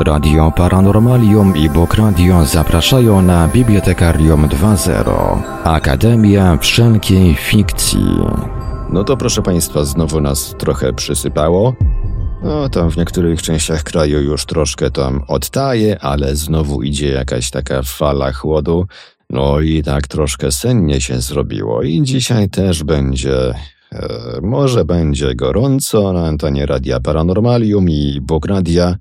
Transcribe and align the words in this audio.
Radio 0.00 0.52
Paranormalium 0.56 1.56
i 1.56 1.70
Bok 1.70 1.94
Radio 1.94 2.44
zapraszają 2.44 3.22
na 3.22 3.48
Bibliotekarium 3.48 4.48
2.0 4.48 5.42
Akademia 5.64 6.56
Wszelkiej 6.56 7.34
Fikcji. 7.34 8.06
No 8.92 9.04
to 9.04 9.16
proszę 9.16 9.42
Państwa, 9.42 9.84
znowu 9.84 10.20
nas 10.20 10.54
trochę 10.58 10.92
przysypało. 10.92 11.74
No 12.42 12.68
tam 12.68 12.90
w 12.90 12.96
niektórych 12.96 13.42
częściach 13.42 13.82
kraju 13.82 14.20
już 14.20 14.46
troszkę 14.46 14.90
tam 14.90 15.22
odtaje, 15.28 15.98
ale 16.00 16.36
znowu 16.36 16.82
idzie 16.82 17.08
jakaś 17.08 17.50
taka 17.50 17.82
fala 17.82 18.32
chłodu. 18.32 18.86
No 19.30 19.60
i 19.60 19.82
tak 19.82 20.08
troszkę 20.08 20.52
sennie 20.52 21.00
się 21.00 21.20
zrobiło 21.20 21.82
i 21.82 22.02
dzisiaj 22.02 22.48
też 22.48 22.84
będzie 22.84 23.54
E, 23.92 24.40
może 24.42 24.84
będzie 24.84 25.34
gorąco 25.34 26.12
na 26.12 26.26
antenie 26.26 26.66
Radia 26.66 27.00
Paranormalium 27.00 27.90
i 27.90 28.20
Bogradia, 28.22 28.96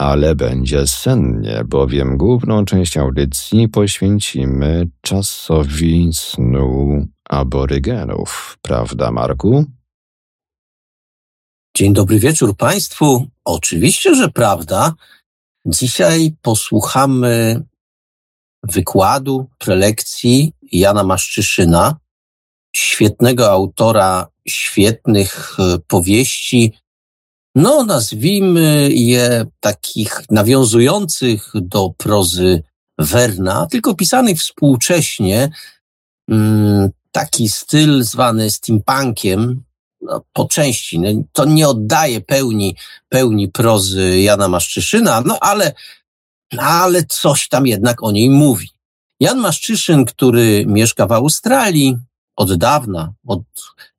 ale 0.00 0.34
będzie 0.34 0.86
sennie, 0.86 1.62
bowiem 1.64 2.16
główną 2.16 2.64
część 2.64 2.96
audycji 2.96 3.68
poświęcimy 3.68 4.88
czasowi 5.00 6.10
snu 6.12 7.06
aborygenów. 7.28 8.58
Prawda, 8.62 9.10
Marku? 9.10 9.64
Dzień 11.76 11.92
dobry 11.92 12.18
wieczór 12.18 12.56
Państwu. 12.56 13.26
Oczywiście, 13.44 14.14
że 14.14 14.28
prawda. 14.28 14.94
Dzisiaj 15.66 16.34
posłuchamy 16.42 17.62
wykładu, 18.62 19.48
prelekcji 19.58 20.52
Jana 20.72 21.04
Maszczyszyna, 21.04 21.96
świetnego 22.76 23.50
autora, 23.50 24.26
świetnych 24.48 25.56
e, 25.58 25.78
powieści, 25.86 26.72
no 27.60 27.84
nazwijmy 27.84 28.88
je 28.92 29.46
takich 29.60 30.22
nawiązujących 30.30 31.52
do 31.54 31.90
prozy 31.96 32.62
Werna, 32.98 33.66
tylko 33.66 33.94
pisanych 33.94 34.38
współcześnie, 34.38 35.50
mm, 36.30 36.90
taki 37.12 37.48
styl 37.48 38.02
zwany 38.02 38.50
steampunkiem, 38.50 39.62
no, 40.00 40.24
po 40.32 40.44
części, 40.44 40.98
no, 40.98 41.08
to 41.32 41.44
nie 41.44 41.68
oddaje 41.68 42.20
pełni, 42.20 42.76
pełni 43.08 43.48
prozy 43.48 44.20
Jana 44.20 44.48
Maszczyszyna, 44.48 45.22
no 45.26 45.38
ale, 45.40 45.72
ale 46.58 47.04
coś 47.04 47.48
tam 47.48 47.66
jednak 47.66 48.02
o 48.02 48.10
niej 48.10 48.30
mówi. 48.30 48.68
Jan 49.20 49.38
Maszczyszyn, 49.38 50.04
który 50.04 50.64
mieszka 50.66 51.06
w 51.06 51.12
Australii, 51.12 51.96
od 52.36 52.54
dawna, 52.54 53.12
od 53.26 53.42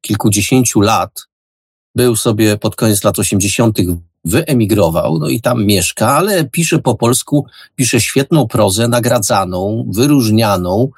kilkudziesięciu 0.02 0.82
lat, 0.82 1.30
był 1.95 2.16
sobie 2.16 2.58
pod 2.58 2.75
koniec 2.75 3.03
lat 3.03 3.20
80. 3.20 3.78
wyemigrował, 4.25 5.20
no 5.20 5.28
i 5.28 5.42
tam 5.42 5.66
mieszka, 5.66 6.16
ale 6.16 6.45
pisze 6.45 6.80
po 6.80 6.95
polsku, 6.95 7.45
pisze 7.75 8.02
świetną 8.02 8.48
prozę, 8.48 8.88
nagradzaną, 8.88 9.86
wyróżnianą 9.89 10.89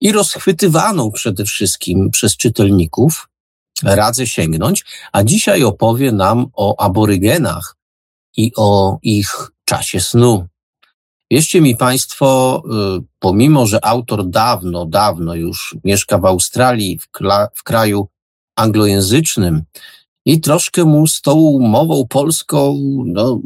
i 0.00 0.12
rozchwytywaną 0.12 1.10
przede 1.10 1.44
wszystkim 1.44 2.10
przez 2.10 2.36
czytelników. 2.36 3.28
Radzę 3.82 4.26
sięgnąć, 4.26 4.84
a 5.12 5.24
dzisiaj 5.24 5.64
opowie 5.64 6.12
nam 6.12 6.46
o 6.52 6.80
aborygenach 6.80 7.76
i 8.36 8.52
o 8.56 8.98
ich 9.02 9.50
czasie 9.64 10.00
snu. 10.00 10.46
Wierzcie 11.30 11.60
mi 11.60 11.76
Państwo, 11.76 12.62
y, 12.98 13.04
pomimo, 13.18 13.66
że 13.66 13.84
autor 13.84 14.28
dawno, 14.28 14.86
dawno 14.86 15.34
już 15.34 15.76
mieszka 15.84 16.18
w 16.18 16.24
Australii, 16.24 16.98
w, 16.98 17.08
w 17.54 17.62
kraju 17.62 18.08
anglojęzycznym 18.56 19.62
i 20.24 20.40
troszkę 20.40 20.84
mu 20.84 21.06
z 21.06 21.20
tą 21.20 21.58
mową 21.58 22.06
polską, 22.08 22.80
no, 23.06 23.40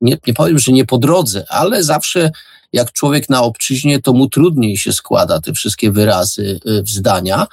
nie, 0.00 0.18
nie 0.26 0.34
powiem, 0.34 0.58
że 0.58 0.72
nie 0.72 0.84
po 0.84 0.98
drodze, 0.98 1.44
ale 1.48 1.84
zawsze 1.84 2.30
jak 2.72 2.92
człowiek 2.92 3.28
na 3.28 3.42
obczyźnie, 3.42 4.02
to 4.02 4.12
mu 4.12 4.28
trudniej 4.28 4.76
się 4.76 4.92
składa 4.92 5.40
te 5.40 5.52
wszystkie 5.52 5.92
wyrazy 5.92 6.60
y, 6.66 6.82
w 6.82 6.88
zdania. 6.88 7.46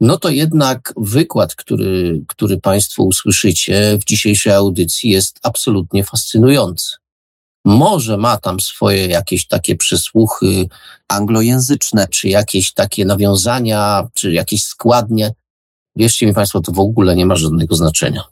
No 0.00 0.18
to 0.18 0.28
jednak 0.28 0.94
wykład, 0.96 1.54
który, 1.54 2.22
który 2.28 2.60
Państwo 2.60 3.02
usłyszycie 3.02 3.98
w 4.00 4.04
dzisiejszej 4.04 4.52
audycji 4.52 5.10
jest 5.10 5.38
absolutnie 5.42 6.04
fascynujący. 6.04 6.96
Może 7.64 8.16
ma 8.16 8.36
tam 8.36 8.60
swoje 8.60 9.06
jakieś 9.06 9.46
takie 9.46 9.76
przysłuchy 9.76 10.68
anglojęzyczne, 11.08 12.08
czy 12.08 12.28
jakieś 12.28 12.72
takie 12.72 13.04
nawiązania, 13.04 14.08
czy 14.14 14.32
jakieś 14.32 14.64
składnie. 14.64 15.34
Wierzcie 15.96 16.26
mi 16.26 16.34
Państwo, 16.34 16.60
to 16.60 16.72
w 16.72 16.80
ogóle 16.80 17.16
nie 17.16 17.26
ma 17.26 17.36
żadnego 17.36 17.74
znaczenia. 17.74 18.24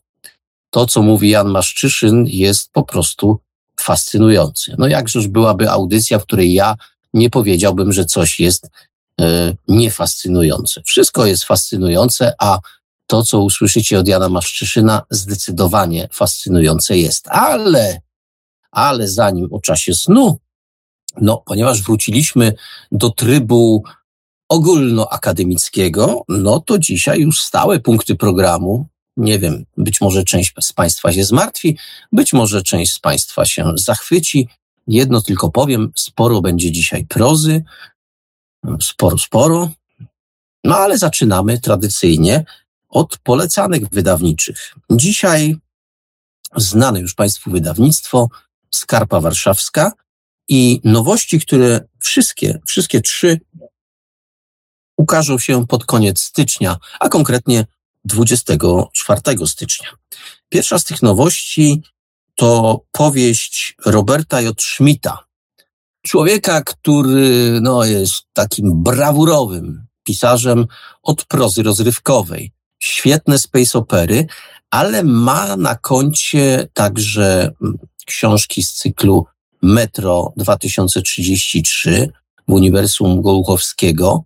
To, 0.71 0.87
co 0.87 1.03
mówi 1.03 1.31
Jan 1.31 1.49
Maszczyszyn, 1.49 2.25
jest 2.27 2.73
po 2.73 2.83
prostu 2.83 3.41
fascynujące. 3.81 4.75
No 4.79 4.87
jakżeż 4.87 5.29
byłaby 5.29 5.71
audycja, 5.71 6.19
w 6.19 6.23
której 6.23 6.55
ja 6.55 6.75
nie 7.15 7.31
powiedziałbym, 7.31 7.93
że 7.93 8.05
coś 8.05 8.41
jest 8.41 8.71
e, 9.21 9.55
niefascynujące. 9.69 10.83
Wszystko 10.83 11.27
jest 11.27 11.45
fascynujące, 11.45 12.33
a 12.39 12.59
to, 13.07 13.23
co 13.23 13.41
usłyszycie 13.41 13.99
od 13.99 14.09
Jana 14.09 14.29
Maszczyszyna, 14.29 15.03
zdecydowanie 15.11 16.09
fascynujące 16.13 16.99
jest. 16.99 17.29
Ale 17.29 18.01
ale 18.75 19.09
zanim 19.09 19.49
o 19.53 19.61
czasie 19.61 19.95
snu, 19.95 20.39
no, 21.21 21.43
ponieważ 21.47 21.83
wróciliśmy 21.83 22.55
do 22.93 23.11
trybu 23.11 23.85
ogólnoakademickiego, 24.49 26.25
no 26.28 26.60
to 26.60 26.78
dzisiaj 26.78 27.21
już 27.21 27.43
stałe 27.43 27.81
punkty 27.81 28.16
programu. 28.16 28.87
Nie 29.16 29.38
wiem, 29.38 29.65
być 29.77 30.00
może 30.00 30.25
część 30.25 30.55
z 30.60 30.72
Państwa 30.72 31.12
się 31.12 31.25
zmartwi, 31.25 31.78
być 32.12 32.32
może 32.32 32.62
część 32.62 32.93
z 32.93 32.99
Państwa 32.99 33.44
się 33.44 33.72
zachwyci. 33.75 34.49
Jedno 34.87 35.22
tylko 35.22 35.50
powiem, 35.50 35.93
sporo 35.97 36.41
będzie 36.41 36.72
dzisiaj 36.72 37.06
prozy, 37.06 37.65
sporo, 38.81 39.19
sporo. 39.19 39.71
No 40.65 40.76
ale 40.76 40.99
zaczynamy 40.99 41.61
tradycyjnie 41.61 42.44
od 42.88 43.19
polecanych 43.19 43.88
wydawniczych. 43.88 44.75
Dzisiaj 44.91 45.56
znane 46.56 47.00
już 47.00 47.15
Państwu 47.15 47.50
wydawnictwo 47.50 48.28
Skarpa 48.71 49.21
Warszawska 49.21 49.93
i 50.49 50.81
nowości, 50.84 51.41
które 51.41 51.81
wszystkie, 51.99 52.61
wszystkie 52.66 53.00
trzy 53.00 53.41
ukażą 54.97 55.38
się 55.38 55.66
pod 55.66 55.84
koniec 55.84 56.21
stycznia, 56.21 56.77
a 57.00 57.09
konkretnie 57.09 57.66
24 58.05 59.21
stycznia. 59.47 59.88
Pierwsza 60.49 60.78
z 60.78 60.84
tych 60.84 61.03
nowości 61.03 61.82
to 62.34 62.81
powieść 62.93 63.77
Roberta 63.87 64.41
J. 64.41 64.62
Schmidta, 64.62 65.19
człowieka, 66.03 66.62
który 66.62 67.59
no, 67.60 67.84
jest 67.84 68.15
takim 68.32 68.82
brawurowym 68.82 69.87
pisarzem 70.03 70.66
od 71.03 71.25
prozy 71.25 71.62
rozrywkowej. 71.62 72.53
Świetne 72.78 73.38
space 73.38 73.78
opery, 73.78 74.26
ale 74.71 75.05
ma 75.05 75.56
na 75.56 75.75
koncie 75.75 76.69
także 76.72 77.53
książki 78.06 78.62
z 78.62 78.72
cyklu 78.72 79.26
Metro 79.62 80.32
2033 80.37 82.09
w 82.49 82.53
Uniwersum 82.53 83.22
Gołuchowskiego. 83.22 84.25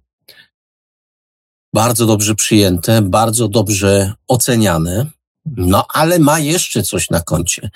Bardzo 1.78 2.06
dobrze 2.06 2.34
przyjęte, 2.34 3.02
bardzo 3.02 3.48
dobrze 3.48 4.12
oceniane, 4.28 5.06
no 5.46 5.86
ale 5.94 6.18
ma 6.18 6.38
jeszcze 6.38 6.82
coś 6.82 7.10
na 7.10 7.20
koncie. 7.20 7.70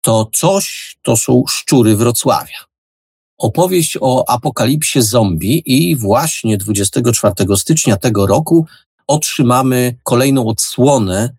To 0.00 0.30
coś 0.34 0.96
to 1.02 1.16
są 1.16 1.44
szczury 1.48 1.96
Wrocławia. 1.96 2.58
Opowieść 3.38 3.98
o 4.00 4.28
apokalipsie 4.28 5.02
zombie 5.02 5.62
i 5.66 5.96
właśnie 5.96 6.58
24 6.58 7.34
stycznia 7.56 7.96
tego 7.96 8.26
roku 8.26 8.66
otrzymamy 9.06 9.98
kolejną 10.02 10.46
odsłonę 10.46 11.36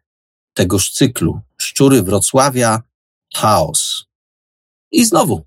tegoż 0.54 0.92
cyklu. 0.92 1.42
Szczury 1.58 2.04
Wrocławia 2.04 2.82
chaos. 3.36 4.06
I 4.92 5.06
znowu, 5.06 5.46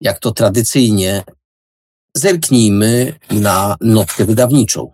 jak 0.00 0.18
to 0.18 0.32
tradycyjnie, 0.32 1.24
zerknijmy 2.16 3.18
na 3.30 3.76
notkę 3.80 4.24
wydawniczą. 4.24 4.92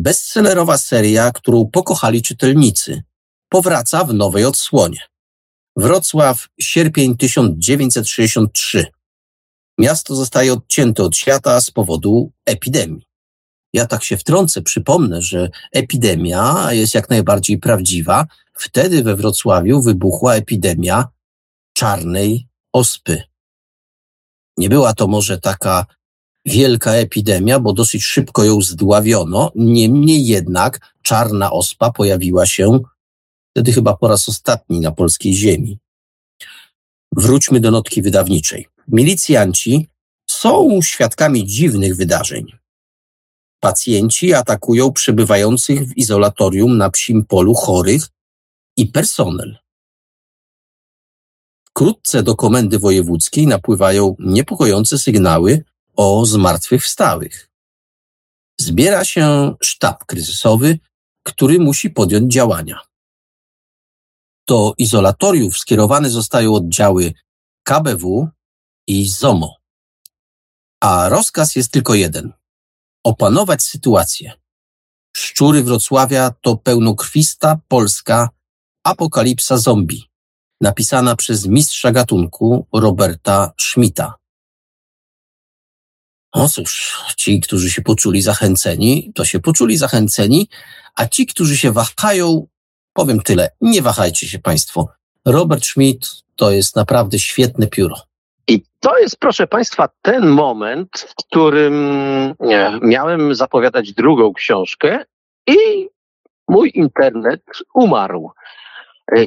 Bestsellerowa 0.00 0.78
seria, 0.78 1.30
którą 1.30 1.66
pokochali 1.66 2.22
czytelnicy, 2.22 3.02
powraca 3.48 4.04
w 4.04 4.14
nowej 4.14 4.44
odsłonie. 4.44 5.00
Wrocław, 5.76 6.48
sierpień 6.60 7.16
1963. 7.16 8.86
Miasto 9.78 10.14
zostaje 10.14 10.52
odcięte 10.52 11.02
od 11.02 11.16
świata 11.16 11.60
z 11.60 11.70
powodu 11.70 12.32
epidemii. 12.46 13.06
Ja 13.72 13.86
tak 13.86 14.04
się 14.04 14.16
wtrącę, 14.16 14.62
przypomnę, 14.62 15.22
że 15.22 15.48
epidemia 15.72 16.72
jest 16.72 16.94
jak 16.94 17.10
najbardziej 17.10 17.58
prawdziwa. 17.58 18.26
Wtedy 18.54 19.02
we 19.02 19.16
Wrocławiu 19.16 19.82
wybuchła 19.82 20.34
epidemia 20.34 21.08
czarnej 21.72 22.48
ospy. 22.72 23.22
Nie 24.56 24.68
była 24.68 24.94
to 24.94 25.06
może 25.06 25.38
taka 25.38 25.86
wielka 26.48 26.92
epidemia, 26.92 27.60
bo 27.60 27.72
dosyć 27.72 28.04
szybko 28.04 28.44
ją 28.44 28.60
zdławiono. 28.60 29.52
Niemniej 29.54 30.26
jednak 30.26 30.94
czarna 31.02 31.50
ospa 31.52 31.92
pojawiła 31.92 32.46
się 32.46 32.80
wtedy 33.50 33.72
chyba 33.72 33.96
po 33.96 34.08
raz 34.08 34.28
ostatni 34.28 34.80
na 34.80 34.92
polskiej 34.92 35.34
ziemi. 35.34 35.78
Wróćmy 37.16 37.60
do 37.60 37.70
notki 37.70 38.02
wydawniczej. 38.02 38.66
Milicjanci 38.88 39.88
są 40.30 40.82
świadkami 40.82 41.46
dziwnych 41.46 41.96
wydarzeń. 41.96 42.46
Pacjenci 43.60 44.34
atakują 44.34 44.92
przebywających 44.92 45.88
w 45.88 45.96
izolatorium 45.96 46.78
na 46.78 46.90
psim 46.90 47.24
polu 47.24 47.54
chorych 47.54 48.08
i 48.76 48.86
personel. 48.86 49.58
Wkrótce 51.64 52.22
do 52.22 52.36
komendy 52.36 52.78
wojewódzkiej 52.78 53.46
napływają 53.46 54.16
niepokojące 54.18 54.98
sygnały 54.98 55.64
o 55.98 56.26
zmartwychwstałych. 56.26 57.50
Zbiera 58.60 59.04
się 59.04 59.54
sztab 59.62 60.04
kryzysowy, 60.04 60.78
który 61.22 61.58
musi 61.58 61.90
podjąć 61.90 62.32
działania. 62.32 62.80
Do 64.48 64.74
izolatoriów 64.78 65.58
skierowane 65.58 66.10
zostają 66.10 66.54
oddziały 66.54 67.14
KBW 67.62 68.28
i 68.86 69.08
ZOMO. 69.08 69.56
A 70.80 71.08
rozkaz 71.08 71.56
jest 71.56 71.72
tylko 71.72 71.94
jeden. 71.94 72.32
Opanować 73.04 73.62
sytuację. 73.62 74.32
Szczury 75.16 75.62
Wrocławia 75.62 76.30
to 76.40 76.56
pełnokrwista 76.56 77.60
polska 77.68 78.28
apokalipsa 78.84 79.56
zombie, 79.58 80.02
napisana 80.60 81.16
przez 81.16 81.46
mistrza 81.46 81.92
gatunku 81.92 82.66
Roberta 82.72 83.52
Schmidta. 83.60 84.17
No 86.34 86.48
cóż, 86.48 86.98
ci, 87.16 87.40
którzy 87.40 87.70
się 87.70 87.82
poczuli 87.82 88.22
zachęceni, 88.22 89.12
to 89.14 89.24
się 89.24 89.40
poczuli 89.40 89.76
zachęceni, 89.76 90.48
a 90.94 91.06
ci, 91.06 91.26
którzy 91.26 91.56
się 91.56 91.72
wahają, 91.72 92.46
powiem 92.92 93.20
tyle, 93.20 93.50
nie 93.60 93.82
wahajcie 93.82 94.28
się 94.28 94.38
Państwo. 94.38 94.88
Robert 95.24 95.64
Schmidt 95.64 96.08
to 96.36 96.50
jest 96.50 96.76
naprawdę 96.76 97.18
świetne 97.18 97.66
pióro. 97.66 97.96
I 98.48 98.62
to 98.80 98.98
jest, 98.98 99.16
proszę 99.18 99.46
Państwa, 99.46 99.88
ten 100.02 100.26
moment, 100.26 100.90
w 101.08 101.14
którym 101.14 101.74
nie, 102.40 102.78
miałem 102.82 103.34
zapowiadać 103.34 103.92
drugą 103.92 104.32
książkę 104.32 105.04
i 105.46 105.88
mój 106.48 106.72
internet 106.74 107.42
umarł. 107.74 108.30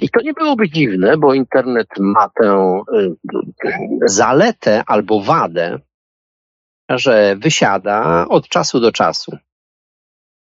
I 0.01 0.09
to 0.09 0.21
nie 0.21 0.33
byłoby 0.33 0.69
dziwne, 0.69 1.18
bo 1.18 1.33
internet 1.33 1.88
ma 2.00 2.30
tę 2.30 2.81
y, 2.94 3.15
zaletę 4.06 4.83
albo 4.88 5.21
wadę, 5.21 5.80
że 6.98 7.36
wysiada 7.36 8.26
od 8.30 8.48
czasu 8.48 8.80
do 8.80 8.92
czasu. 8.92 9.32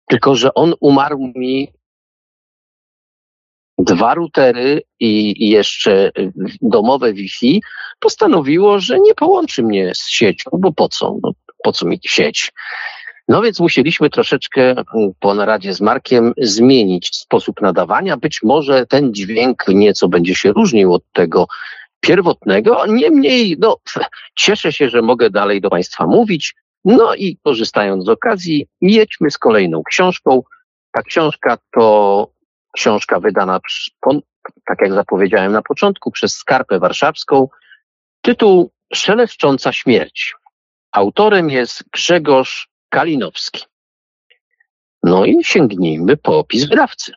Tylko, 0.08 0.36
że 0.36 0.54
on 0.54 0.74
umarł 0.80 1.32
mi 1.36 1.72
dwa 3.78 4.14
routery 4.14 4.82
i 5.00 5.48
jeszcze 5.48 6.10
domowe 6.62 7.12
Wi-Fi 7.12 7.62
postanowiło, 8.00 8.80
że 8.80 9.00
nie 9.00 9.14
połączy 9.14 9.62
mnie 9.62 9.94
z 9.94 10.08
siecią, 10.08 10.50
bo 10.52 10.72
po 10.72 10.88
co? 10.88 11.16
No, 11.22 11.32
po 11.64 11.72
co 11.72 11.86
mi 11.86 12.00
sieć? 12.06 12.52
No 13.28 13.42
więc 13.42 13.60
musieliśmy 13.60 14.10
troszeczkę 14.10 14.74
po 15.20 15.34
naradzie 15.34 15.74
z 15.74 15.80
Markiem 15.80 16.32
zmienić 16.38 17.16
sposób 17.16 17.60
nadawania. 17.60 18.16
Być 18.16 18.42
może 18.42 18.86
ten 18.86 19.14
dźwięk 19.14 19.64
nieco 19.68 20.08
będzie 20.08 20.34
się 20.34 20.52
różnił 20.52 20.94
od 20.94 21.02
tego 21.12 21.46
pierwotnego. 22.02 22.86
Niemniej, 22.86 23.56
no, 23.58 23.76
cieszę 24.34 24.72
się, 24.72 24.88
że 24.88 25.02
mogę 25.02 25.30
dalej 25.30 25.60
do 25.60 25.70
Państwa 25.70 26.06
mówić. 26.06 26.54
No 26.84 27.14
i 27.14 27.38
korzystając 27.44 28.04
z 28.04 28.08
okazji, 28.08 28.66
jedźmy 28.80 29.30
z 29.30 29.38
kolejną 29.38 29.82
książką. 29.82 30.42
Ta 30.92 31.02
książka 31.02 31.58
to 31.74 32.28
książka 32.72 33.20
wydana, 33.20 33.60
tak 34.66 34.80
jak 34.80 34.92
zapowiedziałem 34.92 35.52
na 35.52 35.62
początku, 35.62 36.10
przez 36.10 36.34
Skarpę 36.34 36.78
Warszawską. 36.78 37.48
Tytuł 38.22 38.70
Szeleszcząca 38.94 39.72
śmierć. 39.72 40.34
Autorem 40.92 41.50
jest 41.50 41.84
Grzegorz 41.92 42.68
Kalinowski. 42.88 43.64
No 45.02 45.24
i 45.24 45.44
sięgnijmy 45.44 46.16
po 46.16 46.38
opis 46.38 46.64
wydawcy. 46.64 47.12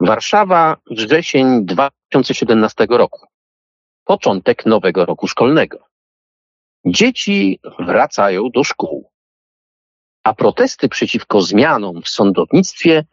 Warszawa, 0.00 0.76
wrzesień 0.90 1.66
2017 1.66 2.86
roku 2.90 3.31
początek 4.04 4.66
nowego 4.66 5.04
roku 5.06 5.28
szkolnego. 5.28 5.86
Dzieci 6.86 7.60
wracają 7.78 8.50
do 8.50 8.64
szkół, 8.64 9.10
a 10.24 10.34
protesty 10.34 10.88
przeciwko 10.88 11.42
zmianom 11.42 12.02
w 12.02 12.08
sądownictwie 12.08 13.04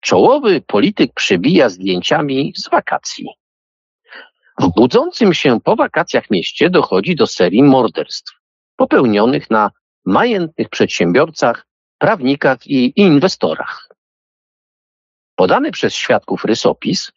czołowy 0.00 0.60
polityk 0.60 1.12
przebija 1.14 1.68
zdjęciami 1.68 2.52
z 2.56 2.68
wakacji. 2.68 3.26
W 4.60 4.68
budzącym 4.68 5.34
się 5.34 5.60
po 5.60 5.76
wakacjach 5.76 6.30
mieście 6.30 6.70
dochodzi 6.70 7.16
do 7.16 7.26
serii 7.26 7.62
morderstw 7.62 8.32
popełnionych 8.76 9.50
na 9.50 9.70
majętnych 10.04 10.68
przedsiębiorcach, 10.68 11.66
prawnikach 11.98 12.66
i 12.66 13.00
inwestorach. 13.00 13.88
Podany 15.34 15.70
przez 15.70 15.94
świadków 15.94 16.44
rysopis 16.44 17.12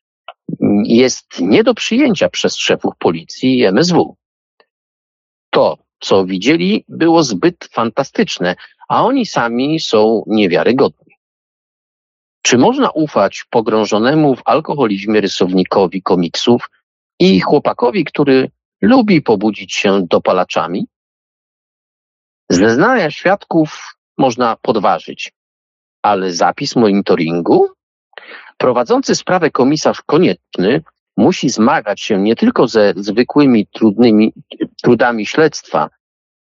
jest 0.84 1.40
nie 1.40 1.64
do 1.64 1.74
przyjęcia 1.74 2.30
przez 2.30 2.56
szefów 2.56 2.94
policji 3.00 3.60
i 3.60 3.66
MSW. 3.66 4.18
To, 5.50 5.78
co 6.00 6.26
widzieli, 6.26 6.86
było 6.88 7.24
zbyt 7.24 7.70
fantastyczne, 7.72 8.56
a 8.90 9.06
oni 9.06 9.26
sami 9.26 9.80
są 9.80 10.24
niewiarygodni. 10.28 11.16
Czy 12.42 12.58
można 12.58 12.90
ufać 12.90 13.46
pogrążonemu 13.50 14.36
w 14.36 14.42
alkoholizmie 14.46 15.22
rysownikowi 15.22 16.02
komiksów 16.02 16.70
i 17.20 17.40
chłopakowi, 17.40 18.06
który 18.06 18.52
lubi 18.82 19.22
pobudzić 19.22 19.74
się 19.74 20.08
dopalaczami? 20.08 20.88
Zeznania 22.50 23.12
świadków 23.12 23.98
można 24.18 24.56
podważyć, 24.56 25.34
ale 26.02 26.34
zapis 26.34 26.76
monitoringu 26.76 27.70
Prowadzący 28.58 29.16
sprawę 29.16 29.52
komisarz 29.52 30.02
konieczny 30.02 30.84
musi 31.18 31.50
zmagać 31.50 32.02
się 32.02 32.18
nie 32.18 32.36
tylko 32.36 32.68
ze 32.68 32.94
zwykłymi 32.96 33.68
trudnymi 33.68 34.34
trudami 34.84 35.26
śledztwa, 35.26 35.90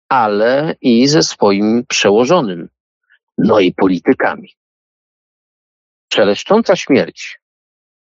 ale 0.08 0.74
i 0.80 1.08
ze 1.08 1.22
swoim 1.22 1.84
przełożonym, 1.88 2.68
no 3.38 3.60
i 3.60 3.72
politykami. 3.72 4.50
Szeleszcząca 6.12 6.76
śmierć 6.76 7.40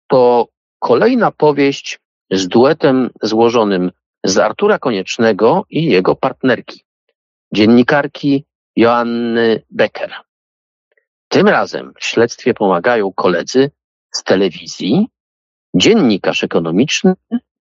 to 0.08 0.48
kolejna 0.80 1.32
powieść 1.32 2.00
z 2.32 2.48
duetem 2.48 3.10
złożonym 3.22 3.92
z 4.24 4.38
Artura 4.38 4.80
Koniecznego 4.80 5.66
i 5.70 5.86
jego 5.86 6.16
partnerki, 6.16 6.84
dziennikarki 7.54 8.46
Joanny 8.75 9.63
Becker. 9.70 10.28
Tym 11.29 11.48
razem 11.48 11.93
w 12.00 12.03
śledztwie 12.03 12.53
pomagają 12.53 13.13
koledzy 13.13 13.71
z 14.12 14.24
telewizji, 14.24 15.07
dziennikarz 15.75 16.43
ekonomiczny 16.43 17.13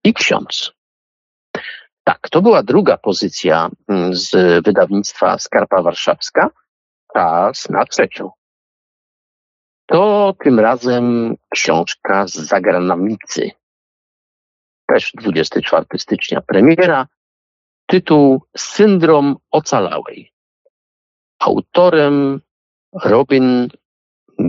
i 0.04 0.14
ksiądz. 0.14 0.72
Tak, 2.04 2.28
to 2.30 2.42
była 2.42 2.62
druga 2.62 2.96
pozycja 2.96 3.70
mm, 3.88 4.14
z 4.14 4.30
wydawnictwa 4.64 5.38
Skarpa 5.38 5.82
Warszawska, 5.82 6.50
czas 7.14 7.70
na 7.70 7.84
trzecią. 7.84 8.30
To 9.86 10.34
tym 10.44 10.60
razem 10.60 11.36
książka 11.48 12.26
z 12.26 12.32
zagranicy. 12.32 13.50
Też 14.86 15.12
24 15.14 15.84
stycznia 15.98 16.40
premiera. 16.40 17.06
Tytuł 17.86 18.42
Syndrom 18.56 19.36
ocalałej. 19.50 20.32
Autorem 21.38 22.40
Robin 22.92 23.68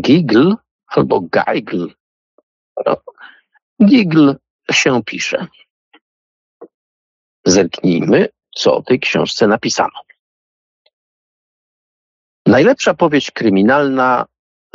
Giggle 0.01 0.55
albo 0.88 1.22
Geigl. 1.22 1.93
No, 2.86 2.98
się 4.72 5.03
pisze. 5.03 5.48
Zerknijmy, 7.46 8.29
co 8.55 8.75
o 8.75 8.81
tej 8.81 9.00
książce 9.00 9.48
napisano. 9.48 10.01
Najlepsza 12.46 12.93
powieść 12.93 13.31
kryminalna 13.31 14.25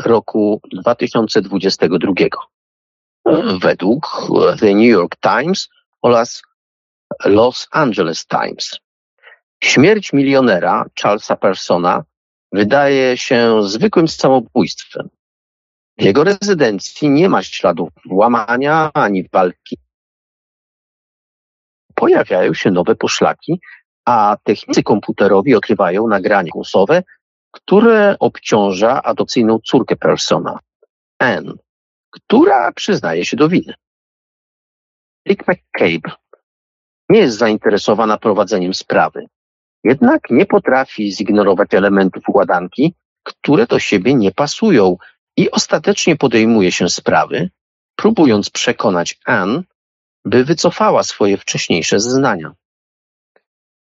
roku 0.01 0.61
2022. 0.73 2.13
Według 3.61 4.29
The 4.61 4.75
New 4.75 4.91
York 4.91 5.17
Times 5.21 5.69
oraz 6.03 6.43
Los 7.25 7.69
Angeles 7.71 8.27
Times. 8.27 8.81
Śmierć 9.63 10.13
milionera 10.13 10.85
Charlesa 11.01 11.37
Persona 11.37 12.05
wydaje 12.55 13.17
się 13.17 13.63
zwykłym 13.63 14.09
samobójstwem. 14.09 15.09
W 15.99 16.03
jego 16.03 16.25
rezydencji 16.25 17.11
nie 17.11 17.29
ma 17.29 17.43
śladów 17.43 17.89
włamania 18.05 18.91
ani 18.95 19.29
walki. 19.33 19.79
Pojawiają 21.95 22.55
się 22.55 22.71
nowe 22.71 22.95
poszlaki, 22.95 23.61
a 24.05 24.37
technicy 24.43 24.83
komputerowi 24.83 25.55
odkrywają 25.55 26.09
nagranie 26.09 26.51
głosowe, 26.51 27.03
które 27.51 28.17
obciąża 28.19 29.03
adopcyjną 29.03 29.59
córkę 29.59 29.97
Persona, 29.97 30.59
Anne, 31.19 31.53
która 32.11 32.73
przyznaje 32.73 33.25
się 33.25 33.37
do 33.37 33.49
winy. 33.49 33.75
Rick 35.29 35.45
McCabe 35.49 36.17
nie 37.09 37.19
jest 37.19 37.39
zainteresowana 37.39 38.19
prowadzeniem 38.19 38.75
sprawy. 38.75 39.27
Jednak 39.85 40.31
nie 40.31 40.47
potrafi 40.47 41.13
zignorować 41.13 41.75
elementów 41.75 42.29
układanki, 42.29 42.95
które 43.23 43.67
do 43.67 43.79
siebie 43.79 44.15
nie 44.15 44.33
pasują 44.33 44.97
i 45.37 45.51
ostatecznie 45.51 46.17
podejmuje 46.17 46.73
się 46.73 46.89
sprawy, 46.89 47.51
próbując 47.97 48.51
przekonać 48.51 49.19
Anne, 49.25 49.63
by 50.25 50.45
wycofała 50.45 51.03
swoje 51.03 51.37
wcześniejsze 51.37 52.01
zeznania. 52.01 52.55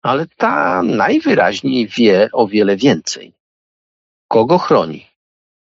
Ale 0.02 0.26
ta 0.36 0.82
najwyraźniej 0.82 1.88
wie 1.88 2.28
o 2.32 2.46
wiele 2.46 2.76
więcej. 2.76 3.32
Kogo 4.28 4.58
chroni? 4.58 5.06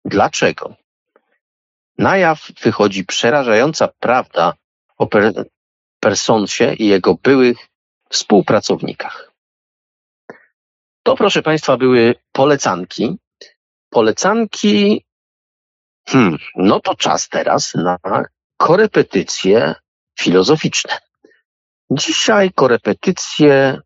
Dlaczego? 0.04 0.76
Na 1.98 2.16
jaw 2.16 2.52
wychodzi 2.62 3.04
przerażająca 3.04 3.88
prawda 3.88 4.54
o 4.98 5.06
per 5.06 5.44
Personsie 6.00 6.74
i 6.74 6.86
jego 6.86 7.14
byłych 7.14 7.68
współpracownikach. 8.08 9.31
To, 11.02 11.16
proszę 11.16 11.42
Państwa, 11.42 11.76
były 11.76 12.14
polecanki. 12.32 13.18
Polecanki, 13.90 15.04
hmm, 16.08 16.38
no 16.56 16.80
to 16.80 16.94
czas 16.94 17.28
teraz 17.28 17.74
na 17.74 17.98
korepetycje 18.56 19.74
filozoficzne. 20.20 20.98
Dzisiaj 21.90 22.52
korepetycje, 22.52 23.78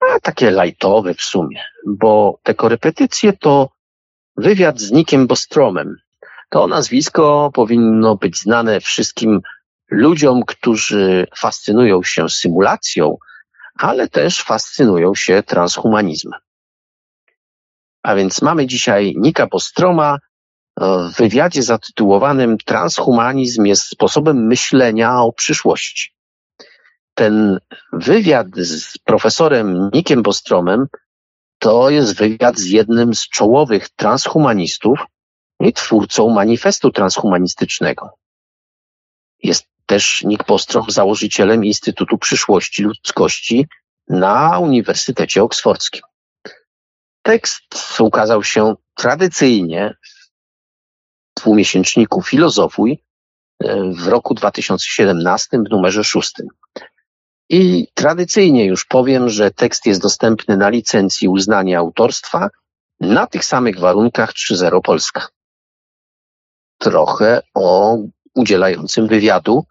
a 0.00 0.20
takie 0.20 0.50
lajtowe 0.50 1.14
w 1.14 1.22
sumie, 1.22 1.64
bo 1.86 2.38
te 2.42 2.54
korepetycje 2.54 3.32
to 3.32 3.68
wywiad 4.36 4.80
z 4.80 4.90
Nikiem 4.90 5.26
Bostromem. 5.26 5.96
To 6.50 6.66
nazwisko 6.66 7.50
powinno 7.54 8.16
być 8.16 8.38
znane 8.38 8.80
wszystkim 8.80 9.40
ludziom, 9.90 10.42
którzy 10.46 11.26
fascynują 11.36 12.02
się 12.02 12.28
symulacją, 12.28 13.16
ale 13.80 14.08
też 14.08 14.42
fascynują 14.42 15.14
się 15.14 15.42
transhumanizmem. 15.42 16.40
A 18.02 18.14
więc 18.14 18.42
mamy 18.42 18.66
dzisiaj 18.66 19.14
Nika 19.16 19.46
Bostroma 19.46 20.18
w 20.80 21.16
wywiadzie 21.16 21.62
zatytułowanym 21.62 22.58
Transhumanizm 22.58 23.64
jest 23.64 23.82
sposobem 23.82 24.46
myślenia 24.46 25.20
o 25.20 25.32
przyszłości. 25.32 26.14
Ten 27.14 27.58
wywiad 27.92 28.46
z 28.56 28.98
profesorem 28.98 29.90
Nikiem 29.92 30.22
Bostromem 30.22 30.86
to 31.58 31.90
jest 31.90 32.16
wywiad 32.16 32.58
z 32.58 32.66
jednym 32.66 33.14
z 33.14 33.28
czołowych 33.28 33.88
transhumanistów 33.88 34.98
i 35.60 35.72
twórcą 35.72 36.28
manifestu 36.30 36.90
transhumanistycznego. 36.90 38.10
Jest 39.42 39.69
też 39.90 40.22
Nick 40.24 40.46
Bostrom 40.46 40.90
założycielem 40.90 41.64
Instytutu 41.64 42.18
Przyszłości 42.18 42.82
Ludzkości 42.82 43.66
na 44.08 44.58
Uniwersytecie 44.58 45.42
Oksfordzkim. 45.42 46.02
Tekst 47.22 47.62
ukazał 48.00 48.44
się 48.44 48.74
tradycyjnie 48.94 49.94
w 51.38 51.40
dwumiesięczniku 51.40 52.22
Filozofuj 52.22 53.02
e, 53.64 53.92
w 53.92 54.08
roku 54.08 54.34
2017 54.34 55.58
w 55.58 55.70
numerze 55.70 56.04
szóstym. 56.04 56.46
I 57.48 57.88
tradycyjnie 57.94 58.64
już 58.64 58.84
powiem, 58.84 59.28
że 59.28 59.50
tekst 59.50 59.86
jest 59.86 60.02
dostępny 60.02 60.56
na 60.56 60.68
licencji 60.68 61.28
uznania 61.28 61.78
autorstwa 61.78 62.48
na 63.00 63.26
tych 63.26 63.44
samych 63.44 63.78
warunkach 63.78 64.32
3.0 64.32 64.80
Polska. 64.82 65.28
Trochę 66.78 67.42
o 67.54 67.98
udzielającym 68.34 69.06
wywiadu 69.06 69.64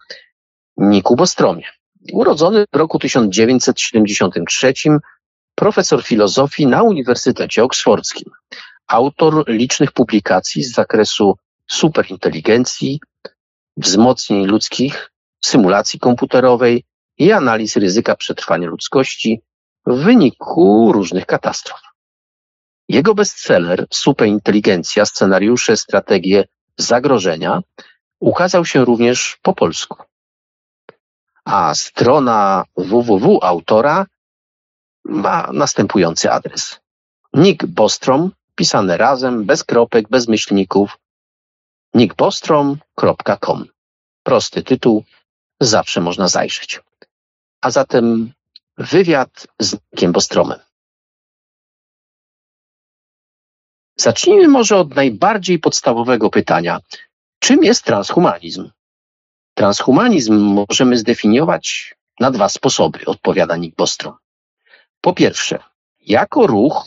Niku 0.76 1.16
Bostromie. 1.16 1.64
Urodzony 2.12 2.64
w 2.72 2.76
roku 2.76 2.98
1973, 2.98 4.74
profesor 5.54 6.02
filozofii 6.02 6.66
na 6.66 6.82
Uniwersytecie 6.82 7.64
Oksfordzkim. 7.64 8.32
Autor 8.86 9.48
licznych 9.48 9.92
publikacji 9.92 10.64
z 10.64 10.72
zakresu 10.72 11.36
superinteligencji, 11.70 13.00
wzmocnień 13.76 14.46
ludzkich, 14.46 15.10
symulacji 15.44 15.98
komputerowej 16.00 16.84
i 17.18 17.32
analiz 17.32 17.76
ryzyka 17.76 18.16
przetrwania 18.16 18.68
ludzkości 18.68 19.40
w 19.86 19.94
wyniku 19.94 20.92
różnych 20.92 21.26
katastrof. 21.26 21.80
Jego 22.88 23.14
bestseller 23.14 23.86
Superinteligencja, 23.90 25.06
scenariusze, 25.06 25.76
strategie 25.76 26.44
zagrożenia 26.76 27.60
ukazał 28.20 28.64
się 28.64 28.84
również 28.84 29.38
po 29.42 29.52
polsku. 29.54 30.02
A 31.44 31.74
strona 31.74 32.64
www 32.76 33.38
autora 33.42 34.06
ma 35.04 35.50
następujący 35.52 36.30
adres. 36.30 36.80
Nick 37.32 37.66
Bostrom, 37.66 38.30
pisane 38.54 38.96
razem, 38.96 39.44
bez 39.44 39.64
kropek, 39.64 40.08
bez 40.08 40.28
myślników, 40.28 40.98
nickbostrom.com. 41.94 43.66
Prosty 44.22 44.62
tytuł, 44.62 45.04
zawsze 45.60 46.00
można 46.00 46.28
zajrzeć. 46.28 46.80
A 47.60 47.70
zatem 47.70 48.32
wywiad 48.78 49.46
z 49.60 49.72
Nickiem 49.72 50.12
Bostromem. 50.12 50.58
Zacznijmy 53.96 54.48
może 54.48 54.76
od 54.76 54.94
najbardziej 54.94 55.58
podstawowego 55.58 56.30
pytania. 56.30 56.80
Czym 57.40 57.64
jest 57.64 57.84
transhumanizm? 57.84 58.70
Transhumanizm 59.54 60.34
możemy 60.34 60.96
zdefiniować 60.96 61.94
na 62.20 62.30
dwa 62.30 62.48
sposoby, 62.48 62.98
odpowiada 63.06 63.56
Nick 63.56 63.76
Bostrom. 63.76 64.14
Po 65.00 65.12
pierwsze, 65.12 65.58
jako 66.00 66.46
ruch 66.46 66.86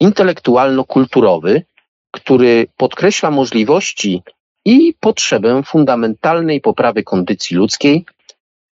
intelektualno-kulturowy, 0.00 1.62
który 2.10 2.66
podkreśla 2.76 3.30
możliwości 3.30 4.22
i 4.64 4.94
potrzebę 5.00 5.62
fundamentalnej 5.62 6.60
poprawy 6.60 7.02
kondycji 7.02 7.56
ludzkiej 7.56 8.06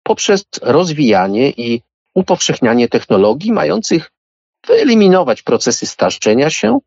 poprzez 0.03 0.45
rozwijanie 0.63 1.51
i 1.51 1.83
upowszechnianie 2.15 2.89
technologii 2.89 3.53
mających 3.53 4.13
wyeliminować 4.67 5.43
procesy 5.43 5.87
starzenia 5.87 6.51
się 6.51 6.79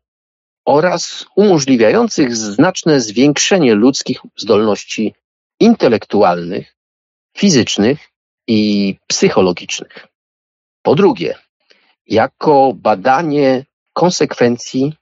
oraz 0.64 1.26
umożliwiających 1.36 2.36
znaczne 2.36 3.00
zwiększenie 3.00 3.74
ludzkich 3.74 4.20
zdolności 4.36 5.14
intelektualnych, 5.60 6.76
fizycznych 7.36 7.98
i 8.46 8.96
psychologicznych. 9.06 10.06
Po 10.82 10.94
drugie, 10.94 11.38
jako 12.06 12.72
badanie 12.74 13.64
konsekwencji 13.92 14.94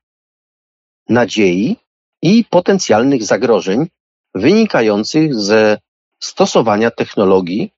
nadziei 1.09 1.77
i 2.23 2.45
potencjalnych 2.45 3.25
zagrożeń 3.25 3.87
wynikających 4.35 5.35
ze 5.35 5.79
stosowania 6.23 6.91
technologii 6.91 7.73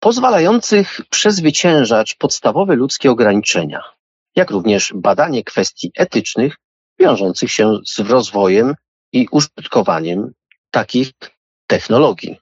pozwalających 0.00 1.00
przezwyciężać 1.10 2.14
podstawowe 2.14 2.76
ludzkie 2.76 3.10
ograniczenia, 3.10 3.95
jak 4.36 4.50
również 4.50 4.92
badanie 4.96 5.44
kwestii 5.44 5.92
etycznych 5.96 6.56
wiążących 6.98 7.52
się 7.52 7.78
z 7.86 7.98
rozwojem 7.98 8.74
i 9.12 9.28
użytkowaniem 9.30 10.32
takich 10.70 11.12
technologii. 11.66 12.36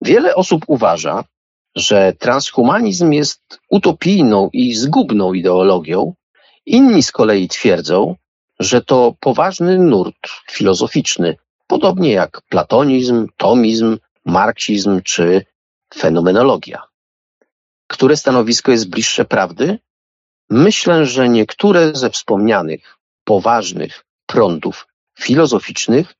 Wiele 0.00 0.34
osób 0.34 0.64
uważa, 0.66 1.24
że 1.76 2.12
transhumanizm 2.18 3.12
jest 3.12 3.60
utopijną 3.70 4.50
i 4.52 4.74
zgubną 4.74 5.32
ideologią, 5.32 6.14
inni 6.66 7.02
z 7.02 7.12
kolei 7.12 7.48
twierdzą, 7.48 8.16
że 8.60 8.82
to 8.82 9.14
poważny 9.20 9.78
nurt 9.78 10.28
filozoficzny, 10.50 11.36
podobnie 11.66 12.12
jak 12.12 12.42
platonizm, 12.48 13.26
tomizm, 13.36 13.98
marksizm 14.24 15.02
czy 15.02 15.44
fenomenologia. 15.94 16.82
Które 17.86 18.16
stanowisko 18.16 18.72
jest 18.72 18.90
bliższe 18.90 19.24
prawdy? 19.24 19.78
Myślę, 20.54 21.06
że 21.06 21.28
niektóre 21.28 21.94
ze 21.94 22.10
wspomnianych 22.10 22.98
poważnych 23.24 24.04
prądów 24.26 24.86
filozoficznych 25.18 26.14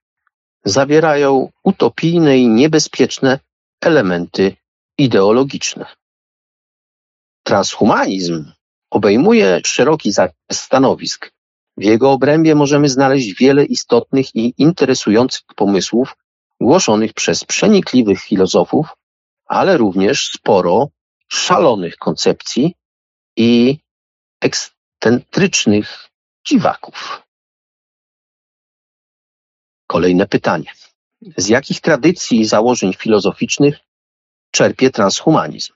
zawierają 0.65 1.51
utopijne 1.65 2.39
i 2.39 2.49
niebezpieczne 2.49 3.39
elementy 3.81 4.57
ideologiczne. 4.99 5.87
Transhumanizm 7.43 8.53
obejmuje 8.91 9.61
szeroki 9.65 10.13
zakres 10.13 10.61
stanowisk. 10.61 11.33
W 11.77 11.83
jego 11.83 12.13
obrębie 12.13 12.55
możemy 12.55 12.89
znaleźć 12.89 13.35
wiele 13.35 13.65
istotnych 13.65 14.35
i 14.35 14.55
interesujących 14.59 15.45
pomysłów 15.57 16.17
głoszonych 16.61 17.13
przez 17.13 17.45
przenikliwych 17.45 18.21
filozofów, 18.21 18.87
ale 19.47 19.77
również 19.77 20.31
sporo 20.31 20.89
szalonych 21.29 21.97
koncepcji 21.97 22.75
i 23.37 23.79
ekscentrycznych 24.43 26.11
dziwaków. 26.47 27.23
Kolejne 29.87 30.27
pytanie. 30.27 30.71
Z 31.37 31.49
jakich 31.49 31.81
tradycji 31.81 32.41
i 32.41 32.45
założeń 32.45 32.95
filozoficznych 32.95 33.79
czerpie 34.51 34.91
transhumanizm? 34.91 35.73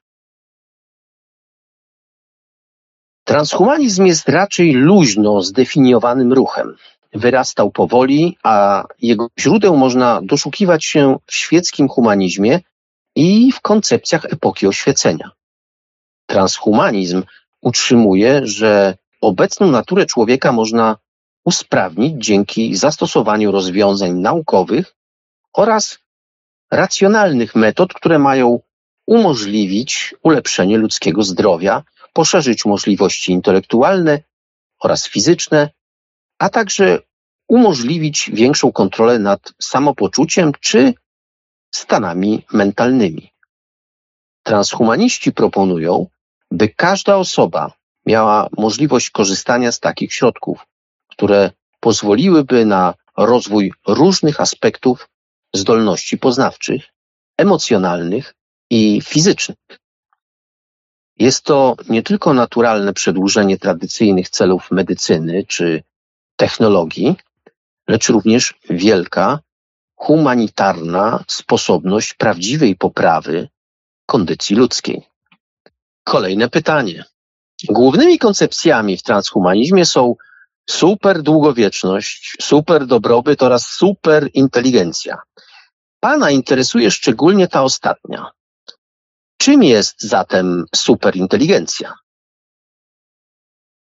Transhumanizm 3.25 4.05
jest 4.05 4.29
raczej 4.29 4.73
luźno 4.73 5.43
zdefiniowanym 5.43 6.33
ruchem. 6.33 6.77
Wyrastał 7.13 7.71
powoli, 7.71 8.39
a 8.43 8.85
jego 9.03 9.29
źródeł 9.39 9.77
można 9.77 10.21
doszukiwać 10.23 10.85
się 10.85 11.19
w 11.27 11.35
świeckim 11.35 11.89
humanizmie 11.89 12.61
i 13.17 13.53
w 13.53 13.61
koncepcjach 13.61 14.25
epoki 14.25 14.67
oświecenia. 14.67 15.31
Transhumanizm 16.27 17.23
utrzymuje, 17.67 18.41
że 18.45 18.97
obecną 19.21 19.71
naturę 19.71 20.07
człowieka 20.07 20.53
można 20.53 20.97
usprawnić 21.45 22.25
dzięki 22.25 22.77
zastosowaniu 22.77 23.53
rozwiązań 23.53 24.13
naukowych 24.13 24.95
oraz 25.53 25.99
racjonalnych 26.71 27.55
metod, 27.55 27.95
które 27.95 28.19
mają 28.19 28.61
umożliwić 29.07 30.15
ulepszenie 30.23 30.79
ludzkiego 30.79 31.23
zdrowia, 31.23 31.83
poszerzyć 32.13 32.65
możliwości 32.65 33.33
intelektualne 33.33 34.23
oraz 34.81 35.09
fizyczne, 35.09 35.71
a 36.39 36.49
także 36.49 36.99
umożliwić 37.49 38.31
większą 38.33 38.73
kontrolę 38.73 39.19
nad 39.19 39.41
samopoczuciem 39.63 40.53
czy 40.61 40.95
stanami 41.75 42.43
mentalnymi. 42.53 43.33
Transhumaniści 44.43 45.33
proponują, 45.33 46.07
by 46.51 46.69
każda 46.69 47.17
osoba 47.17 47.73
miała 48.07 48.49
możliwość 48.59 49.11
korzystania 49.11 49.73
z 49.73 49.81
takich 49.81 50.15
środków, 50.15 50.67
które 51.09 51.51
pozwoliłyby 51.81 52.67
na 52.67 52.95
rozwój 53.17 53.73
różnych 53.87 54.41
aspektów 54.41 55.09
zdolności 55.55 56.19
poznawczych, 56.19 56.83
emocjonalnych 57.39 58.35
i 58.71 59.01
fizycznych. 59.05 59.59
Jest 61.19 61.45
to 61.45 61.77
nie 61.89 62.03
tylko 62.03 62.35
naturalne 62.35 62.93
przedłużenie 62.93 63.59
tradycyjnych 63.59 64.29
celów 64.29 64.71
medycyny 64.71 65.45
czy 65.49 65.83
technologii, 66.37 67.17
lecz 67.89 68.09
również 68.09 68.55
wielka, 68.71 69.39
humanitarna 69.97 71.25
sposobność 71.29 72.15
prawdziwej 72.15 72.77
poprawy 72.77 73.49
kondycji 74.07 74.57
ludzkiej. 74.57 75.16
Kolejne 76.09 76.49
pytanie. 76.49 77.05
Głównymi 77.69 78.19
koncepcjami 78.19 78.97
w 78.97 79.03
transhumanizmie 79.03 79.87
są 79.87 80.15
super 80.71 81.23
długowieczność, 81.23 82.37
super 82.41 82.87
dobrobyt 82.87 83.43
oraz 83.43 83.67
super 83.67 84.29
inteligencja. 84.35 85.19
Pana 86.01 86.31
interesuje 86.31 86.91
szczególnie 86.91 87.49
ta 87.49 87.63
ostatnia. 87.63 88.31
Czym 89.39 89.63
jest 89.63 90.03
zatem 90.03 90.65
superinteligencja? 90.75 91.95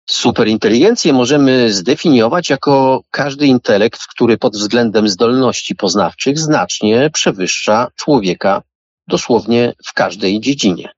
Superinteligencję 0.09 1.13
możemy 1.13 1.73
zdefiniować 1.73 2.49
jako 2.49 3.01
każdy 3.11 3.47
intelekt, 3.47 4.01
który 4.07 4.37
pod 4.37 4.53
względem 4.53 5.09
zdolności 5.09 5.75
poznawczych 5.75 6.39
znacznie 6.39 7.09
przewyższa 7.09 7.87
człowieka 7.95 8.61
dosłownie 9.07 9.73
w 9.85 9.93
każdej 9.93 10.39
dziedzinie. 10.39 10.89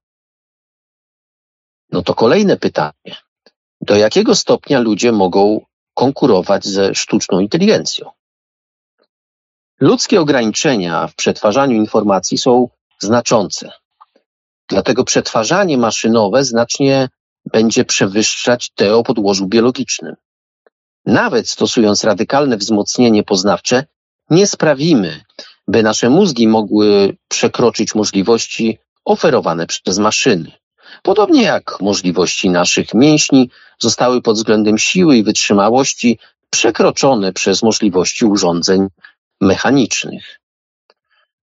No 1.94 2.02
to 2.02 2.16
kolejne 2.16 2.58
pytanie. 2.58 3.16
Do 3.82 3.96
jakiego 3.96 4.36
stopnia 4.36 4.80
ludzie 4.80 5.12
mogą 5.12 5.66
konkurować 5.94 6.66
ze 6.66 6.96
sztuczną 6.96 7.40
inteligencją? 7.40 8.10
Ludzkie 9.80 10.22
ograniczenia 10.22 11.08
w 11.08 11.16
przetwarzaniu 11.16 11.76
informacji 11.76 12.38
są 12.38 12.70
znaczące. 13.00 13.72
Dlatego 14.70 15.04
przetwarzanie 15.04 15.78
maszynowe 15.78 16.44
znacznie 16.44 17.10
będzie 17.46 17.86
przewyższać 17.86 18.70
te 18.76 18.96
o 18.96 19.04
podłożu 19.04 19.48
biologicznym. 19.48 20.16
Nawet 21.06 21.50
stosując 21.50 22.04
radykalne 22.04 22.58
wzmocnienie 22.58 23.24
poznawcze, 23.24 23.86
nie 24.30 24.48
sprawimy, 24.48 25.24
by 25.68 25.84
nasze 25.84 26.10
mózgi 26.10 26.48
mogły 26.48 27.18
przekroczyć 27.28 27.96
możliwości 27.96 28.78
oferowane 29.06 29.68
przez 29.68 30.00
maszyny. 30.00 30.63
Podobnie 31.02 31.44
jak 31.44 31.82
możliwości 31.82 32.50
naszych 32.50 32.94
mięśni 32.94 33.50
zostały 33.80 34.22
pod 34.22 34.36
względem 34.36 34.78
siły 34.78 35.18
i 35.18 35.24
wytrzymałości 35.24 36.20
przekroczone 36.50 37.34
przez 37.34 37.64
możliwości 37.64 38.26
urządzeń 38.26 38.88
mechanicznych. 39.42 40.40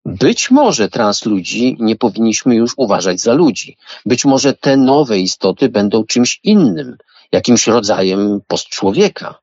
Być 0.04 0.50
może 0.50 0.88
trans 0.88 1.26
ludzi 1.26 1.76
nie 1.80 1.96
powinniśmy 1.96 2.54
już 2.54 2.72
uważać 2.76 3.20
za 3.20 3.32
ludzi. 3.32 3.76
Być 4.06 4.24
może 4.24 4.52
te 4.54 4.76
nowe 4.76 5.18
istoty 5.18 5.68
będą 5.68 6.04
czymś 6.04 6.40
innym, 6.42 6.96
jakimś 7.32 7.66
rodzajem 7.66 8.40
postczłowieka. 8.46 9.38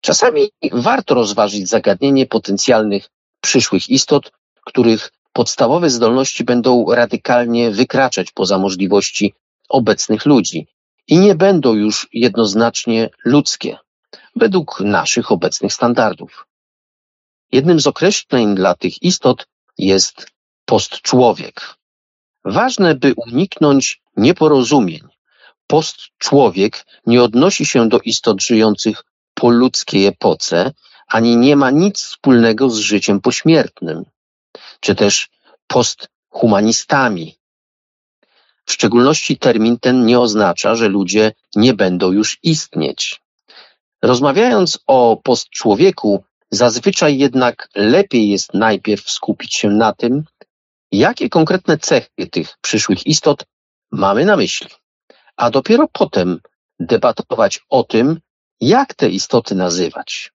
Czasami 0.00 0.50
warto 0.72 1.14
rozważyć 1.14 1.68
zagadnienie 1.68 2.26
potencjalnych 2.26 3.08
przyszłych 3.40 3.88
istot, 3.88 4.32
których 4.64 5.12
podstawowe 5.32 5.90
zdolności 5.90 6.44
będą 6.44 6.86
radykalnie 6.94 7.70
wykraczać 7.70 8.30
poza 8.30 8.58
możliwości 8.58 9.34
obecnych 9.68 10.26
ludzi 10.26 10.66
i 11.06 11.18
nie 11.18 11.34
będą 11.34 11.74
już 11.74 12.08
jednoznacznie 12.12 13.10
ludzkie, 13.24 13.78
według 14.36 14.80
naszych 14.80 15.32
obecnych 15.32 15.72
standardów. 15.72 16.46
Jednym 17.52 17.80
z 17.80 17.86
określeń 17.86 18.54
dla 18.54 18.74
tych 18.74 19.02
istot 19.02 19.46
jest 19.78 20.26
postczłowiek. 20.64 21.76
Ważne, 22.44 22.94
by 22.94 23.14
uniknąć 23.16 24.02
nieporozumień. 24.16 25.00
Postczłowiek 25.66 26.86
nie 27.06 27.22
odnosi 27.22 27.66
się 27.66 27.88
do 27.88 28.00
istot 28.00 28.42
żyjących 28.42 29.04
po 29.34 29.50
ludzkiej 29.50 30.06
epoce, 30.06 30.72
ani 31.08 31.36
nie 31.36 31.56
ma 31.56 31.70
nic 31.70 32.02
wspólnego 32.02 32.70
z 32.70 32.76
życiem 32.78 33.20
pośmiertnym, 33.20 34.04
czy 34.82 34.94
też 34.94 35.28
posthumanistami. 35.66 37.36
W 38.66 38.72
szczególności 38.72 39.38
termin 39.38 39.78
ten 39.78 40.06
nie 40.06 40.20
oznacza, 40.20 40.74
że 40.74 40.88
ludzie 40.88 41.32
nie 41.56 41.74
będą 41.74 42.12
już 42.12 42.38
istnieć. 42.42 43.20
Rozmawiając 44.02 44.78
o 44.86 45.20
postczłowieku, 45.24 46.24
Zazwyczaj 46.54 47.18
jednak 47.18 47.68
lepiej 47.74 48.28
jest 48.28 48.54
najpierw 48.54 49.10
skupić 49.10 49.54
się 49.54 49.68
na 49.68 49.92
tym, 49.92 50.24
jakie 50.92 51.28
konkretne 51.28 51.78
cechy 51.78 52.26
tych 52.30 52.58
przyszłych 52.60 53.06
istot 53.06 53.44
mamy 53.92 54.24
na 54.24 54.36
myśli, 54.36 54.68
a 55.36 55.50
dopiero 55.50 55.88
potem 55.92 56.40
debatować 56.80 57.60
o 57.68 57.84
tym, 57.84 58.20
jak 58.60 58.94
te 58.94 59.08
istoty 59.08 59.54
nazywać. 59.54 60.31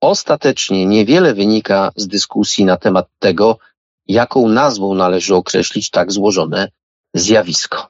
Ostatecznie 0.00 0.86
niewiele 0.86 1.34
wynika 1.34 1.92
z 1.96 2.08
dyskusji 2.08 2.64
na 2.64 2.76
temat 2.76 3.08
tego, 3.18 3.58
jaką 4.06 4.48
nazwą 4.48 4.94
należy 4.94 5.34
określić 5.34 5.90
tak 5.90 6.12
złożone 6.12 6.68
zjawisko. 7.14 7.88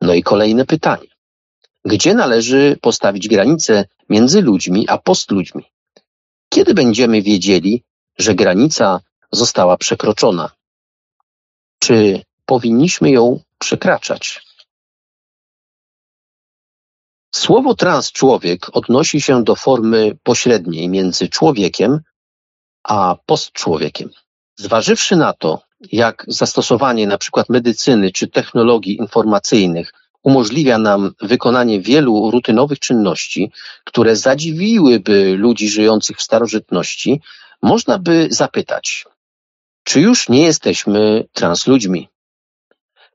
No 0.00 0.14
i 0.14 0.22
kolejne 0.22 0.64
pytanie. 0.64 1.06
Gdzie 1.84 2.14
należy 2.14 2.78
postawić 2.80 3.28
granicę 3.28 3.84
między 4.08 4.42
ludźmi 4.42 4.88
a 4.88 4.98
postludźmi? 4.98 5.64
Kiedy 6.48 6.74
będziemy 6.74 7.22
wiedzieli, 7.22 7.82
że 8.18 8.34
granica 8.34 9.00
została 9.32 9.76
przekroczona? 9.76 10.50
Czy 11.78 12.22
powinniśmy 12.46 13.10
ją 13.10 13.40
przekraczać? 13.58 14.42
Słowo 17.34 17.74
transczłowiek 17.74 18.76
odnosi 18.76 19.20
się 19.20 19.44
do 19.44 19.54
formy 19.54 20.16
pośredniej 20.22 20.88
między 20.88 21.28
człowiekiem 21.28 22.00
a 22.84 23.16
postczłowiekiem. 23.26 24.10
Zważywszy 24.56 25.16
na 25.16 25.32
to, 25.32 25.62
jak 25.92 26.24
zastosowanie 26.28 27.06
przykład 27.18 27.48
medycyny 27.48 28.12
czy 28.12 28.28
technologii 28.28 28.96
informacyjnych 28.96 29.92
umożliwia 30.22 30.78
nam 30.78 31.14
wykonanie 31.20 31.80
wielu 31.80 32.30
rutynowych 32.30 32.78
czynności, 32.78 33.52
które 33.84 34.16
zadziwiłyby 34.16 35.34
ludzi 35.36 35.68
żyjących 35.68 36.16
w 36.16 36.22
starożytności, 36.22 37.20
można 37.62 37.98
by 37.98 38.28
zapytać, 38.30 39.04
czy 39.84 40.00
już 40.00 40.28
nie 40.28 40.42
jesteśmy 40.42 41.24
transludźmi? 41.32 42.08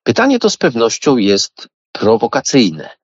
Pytanie 0.04 0.40
to 0.40 0.50
z 0.50 0.58
pewnością 0.58 1.18
jest 1.18 1.68
prowokacyjne, 1.92 2.99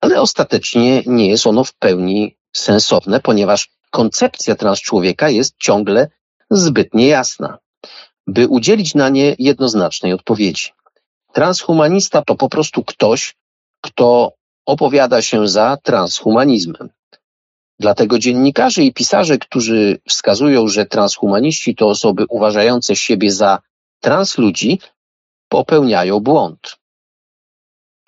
ale 0.00 0.20
ostatecznie 0.20 1.02
nie 1.06 1.26
jest 1.28 1.46
ono 1.46 1.64
w 1.64 1.74
pełni 1.74 2.36
sensowne, 2.56 3.20
ponieważ 3.20 3.68
koncepcja 3.90 4.54
transczłowieka 4.54 5.28
jest 5.28 5.54
ciągle 5.58 6.08
zbyt 6.50 6.94
niejasna, 6.94 7.58
by 8.26 8.48
udzielić 8.48 8.94
na 8.94 9.08
nie 9.08 9.36
jednoznacznej 9.38 10.12
odpowiedzi. 10.12 10.70
Transhumanista 11.32 12.22
to 12.22 12.34
po 12.34 12.48
prostu 12.48 12.84
ktoś, 12.84 13.36
kto 13.80 14.32
opowiada 14.66 15.22
się 15.22 15.48
za 15.48 15.78
transhumanizmem. 15.82 16.88
Dlatego 17.80 18.18
dziennikarze 18.18 18.82
i 18.82 18.92
pisarze, 18.92 19.38
którzy 19.38 20.00
wskazują, 20.08 20.68
że 20.68 20.86
transhumaniści 20.86 21.74
to 21.74 21.88
osoby 21.88 22.24
uważające 22.28 22.96
siebie 22.96 23.32
za 23.32 23.58
transludzi, 24.00 24.80
popełniają 25.48 26.20
błąd. 26.20 26.76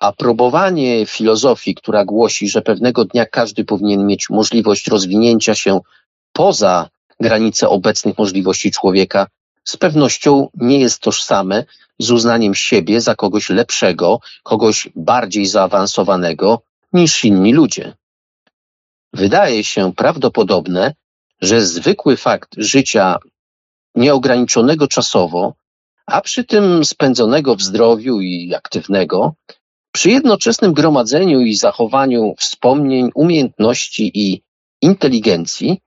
Aprobowanie 0.01 1.05
filozofii, 1.05 1.75
która 1.75 2.05
głosi, 2.05 2.49
że 2.49 2.61
pewnego 2.61 3.05
dnia 3.05 3.25
każdy 3.25 3.65
powinien 3.65 4.07
mieć 4.07 4.29
możliwość 4.29 4.87
rozwinięcia 4.87 5.55
się 5.55 5.79
poza 6.33 6.89
granice 7.19 7.69
obecnych 7.69 8.17
możliwości 8.17 8.71
człowieka, 8.71 9.27
z 9.63 9.77
pewnością 9.77 10.47
nie 10.55 10.79
jest 10.79 10.99
tożsame 10.99 11.65
z 11.99 12.11
uznaniem 12.11 12.55
siebie 12.55 13.01
za 13.01 13.15
kogoś 13.15 13.49
lepszego, 13.49 14.19
kogoś 14.43 14.89
bardziej 14.95 15.45
zaawansowanego 15.45 16.61
niż 16.93 17.25
inni 17.25 17.53
ludzie. 17.53 17.93
Wydaje 19.13 19.63
się 19.63 19.93
prawdopodobne, 19.93 20.93
że 21.41 21.61
zwykły 21.61 22.17
fakt 22.17 22.49
życia 22.57 23.17
nieograniczonego 23.95 24.87
czasowo, 24.87 25.53
a 26.05 26.21
przy 26.21 26.43
tym 26.43 26.85
spędzonego 26.85 27.55
w 27.55 27.61
zdrowiu 27.61 28.21
i 28.21 28.53
aktywnego, 28.55 29.33
przy 29.91 30.09
jednoczesnym 30.09 30.73
gromadzeniu 30.73 31.41
i 31.41 31.55
zachowaniu 31.55 32.35
wspomnień, 32.37 33.09
umiejętności 33.15 34.11
i 34.13 34.41
inteligencji, 34.81 35.81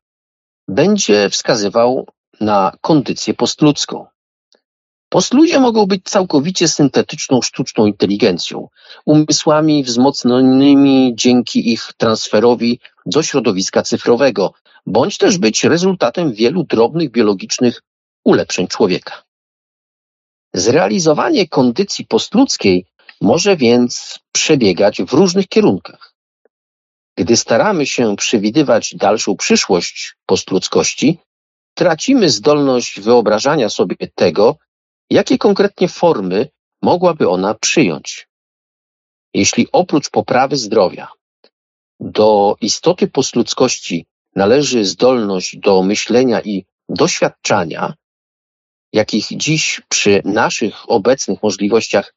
będzie 0.68 1.30
wskazywał 1.30 2.06
na 2.40 2.72
kondycję 2.80 3.34
postludzką. 3.34 4.06
Postludzie 5.08 5.60
mogą 5.60 5.86
być 5.86 6.04
całkowicie 6.04 6.68
syntetyczną, 6.68 7.42
sztuczną 7.42 7.86
inteligencją, 7.86 8.68
umysłami 9.04 9.84
wzmocnionymi 9.84 11.12
dzięki 11.14 11.72
ich 11.72 11.92
transferowi 11.96 12.80
do 13.06 13.22
środowiska 13.22 13.82
cyfrowego, 13.82 14.52
bądź 14.86 15.18
też 15.18 15.38
być 15.38 15.64
rezultatem 15.64 16.32
wielu 16.32 16.64
drobnych 16.64 17.10
biologicznych 17.10 17.82
ulepszeń 18.24 18.66
człowieka. 18.66 19.22
Zrealizowanie 20.54 21.48
kondycji 21.48 22.06
postludzkiej 22.06 22.86
może 23.20 23.56
więc 23.56 24.18
przebiegać 24.32 25.02
w 25.02 25.12
różnych 25.12 25.48
kierunkach. 25.48 26.14
Gdy 27.16 27.36
staramy 27.36 27.86
się 27.86 28.16
przewidywać 28.16 28.94
dalszą 28.94 29.36
przyszłość 29.36 30.16
postludzkości, 30.26 31.18
tracimy 31.74 32.30
zdolność 32.30 33.00
wyobrażania 33.00 33.68
sobie 33.68 33.96
tego, 34.14 34.56
jakie 35.10 35.38
konkretnie 35.38 35.88
formy 35.88 36.48
mogłaby 36.82 37.28
ona 37.28 37.54
przyjąć. 37.54 38.28
Jeśli 39.34 39.68
oprócz 39.72 40.10
poprawy 40.10 40.56
zdrowia 40.56 41.08
do 42.00 42.56
istoty 42.60 43.08
postludzkości 43.08 44.06
należy 44.36 44.84
zdolność 44.84 45.56
do 45.56 45.82
myślenia 45.82 46.40
i 46.40 46.64
doświadczania, 46.88 47.94
jakich 48.92 49.26
dziś 49.30 49.82
przy 49.88 50.22
naszych 50.24 50.90
obecnych 50.90 51.42
możliwościach 51.42 52.14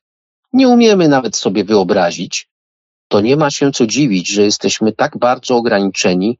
nie 0.58 0.68
umiemy 0.68 1.08
nawet 1.08 1.36
sobie 1.36 1.64
wyobrazić, 1.64 2.50
to 3.08 3.22
nie 3.22 3.38
ma 3.38 3.52
się 3.52 3.72
co 3.72 3.88
dziwić, 3.88 4.28
że 4.28 4.42
jesteśmy 4.42 4.92
tak 4.92 5.18
bardzo 5.18 5.56
ograniczeni 5.56 6.40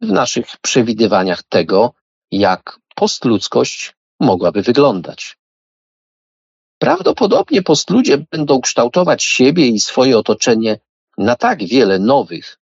w 0.00 0.12
naszych 0.12 0.46
przewidywaniach 0.62 1.42
tego, 1.42 1.92
jak 2.30 2.80
postludzkość 2.94 3.94
mogłaby 4.20 4.62
wyglądać. 4.62 5.38
Prawdopodobnie 6.78 7.62
postludzie 7.62 8.18
będą 8.30 8.60
kształtować 8.60 9.24
siebie 9.24 9.66
i 9.68 9.80
swoje 9.80 10.18
otoczenie 10.18 10.78
na 11.18 11.36
tak 11.36 11.64
wiele 11.64 11.98
nowych 11.98 12.58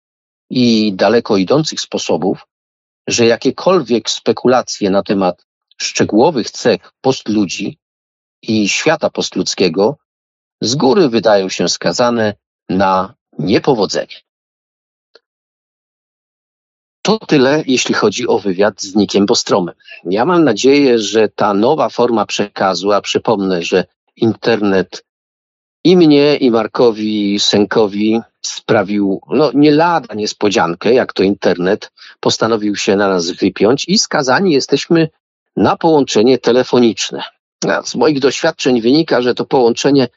i 0.50 0.94
daleko 0.94 1.38
idących 1.38 1.82
sposobów, 1.82 2.48
że 3.08 3.26
jakiekolwiek 3.26 4.10
spekulacje 4.10 4.90
na 4.90 5.04
temat 5.04 5.46
szczegółowych 5.78 6.52
cech 6.52 6.92
postludzi 7.02 7.80
i 8.42 8.70
świata 8.70 9.10
postludzkiego 9.10 9.98
z 10.64 10.76
góry 10.76 11.10
wydają 11.10 11.50
się 11.50 11.70
skazane 11.70 12.34
na 12.70 13.14
niepowodzenie. 13.40 14.16
To 17.02 17.20
tyle, 17.20 17.64
jeśli 17.68 17.96
chodzi 17.96 18.28
o 18.28 18.40
wywiad 18.40 18.82
z 18.82 18.96
Nikiem 18.96 19.26
Bostromem. 19.26 19.76
Ja 20.06 20.26
mam 20.26 20.44
nadzieję, 20.44 21.00
że 21.00 21.30
ta 21.30 21.54
nowa 21.54 21.90
forma 21.90 22.26
przekazu, 22.26 22.92
a 22.92 23.02
przypomnę, 23.02 23.64
że 23.64 23.86
internet 24.16 25.06
i 25.84 25.98
mnie, 25.98 26.36
i 26.36 26.52
Markowi 26.52 27.40
Senkowi 27.40 28.22
sprawił 28.42 29.22
no, 29.30 29.52
nie 29.54 29.72
lada 29.72 30.16
niespodziankę, 30.16 30.94
jak 30.94 31.14
to 31.14 31.24
internet 31.24 31.92
postanowił 32.20 32.76
się 32.76 32.96
na 32.96 33.08
nas 33.08 33.32
wypiąć 33.32 33.86
i 33.88 34.00
skazani 34.00 34.54
jesteśmy 34.54 35.10
na 35.56 35.78
połączenie 35.78 36.38
telefoniczne. 36.38 37.24
Z 37.84 37.96
moich 37.96 38.20
doświadczeń 38.20 38.82
wynika, 38.82 39.22
że 39.22 39.36
to 39.36 39.46
połączenie 39.46 40.08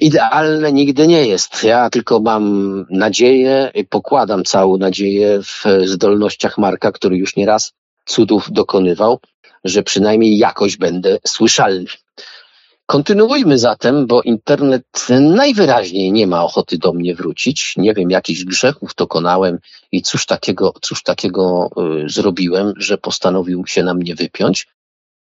idealne 0.00 0.72
nigdy 0.72 1.06
nie 1.06 1.26
jest. 1.26 1.64
Ja 1.64 1.90
tylko 1.90 2.20
mam 2.20 2.86
nadzieję, 2.90 3.72
pokładam 3.90 4.44
całą 4.44 4.76
nadzieję 4.76 5.42
w 5.42 5.64
zdolnościach 5.84 6.58
Marka, 6.58 6.92
który 6.92 7.16
już 7.16 7.36
nieraz 7.36 7.72
cudów 8.04 8.52
dokonywał, 8.52 9.20
że 9.64 9.82
przynajmniej 9.82 10.38
jakoś 10.38 10.76
będę 10.76 11.18
słyszalny. 11.26 11.86
Kontynuujmy 12.86 13.58
zatem, 13.58 14.06
bo 14.06 14.22
internet 14.22 15.06
najwyraźniej 15.20 16.12
nie 16.12 16.26
ma 16.26 16.44
ochoty 16.44 16.78
do 16.78 16.92
mnie 16.92 17.14
wrócić. 17.14 17.74
Nie 17.76 17.94
wiem, 17.94 18.10
jakichś 18.10 18.44
grzechów 18.44 18.94
dokonałem 18.96 19.58
i 19.92 20.02
cóż 20.02 20.26
takiego, 20.26 20.74
cóż 20.80 21.02
takiego 21.02 21.70
y, 22.04 22.08
zrobiłem, 22.08 22.72
że 22.76 22.98
postanowił 22.98 23.66
się 23.66 23.82
na 23.82 23.94
mnie 23.94 24.14
wypiąć. 24.14 24.66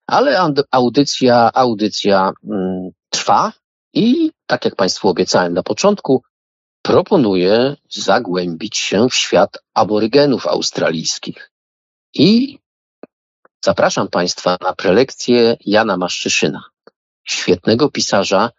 Ale 0.06 0.52
audycja, 0.70 1.50
audycja 1.54 2.32
y, 2.44 2.48
trwa 3.10 3.52
i 3.94 4.30
tak 4.46 4.64
jak 4.64 4.76
Państwu 4.76 5.08
obiecałem 5.08 5.54
na 5.54 5.62
początku, 5.62 6.22
proponuję 6.82 7.76
zagłębić 7.90 8.76
się 8.76 9.08
w 9.08 9.14
świat 9.14 9.58
aborygenów 9.74 10.46
australijskich. 10.46 11.50
I 12.14 12.58
zapraszam 13.64 14.08
Państwa 14.08 14.56
na 14.60 14.74
prelekcję 14.74 15.56
Jana 15.60 15.96
Maszczyszyna 15.96 16.62
świetnego 17.24 17.90
pisarza, 17.90 18.50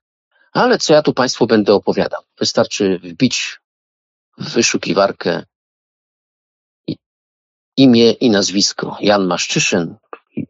ale 0.51 0.77
co 0.77 0.93
ja 0.93 1.01
tu 1.01 1.13
Państwu 1.13 1.47
będę 1.47 1.73
opowiadał? 1.73 2.21
Wystarczy 2.39 2.99
wbić 2.99 3.59
w 4.37 4.53
wyszukiwarkę 4.53 5.43
imię 7.77 8.11
i 8.11 8.29
nazwisko 8.29 8.97
Jan 9.01 9.25
Maszczyszyn. 9.27 9.95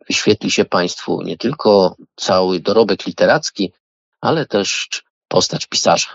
Wyświetli 0.08 0.52
się 0.52 0.66
Państwu 0.66 1.22
nie 1.22 1.38
tylko 1.38 1.96
cały 2.16 2.60
dorobek 2.60 3.06
literacki, 3.06 3.74
ale 4.24 4.46
też 4.46 4.90
postać 5.28 5.66
pisarza. 5.66 6.10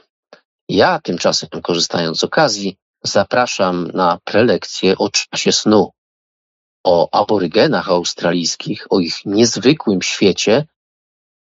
Ja 0.69 1.01
tymczasem, 1.01 1.49
korzystając 1.63 2.19
z 2.19 2.25
okazji, 2.25 2.77
zapraszam 3.03 3.91
na 3.95 4.19
prelekcję 4.25 4.99
o 4.99 5.09
czasie 5.11 5.53
snu, 5.53 5.93
o 6.85 7.09
aborygenach 7.21 7.89
australijskich, 7.89 8.87
o 8.91 9.01
ich 9.01 9.25
niezwykłym 9.25 10.03
świecie 10.03 10.67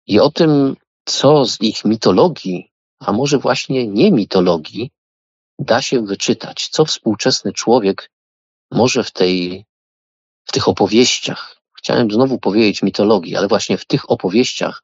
i 0.06 0.20
o 0.20 0.30
tym, 0.30 0.76
co 1.04 1.44
z 1.44 1.60
ich 1.60 1.84
mitologii, 1.84 2.70
a 3.00 3.12
może 3.12 3.38
właśnie 3.38 3.86
nie 3.86 4.12
mitologii, 4.12 4.90
da 5.58 5.82
się 5.82 6.06
wyczytać, 6.06 6.68
co 6.68 6.84
współczesny 6.84 7.52
człowiek 7.52 8.10
może 8.70 9.04
w 9.04 9.10
tej, 9.10 9.64
w 10.44 10.52
tych 10.52 10.68
opowieściach, 10.68 11.60
chciałem 11.78 12.10
znowu 12.10 12.38
powiedzieć 12.38 12.82
mitologii, 12.82 13.36
ale 13.36 13.48
właśnie 13.48 13.78
w 13.78 13.84
tych 13.84 14.10
opowieściach, 14.10 14.82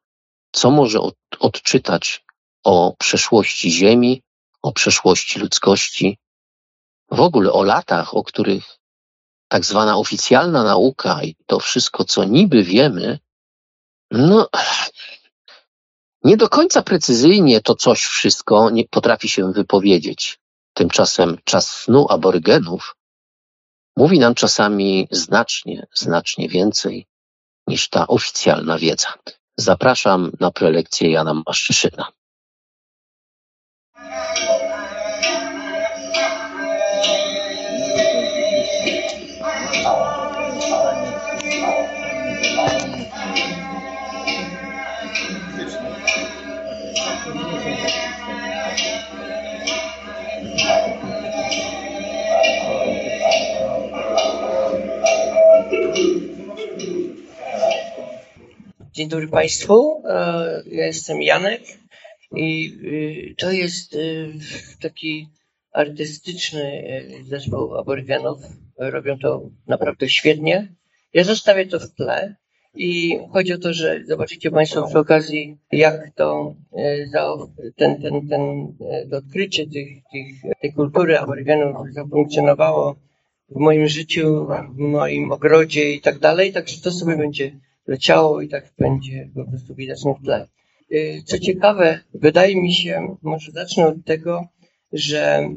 co 0.53 0.71
może 0.71 0.99
od, 0.99 1.15
odczytać 1.39 2.25
o 2.63 2.95
przeszłości 2.99 3.71
Ziemi, 3.71 4.21
o 4.61 4.71
przeszłości 4.71 5.39
ludzkości, 5.39 6.17
w 7.11 7.21
ogóle 7.21 7.51
o 7.51 7.63
latach, 7.63 8.15
o 8.15 8.23
których 8.23 8.79
tak 9.47 9.65
zwana 9.65 9.97
oficjalna 9.97 10.63
nauka 10.63 11.23
i 11.23 11.35
to 11.45 11.59
wszystko, 11.59 12.03
co 12.03 12.23
niby 12.23 12.63
wiemy, 12.63 13.19
no, 14.11 14.49
nie 16.23 16.37
do 16.37 16.49
końca 16.49 16.81
precyzyjnie 16.81 17.61
to 17.61 17.75
coś 17.75 18.03
wszystko 18.03 18.69
nie 18.69 18.87
potrafi 18.87 19.29
się 19.29 19.51
wypowiedzieć. 19.51 20.39
Tymczasem 20.73 21.37
czas 21.43 21.69
snu 21.69 22.05
aborygenów 22.09 22.95
mówi 23.97 24.19
nam 24.19 24.35
czasami 24.35 25.07
znacznie, 25.11 25.87
znacznie 25.93 26.49
więcej 26.49 27.07
niż 27.67 27.89
ta 27.89 28.07
oficjalna 28.07 28.77
wiedza. 28.77 29.13
Zapraszam 29.57 30.31
na 30.39 30.51
prelekcję 30.51 31.11
Jana 31.11 31.33
Maszczyszyna. 31.47 32.07
Dzień 58.93 59.09
dobry 59.09 59.27
Państwu. 59.27 60.03
E, 60.05 60.63
ja 60.65 60.85
jestem 60.85 61.21
Janek 61.21 61.61
i 62.35 62.77
y, 63.31 63.35
to 63.37 63.51
jest 63.51 63.95
y, 63.95 64.33
taki 64.81 65.29
artystyczny 65.71 66.83
y, 67.21 67.23
zespół 67.23 67.77
aborygenów. 67.77 68.39
Robią 68.77 69.19
to 69.19 69.49
naprawdę 69.67 70.09
świetnie. 70.09 70.73
Ja 71.13 71.23
zostawię 71.23 71.65
to 71.65 71.79
w 71.79 71.93
tle 71.93 72.35
i 72.75 73.19
chodzi 73.31 73.53
o 73.53 73.57
to, 73.57 73.73
że 73.73 74.03
zobaczycie 74.07 74.51
Państwo 74.51 74.87
przy 74.87 74.99
okazji, 74.99 75.57
jak 75.71 76.11
to 76.15 76.55
ten, 77.75 78.01
ten, 78.01 78.27
ten, 78.27 78.73
odkrycie 79.13 79.67
tych, 79.67 79.87
tych, 80.11 80.57
tej 80.61 80.73
kultury 80.73 81.19
aborygenów 81.19 81.93
zafunkcjonowało 81.93 82.95
w 83.49 83.59
moim 83.59 83.87
życiu, 83.87 84.47
w 84.75 84.77
moim 84.77 85.31
ogrodzie 85.31 85.91
i 85.91 86.01
tak 86.01 86.19
dalej. 86.19 86.53
Także 86.53 86.81
to 86.81 86.91
sobie 86.91 87.17
będzie 87.17 87.59
leciało 87.87 88.41
i 88.41 88.49
tak 88.49 88.73
będzie 88.79 89.29
po 89.35 89.45
prostu 89.45 89.75
widoczne 89.75 90.13
w 90.13 90.25
tle. 90.25 90.47
Y, 90.91 91.21
co 91.25 91.39
ciekawe, 91.39 91.99
wydaje 92.13 92.61
mi 92.61 92.73
się, 92.73 93.15
może 93.21 93.51
zacznę 93.51 93.87
od 93.87 94.05
tego, 94.05 94.47
że 94.93 95.49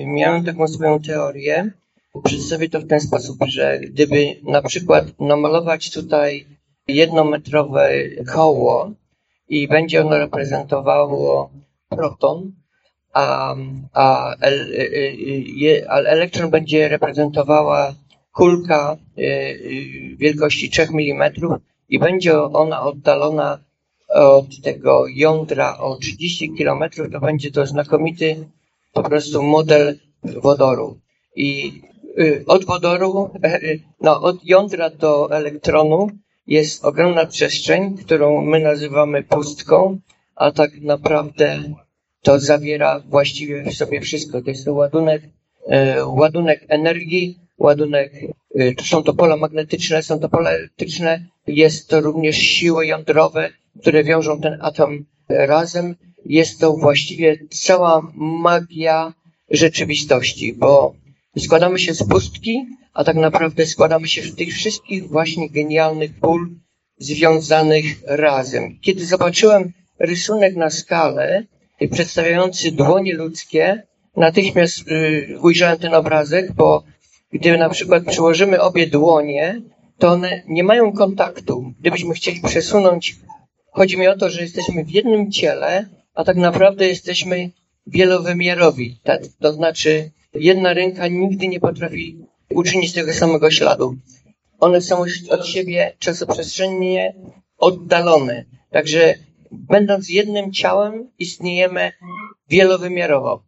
y, 0.00 0.06
miałem 0.06 0.44
taką 0.44 0.68
swoją 0.68 1.00
teorię. 1.00 1.70
Przedstawię 2.24 2.68
to 2.68 2.80
w 2.80 2.86
ten 2.86 3.00
sposób, 3.00 3.36
że 3.46 3.78
gdyby 3.80 4.36
na 4.42 4.62
przykład 4.62 5.20
namalować 5.20 5.90
tutaj 5.90 6.46
jednometrowe 6.88 7.90
koło 8.32 8.92
i 9.48 9.68
będzie 9.68 10.00
ono 10.00 10.18
reprezentowało 10.18 11.50
proton, 11.88 12.52
a, 13.12 13.54
a, 13.92 14.34
y, 15.62 15.86
a 15.88 15.96
elektron 15.98 16.50
będzie 16.50 16.88
reprezentowała 16.88 17.94
kulka 18.38 18.96
y, 19.18 19.22
y, 19.22 20.16
wielkości 20.16 20.70
3 20.70 20.88
mm 20.92 21.32
i 21.88 21.98
będzie 21.98 22.42
ona 22.42 22.82
oddalona 22.82 23.58
od 24.08 24.60
tego 24.62 25.06
jądra 25.08 25.78
o 25.78 25.96
30 25.96 26.50
km, 26.58 26.82
to 27.12 27.20
będzie 27.20 27.50
to 27.50 27.66
znakomity 27.66 28.48
po 28.92 29.02
prostu 29.02 29.42
model 29.42 29.98
wodoru. 30.22 30.98
I 31.36 31.82
y, 32.18 32.44
od 32.46 32.64
wodoru, 32.64 33.30
no 34.06 34.22
od 34.22 34.44
jądra 34.44 34.90
do 34.90 35.30
elektronu 35.30 36.10
jest 36.46 36.84
ogromna 36.84 37.26
przestrzeń, 37.26 37.96
którą 37.96 38.42
my 38.42 38.60
nazywamy 38.60 39.22
pustką, 39.22 39.98
a 40.34 40.50
tak 40.50 40.80
naprawdę 40.80 41.62
to 42.22 42.40
zawiera 42.40 43.00
właściwie 43.00 43.62
w 43.62 43.74
sobie 43.74 44.00
wszystko. 44.00 44.42
To 44.42 44.50
jest 44.50 44.64
to 44.64 44.74
ładunek, 44.74 45.22
ładunek 46.06 46.64
energii, 46.68 47.47
ładunek, 47.58 48.12
y, 48.56 48.74
są 48.82 49.02
to 49.02 49.14
pola 49.14 49.36
magnetyczne, 49.36 50.02
są 50.02 50.20
to 50.20 50.28
pola 50.28 50.50
elektryczne, 50.50 51.26
jest 51.46 51.88
to 51.88 52.00
również 52.00 52.36
siły 52.36 52.86
jądrowe, 52.86 53.50
które 53.80 54.04
wiążą 54.04 54.40
ten 54.40 54.58
atom 54.60 55.04
razem. 55.28 55.96
Jest 56.24 56.60
to 56.60 56.72
właściwie 56.72 57.38
cała 57.50 58.12
magia 58.14 59.14
rzeczywistości, 59.50 60.52
bo 60.52 60.94
składamy 61.38 61.78
się 61.78 61.94
z 61.94 62.08
pustki, 62.08 62.66
a 62.94 63.04
tak 63.04 63.16
naprawdę 63.16 63.66
składamy 63.66 64.08
się 64.08 64.22
z 64.22 64.34
tych 64.34 64.48
wszystkich 64.48 65.08
właśnie 65.08 65.50
genialnych 65.50 66.20
pól 66.20 66.48
związanych 66.98 67.84
razem. 68.06 68.78
Kiedy 68.80 69.06
zobaczyłem 69.06 69.72
rysunek 69.98 70.56
na 70.56 70.70
skalę 70.70 71.44
przedstawiający 71.92 72.72
dłonie 72.72 73.14
ludzkie, 73.14 73.82
natychmiast 74.16 74.88
y, 74.88 75.38
ujrzałem 75.42 75.78
ten 75.78 75.94
obrazek, 75.94 76.52
bo 76.52 76.84
gdy 77.32 77.58
na 77.58 77.68
przykład 77.68 78.04
przyłożymy 78.04 78.60
obie 78.60 78.86
dłonie, 78.86 79.62
to 79.98 80.08
one 80.08 80.42
nie 80.48 80.64
mają 80.64 80.92
kontaktu. 80.92 81.72
Gdybyśmy 81.80 82.14
chcieli 82.14 82.40
przesunąć, 82.40 83.16
chodzi 83.70 83.98
mi 83.98 84.08
o 84.08 84.16
to, 84.16 84.30
że 84.30 84.42
jesteśmy 84.42 84.84
w 84.84 84.90
jednym 84.90 85.32
ciele, 85.32 85.88
a 86.14 86.24
tak 86.24 86.36
naprawdę 86.36 86.88
jesteśmy 86.88 87.50
wielowymiarowi. 87.86 89.00
Tak? 89.02 89.22
To 89.40 89.52
znaczy, 89.52 90.10
jedna 90.34 90.74
ręka 90.74 91.08
nigdy 91.08 91.48
nie 91.48 91.60
potrafi 91.60 92.16
uczynić 92.50 92.92
tego 92.92 93.12
samego 93.12 93.50
śladu. 93.50 93.96
One 94.60 94.80
są 94.80 95.04
od 95.30 95.46
siebie 95.46 95.92
czasoprzestrzennie 95.98 97.14
oddalone. 97.58 98.44
Także 98.70 99.14
będąc 99.50 100.08
jednym 100.08 100.52
ciałem, 100.52 101.10
istniejemy 101.18 101.92
wielowymiarowo. 102.48 103.42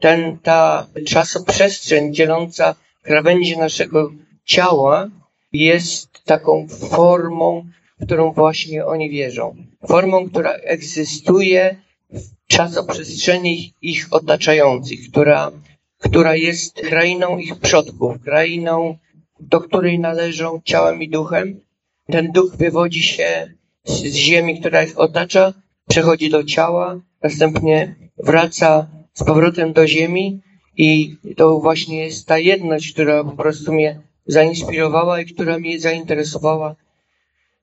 Ten, 0.00 0.38
ta 0.38 0.86
czasoprzestrzeń 1.06 2.14
dzieląca 2.14 2.74
krawędzi 3.06 3.58
naszego 3.58 4.12
ciała 4.44 5.10
jest 5.52 6.24
taką 6.24 6.68
formą, 6.68 7.66
w 8.00 8.04
którą 8.06 8.32
właśnie 8.32 8.86
oni 8.86 9.10
wierzą. 9.10 9.56
Formą, 9.88 10.28
która 10.28 10.52
egzystuje 10.52 11.76
w 12.10 12.46
czasoprzestrzeni 12.46 13.74
ich 13.82 14.06
otaczających, 14.10 15.00
która, 15.10 15.52
która 15.98 16.36
jest 16.36 16.74
krainą 16.74 17.38
ich 17.38 17.60
przodków, 17.60 18.22
krainą, 18.24 18.98
do 19.40 19.60
której 19.60 19.98
należą 19.98 20.60
ciałem 20.64 21.02
i 21.02 21.08
duchem. 21.08 21.60
Ten 22.06 22.32
duch 22.32 22.56
wywodzi 22.56 23.02
się 23.02 23.54
z 23.84 24.14
ziemi, 24.14 24.60
która 24.60 24.82
ich 24.82 24.98
otacza, 24.98 25.52
przechodzi 25.88 26.30
do 26.30 26.44
ciała, 26.44 27.00
następnie 27.22 27.96
wraca 28.18 28.88
z 29.14 29.24
powrotem 29.24 29.72
do 29.72 29.86
ziemi 29.86 30.40
i 30.76 31.16
to 31.36 31.60
właśnie 31.60 32.04
jest 32.04 32.26
ta 32.26 32.38
jedność, 32.38 32.92
która 32.92 33.24
po 33.24 33.32
prostu 33.32 33.72
mnie 33.72 34.00
zainspirowała 34.26 35.20
i 35.20 35.26
która 35.26 35.58
mnie 35.58 35.80
zainteresowała 35.80 36.76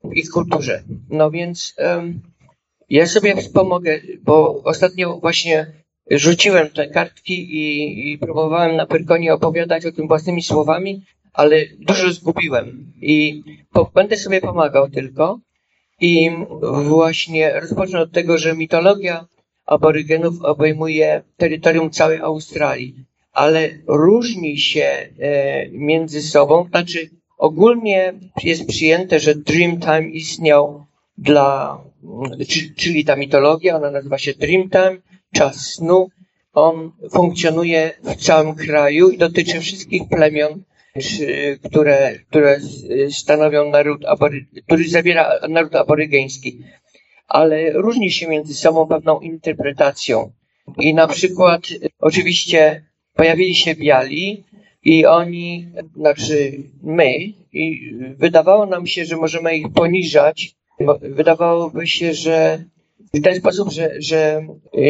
w 0.04 0.13
ich 0.15 0.30
kulturze. 0.30 0.84
No 1.10 1.32
więc 1.32 1.76
um, 1.78 2.21
ja 2.89 3.06
sobie 3.06 3.36
wspomogę, 3.36 4.02
bo 4.23 4.63
ostatnio 4.63 5.19
właśnie 5.19 5.73
rzuciłem 6.12 6.69
te 6.69 6.88
kartki 6.88 7.34
i, 7.34 8.12
i 8.12 8.17
próbowałem 8.17 8.76
na 8.76 8.86
Pyrkonie 8.86 9.34
opowiadać 9.34 9.86
o 9.86 9.91
tym 9.91 10.08
własnymi 10.08 10.43
słowami, 10.43 11.02
ale 11.34 11.65
dużo 11.80 12.12
zgubiłem 12.12 12.93
i 13.02 13.43
po, 13.71 13.91
będę 13.93 14.17
sobie 14.17 14.41
pomagał 14.41 14.89
tylko. 14.89 15.39
I 16.02 16.30
właśnie 16.84 17.60
rozpocznę 17.60 17.99
od 17.99 18.12
tego, 18.12 18.38
że 18.38 18.56
mitologia 18.56 19.26
aborygenów 19.74 20.42
obejmuje 20.42 21.22
terytorium 21.38 21.90
całej 21.90 22.20
Australii, 22.20 22.96
ale 23.34 23.70
różni 23.88 24.58
się 24.58 24.84
e, 24.84 25.70
między 25.70 26.22
sobą. 26.22 26.68
Znaczy, 26.70 27.10
ogólnie 27.38 28.14
jest 28.44 28.68
przyjęte, 28.68 29.20
że 29.20 29.36
Dreamtime 29.36 30.10
istniał 30.10 30.86
dla, 31.18 31.78
czyli 32.76 33.06
ta 33.06 33.16
mitologia, 33.16 33.76
ona 33.76 33.92
nazywa 33.92 34.18
się 34.18 34.34
Dreamtime, 34.34 34.98
czas 35.34 35.74
snu. 35.74 36.10
On 36.54 36.92
funkcjonuje 37.12 37.92
w 38.04 38.16
całym 38.16 38.56
kraju 38.56 39.10
i 39.10 39.18
dotyczy 39.18 39.60
wszystkich 39.60 40.02
plemion, 40.10 40.64
które, 41.64 42.20
które 42.30 42.60
stanowią 43.12 43.70
naród, 43.70 44.06
który 44.66 44.90
zawiera 44.90 45.40
naród 45.50 45.76
aborygeński 45.76 46.64
ale 47.28 47.72
różni 47.72 48.12
się 48.12 48.28
między 48.28 48.54
sobą 48.54 48.88
pewną 48.88 49.20
interpretacją. 49.20 50.32
I 50.80 50.94
na 50.94 51.08
przykład, 51.08 51.62
oczywiście, 52.00 52.86
pojawili 53.16 53.56
się 53.56 53.76
biali 53.76 54.44
i 54.84 55.06
oni, 55.06 55.68
znaczy 55.96 56.64
my, 56.84 57.14
i 57.54 57.94
wydawało 58.18 58.66
nam 58.66 58.88
się, 58.88 59.06
że 59.06 59.18
możemy 59.18 59.58
ich 59.58 59.74
poniżać. 59.74 60.56
Wydawałoby 61.02 61.88
się, 61.88 62.14
że 62.14 62.64
w 63.14 63.22
ten 63.22 63.36
sposób, 63.36 63.72
że, 63.72 63.92
że 64.00 64.48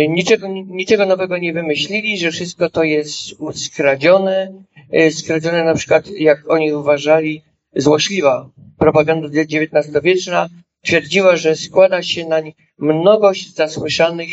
niczego, 0.10 0.48
niczego 0.48 1.06
nowego 1.06 1.38
nie 1.38 1.54
wymyślili, 1.54 2.17
że 2.17 2.32
wszystko 2.32 2.69
to 2.69 2.84
jest 2.84 3.13
skradzione, 3.54 4.54
skradzione 5.12 5.63
na 5.63 5.74
przykład, 5.74 6.08
jak 6.08 6.50
oni 6.50 6.74
uważali, 6.74 7.41
złośliwa 7.76 8.50
propaganda 8.78 9.28
XIX-wieczna, 9.28 10.50
Twierdziła, 10.86 11.36
że 11.36 11.56
składa 11.56 12.04
się 12.04 12.26
nań 12.26 12.54
mnogość 12.78 13.56
zasłyszanych 13.56 14.30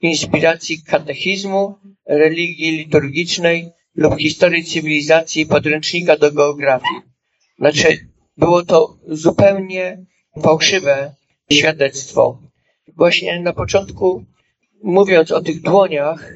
inspiracji 0.00 0.82
katechizmu, 0.82 1.74
religii 2.06 2.70
liturgicznej 2.70 3.70
lub 3.94 4.18
historii 4.18 4.64
cywilizacji 4.64 5.46
podręcznika 5.46 6.16
do 6.16 6.32
geografii. 6.32 7.00
Znaczy, 7.58 8.08
było 8.36 8.64
to 8.64 8.96
zupełnie 9.08 10.04
fałszywe 10.42 11.14
świadectwo. 11.52 12.38
Właśnie 12.96 13.40
na 13.40 13.52
początku, 13.52 14.24
mówiąc 14.82 15.30
o 15.32 15.40
tych 15.40 15.62
dłoniach, 15.62 16.34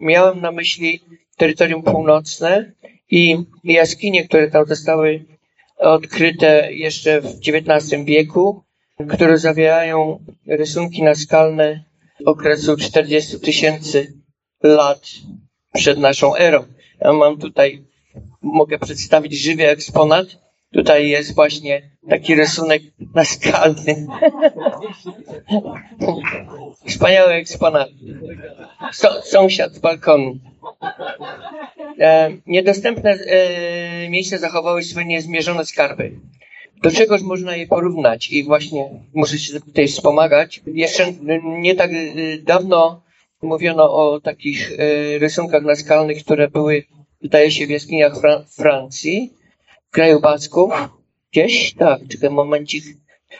miałem 0.00 0.40
na 0.40 0.52
myśli 0.52 1.00
terytorium 1.36 1.82
północne 1.82 2.72
i 3.10 3.36
jaskinie, 3.64 4.28
które 4.28 4.50
tam 4.50 4.66
zostały 4.66 5.24
odkryte 5.78 6.72
jeszcze 6.72 7.20
w 7.20 7.26
XIX 7.26 8.04
wieku, 8.04 8.63
które 9.08 9.38
zawierają 9.38 10.24
rysunki 10.46 11.02
naskalne 11.02 11.84
okresu 12.26 12.76
40 12.76 13.40
tysięcy 13.40 14.14
lat 14.62 15.02
przed 15.72 15.98
naszą 15.98 16.36
erą. 16.36 16.64
Ja 17.00 17.12
mam 17.12 17.38
tutaj, 17.38 17.84
mogę 18.42 18.78
przedstawić 18.78 19.38
żywy 19.38 19.68
eksponat. 19.68 20.26
Tutaj 20.72 21.08
jest 21.08 21.34
właśnie 21.34 21.90
taki 22.08 22.34
rysunek 22.34 22.82
naskalny. 23.14 24.06
Wspaniały 26.88 27.32
eksponat. 27.32 27.88
So, 28.92 29.22
sąsiad 29.22 29.74
z 29.74 29.78
balkonu. 29.78 30.38
E, 32.00 32.30
niedostępne 32.46 33.10
e, 33.10 34.08
miejsca 34.10 34.38
zachowały 34.38 34.82
swoje 34.82 35.06
niezmierzone 35.06 35.64
skarby. 35.64 36.12
Do 36.82 36.90
czegoś 36.90 37.22
można 37.22 37.56
je 37.56 37.66
porównać 37.66 38.30
i 38.30 38.44
właśnie 38.44 38.90
muszę 39.14 39.38
się 39.38 39.60
tutaj 39.60 39.88
wspomagać. 39.88 40.60
Jeszcze 40.66 41.12
nie 41.44 41.74
tak 41.74 41.90
e, 41.92 42.38
dawno 42.38 43.02
mówiono 43.42 43.92
o 43.94 44.20
takich 44.20 44.72
e, 44.72 45.18
rysunkach 45.18 45.62
naskalnych, 45.62 46.24
które 46.24 46.48
były, 46.48 46.84
wydaje 47.22 47.50
się, 47.50 47.66
w 47.66 47.70
jaskiniach 47.70 48.20
Fra 48.20 48.44
Francji, 48.48 49.32
w 49.88 49.90
kraju 49.90 50.20
Basków. 50.20 50.72
Gdzieś? 51.32 51.74
Tak, 51.74 52.00
czekaj 52.08 52.30
momencik. 52.30 52.84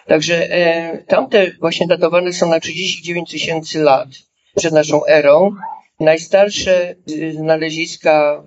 Także 0.07 0.51
e, 0.51 0.99
tamte 0.99 1.53
właśnie 1.61 1.87
datowane 1.87 2.33
są 2.33 2.49
na 2.49 2.61
39 2.61 3.31
tysięcy 3.31 3.83
lat 3.83 4.09
przed 4.57 4.73
naszą 4.73 5.07
erą. 5.07 5.57
Najstarsze 6.01 6.95
y, 7.11 7.33
znaleziska 7.33 8.45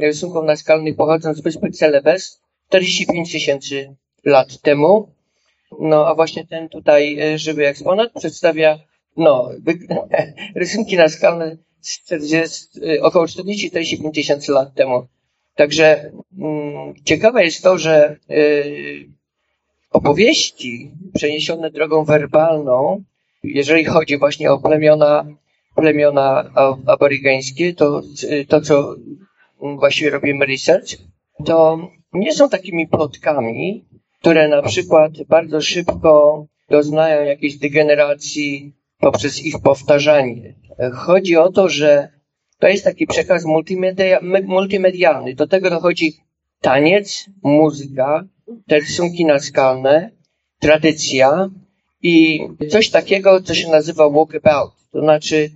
y, 0.00 0.06
rysunków 0.06 0.44
naskalnych 0.44 0.96
pochodzą 0.96 1.34
z 1.34 1.40
wyspy 1.40 1.70
Celebes 1.70 2.40
45 2.68 3.32
tysięcy 3.32 3.94
lat 4.24 4.60
temu. 4.60 5.14
No 5.80 6.06
a 6.06 6.14
właśnie 6.14 6.46
ten 6.46 6.68
tutaj 6.68 7.32
y, 7.34 7.38
żywy 7.38 7.68
eksponat 7.68 8.12
przedstawia 8.12 8.78
no, 9.16 9.50
rysunki 10.54 10.96
naskalne 10.96 11.56
z 11.80 11.98
40, 11.98 12.66
około 13.02 13.24
40-45 13.24 14.10
tysięcy 14.14 14.52
lat 14.52 14.74
temu. 14.74 15.06
Także 15.54 16.12
mm, 16.38 16.94
ciekawe 17.04 17.44
jest 17.44 17.62
to, 17.62 17.78
że 17.78 18.16
y, 18.30 19.08
opowieści 19.90 20.90
przeniesione 21.14 21.70
drogą 21.70 22.04
werbalną, 22.04 23.04
jeżeli 23.44 23.84
chodzi 23.84 24.18
właśnie 24.18 24.52
o 24.52 24.58
plemiona 24.58 25.26
plemiona 25.74 26.50
aborygeńskie, 26.86 27.74
to, 27.74 28.02
to 28.48 28.60
co 28.60 28.94
właściwie 29.78 30.10
robimy 30.10 30.46
research, 30.46 30.88
to 31.44 31.88
nie 32.12 32.32
są 32.34 32.48
takimi 32.48 32.88
plotkami, 32.88 33.84
które 34.22 34.48
na 34.48 34.62
przykład 34.62 35.12
bardzo 35.28 35.60
szybko 35.60 36.46
doznają 36.70 37.24
jakiejś 37.24 37.58
degeneracji 37.58 38.72
poprzez 38.98 39.44
ich 39.44 39.54
powtarzanie. 39.62 40.54
Chodzi 40.94 41.36
o 41.36 41.52
to, 41.52 41.68
że 41.68 42.08
to 42.58 42.68
jest 42.68 42.84
taki 42.84 43.06
przekaz 43.06 43.44
multimedia, 43.44 44.20
multimedialny. 44.44 45.34
Do 45.34 45.46
tego 45.46 45.70
dochodzi 45.70 46.16
taniec, 46.60 47.26
muzyka, 47.42 48.24
te 48.66 48.78
rysunki 48.78 49.24
naskalne, 49.24 50.10
tradycja 50.58 51.50
i 52.02 52.40
coś 52.70 52.90
takiego, 52.90 53.40
co 53.42 53.54
się 53.54 53.70
nazywa 53.70 54.10
walkabout. 54.10 54.72
To 54.92 55.00
znaczy 55.00 55.50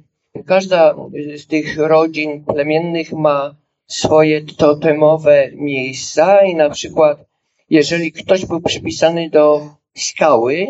Każda 0.45 0.95
z 1.37 1.47
tych 1.47 1.79
rodzin 1.79 2.45
plemiennych 2.45 3.13
ma 3.13 3.55
swoje 3.87 4.43
totemowe 4.43 5.51
miejsca 5.55 6.45
i 6.47 6.55
na 6.55 6.71
przykład 6.71 7.26
jeżeli 7.71 8.13
ktoś 8.13 8.47
był 8.47 8.61
przypisany 8.61 9.31
do 9.31 9.71
skały, 9.97 10.67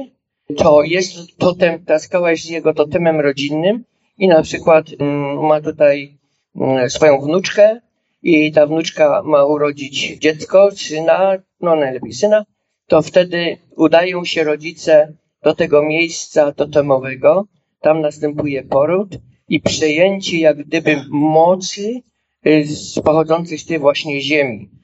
to 0.56 0.82
jest 0.82 1.36
totem, 1.38 1.84
ta 1.84 1.98
skała 1.98 2.30
jest 2.30 2.50
jego 2.50 2.74
totemem 2.74 3.20
rodzinnym 3.20 3.84
i 4.18 4.28
na 4.28 4.42
przykład 4.42 4.86
mm, 4.98 5.46
ma 5.46 5.60
tutaj 5.60 6.18
mm, 6.56 6.90
swoją 6.90 7.20
wnuczkę 7.20 7.80
i 8.22 8.52
ta 8.52 8.66
wnuczka 8.66 9.22
ma 9.22 9.44
urodzić 9.44 10.18
dziecko, 10.18 10.70
syna, 10.76 11.32
no 11.60 11.76
najlepiej 11.76 12.12
syna, 12.12 12.44
to 12.86 13.02
wtedy 13.02 13.56
udają 13.76 14.24
się 14.24 14.44
rodzice 14.44 15.12
do 15.42 15.54
tego 15.54 15.82
miejsca 15.82 16.52
totemowego, 16.52 17.46
tam 17.80 18.00
następuje 18.00 18.62
poród 18.62 19.18
i 19.48 19.60
przejęcie 19.60 20.38
jak 20.38 20.64
gdyby 20.64 21.04
mocy 21.10 22.00
y, 22.46 22.64
pochodzącej 23.04 23.58
z 23.58 23.66
tej 23.66 23.78
właśnie 23.78 24.20
ziemi. 24.20 24.75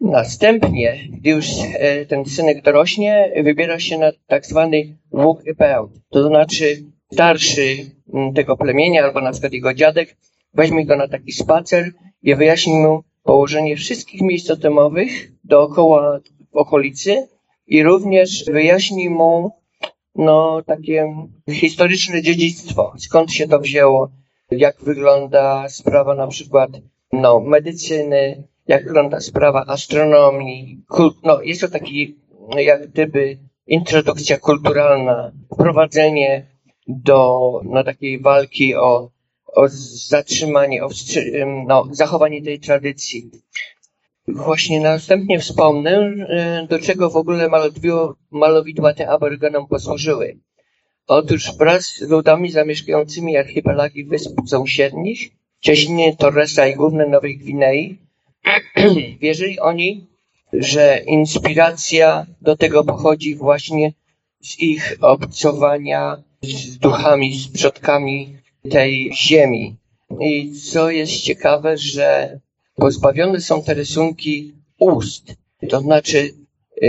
Następnie, 0.00 0.98
gdy 1.10 1.30
już 1.30 1.46
e, 1.78 2.06
ten 2.06 2.24
synek 2.24 2.62
dorośnie, 2.62 3.32
wybiera 3.44 3.78
się 3.80 3.98
na 3.98 4.12
tak 4.26 4.46
zwany 4.46 4.96
walkabout, 5.12 5.90
to 6.10 6.28
znaczy 6.28 6.84
starszy 7.12 7.76
mm, 8.14 8.34
tego 8.34 8.56
plemienia, 8.56 9.04
albo 9.04 9.20
na 9.20 9.32
przykład 9.32 9.52
jego 9.52 9.74
dziadek, 9.74 10.16
weźmie 10.54 10.86
go 10.86 10.96
na 10.96 11.08
taki 11.08 11.32
spacer 11.32 11.92
i 12.22 12.34
wyjaśni 12.34 12.72
mu 12.72 13.02
położenie 13.22 13.76
wszystkich 13.76 14.20
miejsc 14.20 14.46
totemowych 14.46 15.32
dookoła 15.44 16.20
okolicy 16.52 17.28
i 17.66 17.82
również 17.82 18.44
wyjaśni 18.44 19.10
mu 19.10 19.50
no, 20.14 20.62
takie 20.66 21.14
historyczne 21.50 22.22
dziedzictwo. 22.22 22.92
Skąd 22.98 23.32
się 23.32 23.48
to 23.48 23.58
wzięło? 23.58 24.10
Jak 24.50 24.76
wygląda 24.80 25.68
sprawa 25.68 26.14
na 26.14 26.26
przykład 26.26 26.70
no, 27.12 27.40
medycyny, 27.40 28.48
jak 28.66 28.84
wygląda 28.84 29.20
sprawa 29.20 29.64
astronomii. 29.66 30.82
No, 31.22 31.42
jest 31.42 31.60
to 31.60 31.68
taki 31.68 32.16
jak 32.56 32.90
gdyby 32.90 33.38
introdukcja 33.66 34.38
kulturalna, 34.38 35.32
wprowadzenie 35.54 36.46
do 36.86 37.50
no, 37.64 37.84
takiej 37.84 38.20
walki 38.20 38.74
o, 38.74 39.10
o 39.46 39.68
zatrzymanie, 40.08 40.84
o 40.84 40.88
no, 41.66 41.88
zachowanie 41.90 42.42
tej 42.42 42.60
tradycji. 42.60 43.30
Właśnie 44.28 44.80
następnie 44.80 45.40
wspomnę, 45.40 46.14
e, 46.28 46.66
do 46.70 46.78
czego 46.78 47.10
w 47.10 47.16
ogóle 47.16 47.50
malowidła 48.30 48.94
te 48.94 49.08
aborygenom 49.08 49.66
posłużyły. 49.66 50.38
Otóż 51.06 51.56
wraz 51.58 51.86
z 51.86 52.08
ludami 52.08 52.50
zamieszkującymi 52.50 53.36
archipelagi 53.36 54.04
wysp 54.04 54.32
sąsiednich, 54.46 55.30
cieśniny 55.60 56.16
Torresa 56.16 56.66
i 56.66 56.74
Głównej 56.74 57.10
Nowej 57.10 57.38
Gwinei, 57.38 57.98
wierzyli 59.20 59.60
oni, 59.60 60.06
że 60.52 61.02
inspiracja 61.06 62.26
do 62.40 62.56
tego 62.56 62.84
pochodzi 62.84 63.34
właśnie 63.34 63.92
z 64.42 64.58
ich 64.58 64.96
obcowania 65.00 66.22
z 66.42 66.78
duchami, 66.78 67.38
z 67.38 67.48
przodkami 67.48 68.36
tej 68.70 69.10
ziemi. 69.14 69.76
I 70.20 70.52
co 70.52 70.90
jest 70.90 71.20
ciekawe, 71.20 71.78
że 71.78 72.40
pozbawione 72.76 73.40
są 73.40 73.62
te 73.62 73.74
rysunki 73.74 74.54
ust. 74.78 75.34
To 75.68 75.80
znaczy, 75.80 76.34
y, 76.82 76.86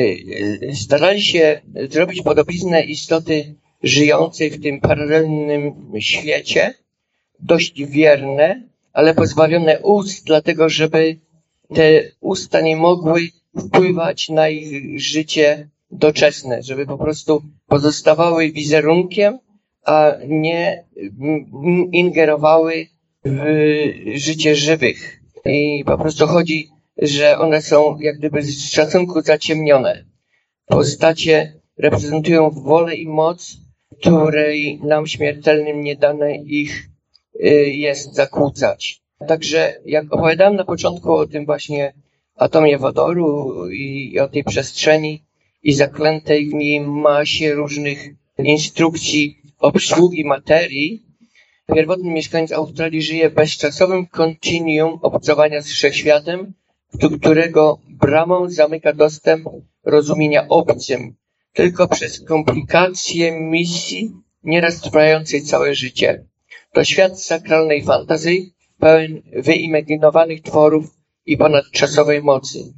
y, 0.64 0.76
starali 0.76 1.22
się 1.22 1.62
zrobić 1.90 2.22
podobiznę 2.22 2.84
istoty 2.84 3.56
żyjącej 3.84 4.50
w 4.50 4.64
tym 4.64 4.82
paralelnym 4.82 5.92
świecie, 6.00 6.74
dość 7.40 7.84
wierne, 7.84 8.64
ale 8.94 9.14
pozbawione 9.14 9.80
ust, 9.80 10.26
dlatego 10.26 10.70
żeby 10.70 11.20
te 11.74 12.12
usta 12.20 12.62
nie 12.62 12.76
mogły 12.76 13.22
wpływać 13.58 14.30
na 14.30 14.50
ich 14.50 15.00
życie 15.02 15.70
doczesne, 15.92 16.64
żeby 16.64 16.86
po 16.86 16.98
prostu 16.98 17.42
pozostawały 17.68 18.52
wizerunkiem, 18.52 19.40
a 19.86 20.12
nie 20.28 20.86
ingerowały 21.92 22.88
w 23.26 23.44
życie 24.16 24.56
żywych. 24.56 25.22
I 25.46 25.84
po 25.86 25.98
prostu 25.98 26.28
chodzi, 26.28 26.70
że 26.98 27.38
one 27.38 27.62
są 27.62 27.98
jak 28.00 28.18
gdyby 28.18 28.42
z 28.42 28.72
szacunku 28.72 29.22
zaciemnione. 29.22 30.06
Postacie 30.66 31.60
reprezentują 31.78 32.50
wolę 32.50 32.96
i 32.96 33.08
moc, 33.08 33.58
której 34.00 34.80
nam 34.84 35.08
śmiertelnym 35.08 35.82
nie 35.82 35.96
dane 35.96 36.36
ich 36.36 36.90
y, 37.36 37.50
jest 37.70 38.16
zakłócać. 38.16 39.05
Także 39.28 39.82
jak 39.86 40.14
opowiadałem 40.14 40.56
na 40.56 40.66
początku 40.66 41.14
o 41.14 41.28
tym 41.28 41.46
właśnie 41.46 41.94
atomie 42.36 42.78
wodoru 42.78 43.54
i 43.70 44.20
o 44.20 44.28
tej 44.28 44.44
przestrzeni 44.44 45.24
i 45.64 45.74
zaklętej 45.74 46.50
w 46.50 46.54
niej 46.54 46.82
masie 46.82 47.54
różnych 47.54 48.10
instrukcji 48.38 49.42
obsługi 49.60 50.26
materii, 50.26 51.06
Pierwotny 51.74 52.12
mieszkaniec 52.12 52.52
Australii 52.52 53.02
żyje 53.02 53.30
bezczasowym 53.30 54.08
kontinuum 54.08 55.00
obcowania 55.02 55.62
z 55.62 55.68
wszechświatem, 55.68 56.54
do 56.94 57.10
którego 57.10 57.80
bramą 57.90 58.50
zamyka 58.50 58.94
dostęp 58.94 59.48
rozumienia 59.84 60.48
obcym, 60.48 61.16
tylko 61.54 61.88
przez 61.88 62.26
komplikacje 62.26 63.32
misji 63.42 64.12
nieraz 64.44 64.82
trwającej 64.82 65.42
całe 65.42 65.76
życie. 65.76 66.26
To 66.74 66.84
świat 66.84 67.22
sakralnej 67.22 67.84
fantazji, 67.84 68.54
pełen 68.80 69.22
wyimaginowanych 69.36 70.42
tworów 70.42 70.86
i 71.26 71.38
ponadczasowej 71.38 72.24
mocy. 72.24 72.74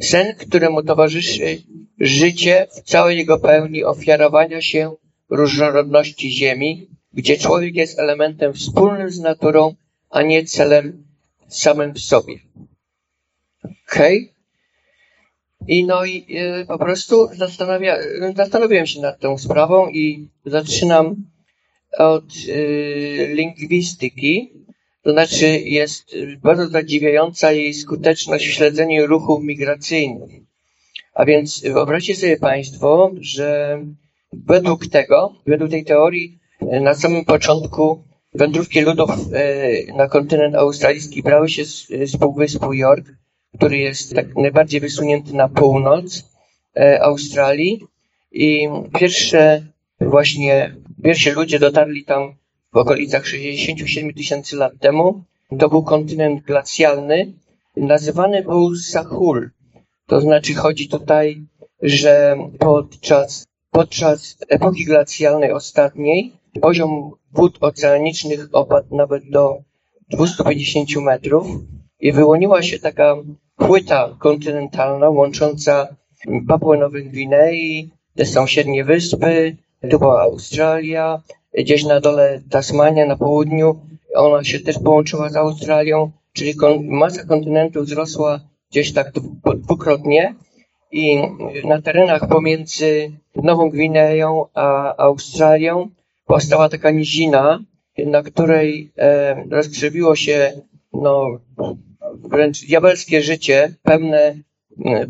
Sen, 0.00 0.34
któremu 0.34 0.82
towarzyszy 0.82 1.62
życie 2.00 2.66
w 2.70 2.82
całej 2.82 3.18
jego 3.18 3.38
pełni 3.38 3.84
ofiarowania 3.84 4.62
się 4.62 4.96
różnorodności 5.30 6.30
ziemi, 6.30 6.88
gdzie 7.12 7.36
człowiek 7.36 7.74
jest 7.74 7.98
elementem 7.98 8.52
wspólnym 8.54 9.10
z 9.10 9.20
naturą, 9.20 9.74
a 10.10 10.22
nie 10.22 10.44
celem 10.44 11.04
samym 11.48 11.94
w 11.94 12.00
sobie. 12.00 12.34
Okej? 13.64 14.18
Okay? 14.18 14.38
I 15.66 15.84
no 15.84 16.04
i 16.04 16.26
y, 16.62 16.66
po 16.66 16.78
prostu 16.78 17.28
zastanawia, 17.32 17.96
zastanowiłem 18.36 18.86
się 18.86 19.00
nad 19.00 19.20
tą 19.20 19.38
sprawą 19.38 19.88
i 19.88 20.28
zaczynam 20.44 21.16
od 21.98 22.24
y, 22.48 23.30
lingwistyki. 23.34 24.52
To 25.02 25.12
znaczy 25.12 25.46
jest 25.60 26.16
bardzo 26.42 26.68
zadziwiająca 26.68 27.52
jej 27.52 27.74
skuteczność 27.74 28.46
w 28.46 28.52
śledzeniu 28.52 29.06
ruchów 29.06 29.42
migracyjnych. 29.42 30.30
A 31.14 31.24
więc 31.24 31.60
wyobraźcie 31.60 32.16
sobie 32.16 32.36
Państwo, 32.36 33.10
że 33.20 33.78
według 34.32 34.86
tego, 34.86 35.34
według 35.46 35.70
tej 35.70 35.84
teorii, 35.84 36.38
na 36.60 36.94
samym 36.94 37.24
początku 37.24 38.04
wędrówki 38.34 38.80
ludów 38.80 39.10
e, 39.32 39.92
na 39.96 40.08
kontynent 40.08 40.54
australijski 40.54 41.22
brały 41.22 41.48
się 41.48 41.64
z, 41.64 42.16
Półwyspu 42.20 42.72
York, 42.72 43.06
który 43.56 43.78
jest 43.78 44.14
tak 44.14 44.36
najbardziej 44.36 44.80
wysunięty 44.80 45.34
na 45.34 45.48
północ 45.48 46.24
Australii 47.00 47.80
i 48.32 48.68
pierwsze 48.98 49.62
właśnie, 50.00 50.76
pierwsi 51.04 51.30
ludzie 51.30 51.58
dotarli 51.58 52.04
tam 52.04 52.34
okolicach 52.78 53.26
67 53.26 54.14
tysięcy 54.14 54.56
lat 54.56 54.72
temu. 54.80 55.24
To 55.58 55.68
był 55.68 55.82
kontynent 55.82 56.42
glacjalny, 56.42 57.32
nazywany 57.76 58.42
był 58.42 58.76
Sahul. 58.76 59.50
To 60.06 60.20
znaczy 60.20 60.54
chodzi 60.54 60.88
tutaj, 60.88 61.42
że 61.82 62.36
podczas, 62.58 63.46
podczas 63.70 64.36
epoki 64.48 64.84
glacjalnej 64.84 65.52
ostatniej 65.52 66.32
poziom 66.60 67.10
wód 67.32 67.58
oceanicznych 67.60 68.48
opadł 68.52 68.96
nawet 68.96 69.30
do 69.30 69.58
250 70.10 70.96
metrów 70.96 71.46
i 72.00 72.12
wyłoniła 72.12 72.62
się 72.62 72.78
taka 72.78 73.16
płyta 73.56 74.16
kontynentalna 74.18 75.10
łącząca 75.10 75.96
Papuę 76.48 76.78
Nowej 76.78 77.10
Gwinei, 77.10 77.90
te 78.16 78.26
sąsiednie 78.26 78.84
wyspy, 78.84 79.56
tu 79.90 79.98
była 79.98 80.22
Australia, 80.22 81.22
gdzieś 81.54 81.84
na 81.84 82.00
dole 82.00 82.40
Tasmania 82.50 83.06
na 83.06 83.16
południu, 83.16 83.80
ona 84.14 84.44
się 84.44 84.60
też 84.60 84.78
połączyła 84.78 85.28
z 85.28 85.36
Australią, 85.36 86.10
czyli 86.32 86.54
masa 86.82 87.24
kontynentu 87.24 87.82
wzrosła 87.82 88.40
gdzieś 88.70 88.92
tak 88.92 89.12
dwukrotnie. 89.56 90.34
I 90.92 91.22
na 91.64 91.82
terenach 91.82 92.28
pomiędzy 92.28 93.12
Nową 93.36 93.70
Gwineją 93.70 94.44
a 94.54 94.96
Australią 94.96 95.90
powstała 96.26 96.68
taka 96.68 96.90
nizina, 96.90 97.64
na 98.06 98.22
której 98.22 98.92
e, 98.96 99.44
rozkrzewiło 99.50 100.16
się 100.16 100.52
no, 100.92 101.40
wręcz 102.14 102.66
diabelskie 102.66 103.22
życie, 103.22 103.74
pełne, 103.82 104.36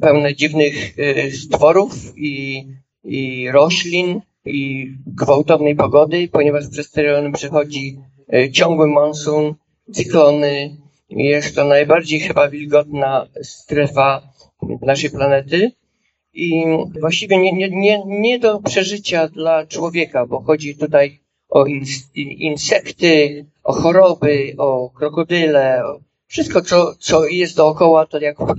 pełne 0.01 0.35
dziwnych 0.35 0.99
e, 0.99 1.31
stworów 1.31 1.93
i, 2.17 2.67
i 3.05 3.51
roślin 3.51 4.21
i 4.45 4.93
gwałtownej 5.07 5.77
pogody, 5.77 6.29
ponieważ 6.33 6.69
przez 6.69 6.91
te 6.91 7.03
rejony 7.03 7.33
przechodzi 7.33 7.99
e, 8.33 8.51
ciągły 8.51 8.87
monsun, 8.87 9.55
cyklony. 9.93 10.77
Jest 11.11 11.57
to 11.57 11.65
najbardziej 11.65 12.21
chyba 12.21 12.49
wilgotna 12.49 13.27
strefa 13.43 14.23
naszej 14.83 15.11
planety 15.11 15.73
i 16.33 16.65
właściwie 17.01 17.39
nie, 17.39 17.53
nie, 17.53 17.71
nie, 17.71 18.03
nie 18.07 18.39
do 18.39 18.61
przeżycia 18.61 19.29
dla 19.29 19.67
człowieka, 19.67 20.27
bo 20.27 20.41
chodzi 20.41 20.77
tutaj 20.77 21.21
o 21.49 21.65
insekty, 22.15 23.47
o 23.63 23.73
choroby, 23.73 24.55
o 24.59 24.91
krokodyle, 24.91 25.83
wszystko, 26.27 26.63
co, 26.63 26.95
co 26.99 27.27
jest 27.27 27.57
dookoła, 27.57 28.07
to 28.07 28.21
jak 28.21 28.37
w, 28.39 28.55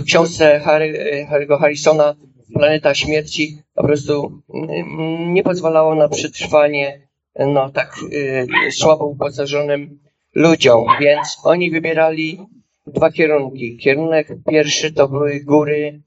w 0.00 0.04
książce 0.04 0.60
Harry, 0.60 1.26
Harry'ego 1.30 1.58
Harrisona 1.58 2.14
Planeta 2.54 2.94
Śmierci 2.94 3.62
po 3.74 3.84
prostu 3.84 4.42
nie 5.26 5.42
pozwalało 5.42 5.94
na 5.94 6.08
przetrwanie 6.08 7.08
no, 7.38 7.70
tak 7.70 7.94
słabo 8.70 9.06
uposażonym 9.06 9.98
ludziom, 10.34 10.84
więc 11.00 11.38
oni 11.44 11.70
wybierali 11.70 12.38
dwa 12.86 13.12
kierunki. 13.12 13.76
Kierunek 13.76 14.28
pierwszy 14.50 14.92
to 14.92 15.08
były 15.08 15.40
góry 15.40 16.02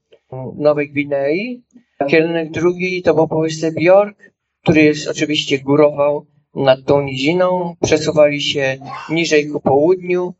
Nowej 0.56 0.90
Gwinei. 0.90 1.62
Kierunek 2.08 2.50
drugi 2.50 3.02
to 3.02 3.14
był 3.14 3.28
Półwysep 3.28 3.74
York, 3.80 4.32
który 4.62 4.82
jest 4.82 5.08
oczywiście 5.08 5.58
górował 5.58 6.26
nad 6.54 6.84
tą 6.84 7.02
niziną. 7.02 7.76
Przesuwali 7.82 8.40
się 8.40 8.78
niżej 9.10 9.48
ku 9.48 9.60
południu 9.60 10.34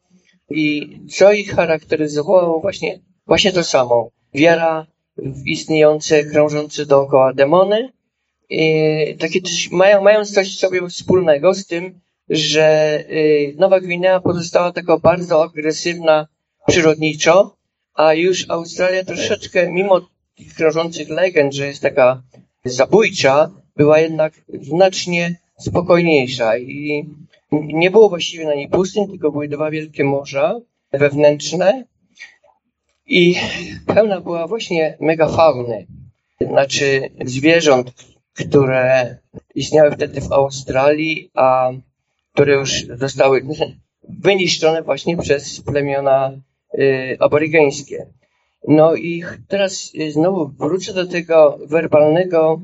i 0.50 0.98
co 1.11 1.32
ich 1.32 1.55
charakteryzowało 1.55 2.61
właśnie, 2.61 2.98
właśnie 3.26 3.53
to 3.53 3.64
samo. 3.64 4.11
Wiara 4.34 4.86
w 5.16 5.46
istniejące, 5.46 6.24
krążące 6.24 6.86
dookoła 6.86 7.32
demony. 7.32 7.92
I 8.48 9.16
takie 9.18 9.42
też 9.42 9.70
mają, 9.70 10.02
mają 10.02 10.24
coś 10.24 10.58
sobie 10.58 10.88
wspólnego 10.88 11.54
z 11.54 11.66
tym, 11.66 12.00
że 12.28 12.98
y, 13.10 13.54
Nowa 13.58 13.80
Gwinea 13.80 14.20
pozostała 14.20 14.72
taka 14.72 14.98
bardzo 14.98 15.42
agresywna 15.42 16.28
przyrodniczo, 16.66 17.56
a 17.94 18.14
już 18.14 18.50
Australia 18.50 19.04
troszeczkę, 19.04 19.72
mimo 19.72 20.00
tych 20.36 20.54
krążących 20.54 21.08
legend, 21.08 21.54
że 21.54 21.66
jest 21.66 21.82
taka 21.82 22.22
zabójcza, 22.64 23.50
była 23.76 23.98
jednak 23.98 24.32
znacznie 24.48 25.36
spokojniejsza 25.58 26.58
i 26.58 27.04
nie 27.52 27.90
było 27.90 28.08
właściwie 28.08 28.44
na 28.44 28.54
niej 28.54 28.68
pustyń, 28.68 29.08
tylko 29.08 29.32
były 29.32 29.48
dwa 29.48 29.70
wielkie 29.70 30.04
morza 30.04 30.60
wewnętrzne 30.92 31.84
i 33.12 33.34
pełna 33.86 34.20
była 34.20 34.46
właśnie 34.46 34.96
megafauny, 35.00 35.86
znaczy 36.40 37.10
zwierząt, 37.24 37.92
które 38.34 39.16
istniały 39.54 39.90
wtedy 39.90 40.20
w 40.20 40.32
Australii, 40.32 41.30
a 41.34 41.70
które 42.32 42.54
już 42.54 42.86
zostały 42.86 43.42
wyniszczone 44.28 44.82
właśnie 44.82 45.16
przez 45.16 45.60
plemiona 45.60 46.32
Y, 46.78 47.16
aborygeńskie. 47.20 48.06
No 48.68 48.94
i 48.94 49.24
teraz 49.48 49.92
znowu 50.10 50.48
wrócę 50.48 50.94
do 50.94 51.06
tego 51.06 51.58
werbalnego, 51.66 52.60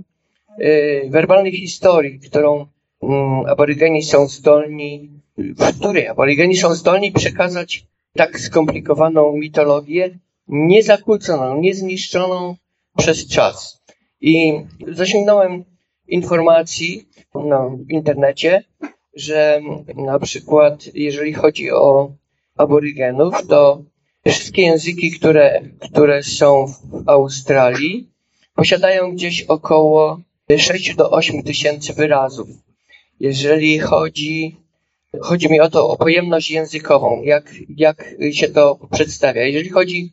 y, 0.61 1.09
werbalnej 1.11 1.53
historii, 1.53 2.21
którą 2.21 2.67
mm, 3.03 3.47
aborygeni 3.47 4.03
są 4.03 4.29
zdolni, 4.29 5.11
w 5.39 5.79
której 5.79 6.09
aborygeni 6.09 6.57
są 6.57 6.75
zdolni 6.75 7.13
przekazać 7.13 7.87
tak 8.17 8.41
skomplikowaną 8.41 9.37
mitologię, 9.37 10.19
niezakłóconą, 10.49 11.61
niezniszczoną 11.61 12.57
przez 12.97 13.29
czas. 13.29 13.83
I 14.21 14.53
zasięgnąłem 14.89 15.65
informacji 16.07 17.09
no, 17.35 17.71
w 17.71 17.91
internecie, 17.91 18.65
że 19.15 19.61
na 19.97 20.19
przykład 20.19 20.95
jeżeli 20.95 21.33
chodzi 21.33 21.71
o 21.71 22.13
aborygenów, 22.57 23.47
to 23.47 23.83
Wszystkie 24.27 24.63
języki, 24.63 25.11
które, 25.11 25.61
które 25.81 26.23
są 26.23 26.67
w 26.67 27.09
Australii, 27.09 28.11
posiadają 28.55 29.13
gdzieś 29.13 29.43
około 29.43 30.21
6 30.57 30.95
do 30.95 31.11
8 31.11 31.43
tysięcy 31.43 31.93
wyrazów. 31.93 32.49
Jeżeli 33.21 33.79
chodzi, 33.79 34.57
chodzi 35.21 35.51
mi 35.51 35.61
o 35.61 35.71
to, 35.71 35.89
o 35.89 35.97
pojemność 35.97 36.51
językową, 36.51 37.23
jak, 37.23 37.55
jak 37.77 38.15
się 38.33 38.49
to 38.49 38.79
przedstawia. 38.93 39.43
Jeżeli 39.43 39.69
chodzi 39.69 40.13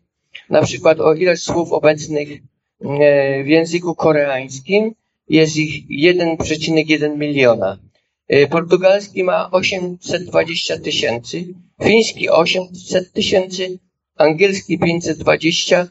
na 0.50 0.62
przykład 0.62 1.00
o 1.00 1.14
ile 1.14 1.38
słów 1.38 1.72
obecnych 1.72 2.30
e, 2.32 3.43
w 3.43 3.48
języku 3.48 3.96
koreańskim, 3.96 4.96
jest 5.30 5.58
ich 5.58 5.88
1,1 5.88 7.18
miliona. 7.18 7.80
E, 8.28 8.48
portugalski 8.48 9.24
ma 9.24 9.52
820 9.52 10.80
tysięcy, 10.80 11.46
fiński 11.84 12.30
800 12.30 13.14
tysięcy, 13.14 13.80
angielski 14.16 14.80
520, 14.80 15.88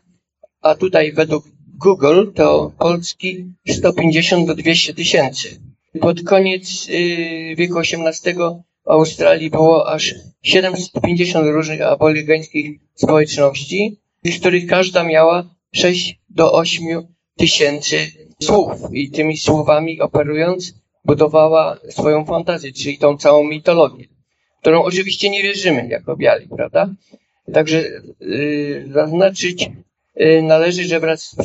a 0.60 0.74
tutaj 0.74 1.12
według 1.12 1.44
Google 1.78 2.32
to 2.34 2.72
polski 2.78 3.44
150 3.68 4.46
do 4.46 4.54
200 4.54 4.94
tysięcy. 4.94 5.60
Pod 6.00 6.22
koniec 6.22 6.88
y, 6.88 7.54
wieku 7.56 7.78
XVIII 7.78 8.34
w 8.84 8.88
Australii 8.90 9.50
było 9.50 9.92
aż 9.92 10.14
750 10.42 11.46
różnych 11.46 11.82
aborygeńskich 11.82 12.80
społeczności, 12.94 14.00
z 14.24 14.40
których 14.40 14.66
każda 14.66 15.04
miała 15.04 15.54
6 15.74 16.20
do 16.28 16.52
8 16.52 16.84
tysięcy 17.36 17.96
słów 18.42 18.72
i 18.92 19.10
tymi 19.10 19.36
słowami 19.36 20.00
operując 20.00 20.74
budowała 21.04 21.76
swoją 21.90 22.24
fantazję, 22.24 22.72
czyli 22.72 22.98
tą 22.98 23.16
całą 23.16 23.44
mitologię, 23.44 24.04
którą 24.60 24.82
oczywiście 24.82 25.30
nie 25.30 25.42
wierzymy 25.42 25.88
jako 25.88 26.16
biali, 26.16 26.48
prawda? 26.56 26.88
Także 27.52 27.84
yy, 28.20 28.88
zaznaczyć 28.92 29.70
yy, 30.16 30.42
należy, 30.42 30.84
że 30.84 31.00
wraz 31.00 31.22
z, 31.22 31.36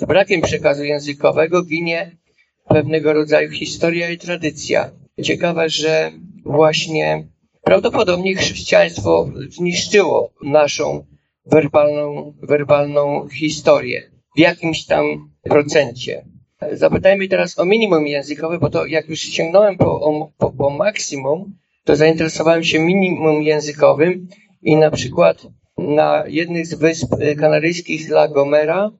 z 0.00 0.04
brakiem 0.04 0.40
przekazu 0.40 0.84
językowego 0.84 1.62
ginie 1.62 2.16
pewnego 2.68 3.12
rodzaju 3.12 3.50
historia 3.50 4.10
i 4.10 4.18
tradycja. 4.18 4.90
Ciekawe, 5.22 5.68
że 5.68 6.12
właśnie 6.44 7.26
prawdopodobnie 7.62 8.34
chrześcijaństwo 8.34 9.30
zniszczyło 9.48 10.30
naszą 10.42 11.04
werbalną, 11.46 12.34
werbalną 12.42 13.28
historię 13.28 14.10
w 14.36 14.40
jakimś 14.40 14.86
tam 14.86 15.04
procencie. 15.42 16.24
Zapytajmy 16.72 17.28
teraz 17.28 17.58
o 17.58 17.64
minimum 17.64 18.06
językowe, 18.06 18.58
bo 18.58 18.70
to 18.70 18.86
jak 18.86 19.08
już 19.08 19.20
sięgnąłem 19.20 19.76
po, 19.76 20.30
po, 20.38 20.50
po 20.50 20.70
maksimum, 20.70 21.54
to 21.84 21.96
zainteresowałem 21.96 22.64
się 22.64 22.78
minimum 22.78 23.42
językowym 23.42 24.28
i 24.62 24.76
na 24.76 24.90
przykład 24.90 25.46
na 25.78 26.24
jednych 26.26 26.66
z 26.66 26.74
wysp 26.74 27.14
kanaryjskich 27.40 28.10
La 28.10 28.28
Gomera 28.28 28.90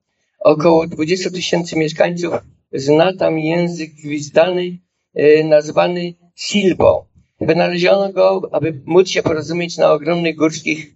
około 0.41 0.87
20 0.87 1.31
tysięcy 1.31 1.77
mieszkańców 1.77 2.35
zna 2.73 3.17
tam 3.17 3.39
język 3.39 3.91
gwizdany 4.05 4.79
e, 5.15 5.45
nazwany 5.45 6.15
Silbo. 6.35 7.07
Wynaleziono 7.41 8.13
go, 8.13 8.49
aby 8.53 8.83
móc 8.85 9.09
się 9.09 9.23
porozumieć 9.23 9.79
na 9.79 9.93
ogromnych 9.93 10.37
górskich 10.37 10.95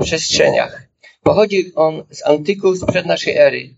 przestrzeniach. 0.00 0.88
Pochodzi 1.22 1.72
on 1.74 2.02
z 2.10 2.26
antyku 2.26 2.76
sprzed 2.76 3.06
naszej 3.06 3.36
ery. 3.36 3.74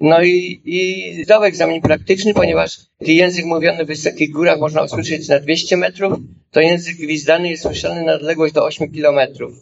No 0.00 0.22
i, 0.22 0.60
i 0.64 1.24
zdał 1.24 1.44
egzamin 1.44 1.82
praktyczny, 1.82 2.34
ponieważ 2.34 2.78
język 3.00 3.44
mówiony 3.44 3.84
w 3.84 3.88
wysokich 3.88 4.30
górach 4.30 4.60
można 4.60 4.82
usłyszeć 4.82 5.28
na 5.28 5.40
200 5.40 5.76
metrów, 5.76 6.18
to 6.50 6.60
język 6.60 6.96
gwizdany 6.96 7.50
jest 7.50 7.62
słyszalny 7.62 8.02
na 8.02 8.14
odległość 8.14 8.54
do 8.54 8.64
8 8.64 8.92
kilometrów. 8.92 9.52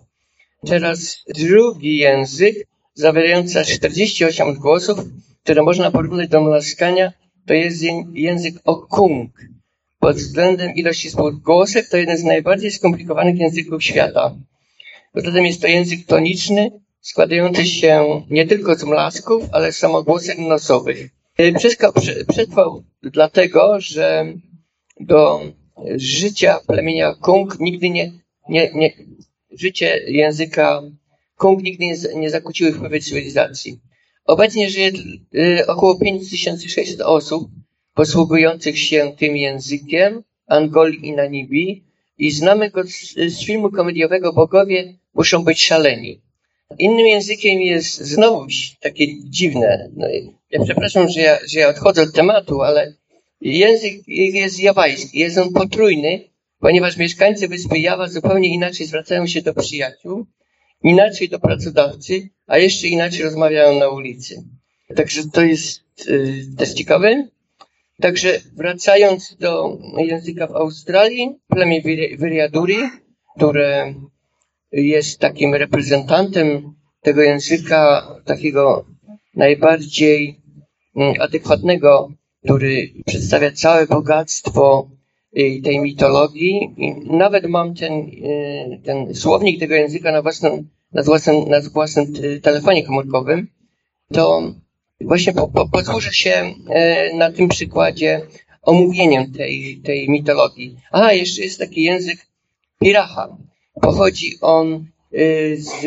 Teraz 0.67 1.25
drugi 1.35 1.97
język, 1.97 2.57
zawierający 2.95 3.65
48 3.65 4.55
głosów, 4.55 4.99
które 5.43 5.63
można 5.63 5.91
porównać 5.91 6.29
do 6.29 6.41
mlaskania, 6.41 7.13
to 7.47 7.55
jest 7.55 7.85
język 8.13 8.55
okung. 8.65 9.31
Pod 9.99 10.17
względem 10.17 10.75
ilości 10.75 11.09
głosek 11.43 11.89
to 11.89 11.97
jeden 11.97 12.17
z 12.17 12.25
najbardziej 12.25 12.71
skomplikowanych 12.71 13.39
języków 13.39 13.85
świata. 13.85 14.35
Poza 15.13 15.33
tym 15.33 15.47
jest 15.47 15.61
to 15.61 15.67
język 15.67 16.07
toniczny, 16.07 16.71
składający 17.01 17.67
się 17.67 18.23
nie 18.31 18.47
tylko 18.47 18.75
z 18.75 18.85
mlasków, 18.85 19.45
ale 19.53 19.73
z 19.73 19.77
samogłosek 19.77 20.39
nosowych. 20.39 21.11
Przetrwał 22.29 22.83
dlatego, 23.03 23.81
że 23.81 24.35
do 25.01 25.41
życia 25.97 26.61
plemienia 26.67 27.15
Kung 27.15 27.61
nigdy 27.61 27.91
nie, 27.91 28.13
nie, 28.49 28.71
nie 28.75 28.93
życie 29.51 30.01
języka 30.07 30.83
Kung 31.37 31.63
nigdy 31.63 31.87
nie, 31.87 31.95
nie 32.15 32.31
zakłóciły 32.31 32.73
wpływy 32.73 33.01
cywilizacji. 33.01 33.81
Obecnie 34.25 34.71
żyje 34.71 34.93
y, 35.35 35.67
około 35.67 35.99
5600 35.99 37.01
osób 37.01 37.51
posługujących 37.95 38.79
się 38.79 39.13
tym 39.19 39.37
językiem 39.37 40.23
Angolii 40.47 41.07
i 41.07 41.13
Namibii 41.13 41.85
i 42.19 42.31
znamy 42.31 42.71
go 42.71 42.85
z, 42.85 43.15
z 43.15 43.45
filmu 43.45 43.71
komediowego 43.71 44.33
Bogowie 44.33 44.95
muszą 45.15 45.45
być 45.45 45.63
szaleni. 45.63 46.23
Innym 46.79 47.07
językiem 47.07 47.61
jest 47.61 48.01
znowu 48.01 48.47
takie 48.81 49.07
dziwne. 49.25 49.91
No, 49.97 50.07
ja 50.51 50.65
przepraszam, 50.65 51.09
że 51.09 51.21
ja, 51.21 51.39
że 51.49 51.61
ja 51.61 51.69
odchodzę 51.69 52.03
od 52.03 52.13
tematu, 52.13 52.63
ale 52.63 52.95
język 53.41 54.09
jest 54.09 54.61
jawajski. 54.61 55.19
Jest 55.19 55.39
on 55.39 55.53
potrójny, 55.53 56.21
ponieważ 56.59 56.97
mieszkańcy 56.97 57.49
wyspy 57.49 57.79
Jawa 57.79 58.09
zupełnie 58.09 58.55
inaczej 58.55 58.87
zwracają 58.87 59.27
się 59.27 59.43
do 59.43 59.55
przyjaciół, 59.55 60.27
inaczej 60.83 61.29
do 61.29 61.39
pracodawcy, 61.39 62.29
a 62.47 62.59
jeszcze 62.59 62.89
inaczej 62.89 63.23
rozmawiają 63.23 63.79
na 63.79 63.89
ulicy. 63.89 64.45
Także 64.97 65.23
to 65.33 65.43
jest 65.43 65.83
yy, 66.07 66.57
też 66.59 66.75
ciekawe. 66.75 67.29
Także 68.01 68.41
wracając 68.57 69.37
do 69.37 69.79
języka 69.99 70.47
w 70.47 70.57
Australii, 70.57 71.29
plemię 71.49 71.83
Wiriaduri, 72.19 72.79
które 73.37 73.95
jest 74.73 75.21
takim 75.21 75.55
reprezentantem 75.55 76.75
tego 77.01 77.23
języka, 77.23 78.09
takiego 78.25 78.85
najbardziej 79.35 80.41
mm, 80.97 81.15
adekwatnego, 81.21 82.13
który 82.45 82.93
przedstawia 83.07 83.53
całe 83.53 83.87
bogactwo 83.87 84.91
y, 85.39 85.61
tej 85.65 85.81
mitologii. 85.81 86.75
Nawet 87.05 87.47
mam 87.47 87.75
ten, 87.75 87.93
y, 87.93 88.81
ten 88.85 89.15
słownik 89.15 89.61
tego 89.61 89.75
języka 89.75 90.13
na 90.13 90.23
własnym, 90.23 90.69
na 90.93 91.03
własnym, 91.03 91.49
na 91.49 91.61
własnym 91.61 92.13
y, 92.25 92.41
telefonie 92.41 92.87
komórkowym. 92.87 93.49
To 94.13 94.43
właśnie 95.01 95.33
po, 95.33 95.49
po, 95.49 95.69
posłużę 95.69 96.13
się 96.13 96.55
na 97.15 97.33
tym 97.33 97.49
przykładzie 97.49 98.21
omówieniem 98.63 99.33
tej, 99.33 99.81
tej 99.85 100.09
mitologii. 100.09 100.77
A, 100.93 101.13
jeszcze 101.13 101.43
jest 101.43 101.59
taki 101.59 101.83
język 101.83 102.27
Piracha. 102.81 103.37
Pochodzi 103.81 104.39
on 104.41 104.87
y, 105.15 105.57
z 105.61 105.87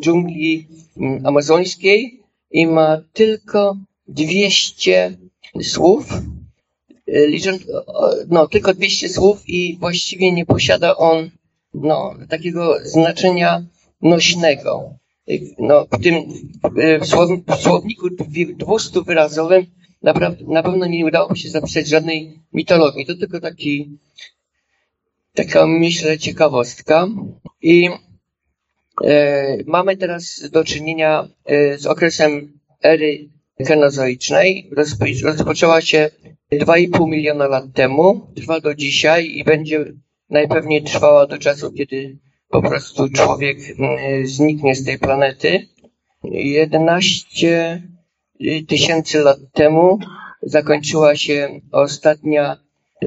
dżungli 0.00 0.66
mm, 0.96 1.26
amazońskiej 1.26 2.20
i 2.50 2.66
ma 2.66 3.02
tylko 3.12 3.76
200 4.08 5.16
słów, 5.62 6.12
y, 7.08 7.38
no, 8.28 8.46
tylko 8.48 8.74
200 8.74 9.08
słów 9.08 9.48
i 9.48 9.76
właściwie 9.80 10.32
nie 10.32 10.46
posiada 10.46 10.96
on 10.96 11.30
no, 11.74 12.14
takiego 12.28 12.76
znaczenia 12.84 13.66
nośnego. 14.02 14.94
Y, 15.30 15.54
no, 15.58 15.86
w 15.92 16.02
tym 16.02 16.14
w 17.50 17.56
słowniku 17.62 18.08
200 18.56 19.02
wyrazowym 19.02 19.66
naprawdę, 20.02 20.44
na 20.48 20.62
pewno 20.62 20.86
nie 20.86 21.06
udało 21.06 21.34
się 21.34 21.48
zapisać 21.48 21.88
żadnej 21.88 22.40
mitologii. 22.52 23.06
To 23.06 23.14
tylko 23.14 23.40
taki 23.40 23.98
taka, 25.36 25.66
myślę, 25.66 26.18
ciekawostka. 26.18 27.08
I 27.62 27.88
e, 29.04 29.56
mamy 29.66 29.96
teraz 29.96 30.50
do 30.52 30.64
czynienia 30.64 31.28
e, 31.44 31.78
z 31.78 31.86
okresem 31.86 32.58
ery 32.82 33.28
kenozoicznej. 33.66 34.70
rozpoczęła 35.24 35.80
się 35.80 36.10
2,5 36.52 37.08
miliona 37.08 37.46
lat 37.46 37.64
temu, 37.74 38.32
trwa 38.36 38.60
do 38.60 38.74
dzisiaj 38.74 39.26
i 39.26 39.44
będzie 39.44 39.84
najpewniej 40.30 40.82
trwała 40.82 41.26
do 41.26 41.38
czasu, 41.38 41.72
kiedy 41.72 42.18
po 42.48 42.62
prostu 42.62 43.08
człowiek 43.08 43.58
zniknie 44.24 44.74
z 44.74 44.84
tej 44.84 44.98
planety. 44.98 45.66
11 46.24 47.82
tysięcy 48.68 49.18
lat 49.18 49.38
temu 49.52 49.98
zakończyła 50.42 51.16
się 51.16 51.60
ostatnia, 51.72 52.56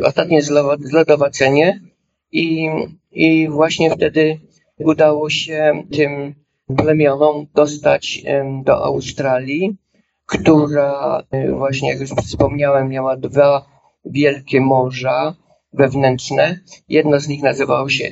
ostatnie 0.04 0.42
zlodowacenie 0.80 1.89
i, 2.32 2.70
I 3.12 3.50
właśnie 3.50 3.92
wtedy 3.92 4.40
udało 4.78 5.30
się 5.30 5.84
tym 5.92 6.36
plemionom 6.78 7.46
dostać 7.56 8.24
do 8.64 8.86
Australii, 8.86 9.78
która 10.26 11.24
e, 11.32 11.52
właśnie, 11.52 11.90
jak 11.90 12.00
już 12.00 12.10
wspomniałem, 12.10 12.90
miała 12.90 13.18
dwa 13.18 13.66
wielkie 14.06 14.62
morza 14.62 15.36
wewnętrzne. 15.74 16.60
Jedno 16.90 17.20
z 17.20 17.28
nich 17.28 17.44
nazywało 17.44 17.90
się 17.90 18.06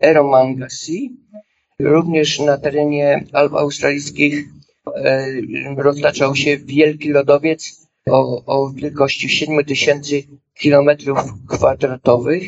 Eromangasi. 0.00 1.16
Również 1.78 2.40
na 2.40 2.58
terenie 2.58 3.24
Alp 3.32 3.54
Australijskich 3.54 4.44
e, 4.96 5.26
roztaczał 5.76 6.36
się 6.36 6.56
wielki 6.56 7.08
lodowiec 7.08 7.88
o, 8.10 8.44
o 8.46 8.70
wielkości 8.70 9.28
7000 9.28 10.16
kilometrów 10.54 11.18
kwadratowych. 11.48 12.44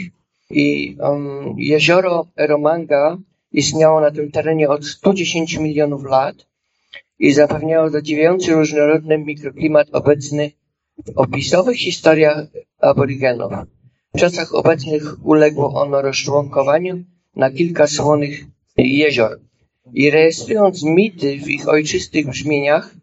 I 0.51 0.97
um, 1.01 1.55
jezioro 1.59 2.27
Eromanga 2.37 3.19
istniało 3.53 4.01
na 4.01 4.11
tym 4.11 4.31
terenie 4.31 4.69
od 4.69 4.87
110 4.87 5.57
milionów 5.59 6.05
lat 6.05 6.47
i 7.19 7.33
zapewniało 7.33 7.91
zadziwiający 7.91 8.53
różnorodny 8.53 9.19
mikroklimat 9.19 9.89
obecny 9.93 10.51
w 11.07 11.19
opisowych 11.19 11.77
historiach 11.77 12.47
aborygenów. 12.81 13.53
W 14.15 14.19
czasach 14.19 14.55
obecnych 14.55 15.27
uległo 15.27 15.75
ono 15.83 16.03
rozczłonkowaniu 16.03 17.05
na 17.37 17.51
kilka 17.51 17.87
słonych 17.87 18.45
jezior. 18.77 19.41
I 19.93 20.11
rejestrując 20.11 20.83
mity 20.83 21.39
w 21.39 21.49
ich 21.49 21.69
ojczystych 21.69 22.27
brzmieniach, 22.27 22.95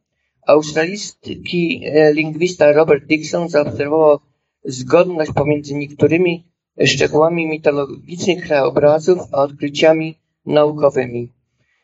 australijski 0.48 1.82
e, 1.86 2.14
lingwista 2.14 2.72
Robert 2.72 3.06
Dixon 3.06 3.50
zaobserwował 3.50 4.20
zgodność 4.66 5.32
pomiędzy 5.32 5.74
niektórymi 5.74 6.53
szczegółami 6.86 7.48
mitologicznych 7.48 8.44
krajobrazów, 8.48 9.20
a 9.32 9.42
odkryciami 9.42 10.16
naukowymi. 10.46 11.30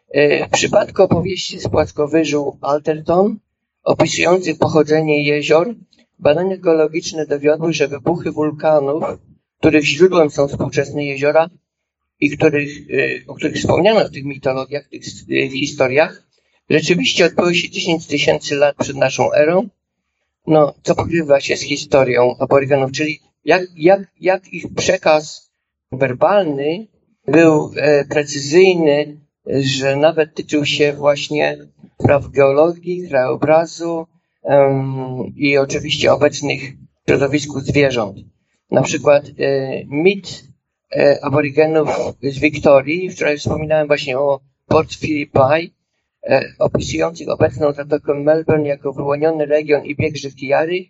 E, 0.10 0.48
w 0.48 0.50
przypadku 0.50 1.04
opowieści 1.04 1.60
z 1.60 1.68
płaskowyżu 1.68 2.58
Alterton, 2.62 3.40
opisujących 3.84 4.58
pochodzenie 4.58 5.24
jezior, 5.24 5.76
badania 6.20 6.58
geologiczne 6.58 7.26
dowiodły, 7.26 7.74
że 7.74 7.88
wybuchy 7.88 8.32
wulkanów, 8.32 9.04
których 9.60 9.84
źródłem 9.84 10.30
są 10.30 10.48
współczesne 10.48 11.06
jeziora 11.06 11.50
i 12.20 12.38
których, 12.38 12.70
e, 12.80 13.28
o 13.28 13.36
których 13.36 13.56
wspomniano 13.56 14.06
w 14.06 14.12
tych 14.12 14.26
mitologiach, 14.26 14.86
w 14.88 14.90
tych 14.90 15.04
e, 15.32 15.50
historiach, 15.50 16.24
rzeczywiście 16.70 17.26
odbyły 17.26 17.56
się 17.56 17.70
10 17.70 18.08
tysięcy 18.08 18.56
lat 18.56 18.76
przed 18.76 18.96
naszą 18.96 19.34
erą, 19.34 19.70
no, 20.48 20.74
co 20.84 20.96
pokrywa 20.96 21.40
się 21.40 21.58
z 21.58 21.62
historią 21.62 22.36
aborygenów, 22.40 22.92
czyli 22.92 23.20
jak, 23.46 23.62
jak, 23.76 24.02
jak 24.20 24.54
ich 24.54 24.66
przekaz 24.76 25.52
werbalny 25.92 26.88
był 27.28 27.72
e, 27.76 28.06
precyzyjny 28.06 29.20
że 29.50 29.96
nawet 29.96 30.36
tyczył 30.36 30.66
się 30.66 30.94
właśnie 30.94 31.58
praw 31.98 32.28
geologii, 32.28 33.08
krajobrazu 33.10 34.08
um, 34.42 35.34
i 35.36 35.58
oczywiście 35.58 36.14
obecnych 36.14 36.62
w 37.06 37.10
środowisku 37.10 37.60
zwierząt. 37.60 38.18
Na 38.72 38.82
przykład 38.82 39.24
e, 39.40 39.86
mit 39.86 40.44
e, 40.96 41.20
aborygenów 41.24 41.90
z 42.24 42.40
Wiktorii, 42.40 43.10
wczoraj 43.10 43.38
wspominałem 43.38 43.88
właśnie 43.88 44.20
o 44.20 44.40
Port 44.68 44.96
Philippi, 44.96 45.74
e, 46.24 46.44
opisujących 46.60 47.30
obecną 47.30 47.74
Zatokę 47.74 48.14
Melbourne 48.14 48.68
jako 48.68 48.94
wyłoniony 48.94 49.46
region 49.46 49.86
i 49.86 49.96
bieg 49.96 50.18
rzeki 50.18 50.48
Jary, 50.48 50.86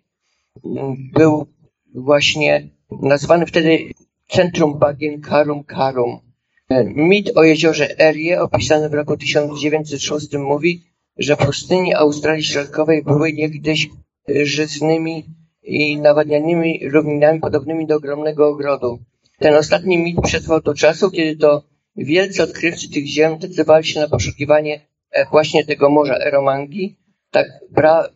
był 1.12 1.46
właśnie 1.94 2.68
nazwany 3.02 3.46
wtedy 3.46 3.78
centrum 4.28 4.78
bagien 4.78 5.20
Karum 5.20 5.64
Karum. 5.64 6.20
Mit 6.84 7.36
o 7.36 7.44
jeziorze 7.44 7.98
Erie, 7.98 8.42
opisany 8.42 8.88
w 8.88 8.94
roku 8.94 9.16
1906, 9.16 10.32
mówi, 10.32 10.84
że 11.16 11.36
pustyni 11.36 11.94
Australii 11.94 12.44
Środkowej 12.44 13.02
były 13.02 13.32
niegdyś 13.32 13.88
żyznymi 14.28 15.24
i 15.62 15.96
nawadnianymi 15.96 16.88
równinami 16.88 17.40
podobnymi 17.40 17.86
do 17.86 17.96
ogromnego 17.96 18.48
ogrodu. 18.48 18.98
Ten 19.38 19.54
ostatni 19.54 19.98
mit 19.98 20.20
przetrwał 20.20 20.60
do 20.60 20.74
czasu, 20.74 21.10
kiedy 21.10 21.36
to 21.36 21.62
wielcy 21.96 22.42
odkrywcy 22.42 22.90
tych 22.90 23.06
ziem 23.06 23.38
decydowali 23.38 23.84
się 23.84 24.00
na 24.00 24.08
poszukiwanie 24.08 24.80
e, 25.10 25.26
właśnie 25.26 25.64
tego 25.64 25.90
morza 25.90 26.18
Eromangi. 26.18 26.96
Tak 27.30 27.46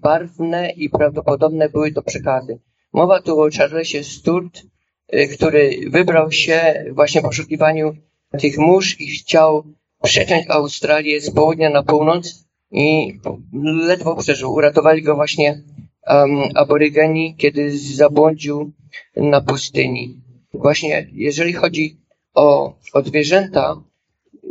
barwne 0.00 0.70
i 0.70 0.90
prawdopodobne 0.90 1.68
były 1.68 1.92
to 1.92 2.02
przekazy. 2.02 2.58
Mowa 2.94 3.22
tu 3.22 3.40
o 3.40 3.50
Charlesie 3.50 4.04
Sturt, 4.04 4.62
e, 5.08 5.26
który 5.26 5.80
wybrał 5.90 6.32
się 6.32 6.84
właśnie 6.92 7.20
w 7.20 7.24
poszukiwaniu 7.24 7.96
tych 8.38 8.58
mórz 8.58 9.00
i 9.00 9.06
chciał 9.06 9.64
przeciąć 10.02 10.46
Australię 10.48 11.20
z 11.20 11.30
południa 11.30 11.70
na 11.70 11.82
północ 11.82 12.44
i 12.70 13.18
ledwo 13.62 14.16
przeżył. 14.16 14.52
Uratowali 14.52 15.02
go 15.02 15.14
właśnie 15.14 15.62
um, 16.06 16.42
aborygeni, 16.54 17.36
kiedy 17.36 17.78
zabłądził 17.78 18.72
na 19.16 19.40
pustyni. 19.40 20.20
Właśnie 20.52 21.08
jeżeli 21.12 21.52
chodzi 21.52 22.00
o, 22.34 22.74
o 22.92 23.02
zwierzęta, 23.02 23.82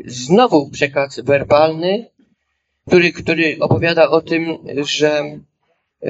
znowu 0.06 0.70
przekaz 0.70 1.20
werbalny, 1.20 2.06
który, 2.88 3.12
który 3.12 3.58
opowiada 3.60 4.10
o 4.10 4.22
tym, 4.22 4.58
że, 4.78 5.40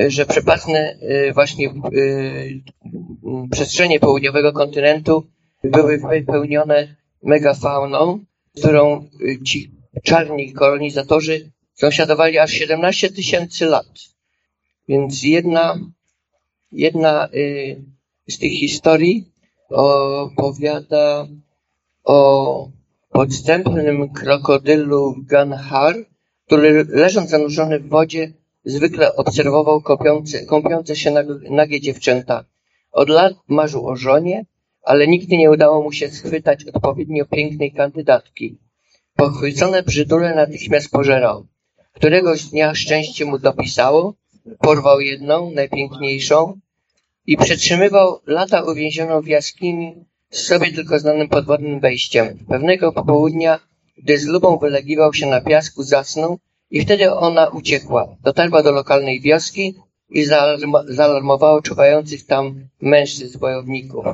że 0.08 0.26
przepasne 0.26 0.98
y, 1.30 1.34
właśnie 1.34 1.70
y, 1.94 2.62
przestrzenie 3.52 4.00
południowego 4.00 4.54
kontynentu 4.54 5.28
były 5.64 5.98
wypełnione 5.98 6.96
megafauną, 7.24 8.26
którą 8.58 9.10
y, 9.22 9.44
ci 9.44 9.72
czarni 10.04 10.54
kolonizatorzy 10.54 11.52
sąsiadowali 11.74 12.38
aż 12.38 12.52
17 12.52 13.10
tysięcy 13.10 13.66
lat. 13.66 13.88
Więc 14.88 15.24
jedna, 15.24 15.80
jedna 16.72 17.30
y, 17.34 17.84
z 18.28 18.38
tych 18.40 18.52
historii 18.52 19.32
opowiada 19.70 21.28
o 22.04 22.70
podstępnym 23.10 24.10
krokodylu 24.10 25.16
Ganhar, 25.26 25.96
który 26.46 26.86
leżąc 26.90 27.30
zanurzony 27.30 27.80
w 27.80 27.90
wodzie, 27.90 28.34
zwykle 28.66 29.16
obserwował 29.16 29.82
kąpiące, 29.82 30.46
kąpiące 30.46 30.96
się 30.96 31.14
nagie 31.50 31.82
dziewczęta. 31.82 32.46
Od 32.92 33.10
lat 33.10 33.34
marzył 33.48 33.88
o 33.88 33.96
żonie, 33.96 34.46
ale 34.84 35.08
nigdy 35.08 35.38
nie 35.38 35.52
udało 35.52 35.84
mu 35.84 35.92
się 35.92 36.10
schwytać 36.10 36.66
odpowiednio 36.66 37.26
pięknej 37.26 37.72
kandydatki. 37.72 38.58
Pochwycone 39.16 39.84
brzydule 39.84 40.36
natychmiast 40.36 40.92
pożerał. 40.92 41.48
Któregoś 41.94 42.44
dnia 42.44 42.76
szczęście 42.76 43.26
mu 43.26 43.40
dopisało, 43.40 44.14
porwał 44.60 45.00
jedną, 45.00 45.52
najpiękniejszą 45.52 46.60
i 47.26 47.38
przetrzymywał 47.38 48.20
lata 48.26 48.64
uwięzioną 48.64 49.22
w 49.22 49.28
jaskini 49.28 50.06
z 50.30 50.46
sobie 50.46 50.72
tylko 50.72 51.00
znanym 51.00 51.30
podwodnym 51.30 51.80
wejściem. 51.80 52.46
Pewnego 52.50 52.92
popołudnia, 52.92 53.60
gdy 53.98 54.18
z 54.18 54.26
lubą 54.26 54.58
wylegiwał 54.58 55.14
się 55.14 55.28
na 55.28 55.42
piasku, 55.42 55.84
zasnął 55.84 56.40
i 56.74 56.82
wtedy 56.82 57.14
ona 57.14 57.48
uciekła. 57.48 58.16
Dotarła 58.24 58.64
do 58.64 58.72
lokalnej 58.72 59.22
wioski 59.22 59.76
i 60.10 60.26
zaalarmowała 60.88 61.62
czuwających 61.62 62.26
tam 62.26 62.68
mężczyzn 62.82 63.40
wojowników. 63.40 64.06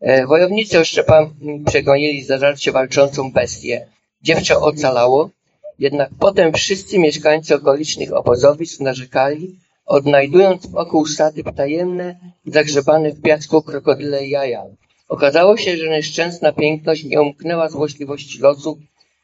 E, 0.00 0.26
wojownicy 0.26 0.80
oszczepami 0.80 1.64
przegonili 1.66 2.22
zażarcie 2.22 2.72
walczącą 2.72 3.32
bestię. 3.32 3.86
Dziewczę 4.22 4.58
ocalało, 4.58 5.30
jednak 5.78 6.10
potem 6.18 6.52
wszyscy 6.52 6.98
mieszkańcy 6.98 7.54
okolicznych 7.54 8.12
obozowisk 8.12 8.80
narzekali, 8.80 9.58
odnajdując 9.86 10.66
wokół 10.66 11.06
sady 11.06 11.42
tajemne, 11.56 12.18
zagrzebane 12.46 13.10
w 13.10 13.22
piasku 13.22 13.62
krokodyle 13.62 14.26
jaja. 14.26 14.64
Okazało 15.08 15.56
się, 15.56 15.76
że 15.76 15.88
nieszczęsna 15.88 16.52
piękność 16.52 17.04
nie 17.04 17.22
umknęła 17.22 17.68
złośliwości 17.68 18.38
losu, 18.38 18.78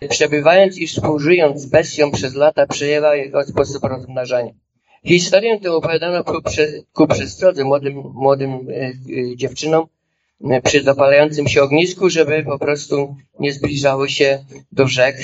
przebywając 0.09 0.79
i 0.79 0.87
współżyjąc 0.87 1.61
z 1.61 1.67
bestią 1.67 2.11
przez 2.11 2.35
lata 2.35 2.67
przejęła 2.67 3.17
jego 3.17 3.43
sposób 3.45 3.85
rozmnażania. 3.85 4.53
Historię 5.07 5.61
tę 5.61 5.73
opowiadano 5.73 6.25
ku, 6.25 6.43
prze, 6.43 6.69
ku 6.93 7.07
przestrodze 7.07 7.65
młodym, 7.65 7.95
młodym 8.15 8.51
e, 8.51 8.75
e, 8.75 9.37
dziewczynom, 9.37 9.87
przy 10.65 10.83
zapalającym 10.83 11.49
się 11.49 11.63
ognisku, 11.63 12.11
żeby 12.11 12.43
po 12.43 12.59
prostu 12.59 13.17
nie 13.41 13.53
zbliżały 13.53 14.09
się 14.09 14.45
do 14.73 14.87
rzek. 14.87 15.17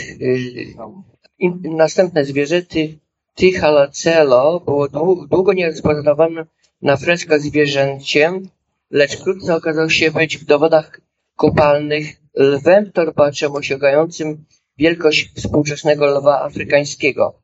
Następne 1.65 2.25
zwierzę, 2.25 2.63
ty, 2.63 2.99
Tychalacelo, 3.39 4.61
było 4.61 4.89
długo 5.31 5.53
nierozpoznawane 5.53 6.47
na 6.83 6.97
freskach 6.97 7.41
zwierzęciem, 7.41 8.49
lecz 8.91 9.17
wkrótce 9.19 9.55
okazał 9.55 9.91
się 9.91 10.11
być 10.11 10.39
w 10.39 10.45
dowodach 10.45 11.01
kopalnych 11.37 12.07
lwem 12.35 12.93
torbaczem 12.93 13.53
osiągającym 13.53 14.45
wielkość 14.79 15.33
współczesnego 15.37 16.07
lwa 16.07 16.41
afrykańskiego. 16.41 17.43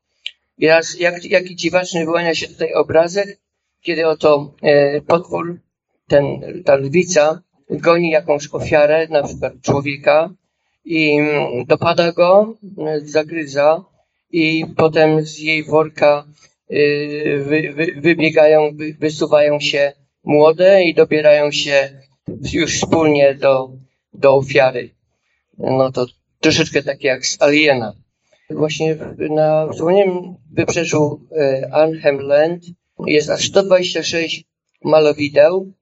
I 0.57 0.65
jak, 0.99 1.25
jaki 1.25 1.55
dziwaczny 1.55 2.05
wyłania 2.05 2.35
się 2.35 2.47
tutaj 2.47 2.73
obrazek, 2.73 3.39
kiedy 3.81 4.07
oto 4.07 4.53
e, 4.61 5.01
potwór, 5.01 5.59
ten, 6.07 6.41
ta 6.65 6.75
lwica, 6.75 7.41
goni 7.69 8.09
jakąś 8.09 8.47
ofiarę, 8.51 9.07
na 9.07 9.23
przykład 9.23 9.53
człowieka 9.61 10.29
i 10.85 11.19
dopada 11.67 12.11
go, 12.11 12.55
zagryza 13.03 13.85
i 14.31 14.65
potem 14.77 15.25
z 15.25 15.39
jej 15.39 15.63
worka 15.63 16.25
y, 16.71 17.43
wy, 17.47 17.73
wy, 17.73 18.01
wybiegają, 18.01 18.75
wy, 18.75 18.95
wysuwają 18.99 19.59
się 19.59 19.93
młode 20.23 20.83
i 20.83 20.93
dobierają 20.93 21.51
się 21.51 22.01
już 22.53 22.75
wspólnie 22.75 23.35
do, 23.35 23.69
do 24.13 24.35
ofiary. 24.35 24.89
No 25.57 25.91
to 25.91 26.05
troszeczkę 26.39 26.83
takie 26.83 27.07
jak 27.07 27.25
z 27.25 27.41
Aliena. 27.41 27.93
Właśnie 28.49 28.97
na 29.29 29.67
wspomnianym 29.71 30.35
wybrzeżu 30.51 31.21
y, 31.31 31.71
Arnhem 31.71 32.19
Land 32.19 32.63
jest 33.05 33.29
aż 33.29 33.47
126 33.47 34.43
malowideł 34.83 35.73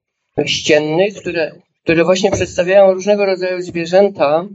ściennych, 0.46 1.16
które 1.16 1.52
które 1.84 2.04
właśnie 2.04 2.32
przedstawiają 2.32 2.94
różnego 2.94 3.26
rodzaju 3.26 3.62
zwierzęta 3.62 4.48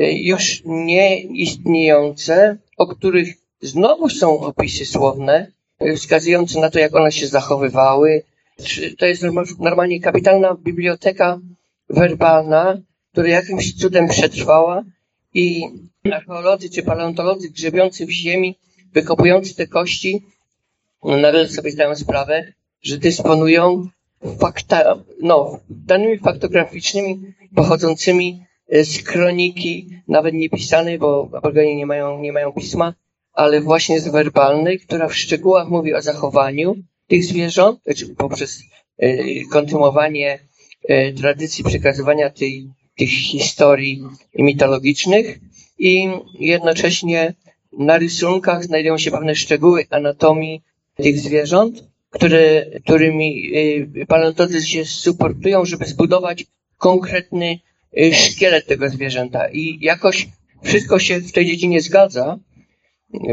y, 0.00 0.12
już 0.12 0.62
nieistniejące, 0.64 2.56
o 2.76 2.86
których 2.86 3.34
znowu 3.60 4.08
są 4.08 4.40
opisy 4.40 4.86
słowne, 4.86 5.52
y, 5.82 5.96
wskazujące 5.96 6.60
na 6.60 6.70
to, 6.70 6.78
jak 6.78 6.96
one 6.96 7.12
się 7.12 7.26
zachowywały. 7.26 8.22
To 8.98 9.06
jest 9.06 9.22
normalnie 9.58 10.00
kapitalna 10.00 10.54
biblioteka 10.54 11.40
werbalna, 11.88 12.78
która 13.12 13.28
jakimś 13.28 13.74
cudem 13.74 14.08
przetrwała 14.08 14.84
i 15.34 15.62
archeolodzy 16.12 16.70
czy 16.70 16.82
paleontolodzy 16.82 17.50
grzebiący 17.50 18.06
w 18.06 18.10
ziemi, 18.10 18.58
wykopujący 18.92 19.54
te 19.54 19.66
kości, 19.66 20.22
nagle 21.04 21.48
sobie 21.48 21.70
zdają 21.70 21.96
sprawę, 21.96 22.52
że 22.82 22.98
dysponują 22.98 23.88
fakta, 24.40 25.04
no, 25.22 25.60
danymi 25.70 26.18
faktograficznymi 26.18 27.34
pochodzącymi 27.54 28.44
e, 28.68 28.84
z 28.84 29.02
kroniki, 29.02 29.88
nawet 30.08 30.34
nie 30.34 30.50
pisanej, 30.50 30.98
bo 30.98 31.28
Aborigenie 31.32 31.76
nie 31.76 31.86
mają, 31.86 32.20
nie 32.20 32.32
mają 32.32 32.52
pisma, 32.52 32.94
ale 33.32 33.60
właśnie 33.60 34.00
z 34.00 34.08
werbalnej, 34.08 34.78
która 34.80 35.08
w 35.08 35.16
szczegółach 35.16 35.68
mówi 35.68 35.94
o 35.94 36.02
zachowaniu 36.02 36.76
tych 37.06 37.24
zwierząt, 37.24 37.82
znaczy 37.82 38.14
poprzez 38.14 38.62
e, 38.98 39.44
kontynuowanie 39.44 40.38
e, 40.88 41.12
tradycji 41.12 41.64
przekazywania 41.64 42.30
tej, 42.30 42.68
tych 42.98 43.10
historii 43.10 44.02
mitologicznych 44.38 45.38
i 45.78 46.08
jednocześnie 46.40 47.34
na 47.72 47.98
rysunkach 47.98 48.64
znajdują 48.64 48.98
się 48.98 49.10
pewne 49.10 49.34
szczegóły 49.34 49.86
anatomii 49.90 50.62
tych 50.94 51.18
zwierząt, 51.18 51.84
które, 52.10 52.66
którymi 52.84 53.50
y, 54.02 54.06
paleontolodzy 54.06 54.66
się 54.66 54.84
supportują, 54.84 55.64
żeby 55.64 55.84
zbudować 55.84 56.44
konkretny 56.78 57.58
y, 57.98 58.14
szkielet 58.14 58.66
tego 58.66 58.88
zwierzęta. 58.88 59.48
I 59.48 59.78
jakoś 59.80 60.28
wszystko 60.62 60.98
się 60.98 61.20
w 61.20 61.32
tej 61.32 61.46
dziedzinie 61.46 61.80
zgadza, 61.80 62.38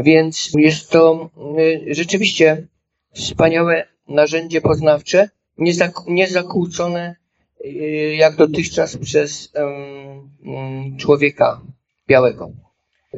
więc 0.02 0.50
jest 0.58 0.90
to 0.90 1.30
y, 1.58 1.94
rzeczywiście 1.94 2.66
wspaniałe 3.14 3.86
narzędzie 4.08 4.60
poznawcze, 4.60 5.30
niezakłócone 6.06 7.10
y, 7.10 7.25
jak 8.16 8.36
dotychczas 8.36 8.96
przez 8.96 9.52
um, 9.54 10.96
człowieka 10.98 11.60
białego. 12.08 12.52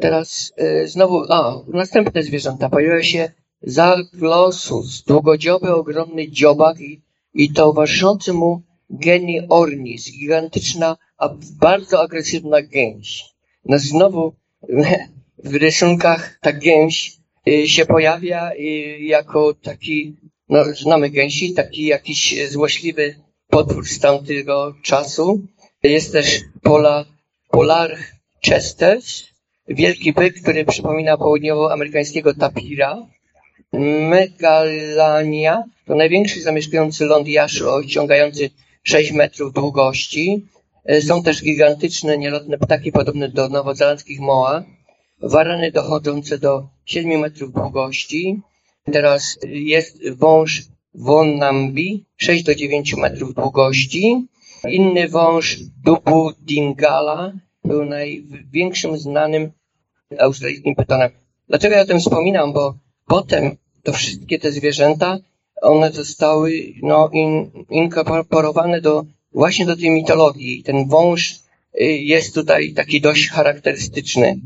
Teraz 0.00 0.52
y, 0.82 0.88
znowu, 0.88 1.32
a, 1.32 1.62
następne 1.68 2.22
zwierzęta. 2.22 2.68
Pojawia 2.68 3.02
się 3.02 3.30
Zaglosus, 3.62 5.02
długodzioby, 5.02 5.74
ogromny 5.74 6.30
dziobak 6.30 6.80
i, 6.80 7.02
i 7.34 7.52
towarzyszący 7.52 8.32
mu 8.32 8.62
geni 8.90 9.40
ornis, 9.48 10.12
gigantyczna, 10.12 10.96
a 11.18 11.28
bardzo 11.60 12.02
agresywna 12.02 12.62
gęś. 12.62 13.24
No 13.64 13.78
znowu 13.78 14.32
w 15.44 15.54
rysunkach 15.54 16.38
ta 16.40 16.52
gęś 16.52 17.16
y, 17.48 17.68
się 17.68 17.86
pojawia 17.86 18.50
jako 19.00 19.54
taki, 19.54 20.16
no 20.48 20.64
znamy 20.64 21.10
gęsi, 21.10 21.54
taki 21.54 21.86
jakiś 21.86 22.48
złośliwy 22.50 23.27
potwór 23.50 23.88
z 23.88 23.98
tamtego 23.98 24.74
czasu. 24.82 25.40
Jest 25.82 26.12
też 26.12 26.40
pola, 26.62 27.04
polar 27.50 27.96
chesters, 28.46 29.24
wielki 29.68 30.12
byk, 30.12 30.42
który 30.42 30.64
przypomina 30.64 31.16
południowoamerykańskiego 31.16 32.34
tapira. 32.34 33.06
Megalania 34.08 35.64
to 35.86 35.94
największy 35.94 36.42
zamieszkujący 36.42 37.04
ląd 37.04 37.28
jaszy 37.28 37.70
osiągający 37.70 38.50
6 38.82 39.12
metrów 39.12 39.52
długości. 39.52 40.46
Są 41.00 41.22
też 41.22 41.42
gigantyczne, 41.42 42.18
nielotne 42.18 42.58
ptaki 42.58 42.92
podobne 42.92 43.28
do 43.28 43.48
nowozelandzkich 43.48 44.20
moa. 44.20 44.64
Warany 45.22 45.72
dochodzące 45.72 46.38
do 46.38 46.68
7 46.84 47.20
metrów 47.20 47.52
długości. 47.52 48.40
Teraz 48.92 49.38
jest 49.44 50.10
wąż 50.10 50.62
Wonnambi, 50.98 52.04
6 52.16 52.44
do 52.44 52.54
9 52.54 52.96
metrów 52.96 53.34
długości. 53.34 54.26
Inny 54.68 55.08
wąż 55.08 55.58
Dubu 55.84 56.32
Dingala 56.40 57.32
był 57.64 57.84
największym 57.84 58.98
znanym 58.98 59.52
australijskim 60.18 60.74
pytonem. 60.74 61.10
Dlaczego 61.48 61.74
ja 61.74 61.82
o 61.82 61.86
tym 61.86 62.00
wspominam? 62.00 62.52
Bo 62.52 62.74
potem 63.06 63.56
to 63.82 63.92
wszystkie 63.92 64.38
te 64.38 64.52
zwierzęta, 64.52 65.18
one 65.62 65.92
zostały 65.92 66.72
no, 66.82 67.10
in, 67.12 67.50
inkorporowane 67.70 68.80
do, 68.80 69.04
właśnie 69.32 69.66
do 69.66 69.76
tej 69.76 69.90
mitologii. 69.90 70.62
Ten 70.62 70.88
wąż 70.88 71.34
y, 71.80 71.84
jest 71.84 72.34
tutaj 72.34 72.72
taki 72.72 73.00
dość 73.00 73.28
charakterystyczny. 73.28 74.40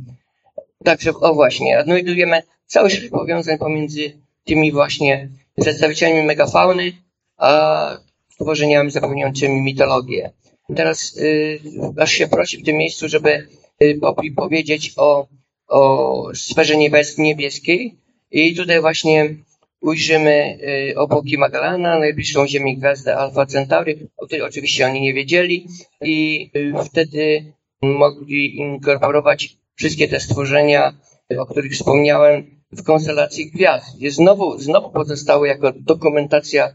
Także, 0.85 1.11
o 1.11 1.35
właśnie, 1.35 1.79
odnajdujemy 1.79 2.43
cały 2.67 2.91
szereg 2.91 3.11
powiązań 3.11 3.59
pomiędzy 3.59 4.13
tymi 4.45 4.73
właśnie 4.73 5.29
przedstawicielami 5.61 6.23
megafauny, 6.23 6.93
a 7.37 7.99
stworzeniami 8.29 8.91
zapewniającymi 8.91 9.61
mitologię. 9.61 10.31
Teraz 10.77 11.17
y, 11.17 11.61
aż 11.99 12.13
się 12.13 12.29
prosi 12.29 12.59
w 12.59 12.65
tym 12.65 12.77
miejscu, 12.77 13.09
żeby 13.09 13.49
y, 13.83 14.01
powiedzieć 14.37 14.93
o, 14.97 15.27
o 15.69 16.29
sferze 16.35 16.77
niebieskiej. 17.19 17.97
I 18.31 18.55
tutaj 18.55 18.81
właśnie 18.81 19.37
ujrzymy 19.81 20.59
y, 20.91 20.99
obłoki 20.99 21.39
Magellana, 21.39 21.99
najbliższą 21.99 22.47
Ziemi 22.47 22.79
gwiazdę 22.79 23.17
Alfa 23.17 23.47
Centauri, 23.47 24.09
o 24.17 24.27
której 24.27 24.43
oczywiście 24.43 24.87
oni 24.87 25.01
nie 25.01 25.15
wiedzieli. 25.15 25.67
I 26.01 26.51
y, 26.57 26.73
wtedy 26.85 27.53
mogli 27.83 28.57
inkorporować 28.57 29.57
wszystkie 29.75 30.09
te 30.09 30.21
stworzenia, 30.21 30.95
o 31.39 31.47
których 31.47 31.73
wspomniałem, 31.73 32.62
w 32.73 32.83
konstelacji 32.83 33.51
gwiazd. 33.51 34.01
Jest 34.01 34.17
znowu, 34.17 34.59
znowu 34.59 34.91
pozostały 34.91 35.49
jako 35.49 35.73
dokumentacja 35.77 36.73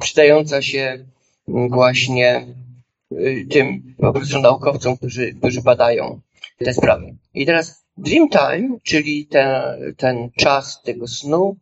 przydająca 0.00 0.62
się 0.62 1.04
właśnie 1.48 2.46
y, 3.12 3.46
tym 3.50 3.94
po 3.98 4.12
prostu 4.12 4.40
naukowcom, 4.40 4.96
którzy, 4.96 5.34
którzy 5.34 5.62
badają 5.62 6.20
te 6.58 6.74
sprawy. 6.74 7.16
I 7.34 7.46
teraz 7.46 7.88
Dreamtime, 7.98 8.78
czyli 8.82 9.26
ten, 9.26 9.48
ten 9.96 10.30
czas 10.36 10.82
tego 10.82 11.08
snu, 11.08 11.56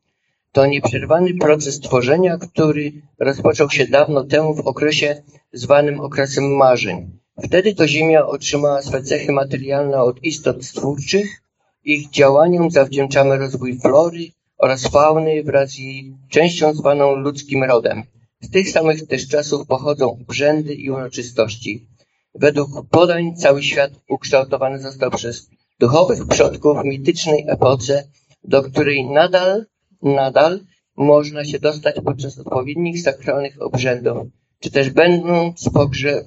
to 0.53 0.67
nieprzerwany 0.67 1.35
proces 1.35 1.81
tworzenia, 1.81 2.39
który 2.39 2.93
rozpoczął 3.19 3.71
się 3.71 3.87
dawno 3.87 4.25
temu 4.25 4.55
w 4.55 4.67
okresie 4.67 5.23
zwanym 5.53 6.01
okresem 6.01 6.57
marzeń. 6.57 7.19
Wtedy 7.45 7.75
to 7.75 7.89
Ziemia 7.89 8.27
otrzymała 8.27 8.83
swe 8.83 9.03
cechy 9.03 9.33
materialne 9.33 10.03
od 10.03 10.25
istot 10.25 10.65
stwórczych, 10.65 11.43
ich 11.87 12.11
działaniom 12.11 12.71
zawdzięczamy 12.71 13.37
rozwój 13.37 13.79
flory 13.81 14.29
oraz 14.59 14.87
fauny 14.87 15.43
wraz 15.43 15.71
z 15.71 15.79
jej 15.79 16.15
częścią 16.29 16.75
zwaną 16.75 17.17
ludzkim 17.17 17.65
rodem. 17.65 18.03
Z 18.41 18.51
tych 18.51 18.71
samych 18.71 19.07
też 19.07 19.29
czasów 19.29 19.67
pochodzą 19.67 20.11
obrzędy 20.11 20.75
i 20.75 20.91
uroczystości. 20.91 21.87
Według 22.35 22.69
podań 22.91 23.37
cały 23.37 23.63
świat 23.63 23.91
ukształtowany 24.09 24.79
został 24.79 25.11
przez 25.11 25.49
duchowych 25.81 26.27
przodków 26.27 26.79
w 26.79 26.85
mitycznej 26.85 27.45
epoce, 27.49 28.05
do 28.45 28.63
której 28.63 29.05
nadal, 29.05 29.67
nadal 30.03 30.61
można 30.97 31.45
się 31.45 31.59
dostać 31.59 31.97
podczas 32.05 32.39
odpowiednich 32.39 33.03
sakralnych 33.03 33.63
obrzędów, 33.63 34.17
czy 34.61 34.71
też 34.71 34.91
będąc 34.91 35.71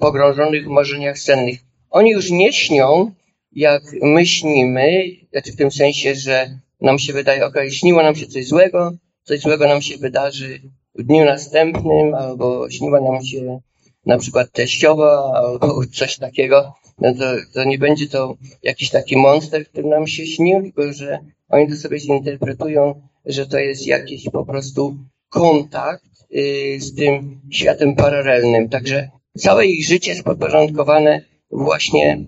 pogrążonych 0.00 0.64
w 0.64 0.70
marzeniach 0.70 1.18
sennych. 1.18 1.58
Oni 1.90 2.10
już 2.10 2.30
nie 2.30 2.52
śnią, 2.52 3.12
jak 3.52 3.82
myślimy, 4.02 5.02
znaczy 5.32 5.52
w 5.52 5.56
tym 5.56 5.70
sensie, 5.70 6.14
że 6.14 6.58
nam 6.80 6.98
się 6.98 7.12
wydaje, 7.12 7.46
ok, 7.46 7.54
śniło 7.70 8.02
nam 8.02 8.14
się 8.14 8.26
coś 8.26 8.46
złego, 8.46 8.92
coś 9.22 9.40
złego 9.40 9.68
nam 9.68 9.82
się 9.82 9.98
wydarzy 9.98 10.60
w 10.94 11.02
dniu 11.02 11.24
następnym, 11.24 12.14
albo 12.14 12.70
śniła 12.70 13.00
nam 13.00 13.22
się 13.24 13.60
na 14.06 14.18
przykład 14.18 14.52
teściowa, 14.52 15.32
albo 15.34 15.82
coś 15.98 16.16
takiego, 16.16 16.74
no 16.98 17.14
to, 17.14 17.24
to 17.54 17.64
nie 17.64 17.78
będzie 17.78 18.08
to 18.08 18.34
jakiś 18.62 18.90
taki 18.90 19.16
monster, 19.16 19.66
który 19.66 19.88
nam 19.88 20.06
się 20.06 20.26
śnił, 20.26 20.62
tylko 20.62 20.92
że 20.92 21.18
oni 21.48 21.68
to 21.68 21.76
sobie 21.76 21.98
zinterpretują, 21.98 23.02
że 23.26 23.46
to 23.46 23.58
jest 23.58 23.86
jakiś 23.86 24.24
po 24.32 24.44
prostu 24.46 24.96
kontakt 25.28 26.04
yy, 26.30 26.80
z 26.80 26.94
tym 26.94 27.40
światem 27.50 27.96
paralelnym. 27.96 28.68
Także 28.68 29.10
całe 29.38 29.66
ich 29.66 29.86
życie 29.86 30.10
jest 30.10 30.24
podporządkowane 30.24 31.24
właśnie 31.50 32.24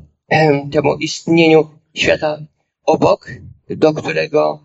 temu 0.72 0.94
istnieniu 0.94 1.68
świata 1.94 2.38
obok, 2.84 3.30
do 3.70 3.94
którego 3.94 4.60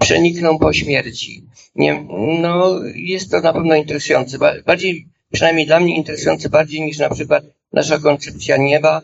przenikną 0.00 0.58
po 0.58 0.72
śmierci. 0.72 1.44
Nie, 1.74 2.04
no, 2.40 2.80
jest 2.94 3.30
to 3.30 3.40
na 3.40 3.52
pewno 3.52 3.74
interesujące. 3.74 4.38
Bardziej, 4.66 5.06
przynajmniej 5.32 5.66
dla 5.66 5.80
mnie 5.80 5.96
interesujące 5.96 6.48
bardziej 6.48 6.80
niż 6.80 6.98
na 6.98 7.10
przykład 7.10 7.44
nasza 7.72 7.98
koncepcja 7.98 8.56
nieba, 8.56 9.02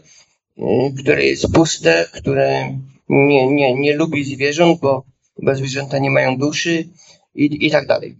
które 0.98 1.24
jest 1.24 1.52
puste, 1.52 2.06
które 2.12 2.78
nie, 3.08 3.46
nie, 3.46 3.74
nie 3.74 3.96
lubi 3.96 4.24
zwierząt, 4.24 4.80
bo, 4.80 5.04
bo 5.42 5.54
zwierzęta 5.54 5.98
nie 5.98 6.10
mają 6.10 6.36
duszy 6.36 6.88
i, 7.34 7.66
i 7.66 7.70
tak 7.70 7.86
dalej. 7.86 8.16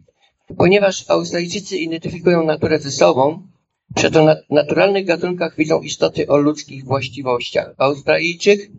Ponieważ 0.57 1.05
Australijczycy 1.09 1.79
identyfikują 1.79 2.45
naturę 2.45 2.79
ze 2.79 2.91
sobą, 2.91 3.43
przy 3.95 4.11
naturalnych 4.51 5.07
gatunkach 5.07 5.57
widzą 5.57 5.80
istoty 5.80 6.28
o 6.28 6.36
ludzkich 6.36 6.84
właściwościach. 6.84 7.74
Australijczyk, 7.78 8.70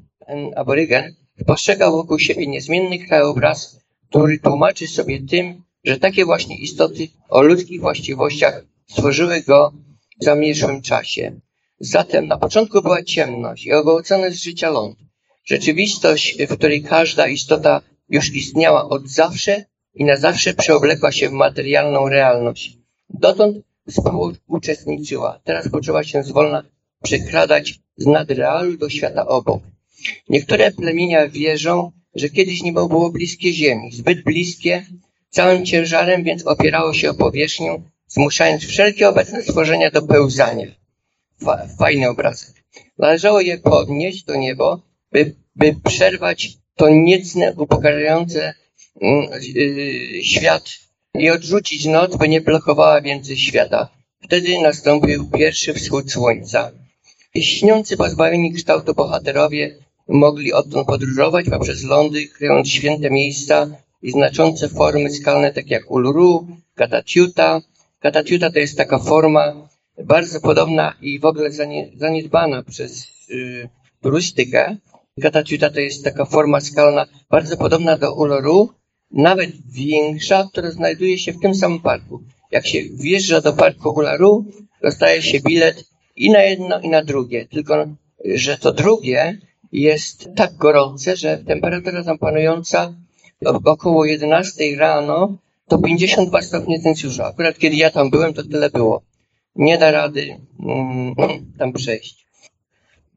aborygen, 0.55 1.16
postrzega 1.45 1.91
wokół 1.91 2.20
siebie 2.20 2.47
niezmienny 2.47 2.99
krajobraz, 2.99 3.80
który 4.09 4.39
tłumaczy 4.39 4.88
sobie 4.88 5.22
tym, 5.22 5.63
że 5.84 5.99
takie 5.99 6.26
właśnie 6.26 6.57
istoty 6.57 7.07
o 7.30 7.41
ludzkich 7.41 7.82
właściwościach 7.82 8.66
stworzyły 8.88 9.41
go 9.41 9.74
w 10.22 10.24
zamierzchłym 10.24 10.82
czasie. 10.82 11.39
Zatem 11.80 12.28
na 12.28 12.38
początku 12.38 12.82
była 12.82 13.03
ciemność 13.03 13.66
i 13.66 13.74
ogołocony 13.74 14.32
z 14.32 14.43
życia 14.43 14.70
ląd. 14.70 14.97
Rzeczywistość, 15.45 16.38
w 16.49 16.57
której 16.57 16.84
każda 16.84 17.28
istota 17.28 17.82
już 18.09 18.34
istniała 18.34 18.89
od 18.89 19.07
zawsze 19.07 19.66
i 19.93 20.03
na 20.03 20.18
zawsze 20.18 20.53
przeoblekła 20.53 21.11
się 21.11 21.30
w 21.30 21.34
materialną 21.34 22.09
realność. 22.09 22.78
Dotąd 23.09 23.57
współuczestniczyła. 23.90 25.40
Teraz 25.44 25.70
poczęła 25.70 26.04
się 26.04 26.24
zwolna 26.24 26.64
przekradać 27.04 27.80
z 27.98 28.06
nadrealu 28.06 28.78
do 28.78 28.90
świata 28.90 29.28
obok. 29.28 29.64
Niektóre 30.30 30.72
plemienia 30.72 31.28
wierzą, 31.30 31.92
że 32.16 32.30
kiedyś 32.30 32.64
niebo 32.64 32.88
było 32.88 33.12
bliskie 33.12 33.54
ziemi, 33.54 33.92
zbyt 33.92 34.24
bliskie, 34.24 34.86
całym 35.30 35.66
ciężarem 35.66 36.24
więc 36.24 36.48
opierało 36.48 36.94
się 36.94 37.10
o 37.10 37.14
powierzchnię, 37.14 37.82
zmuszając 38.08 38.64
wszelkie 38.64 39.10
obecne 39.10 39.44
stworzenia 39.44 39.92
do 39.92 40.02
pełzania. 40.02 40.68
Fajny 41.80 42.10
obrazek. 42.10 42.64
Należało 42.98 43.42
je 43.42 43.58
podnieść 43.58 44.24
do 44.24 44.36
niebo, 44.36 44.82
by, 45.12 45.36
by 45.56 45.76
przerwać 45.84 46.58
to 46.76 46.90
niecne, 46.90 47.54
upokarzające 47.58 48.54
yy, 49.02 50.24
świat 50.24 50.85
i 51.20 51.30
odrzucić 51.30 51.86
noc, 51.86 52.18
by 52.18 52.28
nie 52.28 52.41
blokowała 52.41 53.01
więcej 53.01 53.38
świata. 53.38 53.88
Wtedy 54.24 54.61
nastąpił 54.61 55.30
pierwszy 55.30 55.74
wschód 55.74 56.11
słońca. 56.11 56.72
Śniący 57.41 57.97
pozbawieni 57.97 58.53
kształtu 58.53 58.93
bohaterowie 58.93 59.76
mogli 60.07 60.53
odtąd 60.53 60.88
podróżować 60.88 61.45
poprzez 61.49 61.84
lądy, 61.84 62.28
kryjąc 62.28 62.70
święte 62.70 63.09
miejsca 63.09 63.68
i 64.01 64.11
znaczące 64.11 64.70
formy 64.70 65.09
skalne, 65.09 65.53
takie 65.53 65.74
jak 65.74 65.91
Uluru, 65.91 66.47
Katatiuta. 66.76 67.61
Katatiuta 67.99 68.51
to 68.51 68.59
jest 68.59 68.78
taka 68.78 68.99
forma 68.99 69.70
bardzo 70.03 70.41
podobna 70.41 70.93
i 71.01 71.20
w 71.20 71.26
ogóle 71.26 71.49
zaniedbana 71.95 72.63
przez 72.63 73.07
y, 73.30 73.70
turystykę. 74.01 74.78
Katatiuta 75.22 75.70
to 75.70 75.80
jest 75.80 76.03
taka 76.03 76.26
forma 76.26 76.61
skalna 76.61 77.05
bardzo 77.30 77.57
podobna 77.57 77.97
do 77.97 78.13
Uluru, 78.16 78.70
nawet 79.16 79.49
większa, 79.72 80.47
która 80.51 80.72
znajduje 80.72 81.18
się 81.18 81.34
w 81.34 81.39
tym 81.39 81.55
samym 81.55 81.80
parku. 81.80 82.24
Jak 82.51 82.68
się 82.68 82.80
wjeżdża 82.93 83.41
do 83.41 83.53
parku 83.53 83.89
Ularu, 83.89 84.45
dostaje 84.82 85.22
się 85.22 85.39
bilet 85.39 85.84
i 86.16 86.32
na 86.32 86.43
jedno, 86.43 86.80
i 86.80 86.89
na 86.89 87.03
drugie. 87.03 87.47
Tylko, 87.47 87.86
że 88.26 88.57
to 88.57 88.74
drugie 88.74 89.38
jest 89.72 90.30
tak 90.36 90.55
gorące, 90.55 91.18
że 91.18 91.38
temperatura 91.38 92.03
tam 92.03 92.18
panująca 92.18 92.93
około 93.66 94.05
11 94.05 94.76
rano 94.78 95.38
to 95.68 95.78
52 95.78 96.41
stopnie 96.41 96.82
Celsjusza. 96.82 97.26
Akurat 97.26 97.57
kiedy 97.57 97.76
ja 97.76 97.89
tam 97.89 98.09
byłem, 98.09 98.34
to 98.34 98.43
tyle 98.43 98.70
było. 98.70 99.01
Nie 99.55 99.78
da 99.78 99.91
rady 99.91 100.38
mm, 100.59 101.16
tam 101.59 101.74
przejść. 101.74 102.26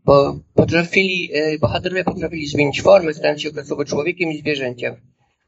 Bo 0.04 0.38
potrafili, 0.54 1.30
e, 1.32 1.58
bohaterowie 1.58 2.04
potrafili 2.04 2.46
zmienić 2.46 2.82
formę, 2.82 3.14
stając 3.14 3.42
się 3.42 3.48
okresowo 3.48 3.84
człowiekiem 3.84 4.32
i 4.32 4.38
zwierzęciem. 4.38 4.96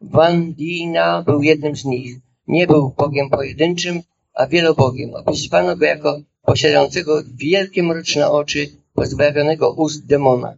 Wandina 0.00 1.22
był 1.22 1.42
jednym 1.42 1.76
z 1.76 1.84
nich. 1.84 2.16
Nie 2.46 2.66
był 2.66 2.94
Bogiem 2.96 3.30
pojedynczym, 3.30 4.02
a 4.34 4.46
wielobogiem. 4.46 5.14
Opisywano 5.14 5.76
go 5.76 5.84
jako 5.84 6.20
posiadającego 6.42 7.22
wielkie 7.34 7.82
mroczne 7.82 8.30
oczy, 8.30 8.68
pozbawionego 8.94 9.72
ust 9.72 10.06
demona. 10.06 10.56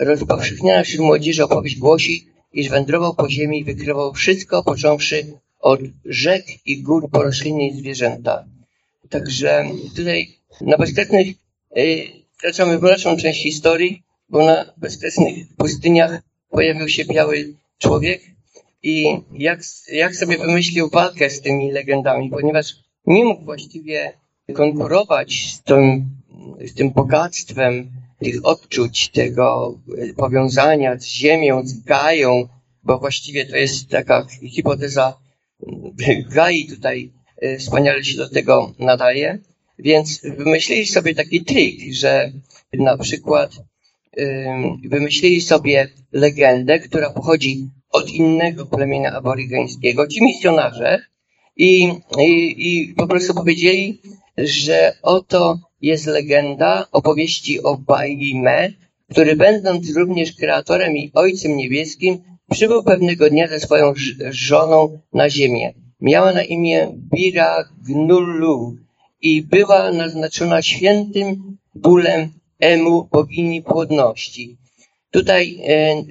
Rozpowszechniona 0.00 0.82
wśród 0.82 1.00
młodzieży 1.00 1.44
opowieść 1.44 1.78
głosi, 1.78 2.26
iż 2.52 2.68
wędrował 2.68 3.14
po 3.14 3.30
ziemi 3.30 3.60
i 3.60 3.64
wykrywał 3.64 4.12
wszystko, 4.12 4.62
począwszy 4.62 5.38
od 5.60 5.80
rzek 6.04 6.44
i 6.66 6.82
gór 6.82 7.10
po 7.10 7.22
rośliny 7.22 7.68
i 7.68 7.76
zwierzęta. 7.76 8.44
Także 9.10 9.64
tutaj 9.96 10.28
na 10.60 10.76
bezkresnych 10.76 11.26
yy, 11.76 12.06
wkraczamy 12.36 12.78
w 12.78 12.82
mroczną 12.82 13.16
część 13.16 13.42
historii, 13.42 14.02
bo 14.28 14.44
na 14.46 14.72
bezkresnych 14.76 15.56
pustyniach 15.56 16.22
pojawił 16.50 16.88
się 16.88 17.04
biały 17.04 17.54
człowiek 17.78 18.20
i 18.84 19.20
jak, 19.32 19.60
jak 19.92 20.16
sobie 20.16 20.38
wymyślił 20.38 20.88
walkę 20.88 21.30
z 21.30 21.40
tymi 21.40 21.72
legendami, 21.72 22.30
ponieważ 22.30 22.76
nie 23.06 23.24
mógł 23.24 23.44
właściwie 23.44 24.12
konkurować 24.54 25.52
z 25.52 25.62
tym, 25.62 26.06
z 26.60 26.74
tym 26.74 26.90
bogactwem 26.90 27.90
tych 28.18 28.46
odczuć, 28.46 29.08
tego 29.08 29.78
powiązania 30.16 30.98
z 30.98 31.04
ziemią, 31.04 31.66
z 31.66 31.84
Gają, 31.84 32.48
bo 32.82 32.98
właściwie 32.98 33.46
to 33.46 33.56
jest 33.56 33.88
taka 33.88 34.26
hipoteza 34.50 35.18
Gai 36.34 36.66
tutaj 36.66 37.12
e, 37.36 37.58
wspaniale 37.58 38.04
się 38.04 38.16
do 38.16 38.28
tego 38.28 38.72
nadaje. 38.78 39.38
Więc 39.78 40.20
wymyślili 40.38 40.86
sobie 40.86 41.14
taki 41.14 41.44
trik, 41.44 41.94
że 41.94 42.32
na 42.72 42.98
przykład 42.98 43.50
wymyślili 44.84 45.40
sobie 45.40 45.88
legendę, 46.12 46.78
która 46.78 47.10
pochodzi 47.10 47.68
od 47.94 48.10
innego 48.10 48.66
plemienia 48.66 49.12
aborygeńskiego, 49.12 50.06
ci 50.06 50.22
misjonarze, 50.22 51.00
i, 51.56 51.92
i, 52.18 52.54
i 52.58 52.94
po 52.94 53.06
prostu 53.06 53.34
powiedzieli, 53.34 54.00
że 54.38 54.96
oto 55.02 55.58
jest 55.80 56.06
legenda 56.06 56.86
opowieści 56.92 57.62
o 57.62 57.76
Baime, 57.76 58.72
który 59.10 59.36
będąc 59.36 59.96
również 59.96 60.32
kreatorem 60.32 60.96
i 60.96 61.10
ojcem 61.14 61.56
niebieskim, 61.56 62.18
przybył 62.50 62.82
pewnego 62.82 63.30
dnia 63.30 63.48
ze 63.48 63.60
swoją 63.60 63.92
żoną 64.30 64.98
na 65.12 65.30
ziemię. 65.30 65.74
Miała 66.00 66.32
na 66.32 66.42
imię 66.42 66.92
Bira 67.14 67.68
Gnullu 67.88 68.76
i 69.22 69.42
była 69.42 69.92
naznaczona 69.92 70.62
świętym 70.62 71.58
bólem 71.74 72.28
Emu, 72.60 73.08
bogini 73.12 73.62
płodności. 73.62 74.56
Tutaj 75.14 75.58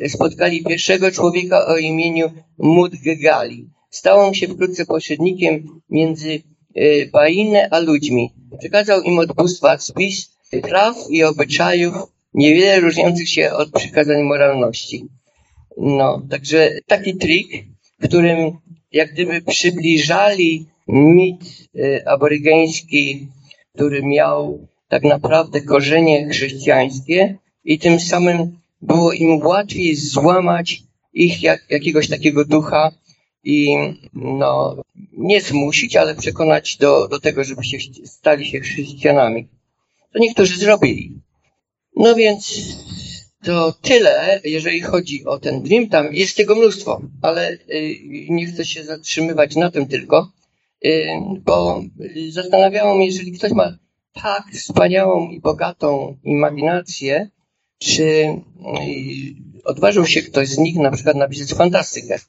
e, 0.02 0.10
spotkali 0.10 0.64
pierwszego 0.64 1.12
człowieka 1.12 1.66
o 1.66 1.78
imieniu 1.78 2.32
Mudgegali. 2.58 3.70
Stał 3.90 4.20
on 4.20 4.34
się 4.34 4.48
wkrótce 4.48 4.86
pośrednikiem 4.86 5.82
między 5.90 6.42
e, 6.76 7.06
Bainę 7.06 7.68
a 7.72 7.80
ludźmi. 7.80 8.34
Przekazał 8.60 9.02
im 9.02 9.20
od 9.20 9.34
bóstwa 9.34 9.78
spis 9.78 10.30
praw 10.62 10.96
i 11.10 11.24
obyczajów, 11.24 11.94
niewiele 12.34 12.80
różniących 12.80 13.30
się 13.30 13.52
od 13.52 13.72
przykazań 13.72 14.24
moralności. 14.24 15.08
No, 15.78 16.22
także 16.30 16.72
taki 16.88 17.18
trik, 17.18 17.66
którym 18.04 18.58
jak 18.92 19.14
gdyby 19.14 19.42
przybliżali 19.42 20.66
mit 20.88 21.42
e, 21.80 22.10
aborygeński, 22.10 23.28
który 23.76 24.04
miał 24.04 24.68
tak 24.88 25.04
naprawdę 25.04 25.62
korzenie 25.62 26.30
chrześcijańskie 26.30 27.38
i 27.64 27.80
tym 27.80 28.00
samym 28.00 28.63
było 28.84 29.14
im 29.14 29.46
łatwiej 29.46 29.96
złamać 29.96 30.84
ich 31.14 31.44
jak, 31.44 31.66
jakiegoś 31.70 32.10
takiego 32.10 32.46
ducha 32.46 32.92
i 33.44 33.76
no, 34.14 34.76
nie 35.18 35.42
zmusić, 35.42 35.96
ale 35.96 36.16
przekonać 36.16 36.78
do, 36.78 37.08
do 37.08 37.20
tego, 37.20 37.44
żeby 37.44 37.64
się 37.64 37.78
stali 38.06 38.46
się 38.46 38.60
chrześcijanami. 38.60 39.48
To 40.14 40.20
niektórzy 40.20 40.58
zrobili. 40.58 41.22
No 41.96 42.16
więc 42.16 42.64
to 43.44 43.74
tyle, 43.82 44.42
jeżeli 44.44 44.82
chodzi 44.82 45.26
o 45.26 45.40
ten 45.40 45.62
Dream. 45.62 45.90
Tam 45.90 46.14
jest 46.14 46.38
tego 46.38 46.56
mnóstwo, 46.56 47.02
ale 47.22 47.52
y, 47.52 47.98
nie 48.30 48.46
chcę 48.46 48.66
się 48.66 48.84
zatrzymywać 48.84 49.56
na 49.56 49.72
tym 49.72 49.88
tylko, 49.88 50.32
y, 50.86 51.08
bo 51.46 51.84
zastanawiało 52.30 52.96
mnie, 52.96 53.06
jeżeli 53.06 53.32
ktoś 53.32 53.52
ma 53.52 53.78
tak 54.14 54.44
wspaniałą 54.54 55.30
i 55.30 55.40
bogatą 55.40 56.18
imaginację, 56.24 57.30
czy 57.84 58.04
y, 58.04 58.40
odważył 59.64 60.06
się 60.06 60.22
ktoś 60.22 60.48
z 60.48 60.58
nich 60.58 60.76
na 60.76 60.92
przykład 60.92 61.16
napisać 61.16 61.54
fantastykę. 61.54 62.20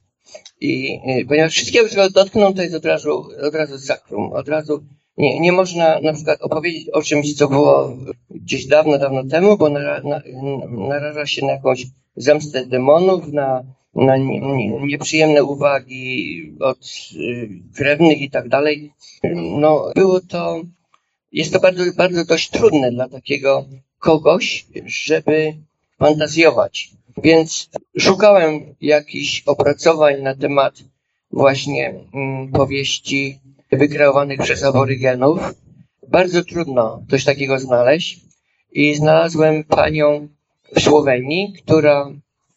I 0.61 0.99
ponieważ 1.27 1.53
wszystkiego, 1.53 1.89
czego 1.89 2.09
dotkną, 2.09 2.53
to 2.53 2.61
jest 2.61 2.75
od 2.75 2.85
razu, 2.85 3.27
od 3.41 3.55
razu 3.55 3.79
sakrum, 3.79 4.33
od 4.33 4.49
razu 4.49 4.83
nie, 5.17 5.39
nie 5.39 5.51
można 5.51 5.99
na 5.99 6.13
przykład 6.13 6.41
opowiedzieć 6.41 6.89
o 6.89 7.01
czymś, 7.01 7.33
co 7.33 7.47
było 7.47 7.97
gdzieś 8.29 8.65
dawno, 8.65 8.97
dawno 8.97 9.23
temu, 9.23 9.57
bo 9.57 9.69
nara, 9.69 10.01
na, 10.03 10.21
naraża 10.87 11.25
się 11.25 11.45
na 11.45 11.51
jakąś 11.51 11.85
zemstę 12.15 12.65
demonów, 12.65 13.27
na, 13.27 13.63
na 13.95 14.17
nie, 14.17 14.39
nie, 14.39 14.85
nieprzyjemne 14.85 15.43
uwagi 15.43 16.41
od 16.59 16.77
y, 17.15 17.49
krewnych 17.75 18.21
i 18.21 18.29
tak 18.29 18.49
dalej. 18.49 18.93
No, 19.35 19.91
było 19.95 20.19
to, 20.21 20.61
jest 21.31 21.53
to 21.53 21.59
bardzo, 21.59 21.83
bardzo 21.97 22.25
dość 22.25 22.49
trudne 22.49 22.91
dla 22.91 23.09
takiego 23.09 23.65
kogoś, 24.05 24.65
żeby 24.85 25.53
fantazjować. 25.99 26.91
Więc 27.23 27.69
szukałem 27.99 28.75
jakichś 28.81 29.43
opracowań 29.45 30.21
na 30.21 30.35
temat 30.35 30.73
właśnie 31.31 31.93
mm, 32.13 32.51
powieści 32.51 33.39
wykreowanych 33.71 34.39
przez 34.39 34.63
aborygenów. 34.63 35.39
Bardzo 36.07 36.43
trudno 36.43 37.03
coś 37.09 37.23
takiego 37.23 37.59
znaleźć 37.59 38.19
i 38.71 38.95
znalazłem 38.95 39.63
panią 39.63 40.27
w 40.75 40.79
Słowenii, 40.79 41.53
która, 41.63 42.11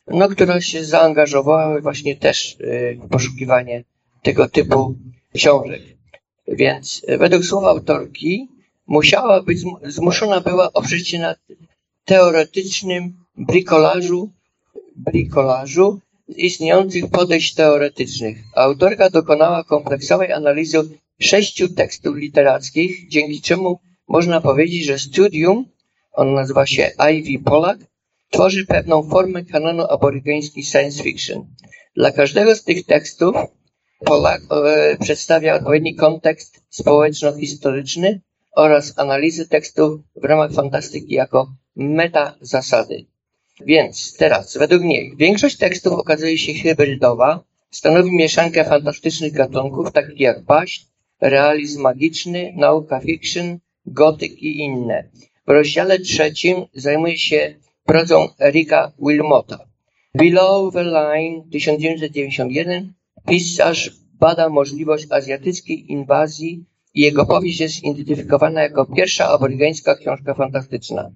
no, 0.06 0.28
która 0.28 0.60
się 0.60 0.84
zaangażowała 0.84 1.80
właśnie 1.80 2.16
też 2.16 2.56
y, 2.60 2.98
w 3.04 3.08
poszukiwanie 3.08 3.84
tego 4.22 4.48
typu 4.48 4.94
książek. 5.34 5.82
Więc 6.48 7.06
według 7.18 7.44
słów 7.44 7.64
autorki 7.64 8.57
musiała 8.88 9.42
być, 9.42 9.58
zmuszona 9.82 10.40
była 10.40 10.72
oprzeć 10.72 11.08
się 11.08 11.18
na 11.18 11.34
teoretycznym 12.04 13.16
brikolażu, 13.36 14.30
brikolażu 14.96 16.00
istniejących 16.28 17.10
podejść 17.10 17.54
teoretycznych. 17.54 18.38
Autorka 18.54 19.10
dokonała 19.10 19.64
kompleksowej 19.64 20.32
analizy 20.32 20.78
sześciu 21.20 21.68
tekstów 21.68 22.16
literackich, 22.16 23.08
dzięki 23.08 23.40
czemu 23.40 23.78
można 24.08 24.40
powiedzieć, 24.40 24.84
że 24.84 24.98
studium, 24.98 25.64
on 26.12 26.34
nazywa 26.34 26.66
się 26.66 26.90
Ivy 27.12 27.44
Polak, 27.44 27.78
tworzy 28.30 28.66
pewną 28.66 29.02
formę 29.02 29.44
kanonu 29.44 29.84
aborygeńskiej 29.90 30.64
science 30.64 31.02
fiction. 31.02 31.46
Dla 31.96 32.12
każdego 32.12 32.54
z 32.54 32.64
tych 32.64 32.86
tekstów 32.86 33.36
Polak 34.04 34.42
e, 34.50 34.96
przedstawia 35.00 35.54
odpowiedni 35.54 35.94
kontekst 35.94 36.62
społeczno-historyczny 36.70 38.20
oraz 38.56 38.98
analizy 38.98 39.48
tekstów 39.48 40.00
w 40.16 40.24
ramach 40.24 40.52
fantastyki 40.52 41.14
jako 41.14 41.52
meta 41.76 42.34
zasady. 42.40 43.06
Więc 43.66 44.16
teraz, 44.16 44.56
według 44.56 44.82
niej, 44.82 45.14
większość 45.16 45.56
tekstów 45.56 45.92
okazuje 45.92 46.38
się 46.38 46.54
hybrydowa, 46.54 47.44
stanowi 47.70 48.16
mieszankę 48.16 48.64
fantastycznych 48.64 49.32
gatunków, 49.32 49.92
takich 49.92 50.20
jak 50.20 50.44
baśń, 50.44 50.84
realizm 51.20 51.80
magiczny, 51.80 52.52
nauka 52.56 53.00
fiction, 53.00 53.58
gotyk 53.86 54.42
i 54.42 54.58
inne. 54.58 55.08
W 55.46 55.50
rozdziale 55.50 55.98
trzecim 55.98 56.56
zajmuje 56.74 57.18
się 57.18 57.54
pracą 57.84 58.28
Erika 58.40 58.92
Wilmota. 58.98 59.58
Below 60.14 60.72
the 60.74 60.84
Line 60.84 61.42
1991 61.50 62.92
pisarz 63.28 63.90
bada 64.14 64.48
możliwość 64.48 65.06
azjatyckiej 65.10 65.92
inwazji 65.92 66.64
i 66.98 67.00
jego 67.00 67.26
powieść 67.26 67.60
jest 67.60 67.84
identyfikowana 67.84 68.62
jako 68.62 68.86
pierwsza 68.86 69.28
aborygeńska 69.28 69.94
książka 69.94 70.34
fantastyczna. 70.34 71.10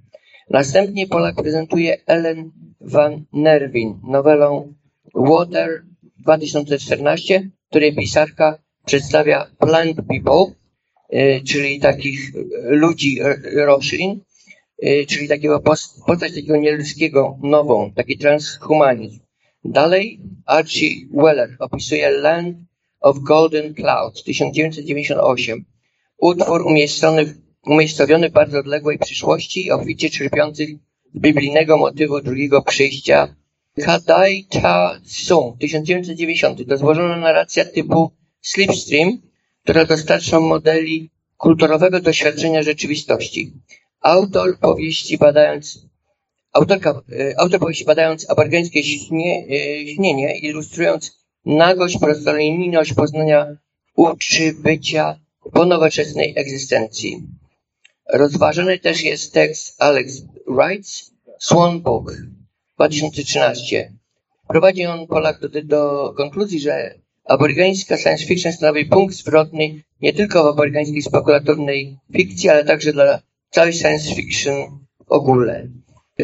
Następnie 0.51 1.07
Polak 1.07 1.35
prezentuje 1.37 1.97
Ellen 2.07 2.51
van 2.81 3.25
Nerwin 3.33 4.01
nowelą 4.09 4.75
Water 5.15 5.85
2014, 6.19 7.51
której 7.71 7.97
pisarka 7.97 8.59
przedstawia 8.87 9.47
plant 9.59 9.97
people, 9.97 10.55
y, 11.13 11.43
czyli 11.45 11.81
takich 11.81 12.33
ludzi 12.65 13.19
roślin, 13.55 14.21
y, 14.85 15.07
czyli 15.09 15.29
takiego 15.29 15.61
postać 16.07 16.35
takiego 16.35 16.57
nieludzkiego, 16.57 17.39
nową, 17.43 17.93
taki 17.93 18.19
transhumanizm. 18.19 19.19
Dalej 19.65 20.21
Archie 20.47 21.07
Weller 21.13 21.57
opisuje 21.59 22.11
Land 22.11 22.57
of 23.01 23.19
Golden 23.19 23.75
Clouds 23.75 24.23
1998. 24.23 25.72
Utwór 26.23 26.67
umieszczony, 26.67 27.35
umiejscowiony 27.67 28.29
w 28.29 28.33
bardzo 28.33 28.59
odległej 28.59 28.99
przyszłości, 28.99 29.71
obficie 29.71 30.11
czerpiący 30.11 30.67
z 31.15 31.19
biblijnego 31.21 31.77
motywu 31.77 32.21
drugiego 32.21 32.63
przyjścia. 32.63 33.37
Kadai 33.85 34.47
Ta 34.51 35.01
Sung 35.05 35.59
1990 35.59 36.69
to 36.69 36.77
złożona 36.77 37.17
narracja 37.17 37.65
typu 37.65 38.11
Slipstream, 38.41 39.19
która 39.63 39.85
dostarcza 39.85 40.41
modeli 40.41 41.11
kulturowego 41.37 42.01
doświadczenia 42.01 42.63
rzeczywistości. 42.63 43.53
Autor 44.01 44.59
powieści 44.59 45.19
badając 45.19 45.79
Autorka, 46.53 47.03
e, 47.13 47.41
autor 47.41 47.61
powieści 47.61 47.85
badając 47.85 48.31
aborgańskie 48.31 48.83
śnie, 48.83 49.47
e, 49.51 49.87
śnienie, 49.87 50.39
ilustrując 50.39 51.13
nagość, 51.45 51.99
prostolinijność 51.99 52.95
poznania 52.95 53.47
uczy 53.97 54.53
bycia 54.53 55.22
po 55.53 55.67
nowoczesnej 55.67 56.35
egzystencji. 56.37 57.23
Rozważony 58.13 58.79
też 58.79 59.03
jest 59.03 59.33
tekst 59.33 59.83
Alex 59.83 60.23
Wright's 60.49 61.11
Swan 61.39 61.81
Book 61.81 62.13
2013. 62.75 63.93
Prowadzi 64.49 64.87
on 64.87 65.07
Polak 65.07 65.41
do, 65.41 65.49
do 65.63 66.15
konkluzji, 66.17 66.61
że 66.61 66.95
aborygańska 67.25 67.97
science 67.97 68.25
fiction 68.25 68.53
stanowi 68.53 68.87
punkt 68.87 69.15
zwrotny 69.15 69.83
nie 70.01 70.13
tylko 70.13 70.45
w 70.45 70.47
aborygańskiej 70.47 71.03
spekulatornej 71.03 71.99
fikcji, 72.13 72.49
ale 72.49 72.65
także 72.65 72.93
dla 72.93 73.21
całej 73.51 73.73
science 73.73 74.15
fiction 74.15 74.55
w 75.09 75.13
ogóle. 75.13 75.69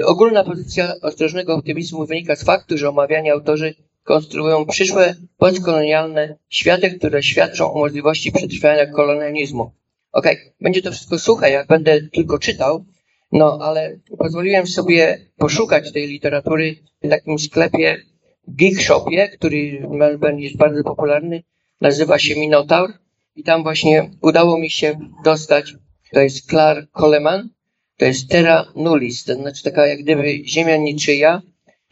Ogólna 0.04 0.44
pozycja 0.44 0.94
ostrożnego 1.02 1.54
optymizmu 1.54 2.06
wynika 2.06 2.36
z 2.36 2.44
faktu, 2.44 2.78
że 2.78 2.88
omawiani 2.88 3.30
autorzy 3.30 3.74
konstruują 4.08 4.66
przyszłe 4.66 5.14
postkolonialne 5.36 6.36
światy, 6.48 6.90
które 6.90 7.22
świadczą 7.22 7.72
o 7.72 7.78
możliwości 7.78 8.32
przetrwania 8.32 8.86
kolonializmu. 8.86 9.72
Okej, 10.12 10.36
okay. 10.36 10.52
będzie 10.60 10.82
to 10.82 10.92
wszystko 10.92 11.18
suche, 11.18 11.50
jak 11.50 11.66
będę 11.66 12.02
tylko 12.02 12.38
czytał, 12.38 12.84
no 13.32 13.58
ale 13.62 13.98
pozwoliłem 14.18 14.66
sobie 14.66 15.18
poszukać 15.36 15.92
tej 15.92 16.06
literatury 16.06 16.76
w 17.02 17.08
takim 17.08 17.38
sklepie 17.38 18.02
Geek 18.48 18.80
Shopie, 18.80 19.28
który 19.28 19.80
w 19.88 19.90
Melbourne 19.90 20.40
jest 20.40 20.56
bardzo 20.56 20.84
popularny, 20.84 21.42
nazywa 21.80 22.18
się 22.18 22.40
Minotaur 22.40 22.92
i 23.36 23.42
tam 23.42 23.62
właśnie 23.62 24.10
udało 24.22 24.58
mi 24.58 24.70
się 24.70 24.98
dostać, 25.24 25.74
to 26.12 26.20
jest 26.20 26.50
Clark 26.50 26.90
Coleman, 26.90 27.48
to 27.96 28.04
jest 28.04 28.28
Terra 28.28 28.66
Nullis, 28.76 29.24
to 29.24 29.34
znaczy 29.34 29.62
taka 29.62 29.86
jak 29.86 30.02
gdyby 30.02 30.44
ziemia 30.44 30.76
niczyja. 30.76 31.42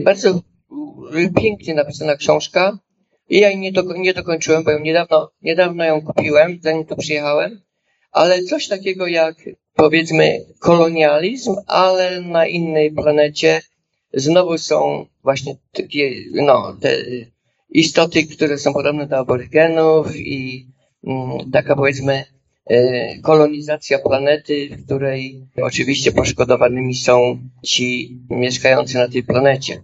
Bardzo 0.00 0.40
pięknie 1.40 1.74
napisana 1.74 2.16
książka. 2.16 2.78
I 3.28 3.40
ja 3.40 3.48
jej 3.48 3.58
nie, 3.58 3.72
do, 3.72 3.82
nie 3.82 4.14
dokończyłem, 4.14 4.64
bo 4.64 4.70
ją 4.70 4.78
niedawno, 4.78 5.30
niedawno 5.42 5.84
ją 5.84 6.02
kupiłem, 6.02 6.58
zanim 6.62 6.84
tu 6.84 6.96
przyjechałem. 6.96 7.60
Ale 8.12 8.42
coś 8.42 8.68
takiego 8.68 9.06
jak 9.06 9.36
powiedzmy 9.74 10.44
kolonializm, 10.58 11.56
ale 11.66 12.20
na 12.20 12.46
innej 12.46 12.92
planecie. 12.92 13.60
Znowu 14.14 14.58
są 14.58 15.06
właśnie 15.22 15.56
takie, 15.72 16.14
no, 16.32 16.76
te 16.80 16.96
istoty, 17.70 18.26
które 18.26 18.58
są 18.58 18.72
podobne 18.72 19.06
do 19.06 19.18
aborygenów 19.18 20.16
i 20.16 20.66
mm, 21.04 21.50
taka 21.52 21.76
powiedzmy 21.76 22.24
E, 22.70 23.18
kolonizacja 23.22 23.98
planety, 23.98 24.68
w 24.70 24.84
której 24.84 25.46
oczywiście 25.62 26.12
poszkodowanymi 26.12 26.94
są 26.94 27.38
ci 27.64 28.18
mieszkający 28.30 28.98
na 28.98 29.08
tej 29.08 29.22
planecie. 29.22 29.82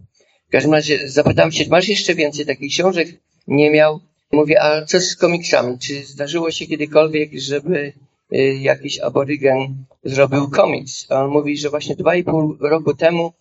W 0.53 0.55
każdym 0.55 0.73
razie 0.73 1.09
zapytam 1.09 1.53
się, 1.53 1.65
masz 1.71 1.89
jeszcze 1.89 2.15
więcej 2.15 2.47
takich 2.47 2.73
książek? 2.73 3.09
Nie 3.47 3.71
miał. 3.71 4.01
Mówię, 4.33 4.63
a 4.63 4.85
co 4.85 5.01
z 5.01 5.17
komiksami? 5.17 5.79
Czy 5.79 6.05
zdarzyło 6.05 6.51
się 6.51 6.67
kiedykolwiek, 6.67 7.31
żeby 7.35 7.93
e, 8.33 8.39
jakiś 8.55 9.01
aborygen 9.01 9.85
zrobił 10.05 10.51
komiks? 10.51 11.07
A 11.11 11.25
on 11.25 11.31
mówi, 11.31 11.57
że 11.57 11.71
właśnie 11.71 11.97
dwa 11.97 12.17
i 12.17 12.25
pół 12.25 12.57
roku 12.61 12.95
temu 12.95 13.33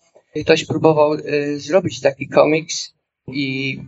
ktoś 0.42 0.64
próbował 0.64 1.14
e, 1.14 1.18
zrobić 1.56 2.00
taki 2.00 2.28
komiks 2.28 2.94
i 3.28 3.78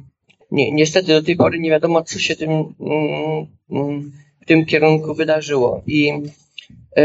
niestety 0.50 1.06
do 1.06 1.22
tej 1.22 1.36
pory 1.36 1.58
nie 1.58 1.70
wiadomo, 1.70 2.02
co 2.02 2.18
się 2.18 2.36
tym 2.36 2.50
mm, 2.50 3.46
mm, 3.70 4.12
w 4.40 4.46
tym 4.46 4.66
kierunku 4.66 5.14
wydarzyło. 5.14 5.82
I 5.86 6.12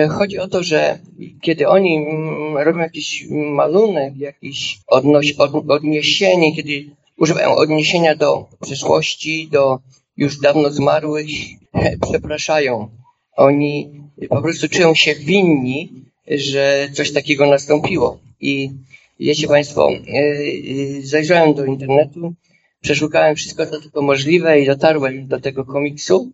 chodzi 0.09 0.39
o 0.39 0.47
to, 0.47 0.63
że 0.63 0.99
kiedy 1.41 1.67
oni 1.67 1.97
mm, 1.97 2.57
robią 2.57 2.79
jakiś 2.79 3.25
malunek, 3.31 4.17
jakieś 4.17 4.79
odnoś, 4.87 5.31
od, 5.31 5.69
odniesienie, 5.69 6.55
kiedy 6.55 6.85
używają 7.17 7.55
odniesienia 7.55 8.15
do 8.15 8.45
przeszłości, 8.61 9.49
do 9.51 9.79
już 10.17 10.39
dawno 10.39 10.71
zmarłych, 10.71 11.27
przepraszają. 12.09 12.89
Oni 13.35 13.91
po 14.29 14.41
prostu 14.41 14.69
czują 14.69 14.95
się 14.95 15.15
winni, 15.15 15.93
że 16.27 16.89
coś 16.93 17.13
takiego 17.13 17.45
nastąpiło. 17.45 18.19
I 18.41 18.71
wiecie 19.19 19.47
Państwo, 19.47 19.89
e, 19.91 19.97
e, 19.97 21.01
zajrzałem 21.01 21.53
do 21.53 21.65
internetu, 21.65 22.33
przeszukałem 22.81 23.35
wszystko, 23.35 23.65
co 23.65 23.81
tylko 23.81 24.01
możliwe 24.01 24.61
i 24.61 24.65
dotarłem 24.65 25.27
do 25.27 25.39
tego 25.39 25.65
komiksu. 25.65 26.31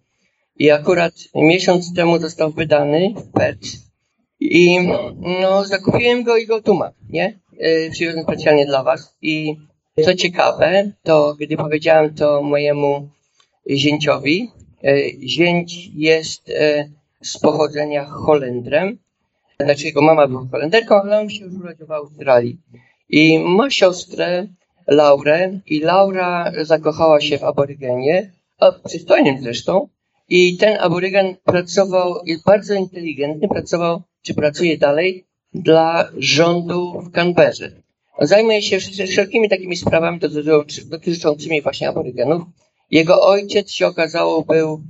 I 0.55 0.71
akurat 0.71 1.13
miesiąc 1.35 1.93
temu 1.93 2.19
został 2.19 2.51
wydany 2.51 3.13
PET 3.33 3.59
i 4.39 4.79
no, 5.41 5.65
zakupiłem 5.65 6.23
go 6.23 6.37
i 6.37 6.45
go 6.45 6.61
tu 6.61 6.73
mam, 6.73 6.91
nie? 7.09 7.39
Yy, 7.53 7.89
przywiozłem 7.91 8.23
specjalnie 8.23 8.65
dla 8.65 8.83
was. 8.83 9.15
I 9.21 9.55
co 10.05 10.15
ciekawe, 10.15 10.91
to 11.03 11.35
gdy 11.39 11.57
powiedziałem 11.57 12.13
to 12.13 12.41
mojemu 12.41 13.09
zięciowi, 13.69 14.51
yy, 14.83 15.11
zięć 15.27 15.89
jest 15.93 16.47
yy, 16.47 16.91
z 17.23 17.39
pochodzenia 17.39 18.05
Holendrem, 18.05 18.97
znaczy 19.59 19.85
jego 19.85 20.01
mama 20.01 20.27
była 20.27 20.47
Holenderką, 20.51 21.01
ale 21.01 21.19
on 21.19 21.29
się 21.29 21.45
już 21.45 21.53
urodził 21.53 21.87
w 21.87 21.91
Australii. 21.91 22.57
I 23.09 23.39
ma 23.39 23.69
siostrę 23.69 24.47
Laurę 24.87 25.59
i 25.65 25.79
Laura 25.79 26.51
zakochała 26.61 27.21
się 27.21 27.37
w 27.37 27.43
aborygenie, 27.43 28.31
a 28.59 28.71
przystojnym 28.71 29.41
zresztą, 29.41 29.87
i 30.29 30.57
ten 30.57 30.77
aborygen 30.79 31.35
pracował, 31.43 32.15
jest 32.25 32.43
bardzo 32.43 32.73
inteligentny, 32.73 33.47
pracował, 33.47 34.01
czy 34.21 34.33
pracuje 34.33 34.77
dalej 34.77 35.25
dla 35.53 36.09
rządu 36.17 37.01
w 37.01 37.11
Canberrze. 37.11 37.71
Zajmuje 38.21 38.61
się 38.61 38.77
wszelkimi 39.07 39.49
takimi 39.49 39.75
sprawami 39.75 40.19
dotyczącymi 40.85 41.61
właśnie 41.61 41.89
aborygenów. 41.89 42.43
Jego 42.91 43.21
ojciec 43.21 43.71
się 43.71 43.87
okazało 43.87 44.41
był, 44.41 44.81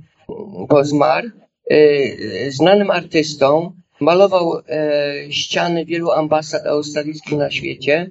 bo 0.68 0.84
zmarł, 0.84 1.30
yy, 1.70 2.52
znanym 2.52 2.90
artystą, 2.90 3.72
malował 4.00 4.52
yy, 4.54 5.32
ściany 5.32 5.84
wielu 5.84 6.10
ambasad 6.10 6.66
australijskich 6.66 7.38
na 7.38 7.50
świecie. 7.50 8.10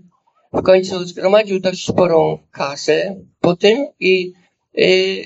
W 0.53 0.61
końcu 0.61 1.05
zgromadził 1.05 1.59
dość 1.59 1.87
sporą 1.87 2.37
kasę 2.51 3.15
po 3.41 3.55
tym 3.55 3.87
i 3.99 4.33
Y, 4.33 4.44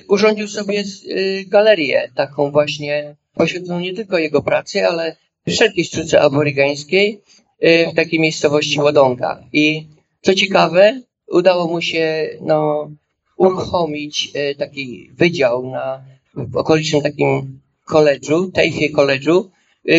urządził 0.08 0.47
sobie 0.47 0.84
y, 1.06 1.45
galerię 1.47 2.12
taką 2.16 2.52
właśnie 2.52 3.16
poświęconą 3.34 3.80
nie 3.80 3.93
tylko 3.93 4.18
jego 4.18 4.41
pracy, 4.41 4.88
ale 4.88 5.16
wszelkiej 5.47 5.86
sztuce 5.86 6.22
aborygańskiej 6.22 7.22
y, 7.64 7.88
w 7.91 7.95
takiej 7.95 8.20
miejscowości 8.20 8.80
Łodonka. 8.80 9.43
I 9.54 9.88
co 10.22 10.34
ciekawe, 10.34 11.02
udało 11.28 11.68
mu 11.68 11.82
się 11.82 12.30
no, 12.41 12.89
uruchomić 13.38 14.34
taki 14.58 15.12
wydział 15.18 15.72
na, 15.72 16.02
w 16.34 16.58
okolicznym 16.58 17.02
takim 17.02 17.60
koledżu, 17.86 18.52
Tejfie 18.52 18.89
koledżu, 18.89 19.52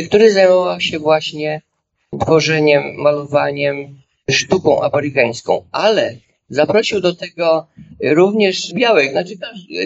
który 0.09 0.33
zajmował 0.33 0.81
się 0.81 0.99
właśnie 0.99 1.63
tworzeniem, 2.21 2.83
malowaniem, 2.97 4.01
sztuką 4.31 4.83
aborygańską. 4.83 5.65
Ale 5.73 6.17
Zaprosił 6.51 7.01
do 7.01 7.15
tego 7.15 7.67
również 8.03 8.73
białych, 8.75 9.11
znaczy 9.11 9.35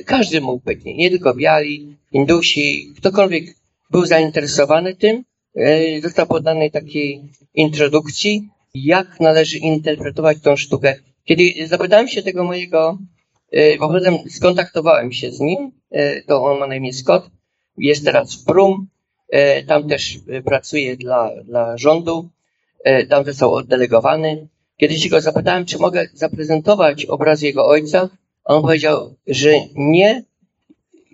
każdy, 0.06 0.40
mógł 0.40 0.64
być, 0.64 0.80
nie 0.84 1.10
tylko 1.10 1.34
biali, 1.34 1.96
Indusi, 2.12 2.92
ktokolwiek 2.96 3.44
był 3.90 4.06
zainteresowany 4.06 4.96
tym, 4.96 5.24
e, 5.56 6.00
został 6.00 6.26
poddany 6.26 6.70
takiej 6.70 7.22
introdukcji 7.54 8.48
jak 8.74 9.20
należy 9.20 9.58
interpretować 9.58 10.40
tą 10.40 10.56
sztukę. 10.56 10.94
Kiedy 11.24 11.66
zapytałem 11.66 12.08
się 12.08 12.22
tego 12.22 12.44
mojego, 12.44 12.98
y, 13.54 13.76
potem 13.78 14.18
skontaktowałem 14.30 15.12
się 15.12 15.30
z 15.30 15.40
nim, 15.40 15.72
y, 15.96 16.24
to 16.26 16.44
on 16.44 16.58
ma 16.58 16.66
na 16.66 16.76
imię 16.76 16.92
Scott, 16.92 17.30
jest 17.78 18.04
teraz 18.04 18.34
w 18.34 18.44
Prum, 18.44 18.86
tam 19.66 19.88
też 19.88 20.18
pracuje 20.44 20.96
dla, 20.96 21.30
dla 21.44 21.78
rządu, 21.78 22.28
tam 23.08 23.24
został 23.24 23.54
oddelegowany. 23.54 24.48
Kiedy 24.76 24.98
się 24.98 25.08
go 25.08 25.20
zapytałem, 25.20 25.66
czy 25.66 25.78
mogę 25.78 26.08
zaprezentować 26.14 27.06
obraz 27.06 27.42
jego 27.42 27.66
ojca, 27.66 28.08
on 28.44 28.62
powiedział, 28.62 29.14
że 29.26 29.52
nie, 29.74 30.24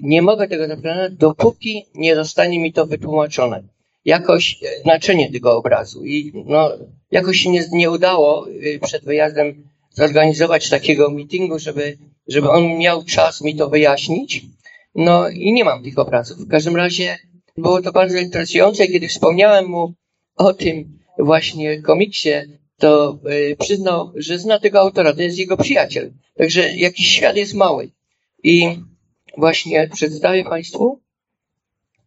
nie 0.03 0.23
mogę 0.23 0.49
tego 0.49 0.69
zaprezentować, 0.69 1.13
dopóki 1.13 1.87
nie 1.95 2.15
zostanie 2.15 2.59
mi 2.59 2.73
to 2.73 2.87
wytłumaczone. 2.87 3.63
Jakoś 4.05 4.61
znaczenie 4.83 5.33
tego 5.33 5.57
obrazu. 5.57 6.05
I 6.05 6.33
no, 6.47 6.71
jakoś 7.11 7.37
się 7.37 7.51
nie, 7.51 7.65
nie 7.73 7.91
udało 7.91 8.47
przed 8.83 9.05
wyjazdem 9.05 9.69
zorganizować 9.91 10.69
takiego 10.69 11.11
meetingu, 11.11 11.59
żeby, 11.59 11.99
żeby 12.29 12.51
on 12.51 12.79
miał 12.79 13.05
czas 13.05 13.41
mi 13.41 13.57
to 13.57 13.69
wyjaśnić. 13.69 14.43
No 14.95 15.29
i 15.29 15.53
nie 15.53 15.65
mam 15.65 15.83
tych 15.83 15.99
obrazów. 15.99 16.39
W 16.39 16.49
każdym 16.49 16.77
razie 16.77 17.19
było 17.57 17.83
to 17.83 17.93
bardzo 17.93 18.19
interesujące. 18.19 18.87
Kiedy 18.87 19.09
wspomniałem 19.09 19.69
mu 19.69 19.95
o 20.37 20.55
tym 20.55 20.99
właśnie 21.19 21.83
komiksie, 21.83 22.31
to 22.81 23.19
y, 23.31 23.57
przyznał, 23.59 24.13
że 24.17 24.39
zna 24.39 24.59
tego 24.59 24.81
autora, 24.81 25.13
to 25.13 25.23
jest 25.23 25.39
jego 25.39 25.57
przyjaciel. 25.57 26.13
Także 26.39 26.77
jakiś 26.77 27.09
świat 27.09 27.37
jest 27.37 27.55
mały. 27.55 27.91
I 28.43 28.79
właśnie 29.37 29.89
przedstawię 29.93 30.45
Państwu, 30.45 31.01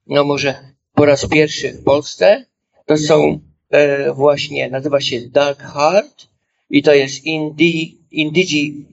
no 0.07 0.23
może 0.23 0.55
po 0.93 1.05
raz 1.05 1.27
pierwszy 1.27 1.73
w 1.73 1.83
Polsce, 1.83 2.45
to 2.85 2.97
są 2.97 3.39
e, 3.69 4.13
właśnie, 4.13 4.69
nazywa 4.69 5.01
się 5.01 5.21
Dark 5.21 5.59
Heart, 5.61 6.27
i 6.69 6.83
to 6.83 6.93
jest 6.93 7.23
indi, 7.25 7.97
indigi, 8.11 8.85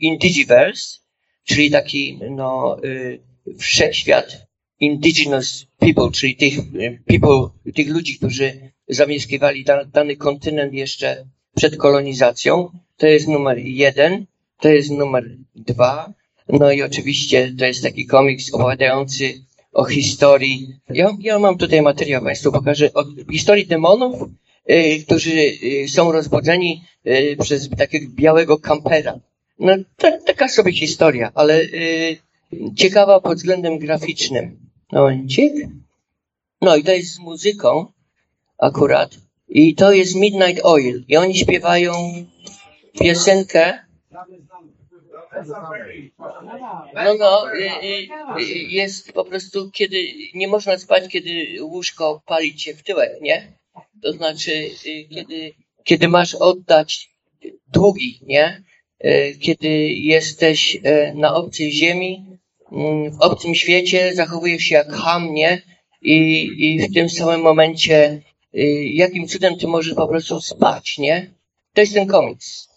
Indigiverse, 0.00 0.98
czyli 1.44 1.70
taki 1.70 2.18
no, 2.30 2.76
y, 2.84 3.20
wszechświat 3.58 4.46
indigenous 4.80 5.66
people, 5.78 6.10
czyli 6.10 6.36
tych 6.36 6.58
y, 6.58 7.02
people, 7.06 7.50
tych 7.74 7.88
ludzi, 7.88 8.18
którzy 8.18 8.72
zamieszkiwali 8.88 9.64
da, 9.64 9.84
dany 9.84 10.16
kontynent 10.16 10.74
jeszcze 10.74 11.24
przed 11.56 11.76
kolonizacją. 11.76 12.70
To 12.96 13.06
jest 13.06 13.28
numer 13.28 13.58
jeden, 13.58 14.26
to 14.60 14.68
jest 14.68 14.90
numer 14.90 15.24
dwa. 15.54 16.12
No 16.48 16.72
i 16.72 16.82
oczywiście 16.82 17.54
to 17.58 17.64
jest 17.64 17.82
taki 17.82 18.06
komiks 18.06 18.54
opowiadający 18.54 19.34
o 19.72 19.84
historii. 19.84 20.76
Ja, 20.90 21.16
ja 21.20 21.38
mam 21.38 21.58
tutaj 21.58 21.82
materiał, 21.82 22.22
Państwu 22.22 22.52
pokażę, 22.52 22.92
o 22.94 23.04
historii 23.32 23.66
demonów, 23.66 24.28
Y, 24.70 25.04
którzy 25.04 25.30
y, 25.30 25.88
są 25.88 26.12
rozbudzeni 26.12 26.84
y, 27.06 27.36
przez 27.40 27.70
takiego 27.70 28.06
białego 28.14 28.58
kampera. 28.58 29.20
No, 29.58 29.72
ta, 29.96 30.20
taka 30.20 30.48
sobie 30.48 30.72
historia, 30.72 31.32
ale 31.34 31.60
ciekawa 32.76 33.20
pod 33.20 33.38
względem 33.38 33.78
graficznym. 33.78 34.58
Momencik. 34.92 35.52
No 36.60 36.76
i 36.76 36.84
to 36.84 36.92
jest 36.92 37.14
z 37.14 37.18
muzyką 37.18 37.86
akurat. 38.58 39.10
I 39.48 39.74
to 39.74 39.92
jest 39.92 40.14
Midnight 40.14 40.64
Oil. 40.64 41.04
I 41.08 41.16
oni 41.16 41.34
śpiewają 41.38 41.92
piosenkę. 43.00 43.78
No, 46.94 47.14
no, 47.18 47.44
jest 48.68 49.12
po 49.12 49.24
prostu, 49.24 49.70
kiedy 49.70 49.96
nie 50.34 50.48
można 50.48 50.78
spać, 50.78 51.08
kiedy 51.08 51.58
łóżko 51.62 52.22
pali 52.26 52.54
cię 52.54 52.74
w 52.74 52.82
tyłek, 52.82 53.20
nie? 53.20 53.52
To 54.02 54.12
znaczy, 54.12 54.70
y, 54.86 55.04
kiedy, 55.14 55.54
kiedy 55.84 56.08
masz 56.08 56.34
oddać 56.34 57.10
długi, 57.72 58.20
nie? 58.22 58.62
Y, 59.04 59.38
kiedy 59.40 59.68
jesteś 59.88 60.76
y, 60.76 61.12
na 61.14 61.34
obcej 61.34 61.72
ziemi, 61.72 62.26
mm, 62.72 63.10
w 63.10 63.20
obcym 63.20 63.54
świecie, 63.54 64.14
zachowujesz 64.14 64.62
się 64.62 64.74
jak 64.74 64.92
ham, 64.92 65.34
nie? 65.34 65.62
I, 66.02 66.48
i 66.58 66.88
w 66.88 66.94
tym 66.94 67.08
samym 67.08 67.40
momencie, 67.40 68.22
jakim 68.92 69.28
cudem 69.28 69.58
ty 69.58 69.66
możesz 69.66 69.94
po 69.94 70.08
prostu 70.08 70.40
spać, 70.40 70.98
nie? 70.98 71.30
To 71.74 71.80
jest 71.80 71.94
ten 71.94 72.06
komiks. 72.06 72.68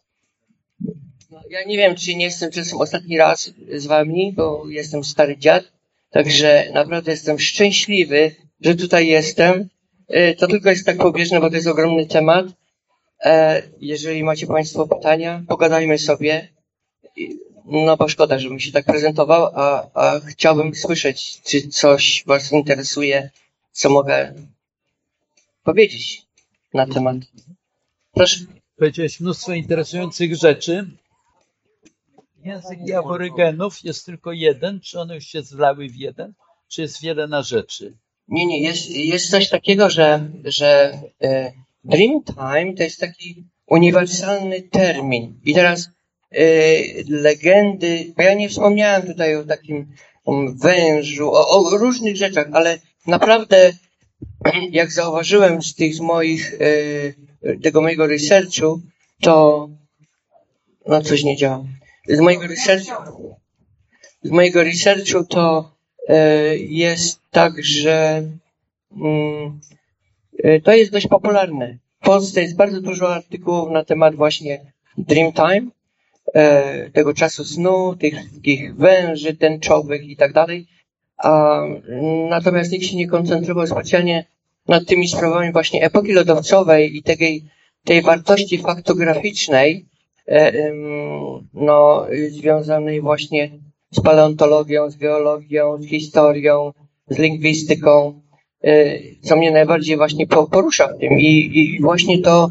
No, 1.30 1.42
ja 1.50 1.64
nie 1.64 1.78
wiem, 1.78 1.96
czy 1.96 2.16
nie 2.16 2.26
jestem 2.26 2.52
czasem 2.52 2.82
ostatni 2.82 3.18
raz 3.18 3.54
z 3.74 3.86
wami, 3.86 4.34
bo 4.34 4.70
jestem 4.70 5.04
stary 5.04 5.38
dziad, 5.38 5.64
także 6.10 6.72
naprawdę 6.74 7.12
jestem 7.12 7.40
szczęśliwy, 7.40 8.36
że 8.62 8.76
tutaj 8.76 9.08
jestem 9.08 9.70
E, 10.12 10.36
to 10.36 10.48
tylko 10.48 10.70
jest 10.70 10.86
tak 10.86 10.98
pobieżne, 10.98 11.40
bo 11.40 11.50
to 11.50 11.56
jest 11.56 11.68
ogromny 11.68 12.06
temat. 12.06 12.46
E, 13.26 13.62
jeżeli 13.80 14.24
macie 14.24 14.48
Państwo 14.48 14.88
pytania, 14.88 15.44
pogadajmy 15.48 15.98
sobie. 15.98 16.48
No 17.66 17.98
bo 17.98 18.08
szkoda, 18.08 18.40
żebym 18.40 18.60
się 18.60 18.72
tak 18.72 18.86
prezentował, 18.86 19.52
a, 19.56 19.88
a 19.94 20.20
chciałbym 20.20 20.76
słyszeć, 20.76 21.42
czy 21.42 21.68
coś 21.68 22.24
Was 22.28 22.52
interesuje, 22.52 23.30
co 23.72 23.90
mogę 23.90 24.34
powiedzieć 25.64 26.26
na 26.74 26.88
temat. 26.88 27.18
Proszę. 28.14 28.40
Powiedziałeś 28.78 29.20
mnóstwo 29.20 29.54
interesujących 29.54 30.36
rzeczy. 30.36 30.92
Język 32.44 32.80
aborygenów 32.98 33.84
jest 33.84 34.06
tylko 34.06 34.32
jeden, 34.32 34.80
czy 34.80 35.00
one 35.00 35.16
już 35.16 35.24
się 35.24 35.42
zlały 35.42 35.90
w 35.90 35.96
jeden, 35.96 36.34
czy 36.68 36.82
jest 36.82 37.02
wiele 37.02 37.28
na 37.28 37.42
rzeczy? 37.42 37.98
Nie, 38.28 38.46
nie, 38.46 38.62
jest, 38.62 38.90
jest 38.90 39.32
coś 39.32 39.50
takiego, 39.50 39.90
że, 39.90 40.30
że 40.44 41.00
e, 41.22 41.52
Dreamtime 41.84 42.74
to 42.78 42.84
jest 42.84 43.00
taki 43.00 43.46
uniwersalny 43.68 44.62
termin. 44.62 45.40
I 45.44 45.54
teraz 45.54 45.90
e, 46.32 46.44
legendy, 47.08 48.14
bo 48.18 48.24
ja 48.24 48.34
nie 48.34 48.50
wspomniałem 48.50 49.02
tutaj 49.02 49.36
o 49.36 49.44
takim 49.44 49.96
wężu, 50.56 51.32
o, 51.32 51.50
o, 51.50 51.78
różnych 51.78 52.18
rzeczach, 52.18 52.48
ale 52.54 52.80
naprawdę, 53.08 53.74
jak 54.72 54.92
zauważyłem 54.92 55.62
z 55.62 55.76
tych 55.76 56.00
moich, 56.00 56.54
e, 57.44 57.54
tego 57.54 57.82
mojego 57.82 58.08
researchu, 58.08 58.82
to 59.22 59.70
no 60.88 61.02
coś 61.02 61.24
nie 61.24 61.38
działa. 61.38 61.64
Z 62.08 62.20
mojego 62.20 62.48
researchu, 62.48 63.36
z 64.24 64.30
mojego 64.30 64.64
researchu 64.64 65.26
to 65.26 65.72
E, 66.08 66.58
jest 66.58 67.20
tak, 67.32 67.64
że 67.64 68.24
mm, 68.98 69.60
e, 70.44 70.62
to 70.62 70.72
jest 70.74 70.92
dość 70.92 71.08
popularne. 71.08 71.78
W 72.02 72.06
Polsce 72.06 72.42
jest 72.42 72.56
bardzo 72.56 72.82
dużo 72.82 73.16
artykułów 73.16 73.72
na 73.72 73.86
temat 73.86 74.16
właśnie 74.16 74.74
Dreamtime, 74.98 75.68
tego 76.94 77.14
czasu 77.14 77.46
snu, 77.46 77.96
tych 77.96 78.16
takich 78.36 78.76
węży 78.76 79.36
tęczowych 79.36 80.04
i 80.04 80.16
tak 80.16 80.34
dalej. 80.34 80.68
Natomiast 82.30 82.72
nikt 82.72 82.86
się 82.86 82.98
nie 82.98 83.08
koncentrował 83.08 83.68
specjalnie 83.68 84.26
nad 84.68 84.86
tymi 84.86 85.08
sprawami 85.08 85.52
właśnie 85.52 85.86
epoki 85.86 86.14
lodowcowej 86.14 86.98
i 86.98 87.04
tej, 87.04 87.46
tej 87.84 88.02
wartości 88.02 88.58
faktograficznej, 88.58 89.86
no, 91.54 92.08
związanej 92.30 93.02
właśnie 93.02 93.52
z 93.92 94.02
paleontologią, 94.02 94.90
z 94.90 94.98
geologią, 94.98 95.78
z 95.82 95.86
historią, 95.86 96.74
z 97.08 97.18
lingwistyką, 97.18 98.22
y, 98.66 99.18
co 99.22 99.36
mnie 99.36 99.52
najbardziej 99.52 99.98
właśnie 99.98 100.28
porusza 100.28 100.88
w 100.88 101.00
tym 101.00 101.20
i, 101.20 101.60
i 101.60 101.82
właśnie 101.82 102.22
to 102.22 102.50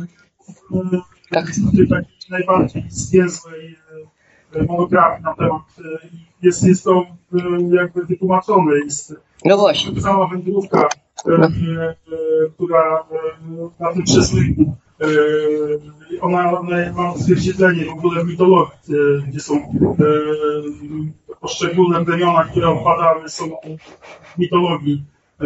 tak. 1.30 1.46
Najbardziej 2.30 2.84
zwięzłej 2.88 3.76
monografii 4.68 5.22
na 5.22 5.34
temat 5.34 5.62
y, 5.78 6.08
jest, 6.42 6.64
jest 6.64 6.84
to 6.84 7.06
jakby 7.70 8.04
wytłumaczone. 8.04 8.76
Jest 8.84 9.14
no 9.44 9.56
właśnie. 9.56 10.00
Cała 10.00 10.28
wędrówka, 10.28 10.88
no. 11.26 11.48
która 12.54 13.04
na 13.80 13.92
tym 13.92 14.02
przesłynku 14.04 14.76
ona, 16.20 16.58
ona 16.60 16.92
ma 16.92 17.12
odzwierciedlenie 17.12 17.84
w 17.84 17.88
ogóle 17.98 18.24
w 18.24 18.28
mitologii, 18.28 18.74
gdzie 19.28 19.40
są 19.40 19.54
poszczególne 21.40 22.04
plemiona, 22.04 22.44
które 22.44 22.68
opadały, 22.68 23.28
są 23.28 23.44
w 24.34 24.38
mitologii. 24.38 25.04
E, 25.40 25.44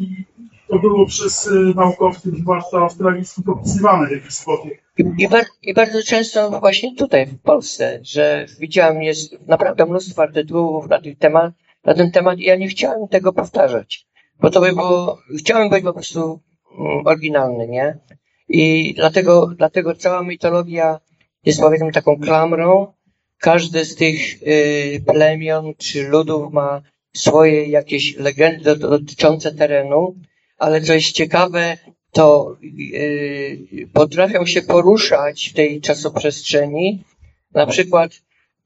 I 0.00 0.24
to 0.68 0.78
było 0.78 1.06
przez 1.06 1.48
e, 1.48 1.50
naukowców, 1.54 2.38
zwłaszcza 2.38 2.78
australijskich, 2.78 3.48
opisywane 3.48 4.08
w 4.08 4.10
jakiś 4.10 4.34
sposób. 4.34 4.68
I, 4.98 5.04
i, 5.18 5.28
bar 5.28 5.44
I, 5.62 5.74
bardzo 5.74 6.02
często 6.02 6.60
właśnie 6.60 6.94
tutaj 6.94 7.26
w 7.26 7.38
Polsce, 7.42 8.00
że 8.02 8.46
widziałem 8.60 9.02
jest 9.02 9.46
naprawdę 9.46 9.86
mnóstwo 9.86 10.22
artykułów 10.22 10.88
na, 10.88 11.00
ten 11.00 11.16
temat, 11.16 11.54
na 11.84 11.94
ten 11.94 12.10
temat 12.10 12.38
i 12.38 12.44
ja 12.44 12.56
nie 12.56 12.68
chciałem 12.68 13.08
tego 13.08 13.32
powtarzać, 13.32 14.06
bo 14.40 14.50
to 14.50 14.60
by 14.60 14.72
było, 14.72 15.18
chciałem 15.38 15.70
być 15.70 15.84
po 15.84 15.92
prostu 15.92 16.40
mm, 16.78 17.06
oryginalny, 17.06 17.68
nie? 17.68 17.98
I 18.48 18.94
dlatego, 18.94 19.46
dlatego 19.56 19.94
cała 19.94 20.22
mitologia 20.22 21.00
jest 21.44 21.60
powiedzmy 21.60 21.92
taką 21.92 22.20
klamrą, 22.20 22.92
każdy 23.38 23.84
z 23.84 23.94
tych 23.94 24.42
y, 24.42 25.02
plemion 25.06 25.74
czy 25.78 26.08
ludów 26.08 26.52
ma 26.52 26.82
swoje 27.12 27.66
jakieś 27.66 28.16
legendy 28.16 28.76
dotyczące 28.76 29.54
terenu, 29.54 30.14
ale 30.58 30.80
co 30.80 30.94
jest 30.94 31.12
ciekawe, 31.12 31.78
to 32.12 32.56
yy, 32.62 33.88
potrafią 33.92 34.46
się 34.46 34.62
poruszać 34.62 35.48
w 35.48 35.54
tej 35.54 35.80
czasoprzestrzeni, 35.80 37.04
na 37.54 37.66
przykład 37.66 38.22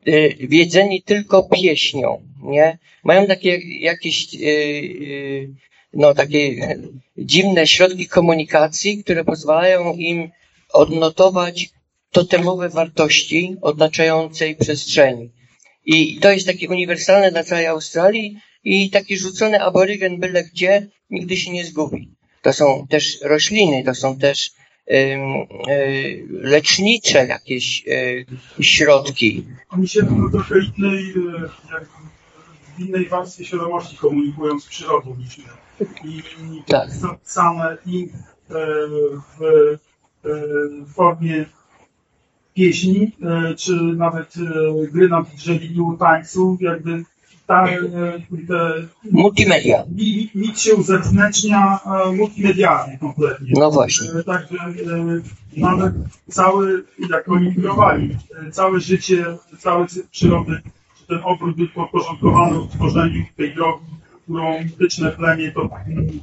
yy, 0.07 0.37
wiedzeni 0.41 1.03
tylko 1.03 1.43
pieśnią, 1.43 2.23
nie? 2.43 2.79
Mają 3.05 3.27
takie 3.27 3.59
jakieś 3.81 4.35
yy, 4.35 5.55
no, 5.93 6.15
takie 6.15 6.77
dziwne 7.19 7.67
środki 7.67 8.07
komunikacji, 8.07 9.05
które 9.05 9.25
pozwalają 9.25 9.95
im 9.95 10.31
odnotować 10.73 11.69
totemowe 12.11 12.69
wartości 12.69 13.57
otaczającej 13.63 14.57
przestrzeni. 14.57 15.31
I 15.85 16.19
to 16.21 16.31
jest 16.31 16.47
takie 16.47 16.69
uniwersalne 16.69 17.31
dla 17.31 17.45
całej 17.45 17.67
Australii 17.67 18.37
i 18.65 18.91
taki 18.91 19.19
rzucony 19.19 19.63
aborygen 19.63 20.21
byle 20.21 20.45
gdzie 20.45 20.87
nigdy 21.11 21.37
się 21.37 21.53
nie 21.53 21.65
zgubi. 21.65 22.11
To 22.43 22.53
są 22.53 22.87
też 22.89 23.21
rośliny, 23.23 23.85
to 23.85 23.95
są 23.95 24.19
też 24.19 24.51
y, 24.91 25.19
lecznicze 26.31 27.27
jakieś 27.27 27.85
y, 27.87 28.27
środki. 28.61 29.47
Oni 29.69 29.89
się 29.89 30.03
w 30.03 30.31
trochę 30.33 30.55
innej, 30.77 31.11
y, 31.11 31.49
w 32.77 32.81
innej 32.81 33.09
warstwie 33.09 33.45
świadomości 33.45 33.97
komunikują 33.97 34.61
z 34.61 34.67
przyrodą 34.67 35.17
niż 35.17 35.39
my. 35.39 35.45
I 36.05 36.23
tak. 36.67 36.91
zapisane 36.91 37.77
i 37.87 38.09
w, 39.39 39.79
formie 40.95 41.47
pieśni, 42.55 43.13
e, 43.23 43.55
czy 43.55 43.73
nawet 43.83 44.35
e, 44.37 44.87
gry 44.87 45.09
na 45.09 45.23
drzewie 45.23 45.67
i 45.67 45.99
tańcu, 45.99 46.59
jakby 46.61 47.05
ta, 47.51 47.65
e, 47.65 47.79
te, 48.49 48.87
multimedia. 49.11 49.85
Nic 50.35 50.61
się 50.61 50.75
uzewnętrznia 50.75 51.79
multimedialnie 52.17 52.99
kompletnie. 52.99 53.53
No 53.57 53.71
właśnie. 53.71 54.09
Także 54.27 54.57
nawet 55.57 55.95
cały, 56.29 56.85
jak 57.11 57.29
oni 57.29 57.51
budowali, 57.51 58.17
całe 58.53 58.81
życie, 58.81 59.25
całe 59.59 59.87
przyrody, 60.11 60.61
czy 60.99 61.07
ten 61.07 61.21
ogród 61.25 61.57
był 61.57 61.69
podporządkowany 61.69 62.59
w 62.61 62.69
tworzeniu 62.69 63.25
tej 63.37 63.55
drogi, 63.55 63.87
którą 64.23 64.65
mityczne 64.65 65.11
plemię 65.11 65.53
to 65.53 65.71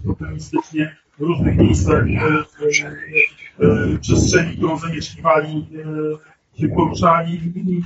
totalnistycznie 0.05 0.95
w 1.19 1.21
różnych 1.21 1.57
miejscach 1.57 2.03
E, 3.59 3.97
przestrzeni, 4.01 4.57
którą 4.57 4.79
zamieszkiwali, 4.79 5.65
e, 6.55 6.61
się 6.61 6.69
poruszali 6.69 7.33
i 7.33 7.81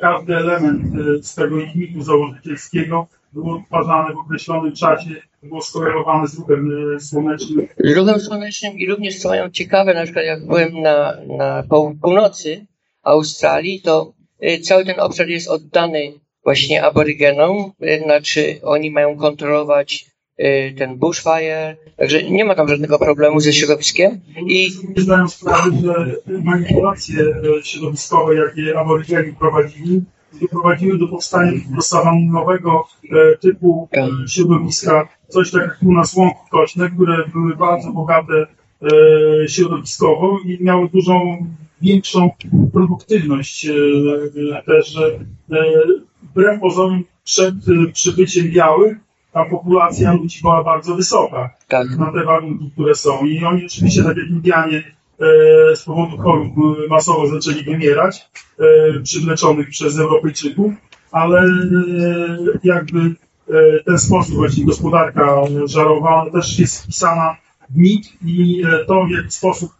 każdy 0.00 0.36
element 0.36 0.82
e, 0.84 1.22
z 1.22 1.34
tego 1.34 1.60
ich 1.60 1.74
mitu 1.74 2.02
założycielskiego 2.02 3.06
był 3.32 3.50
odtwarzany 3.50 4.14
w 4.14 4.18
określonym 4.18 4.74
czasie, 4.74 5.10
było 5.42 5.62
skorelowane 5.62 6.28
z 6.28 6.38
ruchem 6.38 6.70
słonecznym. 7.00 7.68
Z 7.84 7.96
ruchem 7.96 8.20
słonecznym 8.20 8.78
i 8.78 8.86
również 8.86 9.18
co 9.18 9.28
mają 9.28 9.50
ciekawe, 9.50 9.94
na 9.94 10.04
przykład 10.04 10.24
jak 10.24 10.46
byłem 10.46 10.80
na, 10.80 11.16
na 11.38 11.64
północy 12.02 12.66
Australii, 13.02 13.80
to 13.80 14.12
cały 14.62 14.84
ten 14.84 15.00
obszar 15.00 15.28
jest 15.28 15.48
oddany 15.48 16.12
właśnie 16.44 16.84
aborygenom, 16.84 17.72
znaczy 18.04 18.60
oni 18.62 18.90
mają 18.90 19.16
kontrolować 19.16 20.15
ten 20.78 20.96
bushfire, 20.96 21.76
także 21.96 22.30
nie 22.30 22.44
ma 22.44 22.54
tam 22.54 22.68
żadnego 22.68 22.98
problemu 22.98 23.40
ze 23.40 23.52
środowiskiem. 23.52 24.20
I 24.46 24.70
zdają 24.96 25.28
sprawę, 25.28 25.70
że 25.82 26.16
manipulacje 26.42 27.24
e, 27.24 27.64
środowiskowe, 27.64 28.34
jakie 28.34 28.78
aborygeni 28.78 29.32
prowadzili, 29.32 30.02
doprowadziły 30.40 30.98
do 30.98 31.08
powstania 31.08 31.52
nowego 32.30 32.84
e, 33.12 33.36
typu 33.38 33.88
e, 33.90 33.96
tak. 33.96 34.10
środowiska, 34.28 35.08
coś 35.28 35.50
tak 35.50 35.62
jak 35.62 35.78
u 35.82 35.92
nas 35.92 36.14
łąki 36.14 36.40
kośne, 36.50 36.90
które 36.90 37.28
były 37.32 37.56
bardzo 37.56 37.92
bogate 37.92 38.46
środowiskowo 39.48 40.38
i 40.44 40.64
miały 40.64 40.88
dużą, 40.88 41.46
większą 41.82 42.30
produktywność 42.72 43.66
też 44.66 44.98
wbrew 46.22 46.60
pozorom 46.60 47.04
przed 47.24 47.54
przybyciem 47.92 48.50
białych 48.50 48.96
ta 49.36 49.44
populacja 49.44 50.12
ludzi 50.12 50.38
była 50.42 50.64
bardzo 50.64 50.94
wysoka 50.94 51.50
tak. 51.68 51.86
na 51.98 52.12
te 52.12 52.24
warunki, 52.24 52.70
które 52.70 52.94
są. 52.94 53.26
I 53.26 53.44
oni 53.44 53.66
oczywiście, 53.66 54.02
tak 54.02 54.16
jak 54.16 54.28
Indianie, 54.28 54.78
e, 54.82 55.76
z 55.76 55.82
powodu 55.84 56.16
chorób 56.16 56.52
e, 56.58 56.88
masowo 56.88 57.28
zaczęli 57.28 57.64
wymierać, 57.64 58.28
e, 58.58 59.00
przywleczonych 59.02 59.68
przez 59.68 59.98
Europejczyków, 59.98 60.72
ale 61.12 61.42
jakby 62.64 62.98
ten 63.84 63.98
sposób 63.98 64.34
właśnie 64.34 64.64
gospodarka 64.64 65.42
żarowa 65.64 66.30
też 66.32 66.58
jest 66.58 66.82
wpisana 66.82 67.36
w 67.70 67.76
mit 67.76 68.12
i 68.26 68.62
to, 68.86 69.04
w 69.04 69.10
jaki 69.10 69.30
sposób 69.30 69.70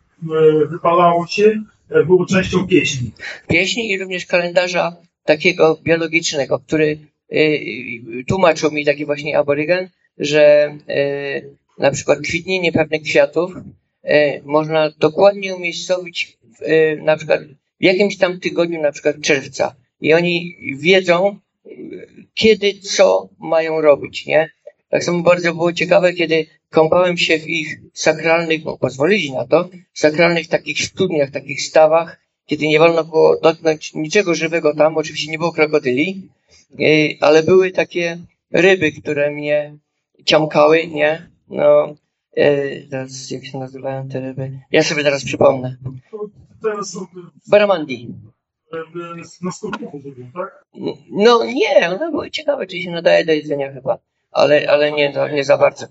wypalało 0.70 1.26
się, 1.26 1.62
było 2.06 2.26
częścią 2.26 2.66
pieśni. 2.66 3.10
Pieśni 3.48 3.90
i 3.90 3.98
również 3.98 4.26
kalendarza 4.26 4.96
takiego 5.24 5.78
biologicznego, 5.84 6.58
który 6.58 6.98
tłumaczył 8.28 8.70
mi 8.70 8.84
taki 8.84 9.06
właśnie 9.06 9.38
aborygen, 9.38 9.88
że 10.18 10.74
y, 10.90 11.56
na 11.78 11.90
przykład 11.90 12.20
kwitnienie 12.20 12.72
pewnych 12.72 13.02
kwiatów 13.02 13.52
y, 13.56 14.42
można 14.44 14.90
dokładnie 14.90 15.56
umiejscowić 15.56 16.38
w, 16.42 16.96
na 17.02 17.16
przykład 17.16 17.40
w 17.80 17.84
jakimś 17.84 18.18
tam 18.18 18.40
tygodniu, 18.40 18.82
na 18.82 18.92
przykład 18.92 19.20
czerwca. 19.20 19.74
I 20.00 20.14
oni 20.14 20.56
wiedzą, 20.78 21.38
kiedy 22.34 22.74
co 22.74 23.28
mają 23.38 23.80
robić, 23.80 24.26
nie? 24.26 24.50
Tak 24.88 25.04
samo 25.04 25.22
bardzo 25.22 25.54
było 25.54 25.72
ciekawe, 25.72 26.12
kiedy 26.12 26.46
kąpałem 26.70 27.16
się 27.16 27.38
w 27.38 27.48
ich 27.48 27.80
sakralnych, 27.92 28.62
bo 28.62 28.78
pozwolili 28.78 29.32
na 29.32 29.46
to, 29.46 29.68
sakralnych 29.94 30.48
takich 30.48 30.80
studniach, 30.80 31.30
takich 31.30 31.62
stawach, 31.62 32.20
kiedy 32.46 32.66
nie 32.66 32.78
wolno 32.78 33.04
było 33.04 33.40
dotknąć 33.40 33.94
niczego 33.94 34.34
żywego 34.34 34.74
tam, 34.74 34.96
oczywiście 34.96 35.30
nie 35.30 35.38
było 35.38 35.52
krokodyli, 35.52 36.28
ale 37.20 37.42
były 37.42 37.70
takie 37.70 38.18
ryby, 38.50 38.92
które 38.92 39.30
mnie 39.30 39.76
ciąkały, 40.24 40.86
nie? 40.86 41.30
No, 41.48 41.94
e, 42.36 42.80
teraz 42.80 43.30
jak 43.30 43.44
się 43.44 43.58
nazywają 43.58 44.08
te 44.08 44.20
ryby? 44.20 44.60
Ja 44.70 44.82
sobie 44.82 45.02
teraz 45.04 45.24
przypomnę. 45.24 45.76
Baramandi. 47.50 48.14
Na 49.42 49.52
skorpionach 49.52 49.92
tak? 50.34 50.64
No 51.10 51.44
nie, 51.44 51.88
one 51.88 52.10
były 52.10 52.30
ciekawe, 52.30 52.66
czy 52.66 52.78
się 52.78 52.90
nadaje 52.90 53.24
do 53.24 53.32
jedzenia 53.32 53.72
chyba, 53.72 53.98
ale, 54.30 54.70
ale 54.70 54.92
nie, 54.92 55.14
nie 55.32 55.44
za 55.44 55.58
bardzo. 55.58 55.86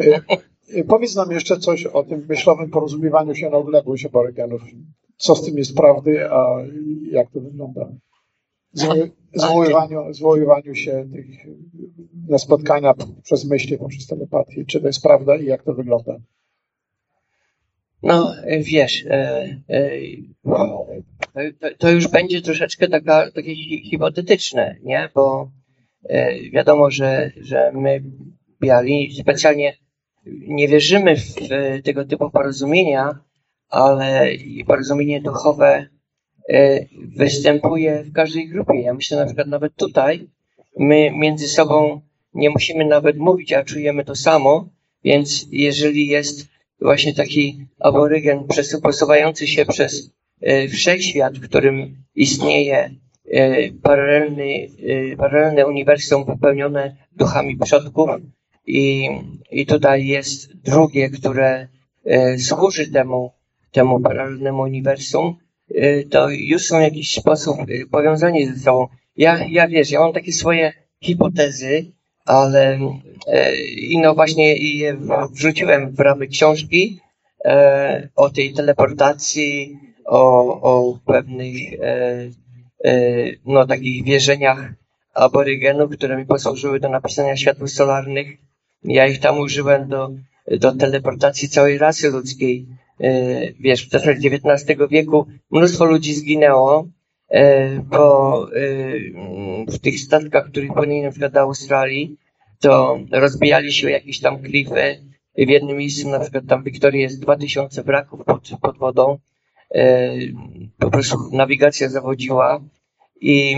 E, 0.00 0.84
powiedz 0.84 1.16
nam 1.16 1.30
jeszcze 1.30 1.58
coś 1.58 1.86
o 1.86 2.02
tym 2.02 2.26
myślowym 2.28 2.70
porozumiewaniu 2.70 3.34
się 3.34 3.50
na 3.50 3.56
odległość 3.56 4.04
aborygenów. 4.04 4.62
Co 5.16 5.34
z 5.34 5.44
tym 5.44 5.58
jest 5.58 5.76
prawdy, 5.76 6.30
a 6.30 6.56
jak 7.10 7.30
to 7.30 7.40
wygląda? 7.40 7.88
Zwoływaniu, 9.34 10.12
zwoływaniu 10.12 10.74
się 10.74 11.08
tych, 11.12 11.46
na 12.28 12.38
spotkania 12.38 12.94
przez 13.22 13.44
myśli, 13.44 13.78
poprzez 13.78 14.06
telepatię. 14.06 14.64
Czy 14.64 14.80
to 14.80 14.86
jest 14.86 15.02
prawda 15.02 15.36
i 15.36 15.44
jak 15.44 15.62
to 15.62 15.74
wygląda? 15.74 16.16
No, 18.02 18.34
wiesz, 18.60 19.04
e, 19.10 19.46
e, 19.68 19.90
to, 21.78 21.90
już 21.90 22.08
będzie 22.08 22.42
troszeczkę 22.42 22.88
taka, 22.88 23.30
takie 23.30 23.54
hipotetyczne, 23.82 24.76
nie? 24.82 25.08
Bo 25.14 25.50
e, 26.08 26.50
wiadomo, 26.50 26.90
że, 26.90 27.30
że 27.40 27.72
my, 27.74 28.02
biali, 28.60 29.14
specjalnie 29.20 29.76
nie 30.26 30.68
wierzymy 30.68 31.16
w 31.16 31.34
tego 31.84 32.04
typu 32.04 32.30
porozumienia, 32.30 33.18
ale 33.68 34.26
porozumienie 34.66 35.20
duchowe 35.20 35.86
występuje 37.16 38.04
w 38.04 38.12
każdej 38.12 38.48
grupie. 38.48 38.80
Ja 38.80 38.94
myślę 38.94 39.18
na 39.18 39.26
przykład 39.26 39.46
nawet 39.46 39.76
tutaj, 39.76 40.28
my 40.78 41.10
między 41.10 41.48
sobą 41.48 42.00
nie 42.34 42.50
musimy 42.50 42.84
nawet 42.84 43.16
mówić, 43.16 43.52
a 43.52 43.64
czujemy 43.64 44.04
to 44.04 44.14
samo, 44.14 44.68
więc 45.04 45.46
jeżeli 45.50 46.06
jest 46.06 46.48
właśnie 46.80 47.14
taki 47.14 47.66
aborygen 47.80 48.46
przesuposuwający 48.48 49.46
się 49.46 49.66
przez 49.66 50.10
e, 50.40 50.68
wszechświat, 50.68 51.38
w 51.38 51.48
którym 51.48 51.96
istnieje 52.14 52.90
e, 53.30 53.72
paralelny, 53.82 54.68
paralelne 55.16 55.66
uniwersum 55.66 56.24
wypełnione 56.24 56.96
duchami 57.12 57.56
przodków 57.56 58.10
i, 58.66 59.08
i 59.50 59.66
tutaj 59.66 60.06
jest 60.06 60.56
drugie, 60.56 61.10
które 61.10 61.68
służy 62.38 62.92
temu, 62.92 63.32
temu 63.72 64.00
paralelnemu 64.00 64.62
uniwersum, 64.62 65.36
to 66.10 66.28
już 66.30 66.66
są 66.66 66.78
w 66.78 66.82
jakiś 66.82 67.14
sposób 67.14 67.56
y, 67.68 67.86
powiązani 67.90 68.46
ze 68.46 68.60
sobą. 68.60 68.88
Ja, 69.16 69.38
ja 69.48 69.68
wiesz, 69.68 69.90
ja 69.90 70.00
mam 70.00 70.12
takie 70.12 70.32
swoje 70.32 70.72
hipotezy, 71.00 71.92
ale 72.24 72.78
e, 73.26 73.56
i 73.64 73.98
no 73.98 74.14
właśnie 74.14 74.54
je 74.56 74.96
wrzuciłem 75.32 75.90
w 75.90 76.00
ramy 76.00 76.26
książki 76.26 77.00
e, 77.44 78.08
o 78.16 78.30
tej 78.30 78.52
teleportacji, 78.52 79.78
o, 80.04 80.44
o 80.62 80.98
pewnych 81.06 81.72
e, 81.80 82.28
no 83.46 83.66
takich 83.66 84.04
wierzeniach 84.04 84.72
aborygenów, 85.14 85.92
które 85.96 86.16
mi 86.16 86.26
posłużyły 86.26 86.80
do 86.80 86.88
napisania 86.88 87.36
światów 87.36 87.70
solarnych. 87.70 88.28
Ja 88.84 89.06
ich 89.06 89.20
tam 89.20 89.38
użyłem 89.38 89.88
do 89.88 90.10
do 90.58 90.72
teleportacji 90.72 91.48
całej 91.48 91.78
rasy 91.78 92.10
ludzkiej. 92.10 92.66
E, 93.00 93.52
wiesz, 93.60 93.86
w 93.86 93.90
czasach 93.90 94.16
XIX 94.16 94.78
wieku 94.90 95.26
mnóstwo 95.50 95.84
ludzi 95.84 96.14
zginęło, 96.14 96.88
bo 97.84 98.46
w 99.68 99.78
tych 99.78 100.00
statkach, 100.00 100.46
których 100.46 100.72
płynęli 100.72 101.02
na 101.02 101.10
przykład 101.10 101.32
do 101.32 101.40
Australii, 101.40 102.16
to 102.60 103.00
rozbijali 103.12 103.72
się 103.72 103.90
jakieś 103.90 104.20
tam 104.20 104.42
klify. 104.42 105.00
W 105.38 105.48
jednym 105.48 105.76
miejscu, 105.76 106.08
na 106.08 106.20
przykład 106.20 106.44
tam 106.48 106.62
w 106.62 106.64
Wiktorii 106.64 107.02
jest 107.02 107.20
2000 107.20 107.84
braków 107.84 108.24
pod, 108.24 108.50
pod 108.62 108.78
wodą. 108.78 109.18
Po 110.78 110.90
prostu 110.90 111.18
nawigacja 111.32 111.88
zawodziła 111.88 112.60
i 113.20 113.56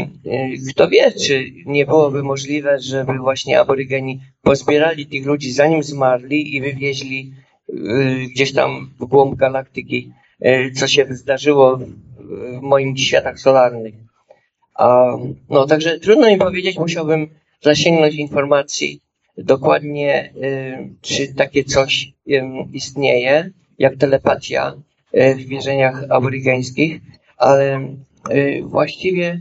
kto 0.71 0.89
wie, 0.89 1.13
czy 1.13 1.45
nie 1.67 1.87
byłoby 1.87 2.23
możliwe, 2.23 2.81
żeby 2.81 3.19
właśnie 3.19 3.61
aborygeni 3.61 4.21
pozbierali 4.43 5.07
tych 5.07 5.27
ludzi 5.27 5.53
zanim 5.53 5.83
zmarli 5.83 6.57
i 6.57 6.61
wywieźli 6.61 7.33
y, 7.39 7.42
gdzieś 8.35 8.53
tam 8.53 8.91
w 9.01 9.05
głąb 9.05 9.35
galaktyki, 9.35 10.13
y, 10.47 10.73
co 10.75 10.87
się 10.87 11.07
zdarzyło 11.11 11.79
w 12.59 12.61
moim 12.61 12.97
światach 12.97 13.41
solarnych. 13.41 13.95
A, 14.75 15.17
no, 15.51 15.67
także 15.67 15.99
trudno 15.99 16.31
mi 16.31 16.39
powiedzieć, 16.39 16.79
musiałbym 16.79 17.29
zasięgnąć 17.63 18.15
informacji 18.15 19.01
dokładnie, 19.39 20.33
y, 20.37 20.89
czy 21.01 21.35
takie 21.35 21.65
coś 21.65 22.13
istnieje, 22.73 23.51
jak 23.79 23.97
telepatia 23.97 24.75
w 25.15 25.37
wierzeniach 25.37 26.05
aborygeńskich, 26.11 27.01
ale 27.37 27.89
właściwie 28.63 29.41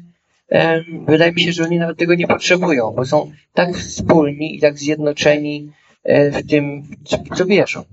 wydaje 1.07 1.31
mi 1.31 1.41
się, 1.41 1.52
że 1.52 1.64
oni 1.64 1.77
nawet 1.77 1.98
tego 1.98 2.15
nie 2.15 2.27
potrzebują, 2.27 2.93
bo 2.95 3.06
są 3.06 3.31
tak 3.53 3.77
wspólni 3.77 4.56
i 4.56 4.60
tak 4.60 4.77
zjednoczeni 4.77 5.72
e, 6.03 6.31
w 6.31 6.48
tym, 6.48 6.84
co 7.35 7.45
wierzą. 7.45 7.84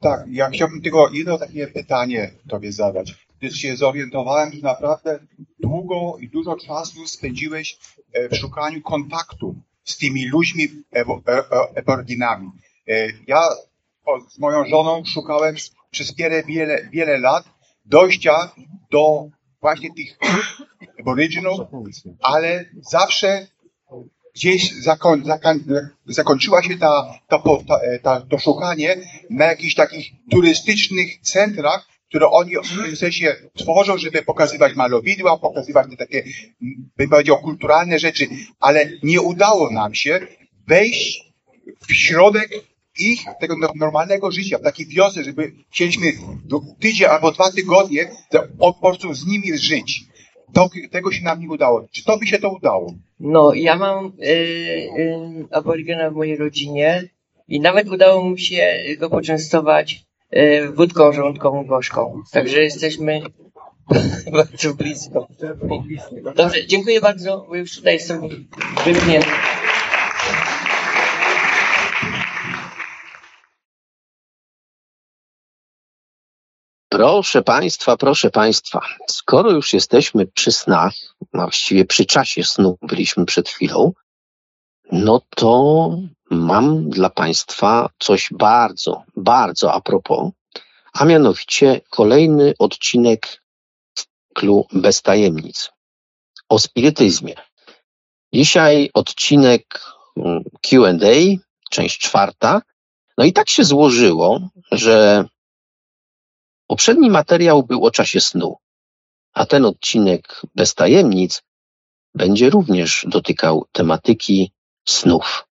Tak, 0.00 0.24
ja 0.30 0.50
chciałbym 0.50 0.82
tylko 0.82 1.10
jedno 1.12 1.38
takie 1.38 1.66
pytanie 1.66 2.30
Tobie 2.48 2.72
zadać. 2.72 3.14
Gdyż 3.38 3.56
się 3.56 3.76
zorientowałem, 3.76 4.52
że 4.52 4.62
naprawdę 4.62 5.18
długo 5.60 6.16
i 6.20 6.28
dużo 6.28 6.56
czasu 6.56 7.06
spędziłeś 7.06 7.78
e, 8.12 8.28
w 8.28 8.36
szukaniu 8.36 8.82
kontaktu 8.82 9.54
z 9.84 9.96
tymi 9.96 10.28
ludźmi 10.28 10.68
eboryginami. 11.74 12.50
E, 12.88 13.08
ja 13.26 13.40
z 14.28 14.38
moją 14.38 14.66
żoną 14.66 15.02
szukałem 15.04 15.54
przez 15.90 16.14
wiele, 16.14 16.42
wiele, 16.42 16.88
wiele 16.92 17.18
lat 17.18 17.44
dojścia 17.84 18.52
do 18.90 19.28
właśnie 19.60 19.94
tych 19.94 20.18
aboriginów, 21.00 21.60
ale 22.20 22.64
zawsze 22.80 23.46
gdzieś 24.36 24.72
zakoń, 24.72 25.24
zakoń, 25.24 25.64
zakończyła 26.06 26.62
się 26.62 26.78
ta, 26.78 27.20
ta, 27.28 27.38
ta, 27.68 27.80
ta, 28.02 28.20
to 28.20 28.38
szukanie 28.38 28.96
na 29.30 29.44
jakichś 29.44 29.74
takich 29.74 30.06
turystycznych 30.30 31.20
centrach, 31.20 31.88
które 32.08 32.30
oni 32.30 32.52
w 32.92 32.98
sensie 32.98 33.36
tworzą, 33.58 33.98
żeby 33.98 34.22
pokazywać 34.22 34.74
malowidła, 34.74 35.38
pokazywać 35.38 35.86
te 35.90 35.96
takie, 35.96 36.24
bym 36.96 37.08
powiedział, 37.08 37.38
kulturalne 37.38 37.98
rzeczy, 37.98 38.28
ale 38.60 38.90
nie 39.02 39.20
udało 39.20 39.70
nam 39.70 39.94
się 39.94 40.20
wejść 40.66 41.32
w 41.88 41.94
środek 41.94 42.50
ich 42.98 43.20
tego 43.40 43.56
normalnego 43.74 44.30
życia, 44.30 44.58
w 44.58 44.62
takiej 44.62 44.86
wiosce, 44.86 45.24
żeby 45.24 45.52
chcieliśmy 45.70 46.12
tydzień 46.80 47.06
albo 47.06 47.32
dwa 47.32 47.52
tygodnie 47.52 48.10
po 48.58 48.74
prostu 48.74 49.14
z 49.14 49.26
nimi 49.26 49.58
żyć. 49.58 50.04
To, 50.52 50.68
tego 50.90 51.12
się 51.12 51.24
nam 51.24 51.40
nie 51.40 51.48
udało. 51.48 51.86
Czy 51.90 52.04
to 52.04 52.18
by 52.18 52.26
się 52.26 52.38
to 52.38 52.50
udało? 52.50 52.94
No, 53.20 53.54
ja 53.54 53.76
mam 53.76 54.06
y, 54.06 54.26
y, 54.28 55.46
aborygena 55.50 56.10
w 56.10 56.14
mojej 56.14 56.36
rodzinie 56.36 57.08
i 57.48 57.60
nawet 57.60 57.88
udało 57.88 58.30
mi 58.30 58.40
się 58.40 58.78
go 58.98 59.10
poczęstować 59.10 60.04
y, 60.36 60.68
wódką 60.72 61.12
żołądkową 61.12 61.66
gorzką. 61.66 62.22
Także 62.32 62.62
jesteśmy 62.62 63.20
bardzo 64.32 64.74
blisko. 64.74 65.28
Dobrze, 66.36 66.66
dziękuję 66.66 67.00
bardzo, 67.00 67.46
bo 67.48 67.56
już 67.56 67.76
tutaj 67.76 67.94
jestem 67.94 68.20
wymknięty. 68.84 69.28
Proszę 76.96 77.42
Państwa, 77.42 77.96
proszę 77.96 78.30
Państwa, 78.30 78.80
skoro 79.10 79.50
już 79.50 79.72
jesteśmy 79.72 80.26
przy 80.26 80.52
snach, 80.52 80.94
a 81.32 81.42
właściwie 81.42 81.84
przy 81.84 82.04
czasie 82.06 82.44
snu 82.44 82.78
byliśmy 82.82 83.26
przed 83.26 83.48
chwilą, 83.48 83.92
no 84.92 85.20
to 85.36 85.90
mam 86.30 86.90
dla 86.90 87.10
Państwa 87.10 87.88
coś 87.98 88.28
bardzo, 88.32 89.02
bardzo 89.16 89.72
a 89.72 89.80
propos, 89.80 90.30
a 90.92 91.04
mianowicie 91.04 91.80
kolejny 91.90 92.54
odcinek 92.58 93.42
cyklu 93.94 94.66
Bez 94.72 95.02
Tajemnic 95.02 95.70
o 96.48 96.58
spirytyzmie. 96.58 97.34
Dzisiaj 98.34 98.90
odcinek 98.94 99.80
mm, 100.16 100.44
Q&A, 100.68 101.36
część 101.70 101.98
czwarta. 101.98 102.62
No 103.18 103.24
i 103.24 103.32
tak 103.32 103.48
się 103.48 103.64
złożyło, 103.64 104.40
że 104.72 105.24
Poprzedni 106.66 107.10
materiał 107.10 107.62
był 107.62 107.84
o 107.84 107.90
czasie 107.90 108.20
snu, 108.20 108.56
a 109.32 109.46
ten 109.46 109.64
odcinek 109.64 110.42
bez 110.54 110.74
tajemnic 110.74 111.42
będzie 112.14 112.50
również 112.50 113.06
dotykał 113.08 113.64
tematyki 113.72 114.52
snów. 114.84 115.46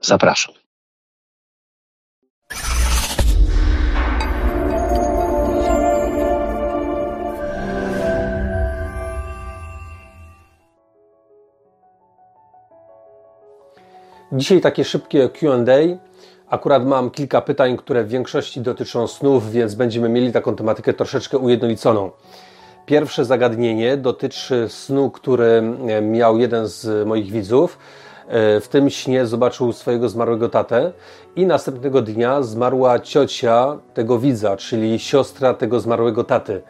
Zapraszam. 0.00 0.54
Dzisiaj 14.32 14.60
takie 14.60 14.84
szybkie 14.84 15.28
QA 15.28 15.56
Akurat 16.50 16.86
mam 16.86 17.10
kilka 17.10 17.40
pytań, 17.40 17.76
które 17.76 18.04
w 18.04 18.08
większości 18.08 18.60
dotyczą 18.60 19.06
snów, 19.06 19.50
więc 19.50 19.74
będziemy 19.74 20.08
mieli 20.08 20.32
taką 20.32 20.56
tematykę 20.56 20.92
troszeczkę 20.92 21.38
ujednoliconą. 21.38 22.10
Pierwsze 22.86 23.24
zagadnienie 23.24 23.96
dotyczy 23.96 24.66
snu, 24.68 25.10
który 25.10 25.62
e, 25.88 26.02
miał 26.02 26.38
jeden 26.38 26.66
z 26.66 27.06
moich 27.06 27.30
widzów. 27.30 27.78
E, 28.28 28.60
w 28.60 28.68
tym 28.68 28.90
śnie 28.90 29.26
zobaczył 29.26 29.72
swojego 29.72 30.08
zmarłego 30.08 30.48
tatę 30.48 30.92
i 31.36 31.46
następnego 31.46 32.02
dnia 32.02 32.42
zmarła 32.42 32.98
ciocia 32.98 33.78
tego 33.94 34.18
widza, 34.18 34.56
czyli 34.56 34.98
siostra 34.98 35.54
tego 35.54 35.80
zmarłego 35.80 36.24
taty. 36.24 36.62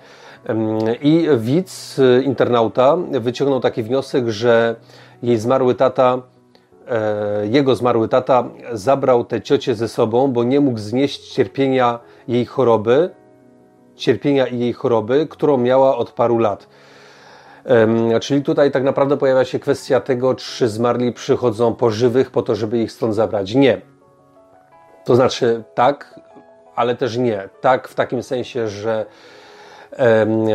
I 1.02 1.28
widz, 1.36 1.98
e, 1.98 2.22
internauta, 2.22 2.96
wyciągnął 3.20 3.60
taki 3.60 3.82
wniosek, 3.82 4.28
że 4.28 4.76
jej 5.22 5.36
zmarły 5.36 5.74
tata 5.74 6.22
jego 7.50 7.74
zmarły 7.74 8.08
tata 8.08 8.44
zabrał 8.72 9.24
tę 9.24 9.42
ciocię 9.42 9.74
ze 9.74 9.88
sobą, 9.88 10.32
bo 10.32 10.44
nie 10.44 10.60
mógł 10.60 10.78
znieść 10.78 11.28
cierpienia 11.28 11.98
jej 12.28 12.46
choroby, 12.46 13.10
cierpienia 13.96 14.46
i 14.46 14.58
jej 14.58 14.72
choroby, 14.72 15.26
którą 15.30 15.56
miała 15.56 15.96
od 15.96 16.12
paru 16.12 16.38
lat. 16.38 16.68
Czyli 18.20 18.42
tutaj 18.42 18.70
tak 18.70 18.82
naprawdę 18.82 19.16
pojawia 19.16 19.44
się 19.44 19.58
kwestia 19.58 20.00
tego, 20.00 20.34
czy 20.34 20.68
zmarli 20.68 21.12
przychodzą 21.12 21.74
po 21.74 21.90
żywych 21.90 22.30
po 22.30 22.42
to, 22.42 22.54
żeby 22.54 22.78
ich 22.78 22.92
stąd 22.92 23.14
zabrać. 23.14 23.54
Nie. 23.54 23.80
To 25.04 25.16
znaczy 25.16 25.64
tak, 25.74 26.20
ale 26.74 26.96
też 26.96 27.16
nie. 27.16 27.48
Tak 27.60 27.88
w 27.88 27.94
takim 27.94 28.22
sensie, 28.22 28.68
że 28.68 29.06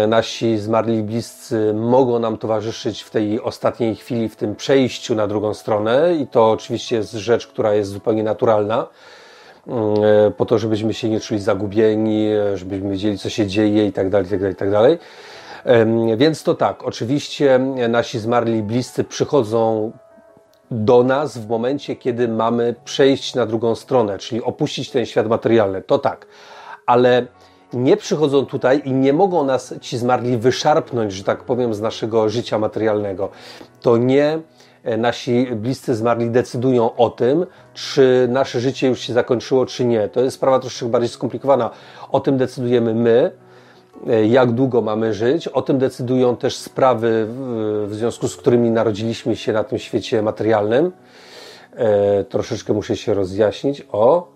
nasi 0.08 0.58
zmarli 0.58 1.04
bliscy 1.04 1.74
mogą 1.74 2.20
nam 2.20 2.38
towarzyszyć 2.38 3.02
w 3.02 3.10
tej 3.10 3.42
ostatniej 3.42 3.96
chwili, 3.96 4.30
w 4.30 4.36
tym 4.36 4.56
przejściu 4.56 5.16
na 5.16 5.28
drugą 5.28 5.54
stronę 5.54 6.16
i 6.16 6.28
to 6.28 6.52
oczywiście 6.52 6.96
jest 6.96 7.12
rzecz, 7.12 7.48
która 7.48 7.74
jest 7.74 7.92
zupełnie 7.92 8.24
naturalna 8.24 8.88
po 10.38 10.46
to, 10.46 10.60
żebyśmy 10.60 10.94
się 10.94 11.10
nie 11.10 11.20
czuli 11.20 11.40
zagubieni, 11.40 12.28
żebyśmy 12.56 12.90
wiedzieli, 12.90 13.18
co 13.18 13.30
się 13.30 13.48
dzieje 13.48 13.88
i 13.88 13.92
tak 13.94 14.10
dalej, 14.10 14.28
tak 14.30 14.40
dalej, 14.40 14.56
tak 14.56 14.72
dalej. 14.72 14.98
Więc 16.18 16.44
to 16.44 16.56
tak, 16.56 16.84
oczywiście 16.84 17.60
nasi 17.90 18.20
zmarli 18.20 18.64
bliscy 18.64 19.04
przychodzą 19.04 19.92
do 20.72 21.04
nas 21.04 21.38
w 21.38 21.50
momencie, 21.50 21.96
kiedy 21.96 22.28
mamy 22.28 22.76
przejść 22.86 23.36
na 23.36 23.46
drugą 23.46 23.76
stronę, 23.76 24.18
czyli 24.18 24.44
opuścić 24.44 24.92
ten 24.92 25.06
świat 25.06 25.28
materialny. 25.28 25.82
To 25.82 26.00
tak. 26.00 26.26
Ale 26.86 27.26
nie 27.74 27.98
przychodzą 27.98 28.46
tutaj 28.46 28.82
i 28.86 28.92
nie 28.92 29.14
mogą 29.14 29.46
nas 29.46 29.74
ci 29.82 29.98
zmarli 29.98 30.38
wyszarpnąć, 30.38 31.14
że 31.14 31.24
tak 31.24 31.44
powiem, 31.44 31.74
z 31.74 31.82
naszego 31.82 32.30
życia 32.30 32.60
materialnego. 32.60 33.30
To 33.82 33.98
nie 33.98 34.40
e, 34.84 34.98
nasi 34.98 35.48
bliscy 35.56 35.96
zmarli 35.96 36.30
decydują 36.30 36.96
o 36.96 37.10
tym, 37.10 37.46
czy 37.74 38.28
nasze 38.32 38.60
życie 38.60 38.88
już 38.88 39.00
się 39.00 39.14
zakończyło, 39.14 39.66
czy 39.66 39.86
nie. 39.86 40.10
To 40.10 40.22
jest 40.22 40.36
sprawa 40.36 40.60
troszeczkę 40.60 40.90
bardziej 40.90 41.10
skomplikowana. 41.10 41.70
O 42.12 42.20
tym 42.20 42.38
decydujemy 42.38 42.94
my, 42.94 43.32
e, 44.08 44.28
jak 44.28 44.52
długo 44.52 44.82
mamy 44.82 45.14
żyć. 45.14 45.48
O 45.48 45.62
tym 45.62 45.78
decydują 45.78 46.38
też 46.38 46.56
sprawy, 46.56 47.28
w 47.88 47.90
związku 47.92 48.28
z 48.28 48.36
którymi 48.36 48.72
narodziliśmy 48.72 49.36
się 49.36 49.54
na 49.54 49.64
tym 49.64 49.80
świecie 49.80 50.22
materialnym. 50.22 50.92
E, 51.76 52.24
troszeczkę 52.24 52.74
muszę 52.74 52.98
się 52.98 53.14
rozjaśnić. 53.14 53.88
O, 53.92 54.33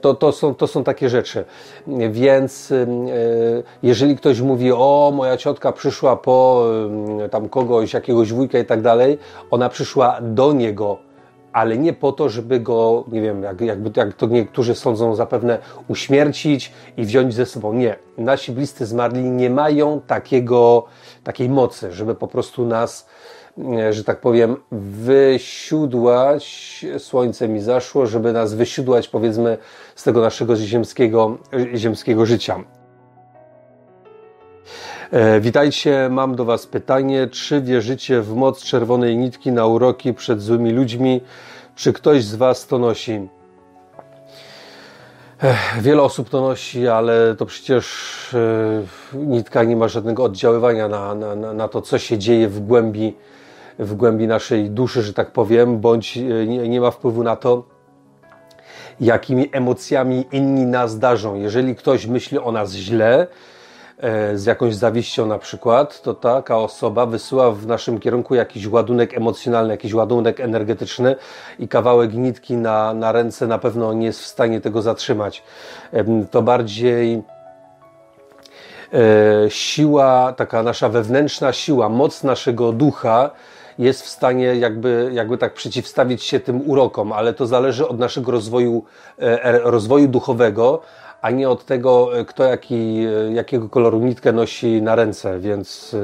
To, 0.00 0.14
to, 0.14 0.32
są, 0.32 0.54
to 0.54 0.66
są 0.66 0.84
takie 0.84 1.08
rzeczy. 1.08 1.44
Więc 2.10 2.72
jeżeli 3.82 4.16
ktoś 4.16 4.40
mówi, 4.40 4.72
o 4.72 5.12
moja 5.14 5.36
ciotka 5.36 5.72
przyszła 5.72 6.16
po 6.16 6.66
tam 7.30 7.48
kogoś, 7.48 7.94
jakiegoś 7.94 8.32
wujka 8.32 8.58
i 8.58 8.64
tak 8.64 8.82
dalej, 8.82 9.18
ona 9.50 9.68
przyszła 9.68 10.18
do 10.20 10.52
niego 10.52 11.08
ale 11.52 11.78
nie 11.78 11.92
po 11.92 12.12
to, 12.12 12.28
żeby 12.28 12.60
go, 12.60 13.04
nie 13.12 13.20
wiem, 13.20 13.42
jak, 13.42 13.60
jakby, 13.60 13.90
jak 13.96 14.12
to 14.12 14.26
niektórzy 14.26 14.74
sądzą, 14.74 15.14
zapewne 15.14 15.58
uśmiercić 15.88 16.72
i 16.96 17.04
wziąć 17.04 17.34
ze 17.34 17.46
sobą. 17.46 17.72
Nie. 17.72 17.96
Nasi 18.18 18.52
bliscy 18.52 18.86
zmarli 18.86 19.22
nie 19.22 19.50
mają 19.50 20.00
takiego, 20.06 20.84
takiej 21.24 21.48
mocy, 21.48 21.92
żeby 21.92 22.14
po 22.14 22.28
prostu 22.28 22.66
nas, 22.66 23.06
że 23.90 24.04
tak 24.04 24.20
powiem, 24.20 24.56
wysiudłać, 25.02 26.86
słońce 26.98 27.48
mi 27.48 27.60
zaszło, 27.60 28.06
żeby 28.06 28.32
nas 28.32 28.54
wysiudłać, 28.54 29.08
powiedzmy, 29.08 29.58
z 29.94 30.02
tego 30.02 30.20
naszego 30.20 30.56
ziemskiego, 30.56 31.38
ziemskiego 31.74 32.26
życia. 32.26 32.64
E, 35.10 35.40
witajcie, 35.40 36.08
mam 36.10 36.36
do 36.36 36.44
Was 36.44 36.66
pytanie. 36.66 37.26
Czy 37.26 37.60
wierzycie 37.60 38.20
w 38.20 38.34
moc 38.34 38.64
czerwonej 38.64 39.16
nitki 39.16 39.52
na 39.52 39.66
uroki 39.66 40.14
przed 40.14 40.42
złymi 40.42 40.72
ludźmi? 40.72 41.20
Czy 41.74 41.92
ktoś 41.92 42.24
z 42.24 42.34
Was 42.34 42.66
to 42.66 42.78
nosi? 42.78 43.28
Wiele 45.80 46.02
osób 46.02 46.28
to 46.28 46.40
nosi, 46.40 46.88
ale 46.88 47.34
to 47.34 47.46
przecież 47.46 47.86
e, 48.34 49.18
nitka 49.18 49.64
nie 49.64 49.76
ma 49.76 49.88
żadnego 49.88 50.24
oddziaływania 50.24 50.88
na, 50.88 51.14
na, 51.14 51.34
na 51.34 51.68
to, 51.68 51.82
co 51.82 51.98
się 51.98 52.18
dzieje 52.18 52.48
w 52.48 52.60
głębi, 52.60 53.16
w 53.78 53.94
głębi 53.94 54.26
naszej 54.26 54.70
duszy, 54.70 55.02
że 55.02 55.12
tak 55.12 55.30
powiem, 55.30 55.80
bądź 55.80 56.16
e, 56.16 56.46
nie, 56.46 56.68
nie 56.68 56.80
ma 56.80 56.90
wpływu 56.90 57.22
na 57.22 57.36
to, 57.36 57.64
jakimi 59.00 59.48
emocjami 59.52 60.24
inni 60.32 60.66
nas 60.66 60.98
darzą. 60.98 61.34
Jeżeli 61.34 61.74
ktoś 61.74 62.06
myśli 62.06 62.38
o 62.38 62.52
nas 62.52 62.72
źle, 62.72 63.26
E, 63.98 64.38
z 64.38 64.46
jakąś 64.46 64.74
zawiścią 64.74 65.26
na 65.26 65.38
przykład, 65.38 66.02
to 66.02 66.14
taka 66.14 66.58
osoba 66.58 67.06
wysyła 67.06 67.50
w 67.50 67.66
naszym 67.66 68.00
kierunku 68.00 68.34
jakiś 68.34 68.66
ładunek 68.66 69.14
emocjonalny, 69.14 69.74
jakiś 69.74 69.94
ładunek 69.94 70.40
energetyczny 70.40 71.16
i 71.58 71.68
kawałek 71.68 72.14
nitki 72.14 72.56
na, 72.56 72.94
na 72.94 73.12
ręce 73.12 73.46
na 73.46 73.58
pewno 73.58 73.92
nie 73.92 74.06
jest 74.06 74.20
w 74.20 74.26
stanie 74.26 74.60
tego 74.60 74.82
zatrzymać. 74.82 75.42
To 76.30 76.42
bardziej 76.42 77.22
e, 78.92 79.50
siła, 79.50 80.32
taka 80.36 80.62
nasza 80.62 80.88
wewnętrzna 80.88 81.52
siła, 81.52 81.88
moc 81.88 82.24
naszego 82.24 82.72
ducha 82.72 83.30
jest 83.78 84.02
w 84.02 84.08
stanie 84.08 84.44
jakby, 84.44 85.10
jakby 85.12 85.38
tak 85.38 85.54
przeciwstawić 85.54 86.22
się 86.22 86.40
tym 86.40 86.70
urokom, 86.70 87.12
ale 87.12 87.34
to 87.34 87.46
zależy 87.46 87.88
od 87.88 87.98
naszego 87.98 88.32
rozwoju, 88.32 88.84
e, 89.18 89.58
rozwoju 89.58 90.08
duchowego, 90.08 90.80
a 91.22 91.30
nie 91.30 91.48
od 91.48 91.64
tego, 91.64 92.18
e, 92.18 92.24
kto 92.24 92.44
jaki, 92.44 93.06
e, 93.28 93.32
jakiego 93.32 93.68
koloru 93.68 93.98
nitkę 93.98 94.32
nosi 94.32 94.82
na 94.82 94.94
ręce, 94.94 95.38
więc 95.38 95.96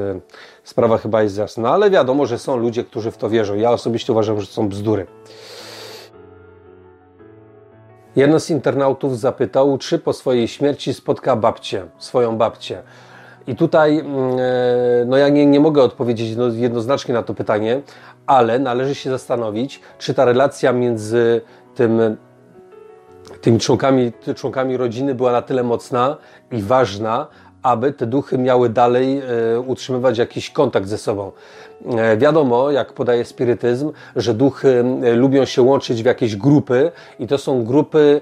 sprawa 0.64 0.98
chyba 0.98 1.22
jest 1.22 1.38
jasna. 1.38 1.70
Ale 1.70 1.90
wiadomo, 1.90 2.26
że 2.26 2.38
są 2.38 2.56
ludzie, 2.56 2.84
którzy 2.84 3.10
w 3.10 3.16
to 3.16 3.30
wierzą. 3.30 3.54
Ja 3.54 3.70
osobiście 3.70 4.12
uważam, 4.12 4.40
że 4.40 4.46
są 4.46 4.68
bzdury. 4.68 5.06
Jeden 8.16 8.40
z 8.40 8.50
internautów 8.50 9.18
zapytał, 9.18 9.78
czy 9.78 9.98
po 9.98 10.12
swojej 10.12 10.48
śmierci 10.48 10.94
spotka 10.94 11.36
babcię, 11.36 11.86
swoją 11.98 12.36
babcię. 12.36 12.82
I 13.46 13.56
tutaj, 13.56 13.98
mm, 13.98 14.36
no 15.06 15.16
ja 15.16 15.28
nie, 15.28 15.46
nie 15.46 15.60
mogę 15.60 15.82
odpowiedzieć 15.82 16.36
jednoznacznie 16.52 17.14
na 17.14 17.22
to 17.22 17.34
pytanie, 17.34 17.80
ale 18.26 18.58
należy 18.58 18.94
się 18.94 19.10
zastanowić, 19.10 19.80
czy 19.98 20.14
ta 20.14 20.24
relacja 20.24 20.72
między 20.72 21.40
tym 21.74 22.16
tymi 23.40 23.58
członkami, 23.58 24.12
członkami 24.36 24.76
rodziny 24.76 25.14
była 25.14 25.32
na 25.32 25.42
tyle 25.42 25.62
mocna 25.62 26.16
i 26.52 26.62
ważna, 26.62 27.26
aby 27.62 27.92
te 27.92 28.06
duchy 28.06 28.38
miały 28.38 28.68
dalej 28.68 29.18
e, 29.18 29.60
utrzymywać 29.60 30.18
jakiś 30.18 30.50
kontakt 30.50 30.88
ze 30.88 30.98
sobą. 30.98 31.32
E, 31.98 32.16
wiadomo, 32.16 32.70
jak 32.70 32.92
podaje 32.92 33.24
spirytyzm, 33.24 33.92
że 34.16 34.34
duchy 34.34 34.84
lubią 35.16 35.44
się 35.44 35.62
łączyć 35.62 36.02
w 36.02 36.06
jakieś 36.06 36.36
grupy 36.36 36.92
i 37.18 37.26
to 37.26 37.38
są 37.38 37.64
grupy, 37.64 38.20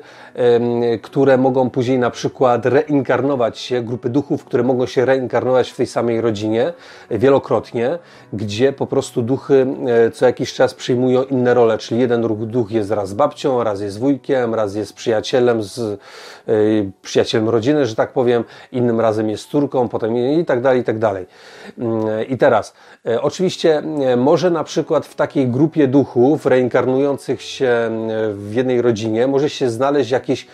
które 1.03 1.39
mogą 1.39 1.71
później 1.71 1.99
na 1.99 2.11
przykład 2.11 2.67
reinkarnować 2.67 3.59
się, 3.59 3.83
grupy 3.83 4.09
duchów, 4.09 4.45
które 4.45 4.63
mogą 4.63 4.87
się 4.87 5.05
reinkarnować 5.05 5.71
w 5.71 5.77
tej 5.77 5.87
samej 5.87 6.21
rodzinie 6.21 6.73
wielokrotnie, 7.11 7.99
gdzie 8.33 8.73
po 8.73 8.87
prostu 8.87 9.23
duchy 9.23 9.67
e, 10.07 10.11
co 10.11 10.27
jakiś 10.27 10.55
czas 10.55 10.75
przyjmują 10.75 11.25
inne 11.25 11.55
role, 11.55 11.79
czyli 11.79 12.01
jeden 12.01 12.23
duch 12.47 12.71
jest 12.71 12.91
raz 12.91 13.15
babcią, 13.15 13.65
raz 13.65 13.81
jest 13.81 13.99
wujkiem, 13.99 14.55
raz 14.55 14.75
jest 14.75 14.93
przyjacielem 14.95 15.63
z 15.63 15.79
e, 15.79 15.99
przyjacielem 17.03 17.49
rodziny, 17.49 17.87
że 17.87 17.95
tak 17.95 18.13
powiem, 18.13 18.45
innym 18.73 19.01
razem 19.01 19.31
jest 19.31 19.49
córką, 19.49 19.89
potem 19.89 20.17
i 20.17 20.45
tak 20.45 20.61
dalej, 20.61 20.81
i 20.81 20.85
tak 20.85 20.99
dalej. 20.99 21.27
Mm, 21.79 22.29
I 22.29 22.39
teraz, 22.39 22.75
oczywiście 23.21 23.42
Oczywiście 23.43 23.79
e, 23.79 24.17
może 24.17 24.51
na 24.51 24.65
przykład 24.65 25.07
w 25.07 25.15
takiej 25.15 25.49
grupie 25.49 25.89
duchów 25.89 26.47
reinkarnujących 26.47 27.43
się 27.43 27.67
e, 27.67 27.91
w 28.35 28.55
jednej 28.55 28.83
rodzinie 28.83 29.27
może 29.27 29.51
się 29.51 29.71
znaleźć 29.71 30.11
jakiś 30.11 30.47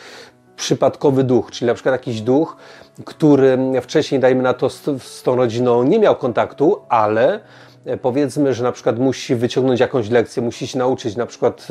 przypadkowy 0.57 1.25
duch, 1.25 1.51
czyli 1.51 1.67
na 1.67 1.75
przykład 1.75 1.93
jakiś 1.93 2.21
duch, 2.21 2.57
który 3.05 3.59
wcześniej, 3.83 4.21
dajmy 4.21 4.43
na 4.43 4.55
to, 4.55 4.71
z, 4.71 5.03
z 5.03 5.23
tą 5.23 5.37
rodziną 5.37 5.83
nie 5.83 5.99
miał 5.99 6.17
kontaktu, 6.17 6.81
ale 6.89 7.41
e, 7.85 7.97
powiedzmy, 7.97 8.55
że 8.55 8.65
na 8.65 8.73
przykład 8.73 8.99
musi 8.99 9.35
wyciągnąć 9.35 9.81
jakąś 9.81 10.11
lekcję, 10.11 10.43
musi 10.43 10.67
się 10.67 10.79
nauczyć, 10.79 11.17
na 11.17 11.27
przykład 11.27 11.69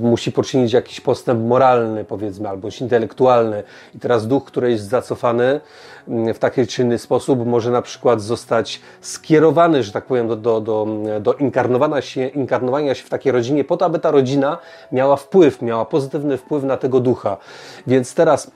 musi 0.00 0.32
poczynić 0.32 0.72
jakiś 0.72 1.00
postęp 1.00 1.44
moralny, 1.44 2.04
powiedzmy, 2.04 2.48
albo 2.48 2.68
intelektualny. 2.80 3.62
I 3.94 3.98
teraz 3.98 4.26
duch, 4.26 4.44
który 4.44 4.70
jest 4.70 4.88
zacofany, 4.88 5.60
w 6.34 6.38
taki 6.38 6.66
czy 6.66 6.82
inny 6.82 6.98
sposób 6.98 7.46
może 7.46 7.70
na 7.70 7.82
przykład 7.82 8.22
zostać 8.22 8.80
skierowany, 9.00 9.82
że 9.82 9.92
tak 9.92 10.04
powiem, 10.04 10.28
do, 10.28 10.36
do, 10.36 10.60
do, 10.60 10.86
do 11.20 11.34
inkarnowania, 11.34 12.02
się, 12.02 12.26
inkarnowania 12.26 12.94
się 12.94 13.04
w 13.04 13.08
takiej 13.08 13.32
rodzinie, 13.32 13.64
po 13.64 13.76
to, 13.76 13.84
aby 13.84 13.98
ta 13.98 14.10
rodzina 14.10 14.58
miała 14.92 15.16
wpływ, 15.16 15.62
miała 15.62 15.84
pozytywny 15.84 16.36
wpływ 16.36 16.64
na 16.64 16.76
tego 16.76 17.00
ducha. 17.00 17.36
Więc 17.86 18.14
teraz, 18.14 18.50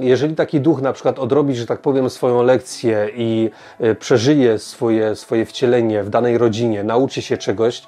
jeżeli 0.00 0.34
taki 0.34 0.60
duch 0.60 0.82
na 0.82 0.92
przykład 0.92 1.18
odrobi, 1.18 1.56
że 1.56 1.66
tak 1.66 1.80
powiem, 1.80 2.10
swoją 2.10 2.42
lekcję 2.42 3.08
i 3.16 3.50
e, 3.80 3.94
przeżyje 3.94 4.58
swoje, 4.58 5.16
swoje 5.16 5.46
wcielenie 5.46 6.02
w 6.02 6.10
danej 6.10 6.38
rodzinie, 6.38 6.84
nauczy 6.84 7.22
się 7.22 7.36
czegoś, 7.36 7.82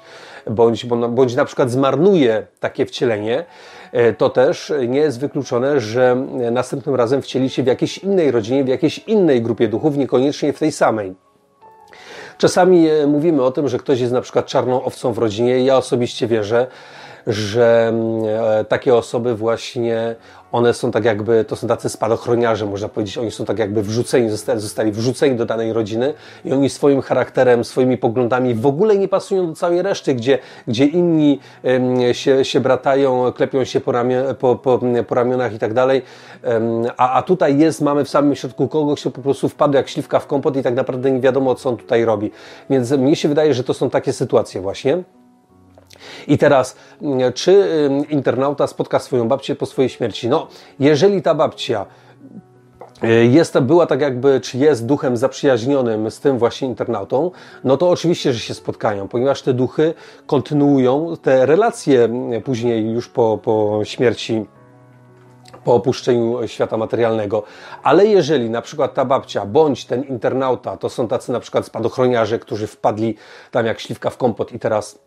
bądź, 0.49 0.85
bądź 0.85 1.35
na 1.35 1.45
przykład 1.45 1.71
zmarnuje 1.71 2.47
takie 2.59 2.85
wcielenie, 2.85 3.45
E, 3.91 4.13
to 4.13 4.29
też 4.29 4.73
nie 4.87 4.99
jest 4.99 5.19
wykluczone, 5.19 5.79
że 5.79 6.27
następnym 6.51 6.95
razem 6.95 7.21
wcieli 7.21 7.49
się 7.49 7.63
w 7.63 7.67
jakiejś 7.67 7.97
innej 7.97 8.31
rodzinie, 8.31 8.63
w 8.63 8.67
jakiejś 8.67 8.99
innej 8.99 9.41
grupie 9.41 9.67
duchów, 9.67 9.97
niekoniecznie 9.97 10.53
w 10.53 10.59
tej 10.59 10.71
samej. 10.71 11.15
Czasami 12.37 12.89
e, 12.89 13.07
mówimy 13.07 13.43
o 13.43 13.51
tym, 13.51 13.67
że 13.67 13.77
ktoś 13.77 13.99
jest 13.99 14.13
na 14.13 14.21
przykład 14.21 14.45
czarną 14.45 14.83
owcą 14.83 15.13
w 15.13 15.17
rodzinie. 15.17 15.63
Ja 15.63 15.77
osobiście 15.77 16.27
wierzę, 16.27 16.67
że 17.27 17.93
e, 18.59 18.65
takie 18.65 18.95
osoby 18.95 19.35
właśnie 19.35 20.15
one 20.51 20.73
są 20.73 20.91
tak 20.91 21.05
jakby, 21.05 21.45
to 21.45 21.55
są 21.55 21.67
tacy 21.67 21.89
spadochroniarze, 21.89 22.65
można 22.65 22.89
powiedzieć, 22.89 23.17
oni 23.17 23.31
są 23.31 23.45
tak 23.45 23.59
jakby 23.59 23.83
wrzuceni, 23.83 24.29
zostali, 24.29 24.61
zostali 24.61 24.91
wrzuceni 24.91 25.35
do 25.35 25.45
danej 25.45 25.73
rodziny 25.73 26.13
i 26.45 26.53
oni 26.53 26.69
swoim 26.69 27.01
charakterem, 27.01 27.63
swoimi 27.63 27.97
poglądami 27.97 28.53
w 28.53 28.65
ogóle 28.65 28.97
nie 28.97 29.07
pasują 29.07 29.47
do 29.47 29.53
całej 29.53 29.81
reszty, 29.81 30.13
gdzie, 30.13 30.39
gdzie 30.67 30.85
inni 30.85 31.39
się, 32.11 32.45
się 32.45 32.59
bratają, 32.59 33.31
klepią 33.31 33.63
się 33.63 33.81
po, 33.81 33.93
po, 34.39 34.55
po, 34.55 34.79
po 35.07 35.15
ramionach 35.15 35.53
i 35.53 35.59
tak 35.59 35.73
dalej, 35.73 36.01
a, 36.97 37.13
a 37.13 37.21
tutaj 37.21 37.57
jest, 37.57 37.81
mamy 37.81 38.05
w 38.05 38.09
samym 38.09 38.35
środku 38.35 38.67
kogoś, 38.67 39.01
kto 39.01 39.11
po 39.11 39.21
prostu 39.21 39.49
wpadł 39.49 39.73
jak 39.73 39.89
śliwka 39.89 40.19
w 40.19 40.27
kompot 40.27 40.57
i 40.57 40.63
tak 40.63 40.75
naprawdę 40.75 41.11
nie 41.11 41.19
wiadomo, 41.19 41.55
co 41.55 41.69
on 41.69 41.77
tutaj 41.77 42.05
robi. 42.05 42.31
Więc 42.69 42.91
mnie 42.91 43.15
się 43.15 43.29
wydaje, 43.29 43.53
że 43.53 43.63
to 43.63 43.73
są 43.73 43.89
takie 43.89 44.13
sytuacje 44.13 44.61
właśnie. 44.61 45.03
I 46.27 46.37
teraz, 46.37 46.75
mm, 47.01 47.33
czy 47.33 47.63
internauta 48.09 48.67
spotka 48.67 48.99
swoją 48.99 49.27
babcię 49.27 49.55
po 49.55 49.65
swojej 49.65 49.89
śmierci? 49.89 50.29
No, 50.29 50.47
jeżeli 50.79 51.21
ta 51.21 51.35
babcia 51.35 51.85
y, 53.03 53.25
jest, 53.25 53.59
była 53.59 53.85
tak 53.85 54.01
jakby, 54.01 54.41
czy 54.41 54.57
jest 54.57 54.85
duchem 54.85 55.17
zaprzyjaźnionym 55.17 56.11
z 56.11 56.19
tym 56.19 56.37
właśnie 56.37 56.67
internautą, 56.67 57.31
no 57.63 57.77
to 57.77 57.89
oczywiście, 57.89 58.33
że 58.33 58.39
się 58.39 58.53
spotkają, 58.53 59.07
ponieważ 59.07 59.41
te 59.41 59.53
duchy 59.53 59.93
kontynuują 60.25 61.17
te 61.21 61.45
relacje 61.45 62.03
mm, 62.03 62.41
później 62.41 62.91
już 62.91 63.09
po, 63.09 63.39
po 63.43 63.79
śmierci 63.83 64.45
po 65.67 65.75
opuszczeniu 65.75 66.47
świata 66.47 66.77
materialnego. 66.77 67.43
Ale 67.83 68.05
jeżeli 68.05 68.49
na 68.49 68.61
przykład 68.61 68.93
ta 68.93 69.05
babcia 69.05 69.45
bądź 69.45 69.85
ten 69.85 70.03
internauta 70.03 70.77
to 70.77 70.89
są 70.89 71.07
tacy 71.07 71.31
na 71.31 71.39
przykład 71.39 71.65
spadochroniarze, 71.65 72.39
którzy 72.39 72.67
wpadli 72.67 73.15
tam 73.51 73.65
jak 73.65 73.79
śliwka 73.79 74.09
w 74.09 74.17
kompot 74.17 74.51
i 74.51 74.59
teraz 74.59 74.99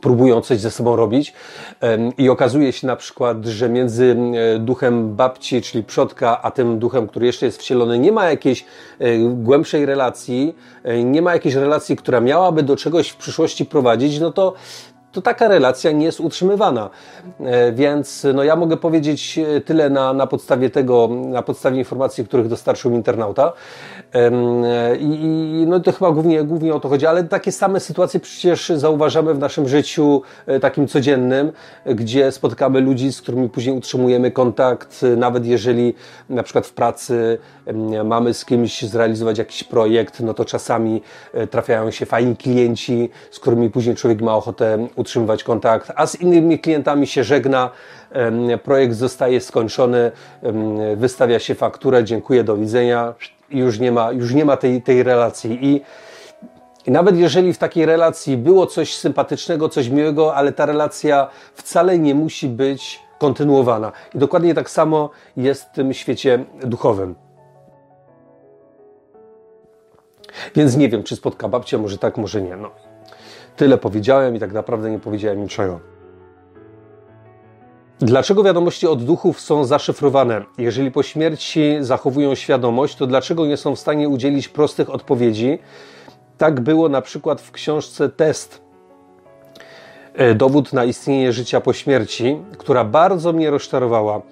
próbują 0.00 0.40
coś 0.40 0.60
ze 0.60 0.70
sobą 0.70 0.96
robić. 0.96 1.34
I 2.18 2.28
okazuje 2.28 2.72
się 2.72 2.86
na 2.86 2.96
przykład, 2.96 3.44
że 3.44 3.68
między 3.68 4.16
duchem 4.58 5.16
babci, 5.16 5.62
czyli 5.62 5.84
przodka, 5.84 6.42
a 6.42 6.50
tym 6.50 6.78
duchem, 6.78 7.08
który 7.08 7.26
jeszcze 7.26 7.46
jest 7.46 7.58
wcielony, 7.58 7.98
nie 7.98 8.12
ma 8.12 8.30
jakiejś 8.30 8.64
e, 8.98 9.18
głębszej 9.18 9.86
relacji, 9.86 10.54
e, 10.84 11.04
nie 11.04 11.22
ma 11.22 11.32
jakiejś 11.32 11.54
relacji, 11.54 11.96
która 11.96 12.20
miałaby 12.20 12.62
do 12.62 12.76
czegoś 12.76 13.08
w 13.08 13.16
przyszłości 13.16 13.66
prowadzić, 13.66 14.20
no 14.20 14.32
to 14.32 14.54
to 15.18 15.22
taka 15.22 15.48
relacja 15.48 15.92
nie 15.92 16.06
jest 16.06 16.20
utrzymywana. 16.20 16.90
E, 17.40 17.72
więc 17.72 18.26
no 18.34 18.44
ja 18.44 18.56
mogę 18.56 18.76
powiedzieć 18.76 19.40
tyle 19.64 19.90
na, 19.90 20.12
na 20.12 20.26
podstawie 20.26 20.70
tego, 20.70 21.08
na 21.08 21.42
podstawie 21.42 21.78
informacji, 21.78 22.24
których 22.24 22.48
dostarczył 22.48 22.90
mi 22.90 22.96
internauta. 22.96 23.52
I, 25.00 25.04
i 25.62 25.66
no 25.66 25.80
to 25.80 25.92
chyba 25.92 26.12
głównie, 26.12 26.44
głównie 26.44 26.74
o 26.74 26.80
to 26.80 26.88
chodzi, 26.88 27.06
ale 27.06 27.24
takie 27.24 27.52
same 27.52 27.80
sytuacje 27.80 28.20
przecież 28.20 28.68
zauważamy 28.68 29.34
w 29.34 29.38
naszym 29.38 29.68
życiu 29.68 30.22
takim 30.60 30.88
codziennym, 30.88 31.52
gdzie 31.86 32.32
spotykamy 32.32 32.80
ludzi, 32.80 33.12
z 33.12 33.22
którymi 33.22 33.48
później 33.48 33.76
utrzymujemy 33.76 34.30
kontakt, 34.30 35.04
nawet 35.16 35.46
jeżeli 35.46 35.94
na 36.28 36.42
przykład 36.42 36.66
w 36.66 36.72
pracy 36.72 37.38
mamy 38.04 38.34
z 38.34 38.44
kimś 38.44 38.82
zrealizować 38.82 39.38
jakiś 39.38 39.64
projekt, 39.64 40.20
no 40.20 40.34
to 40.34 40.44
czasami 40.44 41.02
e, 41.32 41.46
trafiają 41.46 41.90
się 41.90 42.06
fajni 42.06 42.36
klienci, 42.36 43.10
z 43.30 43.38
którymi 43.38 43.70
później 43.70 43.96
człowiek 43.96 44.20
ma 44.20 44.34
ochotę 44.34 44.88
utrzymywać 44.96 45.44
kontakt, 45.44 45.92
a 45.96 46.06
z 46.06 46.20
innymi 46.20 46.58
klientami 46.58 47.06
się 47.06 47.24
żegna, 47.24 47.70
projekt 48.62 48.94
zostaje 48.94 49.40
skończony, 49.40 50.12
wystawia 50.96 51.38
się 51.38 51.54
fakturę, 51.54 52.04
dziękuję, 52.04 52.44
do 52.44 52.56
widzenia 52.56 53.14
już 53.50 53.78
nie 53.78 53.92
ma, 53.92 54.12
już 54.12 54.34
nie 54.34 54.44
ma 54.44 54.56
tej, 54.56 54.82
tej 54.82 55.02
relacji. 55.02 55.58
I 55.66 55.80
i 56.88 56.90
nawet 56.90 57.16
jeżeli 57.16 57.52
w 57.52 57.58
takiej 57.58 57.86
relacji 57.86 58.36
było 58.36 58.66
coś 58.66 58.94
sympatycznego, 58.94 59.68
coś 59.68 59.88
miłego, 59.88 60.34
ale 60.34 60.52
ta 60.52 60.66
relacja 60.66 61.28
wcale 61.54 61.98
nie 61.98 62.14
musi 62.14 62.48
być 62.48 63.00
kontynuowana. 63.18 63.92
I 64.14 64.18
dokładnie 64.18 64.54
tak 64.54 64.70
samo 64.70 65.10
jest 65.36 65.64
w 65.64 65.72
tym 65.72 65.94
świecie 65.94 66.44
duchowym. 66.60 67.27
Więc 70.54 70.76
nie 70.76 70.88
wiem, 70.88 71.02
czy 71.02 71.16
spotka 71.16 71.48
babcia, 71.48 71.78
może 71.78 71.98
tak, 71.98 72.16
może 72.16 72.42
nie. 72.42 72.56
No. 72.56 72.70
Tyle 73.56 73.78
powiedziałem 73.78 74.36
i 74.36 74.38
tak 74.38 74.52
naprawdę 74.52 74.90
nie 74.90 74.98
powiedziałem 74.98 75.42
niczego. 75.42 75.80
Dlaczego 78.00 78.42
wiadomości 78.42 78.86
od 78.86 79.04
duchów 79.04 79.40
są 79.40 79.64
zaszyfrowane? 79.64 80.44
Jeżeli 80.58 80.90
po 80.90 81.02
śmierci 81.02 81.76
zachowują 81.80 82.34
świadomość, 82.34 82.96
to 82.96 83.06
dlaczego 83.06 83.46
nie 83.46 83.56
są 83.56 83.76
w 83.76 83.78
stanie 83.78 84.08
udzielić 84.08 84.48
prostych 84.48 84.90
odpowiedzi? 84.90 85.58
Tak 86.38 86.60
było 86.60 86.88
na 86.88 87.02
przykład 87.02 87.40
w 87.40 87.52
książce 87.52 88.08
Test. 88.08 88.60
E, 90.14 90.34
dowód 90.34 90.72
na 90.72 90.84
istnienie 90.84 91.32
życia 91.32 91.60
po 91.60 91.72
śmierci, 91.72 92.36
która 92.58 92.84
bardzo 92.84 93.32
mnie 93.32 93.50
rozczarowała. 93.50 94.22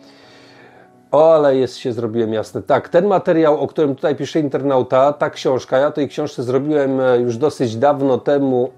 O, 1.11 1.35
ale 1.35 1.57
jest 1.57 1.77
się 1.77 1.93
zrobiłem 1.93 2.33
jasny. 2.33 2.63
Tak, 2.63 2.89
ten 2.89 3.07
materiał, 3.07 3.61
o 3.61 3.67
którym 3.67 3.95
tutaj 3.95 4.17
pisze 4.17 4.41
internauta, 4.41 5.13
ta 5.13 5.31
książka, 5.31 5.79
ja 5.79 5.91
tej 5.91 6.09
książce 6.09 6.43
zrobiłem 6.43 7.01
e, 7.01 7.19
już 7.19 7.37
dosyć 7.37 7.77
dawno 7.77 8.19
temu. 8.19 8.71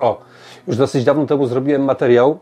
O, 0.00 0.20
już 0.66 0.76
dosyć 0.76 1.04
dawno 1.04 1.26
temu 1.26 1.46
zrobiłem 1.46 1.84
materiał. 1.84 2.38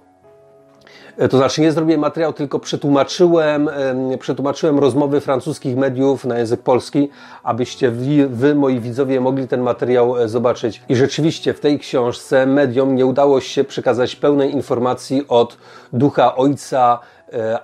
E, 1.17 1.29
to 1.29 1.37
znaczy 1.37 1.61
nie 1.61 1.73
zrobiłem 1.73 2.01
materiał, 2.01 2.33
tylko 2.33 2.59
przetłumaczyłem, 2.59 3.71
przetłumaczyłem 4.19 4.79
rozmowy 4.79 5.21
francuskich 5.21 5.77
mediów 5.77 6.25
na 6.25 6.39
język 6.39 6.63
polski, 6.63 7.11
abyście 7.43 7.91
wy, 7.91 8.29
wy, 8.29 8.55
moi 8.55 8.81
widzowie, 8.81 9.21
mogli 9.21 9.49
ten 9.49 9.61
materiał 9.61 10.19
e, 10.19 10.29
zobaczyć. 10.29 10.83
I 10.89 10.97
rzeczywiście 10.97 11.55
w 11.55 11.61
tej 11.61 11.79
książce 11.79 12.47
mediom 12.47 12.95
nie 12.95 13.07
udało 13.07 13.41
się 13.41 13.65
przekazać 13.65 14.17
pełnej 14.17 14.53
informacji 14.53 15.25
od 15.29 15.57
ducha 15.93 16.37
ojca 16.37 16.99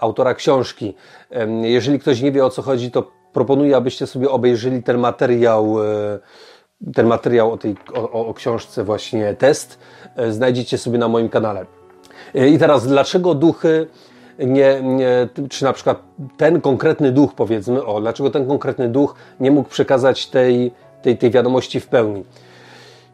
autora 0.00 0.34
książki. 0.34 0.94
Jeżeli 1.62 1.98
ktoś 1.98 2.22
nie 2.22 2.32
wie 2.32 2.44
o 2.44 2.50
co 2.50 2.62
chodzi, 2.62 2.90
to 2.90 3.10
proponuję, 3.32 3.76
abyście 3.76 4.06
sobie 4.06 4.30
obejrzeli 4.30 4.82
ten 4.82 4.98
materiał, 4.98 5.84
e, 5.84 6.18
ten 6.94 7.06
materiał 7.06 7.52
o, 7.52 7.56
tej, 7.56 7.76
o, 7.94 8.26
o 8.26 8.34
książce 8.34 8.84
właśnie 8.84 9.34
test. 9.34 9.78
E, 10.16 10.32
znajdziecie 10.32 10.78
sobie 10.78 10.98
na 10.98 11.08
moim 11.08 11.28
kanale. 11.28 11.66
I 12.34 12.58
teraz, 12.58 12.86
dlaczego 12.86 13.34
duchy 13.34 13.86
nie, 14.38 14.82
nie, 14.82 15.28
czy 15.50 15.64
na 15.64 15.72
przykład 15.72 16.02
ten 16.36 16.60
konkretny 16.60 17.12
duch, 17.12 17.34
powiedzmy, 17.34 17.84
o, 17.84 18.00
dlaczego 18.00 18.30
ten 18.30 18.46
konkretny 18.46 18.88
duch 18.88 19.14
nie 19.40 19.50
mógł 19.50 19.68
przekazać 19.68 20.26
tej, 20.26 20.72
tej, 21.02 21.18
tej 21.18 21.30
wiadomości 21.30 21.80
w 21.80 21.86
pełni? 21.86 22.24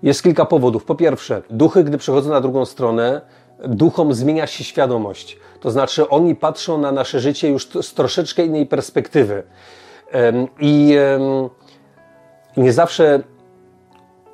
Jest 0.03 0.23
kilka 0.23 0.45
powodów. 0.45 0.85
Po 0.85 0.95
pierwsze, 0.95 1.43
duchy, 1.51 1.85
gdy 1.85 1.99
przechodzą 1.99 2.31
na 2.31 2.41
drugą 2.41 2.65
stronę, 2.65 3.20
duchom 3.65 4.15
zmienia 4.15 4.47
się 4.47 4.65
świadomość. 4.65 5.39
To 5.65 5.70
znaczy, 5.70 6.09
oni 6.09 6.35
patrzą 6.35 6.78
na 6.78 6.93
nasze 6.93 7.20
życie 7.20 7.49
już 7.49 7.69
z 7.82 7.95
troszeczkę 7.95 8.45
innej 8.45 8.66
perspektywy. 8.66 9.43
I 10.61 10.97
nie 12.57 12.73
zawsze 12.73 13.23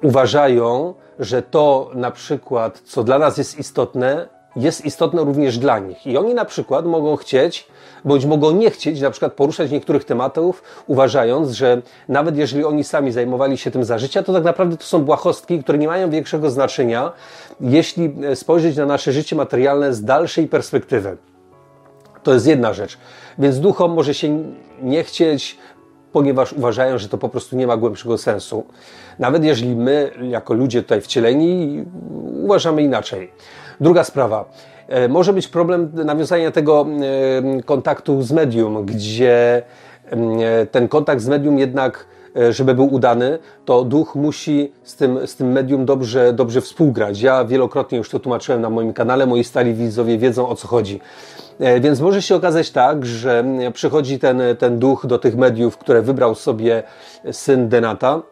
uważają, 0.03 0.95
że 1.19 1.43
to 1.43 1.91
na 1.95 2.11
przykład, 2.11 2.81
co 2.85 3.05
dla 3.05 3.19
nas 3.19 3.39
jest 3.39 3.59
istotne, 3.59 4.29
jest 4.57 4.85
istotne 4.85 5.25
również 5.25 5.59
dla 5.59 5.79
nich. 5.79 6.07
I 6.07 6.19
oni 6.19 6.35
na 6.35 6.45
przykład 6.45 6.87
mogą 6.87 7.17
chcieć, 7.17 7.67
bądź 8.05 8.27
mogą 8.27 8.51
nie 8.51 8.71
chcieć 8.71 9.01
na 9.01 9.11
przykład 9.11 9.33
poruszać 9.33 9.71
niektórych 9.71 10.05
tematów, 10.05 10.63
uważając, 10.87 11.51
że 11.51 11.83
nawet 12.09 12.37
jeżeli 12.37 12.65
oni 12.65 12.85
sami 12.85 13.13
zajmowali 13.13 13.59
się 13.59 13.71
tym 13.71 13.85
za 13.85 13.99
życia, 13.99 14.23
to 14.23 14.33
tak 14.33 14.45
naprawdę 14.45 14.77
to 14.77 14.85
są 14.85 15.05
błahostki, 15.05 15.63
które 15.63 15.79
nie 15.79 15.89
mają 15.89 16.11
większego 16.11 16.51
znaczenia, 16.51 17.13
jeśli 17.61 18.15
e, 18.23 18.37
spojrzeć 18.37 18.77
na 18.77 18.87
nasze 18.87 19.13
życie 19.13 19.37
materialne 19.37 19.95
z 19.95 20.05
dalszej 20.05 20.49
perspektywy. 20.49 21.17
To 22.23 22.35
jest 22.35 22.47
jedna 22.47 22.73
rzecz. 22.73 22.99
Więc 23.39 23.61
duchom 23.61 23.93
może 23.93 24.15
się 24.15 24.45
nie 24.83 25.05
chcieć, 25.05 25.59
ponieważ 26.13 26.53
uważają, 26.53 26.99
że 26.99 27.09
to 27.09 27.19
po 27.19 27.29
prostu 27.29 27.57
nie 27.57 27.67
ma 27.67 27.77
głębszego 27.77 28.19
sensu. 28.19 28.67
Nawet 29.19 29.45
jeżeli 29.45 29.77
my, 29.77 30.11
jako 30.23 30.55
ludzie 30.55 30.83
tutaj 30.83 31.01
wcieleni, 31.01 31.85
uważamy 32.45 32.83
inaczej. 32.83 33.33
Druga 33.81 34.05
sprawa. 34.05 34.45
E, 34.89 35.09
może 35.09 35.33
być 35.33 35.49
problem 35.49 35.91
nawiązania 36.05 36.51
tego 36.51 36.87
e, 37.59 37.63
kontaktu 37.63 38.23
z 38.23 38.33
medium, 38.33 38.87
gdzie 38.87 39.63
e, 40.07 40.67
ten 40.67 40.89
kontakt 40.89 41.21
z 41.21 41.29
medium 41.29 41.59
jednak 41.59 42.07
żeby 42.51 42.75
był 42.75 42.95
udany, 42.95 43.39
to 43.65 43.85
duch 43.85 44.15
musi 44.15 44.73
z 44.83 44.97
tym, 44.97 45.27
z 45.27 45.37
tym 45.37 45.53
medium 45.53 45.85
dobrze, 45.85 46.33
dobrze 46.33 46.61
współgrać. 46.61 47.21
Ja 47.21 47.45
wielokrotnie 47.45 47.99
już 47.99 48.11
to 48.11 48.19
tłumaczyłem 48.19 48.61
na 48.61 48.71
moim 48.71 48.93
kanale, 48.93 49.27
moi 49.27 49.45
stali 49.45 49.75
widzowie 49.75 50.19
wiedzą 50.19 50.49
o 50.49 50.57
co 50.57 50.69
chodzi. 50.69 51.01
Więc 51.81 52.01
może 52.01 52.23
się 52.23 52.35
okazać 52.35 52.71
tak, 52.71 53.07
że 53.07 53.45
przychodzi 53.75 54.19
ten, 54.19 54.43
ten 54.59 54.79
duch 54.79 55.07
do 55.07 55.19
tych 55.19 55.37
mediów, 55.37 55.79
które 55.79 56.03
wybrał 56.03 56.35
sobie 56.35 56.83
syn 57.33 57.69
Denata, 57.69 58.23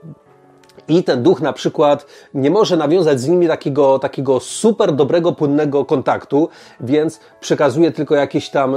i 0.89 1.05
ten 1.05 1.23
duch 1.23 1.41
na 1.41 1.53
przykład 1.53 2.07
nie 2.35 2.51
może 2.51 2.77
nawiązać 2.77 3.21
z 3.21 3.29
nimi 3.29 3.49
takiego, 3.49 3.99
takiego 3.99 4.41
super 4.41 4.93
dobrego, 4.93 5.33
płynnego 5.33 5.85
kontaktu, 5.85 6.49
więc 6.81 7.21
przekazuje 7.41 7.93
tylko 7.93 8.15
jakieś 8.15 8.51
tam 8.51 8.77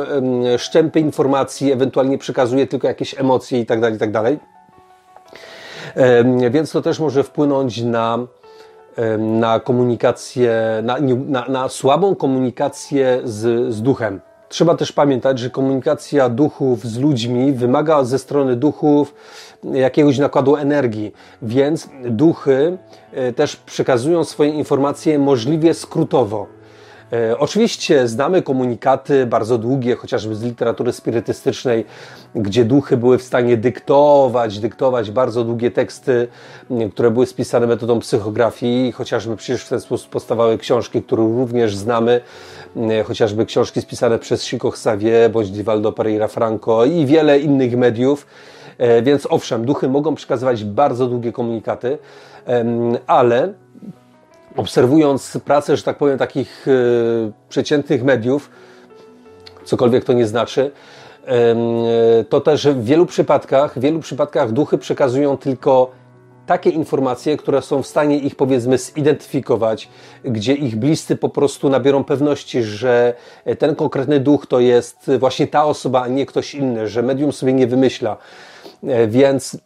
szczępy 0.58 1.00
informacji, 1.00 1.72
ewentualnie 1.72 2.18
przekazuje 2.18 2.68
tylko 2.68 2.88
jakieś 2.88 3.20
emocje 3.20 3.60
i 3.60 3.66
tak 3.66 3.82
Więc 6.52 6.72
to 6.72 6.82
też 6.82 7.00
może 7.00 7.24
wpłynąć 7.24 7.82
na, 7.82 8.20
na 9.18 9.60
komunikację, 9.60 10.54
na, 10.84 10.98
na, 11.28 11.46
na 11.48 11.70
słabą 11.70 12.16
komunikację 12.16 13.22
z, 13.24 13.74
z 13.74 13.82
duchem. 13.82 14.22
Trzeba 14.50 14.76
też 14.76 14.92
pamiętać, 14.92 15.40
że 15.40 15.50
komunikacja 15.50 16.30
duchów 16.30 16.86
z 16.86 16.98
ludźmi 17.00 17.52
wymaga 17.52 18.04
ze 18.04 18.20
strony 18.20 18.56
duchów 18.56 19.14
jakiegoś 19.64 20.18
nakładu 20.18 20.56
energii, 20.56 21.12
więc 21.42 21.90
duchy 22.04 22.78
e, 23.14 23.34
też 23.34 23.56
przekazują 23.56 24.24
swoje 24.24 24.50
informacje 24.50 25.20
możliwie 25.20 25.74
skrótowo. 25.74 26.61
E, 27.14 27.38
oczywiście 27.38 28.08
znamy 28.08 28.42
komunikaty 28.42 29.26
bardzo 29.26 29.58
długie, 29.58 29.96
chociażby 29.96 30.36
z 30.36 30.44
literatury 30.44 30.94
spirytystycznej, 30.94 31.86
gdzie 32.36 32.66
duchy 32.66 32.98
były 32.98 33.18
w 33.18 33.24
stanie 33.24 33.58
dyktować, 33.58 34.60
dyktować 34.60 35.12
bardzo 35.12 35.44
długie 35.44 35.72
teksty, 35.72 36.28
które 36.94 37.12
były 37.12 37.26
spisane 37.26 37.68
metodą 37.68 38.00
psychografii, 38.00 38.92
chociażby 38.92 39.36
przecież 39.36 39.64
w 39.64 39.70
ten 39.70 39.80
sposób 39.80 40.10
powstawały 40.10 40.58
książki, 40.58 41.02
które 41.04 41.24
również 41.24 41.76
znamy, 41.76 42.22
chociażby 43.06 43.46
książki 43.46 43.82
spisane 43.82 44.20
przez 44.20 44.44
Chico 44.44 44.68
Xavier, 44.68 45.32
bądź 45.32 45.52
Divaldo 45.52 45.92
Pereira 45.92 46.28
Franco 46.28 46.86
i 46.86 47.06
wiele 47.06 47.40
innych 47.40 47.78
mediów. 47.78 48.28
E, 48.78 49.02
więc 49.02 49.28
owszem, 49.30 49.66
duchy 49.66 49.90
mogą 49.90 50.16
przekazywać 50.16 50.64
bardzo 50.64 51.08
długie 51.08 51.32
komunikaty, 51.32 51.98
ale 53.08 53.54
obserwując 54.56 55.38
pracę, 55.46 55.78
że 55.78 55.84
tak 55.84 55.98
powiem, 55.98 56.18
takich 56.18 56.68
e, 56.68 56.72
przeciętnych 57.50 58.04
mediów, 58.04 58.50
cokolwiek 59.64 60.04
to 60.04 60.14
nie 60.14 60.28
znaczy, 60.28 60.72
to 62.30 62.42
też 62.42 62.68
w 62.68 62.84
wielu 62.84 63.06
przypadkach, 63.06 63.80
w 63.80 63.82
wielu 63.82 64.00
przypadkach 64.00 64.52
duchy 64.52 64.78
przekazują 64.78 65.38
tylko 65.38 65.92
takie 66.46 66.70
informacje, 66.70 67.38
które 67.38 67.62
są 67.62 67.84
w 67.84 67.88
stanie 67.88 68.18
ich 68.18 68.36
powiedzmy 68.36 68.78
zidentyfikować, 68.78 69.90
gdzie 70.24 70.54
ich 70.54 70.76
bliscy 70.76 71.16
po 71.16 71.30
prostu 71.30 71.70
nabiorą 71.70 72.04
pewności, 72.04 72.64
że 72.64 73.14
ten 73.60 73.76
konkretny 73.76 74.20
duch 74.20 74.46
to 74.46 74.60
jest 74.60 75.12
właśnie 75.20 75.48
ta 75.48 75.66
osoba, 75.66 76.02
a 76.02 76.08
nie 76.08 76.26
ktoś 76.26 76.56
inny, 76.56 76.88
że 76.88 77.02
medium 77.02 77.32
sobie 77.32 77.54
nie 77.54 77.68
wymyśla. 77.68 78.18
E, 78.84 79.08
więc 79.08 79.56
e, 79.56 79.60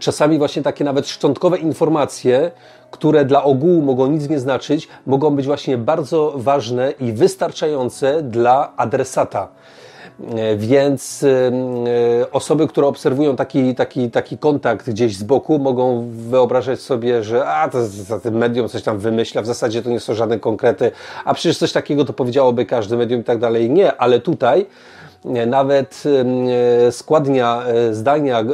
czasami 0.00 0.38
właśnie 0.38 0.62
takie 0.62 0.84
nawet 0.84 1.08
szczątkowe 1.08 1.58
informacje, 1.58 2.50
które 2.90 3.24
dla 3.24 3.44
ogółu 3.44 3.82
mogą 3.82 4.06
nic 4.06 4.28
nie 4.28 4.38
znaczyć, 4.38 4.88
mogą 5.06 5.30
być 5.36 5.46
właśnie 5.46 5.78
bardzo 5.78 6.32
ważne 6.36 6.90
i 6.90 7.12
wystarczające 7.12 8.22
dla 8.22 8.72
adresata. 8.76 9.48
E, 10.28 10.56
więc 10.56 11.22
e, 11.22 12.30
osoby, 12.30 12.68
które 12.68 12.86
obserwują 12.86 13.36
taki, 13.36 13.74
taki, 13.74 14.10
taki 14.10 14.38
kontakt 14.38 14.90
gdzieś 14.90 15.16
z 15.16 15.22
boku, 15.22 15.58
mogą 15.58 16.08
wyobrażać 16.10 16.80
sobie, 16.80 17.24
że 17.24 17.46
a, 17.46 17.68
to, 17.68 17.78
to, 18.08 18.20
to 18.20 18.30
medium 18.30 18.68
coś 18.68 18.82
tam 18.82 18.98
wymyśla, 18.98 19.42
w 19.42 19.46
zasadzie 19.46 19.82
to 19.82 19.90
nie 19.90 20.00
są 20.00 20.14
żadne 20.14 20.38
konkrety, 20.38 20.90
a 21.24 21.34
przecież 21.34 21.58
coś 21.58 21.72
takiego 21.72 22.04
to 22.04 22.12
powiedziałoby 22.12 22.66
każdy 22.66 22.96
medium 22.96 23.20
i 23.20 23.24
tak 23.24 23.38
dalej. 23.38 23.70
Nie, 23.70 23.96
ale 23.96 24.20
tutaj 24.20 24.60
e, 24.60 24.66
nawet 25.46 26.04
składnia 26.90 27.62
zdania, 27.90 28.44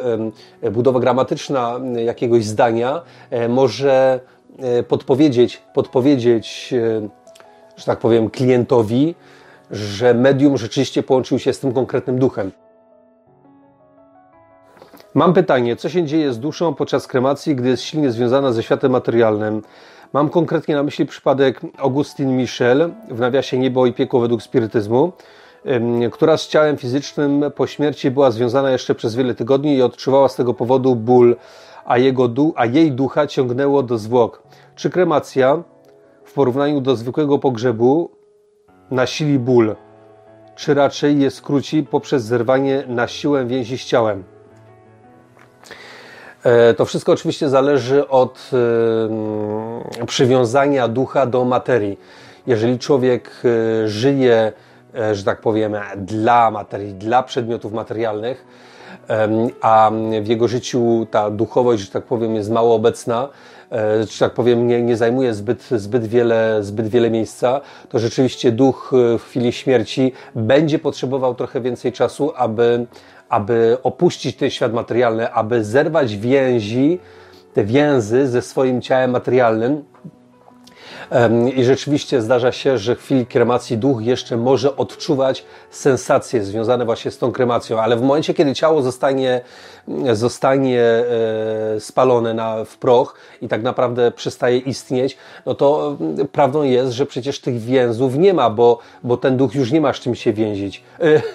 budowa 0.72 1.00
gramatyczna 1.00 1.80
jakiegoś 2.04 2.44
zdania 2.44 3.02
może 3.48 4.20
podpowiedzieć, 4.88 5.62
podpowiedzieć, 5.74 6.74
że 7.76 7.84
tak 7.86 7.98
powiem, 7.98 8.30
klientowi, 8.30 9.14
że 9.70 10.14
medium 10.14 10.56
rzeczywiście 10.56 11.02
połączył 11.02 11.38
się 11.38 11.52
z 11.52 11.60
tym 11.60 11.72
konkretnym 11.72 12.18
duchem. 12.18 12.52
Mam 15.14 15.34
pytanie, 15.34 15.76
co 15.76 15.88
się 15.88 16.04
dzieje 16.04 16.32
z 16.32 16.38
duszą 16.38 16.74
podczas 16.74 17.06
kremacji, 17.06 17.56
gdy 17.56 17.68
jest 17.68 17.82
silnie 17.82 18.10
związana 18.10 18.52
ze 18.52 18.62
światem 18.62 18.92
materialnym? 18.92 19.62
Mam 20.12 20.28
konkretnie 20.28 20.74
na 20.74 20.82
myśli 20.82 21.06
przypadek 21.06 21.60
Augustin 21.78 22.36
Michel 22.36 22.90
w 23.10 23.20
nawiasie 23.20 23.58
Niebo 23.58 23.86
i 23.86 23.92
piekło 23.92 24.20
według 24.20 24.42
spirytyzmu, 24.42 25.12
która 26.12 26.36
z 26.36 26.48
ciałem 26.48 26.76
fizycznym 26.76 27.44
po 27.54 27.66
śmierci 27.66 28.10
była 28.10 28.30
związana 28.30 28.70
jeszcze 28.70 28.94
przez 28.94 29.14
wiele 29.14 29.34
tygodni 29.34 29.76
i 29.76 29.82
odczuwała 29.82 30.28
z 30.28 30.36
tego 30.36 30.54
powodu 30.54 30.94
ból, 30.94 31.36
a, 31.84 31.98
jego 31.98 32.28
a 32.56 32.66
jej 32.66 32.92
ducha 32.92 33.26
ciągnęło 33.26 33.82
do 33.82 33.98
zwłok. 33.98 34.42
Czy 34.74 34.90
kremacja 34.90 35.62
w 36.24 36.32
porównaniu 36.32 36.80
do 36.80 36.96
zwykłego 36.96 37.38
pogrzebu 37.38 38.10
nasili 38.90 39.38
ból, 39.38 39.76
czy 40.56 40.74
raczej 40.74 41.20
je 41.20 41.30
skróci 41.30 41.82
poprzez 41.82 42.24
zerwanie 42.24 42.84
na 42.88 43.08
siłę 43.08 43.46
więzi 43.46 43.78
z 43.78 43.84
ciałem. 43.84 44.24
E, 46.42 46.74
to 46.74 46.84
wszystko 46.84 47.12
oczywiście 47.12 47.48
zależy 47.48 48.08
od 48.08 48.50
przywiązania 50.06 50.88
ducha 50.88 51.26
do 51.26 51.44
materii. 51.44 51.98
Jeżeli 52.46 52.78
człowiek 52.78 53.30
e, 53.84 53.88
żyje, 53.88 54.52
że 55.12 55.24
tak 55.24 55.40
powiem, 55.40 55.76
dla 55.96 56.50
materii, 56.50 56.94
dla 56.94 57.22
przedmiotów 57.22 57.72
materialnych, 57.72 58.46
a 59.60 59.90
w 60.22 60.26
jego 60.26 60.48
życiu 60.48 61.06
ta 61.10 61.30
duchowość, 61.30 61.82
że 61.82 61.90
tak 61.90 62.04
powiem, 62.04 62.34
jest 62.34 62.50
mało 62.50 62.74
obecna, 62.74 63.28
E, 63.72 64.04
że 64.04 64.18
tak 64.18 64.34
powiem, 64.34 64.66
nie, 64.66 64.82
nie 64.82 64.96
zajmuje 64.96 65.34
zbyt, 65.34 65.68
zbyt, 65.70 66.06
wiele, 66.06 66.58
zbyt 66.60 66.88
wiele 66.88 67.10
miejsca, 67.10 67.60
to 67.88 67.98
rzeczywiście 67.98 68.52
duch 68.52 68.92
e, 69.14 69.18
w 69.18 69.22
chwili 69.22 69.52
śmierci 69.52 70.12
będzie 70.34 70.78
potrzebował 70.78 71.34
trochę 71.34 71.60
więcej 71.60 71.92
czasu, 71.92 72.32
aby, 72.36 72.86
aby 73.28 73.76
opuścić 73.82 74.36
ten 74.36 74.50
świat 74.50 74.72
materialny, 74.72 75.32
aby 75.32 75.64
zerwać 75.64 76.16
więzi, 76.16 76.98
te 77.54 77.64
więzy 77.64 78.28
ze 78.28 78.42
swoim 78.42 78.82
ciałem 78.82 79.10
materialnym, 79.10 79.84
i 81.54 81.64
rzeczywiście 81.64 82.22
zdarza 82.22 82.52
się, 82.52 82.78
że 82.78 82.96
w 82.96 83.00
chwili 83.00 83.26
kremacji 83.26 83.78
duch 83.78 84.02
jeszcze 84.02 84.36
może 84.36 84.76
odczuwać 84.76 85.44
sensacje 85.70 86.44
związane 86.44 86.84
właśnie 86.84 87.10
z 87.10 87.18
tą 87.18 87.32
kremacją, 87.32 87.80
ale 87.80 87.96
w 87.96 88.02
momencie, 88.02 88.34
kiedy 88.34 88.54
ciało 88.54 88.82
zostanie, 88.82 89.40
zostanie 90.12 90.82
e, 90.82 91.80
spalone 91.80 92.34
na, 92.34 92.64
w 92.64 92.78
proch 92.78 93.14
i 93.42 93.48
tak 93.48 93.62
naprawdę 93.62 94.10
przestaje 94.10 94.58
istnieć, 94.58 95.16
no 95.46 95.54
to 95.54 95.96
mm, 96.00 96.28
prawdą 96.28 96.62
jest, 96.62 96.92
że 96.92 97.06
przecież 97.06 97.40
tych 97.40 97.58
więzów 97.58 98.16
nie 98.16 98.34
ma, 98.34 98.50
bo, 98.50 98.78
bo 99.02 99.16
ten 99.16 99.36
duch 99.36 99.54
już 99.54 99.72
nie 99.72 99.80
ma 99.80 99.92
z 99.92 99.96
czym 99.96 100.14
się 100.14 100.32
więzić. 100.32 100.82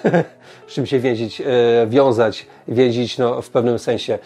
z 0.68 0.72
czym 0.72 0.86
się 0.86 0.98
więzić, 0.98 1.40
e, 1.40 1.44
wiązać, 1.86 2.46
więzić 2.68 3.18
no, 3.18 3.42
w 3.42 3.50
pewnym 3.50 3.78
sensie, 3.78 4.18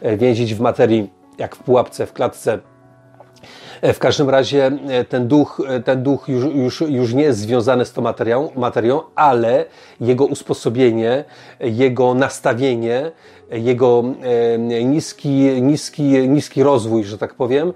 e, 0.00 0.16
więzić 0.16 0.54
w 0.54 0.60
materii, 0.60 1.10
jak 1.38 1.56
w 1.56 1.58
pułapce, 1.58 2.06
w 2.06 2.12
klatce 2.12 2.58
E, 2.58 2.73
w 3.82 3.98
każdym 3.98 4.30
razie 4.30 4.66
e, 4.88 5.04
ten 5.04 5.28
duch, 5.28 5.62
e, 5.68 5.80
ten 5.80 6.02
duch 6.02 6.28
już, 6.28 6.44
już, 6.54 6.80
już 6.80 7.14
nie 7.14 7.22
jest 7.22 7.38
związany 7.38 7.84
z 7.84 7.92
tą 7.92 8.02
materią, 8.02 8.50
materią, 8.56 9.00
ale 9.14 9.64
jego 10.00 10.26
usposobienie, 10.26 11.24
jego 11.60 12.14
nastawienie, 12.14 13.12
jego 13.50 14.04
niski, 14.84 15.62
niski, 15.62 16.02
niski 16.28 16.62
rozwój, 16.62 17.04
że 17.04 17.18
tak 17.18 17.34
powiem, 17.34 17.72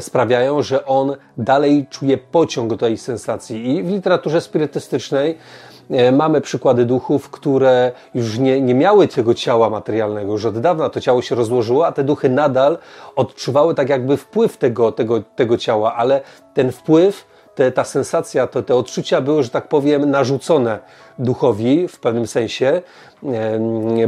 sprawiają, 0.00 0.62
że 0.62 0.86
on 0.86 1.16
dalej 1.38 1.86
czuje 1.90 2.18
pociąg 2.18 2.70
do 2.70 2.76
tej 2.76 2.98
sensacji. 2.98 3.76
I 3.76 3.82
w 3.82 3.90
literaturze 3.90 4.40
spirytystycznej 4.40 5.30
E, 5.32 5.63
mamy 6.12 6.40
przykłady 6.40 6.84
duchów, 6.84 7.30
które 7.30 7.92
już 8.14 8.38
nie, 8.38 8.60
nie 8.60 8.74
miały 8.74 9.08
tego 9.08 9.34
ciała 9.34 9.70
materialnego, 9.70 10.32
już 10.32 10.44
od 10.44 10.58
dawna 10.58 10.90
to 10.90 11.00
ciało 11.00 11.22
się 11.22 11.34
rozłożyło, 11.34 11.86
a 11.86 11.92
te 11.92 12.04
duchy 12.04 12.28
nadal 12.28 12.78
odczuwały 13.16 13.74
tak 13.74 13.88
jakby 13.88 14.16
wpływ 14.16 14.56
tego, 14.56 14.92
tego, 14.92 15.22
tego 15.36 15.58
ciała, 15.58 15.94
ale 15.94 16.20
ten 16.54 16.72
wpływ 16.72 17.26
te, 17.54 17.72
ta 17.72 17.84
sensacja, 17.84 18.46
to, 18.46 18.62
te 18.62 18.74
odczucia 18.74 19.20
były, 19.20 19.42
że 19.42 19.50
tak 19.50 19.68
powiem, 19.68 20.10
narzucone 20.10 20.78
duchowi 21.18 21.88
w 21.88 22.00
pewnym 22.00 22.26
sensie, 22.26 22.82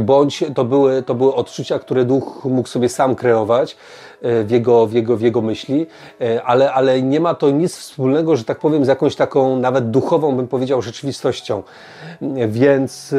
bądź 0.01 0.43
to 0.55 0.65
były, 0.65 1.03
to 1.03 1.15
były 1.15 1.35
odczucia, 1.35 1.79
które 1.79 2.05
duch 2.05 2.45
mógł 2.45 2.67
sobie 2.67 2.89
sam 2.89 3.15
kreować. 3.15 3.73
e, 3.73 4.06
w 4.21 4.51
jego, 4.51 4.87
w 4.87 4.93
jego, 4.93 5.17
w 5.17 5.21
jego 5.21 5.41
myśli, 5.41 5.87
e, 6.21 6.43
ale, 6.43 6.73
ale 6.73 7.01
nie 7.01 7.19
ma 7.19 7.35
to 7.35 7.49
nic 7.49 7.77
wspólnego, 7.77 8.35
że 8.35 8.43
tak 8.43 8.59
powiem, 8.59 8.85
z 8.85 8.87
jakąś 8.87 9.15
taką 9.15 9.59
nawet 9.59 9.91
duchową, 9.91 10.35
bym 10.35 10.47
powiedział, 10.47 10.81
rzeczywistością. 10.81 11.63
Więc 12.47 13.15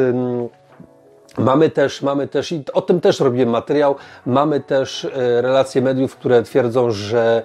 Mamy 1.37 1.69
też, 1.69 2.01
mamy 2.01 2.27
też, 2.27 2.51
i 2.51 2.63
o 2.73 2.81
tym 2.81 3.01
też 3.01 3.19
robiłem 3.19 3.49
materiał, 3.49 3.95
mamy 4.25 4.59
też 4.59 5.05
e, 5.05 5.41
relacje 5.41 5.81
mediów, 5.81 6.15
które 6.15 6.43
twierdzą, 6.43 6.91
że 6.91 7.43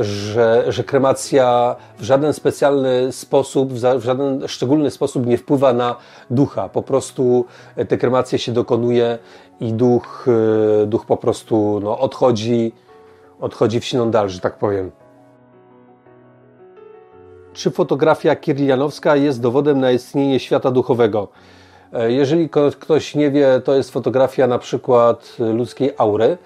że, 0.00 0.64
że 0.68 0.84
kremacja 0.84 1.76
w 1.98 2.02
żaden 2.02 2.32
specjalny 2.32 3.12
sposób, 3.12 3.72
w 3.72 4.02
żaden 4.02 4.48
szczególny 4.48 4.90
sposób 4.90 5.26
nie 5.26 5.38
wpływa 5.38 5.72
na 5.72 5.96
ducha. 6.30 6.68
Po 6.68 6.82
prostu 6.82 7.44
te 7.88 7.98
kremacje 7.98 8.38
się 8.38 8.52
dokonuje 8.52 9.18
i 9.60 9.72
duch, 9.72 10.26
e, 10.82 10.86
duch 10.86 11.06
po 11.06 11.16
prostu 11.16 11.80
no, 11.82 11.98
odchodzi, 11.98 12.72
odchodzi 13.46 13.80
w 13.80 13.84
siną 13.84 14.10
dal, 14.10 14.28
że 14.28 14.40
tak 14.40 14.58
powiem. 14.58 14.90
Czy 17.52 17.70
fotografia 17.70 18.36
kirlianowska 18.36 19.16
jest 19.16 19.40
dowodem 19.40 19.80
na 19.80 19.90
istnienie 19.90 20.40
świata 20.40 20.70
duchowego? 20.70 21.28
E, 21.92 22.12
jeżeli 22.12 22.48
ktoś 22.80 23.14
nie 23.14 23.30
wie, 23.30 23.60
to 23.64 23.74
jest 23.74 23.90
fotografia 23.90 24.46
na 24.46 24.58
przykład 24.58 25.36
ludzkiej 25.38 25.92
aury. 25.98 26.38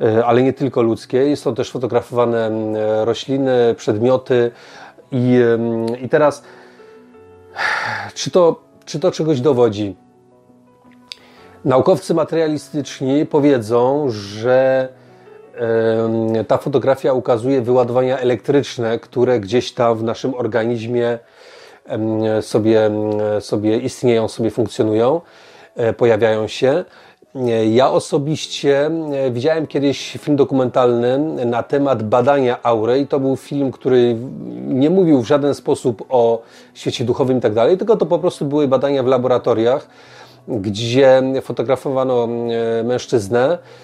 E, 0.00 0.26
ale 0.26 0.42
nie 0.42 0.52
tylko 0.52 0.82
ludzkie. 0.82 1.36
Są 1.36 1.54
też 1.54 1.70
fotografowane 1.70 2.50
rośliny, 3.04 3.74
przedmioty 3.76 4.50
i, 5.12 5.38
i 6.02 6.08
teraz 6.08 6.42
czy 8.14 8.30
to, 8.30 8.60
czy 8.84 9.00
to 9.00 9.10
czegoś 9.10 9.40
dowodzi? 9.40 9.96
Naukowcy 11.64 12.14
materialistyczni 12.14 13.26
powiedzą, 13.26 14.06
że 14.10 14.88
ta 16.48 16.58
fotografia 16.58 17.12
ukazuje 17.12 17.60
wyładowania 17.60 18.18
elektryczne, 18.18 18.98
które 18.98 19.40
gdzieś 19.40 19.72
tam 19.72 19.98
w 19.98 20.02
naszym 20.02 20.34
organizmie 20.34 21.18
sobie, 22.40 22.90
sobie 23.40 23.78
istnieją, 23.78 24.28
sobie 24.28 24.50
funkcjonują, 24.50 25.20
e, 25.76 25.92
pojawiają 25.92 26.48
się. 26.48 26.84
Ja 27.70 27.90
osobiście 27.90 28.86
e, 28.86 29.30
widziałem 29.30 29.66
kiedyś 29.66 30.12
film 30.12 30.36
dokumentalny 30.36 31.18
na 31.46 31.62
temat 31.62 32.02
badania 32.02 32.62
aury 32.62 33.06
to 33.06 33.20
był 33.20 33.36
film, 33.36 33.72
który 33.72 34.16
nie 34.66 34.90
mówił 34.90 35.22
w 35.22 35.26
żaden 35.26 35.54
sposób 35.54 36.04
o 36.08 36.42
świecie 36.74 37.04
duchowym 37.04 37.38
i 37.38 37.40
tak 37.40 37.54
dalej, 37.54 37.78
tylko 37.78 37.96
to 37.96 38.06
po 38.06 38.18
prostu 38.18 38.44
były 38.44 38.68
badania 38.68 39.02
w 39.02 39.06
laboratoriach, 39.06 39.88
gdzie 40.48 41.22
fotografowano 41.42 42.24
e, 42.24 42.84
mężczyznę 42.84 43.52
e, 43.52 43.83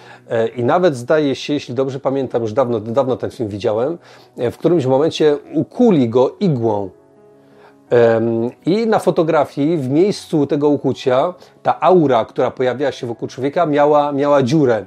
i 0.57 0.65
nawet 0.65 0.97
zdaje 0.97 1.35
się, 1.35 1.53
jeśli 1.53 1.75
dobrze 1.75 2.01
pamiętam, 2.01 2.43
już 2.43 2.53
dawno, 2.53 2.81
dawno 2.81 3.17
ten 3.17 3.31
film 3.31 3.49
widziałem, 3.49 3.99
w 4.37 4.57
którymś 4.57 4.87
momencie 4.87 5.37
ukuli 5.55 6.09
go 6.09 6.37
igłą 6.41 6.91
i 8.67 8.87
na 8.87 8.99
fotografii, 8.99 9.77
w 9.77 9.89
miejscu 9.89 10.47
tego 10.47 10.69
ukucia, 10.69 11.35
ta 11.63 11.81
aura, 11.81 12.25
która 12.25 12.51
pojawiała 12.51 12.93
się 12.93 13.07
wokół 13.07 13.29
człowieka, 13.29 13.67
miała, 13.67 14.13
miała 14.13 14.43
dziurę. 14.43 14.85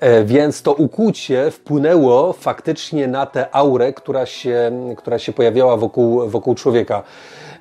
E, 0.00 0.24
więc 0.24 0.62
to 0.62 0.72
ukłucie 0.72 1.50
wpłynęło 1.50 2.32
faktycznie 2.32 3.08
na 3.08 3.26
tę 3.26 3.54
aurę, 3.54 3.92
która 3.92 4.26
się, 4.26 4.72
która 4.96 5.18
się 5.18 5.32
pojawiała 5.32 5.76
wokół, 5.76 6.28
wokół 6.28 6.54
człowieka. 6.54 7.02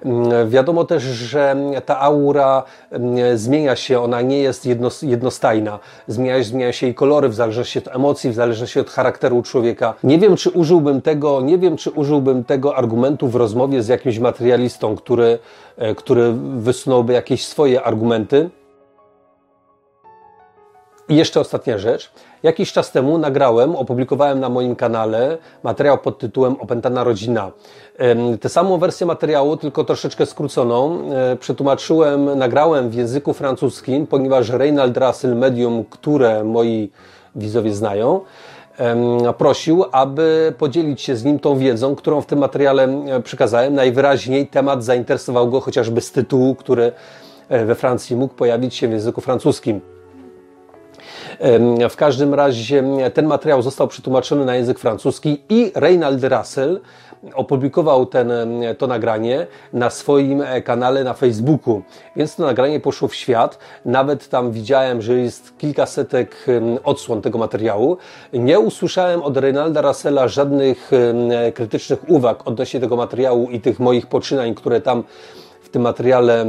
Mm, 0.06 0.49
wiadomo 0.49 0.84
też, 0.84 1.03
że 1.03 1.56
ta 1.86 1.99
aura 1.99 2.64
mm, 2.91 3.38
zmienia 3.38 3.76
się, 3.76 3.99
ona 3.99 4.22
nie 4.22 4.40
jest 4.40 4.68
jednostajna. 5.03 5.80
Zmienia, 6.07 6.44
zmienia 6.44 6.72
się 6.72 6.86
jej 6.86 6.95
kolory 6.95 7.30
w 7.30 7.36
zależności 7.36 7.80
od 7.80 7.88
emocji, 7.88 8.30
w 8.30 8.34
zależności 8.34 8.80
od 8.80 8.90
charakteru 8.90 9.44
człowieka. 9.44 9.94
Nie 10.03 10.19
wiem, 10.19 10.36
czy 10.36 10.49
użyłbym 10.49 11.02
tego, 11.02 11.41
nie 11.41 11.57
wiem, 11.57 11.78
czy 11.78 11.91
użyłbym 11.91 12.44
tego 12.44 12.76
argumentu 12.76 13.28
w 13.28 13.36
rozmowie 13.36 13.84
z 13.84 13.88
jakimś 13.88 14.19
materialistą, 14.19 14.95
który, 14.95 15.40
e, 15.78 15.95
który 15.95 16.34
wysunąłby 16.57 17.14
jakieś 17.14 17.45
swoje 17.45 17.84
argumenty. 17.84 18.49
I 21.10 21.16
jeszcze 21.16 21.40
ostatnia 21.40 21.78
rzecz. 21.78 22.12
Jakiś 22.44 22.72
czas 22.72 22.92
temu 22.92 23.18
nagrałem, 23.18 23.76
opublikowałem 23.76 24.40
na 24.40 24.50
moim 24.50 24.76
kanale 24.76 25.38
materiał 25.64 25.98
pod 25.98 26.20
tytułem 26.20 26.56
Opętana 26.62 27.04
rodzina. 27.04 27.52
Tę 28.42 28.50
samą 28.50 28.78
wersję 28.78 29.08
materiału, 29.08 29.58
tylko 29.58 29.84
troszeczkę 29.84 30.26
skróconą, 30.26 31.00
e, 31.12 31.36
przetłumaczyłem, 31.36 32.40
nagrałem 32.40 32.90
w 32.90 32.94
języku 32.94 33.34
francuskim, 33.34 34.08
ponieważ 34.08 34.50
Reinald 34.50 34.98
Russell, 34.98 35.36
medium, 35.36 35.86
które 35.90 36.44
moi 36.44 36.92
widzowie 37.36 37.74
znają, 37.74 38.22
prosił, 39.38 39.86
aby 39.92 40.54
podzielić 40.58 41.02
się 41.02 41.16
z 41.16 41.24
nim 41.24 41.40
tą 41.40 41.58
wiedzą, 41.58 41.96
którą 41.96 42.22
w 42.22 42.26
tym 42.26 42.40
materiale 42.40 42.84
e, 42.84 43.22
przekazałem. 43.22 43.74
Najwyraźniej 43.74 44.48
temat 44.48 44.84
zainteresował 44.84 45.50
go 45.50 45.62
chociażby 45.62 46.02
z 46.02 46.12
tytułu, 46.12 46.56
który 46.56 46.92
e, 47.50 47.66
we 47.66 47.76
Francji 47.76 48.16
mógł 48.16 48.34
pojawić 48.34 48.76
się 48.76 48.88
w 48.88 48.92
języku 48.92 49.22
francuskim. 49.22 49.97
W 51.90 51.95
każdym 51.95 52.34
razie 52.34 52.84
ten 53.14 53.28
materiał 53.28 53.62
został 53.62 53.88
przetłumaczony 53.88 54.45
na 54.45 54.56
język 54.56 54.80
francuski 54.80 55.41
i 55.49 55.72
Reinald 55.76 56.24
Russell 56.24 56.82
opublikował 57.34 58.06
ten, 58.06 58.32
to 58.78 58.88
nagranie 58.88 59.48
na 59.74 59.90
swoim 59.90 60.41
e, 60.41 60.62
kanale 60.62 61.04
na 61.04 61.14
Facebooku. 61.14 61.82
Więc 62.16 62.36
to 62.36 62.44
nagranie 62.44 62.80
poszło 62.80 63.08
w 63.08 63.16
świat. 63.16 63.60
Nawet 63.86 64.30
tam 64.30 64.52
widziałem, 64.52 65.02
że 65.02 65.14
jest 65.14 65.58
kilkasetek 65.58 66.45
odsłon 66.84 67.22
tego 67.22 67.38
materiału. 67.38 67.98
Nie 68.34 68.60
usłyszałem 68.60 69.24
od 69.24 69.38
Reinalda 69.38 69.82
Russella 69.82 70.28
żadnych 70.28 70.91
krytycznych 71.54 72.10
uwag 72.10 72.48
odnośnie 72.48 72.80
tego 72.80 72.95
materiału 72.95 73.49
i 73.49 73.62
tych 73.62 73.80
moich 73.80 74.08
poczynań, 74.08 74.56
które 74.56 74.82
tam 74.82 75.04
w 75.68 75.69
tym 75.69 75.81
materiale 75.81 76.45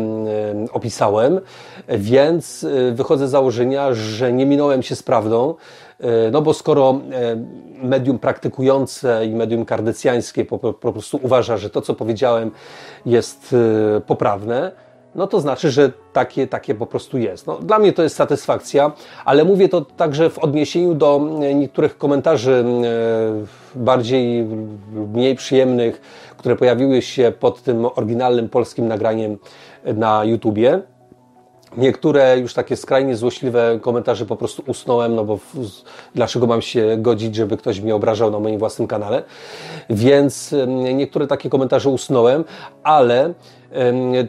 opisałem, 0.73 1.41
więc 1.89 2.65
e, 2.65 2.93
wychodzę 2.93 3.29
z 3.29 3.31
założenia, 3.31 3.95
że 3.95 4.33
nie 4.33 4.47
minąłem 4.47 4.83
się 4.83 4.97
z 4.97 5.03
prawdą, 5.03 5.55
e, 6.01 6.31
no 6.31 6.43
bo 6.43 6.55
skoro 6.55 7.01
medium 7.83 8.19
praktykujące 8.19 9.27
i 9.27 9.35
medium 9.35 9.65
kardecjańskie 9.65 10.45
po, 10.45 10.59
po 10.59 10.93
prostu 10.93 11.21
uważa, 11.23 11.57
że 11.57 11.71
to, 11.71 11.81
co 11.81 11.95
powiedziałem, 11.95 12.51
jest 13.07 13.55
poprawne, 14.07 14.73
no 15.19 15.27
to 15.27 15.41
znaczy, 15.41 15.71
że 15.71 15.93
takie, 16.13 16.47
takie 16.47 16.75
po 16.75 16.87
prostu 16.87 17.19
jest. 17.19 17.47
No, 17.47 17.59
dla 17.59 17.79
mnie 17.79 17.93
to 17.93 18.03
jest 18.03 18.17
satysfakcja, 18.17 18.93
ale 19.25 19.45
mówię 19.45 19.69
to 19.69 19.81
także 19.81 20.31
w 20.31 20.39
odniesieniu 20.39 20.95
do 20.95 21.21
niektórych 21.55 21.99
komentarzy 21.99 22.65
bardziej 23.75 24.45
mniej 24.93 25.35
przyjemnych, 25.35 26.01
które 26.37 26.57
pojawiły 26.57 27.03
się 27.03 27.33
pod 27.41 27.63
tym 27.63 27.87
oryginalnym 27.95 28.49
polskim 28.49 28.89
nagraniem 28.89 29.39
na 29.85 30.25
YouTubie. 30.25 30.83
Niektóre 31.77 32.39
już 32.39 32.55
takie 32.55 32.77
skrajnie 32.77 33.17
złośliwe 33.17 33.79
komentarze 33.83 34.27
po 34.27 34.37
prostu 34.37 34.63
usnąłem, 34.67 35.15
no 35.15 35.25
bo 35.25 35.37
w, 35.37 35.43
dlaczego 36.15 36.47
mam 36.47 36.63
się 36.63 36.97
godzić, 36.99 37.35
żeby 37.35 37.57
ktoś 37.57 37.81
mnie 37.81 37.95
obrażał 37.95 38.31
na 38.31 38.39
moim 38.39 38.59
własnym 38.59 38.89
kanale. 38.89 39.23
Więc 39.91 40.55
niektóre 40.67 41.27
takie 41.27 41.51
komentarze 41.51 41.91
usnąłem, 41.91 42.45
ale 42.83 43.35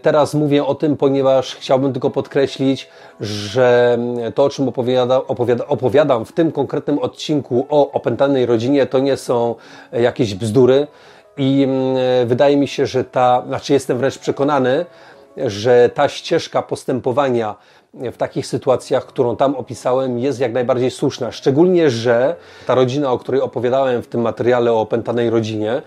Teraz 0.01 0.33
mówię 0.33 0.65
o 0.65 0.75
tym, 0.75 0.97
ponieważ 0.97 1.55
chciałbym 1.55 1.93
tylko 1.93 2.09
podkreślić, 2.09 2.89
że 3.21 3.97
to, 4.35 4.43
o 4.43 4.49
czym 4.49 4.67
opowiada, 4.67 5.17
opowiada, 5.27 5.67
opowiadam 5.67 6.25
w 6.25 6.31
tym 6.31 6.51
konkretnym 6.51 6.99
odcinku 6.99 7.65
o 7.69 7.91
opętanej 7.91 8.45
rodzinie, 8.45 8.85
to 8.85 8.99
nie 8.99 9.17
są 9.17 9.55
jakieś 9.91 10.35
bzdury. 10.35 10.87
I 11.37 11.67
wydaje 12.25 12.57
mi 12.57 12.67
się, 12.67 12.85
że 12.85 13.03
ta, 13.03 13.43
znaczy 13.47 13.73
jestem 13.73 13.97
wręcz 13.97 14.17
przekonany, 14.17 14.85
że 15.37 15.89
ta 15.93 16.09
ścieżka 16.09 16.61
postępowania 16.61 17.55
w 17.93 18.17
takich 18.17 18.47
sytuacjach, 18.47 19.05
którą 19.05 19.35
tam 19.35 19.55
opisałem, 19.55 20.19
jest 20.19 20.39
jak 20.39 20.53
najbardziej 20.53 20.91
słuszna. 20.91 21.31
Szczególnie, 21.31 21.89
że 21.89 22.35
ta 22.67 22.75
rodzina, 22.75 23.11
o 23.11 23.17
której 23.17 23.41
opowiadałem 23.41 24.01
w 24.01 24.07
tym 24.07 24.21
materiale 24.21 24.73
o 24.73 24.81
opętanej 24.81 25.29
rodzinie, 25.29 25.81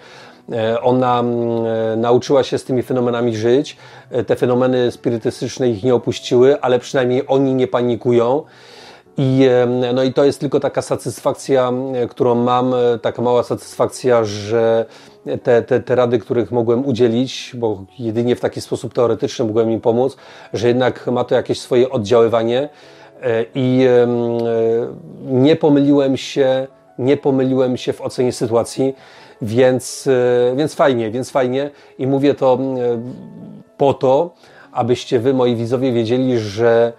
ona 0.83 1.21
e, 1.23 1.97
nauczyła 1.97 2.43
się 2.43 2.59
z 2.59 2.65
tymi 2.65 2.83
fenomenami 2.83 3.37
żyć. 3.37 3.77
E, 4.11 4.25
te 4.25 4.37
fenomeny 4.37 4.91
spirytystyczne 4.91 5.71
ich 5.71 5.83
nie 5.83 5.95
opuściły, 5.95 6.61
ale 6.61 6.79
przynajmniej 6.79 7.23
oni 7.27 7.55
nie 7.55 7.67
panikują. 7.67 8.43
I, 9.17 9.47
no 9.95 10.03
i 10.03 10.13
to 10.13 10.25
jest 10.25 10.41
tylko 10.41 10.61
taka 10.61 10.83
satysfakcja, 10.83 11.73
którą 12.11 12.35
mam, 12.35 12.75
taka 13.03 13.23
mała 13.23 13.43
satysfakcja, 13.43 14.25
że 14.25 14.87
te, 15.43 15.63
te, 15.63 15.81
te 15.81 15.95
rady, 15.95 16.19
których 16.19 16.53
mogłem 16.53 16.87
udzielić, 16.87 17.53
bo 17.55 17.85
jedynie 17.99 18.37
w 18.37 18.41
taki 18.41 18.61
sposób 18.61 18.95
teoretyczny 18.95 19.45
mogłem 19.45 19.71
im 19.71 19.81
pomóc, 19.81 20.17
że 20.53 20.69
jednak 20.69 21.07
ma 21.07 21.25
to 21.25 21.35
jakieś 21.35 21.61
swoje 21.61 21.91
oddziaływanie 21.91 22.69
e, 23.23 23.45
i 23.55 23.87
e, 23.89 24.07
nie 25.25 25.57
pomyliłem 25.57 26.17
się, 26.17 26.67
nie 26.99 27.17
pomyliłem 27.17 27.77
się 27.77 27.93
w 27.93 28.01
ocenie 28.01 28.33
sytuacji, 28.33 28.95
więc, 29.43 30.09
e, 30.53 30.57
więc 30.57 30.75
fajnie, 30.75 31.11
więc 31.11 31.31
fajnie 31.31 31.71
i 31.99 32.07
mówię 32.07 32.35
to 32.35 32.59
po 33.77 33.95
to, 33.95 34.35
abyście 34.73 35.19
wy, 35.19 35.35
moi 35.35 35.57
widzowie, 35.57 35.93
wiedzieli, 35.93 36.39
że 36.39 36.93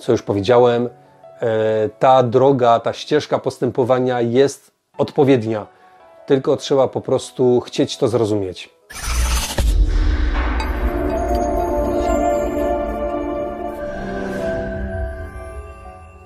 co 0.00 0.12
już 0.12 0.22
powiedziałem, 0.22 0.88
ta 1.98 2.22
droga, 2.22 2.80
ta 2.80 2.92
ścieżka 2.92 3.38
postępowania 3.38 4.20
jest 4.20 4.70
odpowiednia 4.98 5.66
tylko 6.26 6.56
trzeba 6.56 6.88
po 6.88 7.00
prostu 7.00 7.60
chcieć 7.60 7.96
to 7.96 8.08
zrozumieć. 8.08 8.70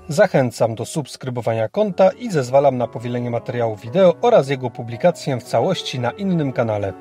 Zachęcam 0.08 0.74
do 0.74 0.84
subskrybowania 0.84 1.68
konta 1.68 2.10
i 2.10 2.30
zezwalam 2.30 2.76
na 2.76 2.86
powielenie 2.86 3.30
materiału 3.30 3.76
wideo 3.76 4.14
oraz 4.22 4.48
jego 4.48 4.70
publikację 4.70 5.40
w 5.40 5.42
całości 5.42 6.00
na 6.00 6.10
innym 6.10 6.52
kanale. 6.52 6.92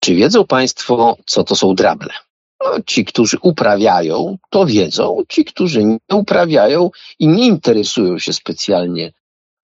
Czy 0.00 0.14
wiedzą 0.14 0.46
Państwo, 0.46 1.16
co 1.26 1.44
to 1.44 1.56
są 1.56 1.74
drable? 1.74 2.12
No, 2.64 2.70
ci, 2.86 3.04
którzy 3.04 3.36
uprawiają, 3.42 4.36
to 4.50 4.66
wiedzą. 4.66 5.22
Ci, 5.28 5.44
którzy 5.44 5.84
nie 5.84 5.98
uprawiają 6.12 6.90
i 7.18 7.28
nie 7.28 7.46
interesują 7.46 8.18
się 8.18 8.32
specjalnie 8.32 9.12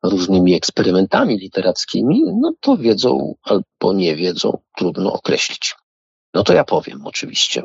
różnymi 0.04 0.54
eksperymentami 0.54 1.38
literackimi, 1.38 2.22
no 2.24 2.52
to 2.60 2.76
wiedzą 2.76 3.34
albo 3.42 3.92
nie 3.92 4.16
wiedzą, 4.16 4.58
trudno 4.76 5.12
określić. 5.12 5.74
No 6.34 6.44
to 6.44 6.52
ja 6.52 6.64
powiem 6.64 7.06
oczywiście. 7.06 7.62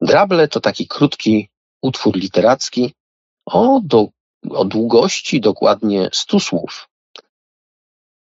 Drable 0.00 0.48
to 0.48 0.60
taki 0.60 0.86
krótki 0.86 1.48
utwór 1.82 2.16
literacki 2.16 2.94
o, 3.46 3.80
do, 3.84 4.08
o 4.50 4.64
długości 4.64 5.40
dokładnie 5.40 6.08
100 6.12 6.40
słów. 6.40 6.88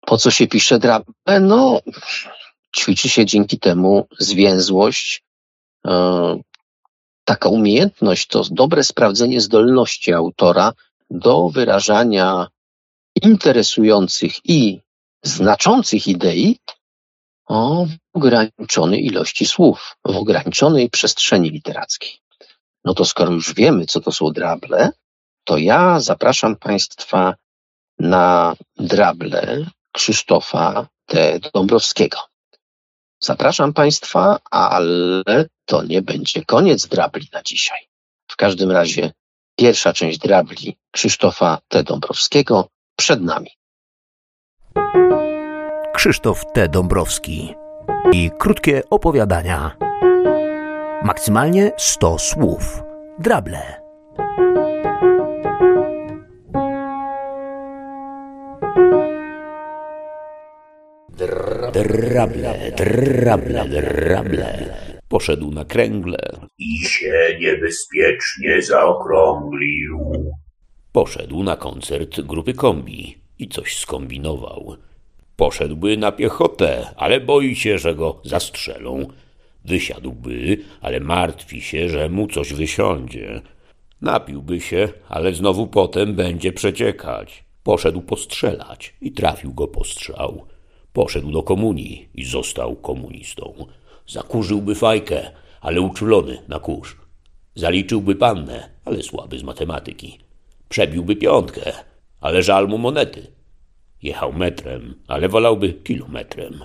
Po 0.05 0.18
co 0.18 0.31
się 0.31 0.47
pisze 0.47 0.80
drable? 0.80 1.39
No, 1.41 1.80
ćwiczy 2.77 3.09
się 3.09 3.26
dzięki 3.26 3.59
temu 3.59 4.07
zwięzłość, 4.19 5.23
e, 5.88 6.39
taka 7.26 7.49
umiejętność, 7.49 8.27
to 8.27 8.43
dobre 8.51 8.84
sprawdzenie 8.84 9.41
zdolności 9.41 10.13
autora 10.13 10.73
do 11.09 11.49
wyrażania 11.49 12.47
interesujących 13.16 14.46
i 14.46 14.82
znaczących 15.24 16.08
idei 16.08 16.60
o 17.48 17.88
ograniczonej 18.14 19.06
ilości 19.06 19.46
słów, 19.46 19.98
w 20.06 20.18
ograniczonej 20.18 20.90
przestrzeni 20.90 21.50
literackiej. 21.50 22.18
No 22.86 22.94
to 22.94 23.06
skoro 23.06 23.32
już 23.32 23.54
wiemy, 23.54 23.86
co 23.86 24.02
to 24.02 24.12
są 24.12 24.32
drable, 24.32 24.92
to 25.44 25.58
ja 25.58 26.00
zapraszam 26.00 26.56
Państwa 26.56 27.36
na 28.00 28.56
drable 28.78 29.66
Krzysztofa 29.92 30.88
T. 31.06 31.40
Dąbrowskiego. 31.54 32.18
Zapraszam 33.20 33.74
Państwa, 33.74 34.40
ale 34.52 35.46
to 35.66 35.84
nie 35.84 36.02
będzie 36.02 36.46
koniec 36.46 36.88
drabli 36.88 37.28
na 37.34 37.44
dzisiaj. 37.44 37.88
W 38.28 38.36
każdym 38.36 38.72
razie 38.72 39.12
pierwsza 39.56 39.94
część 39.94 40.20
drabli 40.20 40.78
Krzysztofa 40.92 41.58
T. 41.68 41.84
Dąbrowskiego 41.84 42.68
przed 43.02 43.22
nami. 43.22 43.49
Krzysztof 45.94 46.52
T. 46.53 46.68
Dąbrowski 46.69 47.56
i 48.14 48.32
krótkie 48.40 48.82
opowiadania. 48.90 49.78
Maksymalnie 51.03 51.72
100 51.78 52.19
słów. 52.19 52.84
Drable. 53.19 53.82
Drable, 61.73 62.72
drable, 62.78 63.65
drable. 63.69 64.76
Poszedł 65.10 65.52
na 65.52 65.65
kręgle. 65.65 66.18
I 66.57 66.86
się 66.86 67.38
niebezpiecznie 67.40 68.61
zaokrąglił. 68.61 69.98
Poszedł 70.91 71.43
na 71.43 71.55
koncert 71.55 72.22
grupy 72.22 72.53
kombi 72.53 73.18
i 73.39 73.47
coś 73.47 73.77
skombinował. 73.77 74.76
Poszedłby 75.35 75.97
na 75.97 76.11
piechotę, 76.11 76.88
ale 76.95 77.19
boi 77.19 77.55
się, 77.55 77.80
że 77.80 77.95
go 77.95 78.22
zastrzelą. 78.23 79.07
Wysiadłby, 79.65 80.57
ale 80.81 80.99
martwi 80.99 81.61
się, 81.61 81.89
że 81.89 82.09
mu 82.09 82.27
coś 82.27 82.53
wysiądzie. 82.53 83.41
Napiłby 84.01 84.61
się, 84.61 84.89
ale 85.09 85.34
znowu 85.34 85.68
potem 85.68 86.15
będzie 86.15 86.53
przeciekać. 86.53 87.43
Poszedł 87.63 88.01
postrzelać 88.01 88.93
i 89.01 89.11
trafił 89.11 89.53
go 89.53 89.68
postrzał. 89.68 90.45
Poszedł 90.93 91.31
do 91.31 91.43
komunii 91.43 92.09
i 92.15 92.23
został 92.23 92.76
komunistą. 92.76 93.65
Zakurzyłby 94.07 94.76
fajkę, 94.76 95.31
ale 95.61 95.81
uczulony 95.81 96.41
na 96.47 96.59
kurz. 96.59 96.97
Zaliczyłby 97.55 98.15
pannę, 98.15 98.69
ale 98.85 99.03
słaby 99.03 99.39
z 99.39 99.43
matematyki. 99.43 100.31
Przebiłby 100.72 101.15
piątkę, 101.15 101.73
ale 102.22 102.43
żal 102.43 102.68
mu 102.68 102.77
monety. 102.77 103.27
Jechał 104.03 104.34
metrem, 104.34 104.95
ale 105.07 105.30
wolałby 105.30 105.73
kilometrem. 105.73 106.64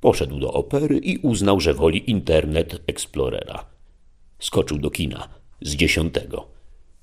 Poszedł 0.00 0.38
do 0.38 0.52
opery 0.52 0.98
i 0.98 1.18
uznał, 1.18 1.60
że 1.60 1.74
woli 1.74 2.10
Internet 2.10 2.82
Explorera. 2.86 3.64
Skoczył 4.38 4.78
do 4.78 4.90
kina 4.90 5.28
z 5.60 5.76
dziesiątego. 5.76 6.46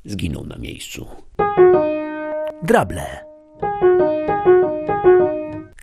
Zginął 0.06 0.46
na 0.46 0.58
miejscu. 0.58 1.08
Drable. 2.64 3.26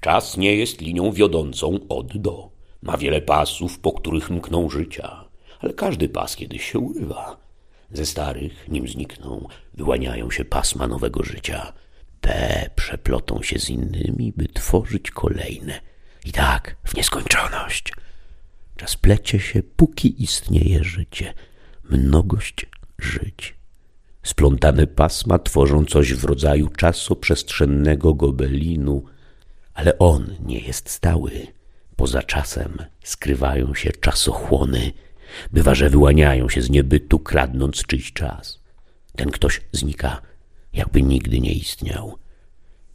Czas 0.01 0.37
nie 0.37 0.57
jest 0.57 0.81
linią 0.81 1.13
wiodącą 1.13 1.79
od 1.89 2.19
do. 2.19 2.51
Ma 2.83 2.97
wiele 2.97 3.21
pasów, 3.21 3.79
po 3.79 3.93
których 3.93 4.31
mkną 4.31 4.71
życia, 4.71 5.25
ale 5.61 5.75
każdy 5.75 6.09
pas 6.09 6.37
kiedyś 6.37 6.73
się 6.73 6.79
urywa. 6.79 7.48
Ze 7.93 8.07
starych, 8.07 8.69
nim 8.69 8.89
znikną, 8.89 9.49
wyłaniają 9.75 10.31
się 10.31 10.45
pasma 10.45 10.89
nowego 10.89 11.23
życia. 11.23 11.73
Te 12.21 12.71
przeplotą 12.77 13.43
się 13.43 13.59
z 13.59 13.71
innymi, 13.71 14.33
by 14.37 14.49
tworzyć 14.49 15.11
kolejne. 15.11 15.81
I 16.25 16.33
tak 16.33 16.77
w 16.85 16.95
nieskończoność. 16.97 17.93
Czas 18.77 18.97
plecie 18.97 19.41
się, 19.41 19.63
póki 19.63 20.23
istnieje 20.23 20.85
życie. 20.85 21.35
Mnogość 21.91 22.67
żyć. 22.99 23.55
Splątane 24.23 24.87
pasma 24.87 25.39
tworzą 25.39 25.85
coś 25.85 26.15
w 26.15 26.25
rodzaju 26.25 26.69
czasoprzestrzennego 26.69 28.15
gobelinu, 28.15 29.05
ale 29.75 29.99
on 29.99 30.35
nie 30.41 30.61
jest 30.61 30.91
stały. 30.91 31.47
Poza 31.97 32.23
czasem 32.23 32.79
skrywają 33.05 33.75
się 33.75 33.93
czasochłony. 33.93 34.93
Bywa, 35.53 35.75
że 35.75 35.91
wyłaniają 35.91 36.49
się 36.49 36.63
z 36.63 36.71
niebytu, 36.71 37.19
kradnąc 37.19 37.87
czyjś 37.87 38.13
czas. 38.13 38.61
Ten 39.17 39.31
ktoś 39.31 39.61
znika, 39.73 40.23
jakby 40.73 41.03
nigdy 41.03 41.41
nie 41.41 41.53
istniał. 41.53 42.19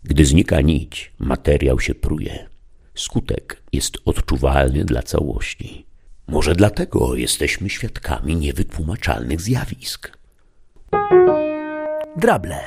Gdy 0.04 0.26
znika 0.26 0.62
nić, 0.62 1.12
materiał 1.20 1.80
się 1.80 1.96
pruje. 1.96 2.50
Skutek 2.96 3.64
jest 3.74 3.98
odczuwalny 4.06 4.86
dla 4.86 5.04
całości. 5.04 5.86
Może 6.28 6.56
dlatego 6.56 7.16
jesteśmy 7.16 7.70
świadkami 7.70 8.36
niewytłumaczalnych 8.36 9.42
zjawisk. 9.42 10.18
Drable. 12.18 12.60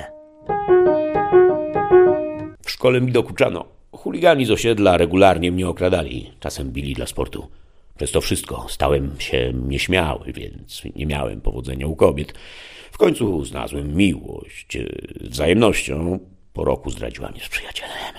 W 2.62 2.70
szkole 2.70 3.00
mi 3.00 3.12
dokuczano. 3.12 3.64
Chuligani 3.92 4.46
z 4.46 4.50
osiedla 4.50 4.96
regularnie 4.96 5.52
mnie 5.52 5.68
okradali, 5.68 6.32
czasem 6.40 6.70
bili 6.70 6.94
dla 6.94 7.06
sportu. 7.06 7.48
Przez 7.96 8.10
to 8.10 8.20
wszystko 8.20 8.66
stałem 8.68 9.14
się 9.18 9.52
nieśmiały, 9.54 10.32
więc 10.32 10.82
nie 10.96 11.06
miałem 11.06 11.40
powodzenia 11.40 11.86
u 11.86 11.96
kobiet. 11.96 12.32
W 12.92 12.98
końcu 12.98 13.44
znalazłem 13.44 13.96
miłość. 13.96 14.78
Wzajemnością 15.20 16.18
po 16.52 16.64
roku 16.64 16.90
zdradziła 16.90 17.30
mnie 17.30 17.40
z 17.40 17.48
przyjacielem. 17.48 18.14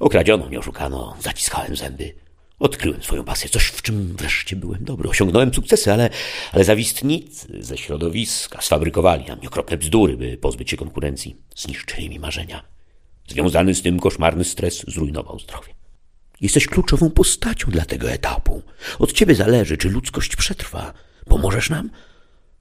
Okradziono 0.00 0.46
mnie, 0.46 0.58
oszukano, 0.58 1.16
zaciskałem 1.20 1.76
zęby. 1.76 2.14
Odkryłem 2.58 3.02
swoją 3.02 3.24
pasję, 3.24 3.48
coś 3.50 3.64
w 3.64 3.82
czym 3.82 4.16
wreszcie 4.16 4.56
byłem 4.56 4.84
dobry. 4.84 5.08
Osiągnąłem 5.08 5.54
sukcesy, 5.54 5.92
ale, 5.92 6.10
ale 6.52 6.64
zawistnicy 6.64 7.62
ze 7.62 7.78
środowiska 7.78 8.60
sfabrykowali 8.60 9.24
na 9.24 9.36
mnie 9.36 9.48
okropne 9.48 9.76
bzdury, 9.76 10.16
by 10.16 10.36
pozbyć 10.36 10.70
się 10.70 10.76
konkurencji. 10.76 11.36
Zniszczyli 11.56 12.10
mi 12.10 12.18
marzenia. 12.18 12.64
Związany 13.28 13.74
z 13.74 13.82
tym 13.82 14.00
koszmarny 14.00 14.44
stres 14.44 14.84
zrujnował 14.88 15.38
zdrowie. 15.38 15.74
Jesteś 16.40 16.66
kluczową 16.66 17.10
postacią 17.10 17.70
dla 17.70 17.84
tego 17.84 18.10
etapu. 18.10 18.62
Od 18.98 19.12
ciebie 19.12 19.34
zależy, 19.34 19.76
czy 19.76 19.90
ludzkość 19.90 20.36
przetrwa. 20.36 20.92
Pomożesz 21.24 21.70
nam? 21.70 21.90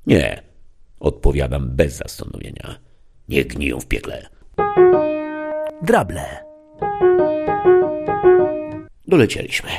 Nie, 0.08 0.42
odpowiadam 1.00 1.70
bez 1.70 1.96
zastanowienia. 1.98 2.80
Niech 3.30 3.48
gniją 3.48 3.80
w 3.80 3.86
piekle. 3.86 4.30
Drable. 5.82 6.44
Dolecieliśmy. 9.08 9.70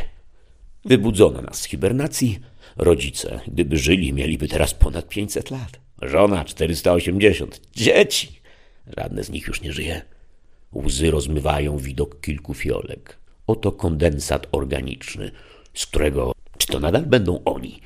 Wybudzono 0.85 1.43
nas 1.43 1.61
z 1.61 1.65
hibernacji. 1.65 2.39
Rodzice, 2.77 3.41
gdyby 3.49 3.79
żyli, 3.79 4.13
mieliby 4.13 4.49
teraz 4.49 4.75
ponad 4.75 5.09
500 5.09 5.51
lat. 5.51 5.81
Żona 6.03 6.45
480. 6.45 7.61
Dzieci! 7.73 8.41
Żadne 8.97 9.25
z 9.25 9.31
nich 9.31 9.47
już 9.47 9.63
nie 9.63 9.73
żyje. 9.73 10.03
Łzy 10.75 11.11
rozmywają 11.11 11.79
widok 11.79 12.21
kilku 12.21 12.55
fiolek. 12.55 13.24
Oto 13.47 13.73
kondensat 13.73 14.47
organiczny, 14.53 15.31
z 15.75 15.87
którego... 15.87 16.33
Czy 16.59 16.67
to 16.67 16.81
nadal 16.81 17.07
będą 17.07 17.45
oni? 17.45 17.81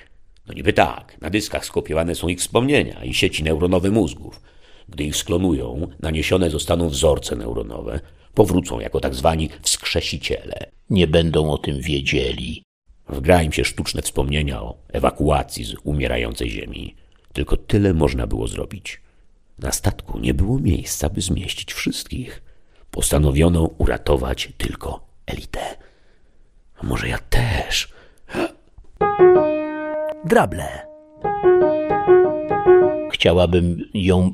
No 0.46 0.54
niby 0.54 0.72
tak. 0.72 1.20
Na 1.20 1.30
dyskach 1.30 1.64
skopiowane 1.64 2.14
są 2.14 2.28
ich 2.28 2.38
wspomnienia 2.38 3.04
i 3.04 3.14
sieci 3.14 3.42
neuronowe 3.42 3.90
mózgów. 3.90 4.40
Gdy 4.88 5.04
ich 5.04 5.16
sklonują, 5.16 5.88
naniesione 6.00 6.50
zostaną 6.50 6.88
wzorce 6.88 7.36
neuronowe. 7.36 8.00
Powrócą 8.34 8.80
jako 8.80 9.00
tak 9.00 9.14
zwani 9.14 9.48
wskrzesiciele. 9.62 10.70
Nie 10.90 11.06
będą 11.06 11.50
o 11.50 11.58
tym 11.58 11.80
wiedzieli. 11.80 12.62
Wgra 13.08 13.42
im 13.42 13.52
się 13.52 13.64
sztuczne 13.64 14.02
wspomnienia 14.02 14.62
o 14.62 14.76
ewakuacji 14.88 15.64
z 15.64 15.74
umierającej 15.84 16.50
ziemi. 16.50 16.94
Tylko 17.32 17.56
tyle 17.56 17.94
można 17.94 18.26
było 18.26 18.48
zrobić. 18.48 19.00
Na 19.58 19.72
statku 19.72 20.18
nie 20.18 20.34
było 20.34 20.58
miejsca, 20.58 21.08
by 21.08 21.20
zmieścić 21.20 21.72
wszystkich. 21.72 22.42
Postanowiono 22.90 23.62
uratować 23.78 24.52
tylko 24.58 25.07
elitę. 25.28 25.76
A 26.76 26.86
może 26.86 27.08
ja 27.08 27.18
też? 27.18 27.92
Drable. 30.24 30.86
Chciałabym 33.12 33.78
ją 33.94 34.32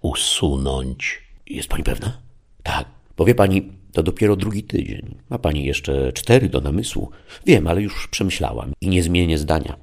usunąć. 0.00 1.22
Jest 1.46 1.68
pani 1.68 1.84
pewna? 1.84 2.18
Tak. 2.62 2.86
Powie 3.16 3.34
pani, 3.34 3.72
to 3.92 4.02
dopiero 4.02 4.36
drugi 4.36 4.62
tydzień. 4.62 5.14
Ma 5.30 5.38
pani 5.38 5.64
jeszcze 5.64 6.12
cztery 6.12 6.48
do 6.48 6.60
namysłu. 6.60 7.10
Wiem, 7.46 7.66
ale 7.66 7.82
już 7.82 8.08
przemyślałam 8.08 8.72
i 8.80 8.88
nie 8.88 9.02
zmienię 9.02 9.38
zdania. 9.38 9.76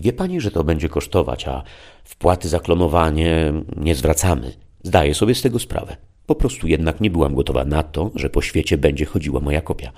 Wie 0.00 0.12
pani, 0.12 0.40
że 0.40 0.50
to 0.50 0.64
będzie 0.64 0.88
kosztować, 0.88 1.48
a 1.48 1.62
wpłaty 2.04 2.48
za 2.48 2.60
klonowanie 2.60 3.52
nie 3.76 3.94
zwracamy. 3.94 4.52
Zdaję 4.82 5.14
sobie 5.14 5.34
z 5.34 5.42
tego 5.42 5.58
sprawę. 5.58 5.96
Po 6.26 6.34
prostu 6.34 6.66
jednak 6.66 7.00
nie 7.00 7.10
byłam 7.10 7.34
gotowa 7.34 7.64
na 7.64 7.82
to, 7.82 8.10
że 8.14 8.30
po 8.30 8.42
świecie 8.42 8.78
będzie 8.78 9.04
chodziła 9.04 9.40
moja 9.40 9.60
kopia. 9.60 9.92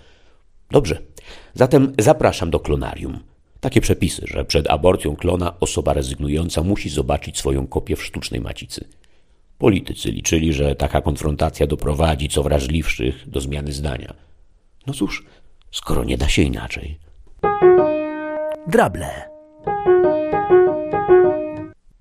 Dobrze, 0.71 0.99
zatem 1.55 1.93
zapraszam 1.99 2.51
do 2.51 2.61
klonarium. 2.61 3.19
Takie 3.61 3.81
przepisy, 3.81 4.23
że 4.27 4.45
przed 4.45 4.71
aborcją 4.71 5.17
klona 5.17 5.61
osoba 5.61 5.93
rezygnująca 5.95 6.63
musi 6.63 6.89
zobaczyć 6.89 7.39
swoją 7.39 7.67
kopię 7.67 7.97
w 7.97 8.05
sztucznej 8.05 8.41
macicy. 8.41 8.85
Politycy 9.59 10.11
liczyli, 10.11 10.53
że 10.53 10.75
taka 10.75 11.01
konfrontacja 11.01 11.67
doprowadzi 11.67 12.29
co 12.29 12.43
wrażliwszych 12.43 13.31
do 13.31 13.41
zmiany 13.41 13.73
zdania. 13.73 14.15
No 14.87 14.93
cóż, 14.93 15.25
skoro 15.71 16.05
nie 16.05 16.19
da 16.19 16.29
się 16.29 16.43
inaczej. 16.43 16.99
Drable. 18.67 19.29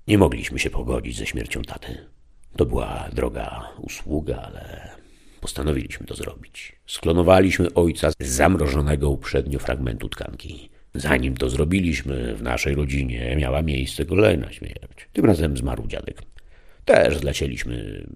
Nie 0.08 0.18
mogliśmy 0.18 0.58
się 0.58 0.70
pogodzić 0.70 1.16
ze 1.16 1.26
śmiercią 1.26 1.62
taty. 1.62 2.15
To 2.56 2.66
była 2.66 3.08
droga 3.12 3.68
usługa, 3.78 4.36
ale 4.36 4.90
postanowiliśmy 5.40 6.06
to 6.06 6.14
zrobić. 6.14 6.76
Sklonowaliśmy 6.86 7.74
ojca 7.74 8.10
z 8.10 8.26
zamrożonego 8.26 9.10
uprzednio 9.10 9.58
fragmentu 9.58 10.08
tkanki. 10.08 10.70
Zanim 10.94 11.36
to 11.36 11.50
zrobiliśmy, 11.50 12.34
w 12.34 12.42
naszej 12.42 12.74
rodzinie 12.74 13.36
miała 13.36 13.62
miejsce 13.62 14.04
kolejna 14.04 14.52
śmierć. 14.52 15.08
Tym 15.12 15.24
razem 15.24 15.56
zmarł 15.56 15.86
dziadek. 15.86 16.22
Też 16.84 17.18
zleciliśmy, 17.18 18.06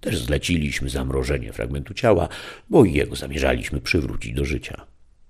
też 0.00 0.18
zleciliśmy 0.18 0.90
zamrożenie 0.90 1.52
fragmentu 1.52 1.94
ciała, 1.94 2.28
bo 2.70 2.84
jego 2.84 3.16
zamierzaliśmy 3.16 3.80
przywrócić 3.80 4.32
do 4.32 4.44
życia. 4.44 4.86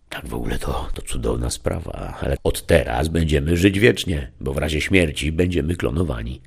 Tak 0.08 0.26
w 0.26 0.34
ogóle 0.34 0.58
to, 0.58 0.88
to 0.94 1.02
cudowna 1.02 1.50
sprawa, 1.50 2.18
ale 2.20 2.36
od 2.44 2.66
teraz 2.66 3.08
będziemy 3.08 3.56
żyć 3.56 3.78
wiecznie, 3.78 4.32
bo 4.40 4.52
w 4.52 4.58
razie 4.58 4.80
śmierci 4.80 5.32
będziemy 5.32 5.76
klonowani. 5.76 6.40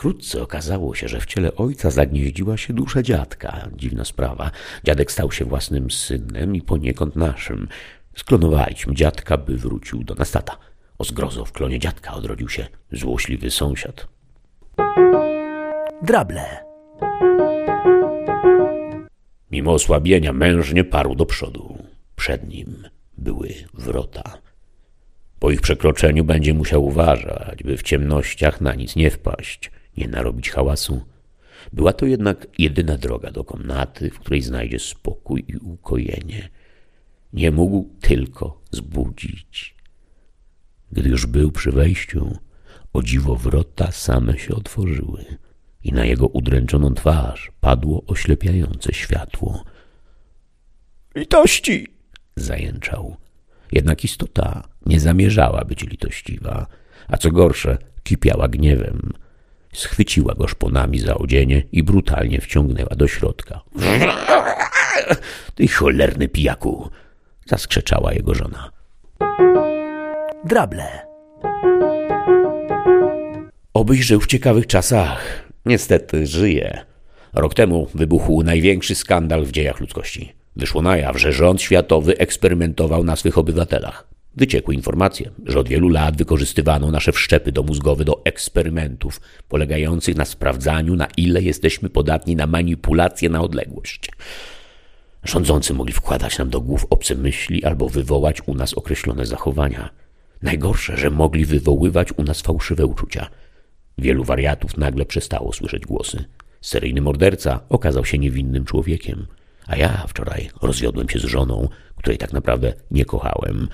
Wkrótce 0.00 0.42
okazało 0.42 0.94
się, 0.94 1.08
że 1.08 1.20
w 1.20 1.26
ciele 1.26 1.54
ojca 1.54 1.90
zagnieździła 1.90 2.56
się 2.56 2.72
dusza 2.72 3.02
dziadka. 3.02 3.68
Dziwna 3.76 4.04
sprawa. 4.04 4.50
Dziadek 4.84 5.12
stał 5.12 5.32
się 5.32 5.44
własnym 5.44 5.90
synem 5.90 6.56
i 6.56 6.62
poniekąd 6.62 7.16
naszym. 7.16 7.68
Sklonowaliśmy 8.16 8.94
dziadka, 8.94 9.36
by 9.36 9.56
wrócił 9.56 10.04
do 10.04 10.14
nas 10.14 10.30
tata. 10.30 10.56
O 10.98 11.04
zgrozo 11.04 11.44
w 11.44 11.52
klonie 11.52 11.78
dziadka 11.78 12.12
odrodził 12.12 12.48
się 12.48 12.66
złośliwy 12.92 13.50
sąsiad. 13.50 14.06
Drable. 16.02 16.64
Mimo 19.50 19.72
osłabienia 19.72 20.32
mężnie 20.32 20.84
parł 20.84 21.14
do 21.14 21.26
przodu. 21.26 21.84
Przed 22.16 22.48
nim 22.48 22.88
były 23.18 23.54
wrota. 23.74 24.38
Po 25.38 25.50
ich 25.50 25.60
przekroczeniu 25.60 26.24
będzie 26.24 26.54
musiał 26.54 26.84
uważać, 26.84 27.62
by 27.62 27.76
w 27.76 27.82
ciemnościach 27.82 28.60
na 28.60 28.74
nic 28.74 28.96
nie 28.96 29.10
wpaść, 29.10 29.70
nie 29.96 30.08
narobić 30.08 30.50
hałasu. 30.50 31.04
Była 31.72 31.92
to 31.92 32.06
jednak 32.06 32.46
jedyna 32.58 32.96
droga 32.96 33.30
do 33.30 33.44
komnaty, 33.44 34.10
w 34.10 34.18
której 34.18 34.42
znajdzie 34.42 34.78
spokój 34.78 35.44
i 35.48 35.56
ukojenie. 35.56 36.48
Nie 37.32 37.50
mógł 37.50 37.90
tylko 38.00 38.60
zbudzić. 38.70 39.74
Gdy 40.92 41.08
już 41.08 41.26
był 41.26 41.52
przy 41.52 41.72
wejściu, 41.72 42.38
o 42.92 43.02
dziwo 43.02 43.36
wrota 43.36 43.92
same 43.92 44.38
się 44.38 44.54
otworzyły 44.54 45.24
i 45.84 45.92
na 45.92 46.04
jego 46.04 46.26
udręczoną 46.26 46.94
twarz 46.94 47.52
padło 47.60 48.02
oślepiające 48.06 48.92
światło. 48.92 49.64
Litości! 51.14 51.86
zajęczał. 52.36 53.16
Jednak 53.72 54.04
istota 54.04 54.68
nie 54.86 55.00
zamierzała 55.00 55.64
być 55.64 55.82
litościwa, 55.82 56.66
a 57.08 57.16
co 57.16 57.30
gorsze, 57.30 57.78
kipiała 58.02 58.48
gniewem. 58.48 59.12
Schwyciła 59.72 60.34
go 60.34 60.48
szponami 60.48 60.98
za 60.98 61.14
odzienie 61.14 61.62
i 61.72 61.82
brutalnie 61.82 62.40
wciągnęła 62.40 62.94
do 62.96 63.08
środka. 63.08 63.60
Ty 65.54 65.68
cholerny 65.68 66.28
pijaku! 66.28 66.90
zaskrzeczała 67.46 68.12
jego 68.12 68.34
żona. 68.34 68.70
Drable. 70.44 71.06
Obyś 73.74 74.00
żył 74.00 74.20
w 74.20 74.26
ciekawych 74.26 74.66
czasach. 74.66 75.48
Niestety 75.66 76.26
żyje. 76.26 76.84
Rok 77.32 77.54
temu 77.54 77.88
wybuchł 77.94 78.42
największy 78.42 78.94
skandal 78.94 79.44
w 79.44 79.52
dziejach 79.52 79.80
ludzkości. 79.80 80.32
Wyszło 80.56 80.82
na 80.82 80.96
jaw, 80.96 81.20
że 81.20 81.32
rząd 81.32 81.62
światowy 81.62 82.18
eksperymentował 82.18 83.04
na 83.04 83.16
swych 83.16 83.38
obywatelach. 83.38 84.08
Wyciekły 84.36 84.74
informacje, 84.74 85.30
że 85.46 85.60
od 85.60 85.68
wielu 85.68 85.88
lat 85.88 86.16
wykorzystywano 86.16 86.90
nasze 86.90 87.12
wszczepy 87.12 87.52
domózgowe 87.52 88.04
do 88.04 88.24
eksperymentów 88.24 89.20
polegających 89.48 90.16
na 90.16 90.24
sprawdzaniu, 90.24 90.96
na 90.96 91.08
ile 91.16 91.42
jesteśmy 91.42 91.90
podatni 91.90 92.36
na 92.36 92.46
manipulacje 92.46 93.28
na 93.28 93.40
odległość. 93.42 94.10
Rządzący 95.24 95.74
mogli 95.74 95.92
wkładać 95.92 96.38
nam 96.38 96.50
do 96.50 96.60
głów 96.60 96.86
obce 96.90 97.14
myśli 97.14 97.64
albo 97.64 97.88
wywołać 97.88 98.42
u 98.46 98.54
nas 98.54 98.74
określone 98.74 99.26
zachowania. 99.26 99.90
Najgorsze, 100.42 100.96
że 100.96 101.10
mogli 101.10 101.44
wywoływać 101.44 102.08
u 102.16 102.22
nas 102.22 102.40
fałszywe 102.40 102.86
uczucia. 102.86 103.30
Wielu 103.98 104.24
wariatów 104.24 104.76
nagle 104.76 105.04
przestało 105.04 105.52
słyszeć 105.52 105.86
głosy. 105.86 106.24
Seryjny 106.60 107.00
morderca 107.00 107.60
okazał 107.68 108.04
się 108.04 108.18
niewinnym 108.18 108.64
człowiekiem. 108.64 109.26
A 109.66 109.76
ja 109.76 110.04
wczoraj 110.08 110.50
rozwiodłem 110.62 111.08
się 111.08 111.18
z 111.18 111.24
żoną, 111.24 111.68
której 111.96 112.18
tak 112.18 112.32
naprawdę 112.32 112.72
nie 112.90 113.04
kochałem. 113.04 113.68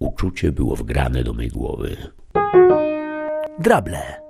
Uczucie 0.00 0.52
było 0.52 0.76
wgrane 0.76 1.24
do 1.24 1.32
mej 1.32 1.48
głowy. 1.48 2.12
Drable. 3.58 4.20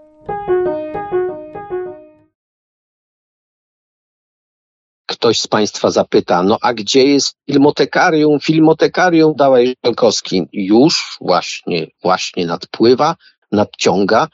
Ktoś 5.07 5.41
z 5.41 5.47
Państwa 5.47 5.91
zapyta, 5.91 6.43
no 6.43 6.59
a 6.61 6.75
gdzie 6.75 7.03
jest 7.03 7.37
filmotekarium? 7.47 8.41
Filmotekarium 8.41 9.35
dałeś 9.37 9.75
Żelkowski. 9.85 10.43
Już 10.53 11.17
właśnie, 11.21 11.87
właśnie 12.03 12.47
nadpływa, 12.47 13.17
nadciąga. 13.53 14.29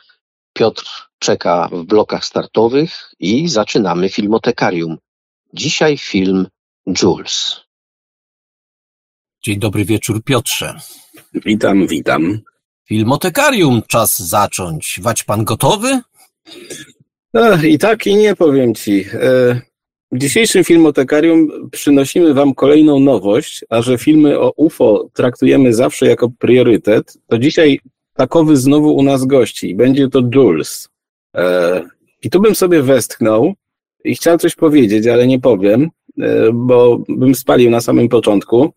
Piotr 0.52 1.10
czeka 1.18 1.68
w 1.72 1.84
blokach 1.84 2.24
startowych 2.24 3.14
i 3.18 3.48
zaczynamy 3.48 4.08
filmotekarium. 4.08 4.98
Dzisiaj 5.52 5.98
film 5.98 6.46
Jules. 7.02 7.60
Dzień 9.42 9.58
dobry 9.58 9.84
wieczór, 9.84 10.24
Piotrze. 10.24 10.74
Witam, 11.44 11.86
witam. 11.86 12.38
Filmotekarium 12.88 13.82
czas 13.88 14.18
zacząć. 14.28 15.00
Wać 15.02 15.24
pan 15.24 15.44
gotowy? 15.44 16.00
No, 17.34 17.62
I 17.62 17.78
tak, 17.78 18.06
i 18.06 18.14
nie 18.16 18.36
powiem 18.36 18.74
ci. 18.74 19.04
E, 19.12 19.60
W 20.12 20.18
dzisiejszym 20.18 20.64
filmotekarium 20.64 21.48
przynosimy 21.72 22.34
wam 22.34 22.54
kolejną 22.54 23.00
nowość, 23.00 23.64
a 23.70 23.82
że 23.82 23.98
filmy 23.98 24.38
o 24.40 24.52
UFO 24.56 25.08
traktujemy 25.14 25.74
zawsze 25.74 26.06
jako 26.06 26.30
priorytet, 26.38 27.18
to 27.26 27.38
dzisiaj 27.38 27.80
takowy 28.14 28.56
znowu 28.56 28.96
u 28.96 29.02
nas 29.02 29.24
gości. 29.24 29.74
Będzie 29.74 30.08
to 30.08 30.22
Jules. 30.34 30.88
E, 31.36 31.82
I 32.22 32.30
tu 32.30 32.40
bym 32.40 32.54
sobie 32.54 32.82
westchnął 32.82 33.54
i 34.04 34.14
chciał 34.14 34.38
coś 34.38 34.54
powiedzieć, 34.54 35.06
ale 35.06 35.26
nie 35.26 35.40
powiem, 35.40 35.90
e, 36.20 36.52
bo 36.52 36.98
bym 37.08 37.34
spalił 37.34 37.70
na 37.70 37.80
samym 37.80 38.08
początku. 38.08 38.72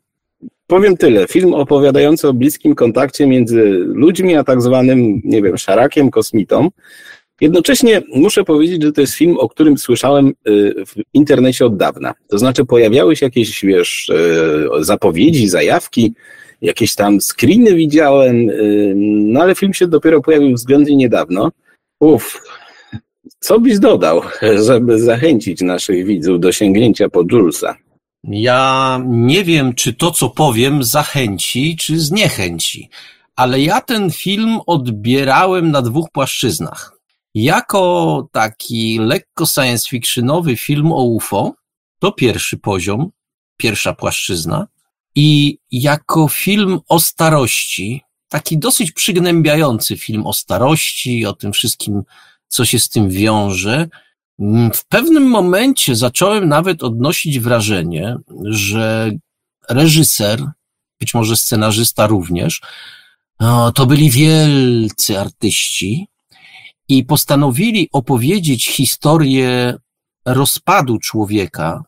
Powiem 0.70 0.98
tyle. 0.98 1.28
Film 1.28 1.54
opowiadający 1.54 2.28
o 2.28 2.34
bliskim 2.34 2.76
kontakcie 2.76 3.28
między 3.28 3.64
ludźmi, 3.86 4.36
a 4.36 4.44
tak 4.44 4.62
zwanym, 4.62 5.22
nie 5.24 5.42
wiem, 5.42 5.58
szarakiem, 5.58 6.12
kosmitą. 6.12 6.70
Jednocześnie 7.42 8.02
muszę 8.16 8.44
powiedzieć, 8.44 8.84
że 8.84 8.92
to 8.92 9.02
jest 9.02 9.14
film, 9.14 9.38
o 9.38 9.50
którym 9.50 9.78
słyszałem 9.78 10.28
y, 10.28 10.74
w 10.86 10.94
internecie 11.14 11.66
od 11.66 11.78
dawna. 11.78 12.14
To 12.28 12.38
znaczy 12.38 12.66
pojawiały 12.66 13.16
się 13.16 13.26
jakieś, 13.26 13.66
wiesz, 13.66 14.10
y, 14.10 14.84
zapowiedzi, 14.84 15.50
zajawki, 15.50 16.14
jakieś 16.62 16.96
tam 16.96 17.22
screeny 17.22 17.76
widziałem, 17.76 18.50
y, 18.50 18.94
no 18.98 19.42
ale 19.42 19.56
film 19.56 19.74
się 19.74 19.88
dopiero 19.88 20.22
pojawił 20.22 20.54
względnie 20.54 20.96
niedawno. 20.96 21.52
Uff, 22.00 22.42
co 23.40 23.60
byś 23.60 23.80
dodał, 23.80 24.22
żeby 24.68 25.00
zachęcić 25.00 25.62
naszych 25.62 26.06
widzów 26.06 26.40
do 26.40 26.52
sięgnięcia 26.52 27.10
po 27.10 27.24
Julesa? 27.32 27.76
Ja 28.24 29.00
nie 29.08 29.44
wiem, 29.44 29.76
czy 29.76 29.94
to, 29.94 30.12
co 30.12 30.30
powiem, 30.30 30.84
zachęci, 30.84 31.78
czy 31.78 32.00
zniechęci, 32.00 32.90
ale 33.36 33.62
ja 33.62 33.82
ten 33.82 34.12
film 34.12 34.60
odbierałem 34.68 35.72
na 35.72 35.82
dwóch 35.82 36.12
płaszczyznach. 36.12 36.94
Jako 37.36 38.28
taki 38.32 39.00
lekko 39.00 39.46
science 39.46 39.88
fictionowy 39.90 40.58
film 40.58 40.92
o 40.92 41.04
UFO, 41.04 41.54
to 42.00 42.12
pierwszy 42.12 42.58
poziom, 42.58 43.12
pierwsza 43.58 43.94
płaszczyzna, 43.94 44.68
i 45.16 45.58
jako 45.72 46.28
film 46.28 46.80
o 46.90 47.00
starości, 47.00 48.02
taki 48.30 48.58
dosyć 48.58 48.92
przygnębiający 48.92 49.98
film 49.98 50.28
o 50.28 50.34
starości, 50.34 51.26
o 51.26 51.34
tym 51.34 51.54
wszystkim, 51.54 52.04
co 52.48 52.66
się 52.66 52.80
z 52.80 52.90
tym 52.90 53.10
wiąże, 53.10 53.90
w 54.74 54.86
pewnym 54.86 55.24
momencie 55.24 55.96
zacząłem 55.96 56.48
nawet 56.50 56.84
odnosić 56.84 57.40
wrażenie, 57.40 58.18
że 58.44 59.12
reżyser, 59.70 60.44
być 61.00 61.14
może 61.14 61.38
scenarzysta 61.38 62.08
również, 62.08 62.62
to 63.76 63.86
byli 63.86 64.10
wielcy 64.10 65.20
artyści 65.20 66.08
i 66.88 67.06
postanowili 67.06 67.90
opowiedzieć 67.92 68.70
historię 68.70 69.74
rozpadu 70.26 71.00
człowieka, 71.00 71.84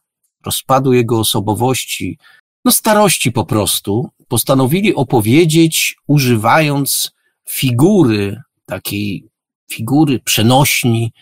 rozpadu 0.46 0.94
jego 0.94 1.20
osobowości, 1.20 2.18
no 2.66 2.72
starości 2.72 3.32
po 3.32 3.46
prostu. 3.46 4.10
Postanowili 4.28 4.96
opowiedzieć, 4.96 5.96
używając 6.08 7.12
figury, 7.50 8.42
takiej 8.66 9.30
figury 9.72 10.20
przenośni, 10.20 11.14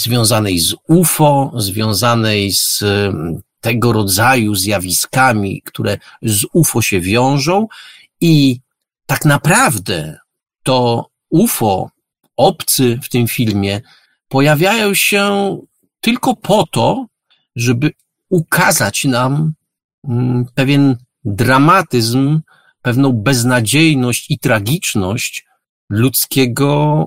związanej 0.00 0.58
z 0.58 0.74
UFO, 0.88 1.52
związanej 1.56 2.52
z 2.52 2.82
em, 2.82 3.40
tego 3.60 3.92
rodzaju 3.92 4.54
zjawiskami, 4.54 5.62
które 5.64 5.98
z 6.22 6.44
UFO 6.52 6.82
się 6.82 7.00
wiążą. 7.00 7.66
I 8.20 8.60
tak 9.06 9.24
naprawdę 9.24 10.18
to 10.62 11.06
UFO, 11.30 11.90
obcy 12.36 12.98
w 13.02 13.08
tym 13.08 13.28
filmie, 13.28 13.80
pojawiają 14.28 14.94
się 14.94 15.56
tylko 16.00 16.36
po 16.36 16.66
to, 16.66 17.06
żeby 17.56 17.90
ukazać 18.28 19.04
nam 19.04 19.52
mm, 20.08 20.46
pewien 20.54 20.96
dramatyzm, 21.24 22.40
pewną 22.82 23.12
beznadziejność 23.12 24.30
i 24.30 24.38
tragiczność 24.38 25.46
ludzkiego, 25.90 27.06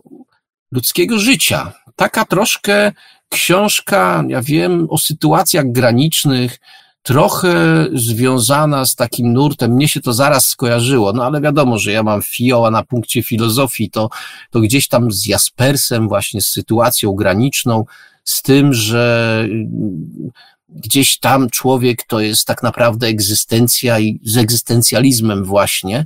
ludzkiego 0.71 1.19
życia. 1.19 1.73
Taka 1.95 2.25
troszkę 2.25 2.91
książka, 3.29 4.23
ja 4.27 4.41
wiem, 4.41 4.87
o 4.89 4.97
sytuacjach 4.97 5.71
granicznych, 5.71 6.59
trochę 7.03 7.85
związana 7.93 8.85
z 8.85 8.95
takim 8.95 9.33
nurtem. 9.33 9.71
Mnie 9.71 9.87
się 9.87 10.01
to 10.01 10.13
zaraz 10.13 10.45
skojarzyło, 10.45 11.13
no 11.13 11.25
ale 11.25 11.41
wiadomo, 11.41 11.79
że 11.79 11.91
ja 11.91 12.03
mam 12.03 12.21
fioła 12.21 12.71
na 12.71 12.83
punkcie 12.83 13.23
filozofii, 13.23 13.89
to, 13.89 14.09
to 14.51 14.59
gdzieś 14.59 14.87
tam 14.87 15.11
z 15.11 15.25
Jaspersem, 15.25 16.07
właśnie 16.07 16.41
z 16.41 16.47
sytuacją 16.47 17.13
graniczną, 17.13 17.85
z 18.23 18.41
tym, 18.41 18.73
że 18.73 19.39
mm, 19.43 20.31
gdzieś 20.69 21.19
tam 21.19 21.49
człowiek 21.49 22.03
to 22.03 22.19
jest 22.19 22.45
tak 22.45 22.63
naprawdę 22.63 23.07
egzystencja 23.07 23.99
i 23.99 24.19
z 24.23 24.37
egzystencjalizmem 24.37 25.43
właśnie. 25.43 26.05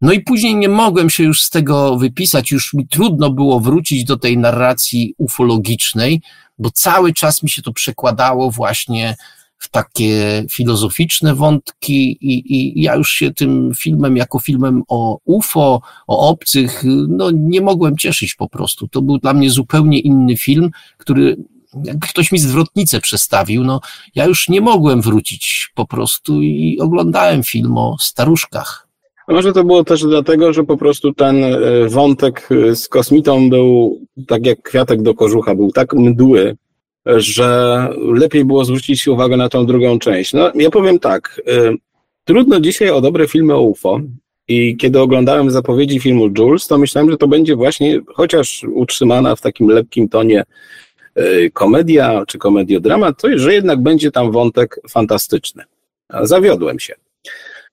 No 0.00 0.12
i 0.12 0.20
później 0.20 0.56
nie 0.56 0.68
mogłem 0.68 1.10
się 1.10 1.24
już 1.24 1.42
z 1.42 1.50
tego 1.50 1.96
wypisać, 1.96 2.50
już 2.50 2.74
mi 2.74 2.88
trudno 2.88 3.30
było 3.30 3.60
wrócić 3.60 4.04
do 4.04 4.16
tej 4.16 4.38
narracji 4.38 5.14
ufologicznej, 5.18 6.22
bo 6.58 6.70
cały 6.70 7.12
czas 7.12 7.42
mi 7.42 7.50
się 7.50 7.62
to 7.62 7.72
przekładało 7.72 8.50
właśnie 8.50 9.16
w 9.58 9.70
takie 9.70 10.44
filozoficzne 10.50 11.34
wątki 11.34 12.18
i, 12.20 12.54
i 12.54 12.82
ja 12.82 12.94
już 12.94 13.10
się 13.10 13.34
tym 13.34 13.72
filmem 13.76 14.16
jako 14.16 14.38
filmem 14.38 14.82
o 14.88 15.18
UFO, 15.24 15.80
o 16.06 16.28
obcych, 16.28 16.82
no 17.08 17.30
nie 17.30 17.60
mogłem 17.60 17.96
cieszyć 17.96 18.34
po 18.34 18.48
prostu. 18.48 18.88
To 18.88 19.02
był 19.02 19.18
dla 19.18 19.34
mnie 19.34 19.50
zupełnie 19.50 19.98
inny 19.98 20.36
film, 20.36 20.70
który 20.96 21.36
jakby 21.84 22.06
ktoś 22.06 22.32
mi 22.32 22.38
zwrotnicę 22.38 23.00
przestawił, 23.00 23.64
no 23.64 23.80
ja 24.14 24.24
już 24.24 24.48
nie 24.48 24.60
mogłem 24.60 25.02
wrócić 25.02 25.70
po 25.74 25.86
prostu 25.86 26.42
i 26.42 26.78
oglądałem 26.80 27.42
film 27.42 27.78
o 27.78 27.96
staruszkach. 28.00 28.85
Może 29.28 29.52
to 29.52 29.64
było 29.64 29.84
też 29.84 30.02
dlatego, 30.02 30.52
że 30.52 30.64
po 30.64 30.76
prostu 30.76 31.12
ten 31.12 31.44
e, 31.44 31.58
wątek 31.88 32.48
e, 32.50 32.76
z 32.76 32.88
kosmitą 32.88 33.50
był 33.50 34.00
tak 34.26 34.46
jak 34.46 34.62
kwiatek 34.62 35.02
do 35.02 35.14
kożucha, 35.14 35.54
był 35.54 35.72
tak 35.72 35.94
mdły, 35.94 36.56
że 37.06 37.88
lepiej 38.14 38.44
było 38.44 38.64
zwrócić 38.64 39.08
uwagę 39.08 39.36
na 39.36 39.48
tą 39.48 39.66
drugą 39.66 39.98
część. 39.98 40.32
No, 40.32 40.52
ja 40.54 40.70
powiem 40.70 40.98
tak, 40.98 41.40
y, 41.48 41.76
trudno 42.24 42.60
dzisiaj 42.60 42.90
o 42.90 43.00
dobre 43.00 43.28
filmy 43.28 43.54
o 43.54 43.62
UFO 43.62 44.00
i 44.48 44.76
kiedy 44.76 45.00
oglądałem 45.00 45.50
zapowiedzi 45.50 46.00
filmu 46.00 46.28
Jules, 46.38 46.66
to 46.66 46.78
myślałem, 46.78 47.10
że 47.10 47.16
to 47.16 47.28
będzie 47.28 47.56
właśnie, 47.56 48.00
chociaż 48.14 48.64
utrzymana 48.74 49.36
w 49.36 49.40
takim 49.40 49.68
lekkim 49.68 50.08
tonie 50.08 50.44
komedia 51.52 52.24
czy 52.26 52.38
komediodramat, 52.38 53.22
to 53.22 53.28
że 53.34 53.54
jednak 53.54 53.82
będzie 53.82 54.10
tam 54.10 54.32
wątek 54.32 54.80
fantastyczny. 54.88 55.64
Zawiodłem 56.22 56.78
się. 56.78 56.94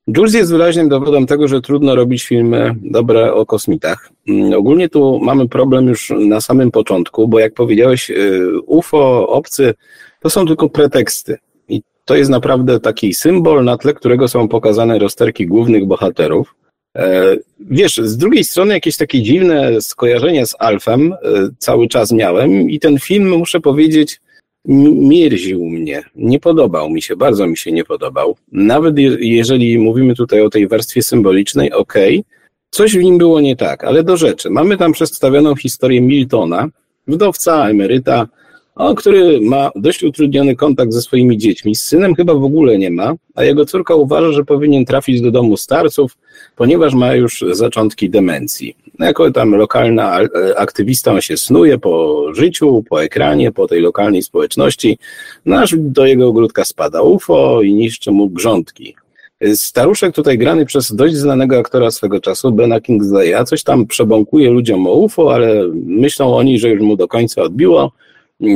Jules 0.07 0.34
jest 0.34 0.51
wyraźnym 0.51 0.89
dowodem 0.89 1.25
tego, 1.25 1.47
że 1.47 1.61
trudno 1.61 1.95
robić 1.95 2.23
filmy 2.23 2.75
dobre 2.81 3.34
o 3.34 3.45
kosmitach. 3.45 4.09
Mm, 4.27 4.53
ogólnie 4.53 4.89
tu 4.89 5.19
mamy 5.19 5.47
problem 5.47 5.88
już 5.88 6.13
na 6.19 6.41
samym 6.41 6.71
początku, 6.71 7.27
bo 7.27 7.39
jak 7.39 7.53
powiedziałeś, 7.53 8.09
y, 8.09 8.61
UFO, 8.65 9.27
obcy, 9.27 9.73
to 10.19 10.30
są 10.30 10.47
tylko 10.47 10.69
preteksty. 10.69 11.38
I 11.69 11.81
to 12.05 12.15
jest 12.15 12.30
naprawdę 12.30 12.80
taki 12.80 13.13
symbol, 13.13 13.63
na 13.63 13.77
tle 13.77 13.93
którego 13.93 14.27
są 14.27 14.47
pokazane 14.47 14.99
rozterki 14.99 15.47
głównych 15.47 15.85
bohaterów. 15.85 16.55
E, 16.97 17.35
wiesz, 17.59 17.95
z 17.95 18.17
drugiej 18.17 18.43
strony 18.43 18.73
jakieś 18.73 18.97
takie 18.97 19.21
dziwne 19.21 19.81
skojarzenia 19.81 20.45
z 20.45 20.55
Alfem 20.59 21.13
e, 21.13 21.17
cały 21.57 21.88
czas 21.88 22.11
miałem 22.11 22.69
i 22.69 22.80
ten 22.80 22.99
film, 22.99 23.38
muszę 23.38 23.59
powiedzieć, 23.59 24.19
mierził 24.65 25.65
mnie, 25.65 26.03
nie 26.15 26.40
podobał 26.40 26.90
mi 26.90 27.02
się, 27.02 27.15
bardzo 27.15 27.48
mi 27.48 27.57
się 27.57 27.72
nie 27.72 27.84
podobał. 27.84 28.35
Nawet 28.52 28.95
jeżeli 29.19 29.80
mówimy 29.80 30.15
tutaj 30.15 30.41
o 30.41 30.49
tej 30.49 30.68
warstwie 30.68 31.03
symbolicznej, 31.03 31.72
okay, 31.72 32.23
coś 32.69 32.98
w 32.98 33.03
nim 33.03 33.18
było 33.18 33.41
nie 33.41 33.56
tak, 33.56 33.84
ale 33.84 34.03
do 34.03 34.18
rzeczy. 34.18 34.49
Mamy 34.49 34.77
tam 34.77 34.91
przedstawioną 34.91 35.56
historię 35.56 36.02
Miltona, 36.02 36.69
wdowca, 37.07 37.69
emeryta, 37.69 38.27
o, 38.76 38.95
który 38.95 39.41
ma 39.41 39.72
dość 39.76 40.04
utrudniony 40.04 40.56
kontakt 40.56 40.94
ze 40.94 41.02
swoimi 41.02 41.38
dziećmi. 41.38 41.76
Z 41.76 41.82
synem 41.82 42.16
chyba 42.16 42.34
w 42.34 42.44
ogóle 42.44 42.78
nie 42.78 42.91
ma, 42.91 43.14
a 43.36 43.44
jego 43.44 43.66
córka 43.66 43.95
uważa, 43.95 44.32
że 44.32 44.45
powinien 44.45 44.86
trafić 44.86 45.22
do 45.22 45.32
domu 45.32 45.58
starców, 45.58 46.18
ponieważ 46.56 46.94
ma 46.94 47.16
już 47.16 47.45
zaczątki 47.52 48.10
demencji. 48.10 48.76
No, 49.00 49.06
jako 49.06 49.32
tam 49.32 49.56
lokalna 49.56 50.22
e, 50.22 50.28
aktywista 50.58 51.12
on 51.12 51.22
się 51.22 51.38
snuje 51.38 51.78
po 51.78 52.24
życiu, 52.34 52.84
po 52.90 53.04
ekranie, 53.04 53.52
po 53.52 53.68
tej 53.68 53.82
lokalnej 53.82 54.24
społeczności, 54.24 54.98
no 55.45 55.60
aż 55.60 55.76
do 55.78 56.06
jego 56.06 56.28
ogródka 56.28 56.66
spada 56.66 57.02
UFO 57.02 57.62
i 57.62 57.74
niszczy 57.74 58.12
mu 58.12 58.30
grządki. 58.30 58.95
Staruszek 59.56 60.16
tutaj 60.16 60.38
grany 60.38 60.66
przez 60.66 60.95
dość 60.95 61.16
znanego 61.16 61.58
aktora 61.60 61.91
swego 61.91 62.20
czasu, 62.20 62.52
Bena 62.52 62.80
Kingsley'a, 62.80 63.45
coś 63.45 63.64
tam 63.64 63.88
przebąkuje 63.88 64.50
ludziom 64.50 64.88
o 64.88 64.94
UFO, 64.94 65.34
ale 65.34 65.68
myślą 65.86 66.36
oni, 66.36 66.60
że 66.60 66.70
już 66.70 66.82
mu 66.82 66.95
do 66.95 67.08
końca 67.08 67.41
odbiło. 67.41 67.91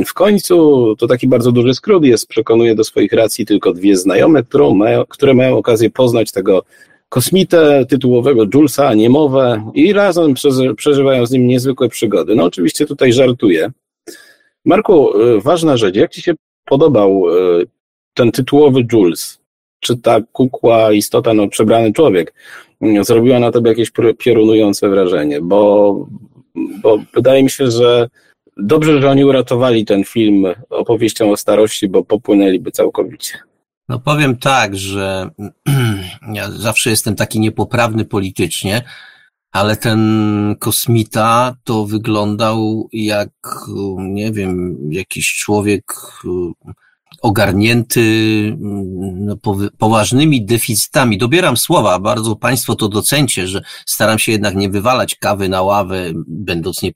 W 0.06 0.14
końcu 0.14 0.96
to 0.98 1.06
taki 1.06 1.28
bardzo 1.28 1.52
duży 1.52 1.74
skrót 1.74 2.04
jest, 2.04 2.28
przekonuje 2.28 2.74
do 2.74 2.84
swoich 2.84 3.12
racji 3.12 3.46
tylko 3.46 3.72
dwie 3.72 3.96
znajome, 3.96 4.42
mają, 4.74 5.04
które 5.06 5.34
mają 5.34 5.56
okazję 5.56 5.90
poznać 5.90 6.32
tego 6.32 6.62
kosmitę 7.08 7.86
tytułowego 7.88 8.44
Julesa, 8.54 8.94
niemowe 8.94 9.70
i 9.74 9.92
razem 9.92 10.34
przeżywają 10.76 11.26
z 11.26 11.30
nim 11.30 11.46
niezwykłe 11.46 11.88
przygody. 11.88 12.34
No 12.34 12.44
oczywiście 12.44 12.86
tutaj 12.86 13.12
żartuję. 13.12 13.70
Marku, 14.64 15.20
y, 15.22 15.40
ważna 15.40 15.76
rzecz, 15.76 15.96
jak 15.96 16.10
Ci 16.10 16.22
się 16.22 16.34
podobał 16.64 17.24
y, 17.60 17.66
ten 18.14 18.32
tytułowy 18.32 18.86
Jules? 18.92 19.38
Czy 19.80 19.96
ta 19.96 20.20
kukła 20.32 20.92
istota, 20.92 21.34
no 21.34 21.48
przebrany 21.48 21.92
człowiek, 21.92 22.34
y, 22.84 23.04
zrobiła 23.04 23.38
na 23.38 23.52
Tobie 23.52 23.70
jakieś 23.70 23.92
piorunujące 24.18 24.88
wrażenie? 24.88 25.40
Bo, 25.40 26.06
bo 26.82 26.98
wydaje 27.14 27.42
mi 27.42 27.50
się, 27.50 27.70
że 27.70 28.08
dobrze, 28.58 29.00
że 29.00 29.10
oni 29.10 29.24
uratowali 29.24 29.84
ten 29.84 30.04
film 30.04 30.46
opowieścią 30.70 31.30
o 31.30 31.36
starości, 31.36 31.88
bo 31.88 32.04
popłynęliby 32.04 32.70
całkowicie. 32.70 33.38
No 33.88 33.98
powiem 33.98 34.36
tak, 34.36 34.76
że 34.76 35.30
ja 36.32 36.50
zawsze 36.50 36.90
jestem 36.90 37.14
taki 37.14 37.40
niepoprawny 37.40 38.04
politycznie, 38.04 38.82
ale 39.52 39.76
ten 39.76 40.56
kosmita 40.58 41.56
to 41.64 41.86
wyglądał 41.86 42.88
jak, 42.92 43.30
nie 43.98 44.32
wiem, 44.32 44.78
jakiś 44.90 45.36
człowiek 45.36 45.84
ogarnięty 47.22 48.02
no, 49.14 49.36
poważnymi 49.78 50.44
deficytami. 50.44 51.18
Dobieram 51.18 51.56
słowa, 51.56 51.98
bardzo 51.98 52.36
Państwo 52.36 52.74
to 52.74 52.88
docencie, 52.88 53.48
że 53.48 53.62
staram 53.86 54.18
się 54.18 54.32
jednak 54.32 54.56
nie 54.56 54.68
wywalać 54.68 55.14
kawy 55.14 55.48
na 55.48 55.62
ławę, 55.62 56.12
będąc, 56.26 56.82
nie, 56.82 56.92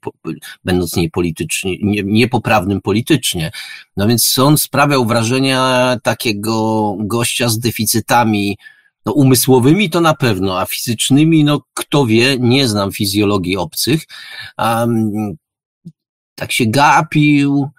będąc 0.63 0.95
niepolitycznie, 0.95 1.77
nie, 1.81 2.03
niepoprawnym 2.03 2.81
politycznie. 2.81 3.51
No 3.97 4.07
więc 4.07 4.39
on 4.39 4.57
sprawiał 4.57 5.05
wrażenia 5.05 5.95
takiego 6.03 6.95
gościa 6.99 7.49
z 7.49 7.59
deficytami, 7.59 8.57
no 9.05 9.13
umysłowymi 9.13 9.89
to 9.89 10.01
na 10.01 10.13
pewno, 10.13 10.59
a 10.59 10.65
fizycznymi, 10.65 11.43
no 11.43 11.61
kto 11.73 12.05
wie, 12.05 12.37
nie 12.39 12.67
znam 12.67 12.91
fizjologii 12.91 13.57
obcych. 13.57 14.03
Um, 14.57 15.35
tak 16.35 16.51
się 16.51 16.65
gapił, 16.65 17.69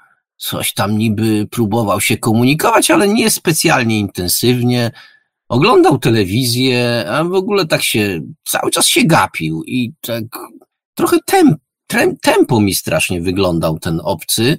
coś 0.45 0.75
tam 0.75 0.99
niby 0.99 1.47
próbował 1.51 2.01
się 2.01 2.17
komunikować, 2.17 2.91
ale 2.91 3.09
nie 3.09 3.31
specjalnie 3.31 3.99
intensywnie. 3.99 4.91
Oglądał 5.49 5.99
telewizję, 5.99 7.05
a 7.11 7.25
w 7.25 7.35
ogóle 7.35 7.67
tak 7.67 7.83
się 7.83 8.21
cały 8.45 8.71
czas 8.71 8.87
się 8.87 9.05
gapił 9.05 9.63
i 9.67 9.93
tak 10.01 10.25
trochę 10.95 11.17
temp, 11.27 11.59
tempo 12.23 12.61
mi 12.61 12.75
strasznie 12.75 13.21
wyglądał 13.21 13.79
ten 13.79 14.01
obcy. 14.05 14.59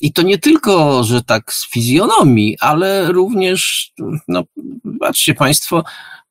I 0.00 0.12
to 0.12 0.22
nie 0.22 0.38
tylko, 0.38 1.04
że 1.04 1.22
tak 1.22 1.52
z 1.52 1.70
fizjonomii, 1.70 2.56
ale 2.60 3.12
również, 3.12 3.92
no, 4.28 4.44
patrzcie 5.00 5.34
Państwo, 5.34 5.84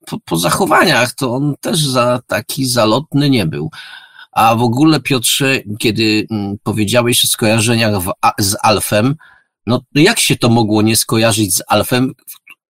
po, 0.06 0.20
po 0.20 0.38
zachowaniach 0.38 1.14
to 1.14 1.34
on 1.34 1.56
też 1.62 1.86
za 1.86 2.22
taki 2.28 2.66
zalotny 2.66 3.30
nie 3.30 3.46
był. 3.46 3.70
A 4.36 4.56
w 4.56 4.62
ogóle, 4.62 5.00
Piotrze, 5.00 5.60
kiedy 5.80 6.28
mm, 6.32 6.58
powiedziałeś 6.64 7.26
o 7.26 7.28
skojarzeniach 7.28 8.02
w, 8.02 8.12
z 8.40 8.56
Alfem, 8.64 9.16
no 9.68 9.82
jak 9.96 10.20
się 10.20 10.36
to 10.36 10.50
mogło 10.50 10.82
nie 10.82 10.96
skojarzyć 10.96 11.56
z 11.56 11.64
Alfem, 11.68 12.14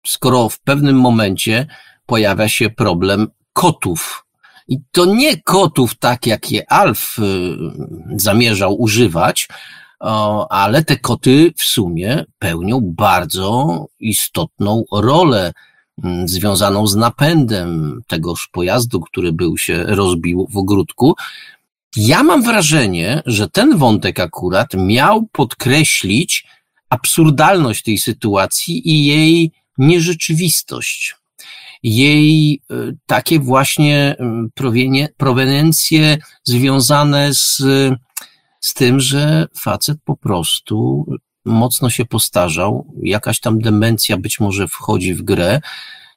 skoro 0.07 0.49
w 0.49 0.61
pewnym 0.61 0.97
momencie 0.97 1.67
pojawia 2.07 2.49
się 2.49 2.71
problem 2.71 3.29
kotów. 3.53 4.25
I 4.69 4.79
to 4.93 5.05
nie 5.05 5.43
kotów 5.43 5.95
tak, 5.95 6.27
jak 6.27 6.51
je 6.51 6.73
Alf 6.73 7.19
y, 7.19 7.23
zamierzał 8.17 8.81
używać, 8.81 9.49
ale 10.51 10.85
te 10.85 10.97
koty 10.97 11.53
w 11.57 11.63
sumie 11.63 12.25
pełnią 12.39 12.81
bardzo 12.83 13.85
istotną 14.01 14.85
rolę 14.93 15.53
związaną 16.25 16.87
z 16.87 16.97
napędem 16.97 18.01
tegoż 18.07 18.49
pojazdu, 18.53 19.01
który 19.01 19.33
był 19.33 19.59
się 19.59 19.85
rozbił 19.85 20.47
w 20.51 20.57
ogródku. 20.57 21.15
Ja 21.97 22.23
mam 22.23 22.43
wrażenie, 22.43 23.23
że 23.27 23.49
ten 23.49 23.79
wątek 23.79 24.21
akurat 24.21 24.75
miał 24.75 25.27
podkreślić 25.33 26.47
absurdalność 26.91 27.83
tej 27.83 27.99
sytuacji 27.99 28.89
i 28.89 29.05
jej 29.05 29.53
nierzeczywistość. 29.79 31.17
Jej 31.83 32.61
y, 32.71 32.97
takie 33.07 33.39
właśnie 33.39 34.17
y, 34.59 35.13
proweniencje 35.17 36.19
związane 36.45 37.35
z 37.35 37.63
z 38.67 38.75
tym, 38.75 39.01
że 39.01 39.47
facet 39.57 39.99
po 40.05 40.17
prostu 40.17 41.07
mocno 41.47 41.91
się 41.91 42.05
postarzał, 42.05 42.87
jakaś 43.03 43.41
tam 43.41 43.59
demencja 43.59 44.17
być 44.17 44.41
może 44.41 44.69
wchodzi 44.69 45.15
w 45.15 45.23
grę 45.23 45.61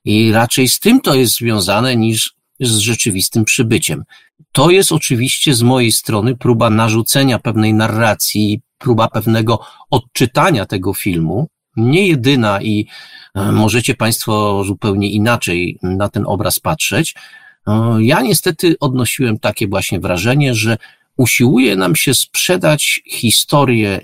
i 0.05 0.31
raczej 0.31 0.67
z 0.67 0.79
tym 0.79 1.01
to 1.01 1.15
jest 1.15 1.35
związane 1.35 1.95
niż 1.95 2.33
z 2.59 2.77
rzeczywistym 2.77 3.45
przybyciem. 3.45 4.03
To 4.51 4.69
jest 4.69 4.91
oczywiście 4.91 5.53
z 5.53 5.61
mojej 5.61 5.91
strony 5.91 6.35
próba 6.35 6.69
narzucenia 6.69 7.39
pewnej 7.39 7.73
narracji, 7.73 8.61
próba 8.77 9.07
pewnego 9.07 9.59
odczytania 9.89 10.65
tego 10.65 10.93
filmu, 10.93 11.47
nie 11.75 12.07
jedyna 12.07 12.61
i 12.61 12.87
e, 13.35 13.51
możecie 13.51 13.95
Państwo 13.95 14.63
zupełnie 14.63 15.09
inaczej 15.09 15.79
na 15.83 16.09
ten 16.09 16.23
obraz 16.27 16.59
patrzeć. 16.59 17.15
E, 17.67 17.97
ja 17.99 18.21
niestety 18.21 18.75
odnosiłem 18.79 19.39
takie 19.39 19.67
właśnie 19.67 19.99
wrażenie, 19.99 20.55
że 20.55 20.77
usiłuje 21.17 21.75
nam 21.75 21.95
się 21.95 22.13
sprzedać 22.13 23.01
historię 23.11 24.01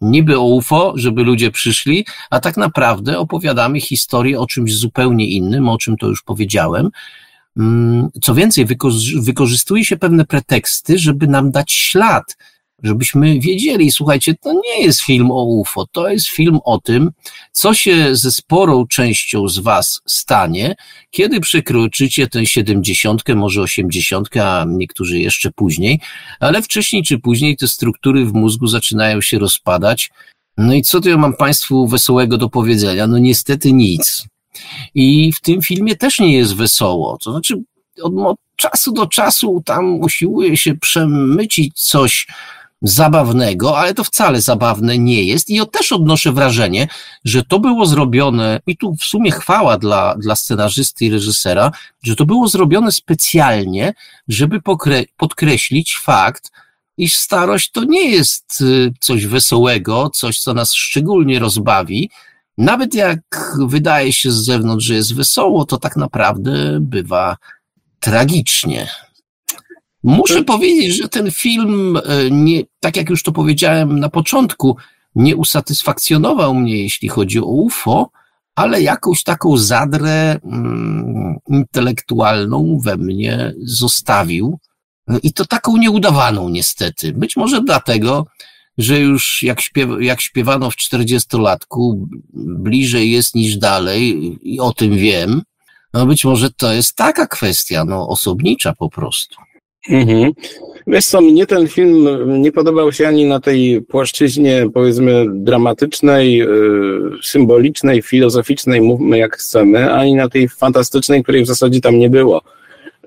niby 0.00 0.38
o 0.38 0.44
UFO, 0.44 0.92
żeby 0.96 1.22
ludzie 1.22 1.50
przyszli, 1.50 2.06
a 2.30 2.40
tak 2.40 2.56
naprawdę 2.56 3.18
opowiadamy 3.18 3.80
historię 3.80 4.40
o 4.40 4.46
czymś 4.46 4.74
zupełnie 4.74 5.26
innym, 5.26 5.68
o 5.68 5.78
czym 5.78 5.96
to 5.96 6.06
już 6.06 6.22
powiedziałem. 6.22 6.90
Mm, 7.56 8.08
co 8.22 8.34
więcej, 8.34 8.66
wykorzystuje 9.20 9.84
się 9.84 9.96
pewne 9.96 10.24
preteksty, 10.24 10.98
żeby 10.98 11.26
nam 11.26 11.50
dać 11.50 11.72
ślad, 11.72 12.36
żebyśmy 12.82 13.40
wiedzieli, 13.40 13.92
słuchajcie, 13.92 14.34
to 14.34 14.52
nie 14.52 14.82
jest 14.84 15.00
film 15.00 15.30
o 15.30 15.44
UFO, 15.44 15.86
to 15.92 16.08
jest 16.08 16.26
film 16.26 16.58
o 16.64 16.80
tym, 16.80 17.10
co 17.52 17.74
się 17.74 18.16
ze 18.16 18.30
sporą 18.30 18.86
częścią 18.86 19.48
z 19.48 19.58
Was 19.58 20.00
stanie, 20.06 20.74
kiedy 21.10 21.40
przekroczycie 21.40 22.26
tę 22.26 22.46
siedemdziesiątkę, 22.46 23.34
może 23.34 23.62
osiemdziesiątkę, 23.62 24.50
a 24.50 24.64
niektórzy 24.68 25.18
jeszcze 25.18 25.50
później, 25.50 26.00
ale 26.40 26.62
wcześniej 26.62 27.02
czy 27.02 27.18
później 27.18 27.56
te 27.56 27.68
struktury 27.68 28.24
w 28.24 28.32
mózgu 28.32 28.66
zaczynają 28.66 29.20
się 29.20 29.38
rozpadać. 29.38 30.10
No 30.56 30.74
i 30.74 30.82
co 30.82 31.00
tu 31.00 31.08
ja 31.08 31.16
mam 31.16 31.36
Państwu 31.36 31.86
wesołego 31.86 32.38
do 32.38 32.48
powiedzenia? 32.48 33.06
No 33.06 33.18
niestety 33.18 33.72
nic. 33.72 34.26
I 34.94 35.32
w 35.32 35.40
tym 35.40 35.62
filmie 35.62 35.96
też 35.96 36.20
nie 36.20 36.36
jest 36.36 36.54
wesoło. 36.54 37.18
To 37.18 37.30
znaczy, 37.30 37.62
od, 38.02 38.12
od 38.18 38.36
czasu 38.56 38.92
do 38.92 39.06
czasu 39.06 39.62
tam 39.64 40.00
usiłuje 40.00 40.56
się 40.56 40.74
przemycić 40.74 41.80
coś, 41.80 42.26
zabawnego, 42.82 43.78
ale 43.78 43.94
to 43.94 44.04
wcale 44.04 44.40
zabawne 44.40 44.98
nie 44.98 45.22
jest. 45.22 45.50
I 45.50 45.54
ja 45.54 45.66
też 45.66 45.92
odnoszę 45.92 46.32
wrażenie, 46.32 46.88
że 47.24 47.42
to 47.42 47.60
było 47.60 47.86
zrobione, 47.86 48.60
i 48.66 48.76
tu 48.76 48.94
w 48.94 49.04
sumie 49.04 49.30
chwała 49.30 49.78
dla, 49.78 50.14
dla 50.14 50.36
scenarzysty 50.36 51.04
i 51.04 51.10
reżysera, 51.10 51.72
że 52.02 52.16
to 52.16 52.26
było 52.26 52.48
zrobione 52.48 52.92
specjalnie, 52.92 53.94
żeby 54.28 54.60
pokre- 54.60 55.06
podkreślić 55.16 55.98
fakt, 56.02 56.50
iż 56.96 57.14
starość 57.14 57.70
to 57.70 57.84
nie 57.84 58.10
jest 58.10 58.60
y, 58.60 58.92
coś 59.00 59.26
wesołego, 59.26 60.10
coś, 60.14 60.40
co 60.40 60.54
nas 60.54 60.74
szczególnie 60.74 61.38
rozbawi. 61.38 62.10
Nawet 62.58 62.94
jak 62.94 63.20
wydaje 63.66 64.12
się 64.12 64.32
z 64.32 64.44
zewnątrz, 64.44 64.86
że 64.86 64.94
jest 64.94 65.14
wesoło, 65.14 65.64
to 65.64 65.78
tak 65.78 65.96
naprawdę 65.96 66.78
bywa 66.80 67.36
tragicznie. 68.00 68.88
Muszę 70.02 70.44
powiedzieć, 70.44 70.96
że 70.96 71.08
ten 71.08 71.30
film, 71.30 71.96
e, 71.96 72.30
nie, 72.30 72.62
tak 72.80 72.96
jak 72.96 73.10
już 73.10 73.22
to 73.22 73.32
powiedziałem 73.32 74.00
na 74.00 74.08
początku, 74.08 74.76
nie 75.14 75.36
usatysfakcjonował 75.36 76.54
mnie, 76.54 76.82
jeśli 76.82 77.08
chodzi 77.08 77.38
o 77.38 77.44
UFO, 77.44 78.10
ale 78.54 78.82
jakąś 78.82 79.22
taką 79.22 79.56
zadrę 79.56 80.38
mm, 80.44 81.36
intelektualną 81.48 82.78
we 82.84 82.96
mnie 82.96 83.52
zostawił. 83.62 84.58
I 85.22 85.32
to 85.32 85.44
taką 85.46 85.76
nieudawaną, 85.76 86.48
niestety. 86.48 87.12
Być 87.12 87.36
może 87.36 87.62
dlatego, 87.62 88.26
że 88.78 89.00
już 89.00 89.42
jak, 89.42 89.60
śpiew, 89.60 89.90
jak 90.00 90.20
śpiewano 90.20 90.70
w 90.70 90.76
40-latku, 90.76 92.06
bliżej 92.34 93.10
jest 93.10 93.34
niż 93.34 93.56
dalej, 93.56 94.36
i 94.42 94.60
o 94.60 94.72
tym 94.72 94.96
wiem. 94.96 95.42
No 95.94 96.06
być 96.06 96.24
może 96.24 96.50
to 96.50 96.72
jest 96.72 96.96
taka 96.96 97.26
kwestia, 97.26 97.84
no, 97.84 98.08
osobnicza 98.08 98.72
po 98.72 98.90
prostu. 98.90 99.36
Mhm. 99.88 100.32
Wiesz 100.86 101.06
co, 101.06 101.20
mnie 101.20 101.46
ten 101.46 101.68
film 101.68 102.08
nie 102.42 102.52
podobał 102.52 102.92
się 102.92 103.08
ani 103.08 103.24
na 103.24 103.40
tej 103.40 103.82
płaszczyźnie, 103.82 104.66
powiedzmy, 104.74 105.26
dramatycznej, 105.28 106.36
yy, 106.36 107.10
symbolicznej, 107.22 108.02
filozoficznej, 108.02 108.80
mówmy 108.80 109.18
jak 109.18 109.36
chcemy, 109.36 109.92
ani 109.92 110.14
na 110.14 110.28
tej 110.28 110.48
fantastycznej, 110.48 111.22
której 111.22 111.44
w 111.44 111.46
zasadzie 111.46 111.80
tam 111.80 111.98
nie 111.98 112.10
było. 112.10 112.42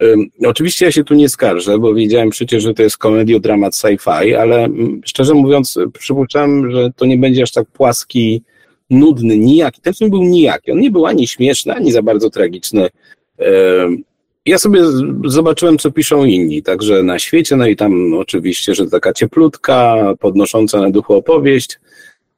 Yy, 0.02 0.16
oczywiście 0.48 0.86
ja 0.86 0.92
się 0.92 1.04
tu 1.04 1.14
nie 1.14 1.30
skarżę, 1.30 1.80
bo 1.80 1.94
wiedziałem 1.94 2.30
przecież, 2.30 2.64
że 2.64 2.74
to 2.74 2.84
jest 2.84 2.98
komediodramat 2.98 3.74
sci-fi, 3.74 4.34
ale 4.36 4.64
mm, 4.64 5.02
szczerze 5.06 5.34
mówiąc 5.34 5.80
przypuszczałem, 6.00 6.72
że 6.72 6.92
to 6.96 7.06
nie 7.06 7.18
będzie 7.18 7.44
aż 7.44 7.52
tak 7.52 7.68
płaski, 7.68 8.42
nudny, 8.90 9.38
nijaki. 9.38 9.82
Ten 9.82 9.94
film 9.94 10.10
był 10.10 10.24
nijaki. 10.24 10.72
On 10.72 10.80
nie 10.80 10.92
był 10.92 11.06
ani 11.06 11.28
śmieszny, 11.28 11.74
ani 11.74 11.92
za 11.92 12.02
bardzo 12.02 12.30
tragiczny. 12.30 12.90
Ja 14.46 14.58
sobie 14.58 14.82
zobaczyłem, 15.26 15.78
co 15.78 15.92
piszą 15.92 16.26
inni, 16.26 16.64
także 16.64 17.04
na 17.04 17.20
świecie, 17.20 17.56
no 17.56 17.68
i 17.68 17.76
tam 17.76 18.14
oczywiście, 18.14 18.76
że 18.76 18.88
taka 18.88 19.14
cieplutka, 19.14 19.98
podnosząca 20.20 20.82
na 20.82 20.90
duchu 20.90 21.14
opowieść. 21.14 21.80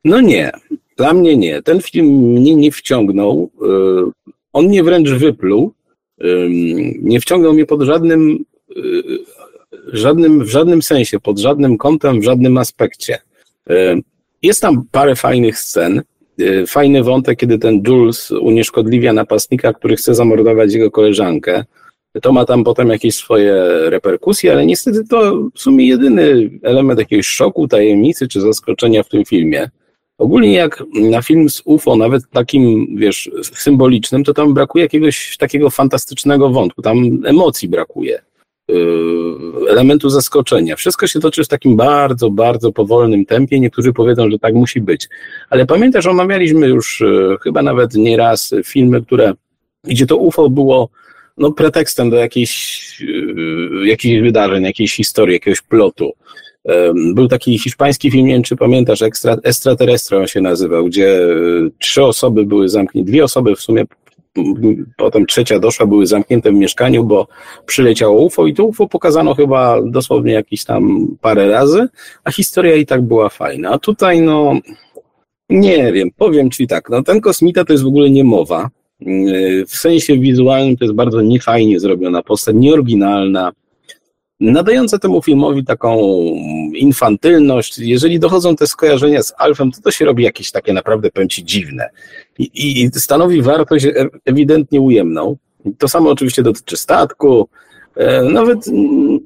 No 0.05 0.21
nie, 0.21 0.51
dla 0.97 1.13
mnie 1.13 1.37
nie. 1.37 1.61
Ten 1.61 1.81
film 1.81 2.07
mnie 2.07 2.55
nie 2.55 2.71
wciągnął. 2.71 3.51
Y, 3.61 4.31
on 4.53 4.65
mnie 4.65 4.83
wręcz 4.83 5.09
wypluł. 5.09 5.73
Nie 7.01 7.19
wciągnął 7.19 7.53
mnie 7.53 7.65
pod 7.65 7.81
żadnym, 7.81 8.45
y, 8.77 9.03
żadnym, 9.87 10.43
w 10.45 10.49
żadnym 10.49 10.81
sensie, 10.81 11.19
pod 11.19 11.39
żadnym 11.39 11.77
kątem, 11.77 12.21
w 12.21 12.23
żadnym 12.23 12.57
aspekcie. 12.57 13.17
Y, 13.69 14.01
jest 14.41 14.61
tam 14.61 14.83
parę 14.91 15.15
fajnych 15.15 15.59
scen. 15.59 16.01
Fajny 16.67 17.03
wątek, 17.03 17.39
kiedy 17.39 17.59
ten 17.59 17.83
Jules 17.87 18.31
unieszkodliwia 18.31 19.13
napastnika, 19.13 19.73
który 19.73 19.95
chce 19.95 20.15
zamordować 20.15 20.73
jego 20.73 20.91
koleżankę. 20.91 21.65
To 22.21 22.31
ma 22.31 22.45
tam 22.45 22.63
potem 22.63 22.89
jakieś 22.89 23.15
swoje 23.15 23.63
reperkusje, 23.89 24.51
ale 24.51 24.65
niestety 24.65 25.07
to 25.07 25.33
w 25.55 25.59
sumie 25.59 25.87
jedyny 25.87 26.49
element 26.63 26.99
jakiegoś 26.99 27.27
szoku, 27.27 27.67
tajemnicy 27.67 28.27
czy 28.27 28.41
zaskoczenia 28.41 29.03
w 29.03 29.09
tym 29.09 29.25
filmie. 29.25 29.69
Ogólnie 30.17 30.53
jak 30.53 30.83
na 30.93 31.21
film 31.21 31.49
z 31.49 31.61
UFO, 31.65 31.95
nawet 31.95 32.29
takim, 32.29 32.87
wiesz, 32.97 33.31
symbolicznym, 33.53 34.23
to 34.23 34.33
tam 34.33 34.53
brakuje 34.53 34.83
jakiegoś 34.83 35.37
takiego 35.37 35.69
fantastycznego 35.69 36.49
wątku, 36.49 36.81
tam 36.81 36.97
emocji 37.25 37.69
brakuje, 37.69 38.21
yy, 38.67 38.75
elementu 39.69 40.09
zaskoczenia. 40.09 40.75
Wszystko 40.75 41.07
się 41.07 41.19
toczy 41.19 41.43
w 41.43 41.47
takim 41.47 41.75
bardzo, 41.75 42.29
bardzo 42.29 42.71
powolnym 42.71 43.25
tempie. 43.25 43.59
Niektórzy 43.59 43.93
powiedzą, 43.93 44.29
że 44.31 44.39
tak 44.39 44.53
musi 44.53 44.81
być. 44.81 45.09
Ale 45.49 45.65
pamiętasz, 45.65 46.05
omawialiśmy 46.05 46.67
już 46.67 46.99
yy, 46.99 47.37
chyba 47.41 47.61
nawet 47.61 47.93
nieraz 47.93 48.55
filmy, 48.65 49.01
które, 49.01 49.33
gdzie 49.83 50.05
to 50.05 50.17
UFO 50.17 50.49
było 50.49 50.89
no, 51.37 51.51
pretekstem 51.51 52.09
do 52.09 52.15
jakichś, 52.15 52.99
yy, 53.01 53.87
jakichś 53.87 54.21
wydarzeń, 54.21 54.63
jakiejś 54.63 54.95
historii, 54.95 55.33
jakiegoś 55.33 55.61
plotu. 55.61 56.11
Był 57.13 57.27
taki 57.27 57.59
hiszpański 57.59 58.11
film, 58.11 58.27
nie 58.27 58.33
wiem 58.33 58.43
czy 58.43 58.55
pamiętasz, 58.55 59.01
Extra, 59.01 59.37
Extraterrestre 59.43 60.19
on 60.19 60.27
się 60.27 60.41
nazywał, 60.41 60.85
gdzie 60.85 61.05
yy, 61.05 61.71
trzy 61.79 62.03
osoby 62.03 62.45
były 62.45 62.69
zamknięte, 62.69 63.11
dwie 63.11 63.23
osoby 63.23 63.55
w 63.55 63.61
sumie, 63.61 63.85
potem 64.97 65.25
trzecia 65.25 65.59
doszła, 65.59 65.85
były 65.85 66.07
zamknięte 66.07 66.51
w 66.51 66.55
mieszkaniu, 66.55 67.03
bo 67.03 67.27
przyleciało 67.65 68.21
UFO 68.21 68.47
i 68.47 68.53
to 68.53 68.65
UFO 68.65 68.87
pokazano 68.87 69.35
chyba 69.35 69.81
dosłownie 69.81 70.33
jakieś 70.33 70.63
tam 70.63 71.07
parę 71.21 71.49
razy, 71.49 71.87
a 72.23 72.31
historia 72.31 72.75
i 72.75 72.85
tak 72.85 73.01
była 73.01 73.29
fajna. 73.29 73.69
A 73.69 73.79
tutaj 73.79 74.21
no, 74.21 74.53
nie 75.49 75.93
wiem, 75.93 76.09
powiem 76.17 76.51
ci 76.51 76.67
tak, 76.67 76.89
no 76.89 77.03
ten 77.03 77.21
kosmita 77.21 77.65
to 77.65 77.73
jest 77.73 77.83
w 77.83 77.87
ogóle 77.87 78.09
niemowa, 78.09 78.69
w 79.67 79.75
sensie 79.75 80.17
wizualnym 80.17 80.77
to 80.77 80.85
jest 80.85 80.95
bardzo 80.95 81.21
niefajnie 81.21 81.79
zrobiona 81.79 82.23
postać, 82.23 82.55
nieoryginalna, 82.59 83.51
nadająca 84.39 84.99
temu 84.99 85.21
filmowi 85.21 85.63
taką 85.65 85.97
infantylność. 86.75 87.79
Jeżeli 87.79 88.19
dochodzą 88.19 88.55
te 88.55 88.67
skojarzenia 88.67 89.23
z 89.23 89.33
Alfem, 89.37 89.71
to 89.71 89.81
to 89.81 89.91
się 89.91 90.05
robi 90.05 90.23
jakieś 90.23 90.51
takie 90.51 90.73
naprawdę, 90.73 91.09
powiem 91.11 91.29
ci, 91.29 91.45
dziwne. 91.45 91.89
I, 92.39 92.81
i 92.81 92.89
stanowi 92.99 93.41
wartość 93.41 93.87
ewidentnie 94.25 94.81
ujemną. 94.81 95.37
To 95.77 95.87
samo 95.87 96.09
oczywiście 96.09 96.43
dotyczy 96.43 96.77
statku. 96.77 97.49
E, 97.95 98.23
nawet 98.23 98.59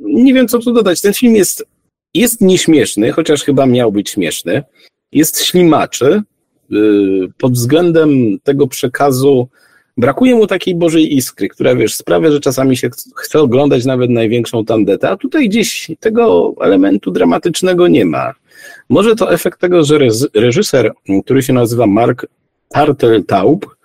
nie 0.02 0.34
wiem, 0.34 0.48
co 0.48 0.60
tu 0.60 0.74
dodać. 0.74 1.02
Ten 1.02 1.14
film 1.14 1.36
jest, 1.36 1.66
jest 2.14 2.42
nieśmieszny, 2.42 3.12
chociaż 3.12 3.44
chyba 3.44 3.66
miał 3.66 3.92
być 3.92 4.10
śmieszny. 4.10 4.64
Jest 5.12 5.44
ślimaczy, 5.44 6.22
Y, 6.74 7.28
pod 7.38 7.54
względem 7.54 8.40
tego 8.44 8.68
przekazu 8.68 9.48
brakuje 9.98 10.36
mu 10.36 10.48
takiej 10.48 10.76
Bożej 10.76 11.16
iskry, 11.16 11.50
która 11.50 11.76
wiesz, 11.76 11.96
sprawia, 11.96 12.32
że 12.32 12.40
czasami 12.40 12.78
się 12.78 12.90
chce 13.16 13.40
oglądać 13.40 13.86
nawet 13.86 14.10
największą 14.10 14.66
tandetę, 14.66 15.10
a 15.10 15.18
tutaj 15.18 15.50
gdzieś 15.50 15.92
tego 16.00 16.54
elementu 16.62 17.12
dramatycznego 17.12 17.88
nie 17.88 18.06
ma. 18.06 18.34
Może 18.90 19.16
to 19.16 19.34
efekt 19.34 19.62
tego, 19.62 19.84
że 19.84 20.00
reżyser, 20.34 20.94
który 21.26 21.44
się 21.44 21.54
nazywa 21.54 21.88
Mark 21.88 22.26
Tarteltaub, 22.70 23.78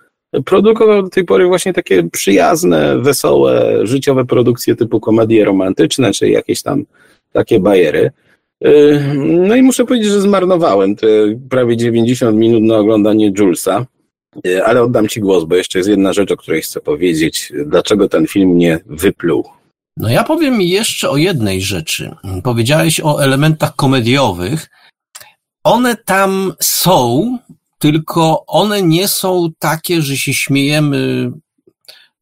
produkował 0.45 1.03
do 1.03 1.09
tej 1.09 1.25
pory 1.25 1.47
właśnie 1.47 1.73
takie 1.73 2.09
przyjazne, 2.09 2.99
wesołe, 2.99 3.79
życiowe 3.87 4.25
produkcje 4.25 4.75
typu 4.75 4.99
komedie 4.99 5.45
romantyczne, 5.45 6.11
czy 6.11 6.29
jakieś 6.29 6.61
tam 6.61 6.85
takie 7.31 7.59
bajery. 7.59 8.11
Y, 8.65 9.01
No 9.23 9.55
i 9.55 9.61
muszę 9.61 9.85
powiedzieć, 9.85 10.11
że 10.11 10.21
zmarnowałem 10.21 10.95
te 10.95 11.07
prawie 11.49 11.77
90 11.77 12.37
minut 12.37 12.63
na 12.63 12.77
oglądanie 12.77 13.31
Julesa, 13.37 13.85
ale 14.65 14.81
oddam 14.81 15.07
Ci 15.07 15.19
głos, 15.19 15.43
bo 15.43 15.55
jeszcze 15.55 15.79
jest 15.79 15.89
jedna 15.89 16.13
rzecz, 16.13 16.31
o 16.31 16.37
której 16.37 16.61
chcę 16.61 16.81
powiedzieć. 16.81 17.53
Dlaczego 17.65 18.09
ten 18.09 18.27
film 18.27 18.49
mnie 18.49 18.79
wypluł? 18.85 19.43
No 19.97 20.09
ja 20.09 20.23
powiem 20.23 20.61
jeszcze 20.61 21.09
o 21.09 21.17
jednej 21.17 21.61
rzeczy. 21.61 22.15
Powiedziałeś 22.43 23.01
o 23.03 23.23
elementach 23.23 23.75
komediowych. 23.75 24.69
One 25.63 25.95
tam 25.95 26.53
są, 26.61 27.37
tylko 27.79 28.45
one 28.47 28.81
nie 28.81 29.07
są 29.07 29.51
takie, 29.59 30.01
że 30.01 30.17
się 30.17 30.33
śmiejemy 30.33 31.31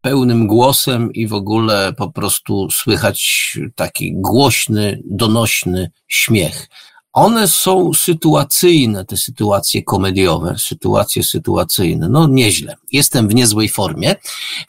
pełnym 0.01 0.47
głosem 0.47 1.13
i 1.13 1.27
w 1.27 1.33
ogóle 1.33 1.93
po 1.97 2.11
prostu 2.11 2.71
słychać 2.71 3.57
taki 3.75 4.13
głośny, 4.13 5.01
donośny 5.05 5.91
śmiech. 6.07 6.69
One 7.13 7.47
są 7.47 7.93
sytuacyjne, 7.93 9.05
te 9.05 9.17
sytuacje 9.17 9.83
komediowe, 9.83 10.55
sytuacje 10.57 11.23
sytuacyjne. 11.23 12.09
No 12.09 12.27
nieźle. 12.27 12.75
Jestem 12.91 13.27
w 13.27 13.35
niezłej 13.35 13.69
formie. 13.69 14.15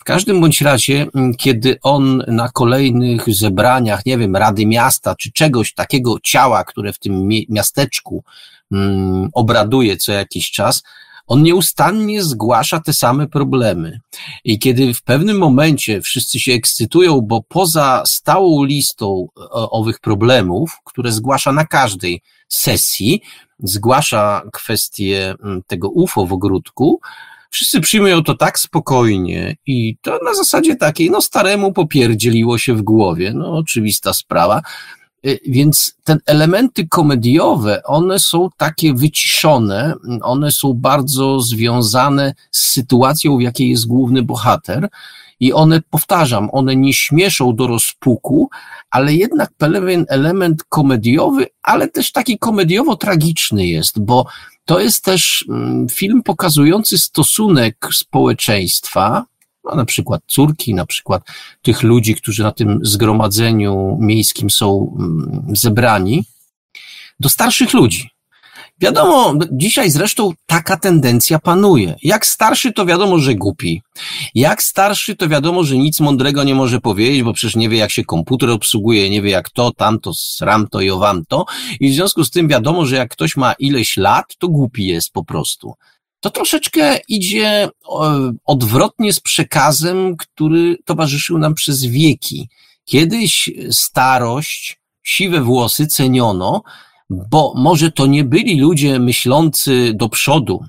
W 0.00 0.04
każdym 0.04 0.40
bądź 0.40 0.60
razie, 0.60 1.06
m, 1.14 1.34
kiedy 1.34 1.78
on 1.82 2.22
na 2.28 2.48
kolejnych 2.48 3.34
zebraniach, 3.34 4.06
nie 4.06 4.18
wiem, 4.18 4.36
Rady 4.36 4.66
Miasta 4.66 5.14
czy 5.14 5.32
czegoś 5.32 5.74
takiego 5.74 6.20
ciała, 6.22 6.64
które 6.64 6.92
w 6.92 6.98
tym 6.98 7.26
mi- 7.28 7.46
miasteczku 7.48 8.24
mm, 8.72 9.28
obraduje 9.32 9.96
co 9.96 10.12
jakiś 10.12 10.50
czas, 10.50 10.82
on 11.32 11.42
nieustannie 11.42 12.22
zgłasza 12.22 12.80
te 12.80 12.92
same 12.92 13.28
problemy. 13.28 14.00
I 14.44 14.58
kiedy 14.58 14.94
w 14.94 15.02
pewnym 15.02 15.38
momencie 15.38 16.00
wszyscy 16.00 16.40
się 16.40 16.52
ekscytują, 16.52 17.20
bo 17.20 17.42
poza 17.48 18.02
stałą 18.06 18.64
listą 18.64 19.26
e, 19.36 19.42
owych 19.50 20.00
problemów, 20.00 20.76
które 20.84 21.12
zgłasza 21.12 21.52
na 21.52 21.66
każdej 21.66 22.22
sesji, 22.48 23.20
zgłasza 23.58 24.42
kwestię 24.52 25.34
mm, 25.44 25.62
tego 25.66 25.88
UFO 25.88 26.26
w 26.26 26.32
ogródku, 26.32 27.00
wszyscy 27.50 27.80
przyjmują 27.80 28.22
to 28.22 28.34
tak 28.34 28.58
spokojnie 28.58 29.56
i 29.66 29.96
to 30.02 30.18
na 30.24 30.34
zasadzie 30.34 30.76
takiej, 30.76 31.10
no 31.10 31.20
staremu 31.20 31.72
popierdzieliło 31.72 32.58
się 32.58 32.74
w 32.74 32.82
głowie, 32.82 33.32
no 33.34 33.56
oczywista 33.56 34.14
sprawa. 34.14 34.62
Y, 35.26 35.40
Więc 35.46 35.94
te 36.04 36.16
elementy 36.26 36.88
komediowe, 36.88 37.82
one 37.84 38.18
są 38.18 38.48
takie 38.56 38.94
wyciszone, 38.94 39.94
one 40.22 40.50
są 40.50 40.74
bardzo 40.74 41.40
związane 41.40 42.34
z 42.50 42.60
sytuacją, 42.60 43.36
w 43.36 43.40
jakiej 43.40 43.70
jest 43.70 43.86
główny 43.86 44.22
bohater. 44.22 44.88
I 45.40 45.52
one, 45.52 45.82
powtarzam, 45.90 46.48
one 46.52 46.76
nie 46.76 46.92
śmieszą 46.92 47.56
do 47.56 47.66
rozpuku, 47.66 48.50
ale 48.90 49.14
jednak 49.14 49.50
pewien 49.58 50.06
element 50.08 50.64
komediowy, 50.64 51.46
ale 51.62 51.88
też 51.88 52.12
taki 52.12 52.38
komediowo-tragiczny 52.38 53.66
jest, 53.66 54.00
bo 54.00 54.26
to 54.64 54.80
jest 54.80 55.04
też 55.04 55.44
mm, 55.48 55.88
film 55.88 56.22
pokazujący 56.22 56.98
stosunek 56.98 57.88
społeczeństwa, 57.92 59.24
no, 59.64 59.74
na 59.74 59.84
przykład 59.84 60.22
córki, 60.26 60.74
na 60.74 60.86
przykład 60.86 61.22
tych 61.62 61.82
ludzi, 61.82 62.14
którzy 62.14 62.42
na 62.42 62.52
tym 62.52 62.78
zgromadzeniu 62.82 63.96
miejskim 64.00 64.50
są 64.50 64.96
mm, 64.98 65.56
zebrani, 65.56 66.24
do 67.20 67.28
starszych 67.28 67.72
ludzi. 67.72 68.10
Wiadomo, 68.80 69.34
dzisiaj 69.52 69.90
zresztą 69.90 70.32
taka 70.46 70.76
tendencja 70.76 71.38
panuje. 71.38 71.94
Jak 72.02 72.26
starszy, 72.26 72.72
to 72.72 72.86
wiadomo, 72.86 73.18
że 73.18 73.34
głupi. 73.34 73.82
Jak 74.34 74.62
starszy, 74.62 75.16
to 75.16 75.28
wiadomo, 75.28 75.64
że 75.64 75.76
nic 75.76 76.00
mądrego 76.00 76.44
nie 76.44 76.54
może 76.54 76.80
powiedzieć, 76.80 77.22
bo 77.22 77.32
przecież 77.32 77.56
nie 77.56 77.68
wie, 77.68 77.78
jak 77.78 77.90
się 77.90 78.04
komputer 78.04 78.50
obsługuje, 78.50 79.10
nie 79.10 79.22
wie, 79.22 79.30
jak 79.30 79.50
to, 79.50 79.72
tamto, 79.76 80.14
sramto 80.14 80.80
i 80.80 80.90
owamto. 80.90 81.44
I 81.80 81.90
w 81.90 81.94
związku 81.94 82.24
z 82.24 82.30
tym 82.30 82.48
wiadomo, 82.48 82.86
że 82.86 82.96
jak 82.96 83.10
ktoś 83.10 83.36
ma 83.36 83.52
ileś 83.52 83.96
lat, 83.96 84.36
to 84.38 84.48
głupi 84.48 84.86
jest 84.86 85.12
po 85.12 85.24
prostu 85.24 85.74
to 86.22 86.30
troszeczkę 86.30 86.98
idzie 87.08 87.68
odwrotnie 88.44 89.12
z 89.12 89.20
przekazem, 89.20 90.16
który 90.16 90.76
towarzyszył 90.84 91.38
nam 91.38 91.54
przez 91.54 91.84
wieki. 91.84 92.48
Kiedyś 92.84 93.50
starość, 93.70 94.80
siwe 95.02 95.40
włosy 95.40 95.86
ceniono, 95.86 96.62
bo 97.10 97.52
może 97.56 97.92
to 97.92 98.06
nie 98.06 98.24
byli 98.24 98.60
ludzie 98.60 98.98
myślący 98.98 99.92
do 99.94 100.08
przodu. 100.08 100.60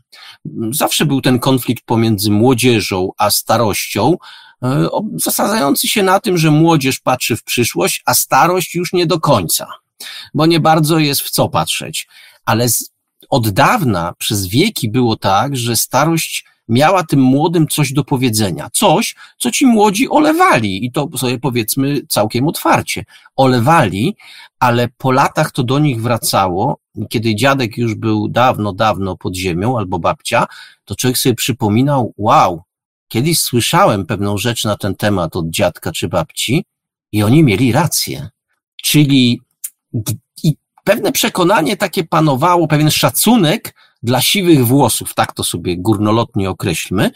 Zawsze 0.72 1.06
był 1.06 1.22
ten 1.22 1.40
konflikt 1.40 1.86
pomiędzy 1.86 2.32
młodzieżą 2.32 3.10
a 3.18 3.32
starością, 3.32 4.16
e, 4.64 4.88
zasadzający 5.16 5.88
się 5.88 6.04
na 6.04 6.20
tym, 6.20 6.38
że 6.38 6.52
młodzież 6.52 7.00
patrzy 7.00 7.36
w 7.36 7.44
przyszłość, 7.44 8.02
a 8.06 8.14
starość 8.14 8.76
już 8.76 8.94
nie 8.94 9.06
do 9.06 9.20
końca, 9.20 9.68
bo 10.34 10.46
nie 10.46 10.60
bardzo 10.60 11.00
jest 11.00 11.22
w 11.22 11.30
co 11.30 11.50
patrzeć. 11.50 12.08
Ale 12.46 12.70
z, 12.70 12.93
od 13.30 13.50
dawna, 13.50 14.14
przez 14.18 14.48
wieki 14.48 14.90
było 14.90 15.16
tak, 15.16 15.58
że 15.58 15.76
starość 15.76 16.46
miała 16.68 17.04
tym 17.04 17.20
młodym 17.20 17.68
coś 17.68 17.94
do 17.94 18.04
powiedzenia. 18.04 18.70
Coś, 18.74 19.16
co 19.38 19.52
ci 19.52 19.66
młodzi 19.66 20.10
olewali. 20.10 20.86
I 20.86 20.92
to 20.92 21.10
sobie 21.18 21.40
powiedzmy 21.40 22.02
całkiem 22.10 22.48
otwarcie. 22.48 23.06
Olewali, 23.36 24.16
ale 24.60 24.88
po 24.98 25.12
latach 25.12 25.52
to 25.52 25.64
do 25.64 25.80
nich 25.80 26.02
wracało. 26.02 26.78
Kiedy 27.10 27.36
dziadek 27.36 27.78
już 27.78 27.96
był 27.96 28.28
dawno, 28.28 28.74
dawno 28.74 29.18
pod 29.18 29.36
ziemią, 29.36 29.78
albo 29.78 30.00
babcia, 30.00 30.46
to 30.86 30.96
człowiek 30.96 31.18
sobie 31.18 31.36
przypominał, 31.36 32.14
wow, 32.18 32.62
kiedyś 33.08 33.40
słyszałem 33.40 34.06
pewną 34.06 34.38
rzecz 34.38 34.66
na 34.66 34.78
ten 34.78 34.96
temat 34.96 35.36
od 35.36 35.50
dziadka 35.50 35.92
czy 35.92 36.08
babci 36.08 36.66
i 37.12 37.24
oni 37.24 37.44
mieli 37.44 37.72
rację. 37.72 38.30
Czyli 38.84 39.42
i 40.44 40.56
pewne 40.84 41.12
przekonanie 41.12 41.78
takie 41.78 42.04
panowało, 42.04 42.68
pewien 42.68 42.92
szacunek 42.92 43.76
dla 44.04 44.22
siwych 44.22 44.66
włosów, 44.66 45.14
tak 45.14 45.34
to 45.34 45.44
sobie 45.44 45.78
górnolotnie 45.78 46.50
określmy. 46.50 47.12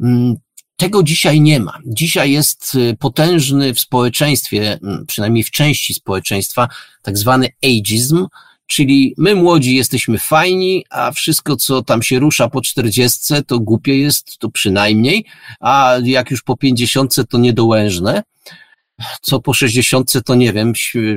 Mm, 0.00 0.34
Tego 0.76 1.02
dzisiaj 1.02 1.40
nie 1.40 1.60
ma. 1.60 1.78
Dzisiaj 1.86 2.32
jest 2.32 2.74
y, 2.74 2.96
potężny 2.98 3.74
w 3.74 3.80
społeczeństwie, 3.80 4.78
mm, 4.82 5.06
przynajmniej 5.06 5.44
w 5.44 5.50
części 5.50 5.94
społeczeństwa, 5.94 6.68
tak 7.02 7.18
zwany 7.18 7.48
ageism, 7.64 8.26
czyli 8.66 9.14
my 9.18 9.34
młodzi 9.34 9.76
jesteśmy 9.76 10.18
fajni, 10.18 10.84
a 10.90 11.12
wszystko, 11.12 11.56
co 11.56 11.82
tam 11.82 12.02
się 12.02 12.18
rusza 12.18 12.48
po 12.48 12.60
czterdziestce, 12.60 13.42
to 13.42 13.60
głupie 13.60 13.98
jest, 13.98 14.38
to 14.38 14.50
przynajmniej, 14.50 15.24
a 15.60 15.94
jak 16.04 16.30
już 16.30 16.42
po 16.42 16.56
pięćdziesiątce, 16.56 17.24
to 17.24 17.38
niedołężne 17.38 18.22
co 19.20 19.40
po 19.40 19.54
60 19.54 20.12
to 20.24 20.34
nie 20.34 20.52
wiem, 20.52 20.72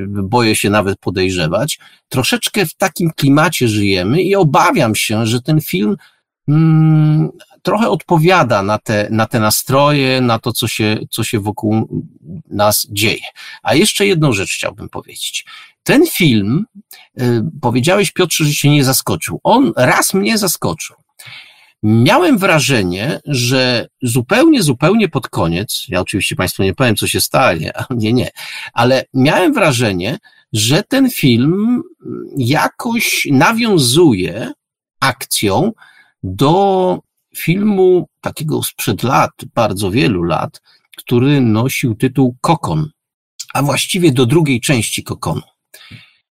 boję 0.08 0.56
się 0.56 0.70
nawet 0.70 0.98
podejrzewać. 0.98 1.78
Troszeczkę 2.08 2.66
w 2.66 2.74
takim 2.74 3.10
klimacie 3.16 3.68
żyjemy 3.68 4.22
i 4.22 4.36
obawiam 4.36 4.94
się, 4.94 5.26
że 5.26 5.42
ten 5.42 5.60
film 5.60 5.96
mm, 6.48 7.30
trochę 7.62 7.88
odpowiada 7.88 8.62
na 8.62 8.78
te, 8.78 9.08
na 9.10 9.26
te 9.26 9.40
nastroje, 9.40 10.20
na 10.20 10.38
to, 10.38 10.52
co 10.52 10.68
się, 10.68 10.98
co 11.10 11.24
się 11.24 11.40
wokół 11.40 12.02
nas 12.50 12.86
dzieje. 12.90 13.24
A 13.62 13.74
jeszcze 13.74 14.06
jedną 14.06 14.32
rzecz 14.32 14.52
chciałbym 14.52 14.88
powiedzieć. 14.88 15.44
Ten 15.82 16.06
film, 16.06 16.66
y, 17.20 17.42
powiedziałeś 17.60 18.10
Piotrze, 18.10 18.44
że 18.44 18.54
się 18.54 18.70
nie 18.70 18.84
zaskoczył. 18.84 19.40
On 19.42 19.72
raz 19.76 20.14
mnie 20.14 20.38
zaskoczył. 20.38 20.96
Miałem 21.82 22.38
wrażenie, 22.38 23.20
że 23.26 23.88
zupełnie, 24.02 24.62
zupełnie 24.62 25.08
pod 25.08 25.28
koniec, 25.28 25.84
ja 25.88 26.00
oczywiście 26.00 26.36
Państwu 26.36 26.62
nie 26.62 26.74
powiem, 26.74 26.96
co 26.96 27.06
się 27.06 27.20
stanie, 27.20 27.72
nie, 27.90 28.12
nie, 28.12 28.30
ale 28.72 29.04
miałem 29.14 29.52
wrażenie, 29.52 30.18
że 30.52 30.82
ten 30.82 31.10
film 31.10 31.82
jakoś 32.36 33.28
nawiązuje 33.30 34.52
akcją 35.00 35.72
do 36.22 36.98
filmu 37.36 38.08
takiego 38.20 38.62
sprzed 38.62 39.02
lat, 39.02 39.30
bardzo 39.54 39.90
wielu 39.90 40.22
lat, 40.22 40.62
który 40.96 41.40
nosił 41.40 41.94
tytuł 41.94 42.36
Kokon, 42.40 42.90
a 43.54 43.62
właściwie 43.62 44.12
do 44.12 44.26
drugiej 44.26 44.60
części 44.60 45.02
Kokonu. 45.02 45.42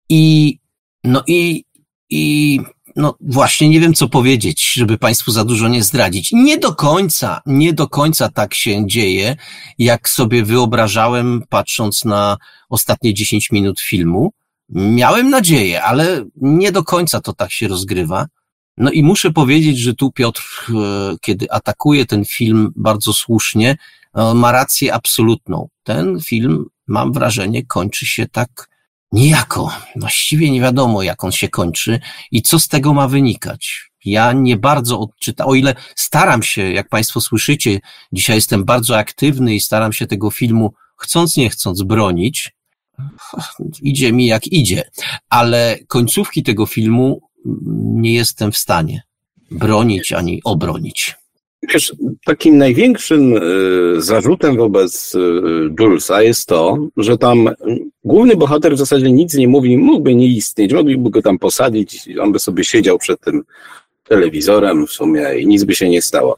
I, 0.09 0.57
no 1.03 1.23
i, 1.27 1.63
i, 2.09 2.59
no 2.95 3.15
właśnie 3.21 3.69
nie 3.69 3.79
wiem 3.79 3.93
co 3.93 4.09
powiedzieć, 4.09 4.73
żeby 4.73 4.97
Państwu 4.97 5.31
za 5.31 5.45
dużo 5.45 5.67
nie 5.67 5.83
zdradzić. 5.83 6.31
Nie 6.31 6.57
do 6.57 6.75
końca, 6.75 7.41
nie 7.45 7.73
do 7.73 7.87
końca 7.87 8.29
tak 8.29 8.53
się 8.53 8.87
dzieje, 8.87 9.35
jak 9.77 10.09
sobie 10.09 10.43
wyobrażałem 10.43 11.43
patrząc 11.49 12.05
na 12.05 12.37
ostatnie 12.69 13.13
10 13.13 13.51
minut 13.51 13.79
filmu. 13.79 14.33
Miałem 14.69 15.29
nadzieję, 15.29 15.83
ale 15.83 16.25
nie 16.35 16.71
do 16.71 16.83
końca 16.83 17.21
to 17.21 17.33
tak 17.33 17.51
się 17.51 17.67
rozgrywa. 17.67 18.25
No 18.77 18.91
i 18.91 19.03
muszę 19.03 19.31
powiedzieć, 19.31 19.77
że 19.79 19.93
tu 19.93 20.11
Piotr, 20.11 20.43
e, 20.69 20.73
kiedy 21.21 21.51
atakuje 21.51 22.05
ten 22.05 22.25
film 22.25 22.71
bardzo 22.75 23.13
słusznie, 23.13 23.77
e, 24.13 24.33
ma 24.33 24.51
rację 24.51 24.93
absolutną. 24.93 25.67
Ten 25.83 26.19
film, 26.19 26.65
mam 26.87 27.13
wrażenie, 27.13 27.65
kończy 27.65 28.05
się 28.05 28.27
tak 28.27 28.72
niejako. 29.13 29.71
Właściwie 29.95 30.51
nie 30.51 30.61
wiadomo, 30.61 31.03
jak 31.03 31.23
on 31.23 31.31
się 31.31 31.49
kończy 31.49 31.99
i 32.31 32.41
co 32.41 32.59
z 32.59 32.67
tego 32.67 32.93
ma 32.93 33.07
wynikać. 33.07 33.89
Ja 34.05 34.33
nie 34.33 34.57
bardzo 34.57 34.99
odczytam, 34.99 35.47
o 35.47 35.55
ile 35.55 35.75
staram 35.95 36.43
się, 36.43 36.71
jak 36.71 36.89
Państwo 36.89 37.21
słyszycie, 37.21 37.79
dzisiaj 38.13 38.35
jestem 38.35 38.65
bardzo 38.65 38.97
aktywny 38.97 39.55
i 39.55 39.59
staram 39.59 39.93
się 39.93 40.07
tego 40.07 40.31
filmu 40.31 40.73
chcąc 40.97 41.37
nie 41.37 41.49
chcąc 41.49 41.83
bronić, 41.83 42.51
idzie 43.81 44.13
mi 44.13 44.25
jak 44.25 44.47
idzie, 44.47 44.83
ale 45.29 45.77
końcówki 45.87 46.43
tego 46.43 46.65
filmu 46.65 47.21
nie 47.75 48.13
jestem 48.13 48.51
w 48.51 48.57
stanie 48.57 49.03
bronić 49.51 50.13
ani 50.13 50.41
obronić. 50.43 51.15
Wiesz, 51.73 51.95
takim 52.25 52.57
największym 52.57 53.37
y, 53.37 54.01
zarzutem 54.01 54.57
wobec 54.57 55.15
y, 55.15 55.19
Julesa 55.79 56.21
jest 56.21 56.47
to, 56.47 56.77
że 56.97 57.17
tam 57.17 57.49
główny 58.03 58.35
bohater 58.35 58.73
w 58.75 58.77
zasadzie 58.77 59.11
nic 59.11 59.33
nie 59.33 59.47
mówi, 59.47 59.77
mógłby 59.77 60.15
nie 60.15 60.27
istnieć, 60.27 60.73
mogliby 60.73 61.09
go 61.09 61.21
tam 61.21 61.39
posadzić, 61.39 62.09
on 62.21 62.31
by 62.31 62.39
sobie 62.39 62.63
siedział 62.63 62.97
przed 62.97 63.19
tym 63.19 63.43
telewizorem 64.03 64.87
w 64.87 64.91
sumie 64.91 65.39
i 65.39 65.47
nic 65.47 65.63
by 65.63 65.75
się 65.75 65.89
nie 65.89 66.01
stało. 66.01 66.37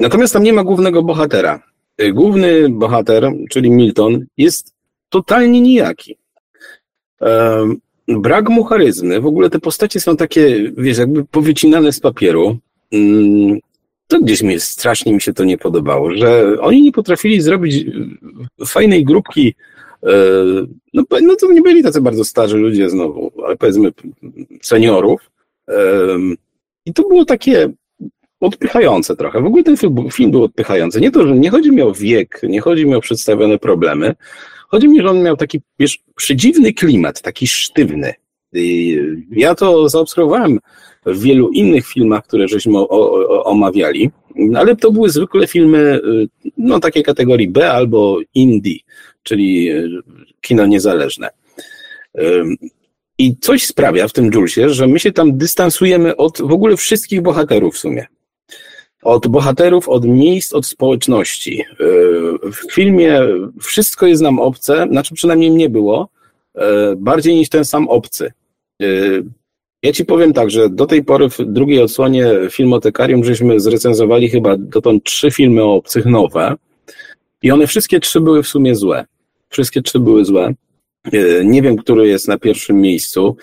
Natomiast 0.00 0.32
tam 0.32 0.42
nie 0.42 0.52
ma 0.52 0.64
głównego 0.64 1.02
bohatera. 1.02 1.62
Główny 2.12 2.68
bohater, 2.68 3.32
czyli 3.50 3.70
Milton, 3.70 4.26
jest 4.36 4.74
totalnie 5.08 5.60
nijaki. 5.60 6.16
Brak 8.08 8.48
mu 8.48 8.64
charyzmy, 8.64 9.20
w 9.20 9.26
ogóle 9.26 9.50
te 9.50 9.58
postacie 9.58 10.00
są 10.00 10.16
takie, 10.16 10.72
wiesz, 10.76 10.98
jakby 10.98 11.24
powycinane 11.24 11.92
z 11.92 12.00
papieru. 12.00 12.58
Mm, 12.94 13.58
to 14.06 14.20
gdzieś 14.20 14.42
mi 14.42 14.60
strasznie 14.60 15.14
mi 15.14 15.20
się 15.20 15.32
to 15.32 15.44
nie 15.44 15.58
podobało, 15.58 16.14
że 16.14 16.60
oni 16.60 16.82
nie 16.82 16.92
potrafili 16.92 17.40
zrobić 17.40 17.74
y, 17.74 18.66
fajnej 18.66 19.04
grupki. 19.04 19.54
Y, 20.04 20.08
no, 20.94 21.02
no 21.22 21.36
to 21.36 21.52
nie 21.52 21.62
byli 21.62 21.82
tacy 21.82 22.00
bardzo 22.00 22.24
starzy 22.24 22.56
ludzie 22.56 22.90
znowu, 22.90 23.32
ale 23.46 23.56
powiedzmy 23.56 23.92
seniorów. 24.62 25.30
I 26.86 26.92
to 26.92 27.02
było 27.02 27.24
takie 27.24 27.72
odpychające 28.40 29.16
trochę. 29.16 29.40
W 29.40 29.46
ogóle 29.46 29.62
ten 29.62 29.76
film, 29.76 30.10
film 30.12 30.30
był 30.30 30.42
odpychający. 30.42 31.00
Nie 31.00 31.10
to, 31.10 31.26
że 31.26 31.34
nie 31.34 31.50
chodzi 31.50 31.72
mi 31.72 31.82
o 31.82 31.92
wiek, 31.92 32.40
nie 32.42 32.60
chodzi 32.60 32.86
mi 32.86 32.94
o 32.94 33.00
przedstawione 33.00 33.58
problemy. 33.58 34.14
Chodzi 34.68 34.88
mi, 34.88 35.02
że 35.02 35.10
on 35.10 35.22
miał 35.22 35.36
taki, 35.36 35.60
wiesz, 35.78 35.98
przedziwny 36.16 36.72
klimat, 36.72 37.22
taki 37.22 37.46
sztywny. 37.46 38.14
Ja 39.30 39.54
to 39.54 39.88
zaobserwowałem 39.88 40.58
w 41.06 41.22
wielu 41.22 41.48
innych 41.48 41.86
filmach, 41.86 42.24
które 42.24 42.48
żeśmy 42.48 42.78
o, 42.78 42.88
o, 42.88 43.44
omawiali, 43.44 44.10
ale 44.56 44.76
to 44.76 44.92
były 44.92 45.10
zwykle 45.10 45.46
filmy, 45.46 46.00
no 46.58 46.80
takiej 46.80 47.02
kategorii 47.02 47.48
B 47.48 47.70
albo 47.70 48.18
indie, 48.34 48.78
czyli 49.22 49.70
kino 50.40 50.66
niezależne. 50.66 51.28
I 53.18 53.36
coś 53.36 53.66
sprawia 53.66 54.08
w 54.08 54.12
tym 54.12 54.30
Julesie, 54.34 54.70
że 54.70 54.86
my 54.86 55.00
się 55.00 55.12
tam 55.12 55.38
dystansujemy 55.38 56.16
od 56.16 56.38
w 56.42 56.52
ogóle 56.52 56.76
wszystkich 56.76 57.22
bohaterów 57.22 57.74
w 57.74 57.78
sumie. 57.78 58.06
Od 59.02 59.26
bohaterów, 59.26 59.88
od 59.88 60.04
miejsc, 60.04 60.52
od 60.52 60.66
społeczności. 60.66 61.64
Yy, 61.80 62.52
w 62.52 62.72
filmie 62.72 63.20
wszystko 63.60 64.06
jest 64.06 64.22
nam 64.22 64.38
obce, 64.38 64.86
znaczy 64.90 65.14
przynajmniej 65.14 65.50
nie 65.50 65.70
było, 65.70 66.08
bardziej 66.96 67.34
niż 67.34 67.48
ten 67.48 67.64
sam 67.64 67.88
obcy. 67.88 68.32
Ja 69.82 69.92
ci 69.92 70.04
powiem 70.04 70.32
tak, 70.32 70.50
że 70.50 70.70
do 70.70 70.86
tej 70.86 71.04
pory 71.04 71.30
w 71.30 71.38
drugiej 71.38 71.82
odsłonie 71.82 72.26
Filmotekarium 72.50 73.24
żeśmy 73.24 73.60
zrecenzowali 73.60 74.28
chyba 74.28 74.56
dotąd 74.56 75.04
trzy 75.04 75.30
filmy 75.30 75.62
o 75.62 75.74
obcych 75.74 76.06
nowe 76.06 76.56
i 77.42 77.50
one 77.50 77.66
wszystkie 77.66 78.00
trzy 78.00 78.20
były 78.20 78.42
w 78.42 78.48
sumie 78.48 78.74
złe. 78.74 79.04
Wszystkie 79.48 79.82
trzy 79.82 79.98
były 80.00 80.24
złe. 80.24 80.54
E, 81.12 81.44
nie 81.44 81.62
wiem, 81.62 81.76
który 81.76 82.08
jest 82.08 82.28
na 82.28 82.38
pierwszym 82.38 82.80
miejscu, 82.80 83.36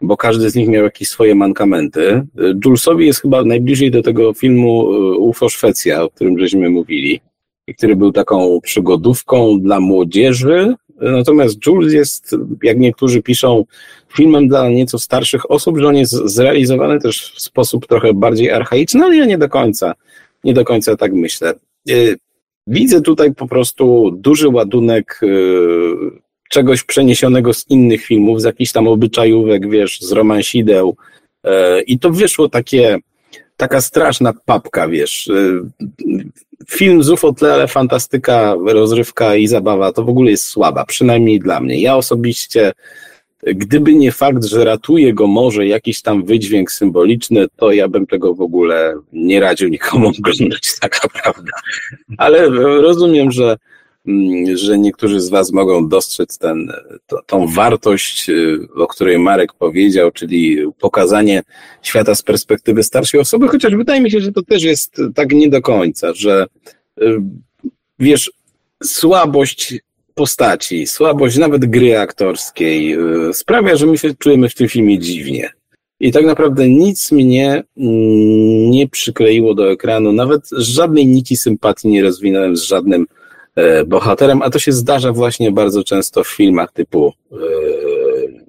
bo 0.00 0.16
każdy 0.16 0.50
z 0.50 0.54
nich 0.54 0.68
miał 0.68 0.84
jakieś 0.84 1.08
swoje 1.08 1.34
mankamenty. 1.34 2.08
E, 2.10 2.26
Julesowi 2.64 3.06
jest 3.06 3.20
chyba 3.20 3.44
najbliżej 3.44 3.90
do 3.90 4.02
tego 4.02 4.32
filmu 4.32 4.92
e, 4.92 5.18
UFO 5.18 5.48
Szwecja, 5.48 6.02
o 6.02 6.10
którym 6.10 6.38
żeśmy 6.38 6.70
mówili, 6.70 7.20
który 7.78 7.96
był 7.96 8.12
taką 8.12 8.60
przygodówką 8.60 9.60
dla 9.60 9.80
młodzieży. 9.80 10.74
Natomiast 11.00 11.66
Jules 11.66 11.92
jest, 11.92 12.36
jak 12.62 12.78
niektórzy 12.78 13.22
piszą, 13.22 13.64
filmem 14.16 14.48
dla 14.48 14.68
nieco 14.68 14.98
starszych 14.98 15.50
osób, 15.50 15.78
że 15.78 15.86
on 15.86 15.96
jest 15.96 16.12
zrealizowany 16.12 17.00
też 17.00 17.32
w 17.36 17.40
sposób 17.40 17.86
trochę 17.86 18.14
bardziej 18.14 18.50
archaiczny, 18.50 19.04
ale 19.04 19.16
ja 19.16 19.24
nie 19.24 19.38
do 19.38 19.48
końca, 19.48 19.94
nie 20.44 20.54
do 20.54 20.64
końca 20.64 20.96
tak 20.96 21.12
myślę. 21.12 21.54
Widzę 22.66 23.00
tutaj 23.00 23.34
po 23.34 23.46
prostu 23.46 24.10
duży 24.10 24.48
ładunek 24.48 25.20
czegoś 26.50 26.84
przeniesionego 26.84 27.54
z 27.54 27.70
innych 27.70 28.04
filmów, 28.04 28.40
z 28.40 28.44
jakichś 28.44 28.72
tam 28.72 28.88
obyczajówek, 28.88 29.70
wiesz, 29.70 30.00
z 30.00 30.12
romansideł. 30.12 30.96
E, 31.44 31.82
I 31.82 31.98
to 31.98 32.10
wyszło 32.10 32.48
takie, 32.48 32.98
taka 33.56 33.80
straszna 33.80 34.32
papka, 34.44 34.88
wiesz. 34.88 35.28
E, 35.28 35.60
film 36.68 37.02
z 37.02 37.10
UFO 37.10 37.32
tle, 37.32 37.54
ale 37.54 37.68
fantastyka, 37.68 38.54
rozrywka 38.66 39.36
i 39.36 39.46
zabawa 39.46 39.92
to 39.92 40.04
w 40.04 40.08
ogóle 40.08 40.30
jest 40.30 40.48
słaba, 40.48 40.84
przynajmniej 40.84 41.40
dla 41.40 41.60
mnie. 41.60 41.80
Ja 41.80 41.96
osobiście, 41.96 42.72
gdyby 43.46 43.94
nie 43.94 44.12
fakt, 44.12 44.44
że 44.44 44.64
ratuje 44.64 45.14
go 45.14 45.26
może 45.26 45.66
jakiś 45.66 46.02
tam 46.02 46.24
wydźwięk 46.24 46.72
symboliczny, 46.72 47.46
to 47.56 47.72
ja 47.72 47.88
bym 47.88 48.06
tego 48.06 48.34
w 48.34 48.40
ogóle 48.40 48.94
nie 49.12 49.40
radził 49.40 49.68
nikomu 49.68 50.08
oglądać, 50.18 50.80
taka 50.80 51.08
prawda. 51.08 51.52
Ale 52.18 52.48
rozumiem, 52.80 53.32
że 53.32 53.56
że 54.54 54.78
niektórzy 54.78 55.20
z 55.20 55.28
Was 55.28 55.52
mogą 55.52 55.88
dostrzec 55.88 56.38
ten, 56.38 56.72
to, 57.06 57.22
tą 57.26 57.46
wartość, 57.46 58.28
y, 58.28 58.58
o 58.76 58.86
której 58.86 59.18
Marek 59.18 59.52
powiedział, 59.52 60.10
czyli 60.10 60.58
pokazanie 60.78 61.42
świata 61.82 62.14
z 62.14 62.22
perspektywy 62.22 62.82
starszej 62.82 63.20
osoby, 63.20 63.48
chociaż 63.48 63.76
wydaje 63.76 64.00
mi 64.00 64.10
się, 64.10 64.20
że 64.20 64.32
to 64.32 64.42
też 64.42 64.62
jest 64.62 64.96
tak 65.14 65.32
nie 65.32 65.48
do 65.48 65.62
końca, 65.62 66.14
że 66.14 66.46
y, 67.02 67.20
wiesz, 67.98 68.32
słabość 68.82 69.74
postaci, 70.14 70.86
słabość 70.86 71.36
nawet 71.36 71.66
gry 71.66 71.98
aktorskiej 71.98 72.98
y, 73.28 73.34
sprawia, 73.34 73.76
że 73.76 73.86
my 73.86 73.98
się 73.98 74.14
czujemy 74.14 74.48
w 74.48 74.54
tym 74.54 74.68
filmie 74.68 74.98
dziwnie. 74.98 75.50
I 76.00 76.12
tak 76.12 76.24
naprawdę 76.24 76.68
nic 76.68 77.12
mnie 77.12 77.62
mm, 77.76 78.70
nie 78.70 78.88
przykleiło 78.88 79.54
do 79.54 79.70
ekranu, 79.70 80.12
nawet 80.12 80.48
żadnej 80.52 81.06
nici 81.06 81.36
sympatii 81.36 81.88
nie 81.88 82.02
rozwinąłem 82.02 82.56
z 82.56 82.62
żadnym 82.62 83.06
bohaterem, 83.86 84.42
a 84.42 84.50
to 84.50 84.58
się 84.58 84.72
zdarza 84.72 85.12
właśnie 85.12 85.52
bardzo 85.52 85.84
często 85.84 86.24
w 86.24 86.28
filmach 86.28 86.72
typu 86.72 87.12
e, 87.32 87.36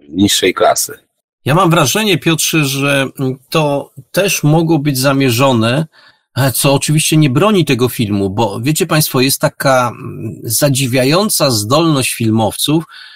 niższej 0.09 0.53
klasy. 0.53 0.93
Ja 1.45 1.55
mam 1.55 1.69
wrażenie, 1.69 2.17
Piotrze, 2.17 2.65
że 2.65 3.07
to 3.49 3.91
też 4.11 4.43
mogło 4.43 4.79
być 4.79 4.97
zamierzone, 4.97 5.85
co 6.53 6.73
oczywiście 6.73 7.17
nie 7.17 7.29
broni 7.29 7.65
tego 7.65 7.89
filmu, 7.89 8.29
bo 8.29 8.59
wiecie 8.61 8.85
Państwo, 8.85 9.21
jest 9.21 9.41
taka 9.41 9.91
zadziwiająca 10.43 11.51
zdolność 11.51 12.13
filmowców, 12.13 12.83
E, 12.83 13.14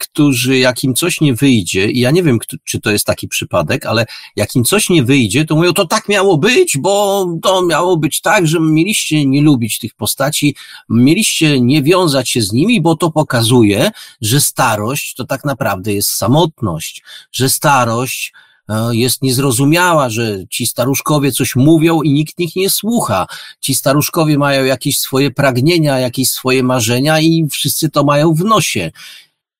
którzy 0.00 0.58
jak 0.58 0.84
im 0.84 0.94
coś 0.94 1.20
nie 1.20 1.34
wyjdzie, 1.34 1.90
i 1.90 2.00
ja 2.00 2.10
nie 2.10 2.22
wiem, 2.22 2.38
czy 2.64 2.80
to 2.80 2.90
jest 2.90 3.06
taki 3.06 3.28
przypadek, 3.28 3.86
ale 3.86 4.06
jak 4.36 4.56
im 4.56 4.64
coś 4.64 4.90
nie 4.90 5.02
wyjdzie, 5.02 5.44
to 5.44 5.56
mówią, 5.56 5.72
to 5.72 5.86
tak 5.86 6.08
miało 6.08 6.38
być, 6.38 6.78
bo 6.78 7.26
to 7.42 7.62
miało 7.62 7.96
być 7.96 8.20
tak, 8.20 8.46
że 8.46 8.60
mieliście 8.60 9.26
nie 9.26 9.42
lubić 9.42 9.78
tych 9.78 9.94
postaci, 9.94 10.54
mieliście 10.88 11.60
nie 11.60 11.82
wiązać 11.82 12.30
się 12.30 12.42
z 12.42 12.52
nimi, 12.52 12.80
bo 12.80 12.96
to 12.96 13.10
pokazuje, 13.10 13.90
że 14.20 14.40
starość 14.40 15.14
to 15.14 15.24
tak 15.24 15.44
naprawdę 15.44 15.92
jest 15.92 16.10
samotność, 16.10 17.02
że 17.32 17.48
starość 17.48 18.32
e, 18.68 18.96
jest 18.96 19.22
niezrozumiała, 19.22 20.10
że 20.10 20.38
ci 20.50 20.66
staruszkowie 20.66 21.32
coś 21.32 21.56
mówią 21.56 22.02
i 22.02 22.12
nikt 22.12 22.38
nich 22.38 22.56
nie 22.56 22.70
słucha. 22.70 23.26
Ci 23.60 23.74
staruszkowie 23.74 24.38
mają 24.38 24.64
jakieś 24.64 24.98
swoje 24.98 25.30
pragnienia, 25.30 25.98
jakieś 25.98 26.30
swoje 26.30 26.62
marzenia 26.62 27.20
i 27.20 27.46
wszyscy 27.50 27.90
to 27.90 28.04
mają 28.04 28.34
w 28.34 28.44
nosie. 28.44 28.90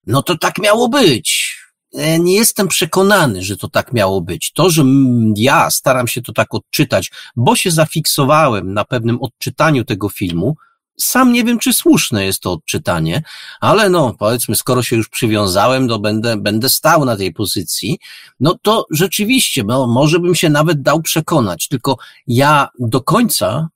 No 0.08 0.22
to 0.22 0.38
tak 0.38 0.58
miało 0.58 0.88
być. 0.88 1.58
E, 1.94 2.18
nie 2.18 2.34
jestem 2.34 2.68
przekonany, 2.68 3.42
że 3.42 3.56
to 3.56 3.68
tak 3.68 3.92
miało 3.92 4.20
być. 4.20 4.52
To, 4.52 4.70
że 4.70 4.84
ja 5.36 5.70
staram 5.70 6.08
się 6.08 6.22
to 6.22 6.32
tak 6.32 6.54
odczytać, 6.54 7.10
bo 7.36 7.56
się 7.56 7.70
zafiksowałem 7.70 8.74
na 8.74 8.84
pewnym 8.84 9.22
odczytaniu 9.22 9.84
tego 9.84 10.08
filmu, 10.08 10.56
sam 10.98 11.32
nie 11.32 11.44
wiem, 11.44 11.58
czy 11.58 11.72
słuszne 11.72 12.24
jest 12.24 12.42
to 12.42 12.52
odczytanie, 12.52 13.22
ale 13.60 13.88
no, 13.88 14.14
powiedzmy, 14.18 14.56
skoro 14.56 14.82
się 14.82 14.96
już 14.96 15.08
przywiązałem, 15.08 15.88
to 15.88 15.98
będę, 15.98 16.36
będę 16.36 16.68
stał 16.68 17.04
na 17.04 17.16
tej 17.16 17.32
pozycji, 17.32 17.98
no 18.40 18.58
to 18.62 18.86
rzeczywiście, 18.90 19.64
no, 19.66 19.86
może 19.86 20.18
bym 20.18 20.34
się 20.34 20.48
nawet 20.48 20.82
dał 20.82 21.02
przekonać, 21.02 21.68
tylko 21.68 21.96
ja 22.26 22.68
do 22.78 23.00
końca 23.00 23.68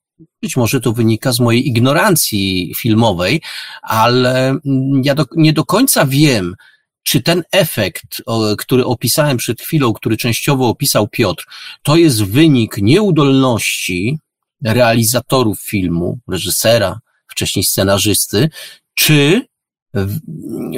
być 0.42 0.56
może 0.56 0.80
to 0.80 0.92
wynika 0.92 1.32
z 1.32 1.40
mojej 1.40 1.68
ignorancji 1.68 2.72
filmowej, 2.76 3.42
ale 3.82 4.58
ja 5.02 5.14
do, 5.14 5.24
nie 5.36 5.52
do 5.52 5.64
końca 5.64 6.06
wiem, 6.06 6.54
czy 7.02 7.22
ten 7.22 7.42
efekt, 7.52 8.22
który 8.58 8.84
opisałem 8.84 9.36
przed 9.36 9.60
chwilą, 9.60 9.92
który 9.92 10.16
częściowo 10.16 10.68
opisał 10.68 11.08
Piotr, 11.08 11.44
to 11.82 11.96
jest 11.96 12.24
wynik 12.24 12.76
nieudolności 12.78 14.18
realizatorów 14.64 15.60
filmu, 15.60 16.18
reżysera, 16.28 17.00
wcześniej 17.28 17.64
scenarzysty, 17.64 18.50
czy 18.94 19.46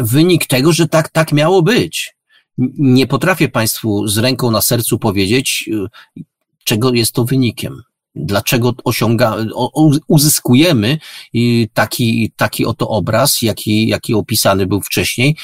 wynik 0.01 0.47
tego, 0.47 0.73
że 0.73 0.89
tak, 0.89 1.09
tak 1.09 1.33
miało 1.33 1.63
być. 1.63 2.15
Nie 2.79 3.07
potrafię 3.07 3.49
Państwu 3.49 4.09
z 4.09 4.19
ręką 4.19 4.51
na 4.51 4.63
sercu 4.63 4.99
powiedzieć, 4.99 5.69
y, 5.73 6.23
czego 6.65 6.93
jest 6.93 7.13
to 7.13 7.25
wynikiem. 7.25 7.83
Dlaczego 8.15 8.75
osiąga, 8.85 9.37
uzyskujemy 10.09 10.99
taki, 11.73 12.33
taki 12.37 12.67
oto 12.67 12.89
obraz, 12.89 13.43
jaki, 13.43 13.89
jaki 13.89 14.15
opisany 14.15 14.67
był 14.67 14.81
wcześniej 14.81 15.37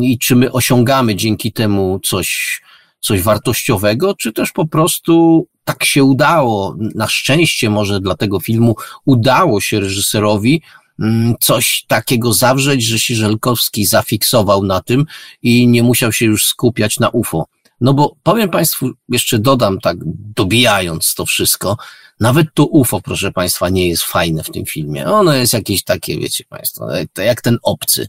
i 0.00 0.18
czy 0.18 0.36
my 0.36 0.52
osiągamy 0.52 1.16
dzięki 1.16 1.52
temu 1.52 2.00
coś, 2.04 2.60
coś 3.00 3.22
wartościowego, 3.22 4.14
czy 4.14 4.32
też 4.32 4.52
po 4.52 4.66
prostu 4.66 5.46
tak 5.64 5.84
się 5.84 6.04
udało, 6.04 6.76
na 6.94 7.08
szczęście 7.08 7.70
może 7.70 8.00
dla 8.00 8.14
tego 8.14 8.40
filmu 8.40 8.76
udało 9.04 9.60
się 9.60 9.80
reżyserowi 9.80 10.62
mm, 11.00 11.34
coś 11.40 11.84
takiego 11.88 12.32
zawrzeć, 12.32 12.84
że 12.84 12.98
się 12.98 13.14
Żelkowski 13.14 13.86
zafiksował 13.86 14.64
na 14.64 14.80
tym 14.80 15.04
i 15.42 15.66
nie 15.66 15.82
musiał 15.82 16.12
się 16.12 16.24
już 16.26 16.46
skupiać 16.46 16.98
na 16.98 17.08
UFO. 17.08 17.46
No 17.80 17.94
bo 17.94 18.16
powiem 18.22 18.50
Państwu, 18.50 18.90
jeszcze 19.08 19.38
dodam 19.38 19.78
tak, 19.80 19.96
dobijając 20.36 21.14
to 21.14 21.26
wszystko, 21.26 21.76
nawet 22.22 22.46
to 22.54 22.66
UFO, 22.66 23.00
proszę 23.00 23.32
Państwa, 23.32 23.68
nie 23.68 23.88
jest 23.88 24.02
fajne 24.02 24.42
w 24.42 24.50
tym 24.50 24.66
filmie. 24.66 25.06
Ono 25.06 25.34
jest 25.34 25.52
jakieś 25.52 25.84
takie, 25.84 26.18
wiecie 26.18 26.44
Państwo, 26.48 26.86
jak 27.16 27.42
ten 27.42 27.58
obcy. 27.62 28.08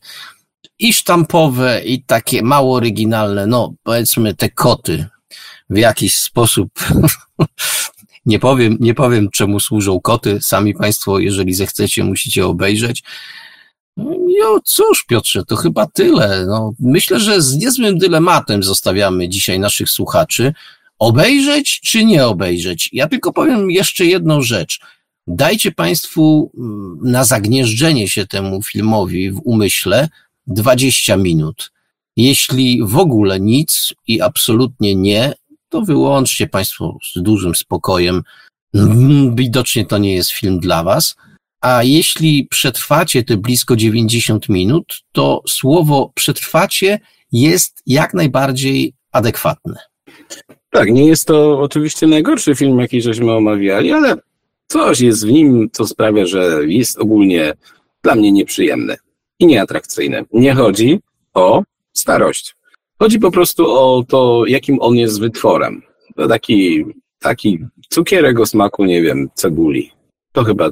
I 0.79 0.93
sztampowe, 0.93 1.81
i 1.85 2.03
takie 2.03 2.41
mało 2.41 2.75
oryginalne, 2.75 3.47
no 3.47 3.73
powiedzmy 3.83 4.33
te 4.33 4.49
koty 4.49 5.05
w 5.69 5.77
jakiś 5.77 6.15
sposób 6.15 6.69
nie 8.25 8.39
powiem, 8.39 8.77
nie 8.79 8.93
powiem 8.93 9.29
czemu 9.29 9.59
służą 9.59 10.01
koty. 10.01 10.39
Sami 10.41 10.73
Państwo, 10.73 11.19
jeżeli 11.19 11.53
zechcecie, 11.53 12.03
musicie 12.03 12.45
obejrzeć. 12.45 13.03
No 13.97 14.59
cóż, 14.65 15.05
Piotrze, 15.07 15.43
to 15.45 15.55
chyba 15.55 15.85
tyle. 15.85 16.45
No, 16.45 16.73
myślę, 16.79 17.19
że 17.19 17.41
z 17.41 17.55
niezłym 17.55 17.97
dylematem 17.97 18.63
zostawiamy 18.63 19.29
dzisiaj 19.29 19.59
naszych 19.59 19.89
słuchaczy. 19.89 20.53
Obejrzeć 21.03 21.79
czy 21.81 22.05
nie 22.05 22.25
obejrzeć? 22.25 22.89
Ja 22.93 23.07
tylko 23.07 23.33
powiem 23.33 23.71
jeszcze 23.71 24.05
jedną 24.05 24.41
rzecz. 24.41 24.79
Dajcie 25.27 25.71
Państwu 25.71 26.51
mm, 26.57 26.99
na 27.01 27.23
zagnieżdżenie 27.23 28.07
się 28.07 28.27
temu 28.27 28.61
filmowi 28.63 29.31
w 29.31 29.41
umyśle 29.43 30.09
20 30.47 31.17
minut. 31.17 31.71
Jeśli 32.17 32.79
w 32.83 32.97
ogóle 32.97 33.39
nic 33.39 33.93
i 34.07 34.21
absolutnie 34.21 34.95
nie, 34.95 35.33
to 35.69 35.81
wyłączcie 35.81 36.47
Państwo 36.47 36.97
z 37.13 37.21
dużym 37.21 37.55
spokojem. 37.55 38.23
Widocznie 39.35 39.85
to 39.85 39.97
nie 39.97 40.13
jest 40.13 40.31
film 40.31 40.59
dla 40.59 40.83
Was. 40.83 41.15
A 41.61 41.83
jeśli 41.83 42.47
przetrwacie 42.47 43.23
te 43.23 43.37
blisko 43.37 43.75
90 43.75 44.49
minut, 44.49 45.01
to 45.11 45.41
słowo 45.47 46.11
przetrwacie 46.15 46.99
jest 47.31 47.81
jak 47.85 48.13
najbardziej 48.13 48.93
adekwatne. 49.11 49.75
Tak, 50.73 50.91
nie 50.91 51.07
jest 51.07 51.25
to 51.25 51.59
oczywiście 51.59 52.07
najgorszy 52.07 52.55
film, 52.55 52.79
jaki 52.79 53.01
żeśmy 53.01 53.31
omawiali, 53.31 53.91
ale 53.91 54.15
coś 54.67 54.99
jest 54.99 55.25
w 55.27 55.31
nim, 55.31 55.69
co 55.71 55.87
sprawia, 55.87 56.25
że 56.25 56.59
jest 56.65 56.99
ogólnie 56.99 57.53
dla 58.03 58.15
mnie 58.15 58.31
nieprzyjemny 58.31 58.95
i 59.39 59.45
nieatrakcyjny. 59.45 60.25
Nie 60.33 60.53
chodzi 60.53 60.99
o 61.33 61.63
starość. 61.93 62.55
Chodzi 62.99 63.19
po 63.19 63.31
prostu 63.31 63.71
o 63.71 64.05
to, 64.07 64.43
jakim 64.47 64.77
on 64.81 64.95
jest 64.95 65.19
wytworem. 65.19 65.81
To 66.15 66.27
taki, 66.27 66.85
taki 67.19 67.59
cukierek 67.89 68.39
o 68.39 68.45
smaku, 68.45 68.85
nie 68.85 69.01
wiem, 69.01 69.29
cebuli. 69.33 69.91
To 70.31 70.43
chyba 70.43 70.69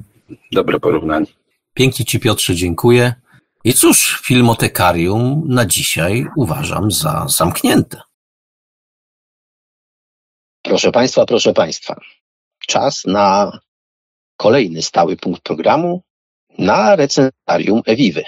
dobre 0.52 0.80
porównanie. 0.80 1.26
Pięknie 1.74 2.06
Ci 2.06 2.20
Piotrze 2.20 2.56
dziękuję. 2.56 3.14
I 3.64 3.74
cóż, 3.74 4.22
filmotekarium 4.26 5.44
na 5.48 5.66
dzisiaj 5.66 6.28
uważam 6.36 6.92
za 6.92 7.26
zamknięte. 7.30 8.02
Proszę 10.62 10.92
Państwa, 10.92 11.26
proszę 11.26 11.54
Państwa, 11.54 11.96
czas 12.68 13.06
na 13.06 13.60
kolejny 14.38 14.82
stały 14.82 15.18
punkt 15.18 15.42
programu, 15.44 16.02
na 16.58 16.96
recenzarium 16.96 17.82
Ewiwy. 17.86 18.24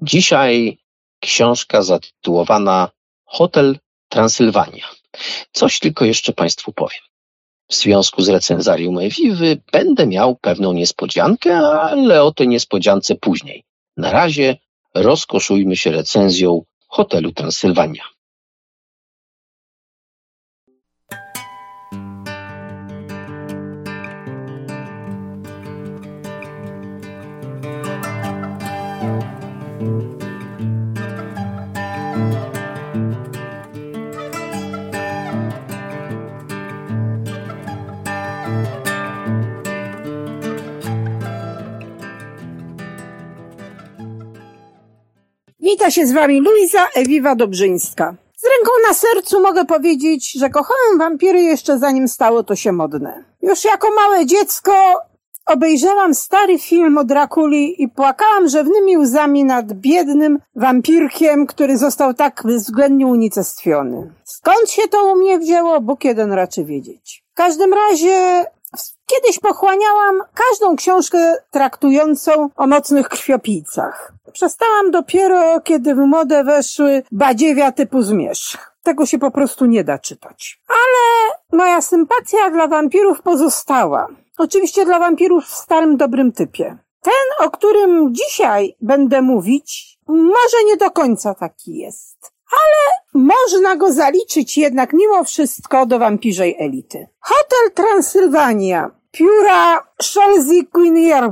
Dzisiaj 0.00 0.78
książka 1.20 1.82
zatytułowana 1.82 2.88
Hotel 3.24 3.78
Transylwania. 4.08 4.88
Coś 5.52 5.78
tylko 5.78 6.04
jeszcze 6.04 6.32
Państwu 6.32 6.72
powiem. 6.72 7.00
W 7.68 7.74
związku 7.74 8.22
z 8.22 8.28
recenzarium 8.28 8.98
Ewiwy 8.98 9.60
będę 9.72 10.06
miał 10.06 10.36
pewną 10.36 10.72
niespodziankę, 10.72 11.58
ale 11.58 12.22
o 12.22 12.32
tej 12.32 12.48
niespodziance 12.48 13.14
później. 13.14 13.64
Na 13.96 14.10
razie 14.10 14.56
rozkoszujmy 14.94 15.76
się 15.76 15.90
recenzją 15.90 16.64
Hotelu 16.88 17.32
Transylwania. 17.32 18.02
Wita 45.82 45.90
się 45.90 46.06
z 46.06 46.12
wami 46.12 46.40
Luiza 46.40 46.88
Ewiwa 46.94 47.34
Dobrzyńska. 47.34 48.14
Z 48.36 48.44
ręką 48.44 48.70
na 48.88 48.94
sercu 48.94 49.40
mogę 49.40 49.64
powiedzieć, 49.64 50.32
że 50.32 50.50
kochałem 50.50 50.98
wampiry 50.98 51.42
jeszcze 51.42 51.78
zanim 51.78 52.08
stało 52.08 52.42
to 52.42 52.56
się 52.56 52.72
modne. 52.72 53.24
Już 53.42 53.64
jako 53.64 53.88
małe 53.90 54.26
dziecko 54.26 54.72
obejrzałam 55.46 56.14
stary 56.14 56.58
film 56.58 56.98
o 56.98 57.04
Drakuli 57.04 57.82
i 57.82 57.88
płakałam 57.88 58.48
rzewnymi 58.48 58.96
łzami 58.96 59.44
nad 59.44 59.72
biednym 59.72 60.38
wampirkiem, 60.56 61.46
który 61.46 61.78
został 61.78 62.14
tak 62.14 62.42
bezwzględnie 62.44 63.06
unicestwiony. 63.06 64.12
Skąd 64.24 64.70
się 64.70 64.82
to 64.88 65.12
u 65.12 65.16
mnie 65.16 65.38
wzięło, 65.38 65.80
Bóg 65.80 66.04
jeden 66.04 66.32
raczy 66.32 66.64
wiedzieć. 66.64 67.24
W 67.32 67.34
każdym 67.34 67.74
razie 67.74 68.44
Kiedyś 69.06 69.38
pochłaniałam 69.38 70.22
każdą 70.34 70.76
książkę 70.76 71.36
traktującą 71.50 72.48
o 72.56 72.66
nocnych 72.66 73.08
krwiopijcach. 73.08 74.12
Przestałam 74.32 74.90
dopiero, 74.90 75.60
kiedy 75.60 75.94
w 75.94 75.98
modę 75.98 76.44
weszły 76.44 77.02
badziewia 77.12 77.72
typu 77.72 78.02
zmierzch. 78.02 78.72
Tego 78.82 79.06
się 79.06 79.18
po 79.18 79.30
prostu 79.30 79.66
nie 79.66 79.84
da 79.84 79.98
czytać. 79.98 80.60
Ale 80.68 81.32
moja 81.52 81.80
sympatia 81.80 82.50
dla 82.50 82.68
wampirów 82.68 83.22
pozostała. 83.22 84.08
Oczywiście 84.38 84.84
dla 84.84 84.98
wampirów 84.98 85.44
w 85.44 85.54
starym 85.54 85.96
dobrym 85.96 86.32
typie. 86.32 86.78
Ten, 87.00 87.46
o 87.46 87.50
którym 87.50 88.14
dzisiaj 88.14 88.76
będę 88.80 89.22
mówić, 89.22 89.98
może 90.08 90.64
nie 90.66 90.76
do 90.76 90.90
końca 90.90 91.34
taki 91.34 91.76
jest. 91.76 92.31
Ale 92.52 93.02
można 93.24 93.76
go 93.76 93.92
zaliczyć 93.92 94.58
jednak 94.58 94.92
mimo 94.92 95.24
wszystko 95.24 95.86
do 95.86 95.98
wampirzej 95.98 96.56
elity. 96.58 97.08
Hotel 97.20 97.70
Transylwania 97.74 98.90
pióra 99.10 99.86
Chelsea 100.14 100.66
Queen. 100.72 101.22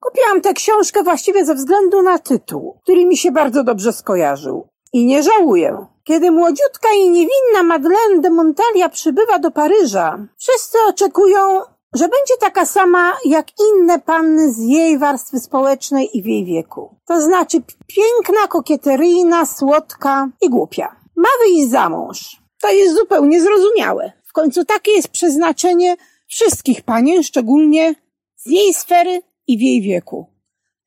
Kupiłam 0.00 0.40
tę 0.40 0.52
książkę 0.52 1.02
właściwie 1.02 1.44
ze 1.44 1.54
względu 1.54 2.02
na 2.02 2.18
tytuł, 2.18 2.78
który 2.82 3.04
mi 3.04 3.16
się 3.16 3.32
bardzo 3.32 3.64
dobrze 3.64 3.92
skojarzył. 3.92 4.68
I 4.92 5.06
nie 5.06 5.22
żałuję. 5.22 5.86
Kiedy 6.04 6.30
młodziutka 6.30 6.88
i 6.96 7.10
niewinna 7.10 7.62
Madeleine 7.62 8.20
de 8.20 8.30
Montalia 8.30 8.88
przybywa 8.88 9.38
do 9.38 9.50
Paryża, 9.50 10.18
wszyscy 10.38 10.78
oczekują, 10.88 11.60
że 11.94 12.08
będzie 12.08 12.34
taka 12.40 12.66
sama 12.66 13.16
jak 13.24 13.46
inne 13.60 13.98
panny 13.98 14.52
z 14.52 14.58
jej 14.58 14.98
warstwy 14.98 15.40
społecznej 15.40 16.18
i 16.18 16.22
w 16.22 16.26
jej 16.26 16.44
wieku. 16.44 16.96
To 17.06 17.20
znaczy 17.20 17.58
piękna, 17.86 18.48
kokieteryjna, 18.48 19.46
słodka 19.46 20.28
i 20.40 20.50
głupia. 20.50 20.96
Ma 21.16 21.28
wyjść 21.44 21.70
za 21.70 21.88
mąż. 21.88 22.42
To 22.60 22.70
jest 22.70 22.96
zupełnie 22.96 23.42
zrozumiałe. 23.42 24.12
W 24.24 24.32
końcu 24.32 24.64
takie 24.64 24.90
jest 24.90 25.08
przeznaczenie 25.08 25.96
wszystkich 26.26 26.82
panien, 26.82 27.22
szczególnie 27.22 27.94
z 28.36 28.46
jej 28.46 28.74
sfery 28.74 29.22
i 29.46 29.58
w 29.58 29.60
jej 29.60 29.82
wieku 29.82 30.26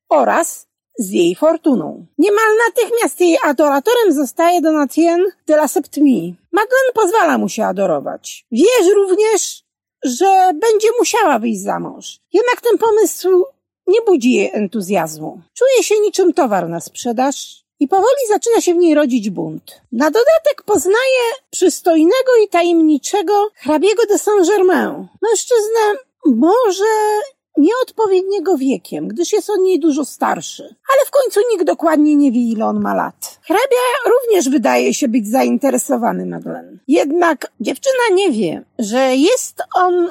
oraz 0.09 0.67
z 0.99 1.09
jej 1.09 1.35
fortuną. 1.35 2.05
Niemal 2.17 2.45
natychmiast 2.67 3.19
jej 3.21 3.37
adoratorem 3.43 4.13
zostaje 4.13 4.61
Donatien 4.61 5.25
de 5.47 5.53
la 5.53 5.67
Septmie. 5.67 6.33
Madeleine 6.51 6.93
pozwala 6.93 7.37
mu 7.37 7.49
się 7.49 7.65
adorować. 7.65 8.45
Wierzy 8.51 8.93
również, 8.95 9.63
że 10.07 10.51
będzie 10.53 10.87
musiała 10.99 11.39
wyjść 11.39 11.61
za 11.61 11.79
mąż. 11.79 12.19
Jednak 12.33 12.61
ten 12.61 12.77
pomysł 12.77 13.45
nie 13.87 14.01
budzi 14.01 14.31
jej 14.31 14.49
entuzjazmu. 14.53 15.41
Czuje 15.53 15.83
się 15.83 15.99
niczym 15.99 16.33
towar 16.33 16.69
na 16.69 16.79
sprzedaż 16.79 17.63
i 17.79 17.87
powoli 17.87 18.27
zaczyna 18.29 18.61
się 18.61 18.73
w 18.73 18.77
niej 18.77 18.95
rodzić 18.95 19.29
bunt. 19.29 19.81
Na 19.91 20.05
dodatek 20.05 20.63
poznaje 20.65 21.23
przystojnego 21.49 22.31
i 22.45 22.49
tajemniczego 22.49 23.49
hrabiego 23.55 24.05
de 24.05 24.17
Saint-Germain. 24.17 25.07
Mężczyznę 25.21 26.03
może 26.25 26.85
nieodpowiedniego 27.57 28.57
wiekiem, 28.57 29.07
gdyż 29.07 29.33
jest 29.33 29.49
on 29.49 29.63
niej 29.63 29.79
dużo 29.79 30.05
starszy. 30.05 30.63
Ale 30.63 31.05
w 31.05 31.11
końcu 31.11 31.39
nikt 31.51 31.65
dokładnie 31.65 32.15
nie 32.15 32.31
wie, 32.31 32.41
ile 32.41 32.65
on 32.65 32.81
ma 32.81 32.95
lat. 32.95 33.39
Hrabia 33.41 34.11
również 34.15 34.49
wydaje 34.49 34.93
się 34.93 35.07
być 35.07 35.27
zainteresowany 35.27 36.25
Madeleine. 36.25 36.77
Jednak 36.87 37.51
dziewczyna 37.59 38.03
nie 38.13 38.31
wie, 38.31 38.63
że 38.79 39.15
jest 39.15 39.63
on 39.75 40.07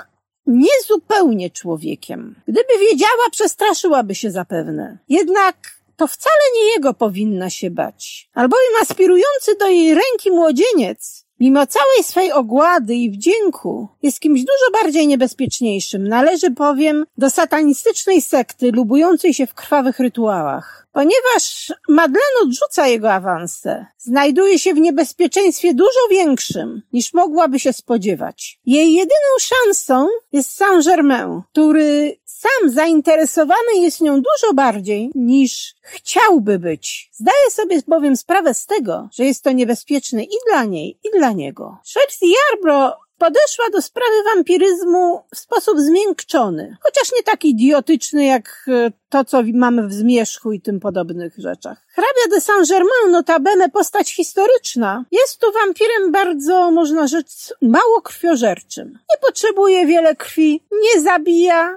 niezupełnie 0.47 1.51
człowiekiem. 1.51 2.35
Gdyby 2.49 2.79
wiedziała, 2.81 3.31
przestraszyłaby 3.31 4.15
się 4.15 4.31
zapewne. 4.31 4.99
Jednak 5.09 5.57
to 5.97 6.07
wcale 6.07 6.43
nie 6.55 6.71
jego 6.71 6.95
powinna 6.95 7.51
się 7.51 7.71
bać, 7.71 8.31
albowiem 8.35 8.83
aspirujący 8.83 9.57
do 9.59 9.67
jej 9.67 9.95
ręki 9.95 10.31
młodzieniec 10.31 11.26
Mimo 11.41 11.67
całej 11.67 12.05
swej 12.05 12.33
ogłady 12.33 12.95
i 12.95 13.11
wdzięku 13.11 13.89
jest 14.03 14.21
kimś 14.21 14.41
dużo 14.41 14.83
bardziej 14.83 15.07
niebezpieczniejszym. 15.07 16.09
Należy 16.09 16.51
bowiem 16.51 17.07
do 17.19 17.31
satanistycznej 17.31 18.23
sekty 18.23 18.73
lubującej 18.73 19.35
się 19.35 19.47
w 19.47 19.55
krwawych 19.55 19.99
rytuałach. 19.99 20.87
Ponieważ 20.93 21.73
Madeleine 21.89 22.41
odrzuca 22.43 22.87
jego 22.87 23.13
awanse, 23.13 23.87
znajduje 23.99 24.59
się 24.59 24.75
w 24.75 24.79
niebezpieczeństwie 24.79 25.75
dużo 25.75 26.09
większym 26.11 26.83
niż 26.93 27.15
mogłaby 27.15 27.59
się 27.59 27.73
spodziewać. 27.73 28.59
Jej 28.67 28.93
jedyną 28.93 29.31
szansą 29.41 30.09
jest 30.33 30.51
Saint-Germain, 30.51 31.43
który 31.53 32.17
sam 32.39 32.71
zainteresowany 32.71 33.77
jest 33.77 34.01
nią 34.01 34.15
dużo 34.15 34.55
bardziej 34.55 35.11
niż 35.15 35.75
chciałby 35.83 36.59
być. 36.59 37.11
Zdaje 37.13 37.51
sobie 37.51 37.81
bowiem 37.87 38.17
sprawę 38.17 38.55
z 38.55 38.67
tego, 38.67 39.09
że 39.13 39.25
jest 39.25 39.45
to 39.45 39.53
niebezpieczne 39.53 40.25
i 40.25 40.37
dla 40.51 40.65
niej, 40.65 40.99
i 41.05 41.19
dla 41.19 41.33
niego. 41.33 41.79
Chelsea 41.95 42.27
Yarbrough 42.27 43.07
podeszła 43.19 43.71
do 43.73 43.83
sprawy 43.83 44.23
wampiryzmu 44.35 45.23
w 45.35 45.39
sposób 45.39 45.81
zmiękczony, 45.81 46.77
chociaż 46.81 47.13
nie 47.17 47.23
tak 47.23 47.45
idiotyczny 47.45 48.25
jak 48.25 48.67
e, 48.69 48.93
to, 49.09 49.25
co 49.25 49.43
mamy 49.55 49.89
w 49.89 49.93
Zmierzchu 49.93 50.53
i 50.53 50.61
tym 50.61 50.81
podobnych 50.81 51.35
rzeczach. 51.39 51.87
Hrabia 51.89 52.37
de 52.37 52.41
Saint-Germain, 52.41 53.11
notabene 53.11 53.69
postać 53.69 54.15
historyczna, 54.15 55.05
jest 55.13 55.41
tu 55.41 55.53
wampirem 55.53 56.13
bardzo, 56.13 56.71
można 56.71 57.07
rzec, 57.07 57.55
mało 57.63 58.03
krwiożerczym. 58.03 58.89
Nie 58.89 59.19
potrzebuje 59.27 59.87
wiele 59.87 60.17
krwi, 60.17 60.63
nie 60.83 61.03
zabija, 61.03 61.77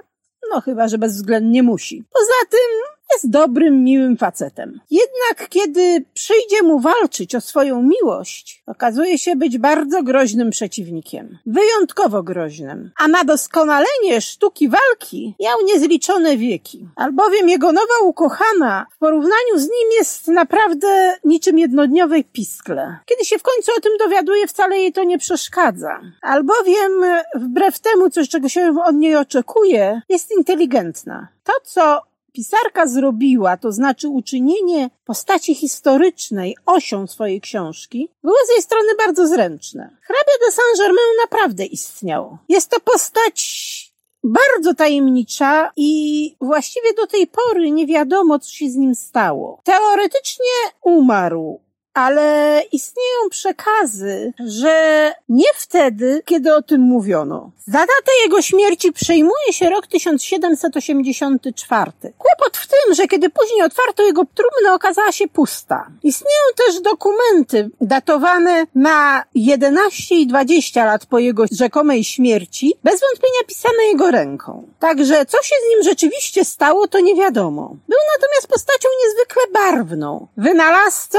no 0.50 0.60
chyba, 0.60 0.88
że 0.88 0.98
bezwzględnie 0.98 1.62
musi. 1.62 2.04
Poza 2.12 2.50
tym 2.50 2.99
jest 3.12 3.30
dobrym, 3.30 3.84
miłym 3.84 4.16
facetem. 4.16 4.80
Jednak 4.90 5.48
kiedy 5.48 6.04
przyjdzie 6.14 6.62
mu 6.62 6.80
walczyć 6.80 7.34
o 7.34 7.40
swoją 7.40 7.82
miłość, 7.82 8.62
okazuje 8.66 9.18
się 9.18 9.36
być 9.36 9.58
bardzo 9.58 10.02
groźnym 10.02 10.50
przeciwnikiem. 10.50 11.38
Wyjątkowo 11.46 12.22
groźnym. 12.22 12.90
A 12.98 13.08
na 13.08 13.24
doskonalenie 13.24 14.20
sztuki 14.20 14.68
walki 14.68 15.34
miał 15.40 15.58
niezliczone 15.64 16.36
wieki. 16.36 16.88
Albowiem 16.96 17.48
jego 17.48 17.72
nowa 17.72 17.98
ukochana 18.04 18.86
w 18.96 18.98
porównaniu 18.98 19.56
z 19.56 19.62
nim 19.62 19.90
jest 19.98 20.28
naprawdę 20.28 21.14
niczym 21.24 21.58
jednodniowej 21.58 22.24
piskle. 22.24 22.98
Kiedy 23.06 23.24
się 23.24 23.38
w 23.38 23.42
końcu 23.42 23.72
o 23.78 23.80
tym 23.80 23.92
dowiaduje, 23.98 24.46
wcale 24.46 24.78
jej 24.78 24.92
to 24.92 25.04
nie 25.04 25.18
przeszkadza. 25.18 26.00
Albowiem 26.22 26.92
wbrew 27.34 27.78
temu, 27.78 28.10
coś 28.10 28.28
czego 28.28 28.48
się 28.48 28.74
od 28.84 28.94
niej 28.94 29.16
oczekuje, 29.16 30.02
jest 30.08 30.30
inteligentna. 30.30 31.28
To, 31.44 31.52
co 31.64 32.09
pisarka 32.32 32.86
zrobiła, 32.86 33.56
to 33.56 33.72
znaczy 33.72 34.08
uczynienie 34.08 34.90
postaci 35.04 35.54
historycznej 35.54 36.56
osią 36.66 37.06
swojej 37.06 37.40
książki, 37.40 38.08
było 38.22 38.36
z 38.46 38.50
jej 38.50 38.62
strony 38.62 38.88
bardzo 38.98 39.26
zręczne. 39.26 39.96
Hrabia 40.02 40.46
de 40.46 40.52
Saint-Germain 40.52 41.16
naprawdę 41.22 41.64
istniał. 41.64 42.38
Jest 42.48 42.70
to 42.70 42.80
postać 42.80 43.90
bardzo 44.24 44.74
tajemnicza 44.74 45.70
i 45.76 46.36
właściwie 46.40 46.94
do 46.94 47.06
tej 47.06 47.26
pory 47.26 47.70
nie 47.70 47.86
wiadomo, 47.86 48.38
co 48.38 48.50
się 48.50 48.70
z 48.70 48.76
nim 48.76 48.94
stało. 48.94 49.60
Teoretycznie 49.64 50.54
umarł, 50.82 51.60
ale 51.94 52.62
istnieją 52.72 53.28
przekazy, 53.30 54.32
że 54.46 55.12
nie 55.28 55.48
wtedy, 55.54 56.22
kiedy 56.24 56.54
o 56.54 56.62
tym 56.62 56.80
mówiono. 56.80 57.50
Za 57.66 57.78
datę 57.78 58.12
jego 58.22 58.42
śmierci 58.42 58.92
przejmuje 58.92 59.52
się 59.52 59.70
rok 59.70 59.86
1784. 59.86 61.92
Kłopot 62.18 62.56
w 62.56 62.66
tym, 62.66 62.94
że 62.94 63.06
kiedy 63.06 63.30
później 63.30 63.62
otwarto 63.62 64.02
jego 64.02 64.22
trumnę, 64.34 64.74
okazała 64.74 65.12
się 65.12 65.28
pusta. 65.28 65.86
Istnieją 66.02 66.42
też 66.56 66.80
dokumenty 66.80 67.70
datowane 67.80 68.66
na 68.74 69.24
11 69.34 70.14
i 70.14 70.26
20 70.26 70.84
lat 70.84 71.06
po 71.06 71.18
jego 71.18 71.44
rzekomej 71.52 72.04
śmierci, 72.04 72.74
bez 72.84 73.00
wątpienia 73.00 73.40
pisane 73.46 73.84
jego 73.84 74.10
ręką. 74.10 74.68
Także 74.78 75.26
co 75.26 75.42
się 75.42 75.54
z 75.66 75.70
nim 75.70 75.82
rzeczywiście 75.82 76.44
stało, 76.44 76.88
to 76.88 77.00
nie 77.00 77.14
wiadomo. 77.14 77.76
Był 77.88 77.98
natomiast 78.16 78.46
postacią 78.48 78.88
niezwykle 79.04 79.42
barwną, 79.52 80.26
wynalazcą, 80.36 81.18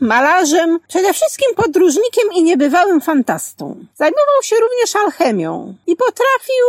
malarzem, 0.00 0.78
przede 0.88 1.12
wszystkim 1.12 1.54
podróżnikiem 1.56 2.32
i 2.34 2.42
niebywałym 2.42 3.00
fantastą. 3.00 3.86
Zajmował 3.94 4.42
się 4.42 4.56
również 4.56 4.96
alchemią 4.96 5.74
i 5.86 5.96
potrafił, 5.96 6.66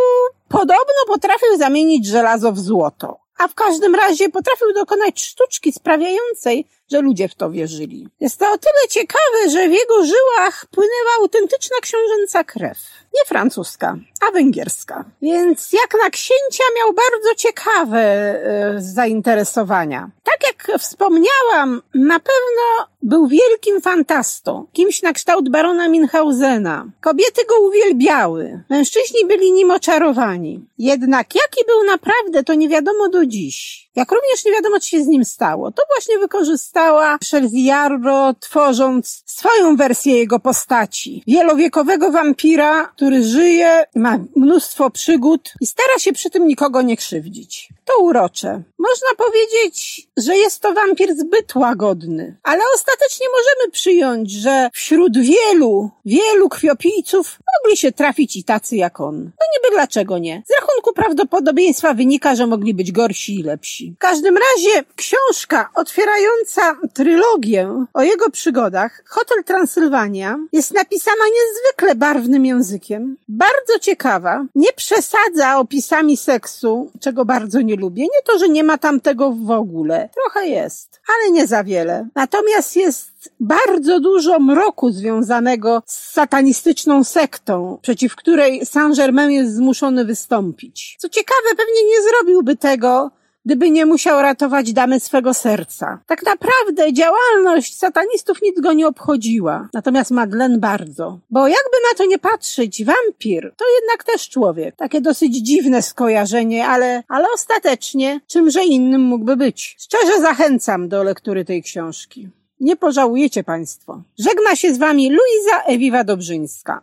podobno 0.49 1.01
potrafił 1.07 1.57
zamienić 1.57 2.07
żelazo 2.07 2.51
w 2.51 2.59
złoto. 2.59 3.19
A 3.37 3.47
w 3.47 3.53
każdym 3.53 3.95
razie 3.95 4.29
potrafił 4.29 4.73
dokonać 4.73 5.23
sztuczki 5.23 5.73
sprawiającej, 5.73 6.65
że 6.91 7.01
ludzie 7.01 7.29
w 7.29 7.35
to 7.35 7.51
wierzyli. 7.51 8.07
Jest 8.19 8.39
to 8.39 8.45
o 8.51 8.57
tyle 8.57 8.87
ciekawe, 8.89 9.49
że 9.51 9.67
w 9.67 9.71
jego 9.71 10.05
żyłach 10.05 10.65
płynęła 10.71 11.11
autentyczna 11.21 11.77
książęca 11.81 12.43
krew. 12.43 12.77
Nie 13.17 13.25
francuska, 13.25 13.97
a 14.27 14.31
węgierska. 14.31 15.05
Więc 15.21 15.73
jak 15.73 16.03
na 16.03 16.09
księcia 16.09 16.63
miał 16.77 16.93
bardzo 16.93 17.35
ciekawe 17.37 17.99
e, 17.99 18.75
zainteresowania. 18.77 20.09
Tak 20.23 20.37
jak 20.47 20.79
wspomniałam, 20.79 21.81
na 21.93 22.19
pewno 22.19 22.87
był 23.01 23.27
wielkim 23.27 23.81
fantastą, 23.81 24.67
kimś 24.73 25.01
na 25.01 25.13
kształt 25.13 25.49
barona 25.49 25.89
Minhausena. 25.89 26.85
Kobiety 27.01 27.41
go 27.49 27.61
uwielbiały, 27.61 28.63
mężczyźni 28.69 29.25
byli 29.27 29.51
nim 29.51 29.71
oczarowani. 29.71 30.65
Jednak 30.77 31.35
jaki 31.35 31.65
był 31.67 31.83
naprawdę, 31.83 32.43
to 32.43 32.53
nie 32.53 32.69
wiadomo 32.69 33.09
do 33.09 33.25
dziś. 33.25 33.87
Jak 33.95 34.11
również 34.11 34.45
nie 34.45 34.51
wiadomo, 34.51 34.79
co 34.79 34.85
się 34.85 35.03
z 35.03 35.07
nim 35.07 35.25
stało. 35.25 35.71
To 35.71 35.83
właśnie 35.95 36.19
wykorzystała 36.19 37.17
Szelziarro, 37.23 38.33
tworząc 38.39 39.23
swoją 39.25 39.75
wersję 39.75 40.17
jego 40.17 40.39
postaci. 40.39 41.23
Wielowiekowego 41.27 42.11
wampira, 42.11 42.85
który 42.85 43.06
żyje, 43.13 43.83
ma 43.95 44.19
mnóstwo 44.35 44.89
przygód 44.89 45.53
i 45.61 45.67
stara 45.67 45.99
się 45.99 46.13
przy 46.13 46.29
tym 46.29 46.47
nikogo 46.47 46.81
nie 46.81 46.97
krzywdzić. 46.97 47.69
To 47.85 47.99
urocze. 48.03 48.63
Można 48.79 49.25
powiedzieć, 49.25 50.07
że 50.17 50.37
jest 50.37 50.61
to 50.61 50.73
wampir 50.73 51.15
zbyt 51.15 51.55
łagodny, 51.55 52.37
ale 52.43 52.61
ostatecznie 52.75 53.27
możemy 53.29 53.71
przyjąć, 53.71 54.31
że 54.31 54.69
wśród 54.73 55.17
wielu, 55.17 55.89
wielu 56.05 56.49
krwiopijców 56.49 57.39
mogli 57.55 57.77
się 57.77 57.91
trafić 57.91 58.35
i 58.35 58.43
tacy 58.43 58.75
jak 58.75 59.01
on. 59.01 59.15
No 59.15 59.45
niby 59.55 59.75
dlaczego 59.75 60.17
nie? 60.17 60.43
Z 60.47 60.61
rachunku 60.61 60.93
prawdopodobieństwa 60.93 61.93
wynika, 61.93 62.35
że 62.35 62.47
mogli 62.47 62.73
być 62.73 62.91
gorsi 62.91 63.39
i 63.39 63.43
lepsi. 63.43 63.93
W 63.97 63.99
każdym 63.99 64.37
razie 64.37 64.83
książka 64.95 65.69
otwierająca 65.75 66.77
trylogię 66.93 67.85
o 67.93 68.03
jego 68.03 68.29
przygodach, 68.29 69.03
Hotel 69.07 69.43
Transylwania, 69.43 70.37
jest 70.53 70.73
napisana 70.73 71.23
niezwykle 71.25 71.95
barwnym 71.95 72.45
językiem, 72.45 73.17
bardzo 73.27 73.79
ciekawa, 73.79 74.45
nie 74.55 74.73
przesadza 74.73 75.59
opisami 75.59 76.17
seksu, 76.17 76.91
czego 77.01 77.25
bardzo 77.25 77.61
nie 77.61 77.75
lubię. 77.75 78.03
Nie 78.03 78.21
to, 78.25 78.39
że 78.39 78.49
nie 78.49 78.63
ma 78.67 78.77
tam 78.77 79.01
tego 79.01 79.31
w 79.31 79.51
ogóle. 79.51 80.09
Trochę 80.13 80.47
jest, 80.47 81.01
ale 81.07 81.31
nie 81.31 81.47
za 81.47 81.63
wiele. 81.63 82.07
Natomiast 82.15 82.75
jest 82.75 83.31
bardzo 83.39 83.99
dużo 83.99 84.39
mroku 84.39 84.91
związanego 84.91 85.83
z 85.85 86.11
satanistyczną 86.11 87.03
sektą, 87.03 87.77
przeciw 87.81 88.15
której 88.15 88.65
Saint-Germain 88.65 89.31
jest 89.31 89.55
zmuszony 89.55 90.05
wystąpić. 90.05 90.95
Co 90.99 91.09
ciekawe, 91.09 91.49
pewnie 91.57 91.83
nie 91.87 92.01
zrobiłby 92.01 92.55
tego, 92.55 93.11
gdyby 93.47 93.71
nie 93.71 93.85
musiał 93.85 94.21
ratować 94.21 94.73
damy 94.73 94.99
swego 94.99 95.33
serca. 95.33 95.99
Tak 96.07 96.23
naprawdę 96.23 96.93
działalność 96.93 97.77
satanistów 97.77 98.41
nic 98.41 98.59
go 98.59 98.73
nie 98.73 98.87
obchodziła. 98.87 99.69
Natomiast 99.73 100.11
Madeleine 100.11 100.57
bardzo. 100.57 101.19
Bo 101.29 101.47
jakby 101.47 101.77
na 101.91 101.97
to 101.97 102.05
nie 102.05 102.19
patrzeć, 102.19 102.85
wampir 102.85 103.53
to 103.57 103.65
jednak 103.81 104.03
też 104.03 104.29
człowiek. 104.29 104.75
Takie 104.75 105.01
dosyć 105.01 105.35
dziwne 105.37 105.81
skojarzenie, 105.81 106.67
ale, 106.67 107.03
ale 107.07 107.27
ostatecznie 107.35 108.21
czymże 108.27 108.63
innym 108.63 109.01
mógłby 109.01 109.37
być. 109.37 109.75
Szczerze 109.79 110.21
zachęcam 110.21 110.89
do 110.89 111.03
lektury 111.03 111.45
tej 111.45 111.63
książki. 111.63 112.29
Nie 112.59 112.75
pożałujecie 112.75 113.43
Państwo. 113.43 114.01
Żegna 114.19 114.55
się 114.55 114.73
z 114.73 114.77
Wami 114.77 115.09
Luiza 115.09 115.63
Ewiwa 115.65 116.03
Dobrzyńska. 116.03 116.81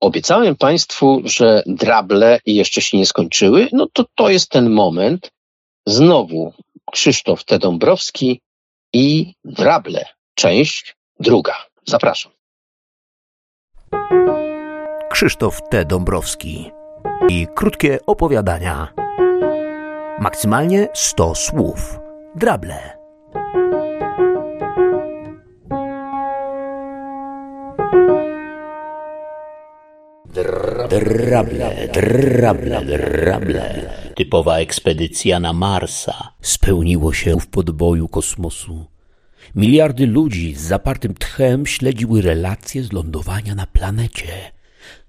Obiecałem 0.00 0.56
Państwu, 0.56 1.22
że 1.24 1.62
drable 1.66 2.40
jeszcze 2.46 2.80
się 2.80 2.98
nie 2.98 3.06
skończyły. 3.06 3.68
No 3.72 3.86
to 3.92 4.04
to 4.14 4.28
jest 4.28 4.50
ten 4.50 4.70
moment. 4.70 5.30
Znowu 5.86 6.52
Krzysztof 6.92 7.44
T. 7.44 7.58
Dąbrowski 7.58 8.40
i 8.92 9.34
drable. 9.44 10.04
Część 10.34 10.96
druga. 11.20 11.54
Zapraszam. 11.86 12.32
Krzysztof 15.10 15.60
T. 15.70 15.84
Dąbrowski 15.84 16.70
i 17.28 17.46
krótkie 17.54 17.98
opowiadania. 18.06 18.88
Maksymalnie 20.20 20.88
100 20.94 21.34
słów. 21.34 21.98
Drable. 22.34 22.97
Drable, 30.44 31.88
drable, 31.92 32.84
drable. 32.84 33.90
Typowa 34.14 34.58
ekspedycja 34.58 35.40
na 35.40 35.52
Marsa. 35.52 36.32
Spełniło 36.40 37.12
się 37.12 37.40
w 37.40 37.46
podboju 37.46 38.08
kosmosu. 38.08 38.86
Miliardy 39.54 40.06
ludzi 40.06 40.54
z 40.54 40.60
zapartym 40.60 41.14
tchem 41.14 41.66
śledziły 41.66 42.22
relacje 42.22 42.82
z 42.82 42.92
lądowania 42.92 43.54
na 43.54 43.66
planecie. 43.66 44.52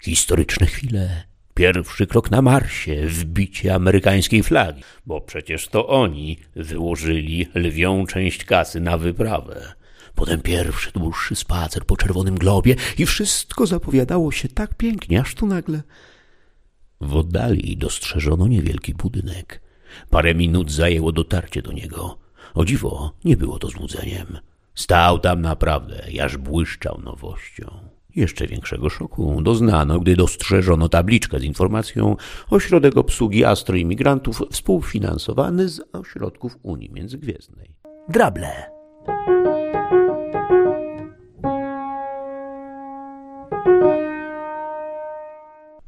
Historyczne 0.04 0.68
chwile. 0.68 1.24
Pierwszy 1.54 2.08
krok 2.08 2.32
na 2.32 2.42
Marsie, 2.42 3.08
wbicie 3.08 3.76
amerykańskiej 3.76 4.44
flagi, 4.44 4.84
bo 5.06 5.22
przecież 5.22 5.68
to 5.68 5.88
oni 5.88 6.38
wyłożyli 6.56 7.48
lwią 7.56 8.06
część 8.06 8.46
kasy 8.46 8.80
na 8.80 8.98
wyprawę. 8.98 9.79
Potem 10.20 10.42
pierwszy 10.42 10.92
dłuższy 10.92 11.36
spacer 11.36 11.86
po 11.86 11.98
czerwonym 11.98 12.38
globie 12.38 12.76
i 12.98 13.06
wszystko 13.06 13.66
zapowiadało 13.66 14.32
się 14.32 14.48
tak 14.48 14.76
pięknie, 14.76 15.22
aż 15.22 15.36
tu 15.36 15.48
nagle 15.48 15.82
w 17.02 17.16
oddali 17.16 17.78
dostrzeżono 17.78 18.48
niewielki 18.48 18.94
budynek. 18.94 19.62
Parę 20.10 20.36
minut 20.36 20.72
zajęło 20.72 21.12
dotarcie 21.12 21.62
do 21.62 21.72
niego. 21.72 22.20
O 22.54 22.66
dziwo, 22.66 23.14
nie 23.26 23.38
było 23.38 23.60
to 23.60 23.68
złudzeniem. 23.68 24.38
Stał 24.76 25.20
tam 25.20 25.42
naprawdę, 25.42 26.04
aż 26.24 26.38
błyszczał 26.38 27.02
nowością. 27.02 27.90
Jeszcze 28.16 28.48
większego 28.48 28.90
szoku 28.90 29.42
doznano, 29.42 30.00
gdy 30.00 30.16
dostrzeżono 30.16 30.90
tabliczkę 30.90 31.40
z 31.40 31.44
informacją 31.44 32.16
Ośrodek 32.50 32.98
Obsługi 32.98 33.46
Astroimigrantów 33.46 34.42
współfinansowany 34.52 35.70
z 35.70 35.82
ośrodków 35.94 36.58
Unii 36.64 36.90
Międzygwiezdnej. 36.92 37.76
Drable. 38.10 38.70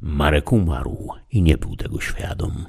Marek 0.02 0.52
umarł 0.52 1.08
i 1.30 1.42
nie 1.42 1.58
był 1.58 1.76
tego 1.76 2.00
świadom. 2.00 2.66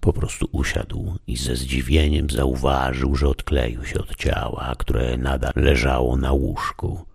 Po 0.00 0.12
prostu 0.12 0.48
usiadł 0.52 1.14
i 1.26 1.36
ze 1.36 1.56
zdziwieniem 1.56 2.30
zauważył, 2.30 3.14
że 3.16 3.28
odkleił 3.28 3.84
się 3.84 4.00
od 4.00 4.16
ciała, 4.16 4.74
które 4.78 5.16
nadal 5.16 5.52
leżało 5.56 6.16
na 6.16 6.32
łóżku. 6.32 7.06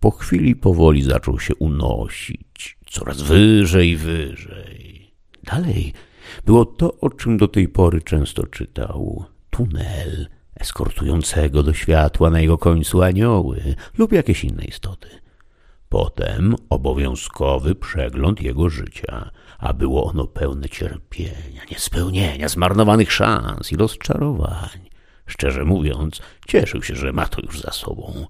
Po 0.00 0.10
chwili 0.10 0.56
powoli 0.56 1.02
zaczął 1.02 1.40
się 1.40 1.54
unosić, 1.54 2.78
coraz 2.86 3.22
wyżej 3.22 3.96
wyżej. 3.96 5.12
Dalej 5.42 5.92
było 6.46 6.64
to, 6.64 7.00
o 7.00 7.10
czym 7.10 7.36
do 7.36 7.48
tej 7.48 7.68
pory 7.68 8.02
często 8.02 8.46
czytał. 8.46 9.24
Tunel 9.50 10.28
eskortującego 10.54 11.62
do 11.62 11.74
światła 11.74 12.30
na 12.30 12.40
jego 12.40 12.58
końcu 12.58 13.02
anioły 13.02 13.74
lub 13.98 14.12
jakieś 14.12 14.44
inne 14.44 14.64
istoty. 14.64 15.23
Potem 15.94 16.54
obowiązkowy 16.70 17.74
przegląd 17.74 18.42
jego 18.42 18.70
życia, 18.70 19.30
a 19.58 19.72
było 19.72 20.04
ono 20.04 20.26
pełne 20.26 20.68
cierpienia, 20.68 21.62
niespełnienia, 21.70 22.48
zmarnowanych 22.48 23.12
szans 23.12 23.72
i 23.72 23.76
rozczarowań. 23.76 24.90
Szczerze 25.26 25.64
mówiąc, 25.64 26.20
cieszył 26.48 26.82
się, 26.82 26.96
że 26.96 27.12
ma 27.12 27.26
to 27.26 27.40
już 27.42 27.60
za 27.60 27.70
sobą. 27.70 28.26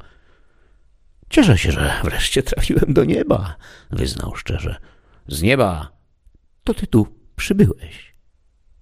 Cieszę 1.29 1.59
się, 1.59 1.73
że 1.73 1.93
wreszcie 2.03 2.43
trafiłem 2.43 2.95
do 2.95 3.05
nieba, 3.05 3.57
wyznał 3.91 4.35
szczerze. 4.37 4.77
Z 5.29 5.43
nieba 5.43 5.89
to 6.65 6.75
ty 6.75 6.87
tu 6.87 7.07
przybyłeś, 7.37 8.15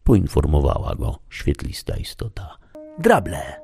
poinformowała 0.05 0.95
go 0.95 1.19
świetlista 1.31 1.97
istota. 1.97 2.57
Drable. 2.99 3.62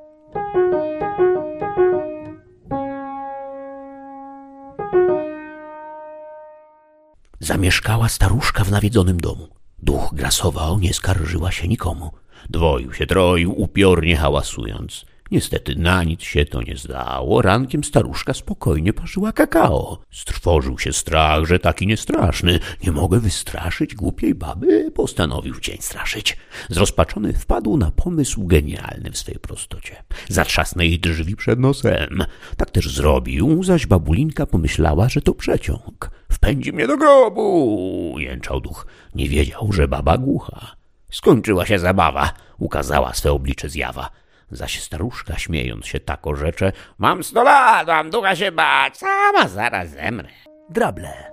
Zamieszkała 7.39 8.09
staruszka 8.09 8.63
w 8.63 8.71
nawiedzonym 8.71 9.17
domu. 9.17 9.47
Duch 9.83 10.09
grasował, 10.13 10.79
nie 10.79 10.93
skarżyła 10.93 11.51
się 11.51 11.67
nikomu. 11.67 12.11
Dwoił 12.49 12.93
się, 12.93 13.07
troił, 13.07 13.61
upiornie 13.61 14.17
hałasując. 14.17 15.05
Niestety 15.31 15.75
na 15.75 16.03
nic 16.03 16.21
się 16.21 16.45
to 16.45 16.61
nie 16.61 16.77
zdało. 16.77 17.41
Rankiem 17.41 17.83
staruszka 17.83 18.33
spokojnie 18.33 18.93
parzyła 18.93 19.31
kakao. 19.31 19.97
Strwożył 20.11 20.79
się 20.79 20.93
strach, 20.93 21.45
że 21.45 21.59
taki 21.59 21.87
niestraszny. 21.87 22.59
Nie 22.83 22.91
mogę 22.91 23.19
wystraszyć 23.19 23.95
głupiej 23.95 24.35
baby, 24.35 24.91
postanowił 24.91 25.59
cień 25.59 25.77
straszyć. 25.81 26.37
Zrozpaczony 26.69 27.33
wpadł 27.33 27.77
na 27.77 27.91
pomysł 27.91 28.45
genialny 28.45 29.11
w 29.11 29.17
swej 29.17 29.35
prostocie. 29.35 30.03
Zatrzasnę 30.29 30.85
jej 30.85 30.99
drzwi 30.99 31.35
przed 31.35 31.59
nosem. 31.59 32.23
Tak 32.57 32.71
też 32.71 32.95
zrobił, 32.95 33.63
zaś 33.63 33.85
babulinka 33.85 34.45
pomyślała, 34.45 35.09
że 35.09 35.21
to 35.21 35.33
przeciąg. 35.33 36.11
Wpędzi 36.31 36.73
mnie 36.73 36.87
do 36.87 36.97
grobu, 36.97 38.15
jęczał 38.17 38.61
duch. 38.61 38.87
Nie 39.15 39.29
wiedział, 39.29 39.71
że 39.71 39.87
baba 39.87 40.17
głucha. 40.17 40.75
Skończyła 41.11 41.65
się 41.65 41.79
zabawa, 41.79 42.33
ukazała 42.57 43.13
swe 43.13 43.31
oblicze 43.31 43.69
zjawa. 43.69 44.09
Zaś 44.51 44.81
staruszka, 44.81 45.37
śmiejąc 45.37 45.85
się 45.87 45.99
tak 45.99 46.19
rzecze, 46.33 46.71
mam 46.97 47.23
sto 47.23 47.43
lat, 47.43 47.87
mam 47.87 48.09
ducha 48.09 48.35
się 48.35 48.51
bać, 48.51 48.97
sama 48.97 49.47
zaraz 49.47 49.89
zemrę. 49.89 50.29
Drable. 50.69 51.31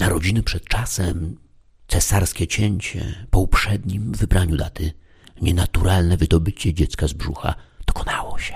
Narodziny 0.00 0.42
przed 0.42 0.64
czasem, 0.64 1.38
cesarskie 1.88 2.46
cięcie, 2.46 3.26
po 3.30 3.38
uprzednim 3.38 4.12
wybraniu 4.12 4.56
daty, 4.56 4.92
nienaturalne 5.42 6.16
wydobycie 6.16 6.74
dziecka 6.74 7.06
z 7.06 7.12
brzucha 7.12 7.54
dokonało 7.86 8.38
się. 8.38 8.54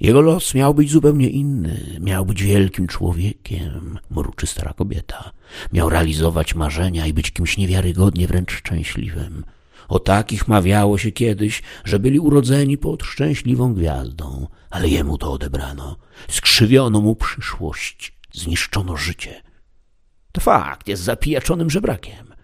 Jego 0.00 0.20
los 0.20 0.54
miał 0.54 0.74
być 0.74 0.90
zupełnie 0.90 1.30
inny, 1.30 1.98
miał 2.00 2.26
być 2.26 2.42
wielkim 2.42 2.86
człowiekiem, 2.86 3.98
mruczy 4.10 4.46
stara 4.46 4.72
kobieta. 4.72 5.30
Miał 5.72 5.88
realizować 5.88 6.54
marzenia 6.54 7.06
i 7.06 7.12
być 7.12 7.30
kimś 7.30 7.56
niewiarygodnie 7.56 8.26
wręcz 8.26 8.52
szczęśliwym. 8.52 9.44
O 9.88 9.98
takich 9.98 10.48
mawiało 10.48 10.98
się 10.98 11.12
kiedyś, 11.12 11.62
że 11.84 11.98
byli 11.98 12.20
urodzeni 12.20 12.78
pod 12.78 13.02
szczęśliwą 13.02 13.74
gwiazdą, 13.74 14.46
ale 14.70 14.88
jemu 14.88 15.18
to 15.18 15.32
odebrano. 15.32 15.96
Skrzywiono 16.28 17.00
mu 17.00 17.16
przyszłość, 17.16 18.18
zniszczono 18.32 18.96
życie. 18.96 19.42
To 20.32 20.40
fakt, 20.40 20.88
jest 20.88 21.02
zapijaczonym 21.02 21.70
żebrakiem. 21.70 22.34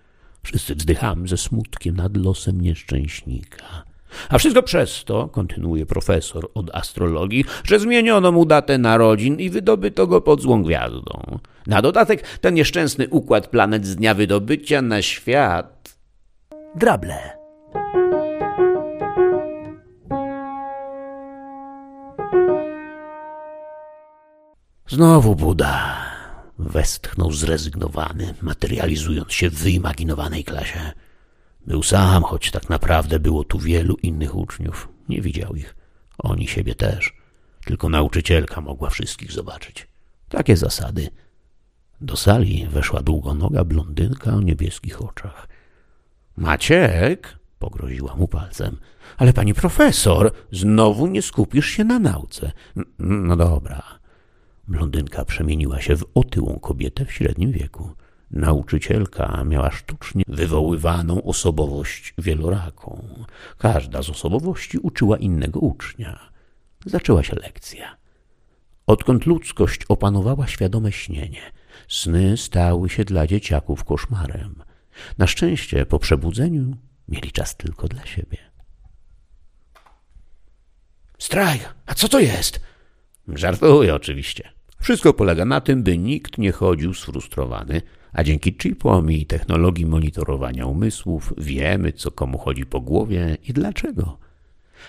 Wszyscy 0.42 0.74
wzdychamy 0.74 1.28
ze 1.28 1.36
smutkiem 1.36 1.96
nad 1.96 2.16
losem 2.16 2.60
nieszczęśnika. 2.60 3.93
A 4.28 4.38
wszystko 4.38 4.62
przez 4.62 5.04
to, 5.04 5.28
kontynuuje 5.28 5.86
profesor 5.86 6.48
od 6.54 6.74
astrologii, 6.74 7.44
że 7.64 7.78
zmieniono 7.78 8.32
mu 8.32 8.44
datę 8.44 8.78
narodzin 8.78 9.40
i 9.40 9.50
wydobyto 9.50 10.06
go 10.06 10.20
pod 10.20 10.40
złą 10.40 10.62
gwiazdą. 10.62 11.38
Na 11.66 11.82
dodatek 11.82 12.38
ten 12.38 12.54
nieszczęsny 12.54 13.08
układ 13.08 13.46
planet 13.46 13.86
z 13.86 13.96
dnia 13.96 14.14
wydobycia 14.14 14.82
na 14.82 15.02
świat. 15.02 15.98
Drable. 16.76 17.44
Znowu 24.88 25.36
Buda. 25.36 25.96
Westchnął 26.58 27.32
zrezygnowany, 27.32 28.34
materializując 28.42 29.32
się 29.32 29.50
w 29.50 29.54
wyimaginowanej 29.54 30.44
klasie. 30.44 30.92
Był 31.66 31.82
sam, 31.82 32.22
choć 32.22 32.50
tak 32.50 32.68
naprawdę 32.68 33.20
było 33.20 33.44
tu 33.44 33.58
wielu 33.58 33.96
innych 33.96 34.36
uczniów. 34.36 34.88
Nie 35.08 35.20
widział 35.20 35.56
ich. 35.56 35.76
Oni 36.18 36.48
siebie 36.48 36.74
też. 36.74 37.12
Tylko 37.64 37.88
nauczycielka 37.88 38.60
mogła 38.60 38.90
wszystkich 38.90 39.32
zobaczyć. 39.32 39.88
Takie 40.28 40.56
zasady. 40.56 41.08
Do 42.00 42.16
sali 42.16 42.66
weszła 42.66 43.02
długonoga 43.02 43.64
blondynka 43.64 44.34
o 44.34 44.40
niebieskich 44.40 45.02
oczach. 45.02 45.48
Maciek, 46.36 47.38
pogroziła 47.58 48.16
mu 48.16 48.28
palcem. 48.28 48.76
Ale 49.16 49.32
pani 49.32 49.54
profesor, 49.54 50.32
znowu 50.52 51.06
nie 51.06 51.22
skupisz 51.22 51.66
się 51.66 51.84
na 51.84 51.98
nauce. 51.98 52.52
No 52.98 53.36
dobra. 53.36 53.82
Blondynka 54.68 55.24
przemieniła 55.24 55.80
się 55.80 55.96
w 55.96 56.04
otyłą 56.14 56.58
kobietę 56.58 57.04
w 57.04 57.12
średnim 57.12 57.52
wieku. 57.52 57.90
Nauczycielka 58.34 59.44
miała 59.44 59.70
sztucznie 59.70 60.24
wywoływaną 60.28 61.22
osobowość 61.22 62.14
wieloraką. 62.18 63.08
Każda 63.58 64.02
z 64.02 64.10
osobowości 64.10 64.78
uczyła 64.78 65.18
innego 65.18 65.60
ucznia. 65.60 66.30
Zaczęła 66.86 67.22
się 67.22 67.36
lekcja. 67.36 67.96
Odkąd 68.86 69.26
ludzkość 69.26 69.80
opanowała 69.88 70.46
świadome 70.46 70.92
śnienie, 70.92 71.52
sny 71.88 72.36
stały 72.36 72.88
się 72.88 73.04
dla 73.04 73.26
dzieciaków 73.26 73.84
koszmarem. 73.84 74.62
Na 75.18 75.26
szczęście 75.26 75.86
po 75.86 75.98
przebudzeniu 75.98 76.76
mieli 77.08 77.32
czas 77.32 77.56
tylko 77.56 77.88
dla 77.88 78.06
siebie. 78.06 78.38
Strajk! 81.18 81.74
A 81.86 81.94
co 81.94 82.08
to 82.08 82.20
jest? 82.20 82.60
Żartuję 83.28 83.94
oczywiście. 83.94 84.52
Wszystko 84.80 85.12
polega 85.12 85.44
na 85.44 85.60
tym, 85.60 85.82
by 85.82 85.98
nikt 85.98 86.38
nie 86.38 86.52
chodził 86.52 86.94
sfrustrowany, 86.94 87.82
a 88.14 88.24
dzięki 88.24 88.56
chipom 88.56 89.10
i 89.10 89.26
technologii 89.26 89.86
monitorowania 89.86 90.66
umysłów 90.66 91.32
wiemy, 91.38 91.92
co 91.92 92.10
komu 92.10 92.38
chodzi 92.38 92.66
po 92.66 92.80
głowie 92.80 93.36
i 93.48 93.52
dlaczego. 93.52 94.18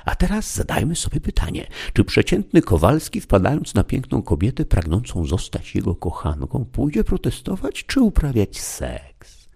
A 0.05 0.15
teraz 0.15 0.55
zadajmy 0.55 0.95
sobie 0.95 1.19
pytanie, 1.19 1.67
czy 1.93 2.03
przeciętny 2.03 2.61
Kowalski, 2.61 3.21
wpadając 3.21 3.73
na 3.73 3.83
piękną 3.83 4.21
kobietę 4.21 4.65
pragnącą 4.65 5.25
zostać 5.25 5.75
jego 5.75 5.95
kochanką, 5.95 6.65
pójdzie 6.65 7.03
protestować 7.03 7.85
czy 7.85 8.01
uprawiać 8.01 8.59
seks? 8.59 9.49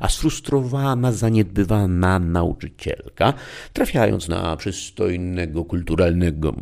A 0.00 0.08
sfrustrowana, 0.08 1.12
zaniedbywana 1.12 2.18
nauczycielka, 2.18 3.32
trafiając 3.72 4.28
na 4.28 4.56
przystojnego, 4.56 5.64
kulturalnego... 5.64 6.54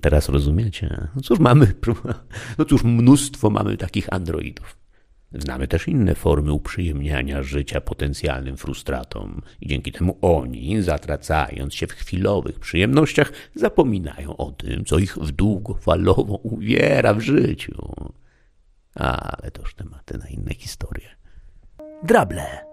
Teraz 0.00 0.28
rozumiecie? 0.28 1.08
No 1.16 1.22
cóż, 1.22 1.38
mamy... 1.38 1.74
No 2.58 2.64
cóż, 2.64 2.84
mnóstwo 2.84 3.50
mamy 3.50 3.76
takich 3.76 4.12
androidów. 4.12 4.83
Znamy 5.38 5.68
też 5.68 5.88
inne 5.88 6.14
formy 6.14 6.52
uprzyjemniania 6.52 7.42
życia 7.42 7.80
potencjalnym 7.80 8.56
frustratom 8.56 9.42
i 9.60 9.68
dzięki 9.68 9.92
temu 9.92 10.18
oni, 10.22 10.82
zatracając 10.82 11.74
się 11.74 11.86
w 11.86 11.92
chwilowych 11.92 12.60
przyjemnościach, 12.60 13.32
zapominają 13.54 14.36
o 14.36 14.52
tym, 14.52 14.84
co 14.84 14.98
ich 14.98 15.16
w 15.16 15.32
długofalowo 15.32 16.34
uwiera 16.34 17.14
w 17.14 17.20
życiu. 17.20 17.92
Ale 18.94 19.50
to 19.50 19.62
już 19.62 19.74
tematy 19.74 20.18
na 20.18 20.28
inne 20.28 20.54
historie. 20.54 21.08
Drable. 22.02 22.64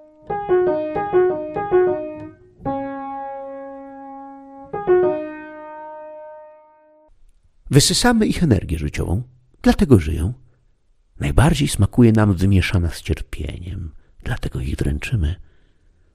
Wysysamy 7.71 8.27
ich 8.27 8.43
energię 8.43 8.77
życiową, 8.77 9.23
dlatego 9.61 9.99
żyją. 9.99 10.33
Najbardziej 11.21 11.67
smakuje 11.67 12.11
nam 12.11 12.33
wymieszana 12.33 12.89
z 12.89 13.01
cierpieniem, 13.01 13.91
dlatego 14.23 14.59
ich 14.59 14.75
dręczymy. 14.75 15.35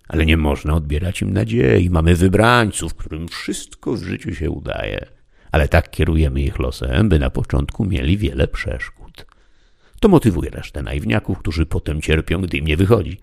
Ale 0.09 0.27
nie 0.27 0.37
można 0.37 0.75
odbierać 0.75 1.23
im 1.23 1.33
nadziei. 1.33 1.91
Mamy 1.91 2.17
wybrańców, 2.17 2.95
którym 2.95 3.29
wszystko 3.29 3.93
w 3.93 4.03
życiu 4.03 4.35
się 4.35 4.51
udaje. 4.51 5.07
Ale 5.53 5.69
tak 5.69 5.91
kierujemy 5.91 6.43
ich 6.43 6.59
losem, 6.59 7.09
by 7.09 7.19
na 7.19 7.31
początku 7.31 7.85
mieli 7.85 8.19
wiele 8.19 8.49
przeszkód. 8.49 9.27
To 10.01 10.09
motywuje 10.09 10.51
resztę 10.51 10.83
naiwniaków, 10.83 11.39
którzy 11.39 11.67
potem 11.67 12.01
cierpią, 12.01 12.41
gdy 12.41 12.57
im 12.57 12.67
nie 12.67 12.77
wychodzi. 12.77 13.21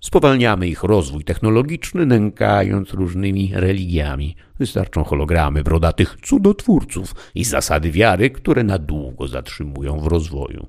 Spowalniamy 0.00 0.68
ich 0.68 0.82
rozwój 0.82 1.24
technologiczny, 1.24 2.06
nękając 2.06 2.94
różnymi 2.94 3.50
religiami. 3.54 4.36
Wystarczą 4.58 5.04
hologramy 5.04 5.64
brodatych 5.64 6.16
cudotwórców 6.22 7.14
i 7.34 7.44
zasady 7.44 7.90
wiary, 7.90 8.30
które 8.30 8.64
na 8.64 8.78
długo 8.78 9.28
zatrzymują 9.28 10.00
w 10.00 10.06
rozwoju. 10.06 10.68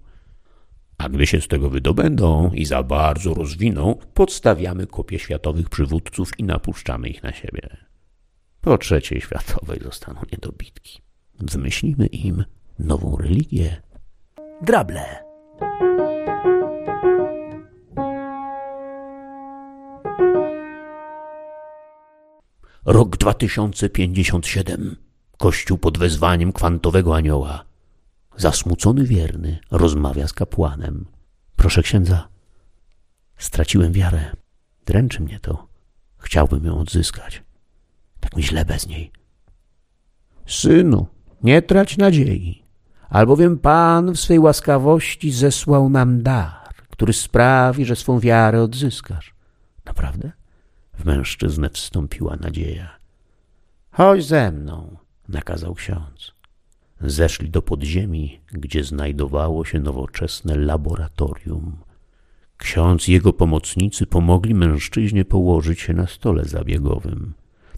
A 0.98 1.10
gdy 1.10 1.28
się 1.28 1.42
z 1.42 1.48
tego 1.48 1.70
wydobędą 1.70 2.52
i 2.54 2.66
za 2.66 2.84
bardzo 2.84 3.34
rozwiną, 3.34 3.96
podstawiamy 4.14 4.88
kopie 4.88 5.20
światowych 5.20 5.70
przywódców 5.70 6.40
i 6.40 6.44
napuszczamy 6.44 7.10
ich 7.10 7.24
na 7.24 7.34
siebie. 7.34 7.78
Po 8.62 8.78
trzeciej 8.78 9.22
światowej 9.22 9.80
zostaną 9.84 10.22
niedobitki. 10.32 11.02
Wymyślimy 11.40 12.06
im 12.06 12.44
nową 12.80 13.18
religię. 13.18 13.82
Drable. 14.62 15.24
Rok 22.86 23.18
2057. 23.18 24.96
Kościół 25.38 25.78
pod 25.78 25.98
wezwaniem 25.98 26.54
kwantowego 26.54 27.16
anioła. 27.16 27.66
Zasmucony 28.38 29.04
wierny 29.06 29.60
rozmawia 29.72 30.28
z 30.28 30.34
kapłanem. 30.34 31.06
Proszę 31.56 31.82
księdza, 31.82 32.28
straciłem 33.38 33.92
wiarę. 33.92 34.36
Dręczy 34.86 35.22
mnie 35.24 35.40
to. 35.40 35.68
Chciałbym 36.18 36.66
ją 36.66 36.80
odzyskać. 36.80 37.44
Tak 38.20 38.38
mi 38.38 38.44
źle 38.44 38.66
bez 38.66 38.88
niej. 38.88 39.12
Synu, 40.48 41.08
nie 41.44 41.62
trać 41.62 41.98
nadziei, 41.98 42.64
albowiem 43.10 43.58
Pan 43.58 44.12
w 44.12 44.20
swej 44.20 44.40
łaskawości 44.40 45.32
zesłał 45.32 45.90
nam 45.90 46.24
dar, 46.24 46.74
który 46.90 47.14
sprawi, 47.14 47.86
że 47.86 47.96
swą 47.96 48.20
wiarę 48.20 48.62
odzyskasz. 48.62 49.34
Naprawdę? 49.86 50.41
W 51.02 51.06
mężczyznę 51.06 51.70
wstąpiła 51.70 52.36
nadzieja. 52.36 52.98
Chodź 53.92 54.26
ze 54.26 54.52
mną, 54.52 54.98
nakazał 55.30 55.76
ksiądz. 55.76 56.32
Zeszli 57.02 57.50
do 57.50 57.62
podziemi, 57.62 58.42
gdzie 58.52 58.84
znajdowało 58.84 59.66
się 59.66 59.80
nowoczesne 59.80 60.56
laboratorium. 60.56 61.78
Ksiądz 62.58 63.10
i 63.10 63.12
jego 63.12 63.34
pomocnicy 63.34 64.06
pomogli 64.06 64.56
mężczyźnie 64.56 65.26
położyć 65.26 65.80
się 65.80 65.94
na 65.94 66.08
stole 66.08 66.46
zabiegowym. 66.46 67.34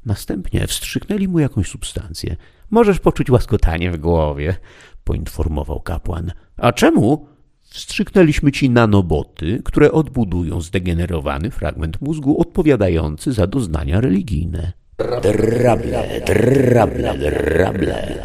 Następnie 0.05 0.67
wstrzyknęli 0.67 1.27
mu 1.27 1.39
jakąś 1.39 1.67
substancję. 1.67 2.35
Możesz 2.69 2.99
poczuć 2.99 3.29
łaskotanie 3.29 3.91
w 3.91 3.97
głowie, 3.97 4.55
poinformował 5.03 5.81
kapłan. 5.81 6.31
A 6.57 6.71
czemu? 6.71 7.27
Wstrzyknęliśmy 7.73 8.51
ci 8.51 8.69
nanoboty, 8.69 9.61
które 9.65 9.91
odbudują 9.91 10.61
zdegenerowany 10.61 11.51
fragment 11.51 12.01
mózgu 12.01 12.41
odpowiadający 12.41 13.33
za 13.33 13.47
doznania 13.47 14.01
religijne. 14.01 14.73
Drable, 14.97 16.21
drable, 16.25 17.17
drable. 17.17 18.23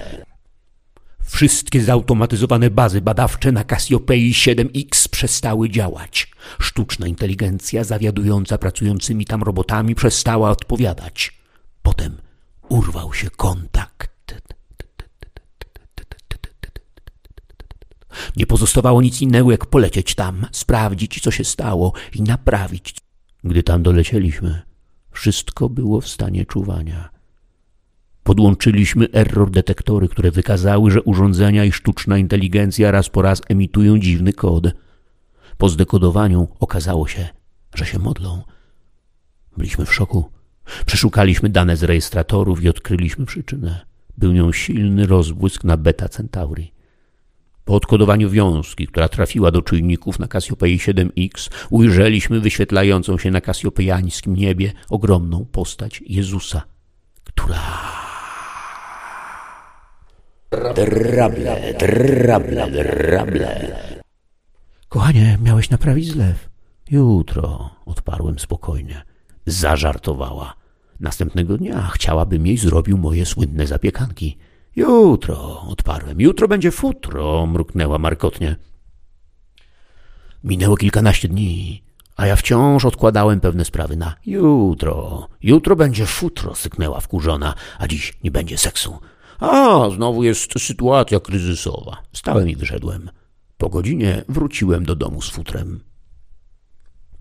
Wszystkie 1.24 1.80
zautomatyzowane 1.80 2.70
bazy 2.70 3.00
badawcze 3.00 3.52
na 3.52 3.64
Cassiopeii 3.64 4.32
7X 4.32 5.08
przestały 5.08 5.70
działać. 5.70 6.30
Sztuczna 6.60 7.06
inteligencja 7.06 7.84
zawiadująca 7.84 8.58
pracującymi 8.58 9.24
tam 9.24 9.42
robotami 9.42 9.94
przestała 9.94 10.50
odpowiadać. 10.50 11.38
Potem 11.82 12.16
urwał 12.68 13.14
się 13.14 13.30
kontakt. 13.30 14.17
Nie 18.36 18.46
pozostawało 18.46 19.02
nic 19.02 19.22
innego, 19.22 19.50
jak 19.50 19.66
polecieć 19.66 20.14
tam, 20.14 20.46
sprawdzić, 20.52 21.20
co 21.20 21.30
się 21.30 21.44
stało 21.44 21.92
i 22.14 22.22
naprawić. 22.22 22.94
Gdy 23.44 23.62
tam 23.62 23.82
dolecieliśmy, 23.82 24.62
wszystko 25.10 25.68
było 25.68 26.00
w 26.00 26.08
stanie 26.08 26.46
czuwania. 26.46 27.08
Podłączyliśmy 28.22 29.08
error 29.12 29.50
detektory, 29.50 30.08
które 30.08 30.30
wykazały, 30.30 30.90
że 30.90 31.02
urządzenia 31.02 31.64
i 31.64 31.72
sztuczna 31.72 32.18
inteligencja 32.18 32.90
raz 32.90 33.08
po 33.08 33.22
raz 33.22 33.42
emitują 33.48 33.98
dziwny 33.98 34.32
kod. 34.32 34.66
Po 35.58 35.68
zdekodowaniu 35.68 36.48
okazało 36.60 37.08
się, 37.08 37.28
że 37.74 37.86
się 37.86 37.98
modlą. 37.98 38.42
Byliśmy 39.56 39.86
w 39.86 39.94
szoku. 39.94 40.30
Przeszukaliśmy 40.86 41.48
dane 41.48 41.76
z 41.76 41.82
rejestratorów 41.82 42.62
i 42.62 42.68
odkryliśmy 42.68 43.26
przyczynę. 43.26 43.86
Był 44.18 44.32
nią 44.32 44.52
silny 44.52 45.06
rozbłysk 45.06 45.64
na 45.64 45.76
beta 45.76 46.08
Centauri. 46.08 46.72
Po 47.68 47.74
odkodowaniu 47.74 48.30
wiązki, 48.30 48.86
która 48.86 49.08
trafiła 49.08 49.50
do 49.50 49.62
czujników 49.62 50.18
na 50.18 50.28
Kasiopei 50.28 50.78
7X, 50.78 51.50
ujrzeliśmy 51.70 52.40
wyświetlającą 52.40 53.18
się 53.18 53.30
na 53.30 53.40
kasjopejańskim 53.40 54.36
niebie 54.36 54.72
ogromną 54.90 55.44
postać 55.52 56.02
Jezusa, 56.06 56.62
która... 57.24 57.60
Drable, 60.50 61.74
drable, 61.78 62.70
drable. 62.70 63.76
Kochanie, 64.88 65.38
miałeś 65.42 65.70
naprawić 65.70 66.08
zlew. 66.08 66.48
Jutro, 66.90 67.70
odparłem 67.86 68.38
spokojnie. 68.38 69.02
Zażartowała. 69.46 70.54
Następnego 71.00 71.58
dnia 71.58 71.90
chciałabym 71.94 72.46
jej 72.46 72.56
zrobił 72.56 72.98
moje 72.98 73.26
słynne 73.26 73.66
zapiekanki. 73.66 74.38
Jutro, 74.76 75.62
odparłem. 75.68 76.20
Jutro 76.20 76.48
będzie 76.48 76.70
futro, 76.70 77.46
mruknęła 77.46 77.98
markotnie. 77.98 78.56
Minęło 80.44 80.76
kilkanaście 80.76 81.28
dni, 81.28 81.82
a 82.16 82.26
ja 82.26 82.36
wciąż 82.36 82.84
odkładałem 82.84 83.40
pewne 83.40 83.64
sprawy 83.64 83.96
na 83.96 84.14
jutro. 84.26 85.28
Jutro 85.42 85.76
będzie 85.76 86.06
futro, 86.06 86.54
syknęła 86.54 87.00
wkurzona, 87.00 87.54
a 87.78 87.88
dziś 87.88 88.18
nie 88.24 88.30
będzie 88.30 88.58
seksu. 88.58 88.98
A, 89.40 89.90
znowu 89.94 90.24
jest 90.24 90.52
sytuacja 90.58 91.20
kryzysowa. 91.20 92.02
Stałem 92.12 92.48
i 92.48 92.56
wyszedłem. 92.56 93.10
Po 93.58 93.68
godzinie 93.68 94.24
wróciłem 94.28 94.84
do 94.84 94.96
domu 94.96 95.22
z 95.22 95.30
futrem. 95.30 95.80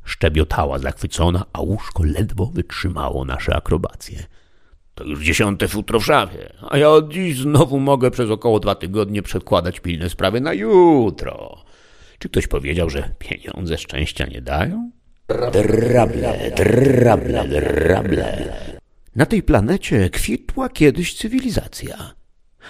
Szczebiotała 0.04 0.80
zachwycona, 0.80 1.46
a 1.54 1.62
łóżko 1.62 2.04
ledwo 2.04 2.46
wytrzymało 2.46 3.26
nasze 3.26 3.56
akrobacje. 3.56 4.26
To 4.98 5.04
już 5.04 5.24
dziesiąte 5.24 5.68
futro 5.68 6.00
w 6.00 6.06
szafie, 6.06 6.54
a 6.70 6.78
ja 6.78 6.90
od 6.90 7.14
dziś 7.14 7.38
znowu 7.38 7.80
mogę 7.80 8.12
przez 8.12 8.30
około 8.30 8.60
dwa 8.60 8.76
tygodnie 8.76 9.22
przedkładać 9.22 9.80
pilne 9.80 10.10
sprawy 10.10 10.42
na 10.42 10.54
jutro. 10.54 11.64
Czy 12.20 12.30
ktoś 12.30 12.48
powiedział, 12.48 12.90
że 12.90 13.10
pieniądze 13.20 13.78
szczęścia 13.78 14.26
nie 14.26 14.42
dają? 14.42 14.92
Drable, 15.28 16.52
drable, 16.56 17.48
drable. 17.48 18.54
Na 19.16 19.26
tej 19.26 19.44
planecie 19.44 20.10
kwitła 20.10 20.70
kiedyś 20.70 21.14
cywilizacja. 21.14 22.14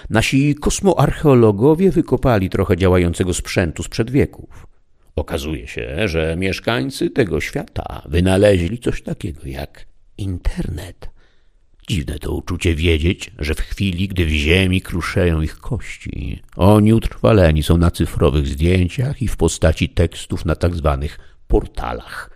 Nasi 0.10 0.56
kosmoarcheologowie 0.56 1.92
wykopali 1.92 2.50
trochę 2.50 2.78
działającego 2.78 3.34
sprzętu 3.34 3.84
sprzed 3.84 4.12
wieków. 4.12 4.68
Okazuje 5.16 5.68
się, 5.68 6.08
że 6.08 6.36
mieszkańcy 6.38 7.10
tego 7.10 7.42
świata 7.42 8.02
wynaleźli 8.06 8.80
coś 8.80 9.02
takiego 9.02 9.42
jak 9.46 9.86
internet. 10.18 11.17
Dziwne 11.90 12.20
to 12.20 12.32
uczucie 12.34 12.76
wiedzieć, 12.76 13.32
że 13.40 13.56
w 13.56 13.62
chwili, 13.62 14.08
gdy 14.08 14.26
w 14.26 14.30
ziemi 14.30 14.82
kruszeją 14.82 15.42
ich 15.42 15.60
kości, 15.60 16.42
oni 16.56 16.94
utrwaleni 16.94 17.64
są 17.64 17.78
na 17.78 17.92
cyfrowych 17.92 18.48
zdjęciach 18.48 19.22
i 19.22 19.28
w 19.28 19.38
postaci 19.38 19.90
tekstów 19.90 20.46
na 20.46 20.56
tak 20.56 20.76
zwanych 20.76 21.20
portalach. 21.48 22.30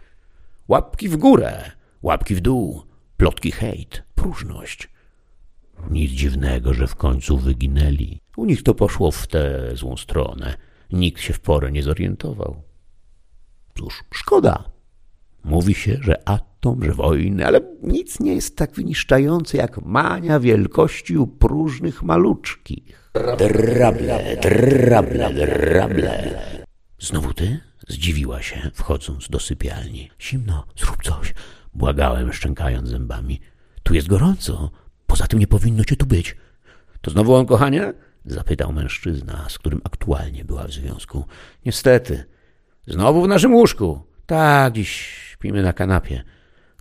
Łapki 0.68 1.10
w 1.10 1.18
górę, 1.18 1.72
łapki 2.02 2.36
w 2.36 2.42
dół, 2.42 2.84
plotki 3.18 3.52
hejt, 3.52 4.04
próżność. 4.16 4.90
Nic 5.90 6.12
dziwnego, 6.12 6.74
że 6.74 6.88
w 6.88 6.96
końcu 6.96 7.38
wyginęli. 7.38 8.20
U 8.38 8.46
nich 8.46 8.64
to 8.64 8.74
poszło 8.74 9.12
w 9.12 9.28
tę 9.28 9.72
złą 9.74 9.98
stronę. 9.98 10.58
Nikt 10.92 11.22
się 11.22 11.34
w 11.34 11.40
porę 11.40 11.72
nie 11.72 11.84
zorientował. 11.84 12.62
Cóż, 13.78 14.04
szkoda. 14.14 14.72
Mówi 15.44 15.74
się, 15.74 15.98
że 16.02 16.30
atom, 16.30 16.51
że 16.82 16.94
wojny, 16.94 17.46
ale 17.46 17.60
nic 17.84 18.20
nie 18.20 18.36
jest 18.36 18.58
tak 18.58 18.72
wyniszczające 18.72 19.58
jak 19.58 19.82
mania 19.82 20.40
wielkości 20.40 21.18
u 21.18 21.28
próżnych 21.28 22.04
maluczkich. 22.04 23.12
Drable, 23.14 24.38
drable, 24.42 25.34
drable. 25.34 26.42
Znowu 27.00 27.34
ty? 27.34 27.60
Zdziwiła 27.88 28.42
się, 28.42 28.72
wchodząc 28.74 29.30
do 29.30 29.40
sypialni. 29.40 30.10
Zimno, 30.22 30.66
zrób 30.78 31.04
coś. 31.04 31.34
Błagałem, 31.74 32.34
szczękając 32.34 32.90
zębami. 32.90 33.40
Tu 33.84 33.94
jest 33.94 34.08
gorąco. 34.08 34.72
Poza 35.08 35.28
tym 35.28 35.40
nie 35.40 35.48
powinno 35.48 35.84
cię 35.84 35.96
tu 35.96 36.06
być. 36.06 36.36
To 37.02 37.12
znowu 37.12 37.36
on, 37.36 37.46
kochanie? 37.46 37.94
Zapytał 38.26 38.74
mężczyzna, 38.74 39.46
z 39.50 39.58
którym 39.60 39.82
aktualnie 39.84 40.46
była 40.46 40.68
w 40.68 40.72
związku. 40.72 41.26
Niestety. 41.66 42.26
Znowu 42.88 43.22
w 43.24 43.28
naszym 43.28 43.54
łóżku. 43.56 44.02
Tak, 44.26 44.74
dziś 44.74 44.90
śpimy 45.32 45.64
na 45.64 45.74
kanapie. 45.74 46.24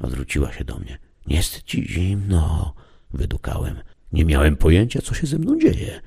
Odwróciła 0.00 0.52
się 0.52 0.64
do 0.64 0.78
mnie. 0.78 0.98
Nie 1.26 1.36
jest 1.36 1.62
ci 1.62 1.88
zimno, 1.88 2.74
wydukałem. 3.10 3.76
Nie 4.12 4.24
miałem 4.24 4.56
pojęcia, 4.56 5.02
co 5.02 5.14
się 5.14 5.26
ze 5.26 5.38
mną 5.38 5.58
dzieje. 5.58 6.00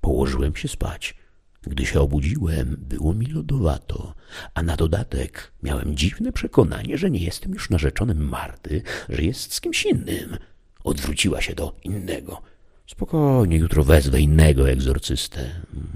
Położyłem 0.00 0.56
się 0.56 0.68
spać. 0.68 1.14
Gdy 1.62 1.86
się 1.86 2.00
obudziłem, 2.00 2.76
było 2.78 3.14
mi 3.14 3.26
lodowato, 3.26 4.14
a 4.54 4.62
na 4.62 4.76
dodatek 4.76 5.52
miałem 5.62 5.96
dziwne 5.96 6.32
przekonanie, 6.32 6.98
że 6.98 7.10
nie 7.10 7.18
jestem 7.18 7.52
już 7.52 7.70
narzeczonym 7.70 8.28
Marty, 8.28 8.82
że 9.08 9.22
jest 9.22 9.54
z 9.54 9.60
kimś 9.60 9.84
innym. 9.84 10.36
Odwróciła 10.84 11.40
się 11.40 11.54
do 11.54 11.76
innego. 11.84 12.42
Spokojnie, 12.86 13.56
jutro 13.56 13.84
wezwę 13.84 14.20
innego 14.20 14.70
egzorcystę. 14.70 15.50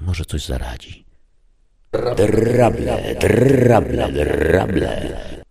Może 0.06 0.24
coś 0.24 0.46
zaradzi. 0.46 1.04
Drable, 1.92 3.14
drable, 3.20 4.12
drable. 4.12 5.43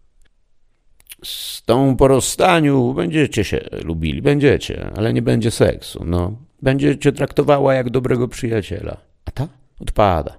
Z 1.24 1.64
tą 1.64 1.98
po 1.98 2.08
rozstaniu 2.08 2.93
będziecie 2.93 3.43
się 3.43 3.60
lubili, 3.84 4.22
będziecie, 4.22 4.92
ale 4.95 5.14
nie 5.14 5.22
będzie 5.22 5.52
seksu, 5.52 6.03
no. 6.06 6.38
Będzie 6.61 6.98
cię 6.98 7.11
traktowała 7.11 7.74
jak 7.74 7.90
dobrego 7.90 8.27
przyjaciela. 8.27 8.98
A 9.26 9.32
ta? 9.32 9.48
Odpada. 9.80 10.38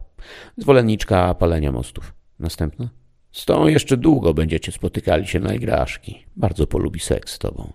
Zwolenniczka 0.56 1.34
palenia 1.34 1.72
mostów. 1.72 2.12
Następna? 2.38 2.88
Z 3.32 3.44
tą 3.44 3.66
jeszcze 3.66 3.96
długo 3.96 4.34
będziecie 4.34 4.72
spotykali 4.72 5.26
się 5.26 5.40
na 5.40 5.54
igraszki. 5.54 6.24
Bardzo 6.36 6.66
polubi 6.66 7.00
seks 7.00 7.32
z 7.32 7.38
tobą. 7.38 7.72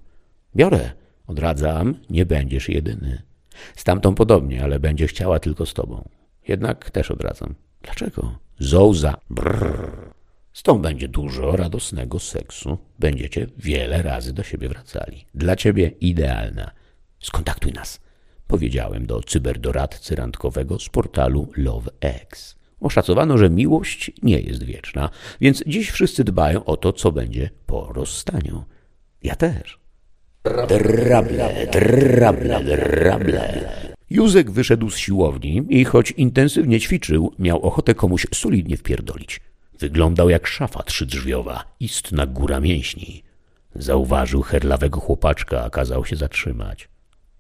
Biorę. 0.56 0.92
Odradzam, 1.28 1.96
nie 2.10 2.26
będziesz 2.26 2.70
jedyny. 2.70 3.22
Z 3.76 3.84
tamtą 3.84 4.16
podobnie, 4.16 4.64
ale 4.64 4.80
będzie 4.80 5.08
chciała 5.08 5.40
tylko 5.40 5.66
z 5.66 5.74
tobą. 5.74 6.10
Jednak 6.48 6.92
też 6.92 7.12
odradzam. 7.12 7.56
Dlaczego? 7.82 8.38
Zołza. 8.60 9.18
Brrr. 9.30 10.19
Z 10.60 10.64
tą 10.64 10.82
będzie 10.82 11.08
dużo 11.08 11.56
radosnego 11.56 12.20
seksu. 12.20 12.78
Będziecie 13.00 13.48
wiele 13.58 14.02
razy 14.02 14.34
do 14.34 14.44
siebie 14.44 14.70
wracali. 14.70 15.26
Dla 15.34 15.56
ciebie 15.56 15.92
idealna. 16.02 16.72
Skontaktuj 17.20 17.72
nas. 17.72 18.00
Powiedziałem 18.48 19.06
do 19.06 19.24
cyberdoradcy 19.24 20.16
randkowego 20.16 20.80
z 20.80 20.90
portalu 20.90 21.52
LoveX. 21.58 22.56
Oszacowano, 22.80 23.38
że 23.38 23.50
miłość 23.50 24.12
nie 24.24 24.40
jest 24.40 24.64
wieczna, 24.64 25.10
więc 25.42 25.64
dziś 25.68 25.90
wszyscy 25.92 26.24
dbają 26.24 26.66
o 26.66 26.78
to, 26.78 26.94
co 26.94 27.12
będzie 27.12 27.50
po 27.66 27.94
rozstaniu. 27.94 28.64
Ja 29.24 29.36
też. 29.36 29.80
Drable, 30.44 31.68
drable, 31.72 32.64
drable. 32.64 33.70
Józek 34.10 34.52
wyszedł 34.52 34.90
z 34.90 34.98
siłowni 34.98 35.66
i 35.70 35.86
choć 35.86 36.12
intensywnie 36.12 36.80
ćwiczył, 36.80 37.34
miał 37.40 37.62
ochotę 37.62 37.96
komuś 37.96 38.28
solidnie 38.34 38.78
wpierdolić. 38.78 39.42
Wyglądał 39.80 40.30
jak 40.30 40.48
szafa 40.48 40.84
trzydrzwiowa, 40.84 41.64
istna 41.80 42.26
góra 42.26 42.60
mięśni. 42.60 43.24
Zauważył 43.76 44.42
herlawego 44.42 45.00
chłopaczka, 45.00 45.64
a 45.64 45.70
kazał 45.70 46.06
się 46.06 46.16
zatrzymać. 46.16 46.90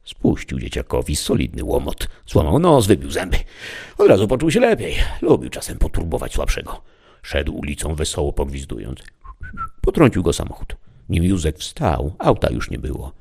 Spuścił 0.04 0.60
dzieciakowi 0.60 1.16
solidny 1.16 1.64
łomot. 1.64 2.08
Złamał 2.28 2.60
nos, 2.60 2.88
wybił 2.88 3.12
zęby. 3.12 3.38
Od 3.98 4.08
razu 4.08 4.28
poczuł 4.28 4.52
się 4.52 4.60
lepiej. 4.60 4.96
Lubił 5.22 5.50
czasem 5.50 5.78
poturbować 5.78 6.34
słabszego. 6.34 6.82
Szedł 7.22 7.54
ulicą 7.54 7.96
wesoło 7.96 8.34
pogwizdując. 8.34 9.00
Potrącił 9.82 10.24
go 10.24 10.34
samochód. 10.34 10.76
Nim 11.10 11.24
Józek 11.24 11.58
wstał, 11.58 12.16
auta 12.20 12.50
już 12.52 12.72
nie 12.72 12.80
było. 12.80 13.14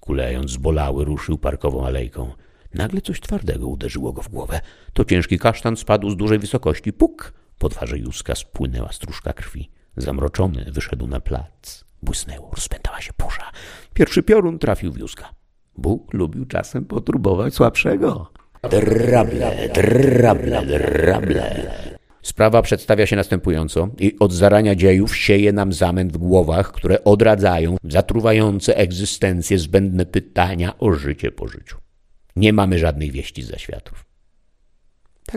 Kulejąc 0.00 0.50
zbolały, 0.50 1.04
ruszył 1.04 1.38
parkową 1.38 1.86
alejką. 1.86 2.32
Nagle 2.74 3.00
coś 3.00 3.20
twardego 3.20 3.66
uderzyło 3.66 4.12
go 4.12 4.22
w 4.22 4.28
głowę. 4.28 4.60
To 4.92 5.04
ciężki 5.04 5.38
kasztan 5.38 5.76
spadł 5.76 6.10
z 6.10 6.16
dużej 6.16 6.38
wysokości. 6.38 6.92
Puk! 6.92 7.32
Po 7.58 7.68
twarzy 7.68 7.98
Józka 7.98 8.34
spłynęła 8.34 8.92
stróżka 8.92 9.32
krwi. 9.32 9.70
Zamroczony 9.96 10.64
wyszedł 10.72 11.06
na 11.06 11.20
plac. 11.20 11.84
Błysnęło, 12.02 12.50
rozpętała 12.54 13.00
się 13.00 13.12
burza. 13.18 13.50
Pierwszy 13.94 14.22
piorun 14.22 14.58
trafił 14.58 14.92
w 14.92 14.98
Józka. 14.98 15.34
Bóg 15.78 16.14
lubił 16.14 16.46
czasem 16.46 16.84
poturbować 16.84 17.54
słabszego. 17.54 18.32
Drable, 18.70 19.68
drable, 19.74 20.66
drable. 20.66 21.74
Sprawa 22.22 22.62
przedstawia 22.62 23.06
się 23.06 23.16
następująco 23.16 23.88
i 23.98 24.18
od 24.18 24.32
zarania 24.32 24.74
dziejów 24.74 25.16
sieje 25.16 25.52
nam 25.52 25.72
zamęt 25.72 26.12
w 26.12 26.16
głowach, 26.16 26.72
które 26.72 27.04
odradzają 27.04 27.76
zatruwające 27.84 28.76
egzystencję 28.76 29.58
zbędne 29.58 30.06
pytania 30.06 30.78
o 30.78 30.92
życie 30.92 31.30
po 31.30 31.48
życiu. 31.48 31.76
Nie 32.36 32.52
mamy 32.52 32.78
żadnych 32.78 33.12
wieści 33.12 33.42
z 33.42 33.48
zaświatów. 33.48 34.04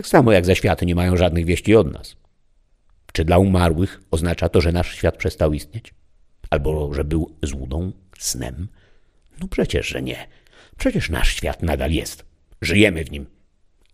Tak 0.00 0.06
samo 0.06 0.32
jak 0.32 0.46
zaświaty 0.46 0.86
nie 0.86 0.94
mają 0.94 1.16
żadnych 1.16 1.44
wieści 1.44 1.76
od 1.76 1.92
nas. 1.92 2.16
Czy 3.12 3.24
dla 3.24 3.38
umarłych 3.38 4.00
oznacza 4.10 4.48
to, 4.48 4.60
że 4.60 4.72
nasz 4.72 4.94
świat 4.94 5.16
przestał 5.16 5.52
istnieć? 5.52 5.94
Albo 6.50 6.94
że 6.94 7.04
był 7.04 7.36
złudą, 7.42 7.92
snem? 8.18 8.68
No 9.40 9.48
przecież, 9.48 9.86
że 9.86 10.02
nie. 10.02 10.26
Przecież 10.78 11.10
nasz 11.10 11.34
świat 11.34 11.62
nadal 11.62 11.90
jest. 11.92 12.24
Żyjemy 12.62 13.04
w 13.04 13.10
nim. 13.10 13.26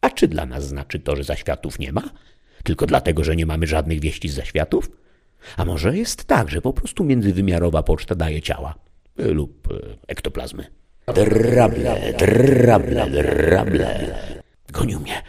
A 0.01 0.11
czy 0.11 0.29
dla 0.29 0.47
nas 0.47 0.69
znaczy 0.69 1.01
to, 1.01 1.17
że 1.17 1.25
zaświatów 1.25 1.79
nie 1.79 1.93
ma? 1.93 2.11
Tylko 2.65 2.87
dlatego, 2.87 3.25
że 3.25 3.37
nie 3.37 3.47
mamy 3.47 3.67
żadnych 3.67 4.01
wieści 4.01 4.29
z 4.29 4.35
zaświatów? 4.35 4.91
A 5.57 5.65
może 5.65 5.97
jest 5.97 6.25
tak, 6.25 6.51
że 6.51 6.63
po 6.63 6.73
prostu 6.73 7.05
międzywymiarowa 7.05 7.83
poczta 7.83 8.15
daje 8.15 8.43
ciała 8.43 8.75
lub 9.17 9.69
e, 9.73 9.97
ektoplazmy? 10.07 10.67
Drable, 11.15 12.13
drable, 12.19 13.11
drable. 13.11 14.15
Gonił 14.73 15.01
mnie. 15.01 15.23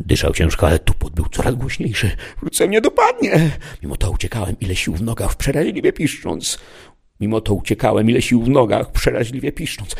Dyszał 0.00 0.32
ciężko, 0.32 0.66
ale 0.66 0.78
tupot 0.78 1.12
był 1.12 1.28
coraz 1.28 1.54
głośniejszy. 1.54 2.16
Wkrótce 2.36 2.66
mnie 2.66 2.80
dopadnie. 2.80 3.50
Mimo 3.82 3.96
to 3.96 4.10
uciekałem, 4.10 4.56
ile 4.60 4.76
sił 4.76 4.94
w 4.94 5.02
nogach, 5.02 5.36
przeraźliwie 5.36 5.92
piszcząc. 5.92 6.58
Mimo 7.20 7.40
to 7.40 7.54
uciekałem, 7.54 8.10
ile 8.10 8.22
sił 8.22 8.42
w 8.42 8.48
nogach, 8.48 8.92
przeraźliwie 8.92 9.52
piszcząc. 9.52 9.96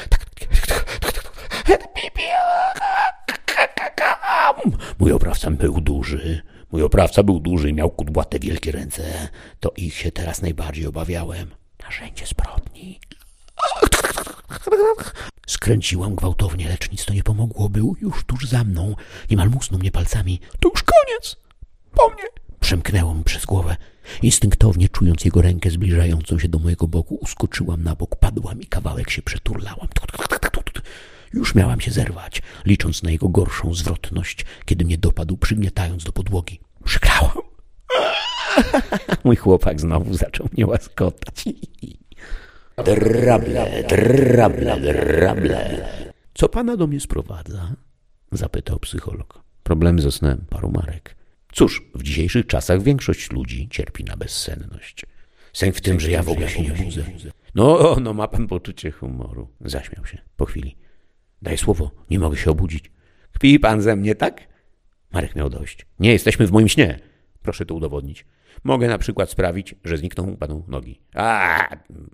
Mój 4.99 5.13
oprawca 5.13 5.51
był 5.51 5.81
duży. 5.81 6.43
Mój 6.73 6.83
oprawca 6.83 7.23
był 7.23 7.41
duży 7.41 7.71
i 7.71 7.75
miał 7.75 7.91
kudłate 7.91 8.39
wielkie 8.39 8.73
ręce. 8.73 9.29
To 9.61 9.73
ich 9.77 9.95
się 9.95 10.13
teraz 10.13 10.43
najbardziej 10.43 10.87
obawiałem. 10.87 11.55
Narzędzie 11.85 12.27
zbrodni. 12.27 13.01
Skręciłam 15.47 16.15
gwałtownie, 16.15 16.69
lecz 16.69 16.91
nic 16.91 17.05
to 17.05 17.15
nie 17.15 17.23
pomogło. 17.23 17.69
Był 17.69 17.97
już 18.01 18.25
tuż 18.25 18.49
za 18.49 18.65
mną. 18.65 18.95
Niemal 19.31 19.51
musnął 19.51 19.81
mnie 19.81 19.91
palcami. 19.91 20.41
To 20.61 20.69
już 20.69 20.83
koniec. 20.83 21.37
Po 21.95 22.09
mnie. 22.09 22.25
Przemknęło 22.61 23.15
mi 23.15 23.25
przez 23.25 23.45
głowę. 23.45 23.77
Instynktownie, 24.23 24.89
czując 24.89 25.25
jego 25.25 25.43
rękę 25.43 25.71
zbliżającą 25.71 26.39
się 26.39 26.49
do 26.49 26.59
mojego 26.59 26.89
boku, 26.89 27.15
uskoczyłam 27.15 27.83
na 27.83 27.97
bok, 27.97 28.17
padłam 28.17 28.61
i 28.61 28.67
kawałek 28.67 29.11
się 29.11 29.23
przeturlałam. 29.23 29.89
Już 31.35 31.55
miałam 31.55 31.81
się 31.81 31.91
zerwać, 31.91 32.43
licząc 32.65 33.03
na 33.03 33.11
jego 33.11 33.29
gorszą 33.29 33.75
zwrotność, 33.75 34.45
kiedy 34.65 34.85
mnie 34.85 34.99
dopadł, 34.99 35.37
przygniatając 35.37 36.05
do 36.05 36.13
podłogi. 36.13 36.61
Przegrałam. 36.85 37.39
Mój 39.25 39.37
chłopak 39.37 39.81
znowu 39.81 40.15
zaczął 40.15 40.49
mnie 40.53 40.67
łaskotać. 40.67 41.45
Drable, 42.77 43.85
drable, 43.89 44.81
drable. 44.81 45.89
Co 46.35 46.49
pana 46.49 46.77
do 46.77 46.87
mnie 46.87 47.01
sprowadza? 47.01 47.77
Zapytał 48.33 48.79
psycholog. 48.79 49.43
Problem 49.63 50.01
ze 50.01 50.13
snem, 50.13 50.45
paru 50.51 50.71
marek. 50.71 51.17
Cóż, 51.53 51.83
w 51.95 52.03
dzisiejszych 52.03 52.47
czasach 52.47 52.83
większość 52.83 53.31
ludzi 53.31 53.69
cierpi 53.71 54.05
na 54.05 54.17
bezsenność. 54.17 55.07
Sęk 55.53 55.77
w 55.77 55.81
tym, 55.81 56.01
że 56.01 56.11
ja 56.11 56.23
w 56.23 56.29
ogóle 56.29 56.49
się 56.49 56.63
nie 56.63 56.71
budzę. 56.71 57.03
No, 57.55 57.97
no 58.01 58.15
ma 58.15 58.29
pan 58.29 58.47
poczucie 58.47 58.91
humoru. 58.91 59.49
Zaśmiał 59.61 60.07
się 60.07 60.19
po 60.37 60.45
chwili. 60.47 60.77
Daj 61.43 61.59
słowo, 61.59 61.91
nie 62.11 62.19
mogę 62.19 62.37
się 62.37 62.51
obudzić. 62.51 62.91
Kpi 63.33 63.61
pan 63.61 63.83
ze 63.83 63.97
mnie, 63.97 64.15
tak? 64.15 64.41
Marek 65.13 65.37
miał 65.37 65.51
dość. 65.51 65.87
Nie 65.99 66.13
jesteśmy 66.13 66.47
w 66.47 66.53
moim 66.53 66.69
śnie. 66.69 66.99
Proszę 67.43 67.67
to 67.67 67.75
udowodnić. 67.75 68.27
Mogę 68.65 68.89
na 68.89 68.99
przykład 68.99 69.31
sprawić, 69.31 69.75
że 69.85 69.97
znikną 69.97 70.37
panu 70.37 70.65
nogi. 70.69 71.01
A! 71.15 71.69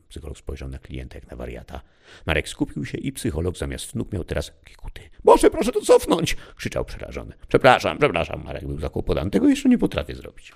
Psycholog 0.08 0.38
spojrzał 0.38 0.68
na 0.68 0.78
klienta 0.78 1.18
jak 1.18 1.30
na 1.30 1.36
wariata. 1.36 1.80
Marek 2.26 2.48
skupił 2.48 2.84
się 2.84 2.98
i 2.98 3.12
psycholog 3.12 3.56
zamiast 3.56 3.94
nóg 3.94 4.12
miał 4.12 4.24
teraz 4.24 4.52
kikuty. 4.64 5.00
Boże, 5.24 5.50
proszę 5.50 5.72
to 5.72 5.80
cofnąć! 5.80 6.36
krzyczał 6.56 6.84
przerażony. 6.84 7.32
Przepraszam, 7.48 7.98
przepraszam. 7.98 8.44
Marek 8.44 8.66
był 8.66 8.80
zakłopotany. 8.80 9.30
Tego 9.30 9.48
jeszcze 9.48 9.68
nie 9.68 9.78
potrafię 9.78 10.14
zrobić. 10.14 10.52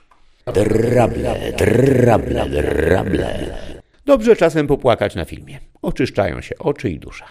Drable, 0.46 1.52
drable, 1.52 2.48
drable. 2.48 3.56
Dobrze 4.04 4.36
czasem 4.36 4.66
popłakać 4.66 5.14
na 5.14 5.24
filmie. 5.24 5.60
Oczyszczają 5.82 6.40
się 6.40 6.58
oczy 6.58 6.90
i 6.90 6.98
dusza. 6.98 7.26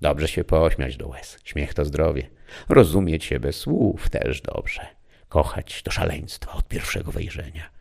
Dobrze 0.00 0.28
się 0.28 0.44
pośmiać 0.44 0.96
do 0.96 1.08
łez. 1.08 1.38
Śmiech 1.44 1.74
to 1.74 1.84
zdrowie. 1.84 2.30
Rozumieć 2.68 3.24
się 3.24 3.40
bez 3.40 3.56
słów 3.56 4.10
też 4.10 4.40
dobrze. 4.40 4.86
Kochać 5.28 5.82
to 5.82 5.90
szaleństwa 5.90 6.52
od 6.52 6.68
pierwszego 6.68 7.12
wejrzenia. 7.12 7.75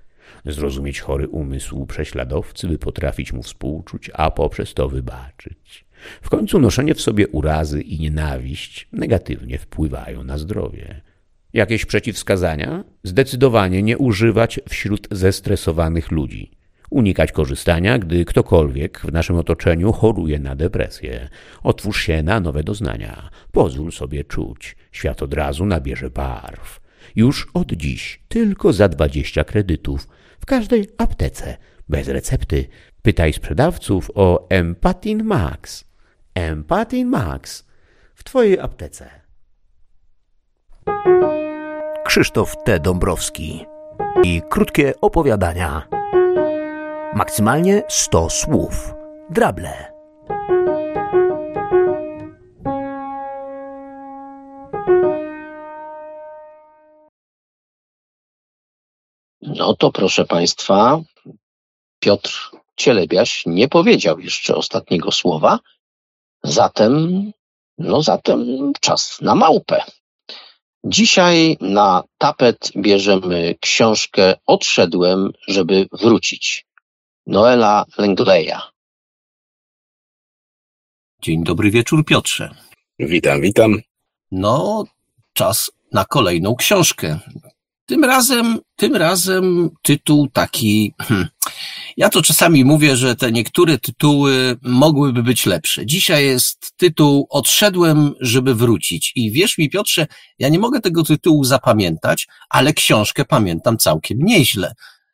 Zrozumieć 0.45 0.99
chory 0.99 1.27
umysł 1.27 1.85
prześladowcy, 1.85 2.67
by 2.67 2.79
potrafić 2.79 3.33
mu 3.33 3.43
współczuć, 3.43 4.11
a 4.13 4.31
poprzez 4.31 4.73
to 4.73 4.89
wybaczyć. 4.89 5.85
W 6.21 6.29
końcu 6.29 6.59
noszenie 6.59 6.95
w 6.95 7.01
sobie 7.01 7.27
urazy 7.27 7.81
i 7.81 7.99
nienawiść 7.99 8.87
negatywnie 8.91 9.57
wpływają 9.57 10.23
na 10.23 10.37
zdrowie. 10.37 11.01
Jakieś 11.53 11.85
przeciwwskazania? 11.85 12.83
Zdecydowanie 13.03 13.83
nie 13.83 13.97
używać 13.97 14.59
wśród 14.69 15.07
zestresowanych 15.11 16.11
ludzi. 16.11 16.51
Unikać 16.89 17.31
korzystania, 17.31 17.99
gdy 17.99 18.25
ktokolwiek 18.25 18.99
w 18.99 19.11
naszym 19.11 19.35
otoczeniu 19.35 19.91
choruje 19.91 20.39
na 20.39 20.55
depresję. 20.55 21.29
Otwórz 21.63 22.01
się 22.05 22.23
na 22.23 22.39
nowe 22.39 22.63
doznania. 22.63 23.29
Pozwól 23.51 23.91
sobie 23.91 24.23
czuć. 24.23 24.75
Świat 24.91 25.23
od 25.23 25.33
razu 25.33 25.65
nabierze 25.65 26.09
barw. 26.09 26.84
Już 27.15 27.47
od 27.53 27.71
dziś 27.71 28.21
tylko 28.27 28.73
za 28.73 28.89
20 28.89 29.43
kredytów 29.43 30.07
w 30.39 30.45
każdej 30.45 30.89
aptece, 30.97 31.57
bez 31.89 32.07
recepty. 32.07 32.67
Pytaj 33.01 33.33
sprzedawców 33.33 34.11
o 34.15 34.47
Empatin 34.49 35.23
Max. 35.23 35.85
Empatin 36.35 37.07
Max 37.07 37.65
w 38.15 38.23
Twojej 38.23 38.59
aptece. 38.59 39.09
Krzysztof 42.05 42.63
T. 42.63 42.79
Dąbrowski 42.79 43.65
i 44.23 44.41
krótkie 44.49 44.93
opowiadania. 45.01 45.87
Maksymalnie 47.15 47.83
100 47.89 48.29
słów. 48.29 48.93
Drable. 49.29 49.94
No 59.47 59.75
to 59.75 59.91
proszę 59.91 60.25
Państwa, 60.25 61.01
Piotr 61.99 62.51
Cielebiaś 62.75 63.43
nie 63.45 63.67
powiedział 63.67 64.19
jeszcze 64.19 64.55
ostatniego 64.55 65.11
słowa, 65.11 65.59
zatem, 66.43 67.31
no 67.77 68.01
zatem 68.01 68.71
czas 68.81 69.21
na 69.21 69.35
małpę. 69.35 69.83
Dzisiaj 70.83 71.57
na 71.61 72.03
tapet 72.17 72.71
bierzemy 72.77 73.55
książkę 73.61 74.35
Odszedłem, 74.45 75.31
żeby 75.47 75.87
wrócić. 75.91 76.65
Noela 77.27 77.85
Lengleya. 77.97 78.59
Dzień 81.21 81.43
dobry 81.43 81.71
wieczór, 81.71 82.05
Piotrze. 82.05 82.49
Witam, 82.99 83.41
witam. 83.41 83.81
No, 84.31 84.83
czas 85.33 85.71
na 85.91 86.05
kolejną 86.05 86.55
książkę. 86.55 87.19
Tym 87.85 88.03
razem, 88.03 88.59
tym 88.75 88.95
razem 88.95 89.69
tytuł 89.81 90.27
taki. 90.33 90.93
Hmm, 91.01 91.27
ja 91.97 92.09
to 92.09 92.21
czasami 92.21 92.65
mówię, 92.65 92.95
że 92.97 93.15
te 93.15 93.31
niektóre 93.31 93.77
tytuły 93.77 94.57
mogłyby 94.61 95.23
być 95.23 95.45
lepsze. 95.45 95.85
Dzisiaj 95.85 96.25
jest 96.25 96.71
tytuł 96.77 97.27
Odszedłem, 97.29 98.13
żeby 98.21 98.55
wrócić. 98.55 99.11
I 99.15 99.31
wierz 99.31 99.57
mi, 99.57 99.69
Piotrze, 99.69 100.07
ja 100.39 100.49
nie 100.49 100.59
mogę 100.59 100.81
tego 100.81 101.03
tytułu 101.03 101.43
zapamiętać, 101.43 102.27
ale 102.49 102.73
książkę 102.73 103.25
pamiętam 103.25 103.77
całkiem 103.77 104.17
nieźle. 104.21 104.73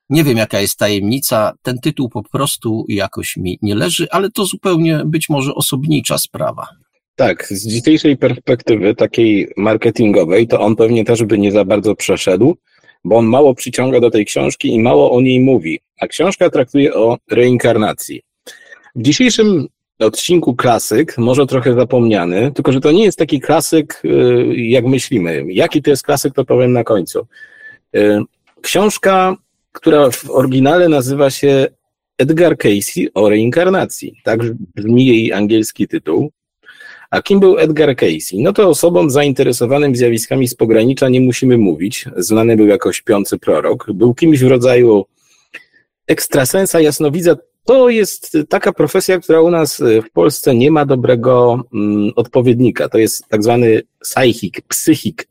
Nie 0.09 0.24
wiem, 0.24 0.38
jaka 0.38 0.59
jest 0.59 0.77
tajemnica. 0.80 1.53
Ten 1.61 1.80
tytuł 1.80 2.09
po 2.09 2.24
prostu 2.24 2.85
jakoś 2.88 3.38
mi 3.38 3.59
nie 3.61 3.75
leży, 3.75 4.08
ale 4.11 4.32
to 4.32 4.45
zupełnie 4.45 5.01
być 5.06 5.30
może 5.30 5.56
osobnicza 5.56 6.17
sprawa. 6.17 6.67
Tak, 7.16 7.48
z 7.48 7.68
dzisiejszej 7.68 8.18
perspektywy 8.18 8.96
takiej 8.96 9.48
marketingowej, 9.58 10.48
to 10.48 10.60
on 10.60 10.76
pewnie 10.76 11.06
też 11.06 11.24
by 11.24 11.38
nie 11.38 11.52
za 11.52 11.66
bardzo 11.66 11.96
przeszedł, 11.96 12.58
bo 13.04 13.18
on 13.18 13.26
mało 13.26 13.56
przyciąga 13.56 14.00
do 14.00 14.12
tej 14.12 14.26
książki 14.26 14.74
i 14.74 14.80
mało 14.80 15.12
o 15.12 15.22
niej 15.22 15.40
mówi. 15.40 15.80
A 16.00 16.08
książka 16.08 16.50
traktuje 16.50 16.94
o 16.94 17.18
reinkarnacji. 17.32 18.22
W 18.96 19.02
dzisiejszym 19.02 19.68
odcinku 20.00 20.56
klasyk, 20.56 21.18
może 21.18 21.46
trochę 21.46 21.74
zapomniany, 21.74 22.52
tylko 22.52 22.72
że 22.72 22.82
to 22.82 22.92
nie 22.92 23.04
jest 23.04 23.18
taki 23.18 23.40
klasyk, 23.40 24.02
y, 24.06 24.56
jak 24.56 24.86
myślimy. 24.86 25.46
Jaki 25.48 25.82
to 25.82 25.90
jest 25.90 26.04
klasyk, 26.04 26.34
to 26.34 26.46
powiem 26.46 26.74
na 26.74 26.84
końcu. 26.84 27.28
Y, 27.96 28.22
książka, 28.62 29.36
która 29.72 30.12
w 30.12 30.30
oryginale 30.30 30.90
nazywa 30.90 31.30
się 31.30 31.68
Edgar 32.18 32.58
Casey 32.58 33.10
o 33.14 33.30
reinkarnacji. 33.30 34.22
Tak 34.24 34.40
brzmi 34.76 35.06
jej 35.06 35.34
angielski 35.34 35.88
tytuł. 35.88 36.32
A 37.12 37.22
kim 37.22 37.40
był 37.40 37.60
Edgar 37.60 37.96
Casey? 37.96 38.42
No 38.42 38.54
to 38.54 38.70
osobom 38.70 39.10
zainteresowanym 39.10 39.96
zjawiskami 39.96 40.48
z 40.48 40.56
pogranicza 40.56 41.10
nie 41.10 41.22
musimy 41.22 41.58
mówić. 41.58 42.06
Znany 42.18 42.58
był 42.58 42.68
jako 42.68 42.94
śpiący 42.94 43.38
prorok. 43.38 43.88
Był 43.94 44.14
kimś 44.14 44.40
w 44.40 44.48
rodzaju 44.48 45.06
ekstrasensa, 46.08 46.80
jasnowidza. 46.80 47.36
To 47.66 47.90
jest 47.90 48.38
taka 48.50 48.74
profesja, 48.74 49.20
która 49.20 49.42
u 49.42 49.52
nas 49.52 49.84
w 50.08 50.12
Polsce 50.12 50.56
nie 50.56 50.72
ma 50.72 50.86
dobrego 50.86 51.64
mm, 51.74 52.12
odpowiednika. 52.16 52.90
To 52.90 52.98
jest 52.98 53.28
tak 53.30 53.44
zwany 53.44 53.82
psychik, 54.00 54.62
psychik, 54.68 55.28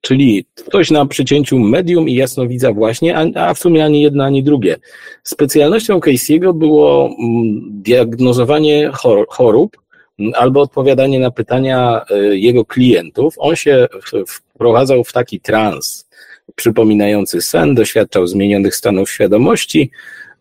czyli 0.00 0.46
ktoś 0.66 0.90
na 0.90 1.06
przycięciu 1.06 1.58
medium 1.58 2.08
i 2.08 2.14
jasnowidza 2.14 2.72
właśnie, 2.72 3.16
a, 3.16 3.48
a 3.48 3.54
w 3.54 3.58
sumie 3.58 3.84
ani 3.84 4.02
jedno, 4.02 4.24
ani 4.24 4.42
drugie. 4.42 4.76
Specjalnością 5.24 5.98
Casey'ego 5.98 6.54
było 6.54 7.06
mm, 7.06 7.82
diagnozowanie 7.82 8.90
chor 8.94 9.26
chorób, 9.28 9.81
albo 10.34 10.60
odpowiadanie 10.60 11.20
na 11.20 11.30
pytania 11.30 12.04
y, 12.10 12.38
jego 12.38 12.64
klientów. 12.64 13.34
On 13.38 13.56
się 13.56 13.88
wprowadzał 14.26 15.04
w 15.04 15.12
taki 15.12 15.40
trans 15.40 16.08
przypominający 16.54 17.42
sen, 17.42 17.74
doświadczał 17.74 18.26
zmienionych 18.26 18.76
stanów 18.76 19.10
świadomości, 19.10 19.90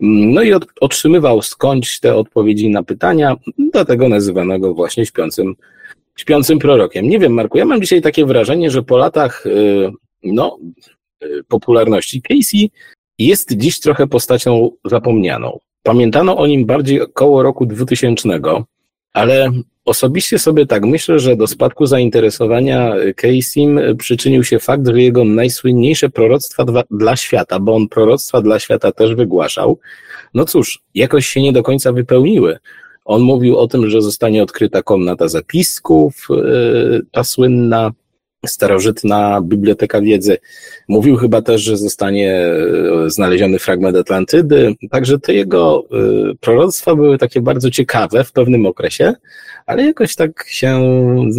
mm, 0.01 0.33
no 0.33 0.43
i 0.43 0.51
otrzymywał 0.81 1.41
skądś 1.41 1.99
te 1.99 2.15
odpowiedzi 2.15 2.69
na 2.69 2.83
pytania, 2.83 3.35
dlatego 3.57 4.09
nazywanego 4.09 4.73
właśnie 4.73 5.05
śpiącym, 5.05 5.55
śpiącym 6.15 6.59
prorokiem. 6.59 7.09
Nie 7.09 7.19
wiem, 7.19 7.33
Marku, 7.33 7.57
ja 7.57 7.65
mam 7.65 7.81
dzisiaj 7.81 8.01
takie 8.01 8.25
wrażenie, 8.25 8.71
że 8.71 8.83
po 8.83 8.97
latach 8.97 9.45
y, 9.45 9.91
no, 10.23 10.57
y, 11.23 11.43
popularności 11.47 12.21
Casey 12.21 12.71
jest 13.19 13.53
dziś 13.57 13.79
trochę 13.79 14.07
postacią 14.07 14.71
zapomnianą. 14.85 15.59
Pamiętano 15.83 16.37
o 16.37 16.47
nim 16.47 16.65
bardziej 16.65 17.01
około 17.01 17.43
roku 17.43 17.65
2000, 17.65 18.39
ale 19.13 19.51
osobiście 19.85 20.39
sobie 20.39 20.65
tak 20.65 20.85
myślę, 20.85 21.19
że 21.19 21.35
do 21.35 21.47
spadku 21.47 21.85
zainteresowania 21.85 22.95
Casey'm 22.95 23.95
przyczynił 23.95 24.43
się 24.43 24.59
fakt, 24.59 24.87
że 24.87 25.01
jego 25.01 25.23
najsłynniejsze 25.23 26.09
proroctwa 26.09 26.65
dla, 26.65 26.83
dla 26.91 27.15
świata, 27.15 27.59
bo 27.59 27.75
on 27.75 27.87
proroctwa 27.87 28.41
dla 28.41 28.59
świata 28.59 28.91
też 28.91 29.15
wygłaszał, 29.15 29.79
no 30.33 30.45
cóż, 30.45 30.83
jakoś 30.95 31.27
się 31.27 31.41
nie 31.41 31.53
do 31.53 31.63
końca 31.63 31.91
wypełniły. 31.91 32.57
On 33.05 33.21
mówił 33.21 33.57
o 33.57 33.67
tym, 33.67 33.89
że 33.89 34.01
zostanie 34.01 34.43
odkryta 34.43 34.83
komnata 34.83 35.27
zapisków, 35.27 36.27
yy, 36.29 37.01
ta 37.11 37.23
słynna, 37.23 37.91
starożytna 38.45 39.41
biblioteka 39.41 40.01
wiedzy. 40.01 40.37
Mówił 40.87 41.17
chyba 41.17 41.41
też, 41.41 41.61
że 41.61 41.77
zostanie 41.77 42.35
e, 42.35 43.09
znaleziony 43.09 43.59
fragment 43.59 43.97
Atlantydy. 43.97 44.75
Także 44.91 45.19
te 45.19 45.33
jego 45.33 45.83
e, 45.91 46.35
proroctwa 46.35 46.95
były 46.95 47.17
takie 47.17 47.41
bardzo 47.41 47.71
ciekawe 47.71 48.23
w 48.23 48.31
pewnym 48.31 48.65
okresie, 48.65 49.13
ale 49.65 49.85
jakoś 49.85 50.15
tak 50.15 50.45
się 50.47 50.81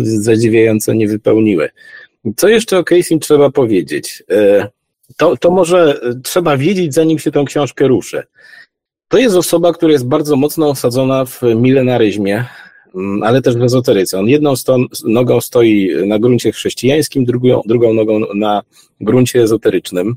zadziwiająco 0.03 0.93
nie 0.93 1.09
wypełniły. 1.09 1.69
Co 2.37 2.49
jeszcze 2.49 2.79
o 2.79 2.85
Casey 2.85 3.19
trzeba 3.19 3.51
powiedzieć? 3.51 4.23
E, 4.31 4.69
to, 5.17 5.37
to 5.37 5.51
może 5.51 6.01
trzeba 6.23 6.57
wiedzieć, 6.57 6.95
zanim 6.95 7.19
się 7.19 7.31
tę 7.31 7.45
książkę 7.47 7.89
ruszy. 7.89 8.23
To 9.09 9.19
jest 9.19 9.37
osoba, 9.37 9.73
która 9.73 9.93
jest 9.93 10.07
bardzo 10.07 10.37
mocno 10.37 10.69
osadzona 10.69 11.25
w 11.25 11.43
milenaryzmie, 11.43 12.45
ale 13.23 13.43
też 13.43 13.57
w 13.57 13.63
ezoteryce. 13.63 14.19
On 14.19 14.29
jedną 14.29 14.55
nogą 15.05 15.41
stoi 15.41 15.91
na 16.07 16.19
gruncie 16.19 16.53
chrześcijańskim, 16.53 17.25
drugą, 17.25 17.63
drugą 17.67 17.95
nogą 17.95 18.21
na 18.35 18.63
gruncie 19.01 19.43
ezoterycznym. 19.43 20.17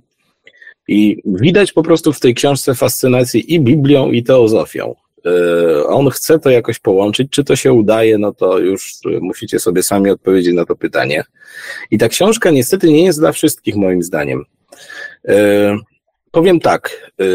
I 0.88 1.22
widać 1.26 1.74
po 1.74 1.84
prostu 1.84 2.14
w 2.14 2.20
tej 2.20 2.34
książce 2.34 2.76
fascynację 2.76 3.42
i 3.42 3.60
Biblią, 3.60 4.12
i 4.12 4.24
teozofią. 4.24 4.96
E, 5.26 5.84
on 5.84 6.10
chce 6.10 6.40
to 6.40 6.50
jakoś 6.50 6.80
połączyć. 6.80 7.28
Czy 7.32 7.44
to 7.44 7.56
się 7.56 7.74
udaje, 7.74 8.18
no 8.18 8.34
to 8.34 8.60
już 8.60 8.94
musicie 9.22 9.60
sobie 9.60 9.84
sami 9.84 10.10
odpowiedzieć 10.10 10.56
na 10.56 10.66
to 10.66 10.76
pytanie. 10.76 11.24
I 11.92 11.98
ta 11.98 12.10
książka 12.10 12.52
niestety 12.52 12.92
nie 12.92 13.04
jest 13.04 13.20
dla 13.20 13.32
wszystkich, 13.32 13.76
moim 13.76 14.04
zdaniem. 14.04 14.46
E, 15.28 15.78
powiem 16.32 16.60
tak, 16.60 17.12
e, 17.20 17.26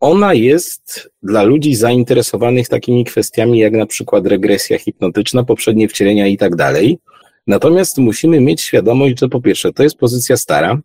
ona 0.00 0.34
jest 0.34 1.10
dla 1.22 1.42
ludzi 1.42 1.74
zainteresowanych 1.74 2.68
takimi 2.68 3.04
kwestiami 3.04 3.58
jak 3.58 3.72
na 3.72 3.86
przykład 3.86 4.26
regresja 4.26 4.78
hipnotyczna, 4.78 5.44
poprzednie 5.44 5.88
wcielenia 5.88 6.26
i 6.26 6.36
tak 6.36 6.56
dalej. 6.56 6.98
Natomiast 7.46 7.98
musimy 7.98 8.40
mieć 8.40 8.60
świadomość, 8.60 9.18
że 9.20 9.28
po 9.28 9.40
pierwsze 9.40 9.72
to 9.72 9.82
jest 9.82 9.96
pozycja 9.96 10.36
stara, 10.36 10.80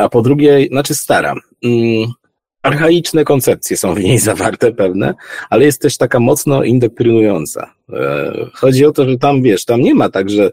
a 0.00 0.08
po 0.08 0.22
drugie, 0.22 0.66
znaczy 0.70 0.94
stara. 0.94 1.34
Archaiczne 2.64 3.24
koncepcje 3.24 3.76
są 3.76 3.94
w 3.94 4.00
niej 4.00 4.18
zawarte 4.18 4.72
pewne, 4.72 5.14
ale 5.50 5.64
jest 5.64 5.82
też 5.82 5.96
taka 5.96 6.20
mocno 6.20 6.62
indoktrynująca. 6.62 7.74
E, 7.92 8.32
chodzi 8.52 8.86
o 8.86 8.92
to, 8.92 9.08
że 9.08 9.18
tam, 9.18 9.42
wiesz, 9.42 9.64
tam 9.64 9.80
nie 9.80 9.94
ma 9.94 10.08
tak, 10.08 10.30
że 10.30 10.50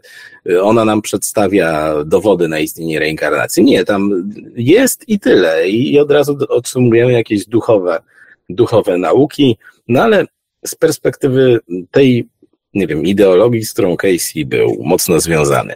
ona 0.62 0.84
nam 0.84 1.02
przedstawia 1.02 1.94
dowody 2.04 2.48
na 2.48 2.58
istnienie 2.58 2.98
reinkarnacji. 2.98 3.64
Nie, 3.64 3.84
tam 3.84 4.32
jest 4.56 5.08
i 5.08 5.20
tyle. 5.20 5.68
I 5.68 5.98
od 5.98 6.10
razu 6.10 6.38
otrzymujemy 6.48 7.12
jakieś 7.12 7.46
duchowe, 7.46 8.02
duchowe 8.48 8.98
nauki, 8.98 9.56
no 9.88 10.02
ale 10.02 10.26
z 10.66 10.74
perspektywy 10.74 11.60
tej, 11.90 12.28
nie 12.74 12.86
wiem, 12.86 13.06
ideologii, 13.06 13.64
z 13.64 13.72
którą 13.72 13.96
Casey 13.96 14.44
był 14.44 14.82
mocno 14.84 15.20
związany. 15.20 15.74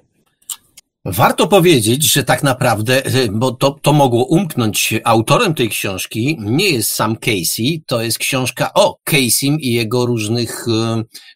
Warto 1.08 1.46
powiedzieć, 1.46 2.12
że 2.12 2.24
tak 2.24 2.42
naprawdę, 2.42 3.06
y, 3.06 3.28
bo 3.32 3.50
to, 3.50 3.76
to 3.82 3.92
mogło 3.92 4.24
umknąć, 4.24 4.94
autorem 5.04 5.54
tej 5.54 5.68
książki 5.68 6.38
nie 6.40 6.70
jest 6.70 6.90
sam 6.90 7.16
Casey, 7.16 7.82
to 7.86 8.02
jest 8.02 8.18
książka 8.18 8.70
o 8.74 8.98
Caseym 9.04 9.60
i 9.60 9.72
jego 9.72 10.06
różnych 10.06 10.68
y, 10.68 10.72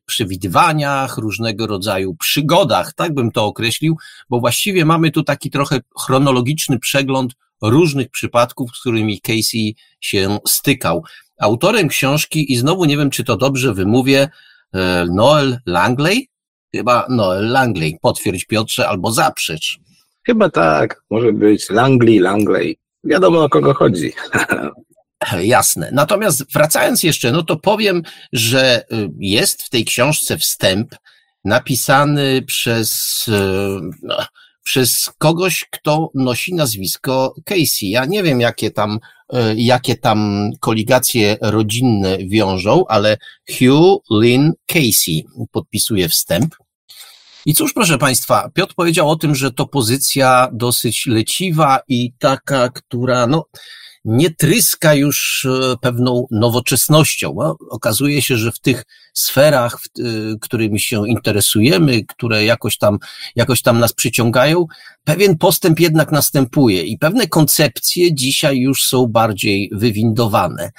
przewidywaniach, 0.07 1.19
różnego 1.19 1.67
rodzaju 1.67 2.15
przygodach, 2.15 2.93
tak 2.93 3.15
bym 3.15 3.31
to 3.31 3.45
określił, 3.45 3.97
bo 4.31 4.41
właściwie 4.41 4.85
mamy 4.85 5.11
tu 5.11 5.23
taki 5.23 5.51
trochę 5.51 5.81
chronologiczny 6.01 6.79
przegląd 6.79 7.33
różnych 7.63 8.11
przypadków, 8.11 8.71
z 8.77 8.81
którymi 8.81 9.21
Casey 9.21 9.77
się 10.01 10.39
stykał. 10.47 11.05
Autorem 11.41 11.89
książki, 11.89 12.53
i 12.53 12.57
znowu 12.57 12.85
nie 12.85 12.97
wiem, 12.97 13.11
czy 13.11 13.25
to 13.25 13.37
dobrze 13.37 13.75
wymówię, 13.75 14.23
y, 14.23 14.79
Noel 15.15 15.59
Langley, 15.67 16.30
Chyba 16.75 17.07
Noel 17.09 17.49
Langley. 17.49 17.99
Potwierdź 18.03 18.45
Piotrze 18.45 18.89
albo 18.89 19.13
zaprzecz. 19.13 19.79
Chyba 20.27 20.51
tak. 20.51 21.03
Może 21.11 21.33
być 21.33 21.71
Langley, 21.71 22.19
Langley. 22.19 22.77
Wiadomo 23.05 23.45
o 23.45 23.49
kogo 23.49 23.75
chodzi. 23.75 24.13
Jasne. 25.43 25.91
Natomiast 25.93 26.53
wracając 26.53 27.03
jeszcze, 27.03 27.33
no 27.33 27.43
to 27.43 27.57
powiem, 27.57 28.03
że 28.33 28.85
y, 28.93 29.11
jest 29.19 29.63
w 29.63 29.71
tej 29.71 29.85
książce 29.85 30.39
wstęp 30.39 30.95
napisany 31.45 32.43
przez, 32.43 33.25
y, 33.29 33.33
no, 34.03 34.17
przez 34.63 35.11
kogoś, 35.19 35.65
kto 35.71 36.11
nosi 36.15 36.55
nazwisko 36.55 37.35
Casey. 37.45 37.91
Ja 37.91 38.05
nie 38.05 38.23
wiem, 38.23 38.41
jakie 38.41 38.71
tam, 38.71 38.99
y, 39.35 39.37
jakie 39.57 39.97
tam 39.97 40.51
koligacje 40.61 41.37
rodzinne 41.41 42.19
wiążą, 42.19 42.85
ale 42.89 43.17
Hugh 43.59 44.03
Lynn 44.11 44.53
Casey 44.67 45.25
podpisuje 45.53 46.09
wstęp. 46.09 46.55
I 47.47 47.55
cóż, 47.55 47.73
proszę 47.73 47.99
Państwa, 47.99 48.51
Piotr 48.55 48.75
powiedział 48.75 49.11
o 49.11 49.17
tym, 49.17 49.35
że 49.35 49.51
to 49.51 49.67
pozycja 49.67 50.49
dosyć 50.53 51.07
leciwa 51.07 51.81
i 51.89 52.13
taka, 52.19 52.69
która, 52.69 53.27
no, 53.27 53.45
nie 54.05 54.31
tryska 54.31 54.95
już 54.95 55.47
e, 55.51 55.77
pewną 55.81 56.27
nowoczesnością. 56.31 57.35
No, 57.39 57.57
okazuje 57.71 58.23
się, 58.23 58.37
że 58.37 58.53
w 58.53 58.59
tych 58.59 58.85
sferach, 59.15 59.79
e, 59.99 60.03
którymi 60.41 60.81
się 60.81 61.09
interesujemy, 61.09 62.05
które 62.05 62.45
jakoś 62.45 62.79
tam, 62.79 62.99
jakoś 63.37 63.63
tam 63.63 63.79
nas 63.79 63.93
przyciągają, 63.93 64.67
pewien 65.05 65.39
postęp 65.39 65.81
jednak 65.81 66.13
następuje 66.13 66.83
i 66.83 66.99
pewne 66.99 67.27
koncepcje 67.27 68.15
dzisiaj 68.15 68.59
już 68.59 68.85
są 68.87 69.07
bardziej 69.07 69.71
wywindowane 69.73 70.71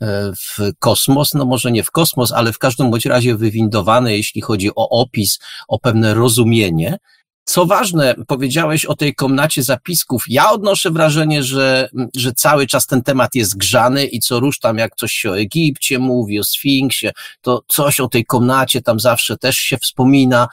e, 0.00 0.32
w 0.32 0.58
kosmos, 0.78 1.34
no 1.34 1.44
może 1.44 1.72
nie 1.72 1.82
w 1.82 1.90
kosmos, 1.90 2.32
ale 2.32 2.52
w 2.52 2.58
każdym 2.58 2.90
bądź 2.90 3.06
razie 3.06 3.36
wywindowane, 3.36 4.16
jeśli 4.16 4.40
chodzi 4.40 4.70
o 4.70 4.88
opis, 4.88 5.38
o 5.68 5.78
pewne 5.78 6.14
rozumienie. 6.14 6.98
Co 7.48 7.66
ważne, 7.66 8.14
powiedziałeś 8.26 8.84
o 8.84 8.94
tej 8.94 9.14
komnacie 9.14 9.62
zapisków. 9.62 10.24
Ja 10.28 10.50
odnoszę 10.50 10.90
wrażenie, 10.90 11.42
że, 11.42 11.88
że 12.16 12.32
cały 12.32 12.66
czas 12.66 12.86
ten 12.86 13.02
temat 13.02 13.34
jest 13.34 13.56
grzany 13.56 14.06
i 14.06 14.20
co 14.20 14.40
rusz 14.40 14.58
tam, 14.58 14.78
jak 14.78 14.96
coś 14.96 15.12
się 15.12 15.30
o 15.30 15.38
Egipcie 15.38 15.98
mówi, 15.98 16.40
o 16.40 16.44
Sfinksie, 16.44 17.08
to 17.40 17.62
coś 17.68 18.00
o 18.00 18.08
tej 18.08 18.24
komnacie 18.24 18.82
tam 18.82 19.00
zawsze 19.00 19.36
też 19.36 19.56
się 19.56 19.76
wspomina. 19.76 20.48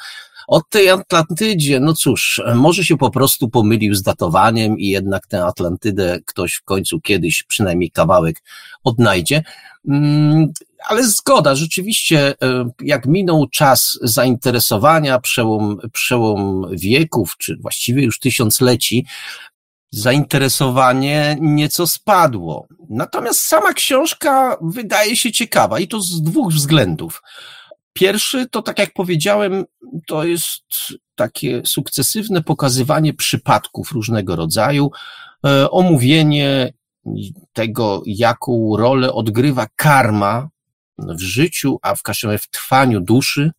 O 0.48 0.61
tej 0.61 0.90
Atlantydzie, 0.90 1.80
no 1.80 1.93
cóż, 1.93 2.41
może 2.56 2.85
się 2.85 2.98
po 2.98 3.11
prostu 3.11 3.49
pomylił 3.49 3.95
z 3.95 4.01
datowaniem 4.01 4.80
i 4.80 4.88
jednak 4.88 5.27
tę 5.27 5.45
Atlantydę 5.45 6.19
ktoś 6.25 6.53
w 6.53 6.64
końcu 6.64 7.01
kiedyś, 7.01 7.43
przynajmniej 7.43 7.91
kawałek, 7.91 8.43
odnajdzie. 8.83 9.43
Ale 10.88 11.04
zgoda, 11.04 11.56
rzeczywiście, 11.56 12.34
e, 12.42 12.70
jak 12.82 13.06
minął 13.06 13.48
czas 13.48 14.00
zainteresowania, 14.02 15.20
przełom, 15.20 15.78
przełom 15.94 16.66
wieków, 16.72 17.36
czy 17.38 17.58
właściwie 17.62 18.04
już 18.04 18.20
tysiącleci, 18.20 19.06
zainteresowanie 19.92 21.38
nieco 21.42 21.88
spadło. 21.88 22.68
Natomiast 22.90 23.40
sama 23.40 23.74
książka 23.74 24.58
wydaje 24.62 25.16
się 25.16 25.32
ciekawa 25.32 25.80
i 25.80 25.88
to 25.88 26.02
z 26.02 26.22
dwóch 26.22 26.54
względów. 26.54 27.22
Pierwszy 27.94 28.50
to, 28.50 28.62
tak 28.62 28.80
jak 28.80 28.94
powiedziałem, 28.94 29.66
to 30.08 30.24
jest 30.24 30.64
takie 31.16 31.62
sukcesywne 31.66 32.44
pokazywanie 32.44 33.14
przypadków 33.14 33.92
różnego 33.92 34.36
rodzaju, 34.36 34.92
e, 35.45 35.72
omówienie 35.72 36.74
tego, 37.54 38.02
jaką 38.06 38.78
rolę 38.78 39.14
odgrywa 39.14 39.68
karma 39.76 40.50
w 40.98 41.22
życiu, 41.22 41.80
a 41.82 41.95
w 41.95 42.01
każdym 42.01 42.30
razie 42.30 42.43
w 42.43 42.49
trwaniu 42.49 43.01
duszy 43.01 43.51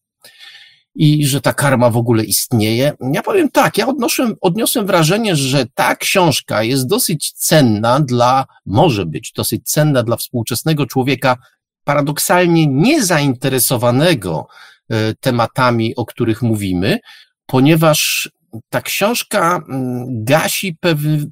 i 0.94 1.26
że 1.26 1.40
ta 1.40 1.52
karma 1.52 1.90
w 1.90 1.96
ogóle 1.96 2.24
istnieje. 2.24 2.92
Ja 3.12 3.22
powiem 3.22 3.50
tak, 3.50 3.78
ja 3.78 3.86
odnoszę, 3.86 4.32
odniosłem 4.40 4.86
wrażenie, 4.86 5.36
że 5.36 5.66
ta 5.74 5.96
książka 5.96 6.62
jest 6.62 6.86
dosyć 6.86 7.32
cenna 7.32 8.00
dla, 8.00 8.46
może 8.66 9.06
być 9.06 9.32
dosyć 9.32 9.68
cenna 9.68 10.02
dla 10.02 10.16
współczesnego 10.16 10.86
człowieka, 10.86 11.36
paradoksalnie 11.84 12.66
niezainteresowanego 12.66 14.46
e, 14.90 15.14
tematami, 15.14 15.96
o 15.96 16.06
których 16.06 16.42
mówimy, 16.42 16.98
ponieważ 17.46 18.30
ta 18.70 18.80
książka 18.80 19.62
mm, 19.68 20.24
gasi 20.24 20.76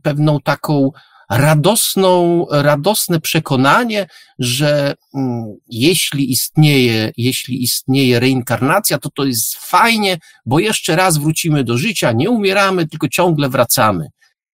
pewną 0.02 0.40
taką 0.40 0.90
radosną, 1.30 2.46
radosne 2.50 3.20
przekonanie, 3.20 4.06
że 4.38 4.94
mm, 5.14 5.44
jeśli 5.70 6.32
istnieje, 6.32 7.12
jeśli 7.16 7.62
istnieje 7.62 8.20
reinkarnacja, 8.20 8.98
to 8.98 9.10
to 9.10 9.24
jest 9.24 9.56
fajnie, 9.56 10.18
bo 10.46 10.58
jeszcze 10.58 10.96
raz 10.96 11.18
wrócimy 11.18 11.64
do 11.64 11.78
życia, 11.78 12.12
nie 12.12 12.30
umieramy, 12.30 12.88
tylko 12.88 13.08
ciągle 13.08 13.48
wracamy. 13.48 14.08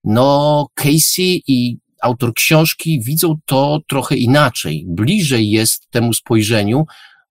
No, 0.04 0.66
Casey 0.74 1.42
i 1.46 1.78
autor 2.02 2.34
książki 2.34 3.00
widzą 3.02 3.34
to 3.44 3.80
trochę 3.88 4.16
inaczej. 4.16 4.84
Bliżej 4.88 5.50
jest 5.50 5.90
temu 5.90 6.14
spojrzeniu 6.14 6.86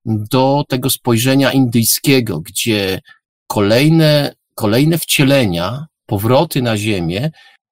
do 0.05 0.63
tego 0.67 0.89
spojrzenia 0.89 1.51
indyjskiego, 1.51 2.39
gdzie 2.39 3.01
kolejne, 3.47 4.35
kolejne 4.55 4.97
wcielenia, 4.97 5.85
powroty 6.05 6.61
na 6.61 6.77
Ziemię 6.77 7.31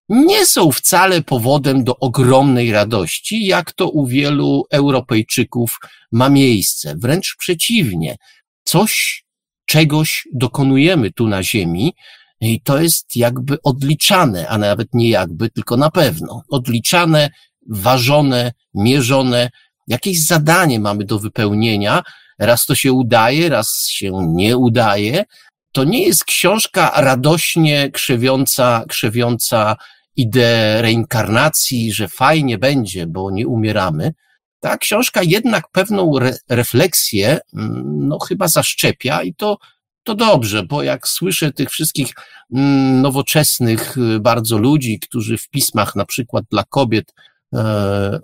nie 0.10 0.46
są 0.46 0.72
wcale 0.72 1.22
powodem 1.22 1.84
do 1.84 2.00
ogromnej 2.00 2.72
radości, 2.72 3.46
jak 3.46 3.74
to 3.74 3.90
u 3.90 4.08
wielu 4.08 4.64
Europejczyków 4.72 5.78
ma 6.12 6.30
miejsce. 6.30 6.96
Wręcz 6.98 7.36
przeciwnie. 7.40 8.16
Coś, 8.64 9.24
czegoś 9.66 10.28
dokonujemy 10.34 11.12
tu 11.12 11.28
na 11.28 11.44
Ziemi 11.44 11.94
i 12.42 12.62
to 12.62 12.82
jest 12.82 13.16
jakby 13.16 13.62
odliczane, 13.64 14.48
a 14.48 14.58
nawet 14.58 14.88
nie 14.94 15.10
jakby, 15.10 15.50
tylko 15.50 15.78
na 15.78 15.92
pewno. 15.92 16.42
Odliczane, 16.50 17.30
ważone, 17.70 18.52
mierzone. 18.74 19.50
Jakieś 19.88 20.26
zadanie 20.26 20.80
mamy 20.80 21.06
do 21.06 21.20
wypełnienia. 21.20 22.04
Raz 22.40 22.66
to 22.66 22.76
się 22.76 22.92
udaje, 22.92 23.50
raz 23.50 23.88
się 23.88 24.12
nie 24.28 24.58
udaje. 24.58 25.24
To 25.72 25.84
nie 25.84 26.04
jest 26.04 26.26
książka 26.26 26.92
radośnie 26.96 27.92
krzewiąca, 27.92 28.84
krzewiąca 28.88 29.76
ideę 30.18 30.82
reinkarnacji, 30.82 31.94
że 31.94 32.08
fajnie 32.08 32.58
będzie, 32.58 33.08
bo 33.08 33.32
nie 33.32 33.48
umieramy, 33.48 34.14
ta 34.60 34.78
książka 34.78 35.22
jednak 35.24 35.68
pewną 35.72 36.18
re 36.18 36.38
refleksję, 36.50 37.40
mm, 37.54 38.08
no 38.08 38.20
chyba 38.20 38.48
zaszczepia 38.48 39.24
i 39.24 39.34
to, 39.34 39.58
to 40.04 40.16
dobrze, 40.16 40.64
bo 40.64 40.84
jak 40.84 41.08
słyszę 41.08 41.52
tych 41.52 41.70
wszystkich 41.70 42.14
mm, 42.54 43.02
nowoczesnych 43.02 43.98
y, 43.98 44.20
bardzo 44.20 44.58
ludzi, 44.58 45.00
którzy 45.00 45.38
w 45.38 45.50
pismach 45.50 45.96
na 45.96 46.06
przykład 46.06 46.46
dla 46.52 46.64
kobiet 46.64 47.14
e, 47.54 48.20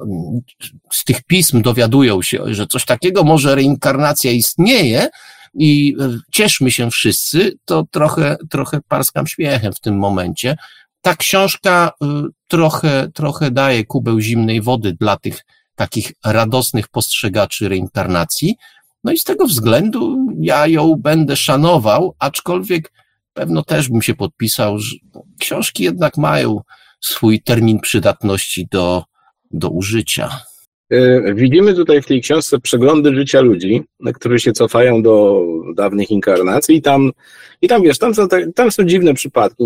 z 0.92 1.04
tych 1.04 1.24
pism 1.24 1.62
dowiadują 1.62 2.22
się, 2.22 2.44
że 2.46 2.68
coś 2.68 2.86
takiego 2.86 3.24
może 3.24 3.56
reinkarnacja 3.56 4.32
istnieje 4.32 5.08
i 5.54 5.96
e, 6.00 6.20
cieszmy 6.32 6.72
się 6.72 6.92
wszyscy, 6.92 7.52
to 7.66 7.86
trochę, 7.92 8.38
trochę 8.50 8.80
parskam 8.88 9.28
śmiechem 9.28 9.74
w 9.74 9.80
tym 9.80 9.98
momencie. 9.98 10.56
Ta 11.04 11.16
książka 11.16 11.92
y, 12.04 12.08
trochę, 12.48 13.12
trochę 13.14 13.52
daje 13.52 13.86
kubeł 13.86 14.20
zimnej 14.20 14.62
wody 14.62 14.94
dla 15.00 15.18
tych 15.18 15.46
takich 15.76 16.14
radosnych 16.26 16.88
postrzegaczy 16.88 17.70
reinkarnacji, 17.70 18.56
no 19.04 19.12
i 19.12 19.18
z 19.18 19.24
tego 19.24 19.48
względu 19.48 20.28
ja 20.40 20.68
ją 20.68 20.96
będę 20.96 21.36
szanował, 21.36 22.16
aczkolwiek 22.20 22.92
pewno 23.34 23.64
też 23.64 23.90
bym 23.90 24.02
się 24.02 24.16
podpisał, 24.16 24.80
że 24.80 24.96
książki 25.40 25.84
jednak 25.84 26.18
mają 26.18 26.62
swój 27.02 27.42
termin 27.42 27.80
przydatności 27.80 28.68
do, 28.72 29.04
do 29.52 29.70
użycia. 29.70 30.40
E, 30.94 31.34
widzimy 31.34 31.74
tutaj 31.74 32.02
w 32.02 32.06
tej 32.06 32.22
książce 32.22 32.60
przeglądy 32.60 33.16
życia 33.16 33.42
ludzi, 33.42 33.84
którzy 34.14 34.40
się 34.40 34.52
cofają 34.52 35.02
do 35.02 35.42
dawnych 35.76 36.12
inkarnacji 36.12 36.76
i 36.76 36.82
tam, 36.82 37.12
i 37.62 37.68
tam 37.68 37.84
wiesz, 37.84 37.98
tam 37.98 38.16
są, 38.16 38.28
tam 38.56 38.72
są 38.72 38.84
dziwne 38.84 39.14
przypadki. 39.14 39.64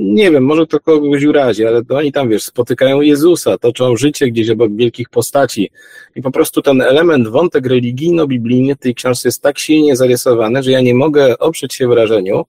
Nie 0.00 0.30
wiem, 0.30 0.44
może 0.44 0.66
to 0.66 0.80
kogoś 0.80 1.24
urazi, 1.24 1.66
ale 1.66 1.84
to 1.84 1.96
oni 1.96 2.12
tam, 2.12 2.28
wiesz, 2.28 2.42
spotykają 2.42 3.00
Jezusa, 3.00 3.58
toczą 3.58 3.96
życie 3.96 4.26
gdzieś 4.26 4.50
obok 4.50 4.76
wielkich 4.76 5.08
postaci 5.08 5.70
i 6.16 6.22
po 6.22 6.30
prostu 6.30 6.62
ten 6.62 6.80
element, 6.80 7.28
wątek 7.28 7.66
religijno-biblijny 7.66 8.74
w 8.74 8.78
tej 8.78 8.94
książce 8.94 9.28
jest 9.28 9.42
tak 9.42 9.58
silnie 9.58 9.96
zarysowany, 9.96 10.62
że 10.62 10.70
ja 10.70 10.80
nie 10.80 10.94
mogę 10.94 11.38
oprzeć 11.38 11.74
się 11.74 11.88
wrażeniu, 11.88 12.44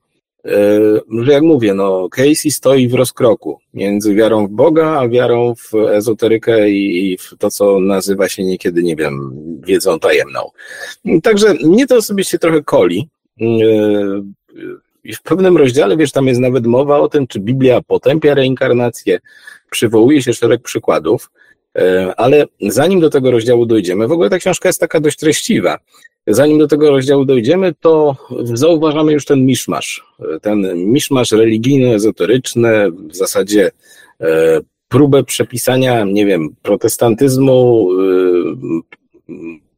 że 1.23 1.31
jak 1.31 1.43
mówię, 1.43 1.73
no 1.73 2.09
Casey 2.09 2.51
stoi 2.51 2.87
w 2.87 2.93
rozkroku 2.93 3.59
między 3.73 4.15
wiarą 4.15 4.47
w 4.47 4.49
Boga, 4.49 4.99
a 4.99 5.07
wiarą 5.07 5.53
w 5.55 5.75
ezoterykę 5.75 6.69
i 6.69 7.17
w 7.17 7.37
to, 7.37 7.51
co 7.51 7.79
nazywa 7.79 8.29
się 8.29 8.43
niekiedy, 8.43 8.83
nie 8.83 8.95
wiem, 8.95 9.31
wiedzą 9.65 9.99
tajemną. 9.99 10.39
Także 11.23 11.53
mnie 11.53 11.87
to 11.87 11.95
osobiście 11.95 12.39
trochę 12.39 12.63
koli. 12.63 13.09
E, 13.41 13.45
I 15.03 15.13
w 15.13 15.21
pewnym 15.21 15.57
rozdziale, 15.57 15.97
wiesz, 15.97 16.11
tam 16.11 16.27
jest 16.27 16.41
nawet 16.41 16.65
mowa 16.65 16.99
o 16.99 17.09
tym, 17.09 17.27
czy 17.27 17.39
Biblia 17.39 17.81
potępia 17.81 18.33
reinkarnację, 18.33 19.19
przywołuje 19.69 20.21
się 20.21 20.33
szereg 20.33 20.61
przykładów, 20.61 21.31
e, 21.35 21.42
ale 22.17 22.45
zanim 22.61 22.99
do 22.99 23.09
tego 23.09 23.31
rozdziału 23.31 23.65
dojdziemy, 23.65 24.07
w 24.07 24.11
ogóle 24.11 24.29
ta 24.29 24.37
książka 24.37 24.69
jest 24.69 24.79
taka 24.79 24.99
dość 24.99 25.17
treściwa. 25.17 25.77
Zanim 26.27 26.57
do 26.57 26.67
tego 26.67 26.91
rozdziału 26.91 27.25
dojdziemy, 27.25 27.73
to 27.79 28.15
zauważamy 28.43 29.13
już 29.13 29.25
ten 29.25 29.45
miszmasz. 29.45 30.05
Ten 30.41 30.85
miszmasz 30.85 31.31
religijno-ezoteryczny, 31.31 32.91
w 32.91 33.15
zasadzie 33.15 33.71
e, 34.21 34.61
próbę 34.89 35.23
przepisania, 35.23 36.03
nie 36.03 36.25
wiem, 36.25 36.55
protestantyzmu 36.61 37.89
e, 37.91 38.03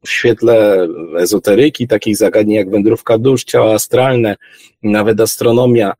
w 0.06 0.10
świetle 0.10 0.88
ezoteryki, 1.18 1.88
takich 1.88 2.18
zagadnień 2.18 2.56
jak 2.58 2.70
wędrówka 2.70 3.18
dusz, 3.18 3.44
ciała 3.44 3.74
astralne, 3.74 4.36
nawet 4.84 5.20
astronomia. 5.22 5.94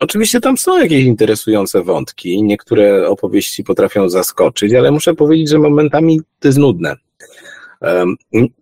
Oczywiście 0.00 0.40
tam 0.40 0.58
są 0.58 0.78
jakieś 0.78 1.04
interesujące 1.04 1.82
wątki, 1.82 2.42
niektóre 2.42 3.08
opowieści 3.08 3.64
potrafią 3.64 4.08
zaskoczyć, 4.08 4.74
ale 4.74 4.90
muszę 4.90 5.14
powiedzieć, 5.14 5.48
że 5.48 5.58
momentami 5.58 6.20
to 6.38 6.48
jest 6.48 6.58
nudne. 6.58 6.96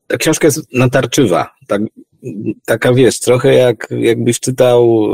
Ta 0.06 0.16
książka 0.16 0.46
jest 0.46 0.74
natarczywa, 0.74 1.54
tak, 1.66 1.82
taka 2.66 2.92
wiesz, 2.92 3.20
trochę 3.20 3.54
jak 3.54 3.88
jakbyś 3.90 4.40
czytał 4.40 5.08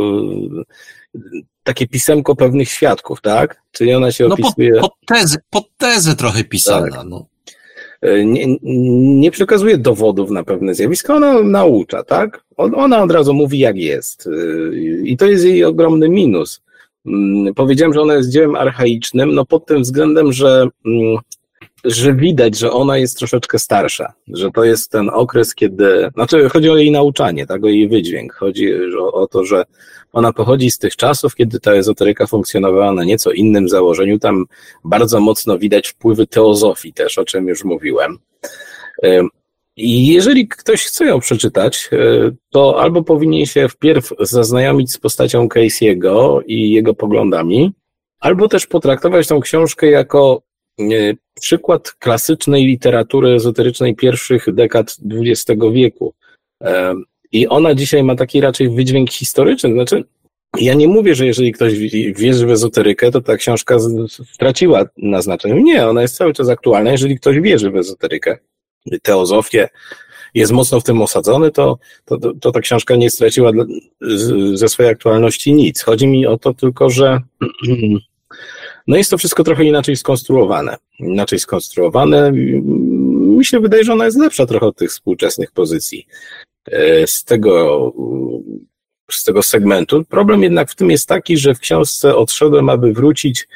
e, 1.14 1.22
takie 1.62 1.86
pisemko 1.86 2.36
pewnych 2.36 2.68
świadków, 2.68 3.20
tak? 3.20 3.62
Czyli 3.72 3.94
ona 3.94 4.12
się 4.12 4.28
no 4.28 4.34
opisuje... 4.34 4.72
Pod, 4.72 4.80
pod, 4.80 4.92
tezę, 5.06 5.36
pod 5.50 5.76
tezę 5.76 6.16
trochę 6.16 6.44
pisana, 6.44 6.96
tak. 6.96 7.06
no. 7.06 7.26
E, 8.04 8.24
nie, 8.24 8.56
nie 9.20 9.30
przekazuje 9.30 9.78
dowodów 9.78 10.30
na 10.30 10.44
pewne 10.44 10.74
zjawiska, 10.74 11.14
ona 11.16 11.42
naucza, 11.42 12.02
tak? 12.02 12.44
Ona 12.56 13.02
od 13.02 13.12
razu 13.12 13.34
mówi, 13.34 13.58
jak 13.58 13.76
jest. 13.76 14.26
E, 14.26 14.30
I 15.04 15.16
to 15.16 15.26
jest 15.26 15.44
jej 15.44 15.64
ogromny 15.64 16.08
minus. 16.08 16.62
Mm, 17.06 17.54
powiedziałem, 17.54 17.94
że 17.94 18.00
ona 18.00 18.14
jest 18.14 18.30
dziełem 18.30 18.56
archaicznym, 18.56 19.34
no 19.34 19.44
pod 19.44 19.66
tym 19.66 19.82
względem, 19.82 20.32
że 20.32 20.68
mm, 20.86 21.16
że 21.84 22.14
widać, 22.14 22.58
że 22.58 22.70
ona 22.70 22.98
jest 22.98 23.18
troszeczkę 23.18 23.58
starsza, 23.58 24.12
że 24.28 24.50
to 24.50 24.64
jest 24.64 24.90
ten 24.90 25.10
okres, 25.12 25.54
kiedy, 25.54 26.10
znaczy 26.14 26.48
chodzi 26.48 26.70
o 26.70 26.76
jej 26.76 26.90
nauczanie, 26.90 27.46
tak, 27.46 27.64
o 27.64 27.68
jej 27.68 27.88
wydźwięk, 27.88 28.34
chodzi 28.34 28.72
o, 28.98 29.12
o 29.12 29.26
to, 29.26 29.44
że 29.44 29.64
ona 30.12 30.32
pochodzi 30.32 30.70
z 30.70 30.78
tych 30.78 30.96
czasów, 30.96 31.34
kiedy 31.34 31.60
ta 31.60 31.72
ezoteryka 31.72 32.26
funkcjonowała 32.26 32.92
na 32.92 33.04
nieco 33.04 33.32
innym 33.32 33.68
założeniu, 33.68 34.18
tam 34.18 34.44
bardzo 34.84 35.20
mocno 35.20 35.58
widać 35.58 35.88
wpływy 35.88 36.26
teozofii 36.26 36.92
też, 36.92 37.18
o 37.18 37.24
czym 37.24 37.48
już 37.48 37.64
mówiłem. 37.64 38.18
I 39.76 40.06
jeżeli 40.06 40.48
ktoś 40.48 40.84
chce 40.84 41.04
ją 41.04 41.20
przeczytać, 41.20 41.90
e, 41.92 42.30
to 42.50 42.80
albo 42.82 43.02
powinien 43.02 43.46
się 43.46 43.68
wpierw 43.68 44.12
zaznajomić 44.20 44.92
z 44.92 44.98
postacią 44.98 45.48
Casey'ego 45.48 46.40
i 46.46 46.70
jego 46.70 46.94
poglądami, 46.94 47.72
albo 48.20 48.48
też 48.48 48.66
potraktować 48.66 49.28
tą 49.28 49.40
książkę 49.40 49.86
jako 49.86 50.42
E, 50.80 51.14
przykład 51.44 51.92
klasycznej 51.92 52.64
literatury 52.64 53.34
ezoterycznej 53.34 53.94
pierwszych 53.94 54.54
dekad 54.54 54.96
XX 55.10 55.60
wieku. 55.72 56.14
I 57.32 57.48
ona 57.48 57.74
dzisiaj 57.74 58.02
ma 58.04 58.14
taki 58.14 58.40
raczej 58.40 58.70
wydźwięk 58.70 59.10
historyczny. 59.10 59.72
Znaczy, 59.72 60.04
ja 60.60 60.74
nie 60.74 60.88
mówię, 60.88 61.14
że 61.14 61.26
jeżeli 61.26 61.52
ktoś 61.52 61.74
wierzy 62.16 62.46
w 62.46 62.50
ezoterykę, 62.50 63.10
to 63.10 63.20
ta 63.20 63.36
książka 63.36 63.76
straciła 64.32 64.84
na 64.96 65.22
znaczeniu. 65.22 65.58
Nie, 65.58 65.86
ona 65.86 66.02
jest 66.02 66.16
cały 66.16 66.32
czas 66.32 66.48
aktualna. 66.48 66.90
Jeżeli 66.90 67.16
ktoś 67.16 67.40
wierzy 67.40 67.70
w 67.70 67.76
ezoterykę, 67.76 68.38
teozofię, 69.02 69.68
jest 70.34 70.52
mocno 70.52 70.80
w 70.80 70.84
tym 70.84 71.02
osadzony, 71.02 71.50
to, 71.50 71.78
to, 72.04 72.18
to 72.40 72.52
ta 72.52 72.60
książka 72.60 72.96
nie 72.96 73.10
straciła 73.10 73.52
ze 74.54 74.68
swojej 74.68 74.92
aktualności 74.92 75.52
nic. 75.52 75.82
Chodzi 75.82 76.06
mi 76.06 76.26
o 76.26 76.38
to 76.38 76.54
tylko, 76.54 76.90
że 76.90 77.20
No 78.86 78.96
jest 78.96 79.10
to 79.10 79.18
wszystko 79.18 79.44
trochę 79.44 79.64
inaczej 79.64 79.96
skonstruowane. 79.96 80.76
Inaczej 80.98 81.38
skonstruowane. 81.38 82.32
Mi 82.32 83.44
się 83.44 83.60
wydaje, 83.60 83.84
że 83.84 83.92
ona 83.92 84.04
jest 84.04 84.18
lepsza 84.18 84.46
trochę 84.46 84.66
od 84.66 84.76
tych 84.76 84.90
współczesnych 84.90 85.52
pozycji. 85.52 86.06
E, 86.66 87.06
z 87.06 87.24
tego, 87.24 87.92
z 89.10 89.24
tego 89.24 89.42
segmentu. 89.42 90.04
Problem 90.04 90.42
jednak 90.42 90.70
w 90.70 90.74
tym 90.74 90.90
jest 90.90 91.08
taki, 91.08 91.36
że 91.36 91.54
w 91.54 91.60
książce 91.60 92.16
odszedłem, 92.16 92.68
aby 92.68 92.92
wrócić. 92.92 93.48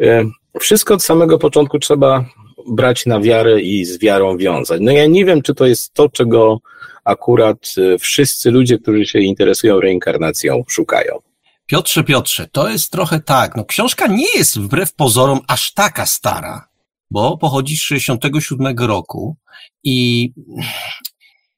E, 0.00 0.24
wszystko 0.60 0.94
od 0.94 1.02
samego 1.02 1.38
początku 1.38 1.78
trzeba 1.78 2.24
brać 2.66 3.06
na 3.06 3.20
wiarę 3.20 3.60
i 3.60 3.84
z 3.84 3.98
wiarą 3.98 4.36
wiązać. 4.36 4.80
No 4.80 4.92
ja 4.92 5.06
nie 5.06 5.24
wiem, 5.24 5.42
czy 5.42 5.54
to 5.54 5.66
jest 5.66 5.94
to, 5.94 6.08
czego 6.08 6.60
akurat 7.04 7.74
e, 7.78 7.98
wszyscy 7.98 8.50
ludzie, 8.50 8.78
którzy 8.78 9.06
się 9.06 9.18
interesują 9.18 9.80
reinkarnacją, 9.80 10.64
szukają. 10.68 11.27
Piotrze, 11.68 12.04
Piotrze, 12.04 12.46
to 12.52 12.68
jest 12.68 12.90
trochę 12.92 13.20
tak. 13.20 13.56
No, 13.56 13.64
książka 13.64 14.06
nie 14.06 14.36
jest 14.36 14.58
wbrew 14.58 14.94
pozorom 14.94 15.40
aż 15.48 15.72
taka 15.72 16.06
stara, 16.06 16.68
bo 17.10 17.38
pochodzi 17.38 17.76
z 17.76 17.80
67 17.80 18.78
roku 18.78 19.36
i 19.84 20.32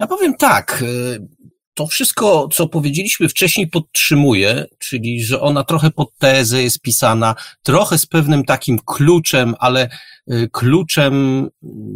ja 0.01 0.07
powiem 0.07 0.37
tak, 0.37 0.83
y, 0.83 1.29
to 1.75 1.87
wszystko, 1.87 2.49
co 2.53 2.69
powiedzieliśmy 2.69 3.29
wcześniej, 3.29 3.69
podtrzymuje, 3.69 4.67
czyli 4.79 5.25
że 5.25 5.41
ona 5.41 5.65
trochę 5.65 5.91
pod 5.91 6.19
tezę 6.19 6.63
jest 6.63 6.81
pisana, 6.81 7.35
trochę 7.63 7.99
z 7.99 8.07
pewnym 8.07 8.45
takim 8.45 8.79
kluczem, 8.79 9.55
ale 9.59 9.89
y, 10.33 10.49
kluczem 10.53 11.49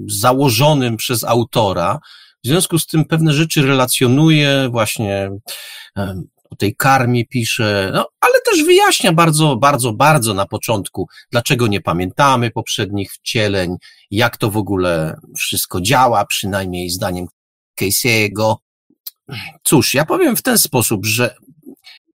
założonym 0.08 0.96
przez 0.96 1.24
autora. 1.24 1.98
W 2.44 2.46
związku 2.46 2.78
z 2.78 2.86
tym 2.86 3.04
pewne 3.04 3.32
rzeczy 3.32 3.62
relacjonuje 3.62 4.68
właśnie 4.70 5.30
o 6.54 6.56
tej 6.56 6.76
karmie 6.76 7.26
pisze, 7.26 7.90
no, 7.94 8.06
ale 8.20 8.34
też 8.44 8.64
wyjaśnia 8.64 9.12
bardzo, 9.12 9.56
bardzo, 9.56 9.92
bardzo 9.92 10.34
na 10.34 10.46
początku, 10.46 11.06
dlaczego 11.32 11.66
nie 11.66 11.80
pamiętamy 11.80 12.50
poprzednich 12.50 13.12
wcieleń, 13.12 13.76
jak 14.10 14.36
to 14.36 14.50
w 14.50 14.56
ogóle 14.56 15.16
wszystko 15.36 15.80
działa, 15.80 16.26
przynajmniej 16.26 16.90
zdaniem 16.90 17.26
Casey'ego. 17.80 18.54
Cóż, 19.64 19.94
ja 19.94 20.04
powiem 20.04 20.36
w 20.36 20.42
ten 20.42 20.58
sposób, 20.58 21.06
że 21.06 21.34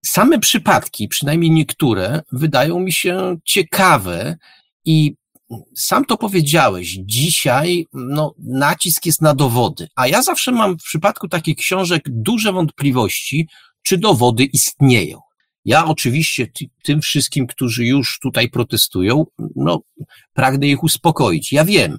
same 0.05 0.39
przypadki, 0.39 1.07
przynajmniej 1.07 1.51
niektóre, 1.51 2.21
wydają 2.31 2.79
mi 2.79 2.91
się 2.91 3.37
ciekawe 3.45 4.37
i 4.85 5.15
sam 5.75 6.05
to 6.05 6.17
powiedziałeś, 6.17 6.97
dzisiaj 7.05 7.85
no, 7.93 8.33
nacisk 8.39 9.05
jest 9.05 9.21
na 9.21 9.33
dowody, 9.33 9.87
a 9.95 10.07
ja 10.07 10.21
zawsze 10.21 10.51
mam 10.51 10.79
w 10.79 10.83
przypadku 10.83 11.27
takich 11.27 11.57
książek 11.57 12.03
duże 12.07 12.51
wątpliwości, 12.53 13.47
czy 13.85 13.97
dowody 13.97 14.43
istnieją. 14.43 15.19
Ja 15.65 15.85
oczywiście 15.85 16.47
tym 16.83 17.01
wszystkim, 17.01 17.47
którzy 17.47 17.85
już 17.85 18.19
tutaj 18.21 18.49
protestują, 18.49 19.25
no, 19.55 19.81
pragnę 20.33 20.67
ich 20.67 20.83
uspokoić. 20.83 21.51
Ja 21.51 21.65
wiem, 21.65 21.97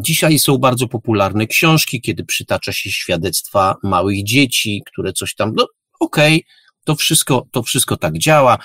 Dzisiaj 0.00 0.38
są 0.38 0.58
bardzo 0.58 0.88
popularne 0.88 1.46
książki, 1.46 2.00
kiedy 2.00 2.24
przytacza 2.24 2.72
się 2.72 2.90
świadectwa 2.90 3.74
małych 3.82 4.24
dzieci, 4.24 4.82
które 4.86 5.12
coś 5.12 5.34
tam, 5.34 5.52
no 5.54 5.66
okej, 6.00 6.34
okay, 6.34 6.48
to 6.84 6.94
wszystko, 6.94 7.46
to 7.50 7.62
wszystko 7.62 7.96
tak 7.96 8.18
działa. 8.18 8.58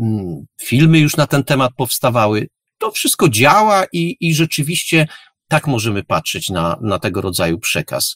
Mm, 0.00 0.46
filmy 0.62 0.98
już 0.98 1.16
na 1.16 1.26
ten 1.26 1.44
temat 1.44 1.72
powstawały. 1.76 2.48
To 2.78 2.90
wszystko 2.90 3.28
działa 3.28 3.84
i, 3.92 4.16
i 4.20 4.34
rzeczywiście 4.34 5.06
tak 5.48 5.66
możemy 5.66 6.04
patrzeć 6.04 6.50
na, 6.50 6.76
na 6.80 6.98
tego 6.98 7.20
rodzaju 7.20 7.58
przekaz. 7.58 8.14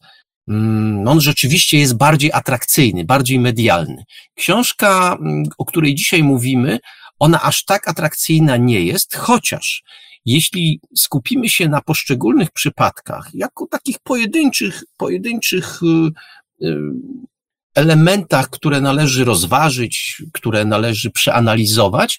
Mm, 0.51 1.09
on 1.09 1.21
rzeczywiście 1.21 1.79
jest 1.79 1.97
bardziej 1.97 2.33
atrakcyjny, 2.33 3.05
bardziej 3.05 3.41
medialny. 3.41 4.05
Książka, 4.35 5.17
mm, 5.21 5.45
o 5.59 5.65
której 5.65 5.95
dzisiaj 5.95 6.23
mówimy, 6.23 6.79
ona 7.19 7.43
aż 7.43 7.65
tak 7.65 7.89
atrakcyjna 7.89 8.57
nie 8.57 8.81
jest, 8.85 9.17
chociaż 9.17 9.83
jeśli 10.25 10.81
skupimy 10.97 11.49
się 11.49 11.69
na 11.69 11.81
poszczególnych 11.81 12.51
przypadkach, 12.51 13.31
jako 13.35 13.67
takich 13.67 13.97
pojedynczych, 13.99 14.83
pojedynczych 14.97 15.81
y, 15.83 16.67
y, 16.67 16.81
elementach, 17.75 18.51
które 18.51 18.81
należy 18.81 19.25
rozważyć, 19.25 20.23
które 20.33 20.65
należy 20.65 21.11
przeanalizować, 21.11 22.19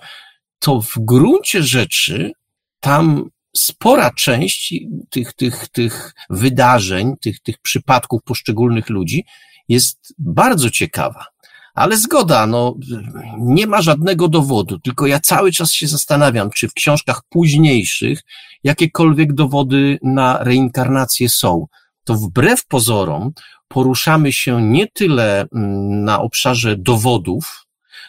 to 0.60 0.82
w 0.82 0.94
gruncie 0.98 1.64
rzeczy 1.64 2.32
tam 2.80 3.30
spora 3.56 4.12
część 4.12 4.74
tych, 5.10 5.34
tych, 5.34 5.68
tych 5.68 6.14
wydarzeń, 6.30 7.14
tych, 7.22 7.40
tych 7.40 7.58
przypadków 7.58 8.24
poszczególnych 8.24 8.90
ludzi 8.90 9.26
jest 9.70 10.14
bardzo 10.18 10.70
ciekawa. 10.70 11.26
Ale 11.74 11.98
zgoda, 11.98 12.48
no, 12.48 12.76
nie 13.38 13.68
ma 13.68 13.82
żadnego 13.82 14.28
dowodu, 14.28 14.80
tylko 14.80 15.08
ja 15.08 15.20
cały 15.20 15.52
czas 15.52 15.72
się 15.72 15.88
zastanawiam, 15.88 16.50
czy 16.50 16.68
w 16.68 16.74
książkach 16.74 17.22
późniejszych 17.30 18.22
jakiekolwiek 18.64 19.34
dowody 19.34 20.00
na 20.04 20.44
reinkarnację 20.44 21.30
są. 21.30 21.68
To 22.04 22.16
wbrew 22.16 22.66
pozorom 22.66 23.32
poruszamy 23.68 24.34
się 24.34 24.62
nie 24.62 24.88
tyle 24.88 25.42
mm, 25.42 26.04
na 26.04 26.22
obszarze 26.22 26.76
dowodów, 26.78 27.66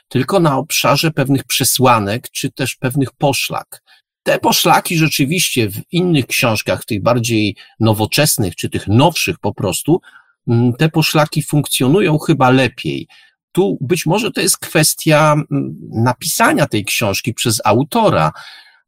tylko 0.09 0.41
na 0.41 0.57
obszarze 0.57 1.11
pewnych 1.11 1.45
przesłanek, 1.45 2.31
czy 2.31 2.53
też 2.53 2.77
pewnych 2.77 3.13
poszlak. 3.13 3.83
Te 4.23 4.39
poszlaki 4.39 4.97
rzeczywiście 4.97 5.71
w 5.71 5.93
innych 5.93 6.27
książkach, 6.27 6.85
tych 6.85 7.03
bardziej 7.03 7.57
nowoczesnych, 7.81 8.57
czy 8.57 8.71
tych 8.71 8.89
nowszych 8.89 9.39
po 9.39 9.55
prostu, 9.55 10.01
mm, 10.49 10.73
te 10.73 10.89
poszlaki 10.89 11.43
funkcjonują 11.43 12.19
chyba 12.19 12.51
lepiej. 12.51 13.09
Tu 13.53 13.79
być 13.81 14.07
może 14.07 14.31
to 14.31 14.41
jest 14.41 14.59
kwestia 14.59 15.33
mm, 15.33 15.77
napisania 15.91 16.67
tej 16.67 16.85
książki 16.85 17.35
przez 17.35 17.61
autora, 17.65 18.33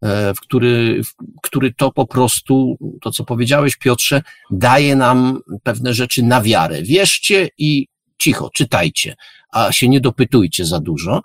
e, 0.03 0.35
w 0.35 0.41
który, 0.41 1.03
w 1.05 1.41
który 1.43 1.75
to 1.75 1.93
po 1.93 2.07
prostu, 2.07 2.79
to 3.03 3.11
co 3.11 3.25
powiedziałeś 3.25 3.77
Piotrze, 3.77 4.23
daje 4.51 4.97
nam 4.97 5.41
pewne 5.63 5.95
rzeczy 5.95 6.23
na 6.23 6.43
wiarę. 6.43 6.83
Wierzcie 6.83 7.49
i 7.59 7.89
cicho, 8.19 8.51
czytajcie, 8.55 9.15
a 9.53 9.73
się 9.73 9.89
nie 9.89 10.01
dopytujcie 10.01 10.65
za 10.65 10.81
dużo. 10.81 11.23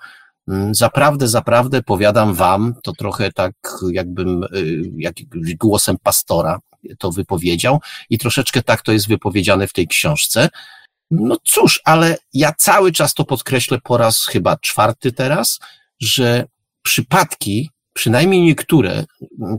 Mm, 0.50 0.76
zaprawdę, 0.76 1.28
zaprawdę 1.28 1.84
powiadam 1.84 2.34
wam, 2.34 2.74
to 2.84 2.94
trochę 2.94 3.32
tak 3.32 3.54
jakbym, 3.92 4.44
y, 4.44 4.82
jak 4.98 5.16
głosem 5.60 5.98
pastora 6.04 6.60
to 7.00 7.12
wypowiedział 7.12 7.80
i 8.10 8.18
troszeczkę 8.18 8.64
tak 8.64 8.82
to 8.82 8.92
jest 8.92 9.08
wypowiedziane 9.08 9.68
w 9.68 9.74
tej 9.74 9.88
książce. 9.88 10.50
No 11.12 11.38
cóż, 11.44 11.82
ale 11.86 12.18
ja 12.34 12.54
cały 12.58 12.92
czas 12.92 13.14
to 13.14 13.26
podkreślę 13.26 13.80
po 13.84 13.98
raz 13.98 14.26
chyba 14.26 14.58
czwarty 14.58 15.12
teraz, 15.12 15.60
że 16.00 16.46
przypadki, 16.82 17.70
przynajmniej 17.94 18.42
niektóre, 18.42 19.06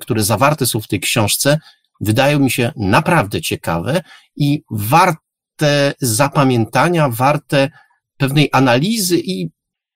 które 0.00 0.22
zawarte 0.22 0.66
są 0.66 0.80
w 0.80 0.88
tej 0.88 1.00
książce, 1.00 1.58
wydają 2.00 2.38
mi 2.38 2.50
się 2.50 2.72
naprawdę 2.76 3.40
ciekawe 3.40 4.02
i 4.36 4.62
warte 4.70 5.94
zapamiętania, 6.00 7.08
warte 7.08 7.70
pewnej 8.16 8.48
analizy 8.52 9.18
i 9.18 9.50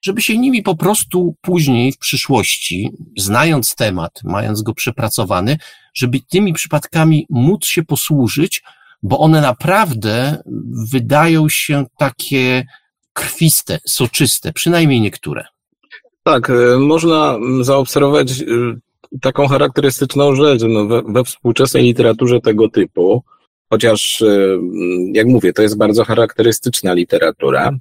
żeby 0.04 0.22
się 0.22 0.38
nimi 0.38 0.62
po 0.62 0.76
prostu 0.76 1.34
później 1.40 1.92
w 1.92 1.98
przyszłości, 1.98 2.90
znając 3.16 3.74
temat, 3.74 4.20
mając 4.24 4.62
go 4.62 4.74
przepracowany, 4.74 5.58
żeby 5.94 6.20
tymi 6.30 6.52
przypadkami 6.52 7.26
móc 7.30 7.66
się 7.66 7.82
posłużyć, 7.82 8.62
bo 9.02 9.18
one 9.18 9.40
naprawdę 9.40 10.42
wydają 10.92 11.48
się 11.48 11.86
takie 11.98 12.66
krwiste, 13.12 13.78
soczyste, 13.86 14.52
przynajmniej 14.52 15.00
niektóre. 15.00 15.44
Tak, 16.22 16.50
e, 16.50 16.78
można 16.78 17.38
zaobserwować 17.60 18.32
e, 18.32 18.44
taką 19.20 19.48
charakterystyczną 19.48 20.34
rzecz 20.34 20.62
no, 20.68 20.86
we, 20.86 21.02
we 21.02 21.24
współczesnej 21.24 21.82
literaturze 21.82 22.40
tego 22.40 22.68
typu, 22.68 23.22
chociaż, 23.70 24.22
e, 24.22 24.58
jak 25.12 25.26
mówię, 25.26 25.52
to 25.52 25.62
jest 25.62 25.78
bardzo 25.78 26.04
charakterystyczna 26.04 26.92
literatura, 26.94 27.78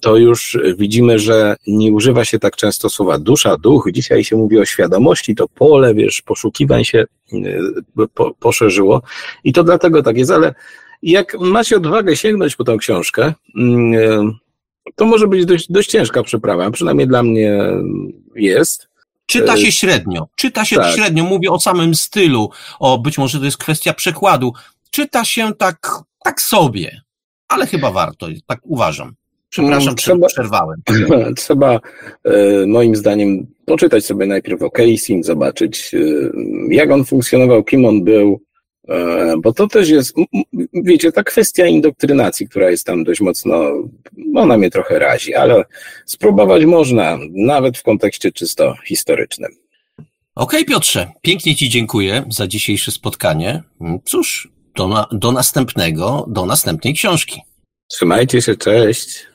to 0.00 0.16
już 0.16 0.58
widzimy, 0.76 1.18
że 1.18 1.56
nie 1.66 1.92
używa 1.92 2.24
się 2.24 2.38
tak 2.38 2.56
często 2.56 2.90
słowa 2.90 3.18
dusza, 3.18 3.56
duch. 3.56 3.88
Dzisiaj 3.92 4.24
się 4.24 4.36
mówi 4.36 4.58
o 4.58 4.64
świadomości, 4.64 5.34
to 5.34 5.48
pole, 5.48 5.94
wiesz, 5.94 6.22
poszukiwań 6.22 6.84
się 6.84 7.04
e, 7.32 7.36
po, 8.14 8.34
poszerzyło 8.34 9.02
i 9.44 9.52
to 9.52 9.64
dlatego 9.64 10.02
tak 10.02 10.16
jest, 10.16 10.30
ale 10.30 10.54
jak 11.02 11.40
macie 11.40 11.76
odwagę 11.76 12.16
sięgnąć 12.16 12.56
po 12.56 12.64
tą 12.64 12.78
książkę, 12.78 13.34
mm, 13.56 13.94
e, 13.94 14.32
to 14.96 15.06
może 15.06 15.28
być 15.28 15.46
dość, 15.46 15.72
dość 15.72 15.90
ciężka 15.90 16.22
przeprawa, 16.22 16.70
przynajmniej 16.70 17.08
dla 17.08 17.22
mnie 17.22 17.58
jest. 18.34 18.88
Czyta 19.26 19.56
się 19.56 19.72
średnio, 19.72 20.28
czyta 20.36 20.64
się 20.64 20.76
tak. 20.76 20.94
średnio, 20.94 21.24
mówię 21.24 21.50
o 21.50 21.60
samym 21.60 21.94
stylu, 21.94 22.50
o 22.78 22.98
być 22.98 23.18
może 23.18 23.38
to 23.38 23.44
jest 23.44 23.56
kwestia 23.56 23.92
przekładu. 23.92 24.52
Czyta 24.90 25.24
się 25.24 25.54
tak, 25.54 25.90
tak 26.24 26.40
sobie 26.40 27.07
ale 27.48 27.66
chyba 27.66 27.90
warto, 27.90 28.26
tak 28.46 28.60
uważam. 28.62 29.14
Przepraszam, 29.50 29.94
trzeba, 29.94 30.26
przerwałem. 30.26 30.82
Trzeba 31.36 31.80
e, 32.24 32.66
moim 32.66 32.96
zdaniem 32.96 33.46
poczytać 33.66 34.04
sobie 34.04 34.26
najpierw 34.26 34.62
o 34.62 34.70
Casey, 34.70 35.22
zobaczyć 35.22 35.94
e, 35.94 35.98
jak 36.70 36.90
on 36.90 37.04
funkcjonował, 37.04 37.64
kim 37.64 37.84
on 37.84 38.04
był, 38.04 38.40
e, 38.88 39.34
bo 39.42 39.52
to 39.52 39.66
też 39.66 39.88
jest, 39.88 40.14
wiecie, 40.72 41.12
ta 41.12 41.22
kwestia 41.22 41.66
indoktrynacji, 41.66 42.48
która 42.48 42.70
jest 42.70 42.86
tam 42.86 43.04
dość 43.04 43.20
mocno, 43.20 43.72
ona 44.34 44.58
mnie 44.58 44.70
trochę 44.70 44.98
razi, 44.98 45.34
ale 45.34 45.64
spróbować 46.06 46.64
można, 46.64 47.18
nawet 47.30 47.78
w 47.78 47.82
kontekście 47.82 48.32
czysto 48.32 48.74
historycznym. 48.84 49.50
Okej, 50.34 50.60
okay, 50.60 50.64
Piotrze, 50.64 51.08
pięknie 51.22 51.56
Ci 51.56 51.68
dziękuję 51.68 52.24
za 52.28 52.46
dzisiejsze 52.46 52.90
spotkanie. 52.90 53.62
Cóż, 54.04 54.48
do, 54.78 54.88
na, 54.88 55.08
do 55.12 55.32
następnego, 55.32 56.24
do 56.28 56.46
następnej 56.46 56.94
książki. 56.94 57.42
Trzymajcie 57.90 58.42
się, 58.42 58.56
cześć. 58.56 59.26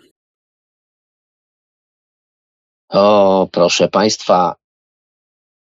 O, 2.89 3.47
proszę 3.51 3.87
Państwa, 3.87 4.55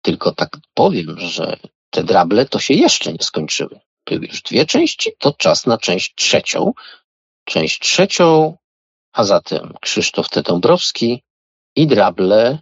tylko 0.02 0.32
tak 0.32 0.50
powiem, 0.74 1.20
że 1.20 1.58
te 1.90 2.04
drable 2.04 2.46
to 2.46 2.60
się 2.60 2.74
jeszcze 2.74 3.14
nie 3.14 3.24
skończyły. 3.24 3.80
Były 4.06 4.26
już 4.26 4.42
dwie 4.42 4.66
części, 4.66 5.12
to 5.20 5.34
czas 5.34 5.66
na 5.66 5.78
część 5.78 6.16
trzecią. 6.16 6.74
Część 7.46 7.80
trzecią, 7.80 8.58
a 9.14 9.24
zatem 9.24 9.74
Krzysztof 9.82 10.30
T. 10.30 10.42
Dąbrowski 10.44 11.24
i 11.76 11.88
drable, 11.88 12.60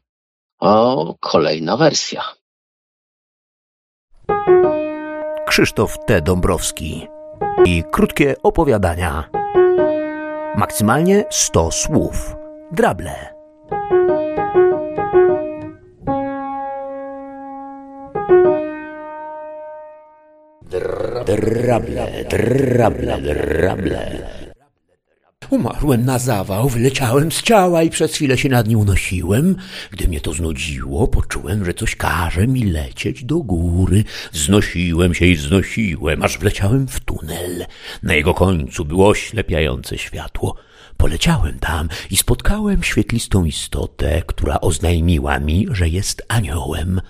o, 0.60 1.16
kolejna 1.20 1.78
wersja. 1.78 2.24
Krzysztof 5.48 5.98
T. 6.06 6.22
Dąbrowski 6.22 7.08
i 7.66 7.84
krótkie 7.92 8.36
opowiadania. 8.44 9.30
Maksymalnie 10.58 11.26
100 11.30 11.72
słów. 11.72 12.36
Drable. 12.72 13.36
Drable, 21.26 22.26
drable, 22.30 23.18
drable. 23.22 24.45
Umarłem 25.50 26.06
na 26.06 26.20
zawał, 26.20 26.70
wyleciałem 26.70 27.32
z 27.32 27.42
ciała 27.42 27.84
i 27.84 27.90
przez 27.90 28.14
chwilę 28.14 28.38
się 28.38 28.50
nad 28.50 28.68
nim 28.68 28.80
unosiłem. 28.80 29.56
Gdy 29.92 30.08
mnie 30.08 30.22
to 30.22 30.34
znudziło, 30.34 31.08
poczułem, 31.08 31.66
że 31.66 31.74
coś 31.74 31.96
każe 31.96 32.48
mi 32.48 32.64
lecieć 32.64 33.24
do 33.24 33.38
góry. 33.38 34.04
Znosiłem 34.32 35.14
się 35.14 35.26
i 35.26 35.36
znosiłem, 35.36 36.24
aż 36.24 36.38
wleciałem 36.38 36.88
w 36.88 37.00
tunel. 37.00 37.66
Na 38.04 38.14
jego 38.14 38.34
końcu 38.34 38.86
było 38.86 39.08
oślepiające 39.08 39.98
światło. 39.98 40.56
Poleciałem 40.98 41.60
tam 41.60 41.90
i 42.12 42.18
spotkałem 42.18 42.84
świetlistą 42.84 43.46
istotę, 43.46 44.22
która 44.26 44.62
oznajmiła 44.62 45.40
mi, 45.40 45.68
że 45.72 45.90
jest 45.90 46.22
aniołem. 46.28 47.02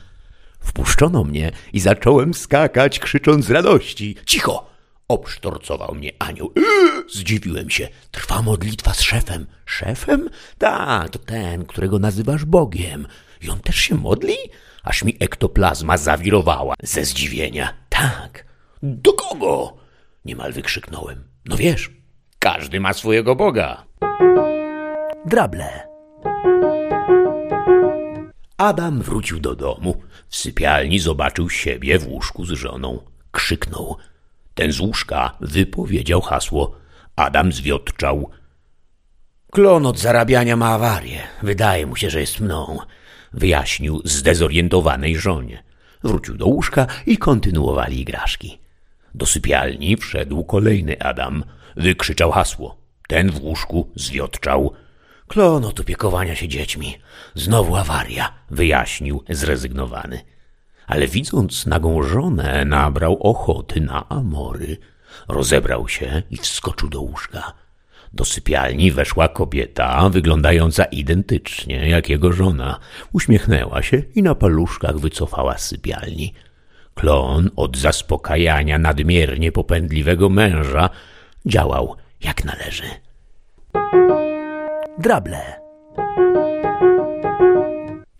Wpuszczono 0.60 1.24
mnie 1.24 1.52
i 1.74 1.80
zacząłem 1.80 2.34
skakać, 2.34 3.00
krzycząc 3.00 3.46
z 3.46 3.52
radości. 3.52 4.16
Cicho! 4.26 4.75
Obsztorcował 5.08 5.96
mnie 5.96 6.12
anioł. 6.20 6.52
Yy, 6.56 7.10
zdziwiłem 7.10 7.70
się. 7.70 7.88
Trwa 8.12 8.42
modlitwa 8.42 8.94
z 8.94 9.02
szefem. 9.02 9.48
Szefem? 9.66 10.30
Tak, 10.58 11.10
to 11.10 11.20
ten, 11.20 11.66
którego 11.66 12.00
nazywasz 12.00 12.46
Bogiem. 12.46 13.08
I 13.42 13.50
on 13.50 13.60
też 13.60 13.76
się 13.76 13.96
modli? 13.96 14.36
Aż 14.84 15.04
mi 15.04 15.18
ektoplazma 15.20 15.98
zawirowała 15.98 16.76
ze 16.84 17.06
zdziwienia. 17.06 17.74
Tak. 17.90 18.46
Do 18.84 19.14
kogo? 19.14 19.78
Niemal 20.26 20.54
wykrzyknąłem. 20.54 21.24
No 21.46 21.58
wiesz, 21.58 21.92
każdy 22.40 22.80
ma 22.80 22.94
swojego 22.94 23.36
Boga. 23.36 23.86
Drable. 25.26 25.88
Adam 28.58 29.02
wrócił 29.02 29.40
do 29.40 29.56
domu. 29.56 30.02
W 30.30 30.36
sypialni 30.36 31.00
zobaczył 31.00 31.50
siebie 31.50 32.00
w 32.00 32.08
łóżku 32.08 32.46
z 32.46 32.50
żoną. 32.50 33.04
Krzyknął. 33.32 33.98
Ten 34.56 34.72
z 34.72 34.80
łóżka 34.80 35.38
wypowiedział 35.42 36.22
hasło. 36.22 36.76
Adam 37.16 37.52
zwiotczał. 37.52 38.30
Klon 39.52 39.86
od 39.86 40.00
zarabiania 40.00 40.56
ma 40.56 40.74
awarię. 40.74 41.20
Wydaje 41.44 41.86
mu 41.86 41.96
się, 41.96 42.10
że 42.10 42.20
jest 42.20 42.40
mną. 42.40 42.78
Wyjaśnił 43.34 44.02
zdezorientowanej 44.06 45.18
żonie. 45.18 45.64
Wrócił 46.04 46.38
do 46.38 46.46
łóżka 46.46 46.88
i 47.06 47.18
kontynuowali 47.18 48.02
igraszki. 48.02 48.60
Do 49.16 49.26
sypialni 49.26 49.98
wszedł 49.98 50.44
kolejny 50.44 51.02
Adam. 51.02 51.44
Wykrzyczał 51.76 52.32
hasło. 52.32 52.78
Ten 53.08 53.32
w 53.32 53.42
łóżku 53.42 53.92
zwiotczał. 53.96 54.74
Klon 55.28 55.66
od 55.66 55.80
opiekowania 55.80 56.36
się 56.36 56.48
dziećmi. 56.48 56.98
Znowu 57.36 57.76
awaria, 57.76 58.34
wyjaśnił 58.50 59.24
zrezygnowany. 59.30 60.35
Ale 60.88 61.08
widząc 61.08 61.66
nagą 61.66 62.04
żonę, 62.04 62.66
nabrał 62.66 63.18
ochoty 63.22 63.82
na 63.82 64.10
amory. 64.10 64.78
Rozebrał 65.28 65.88
się 65.88 66.24
i 66.32 66.38
wskoczył 66.38 66.90
do 66.90 67.02
łóżka. 67.02 67.54
Do 68.14 68.26
sypialni 68.26 68.92
weszła 68.92 69.28
kobieta, 69.28 70.10
wyglądająca 70.10 70.86
identycznie 70.86 71.90
jak 71.90 72.10
jego 72.10 72.34
żona. 72.34 72.80
Uśmiechnęła 73.14 73.82
się 73.82 74.04
i 74.16 74.24
na 74.24 74.36
paluszkach 74.36 75.00
wycofała 75.00 75.58
z 75.58 75.68
sypialni. 75.68 76.34
Klon 76.94 77.50
od 77.56 77.78
zaspokajania 77.78 78.78
nadmiernie 78.78 79.52
popędliwego 79.52 80.30
męża 80.30 80.90
działał 81.46 81.96
jak 82.22 82.46
należy. 82.46 82.84
Drable. 85.00 85.65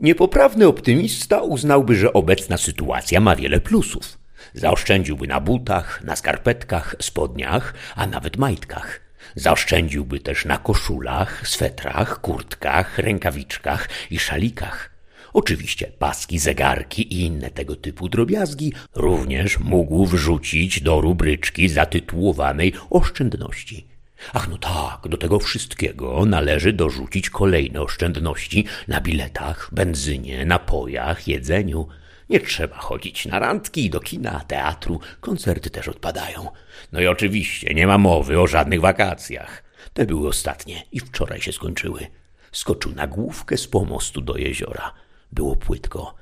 Niepoprawny 0.06 0.68
optymista 0.68 1.42
uznałby, 1.42 1.96
że 1.96 2.14
obecna 2.14 2.58
sytuacja 2.58 3.20
ma 3.20 3.36
wiele 3.36 3.60
plusów. 3.60 4.18
Zaoszczędziłby 4.54 5.28
na 5.28 5.40
butach, 5.40 6.04
na 6.04 6.16
skarpetkach, 6.16 6.96
spodniach, 7.02 7.74
a 7.96 8.08
nawet 8.08 8.38
majtkach. 8.38 9.02
Zaoszczędziłby 9.36 10.20
też 10.20 10.46
na 10.46 10.58
koszulach, 10.58 11.48
swetrach, 11.48 12.22
kurtkach, 12.22 12.98
rękawiczkach 12.98 13.90
i 14.12 14.20
szalikach. 14.20 14.90
Oczywiście 15.34 15.92
paski, 16.00 16.40
zegarki 16.40 17.14
i 17.14 17.22
inne 17.22 17.50
tego 17.50 17.76
typu 17.76 18.10
drobiazgi 18.10 18.74
również 18.96 19.60
mógł 19.60 20.06
wrzucić 20.06 20.82
do 20.82 21.02
rubryczki 21.02 21.70
zatytułowanej 21.70 22.74
oszczędności. 22.90 23.95
Ach 24.34 24.48
no 24.48 24.58
tak, 24.58 25.08
do 25.08 25.18
tego 25.18 25.40
wszystkiego 25.40 26.26
należy 26.26 26.74
dorzucić 26.74 27.30
kolejne 27.30 27.82
oszczędności 27.82 28.66
na 28.88 29.02
biletach, 29.02 29.70
benzynie, 29.72 30.46
napojach, 30.46 31.28
jedzeniu. 31.28 31.88
Nie 32.30 32.40
trzeba 32.40 32.78
chodzić 32.78 33.26
na 33.26 33.40
randki, 33.40 33.90
do 33.90 34.00
kina, 34.00 34.40
teatru, 34.40 35.00
koncerty 35.22 35.70
też 35.70 35.88
odpadają. 35.88 36.48
No 36.92 37.00
i 37.00 37.08
oczywiście 37.08 37.74
nie 37.74 37.88
ma 37.88 37.98
mowy 37.98 38.40
o 38.40 38.48
żadnych 38.48 38.82
wakacjach. 38.82 39.64
Te 39.94 40.06
były 40.06 40.28
ostatnie 40.28 40.84
i 40.92 41.00
wczoraj 41.00 41.42
się 41.42 41.52
skończyły. 41.52 42.08
Skoczył 42.52 42.92
na 42.92 43.08
główkę 43.08 43.58
z 43.58 43.68
pomostu 43.68 44.22
do 44.22 44.38
jeziora. 44.38 44.94
Było 45.32 45.56
płytko. 45.56 46.16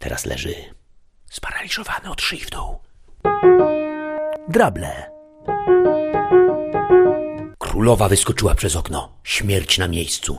Teraz 0.00 0.26
leży 0.26 0.54
sparaliżowany 1.30 2.10
od 2.10 2.22
szyi 2.22 2.40
w 2.40 2.50
dół. 2.50 2.78
Drable. 4.48 5.17
Królowa 7.78 8.08
wyskoczyła 8.08 8.54
przez 8.54 8.76
okno. 8.76 9.12
Śmierć 9.24 9.78
na 9.78 9.88
miejscu. 9.88 10.38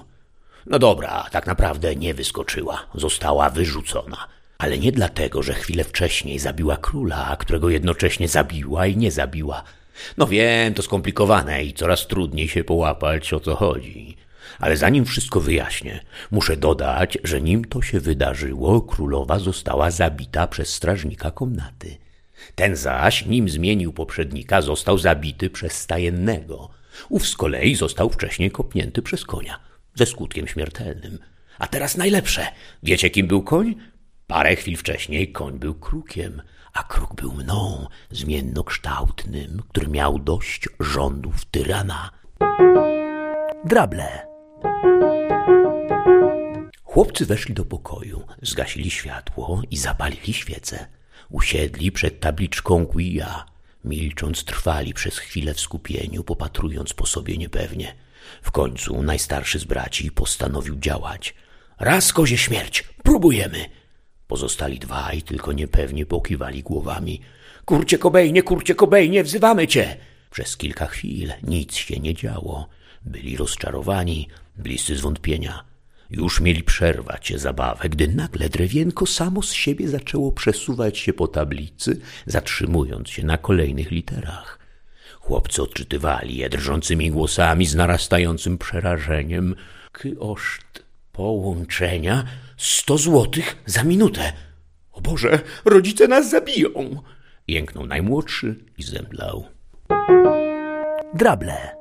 No 0.66 0.80
dobra, 0.80 1.26
tak 1.32 1.48
naprawdę 1.48 1.96
nie 1.96 2.14
wyskoczyła. 2.14 2.86
Została 2.96 3.50
wyrzucona. 3.50 4.28
Ale 4.58 4.78
nie 4.78 4.92
dlatego, 4.92 5.44
że 5.44 5.54
chwilę 5.54 5.84
wcześniej 5.84 6.40
zabiła 6.40 6.78
króla, 6.78 7.36
którego 7.40 7.70
jednocześnie 7.70 8.28
zabiła 8.28 8.88
i 8.88 8.98
nie 8.98 9.12
zabiła. 9.12 9.64
No 10.18 10.28
wiem, 10.28 10.74
to 10.74 10.82
skomplikowane 10.82 11.64
i 11.64 11.74
coraz 11.74 12.08
trudniej 12.08 12.48
się 12.48 12.64
połapać, 12.64 13.34
o 13.34 13.40
co 13.40 13.56
chodzi. 13.56 14.18
Ale 14.60 14.78
zanim 14.78 15.06
wszystko 15.06 15.40
wyjaśnię, 15.42 16.00
muszę 16.32 16.58
dodać, 16.58 17.18
że 17.24 17.42
nim 17.42 17.66
to 17.66 17.82
się 17.82 18.00
wydarzyło, 18.00 18.82
królowa 18.82 19.40
została 19.40 19.92
zabita 19.92 20.48
przez 20.48 20.74
strażnika 20.74 21.32
komnaty. 21.32 21.98
Ten 22.56 22.76
zaś, 22.76 23.26
nim 23.26 23.50
zmienił 23.50 23.94
poprzednika, 23.94 24.62
został 24.62 24.98
zabity 24.98 25.50
przez 25.50 25.74
stajennego. 25.74 26.79
Ów 27.10 27.28
z 27.28 27.36
kolei 27.36 27.76
został 27.76 28.10
wcześniej 28.10 28.52
kopnięty 28.52 29.02
przez 29.02 29.24
konia, 29.26 29.60
ze 29.96 30.06
skutkiem 30.06 30.48
śmiertelnym. 30.48 31.20
A 31.60 31.68
teraz 31.68 31.98
najlepsze. 31.98 32.48
Wiecie, 32.84 33.10
kim 33.10 33.28
był 33.28 33.44
koń? 33.44 33.76
Parę 34.28 34.56
chwil 34.56 34.78
wcześniej 34.78 35.32
koń 35.32 35.60
był 35.60 35.74
krukiem, 35.74 36.42
a 36.74 36.84
kruk 36.84 37.16
był 37.16 37.32
mną, 37.32 37.88
zmiennokształtnym, 38.12 39.62
który 39.70 39.88
miał 39.88 40.20
dość 40.20 40.70
rządów 40.80 41.46
tyrana. 41.46 42.10
Drable. 43.66 44.28
Chłopcy 46.84 47.26
weszli 47.26 47.54
do 47.54 47.66
pokoju, 47.66 48.24
zgasili 48.42 48.92
światło 48.92 49.62
i 49.72 49.78
zapalili 49.78 50.34
świece. 50.34 50.88
Usiedli 51.30 51.92
przed 51.92 52.20
tabliczką 52.20 52.86
Quia. 52.86 53.46
Milcząc 53.84 54.44
trwali 54.44 54.94
przez 54.94 55.18
chwilę 55.18 55.54
w 55.54 55.60
skupieniu, 55.60 56.24
popatrując 56.24 56.94
po 56.94 57.06
sobie 57.06 57.38
niepewnie. 57.38 57.96
W 58.42 58.52
końcu 58.52 59.04
najstarszy 59.04 59.60
z 59.60 59.64
braci 59.64 60.12
postanowił 60.12 60.76
działać. 60.76 61.36
Raz 61.80 62.14
kozie 62.14 62.38
śmierć, 62.38 62.84
próbujemy! 63.04 63.66
Pozostali 64.28 64.80
dwaj 64.80 65.22
tylko 65.22 65.54
niepewnie 65.54 66.06
pokiwali 66.06 66.64
głowami. 66.64 67.22
Kurcie 67.66 67.98
Kobejnie, 67.98 68.44
kurcie 68.44 68.76
Kobejnie, 68.76 69.24
wzywamy 69.24 69.68
cię! 69.68 69.98
Przez 70.32 70.58
kilka 70.58 70.86
chwil 70.86 71.34
nic 71.44 71.76
się 71.76 72.00
nie 72.00 72.14
działo. 72.14 72.68
Byli 73.06 73.38
rozczarowani, 73.38 74.28
bliscy 74.58 74.96
zwątpienia. 74.96 75.64
Już 76.10 76.42
mieli 76.42 76.64
przerwać 76.64 77.34
zabawę, 77.36 77.90
gdy 77.90 78.08
nagle 78.08 78.50
drewienko 78.50 79.06
samo 79.06 79.42
z 79.42 79.54
siebie 79.54 79.88
zaczęło 79.88 80.32
przesuwać 80.32 80.98
się 80.98 81.14
po 81.14 81.28
tablicy, 81.28 82.02
zatrzymując 82.26 83.10
się 83.10 83.26
na 83.26 83.38
kolejnych 83.38 83.92
literach. 83.92 84.60
Chłopcy 85.20 85.64
odczytywali 85.64 86.38
je 86.38 86.50
drżącymi 86.50 87.12
głosami 87.12 87.66
z 87.66 87.76
narastającym 87.76 88.58
przerażeniem. 88.58 89.56
Kyoszt 89.92 90.84
połączenia 91.12 92.24
sto 92.58 92.98
złotych 92.98 93.56
za 93.66 93.84
minutę. 93.84 94.34
O 94.92 95.02
Boże, 95.02 95.40
rodzice 95.66 96.08
nas 96.08 96.30
zabiją! 96.30 97.02
Jęknął 97.48 97.86
najmłodszy 97.86 98.56
i 98.78 98.84
zemdlał. 98.84 99.46
Drable. 101.14 101.80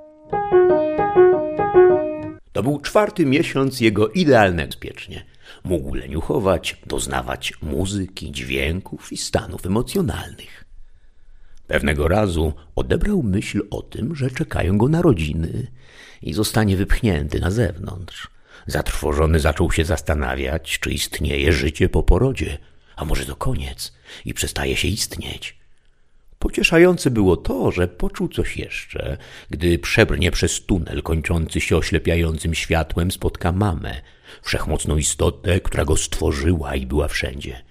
To 2.58 2.62
był 2.62 2.80
czwarty 2.80 3.26
miesiąc 3.26 3.80
jego 3.80 4.08
idealnego 4.08 4.68
bezpiecznie. 4.68 5.24
Mógł 5.64 5.94
leniuchować, 5.94 6.76
doznawać 6.86 7.52
muzyki, 7.62 8.32
dźwięków 8.32 9.12
i 9.12 9.16
stanów 9.16 9.66
emocjonalnych. 9.66 10.64
Pewnego 11.66 12.08
razu 12.08 12.52
odebrał 12.76 13.22
myśl 13.22 13.62
o 13.70 13.82
tym, 13.82 14.16
że 14.16 14.30
czekają 14.30 14.78
go 14.78 14.88
narodziny 14.88 15.66
i 16.22 16.32
zostanie 16.32 16.76
wypchnięty 16.76 17.40
na 17.40 17.50
zewnątrz. 17.50 18.28
Zatrwożony 18.66 19.40
zaczął 19.40 19.72
się 19.72 19.84
zastanawiać, 19.84 20.78
czy 20.78 20.90
istnieje 20.90 21.52
życie 21.52 21.88
po 21.88 22.02
porodzie, 22.02 22.58
a 22.96 23.04
może 23.04 23.26
to 23.26 23.36
koniec 23.36 23.92
i 24.24 24.34
przestaje 24.34 24.76
się 24.76 24.88
istnieć. 24.88 25.57
Pocieszające 26.38 27.10
było 27.10 27.36
to, 27.36 27.70
że 27.70 27.88
poczuł 27.88 28.28
coś 28.28 28.56
jeszcze, 28.56 29.16
gdy 29.50 29.78
przebrnie 29.78 30.30
przez 30.30 30.66
tunel 30.66 31.02
kończący 31.02 31.60
się 31.60 31.76
oślepiającym 31.76 32.54
światłem 32.54 33.10
spotka 33.10 33.52
mamę, 33.52 34.02
wszechmocną 34.42 34.96
istotę, 34.96 35.60
która 35.60 35.84
go 35.84 35.96
stworzyła 35.96 36.74
i 36.74 36.86
była 36.86 37.08
wszędzie. 37.08 37.62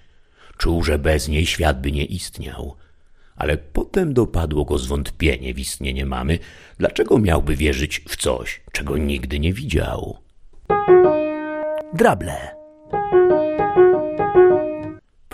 Czuł, 0.56 0.84
że 0.84 0.98
bez 0.98 1.28
niej 1.28 1.46
świat 1.46 1.80
by 1.80 1.92
nie 1.92 2.04
istniał. 2.04 2.76
Ale 3.36 3.56
potem 3.56 4.14
dopadło 4.14 4.64
go 4.64 4.78
zwątpienie 4.78 5.54
w 5.54 5.58
istnienie 5.58 6.06
mamy. 6.06 6.38
Dlaczego 6.78 7.18
miałby 7.18 7.56
wierzyć 7.56 8.00
w 8.08 8.16
coś, 8.16 8.60
czego 8.72 8.96
nigdy 8.96 9.40
nie 9.40 9.52
widział? 9.52 10.18
Drable. 11.94 12.58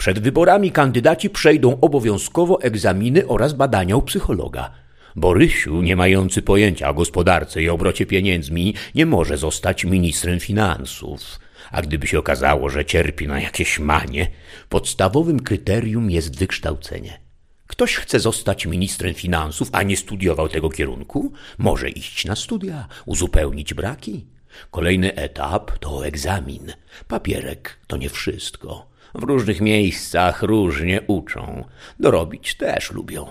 Przed 0.04 0.18
wyborami 0.18 0.72
kandydaci 0.72 1.30
przejdą 1.30 1.80
obowiązkowo 1.80 2.62
egzaminy 2.62 3.26
oraz 3.26 3.52
badania 3.52 3.96
u 3.96 4.02
psychologa. 4.02 4.70
Borysiu, 5.16 5.82
nie 5.82 5.96
mający 5.96 6.42
pojęcia 6.42 6.88
o 6.88 6.94
gospodarce 6.94 7.62
i 7.62 7.68
obrocie 7.68 8.06
pieniędzmi, 8.06 8.74
nie 8.94 9.06
może 9.06 9.36
zostać 9.36 9.84
ministrem 9.84 10.40
finansów. 10.40 11.20
A 11.70 11.82
gdyby 11.82 12.06
się 12.06 12.18
okazało, 12.18 12.68
że 12.68 12.84
cierpi 12.84 13.26
na 13.26 13.40
jakieś 13.40 13.78
manie, 13.78 14.30
podstawowym 14.68 15.40
kryterium 15.40 16.10
jest 16.10 16.38
wykształcenie. 16.38 17.20
Ktoś 17.66 17.96
chce 17.96 18.20
zostać 18.20 18.66
ministrem 18.66 19.14
finansów, 19.14 19.68
a 19.72 19.82
nie 19.82 19.96
studiował 19.96 20.48
tego 20.48 20.70
kierunku, 20.70 21.32
może 21.58 21.88
iść 21.90 22.24
na 22.24 22.36
studia, 22.36 22.88
uzupełnić 23.06 23.74
braki. 23.74 24.26
Kolejny 24.70 25.14
etap 25.14 25.78
to 25.78 26.06
egzamin. 26.06 26.72
Papierek 27.08 27.78
to 27.86 27.96
nie 27.96 28.08
wszystko. 28.08 28.93
W 29.14 29.22
różnych 29.22 29.60
miejscach 29.60 30.42
różnie 30.42 31.00
uczą. 31.06 31.64
Dorobić 32.00 32.54
też 32.54 32.92
lubią. 32.92 33.26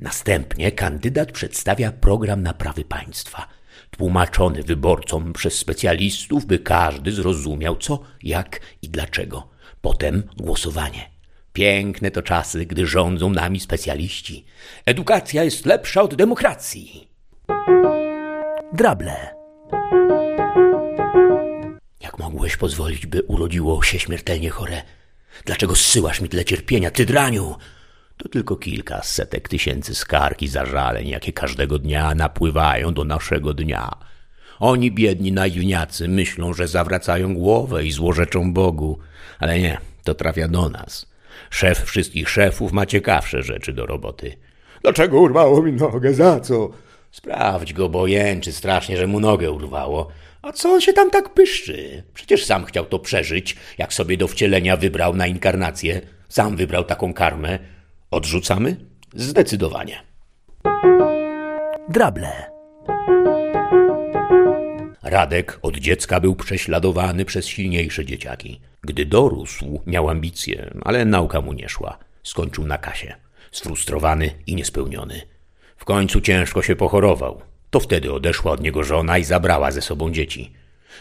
Następnie 0.00 0.72
kandydat 0.72 1.32
przedstawia 1.32 1.92
program 1.92 2.42
naprawy 2.42 2.84
państwa, 2.84 3.48
tłumaczony 3.90 4.62
wyborcom 4.62 5.32
przez 5.32 5.58
specjalistów, 5.58 6.46
by 6.46 6.58
każdy 6.58 7.12
zrozumiał 7.12 7.76
co, 7.76 8.00
jak 8.22 8.60
i 8.82 8.88
dlaczego. 8.88 9.48
Potem 9.80 10.22
głosowanie. 10.36 11.10
Piękne 11.52 12.10
to 12.10 12.22
czasy, 12.22 12.66
gdy 12.66 12.86
rządzą 12.86 13.30
nami 13.30 13.60
specjaliści. 13.60 14.44
Edukacja 14.86 15.44
jest 15.44 15.66
lepsza 15.66 16.02
od 16.02 16.14
demokracji. 16.14 17.08
Drable. 18.72 19.34
Jak 22.00 22.18
mogłeś 22.18 22.56
pozwolić, 22.56 23.06
by 23.06 23.22
urodziło 23.22 23.82
się 23.82 23.98
śmiertelnie 23.98 24.50
chore? 24.50 24.82
Dlaczego 25.44 25.74
zsyłasz 25.74 26.20
mi 26.20 26.28
tyle 26.28 26.44
cierpienia, 26.44 26.90
ty 26.90 27.06
draniu? 27.06 27.56
To 28.16 28.28
tylko 28.28 28.56
kilka 28.56 29.02
setek 29.02 29.48
tysięcy 29.48 29.94
skarg 29.94 30.42
i 30.42 30.48
zażaleń, 30.48 31.08
jakie 31.08 31.32
każdego 31.32 31.78
dnia 31.78 32.14
napływają 32.14 32.94
do 32.94 33.04
naszego 33.04 33.54
dnia. 33.54 33.90
Oni, 34.58 34.92
biedni 34.92 35.32
naiwniacy, 35.32 36.08
myślą, 36.08 36.52
że 36.54 36.68
zawracają 36.68 37.34
głowę 37.34 37.84
i 37.84 37.92
złorzeczą 37.92 38.52
Bogu, 38.52 38.98
ale 39.38 39.58
nie, 39.58 39.78
to 40.04 40.14
trafia 40.14 40.48
do 40.48 40.68
nas. 40.68 41.06
Szef 41.50 41.84
wszystkich 41.84 42.28
szefów 42.28 42.72
ma 42.72 42.86
ciekawsze 42.86 43.42
rzeczy 43.42 43.72
do 43.72 43.86
roboty. 43.86 44.36
Dlaczego 44.82 45.20
urwało 45.20 45.62
mi 45.62 45.72
nogę? 45.72 46.14
Za 46.14 46.40
co? 46.40 46.70
Sprawdź 47.10 47.72
go, 47.72 47.88
bo 47.88 48.06
jęczy 48.06 48.52
strasznie, 48.52 48.96
że 48.96 49.06
mu 49.06 49.20
nogę 49.20 49.50
urwało. 49.50 50.08
A 50.42 50.52
co 50.52 50.72
on 50.72 50.80
się 50.80 50.92
tam 50.92 51.10
tak 51.10 51.34
pyszczy? 51.34 52.02
Przecież 52.14 52.44
sam 52.44 52.64
chciał 52.64 52.84
to 52.84 52.98
przeżyć, 52.98 53.56
jak 53.78 53.94
sobie 53.94 54.16
do 54.16 54.28
wcielenia 54.28 54.76
wybrał 54.76 55.14
na 55.14 55.26
inkarnację. 55.26 56.00
Sam 56.28 56.56
wybrał 56.56 56.84
taką 56.84 57.14
karmę. 57.14 57.58
Odrzucamy? 58.10 58.76
Zdecydowanie. 59.14 60.02
Drable. 61.88 62.52
Radek 65.02 65.58
od 65.62 65.76
dziecka 65.76 66.20
był 66.20 66.34
prześladowany 66.36 67.24
przez 67.24 67.46
silniejsze 67.46 68.04
dzieciaki. 68.04 68.60
Gdy 68.82 69.06
dorósł, 69.06 69.82
miał 69.86 70.10
ambicje, 70.10 70.70
ale 70.84 71.04
nauka 71.04 71.40
mu 71.40 71.52
nie 71.52 71.68
szła. 71.68 71.98
Skończył 72.22 72.66
na 72.66 72.78
kasie. 72.78 73.14
Sfrustrowany 73.52 74.30
i 74.46 74.54
niespełniony. 74.54 75.20
W 75.76 75.84
końcu 75.84 76.20
ciężko 76.20 76.62
się 76.62 76.76
pochorował. 76.76 77.51
To 77.72 77.80
wtedy 77.80 78.12
odeszła 78.12 78.52
od 78.52 78.60
niego 78.60 78.84
żona 78.84 79.18
i 79.18 79.24
zabrała 79.24 79.70
ze 79.70 79.82
sobą 79.82 80.12
dzieci. 80.12 80.52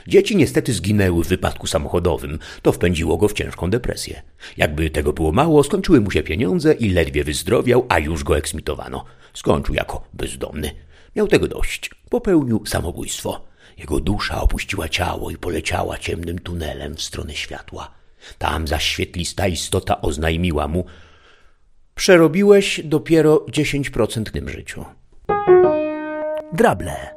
Dzieci 0.07 0.35
niestety 0.35 0.73
zginęły 0.73 1.23
w 1.23 1.27
wypadku 1.27 1.67
samochodowym. 1.67 2.39
To 2.61 2.71
wpędziło 2.71 3.17
go 3.17 3.27
w 3.27 3.33
ciężką 3.33 3.69
depresję. 3.69 4.21
Jakby 4.57 4.89
tego 4.89 5.13
było 5.13 5.31
mało, 5.31 5.63
skończyły 5.63 6.01
mu 6.01 6.11
się 6.11 6.23
pieniądze 6.23 6.73
i 6.73 6.89
ledwie 6.89 7.23
wyzdrowiał, 7.23 7.85
a 7.89 7.99
już 7.99 8.23
go 8.23 8.37
eksmitowano. 8.37 9.05
Skończył 9.33 9.75
jako 9.75 10.03
bezdomny. 10.13 10.71
Miał 11.15 11.27
tego 11.27 11.47
dość. 11.47 11.91
Popełnił 12.09 12.65
samobójstwo. 12.65 13.45
Jego 13.77 13.99
dusza 13.99 14.41
opuściła 14.41 14.89
ciało 14.89 15.31
i 15.31 15.37
poleciała 15.37 15.97
ciemnym 15.97 16.39
tunelem 16.39 16.95
w 16.95 17.01
stronę 17.01 17.35
światła. 17.35 17.91
Tam 18.37 18.67
zaś 18.67 18.85
świetlista 18.85 19.47
istota 19.47 20.01
oznajmiła 20.01 20.67
mu 20.67 20.85
Przerobiłeś 21.95 22.81
dopiero 22.83 23.37
10% 23.37 24.25
w 24.25 24.31
tym 24.31 24.49
życiu. 24.49 24.85
Drable. 26.53 27.15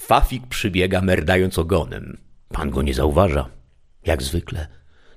Fafik 0.00 0.46
przybiega 0.46 1.00
merdając 1.00 1.58
ogonem. 1.58 2.18
Pan 2.48 2.70
go 2.70 2.82
nie 2.82 2.94
zauważa. 2.94 3.48
Jak 4.06 4.22
zwykle. 4.22 4.66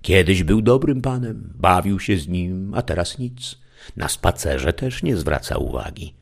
Kiedyś 0.02 0.44
był 0.44 0.62
dobrym 0.62 1.02
panem, 1.02 1.54
bawił 1.56 2.00
się 2.00 2.18
z 2.18 2.28
nim, 2.28 2.74
a 2.76 2.82
teraz 2.82 3.18
nic. 3.18 3.58
Na 3.98 4.10
spacerze 4.10 4.74
też 4.74 5.04
nie 5.04 5.18
zwraca 5.18 5.58
uwagi. 5.58 6.14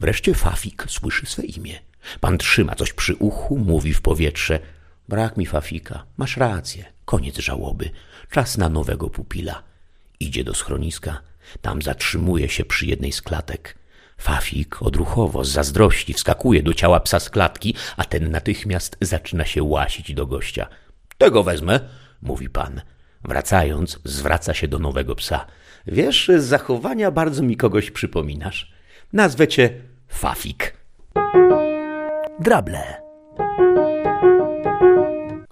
Wreszcie 0.00 0.34
Fafik 0.34 0.84
słyszy 0.88 1.26
swe 1.26 1.44
imię. 1.44 1.78
Pan 2.20 2.38
trzyma 2.38 2.74
coś 2.74 2.92
przy 2.92 3.14
uchu, 3.16 3.58
mówi 3.58 3.94
w 3.94 4.00
powietrze. 4.00 4.58
Brak 5.08 5.36
mi 5.36 5.46
Fafika. 5.46 6.04
Masz 6.16 6.36
rację. 6.36 6.84
Koniec 7.04 7.38
żałoby. 7.38 7.90
Czas 8.30 8.58
na 8.58 8.68
nowego 8.68 9.10
pupila. 9.10 9.62
Idzie 10.20 10.44
do 10.44 10.54
schroniska. 10.54 11.20
Tam 11.62 11.82
zatrzymuje 11.82 12.48
się 12.48 12.64
przy 12.64 12.86
jednej 12.86 13.12
z 13.12 13.22
klatek. 13.22 13.85
Fafik 14.18 14.82
odruchowo, 14.82 15.44
z 15.44 15.48
zazdrości, 15.48 16.14
wskakuje 16.14 16.62
do 16.62 16.74
ciała 16.74 17.00
psa 17.00 17.20
z 17.20 17.30
klatki, 17.30 17.74
a 17.96 18.04
ten 18.04 18.30
natychmiast 18.30 18.96
zaczyna 19.00 19.44
się 19.44 19.62
łasić 19.62 20.14
do 20.14 20.26
gościa. 20.26 20.66
Tego 21.18 21.42
wezmę, 21.42 21.80
mówi 22.22 22.48
pan. 22.48 22.80
Wracając, 23.24 23.98
zwraca 24.04 24.54
się 24.54 24.68
do 24.68 24.78
nowego 24.78 25.14
psa. 25.14 25.46
Wiesz, 25.86 26.30
z 26.38 26.44
zachowania 26.44 27.10
bardzo 27.10 27.42
mi 27.42 27.56
kogoś 27.56 27.90
przypominasz. 27.90 28.72
Nazwę 29.12 29.48
cię 29.48 29.70
Fafik. 30.08 30.76
Drable. 32.40 33.06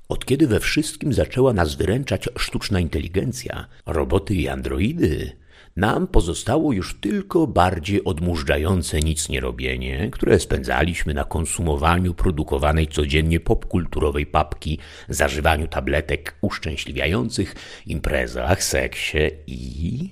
Od 0.08 0.24
kiedy 0.24 0.46
we 0.46 0.60
wszystkim 0.60 1.12
zaczęła 1.12 1.52
nas 1.52 1.74
wyręczać 1.74 2.28
sztuczna 2.38 2.80
inteligencja, 2.80 3.66
roboty 3.86 4.34
i 4.34 4.48
androidy, 4.48 5.36
nam 5.76 6.06
pozostało 6.06 6.72
już 6.72 6.94
tylko 7.00 7.46
bardziej 7.46 8.04
odmurzające 8.04 9.00
nic 9.00 9.28
nie 9.28 9.40
robienie, 9.40 10.10
które 10.12 10.40
spędzaliśmy 10.40 11.14
na 11.14 11.24
konsumowaniu 11.24 12.14
produkowanej 12.14 12.86
codziennie 12.86 13.40
popkulturowej 13.40 14.26
papki, 14.26 14.78
zażywaniu 15.08 15.68
tabletek 15.68 16.34
uszczęśliwiających, 16.40 17.54
imprezach, 17.86 18.64
seksie 18.64 19.18
i... 19.46 20.10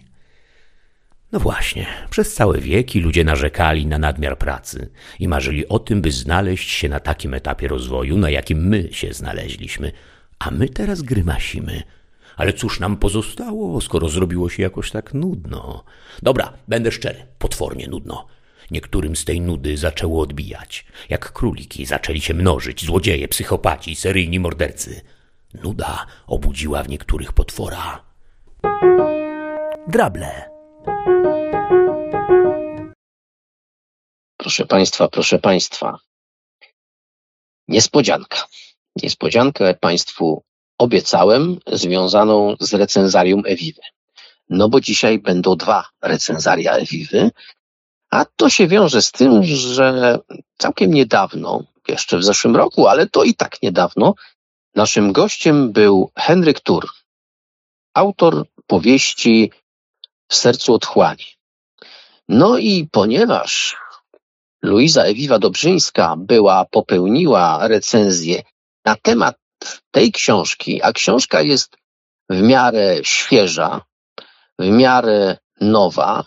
No 1.32 1.40
właśnie, 1.40 1.86
przez 2.10 2.34
całe 2.34 2.58
wieki 2.58 3.00
ludzie 3.00 3.24
narzekali 3.24 3.86
na 3.86 3.98
nadmiar 3.98 4.38
pracy 4.38 4.90
i 5.18 5.28
marzyli 5.28 5.68
o 5.68 5.78
tym, 5.78 6.02
by 6.02 6.10
znaleźć 6.10 6.70
się 6.70 6.88
na 6.88 7.00
takim 7.00 7.34
etapie 7.34 7.68
rozwoju, 7.68 8.18
na 8.18 8.30
jakim 8.30 8.68
my 8.68 8.88
się 8.92 9.12
znaleźliśmy, 9.12 9.92
a 10.38 10.50
my 10.50 10.68
teraz 10.68 11.02
grymasimy– 11.02 11.82
ale 12.36 12.52
cóż 12.52 12.80
nam 12.80 12.96
pozostało, 12.96 13.80
skoro 13.80 14.08
zrobiło 14.08 14.48
się 14.48 14.62
jakoś 14.62 14.90
tak 14.90 15.14
nudno? 15.14 15.84
Dobra, 16.22 16.52
będę 16.68 16.92
szczery, 16.92 17.26
potwornie 17.38 17.88
nudno. 17.88 18.26
Niektórym 18.70 19.16
z 19.16 19.24
tej 19.24 19.40
nudy 19.40 19.76
zaczęło 19.76 20.22
odbijać. 20.22 20.84
Jak 21.08 21.32
króliki 21.32 21.86
zaczęli 21.86 22.20
się 22.20 22.34
mnożyć, 22.34 22.84
złodzieje, 22.84 23.28
psychopaci, 23.28 23.96
seryjni 23.96 24.40
mordercy. 24.40 25.00
Nuda 25.54 26.06
obudziła 26.26 26.82
w 26.82 26.88
niektórych 26.88 27.32
potwora. 27.32 28.04
Drable. 29.88 30.50
Proszę 34.36 34.66
Państwa, 34.66 35.08
proszę 35.08 35.38
Państwa. 35.38 35.98
Niespodzianka. 37.68 38.46
Niespodziankę 39.02 39.74
Państwu 39.74 40.44
obiecałem, 40.78 41.58
związaną 41.72 42.56
z 42.60 42.74
recenzarium 42.74 43.42
Ewiwy. 43.46 43.80
No 44.50 44.68
bo 44.68 44.80
dzisiaj 44.80 45.18
będą 45.18 45.56
dwa 45.56 45.88
recenzaria 46.02 46.72
Ewiwy, 46.72 47.30
a 48.10 48.24
to 48.36 48.50
się 48.50 48.68
wiąże 48.68 49.02
z 49.02 49.12
tym, 49.12 49.44
że 49.44 50.18
całkiem 50.58 50.94
niedawno, 50.94 51.64
jeszcze 51.88 52.18
w 52.18 52.24
zeszłym 52.24 52.56
roku, 52.56 52.86
ale 52.86 53.06
to 53.06 53.24
i 53.24 53.34
tak 53.34 53.62
niedawno, 53.62 54.14
naszym 54.74 55.12
gościem 55.12 55.72
był 55.72 56.10
Henryk 56.18 56.60
Tur, 56.60 56.88
autor 57.94 58.46
powieści 58.66 59.50
W 60.28 60.34
sercu 60.34 60.74
otchłani. 60.74 61.24
No 62.28 62.58
i 62.58 62.88
ponieważ 62.92 63.76
Luiza 64.62 65.02
Ewiwa 65.02 65.38
Dobrzyńska 65.38 66.14
była, 66.18 66.64
popełniła 66.64 67.68
recenzję 67.68 68.42
na 68.84 68.96
temat 68.96 69.36
tej 69.90 70.12
książki, 70.12 70.82
a 70.82 70.92
książka 70.92 71.40
jest 71.40 71.76
w 72.30 72.42
miarę 72.42 72.96
świeża, 73.02 73.80
w 74.58 74.66
miarę 74.66 75.38
nowa, 75.60 76.24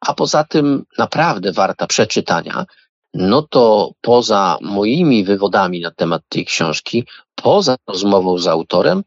a 0.00 0.14
poza 0.14 0.44
tym 0.44 0.84
naprawdę 0.98 1.52
warta 1.52 1.86
przeczytania, 1.86 2.66
no 3.14 3.42
to 3.42 3.90
poza 4.00 4.58
moimi 4.60 5.24
wywodami 5.24 5.80
na 5.80 5.90
temat 5.90 6.22
tej 6.28 6.44
książki, 6.44 7.06
poza 7.34 7.76
rozmową 7.86 8.38
z 8.38 8.46
autorem, 8.46 9.04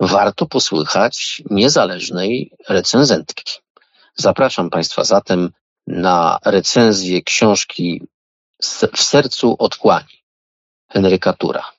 warto 0.00 0.46
posłuchać 0.46 1.42
niezależnej 1.50 2.50
recenzentki. 2.68 3.60
Zapraszam 4.14 4.70
Państwa 4.70 5.04
zatem 5.04 5.50
na 5.86 6.38
recenzję 6.44 7.22
książki 7.22 8.02
W 8.92 9.02
sercu 9.02 9.56
otchłani 9.58 10.24
Henryka 10.88 11.32
Tura. 11.32 11.73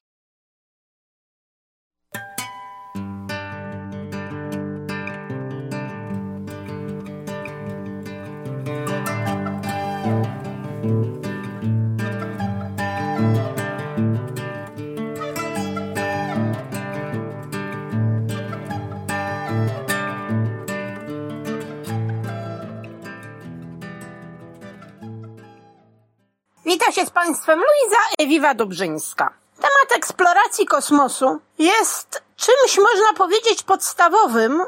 Się 26.95 27.06
z 27.06 27.09
Państwem 27.09 27.59
Luiza 27.59 27.98
Ewiwa 28.19 28.53
Dobrzyńska. 28.53 29.33
Temat 29.56 29.91
eksploracji 29.95 30.65
kosmosu 30.65 31.40
jest 31.59 32.24
czymś, 32.35 32.77
można 32.77 33.14
powiedzieć, 33.17 33.64
podstawowym 33.64 34.64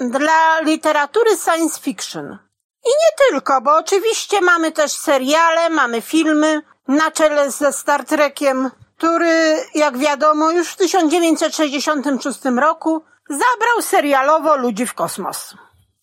dla 0.00 0.60
literatury 0.60 1.36
science 1.36 1.80
fiction. 1.80 2.38
I 2.84 2.88
nie 2.88 3.30
tylko, 3.30 3.60
bo 3.60 3.76
oczywiście 3.76 4.40
mamy 4.40 4.72
też 4.72 4.92
seriale, 4.92 5.70
mamy 5.70 6.00
filmy, 6.00 6.62
na 6.88 7.10
czele 7.10 7.50
ze 7.50 7.72
Star 7.72 8.04
Trekiem, 8.04 8.70
który, 8.98 9.66
jak 9.74 9.98
wiadomo, 9.98 10.50
już 10.50 10.68
w 10.68 10.76
1966 10.76 12.38
roku 12.56 13.04
zabrał 13.28 13.82
serialowo 13.82 14.56
ludzi 14.56 14.86
w 14.86 14.94
kosmos. 14.94 15.54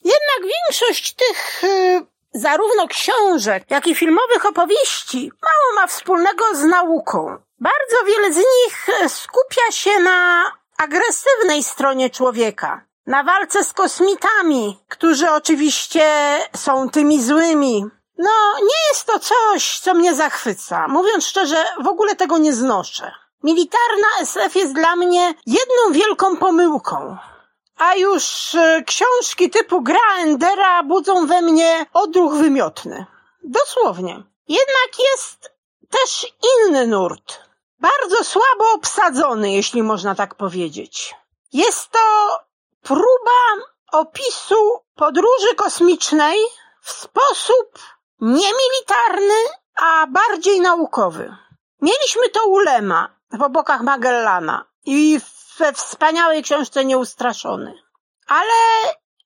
Jednak 0.03 0.53
większość 0.53 1.13
tych 1.13 1.63
y, 1.63 2.05
zarówno 2.33 2.87
książek, 2.87 3.63
jak 3.69 3.87
i 3.87 3.95
filmowych 3.95 4.45
opowieści 4.45 5.31
mało 5.41 5.81
ma 5.81 5.87
wspólnego 5.87 6.43
z 6.53 6.63
nauką. 6.63 7.37
Bardzo 7.59 8.05
wiele 8.07 8.33
z 8.33 8.37
nich 8.37 8.89
e, 9.01 9.09
skupia 9.09 9.71
się 9.71 9.99
na 9.99 10.51
agresywnej 10.77 11.63
stronie 11.63 12.09
człowieka, 12.09 12.85
na 13.07 13.23
walce 13.23 13.63
z 13.63 13.73
kosmitami, 13.73 14.79
którzy 14.87 15.31
oczywiście 15.31 16.05
są 16.55 16.89
tymi 16.89 17.23
złymi. 17.23 17.85
No, 18.17 18.59
nie 18.61 18.87
jest 18.89 19.05
to 19.05 19.19
coś, 19.19 19.79
co 19.79 19.93
mnie 19.93 20.15
zachwyca. 20.15 20.87
Mówiąc 20.87 21.25
szczerze, 21.25 21.65
w 21.83 21.87
ogóle 21.87 22.15
tego 22.15 22.37
nie 22.37 22.53
znoszę. 22.53 23.11
Militarna 23.43 24.07
SF 24.21 24.55
jest 24.55 24.73
dla 24.73 24.95
mnie 24.95 25.33
jedną 25.45 25.91
wielką 25.91 26.37
pomyłką. 26.37 27.17
A 27.79 27.95
już 27.95 28.55
e, 28.55 28.83
książki 28.83 29.49
typu 29.49 29.81
Gra 29.81 30.17
Endera 30.17 30.83
budzą 30.83 31.27
we 31.27 31.41
mnie 31.41 31.85
odruch 31.93 32.33
wymiotny. 32.33 33.05
Dosłownie. 33.43 34.23
Jednak 34.47 34.89
jest 35.11 35.51
też 35.89 36.27
inny 36.57 36.87
nurt. 36.87 37.39
Bardzo 37.79 38.23
słabo 38.23 38.71
obsadzony, 38.73 39.51
jeśli 39.51 39.83
można 39.83 40.15
tak 40.15 40.35
powiedzieć. 40.35 41.15
Jest 41.53 41.91
to 41.91 41.99
próba 42.81 43.65
opisu 43.91 44.83
podróży 44.95 45.55
kosmicznej 45.55 46.39
w 46.81 46.91
sposób 46.91 47.79
niemilitarny, 48.21 49.39
a 49.75 50.07
bardziej 50.07 50.61
naukowy. 50.61 51.35
Mieliśmy 51.81 52.29
to 52.29 52.45
u 52.45 52.59
Lema 52.59 53.09
w 53.31 53.41
obokach 53.41 53.81
Magellana 53.81 54.65
i 54.85 55.19
we 55.59 55.73
wspaniałej 55.73 56.43
książce 56.43 56.85
Nieustraszony. 56.85 57.73
Ale 58.27 58.53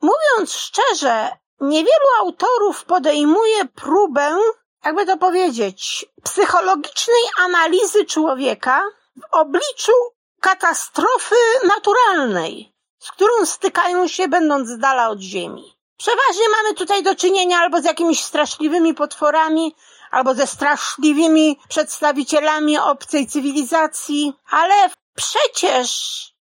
mówiąc 0.02 0.54
szczerze, 0.54 1.30
niewielu 1.62 2.08
autorów 2.20 2.86
podejmuje 2.86 3.66
próbę, 3.66 4.38
jakby 4.86 5.06
to 5.06 5.18
powiedzieć, 5.18 6.06
psychologicznej 6.24 7.24
analizy 7.40 8.06
człowieka 8.06 8.84
w 9.16 9.24
obliczu 9.32 9.92
katastrofy 10.40 11.36
naturalnej, 11.68 12.74
z 13.00 13.12
którą 13.12 13.46
stykają 13.46 14.08
się 14.08 14.28
będąc 14.28 14.70
z 14.70 14.78
dala 14.78 15.10
od 15.10 15.20
Ziemi. 15.20 15.78
Przeważnie 15.98 16.50
mamy 16.50 16.74
tutaj 16.74 17.04
do 17.04 17.16
czynienia 17.16 17.60
albo 17.60 17.82
z 17.82 17.86
jakimiś 17.86 18.24
straszliwymi 18.24 18.94
potworami, 18.94 19.76
albo 20.12 20.34
ze 20.34 20.48
straszliwymi 20.48 21.60
przedstawicielami 21.70 22.78
obcej 22.78 23.28
cywilizacji, 23.28 24.34
ale 24.50 24.90
przecież 25.16 25.90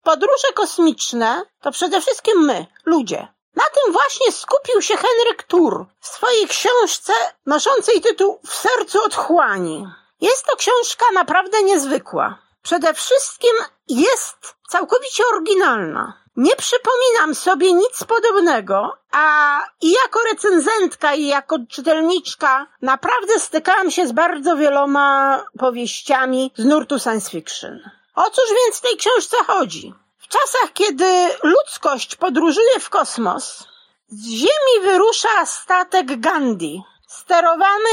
podróże 0.03 0.53
kosmiczne 0.55 1.43
to 1.61 1.71
przede 1.71 2.01
wszystkim 2.01 2.45
my, 2.45 2.67
ludzie. 2.85 3.29
Na 3.57 3.65
tym 3.65 3.93
właśnie 3.93 4.33
skupił 4.33 4.83
się 4.83 4.95
Henryk 4.97 5.43
Tur 5.43 5.87
w 6.01 6.07
swojej 6.07 6.49
książce 6.49 7.13
noszącej 7.47 8.01
tytuł 8.01 8.41
W 8.47 8.55
sercu 8.55 9.05
otchłani. 9.05 9.87
Jest 10.21 10.47
to 10.47 10.57
książka 10.57 11.05
naprawdę 11.15 11.63
niezwykła. 11.63 12.39
Przede 12.63 12.95
wszystkim 12.95 13.53
jest 13.89 14.55
całkowicie 14.69 15.23
oryginalna. 15.33 16.23
Nie 16.37 16.57
przypominam 16.57 17.35
sobie 17.35 17.73
nic 17.73 18.05
podobnego, 18.05 18.99
a 19.13 19.59
i 19.81 19.91
jako 19.91 20.21
recenzentka, 20.33 21.15
i 21.15 21.27
jako 21.27 21.57
czytelniczka 21.71 22.67
naprawdę 22.83 23.39
stykałam 23.39 23.91
się 23.91 24.07
z 24.07 24.13
bardzo 24.13 24.57
wieloma 24.57 25.45
powieściami 25.59 26.53
z 26.57 26.65
nurtu 26.65 26.99
science 26.99 27.31
fiction. 27.31 27.91
O 28.19 28.31
cóż 28.31 28.45
więc 28.65 28.79
w 28.79 28.81
tej 28.81 28.97
książce 28.97 29.37
chodzi? 29.47 29.95
W 30.19 30.29
czasach, 30.29 30.73
kiedy 30.75 31.29
ludzkość 31.43 32.17
podróżuje 32.17 32.81
w 32.81 32.91
kosmos, 32.91 33.65
z 34.09 34.27
Ziemi 34.27 34.83
wyrusza 34.83 35.47
statek 35.47 36.21
Gandhi, 36.21 36.83
sterowany 37.09 37.91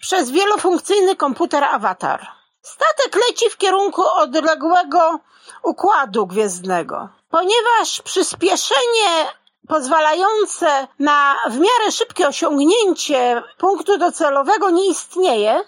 przez 0.00 0.30
wielofunkcyjny 0.30 1.16
komputer 1.16 1.64
Avatar. 1.64 2.26
Statek 2.62 3.16
leci 3.28 3.50
w 3.50 3.56
kierunku 3.56 4.02
odległego 4.02 5.18
układu 5.62 6.26
gwiezdnego. 6.26 7.08
Ponieważ 7.30 8.02
przyspieszenie 8.02 9.32
pozwalające 9.68 10.88
na 10.98 11.36
w 11.48 11.58
miarę 11.58 11.92
szybkie 11.92 12.28
osiągnięcie 12.28 13.42
punktu 13.58 13.98
docelowego 13.98 14.70
nie 14.70 14.90
istnieje, 14.90 15.64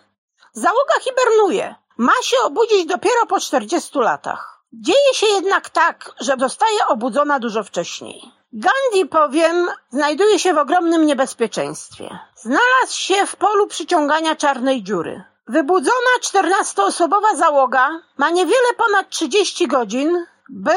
załoga 0.52 0.94
hibernuje. 1.00 1.74
Ma 1.98 2.12
się 2.22 2.36
obudzić 2.44 2.86
dopiero 2.86 3.26
po 3.26 3.40
40 3.40 3.98
latach. 3.98 4.62
Dzieje 4.72 5.14
się 5.14 5.26
jednak 5.26 5.70
tak, 5.70 6.12
że 6.20 6.36
zostaje 6.38 6.86
obudzona 6.86 7.38
dużo 7.38 7.64
wcześniej. 7.64 8.32
Gandhi, 8.52 9.06
powiem, 9.06 9.68
znajduje 9.90 10.38
się 10.38 10.54
w 10.54 10.58
ogromnym 10.58 11.06
niebezpieczeństwie. 11.06 12.18
Znalazł 12.36 12.94
się 12.94 13.26
w 13.26 13.36
polu 13.36 13.66
przyciągania 13.66 14.36
czarnej 14.36 14.82
dziury. 14.82 15.24
Wybudzona 15.46 16.14
14-osobowa 16.22 17.36
załoga 17.36 18.00
ma 18.16 18.30
niewiele 18.30 18.74
ponad 18.76 19.10
30 19.10 19.66
godzin, 19.68 20.26
by 20.48 20.74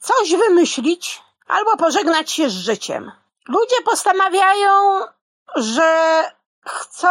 coś 0.00 0.36
wymyślić 0.36 1.22
albo 1.48 1.76
pożegnać 1.76 2.30
się 2.30 2.50
z 2.50 2.52
życiem. 2.52 3.12
Ludzie 3.48 3.76
postanawiają, 3.84 5.00
że 5.56 6.22
chcą 6.66 7.08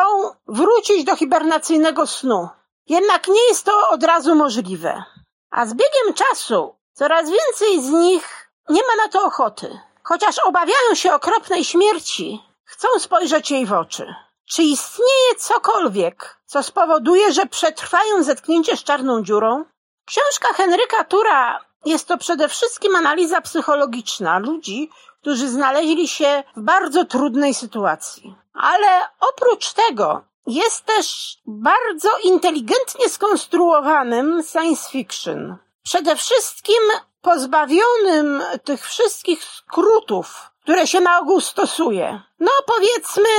wrócić 0.47 1.03
do 1.03 1.15
hibernacyjnego 1.15 2.07
snu. 2.07 2.49
Jednak 2.89 3.27
nie 3.27 3.47
jest 3.47 3.65
to 3.65 3.89
od 3.89 4.03
razu 4.03 4.35
możliwe. 4.35 5.03
A 5.51 5.65
z 5.65 5.73
biegiem 5.73 6.13
czasu 6.13 6.75
coraz 6.93 7.29
więcej 7.29 7.83
z 7.83 7.89
nich 7.89 8.51
nie 8.69 8.81
ma 8.81 9.03
na 9.03 9.09
to 9.09 9.23
ochoty. 9.25 9.79
Chociaż 10.03 10.39
obawiają 10.39 10.95
się 10.95 11.13
okropnej 11.13 11.63
śmierci, 11.63 12.43
chcą 12.63 12.87
spojrzeć 12.99 13.51
jej 13.51 13.65
w 13.65 13.73
oczy. 13.73 14.15
Czy 14.49 14.63
istnieje 14.63 15.35
cokolwiek, 15.37 16.37
co 16.45 16.63
spowoduje, 16.63 17.33
że 17.33 17.45
przetrwają 17.45 18.23
zetknięcie 18.23 18.77
z 18.77 18.83
czarną 18.83 19.23
dziurą? 19.23 19.65
Książka 20.05 20.53
Henryka 20.53 21.03
Tura 21.03 21.59
jest 21.85 22.07
to 22.07 22.17
przede 22.17 22.49
wszystkim 22.49 22.95
analiza 22.95 23.41
psychologiczna 23.41 24.39
ludzi, 24.39 24.89
którzy 25.21 25.49
znaleźli 25.49 26.07
się 26.07 26.43
w 26.55 26.61
bardzo 26.61 27.05
trudnej 27.05 27.53
sytuacji. 27.53 28.35
Ale 28.53 29.07
oprócz 29.19 29.73
tego 29.73 30.23
jest 30.47 30.85
też 30.85 31.37
bardzo 31.45 32.09
inteligentnie 32.23 33.09
skonstruowanym 33.09 34.43
science 34.51 34.89
fiction. 34.91 35.57
Przede 35.83 36.15
wszystkim 36.15 36.81
pozbawionym 37.21 38.43
tych 38.63 38.87
wszystkich 38.87 39.43
skrótów, 39.43 40.51
które 40.63 40.87
się 40.87 41.01
na 41.01 41.19
ogół 41.19 41.41
stosuje. 41.41 42.21
No 42.39 42.51
powiedzmy, 42.65 43.29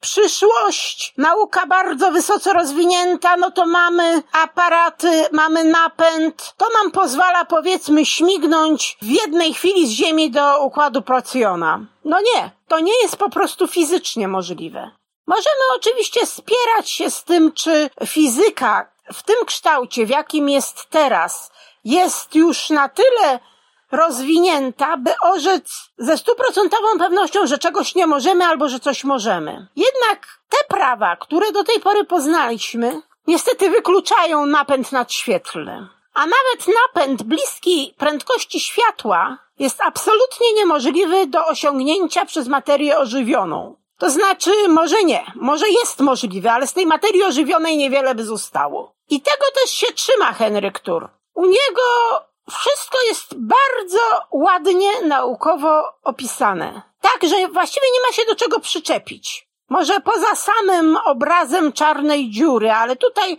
przyszłość, 0.00 1.14
nauka 1.18 1.66
bardzo 1.66 2.10
wysoce 2.10 2.52
rozwinięta, 2.52 3.36
no 3.36 3.50
to 3.50 3.66
mamy 3.66 4.22
aparaty, 4.32 5.24
mamy 5.32 5.64
napęd. 5.64 6.54
To 6.56 6.66
nam 6.82 6.90
pozwala 6.92 7.44
powiedzmy 7.44 8.06
śmignąć 8.06 8.98
w 9.02 9.06
jednej 9.06 9.54
chwili 9.54 9.86
z 9.86 9.90
Ziemi 9.90 10.30
do 10.30 10.64
układu 10.64 11.02
Procjona. 11.02 11.80
No 12.04 12.20
nie, 12.20 12.50
to 12.68 12.80
nie 12.80 13.02
jest 13.02 13.16
po 13.16 13.30
prostu 13.30 13.66
fizycznie 13.66 14.28
możliwe. 14.28 14.90
Możemy 15.26 15.64
oczywiście 15.76 16.26
spierać 16.26 16.90
się 16.90 17.10
z 17.10 17.24
tym, 17.24 17.52
czy 17.52 17.90
fizyka 18.06 18.90
w 19.12 19.22
tym 19.22 19.36
kształcie, 19.46 20.06
w 20.06 20.10
jakim 20.10 20.48
jest 20.48 20.86
teraz, 20.90 21.52
jest 21.84 22.34
już 22.34 22.70
na 22.70 22.88
tyle 22.88 23.40
rozwinięta, 23.92 24.96
by 24.96 25.14
orzec 25.22 25.90
ze 25.98 26.18
stuprocentową 26.18 26.98
pewnością, 26.98 27.46
że 27.46 27.58
czegoś 27.58 27.94
nie 27.94 28.06
możemy 28.06 28.44
albo 28.44 28.68
że 28.68 28.80
coś 28.80 29.04
możemy. 29.04 29.66
Jednak 29.76 30.38
te 30.48 30.76
prawa, 30.76 31.16
które 31.16 31.52
do 31.52 31.64
tej 31.64 31.80
pory 31.80 32.04
poznaliśmy, 32.04 33.02
niestety 33.26 33.70
wykluczają 33.70 34.46
napęd 34.46 34.92
nadświetlny. 34.92 35.88
A 36.14 36.20
nawet 36.20 36.76
napęd 36.84 37.22
bliski 37.22 37.94
prędkości 37.98 38.60
światła 38.60 39.38
jest 39.58 39.80
absolutnie 39.80 40.52
niemożliwy 40.54 41.26
do 41.26 41.46
osiągnięcia 41.46 42.24
przez 42.24 42.48
materię 42.48 42.98
ożywioną. 42.98 43.76
To 43.98 44.10
znaczy, 44.10 44.50
może 44.68 45.04
nie, 45.04 45.24
może 45.34 45.68
jest 45.68 46.00
możliwe, 46.00 46.52
ale 46.52 46.66
z 46.66 46.72
tej 46.72 46.86
materii 46.86 47.24
ożywionej 47.24 47.76
niewiele 47.76 48.14
by 48.14 48.24
zostało. 48.24 48.94
I 49.10 49.20
tego 49.20 49.44
też 49.62 49.70
się 49.70 49.86
trzyma 49.86 50.32
Henryk 50.32 50.78
Tur. 50.78 51.08
U 51.34 51.46
niego 51.46 51.82
wszystko 52.50 52.98
jest 53.08 53.34
bardzo 53.36 53.98
ładnie 54.30 55.00
naukowo 55.02 55.92
opisane. 56.02 56.82
Tak, 57.00 57.30
że 57.30 57.48
właściwie 57.48 57.86
nie 57.94 58.00
ma 58.08 58.12
się 58.12 58.22
do 58.28 58.36
czego 58.36 58.60
przyczepić. 58.60 59.48
Może 59.68 60.00
poza 60.00 60.34
samym 60.34 60.96
obrazem 60.96 61.72
czarnej 61.72 62.30
dziury, 62.30 62.72
ale 62.72 62.96
tutaj, 62.96 63.38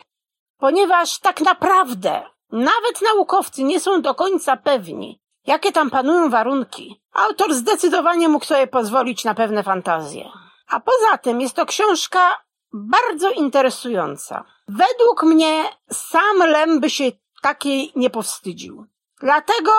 ponieważ 0.58 1.20
tak 1.20 1.42
naprawdę 1.42 2.30
nawet 2.52 3.02
naukowcy 3.02 3.64
nie 3.64 3.80
są 3.80 4.02
do 4.02 4.16
końca 4.16 4.58
pewni, 4.58 5.20
jakie 5.48 5.72
tam 5.72 5.90
panują 5.90 6.30
warunki, 6.30 7.02
autor 7.14 7.54
zdecydowanie 7.54 8.30
mógł 8.30 8.46
sobie 8.46 8.68
pozwolić 8.68 9.24
na 9.24 9.34
pewne 9.34 9.64
fantazje. 9.64 10.30
A 10.68 10.80
poza 10.80 11.18
tym 11.18 11.42
jest 11.42 11.56
to 11.56 11.66
książka 11.66 12.38
bardzo 12.74 13.32
interesująca. 13.32 14.44
Według 14.68 15.24
mnie 15.24 15.64
sam 15.92 16.38
Lem 16.38 16.80
by 16.80 16.90
się 16.90 17.12
takiej 17.42 17.92
nie 17.96 18.10
powstydził. 18.10 18.86
Dlatego 19.22 19.72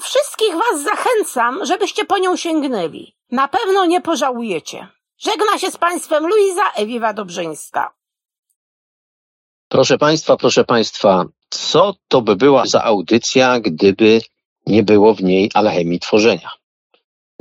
wszystkich 0.00 0.54
Was 0.54 0.82
zachęcam, 0.82 1.64
żebyście 1.64 2.04
po 2.04 2.18
nią 2.18 2.36
sięgnęli. 2.36 3.16
Na 3.30 3.48
pewno 3.48 3.86
nie 3.86 4.00
pożałujecie. 4.00 4.88
Żegna 5.18 5.58
się 5.58 5.70
z 5.70 5.76
Państwem 5.76 6.26
Luiza 6.26 6.70
Ewiwa 6.74 7.12
Dobrzyńska. 7.12 7.92
Proszę 9.68 9.98
Państwa, 9.98 10.36
proszę 10.36 10.64
Państwa, 10.64 11.24
co 11.50 11.94
to 12.08 12.22
by 12.22 12.36
była 12.36 12.66
za 12.66 12.84
audycja, 12.84 13.60
gdyby 13.60 14.20
nie 14.66 14.82
było 14.82 15.14
w 15.14 15.22
niej 15.22 15.50
alchemii 15.54 16.00
tworzenia? 16.00 16.50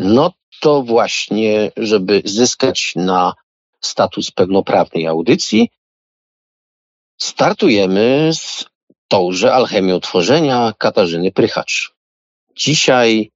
No 0.04 0.34
to 0.60 0.84
właśnie, 0.84 1.72
żeby 1.78 2.22
zyskać 2.26 2.94
na 2.96 3.34
status 3.82 4.32
pełnoprawnej 4.32 5.08
audycji, 5.08 5.70
startujemy 7.18 8.30
z 8.34 8.66
tąże 9.08 9.54
alchemią 9.54 10.00
tworzenia 10.00 10.74
Katarzyny 10.78 11.32
Prychacz. 11.32 11.94
Dzisiaj 12.56 13.32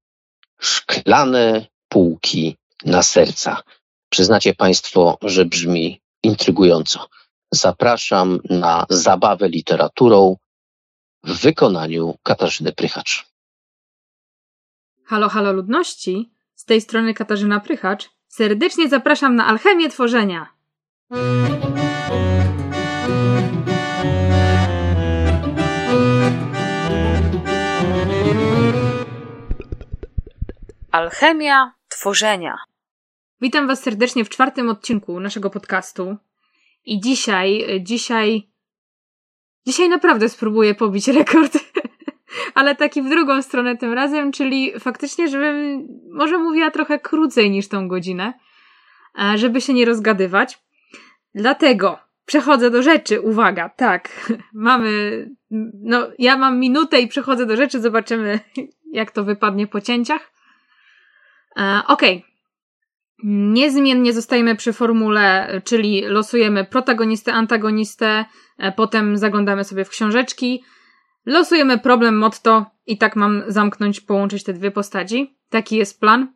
szklane 0.61 1.65
półki 1.89 2.57
na 2.85 3.03
serca. 3.03 3.61
Przyznacie 4.09 4.53
Państwo, 4.53 5.17
że 5.21 5.45
brzmi 5.45 6.01
intrygująco. 6.23 7.07
Zapraszam 7.51 8.39
na 8.49 8.85
zabawę 8.89 9.49
literaturą 9.49 10.37
w 11.23 11.33
wykonaniu 11.41 12.17
Katarzyny 12.23 12.73
Prychacz. 12.73 13.25
Halo, 15.05 15.29
halo 15.29 15.51
ludności, 15.53 16.34
z 16.65 16.67
tej 16.67 16.81
strony 16.81 17.13
Katarzyna 17.13 17.59
Prychacz. 17.59 18.09
Serdecznie 18.27 18.89
zapraszam 18.89 19.35
na 19.35 19.45
alchemię 19.47 19.89
tworzenia. 19.89 20.47
Alchemia 30.91 31.73
tworzenia. 31.87 32.57
Witam 33.41 33.67
Was 33.67 33.83
serdecznie 33.83 34.25
w 34.25 34.29
czwartym 34.29 34.69
odcinku 34.69 35.19
naszego 35.19 35.49
podcastu. 35.49 36.17
I 36.85 36.99
dzisiaj, 37.01 37.65
dzisiaj, 37.81 38.49
dzisiaj 39.67 39.89
naprawdę 39.89 40.29
spróbuję 40.29 40.75
pobić 40.75 41.07
rekord, 41.07 41.57
ale 42.53 42.75
taki 42.75 43.01
w 43.01 43.09
drugą 43.09 43.41
stronę 43.41 43.77
tym 43.77 43.93
razem, 43.93 44.31
czyli 44.31 44.79
faktycznie, 44.79 45.27
żebym 45.27 45.87
może 46.11 46.37
mówiła 46.37 46.71
trochę 46.71 46.99
krócej 46.99 47.51
niż 47.51 47.67
tą 47.67 47.87
godzinę, 47.87 48.33
e, 49.19 49.37
żeby 49.37 49.61
się 49.61 49.73
nie 49.73 49.85
rozgadywać. 49.85 50.59
Dlatego 51.35 51.99
przechodzę 52.25 52.71
do 52.71 52.83
rzeczy. 52.83 53.21
Uwaga, 53.21 53.69
tak, 53.69 54.31
mamy, 54.53 55.25
no, 55.83 56.07
ja 56.19 56.37
mam 56.37 56.59
minutę 56.59 56.99
i 57.01 57.07
przechodzę 57.07 57.45
do 57.45 57.55
rzeczy, 57.55 57.81
zobaczymy, 57.81 58.39
jak 58.91 59.11
to 59.11 59.23
wypadnie 59.23 59.67
po 59.67 59.81
cięciach. 59.81 60.31
E, 61.57 61.81
okej. 61.87 62.17
Okay. 62.17 62.35
Niezmiennie 63.23 64.13
zostajemy 64.13 64.55
przy 64.55 64.73
formule, 64.73 65.61
czyli 65.63 66.01
losujemy 66.01 66.65
protagonistę, 66.65 67.33
antagonistę, 67.33 68.25
e, 68.57 68.71
potem 68.71 69.17
zaglądamy 69.17 69.63
sobie 69.63 69.85
w 69.85 69.89
książeczki, 69.89 70.63
losujemy 71.25 71.77
problem, 71.77 72.17
motto 72.17 72.65
i 72.87 72.97
tak 72.97 73.15
mam 73.15 73.43
zamknąć, 73.47 74.01
połączyć 74.01 74.43
te 74.43 74.53
dwie 74.53 74.71
postaci. 74.71 75.35
Taki 75.49 75.75
jest 75.75 75.99
plan. 75.99 76.27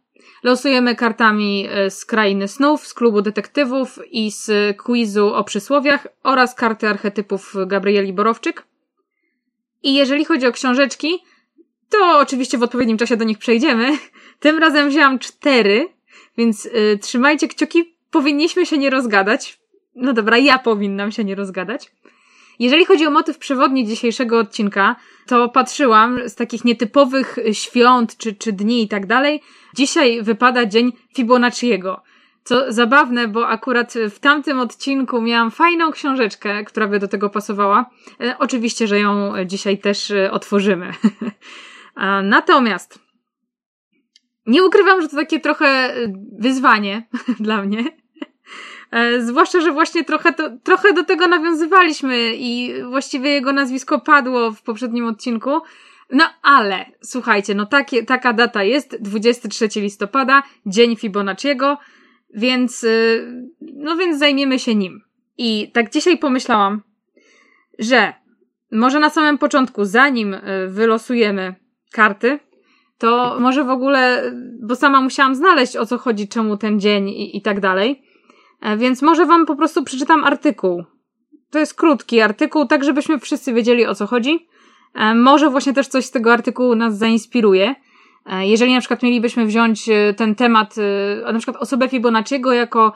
Losujemy 0.44 0.96
kartami 0.96 1.68
e, 1.70 1.90
z 1.90 2.06
Krainy 2.06 2.48
Snów, 2.48 2.88
z 2.88 2.94
klubu 2.94 3.22
detektywów 3.22 4.00
i 4.12 4.32
z 4.32 4.78
quizu 4.78 5.34
o 5.34 5.44
przysłowiach 5.44 6.08
oraz 6.24 6.56
karty 6.56 6.88
archetypów 6.88 7.56
Gabrieli 7.68 8.14
Borowczyk. 8.14 8.64
I 9.84 9.94
jeżeli 9.94 10.26
chodzi 10.26 10.48
o 10.48 10.52
książeczki, 10.52 11.24
to 11.90 12.20
oczywiście 12.20 12.58
w 12.58 12.64
odpowiednim 12.64 12.98
czasie 12.98 13.18
do 13.18 13.24
nich 13.24 13.38
przejdziemy. 13.38 13.98
Tym 14.40 14.60
razem 14.60 14.90
wzięłam 14.90 15.20
cztery, 15.20 15.88
więc 16.38 16.66
y, 16.66 17.00
trzymajcie 17.02 17.48
kciuki. 17.48 17.96
Powinniśmy 18.12 18.66
się 18.66 18.78
nie 18.78 18.90
rozgadać. 18.90 19.60
No 19.96 20.14
dobra, 20.14 20.38
ja 20.38 20.60
powinnam 20.60 21.12
się 21.12 21.24
nie 21.24 21.36
rozgadać. 21.36 21.92
Jeżeli 22.60 22.86
chodzi 22.86 23.08
o 23.08 23.12
motyw 23.12 23.38
przewodni 23.38 23.88
dzisiejszego 23.88 24.40
odcinka, 24.40 24.96
to 25.28 25.50
patrzyłam 25.50 26.30
z 26.30 26.36
takich 26.36 26.66
nietypowych 26.66 27.36
świąt 27.52 28.18
czy, 28.18 28.36
czy 28.36 28.54
dni 28.54 28.84
i 28.84 28.88
tak 28.88 29.06
dalej. 29.06 29.42
Dzisiaj 29.76 30.24
wypada 30.24 30.66
dzień 30.66 30.92
Fibonacciego. 31.16 32.02
Co 32.44 32.74
zabawne, 32.74 33.28
bo 33.28 33.48
akurat 33.48 33.94
w 34.10 34.20
tamtym 34.20 34.60
odcinku 34.60 35.22
miałam 35.22 35.52
fajną 35.52 35.92
książeczkę, 35.92 36.64
która 36.64 36.88
by 36.88 37.00
do 37.00 37.08
tego 37.08 37.30
pasowała. 37.30 37.90
E, 38.22 38.36
oczywiście, 38.40 38.88
że 38.88 39.00
ją 39.00 39.34
dzisiaj 39.46 39.78
też 39.78 40.12
e, 40.12 40.32
otworzymy. 40.32 40.94
Natomiast 42.24 43.10
nie 44.50 44.64
ukrywam, 44.64 45.02
że 45.02 45.10
to 45.10 45.16
takie 45.16 45.40
trochę 45.40 45.68
e, 45.68 46.14
wyzwanie 46.40 47.08
dla 47.40 47.62
mnie. 47.62 47.99
E, 48.92 49.22
zwłaszcza, 49.22 49.62
że 49.62 49.72
właśnie 49.72 50.04
trochę, 50.04 50.34
to, 50.34 50.50
trochę 50.64 50.94
do 50.94 51.04
tego 51.04 51.28
nawiązywaliśmy 51.28 52.36
i 52.36 52.74
właściwie 52.84 53.30
jego 53.30 53.54
nazwisko 53.54 54.00
padło 54.00 54.52
w 54.52 54.62
poprzednim 54.62 55.06
odcinku. 55.06 55.60
No 56.12 56.24
ale, 56.42 56.86
słuchajcie, 57.02 57.56
no 57.56 57.66
takie, 57.66 58.06
taka 58.06 58.34
data 58.34 58.64
jest, 58.64 58.98
23 59.02 59.82
listopada, 59.82 60.44
dzień 60.66 60.96
Fibonacciego, 60.96 61.78
więc, 62.34 62.84
e, 62.84 62.88
no 63.62 63.98
więc 63.98 64.20
zajmiemy 64.20 64.60
się 64.60 64.76
nim. 64.76 65.02
I 65.38 65.72
tak 65.74 65.92
dzisiaj 65.92 66.18
pomyślałam, 66.18 66.82
że 67.80 68.14
może 68.72 69.00
na 69.00 69.10
samym 69.10 69.38
początku, 69.38 69.86
zanim 69.86 70.36
wylosujemy 70.68 71.56
karty, 71.92 72.40
to 72.98 73.38
może 73.40 73.64
w 73.64 73.70
ogóle, 73.70 74.32
bo 74.62 74.76
sama 74.76 75.02
musiałam 75.02 75.36
znaleźć 75.36 75.76
o 75.76 75.86
co 75.86 75.98
chodzi, 75.98 76.28
czemu 76.28 76.58
ten 76.58 76.80
dzień 76.80 77.10
i, 77.10 77.38
i 77.38 77.42
tak 77.42 77.60
dalej. 77.60 78.02
E, 78.62 78.78
więc 78.78 79.02
może 79.02 79.26
wam 79.26 79.46
po 79.46 79.56
prostu 79.56 79.84
przeczytam 79.84 80.24
artykuł. 80.24 80.84
To 81.52 81.60
jest 81.60 81.74
krótki 81.74 82.22
artykuł, 82.22 82.66
tak 82.66 82.84
żebyśmy 82.84 83.20
wszyscy 83.20 83.54
wiedzieli 83.54 83.86
o 83.86 83.96
co 83.96 84.08
chodzi. 84.08 84.48
E, 84.96 85.16
może 85.16 85.50
właśnie 85.50 85.74
też 85.74 85.88
coś 85.88 86.06
z 86.06 86.12
tego 86.12 86.34
artykułu 86.34 86.76
nas 86.76 86.98
zainspiruje. 86.98 87.76
E, 88.26 88.48
jeżeli 88.48 88.74
na 88.74 88.80
przykład 88.80 89.04
mielibyśmy 89.04 89.46
wziąć 89.46 89.90
ten 90.18 90.36
temat, 90.36 90.76
na 91.34 91.40
przykład 91.40 91.58
osobę 91.58 91.90
Fibonacciego 91.90 92.54
jako 92.54 92.94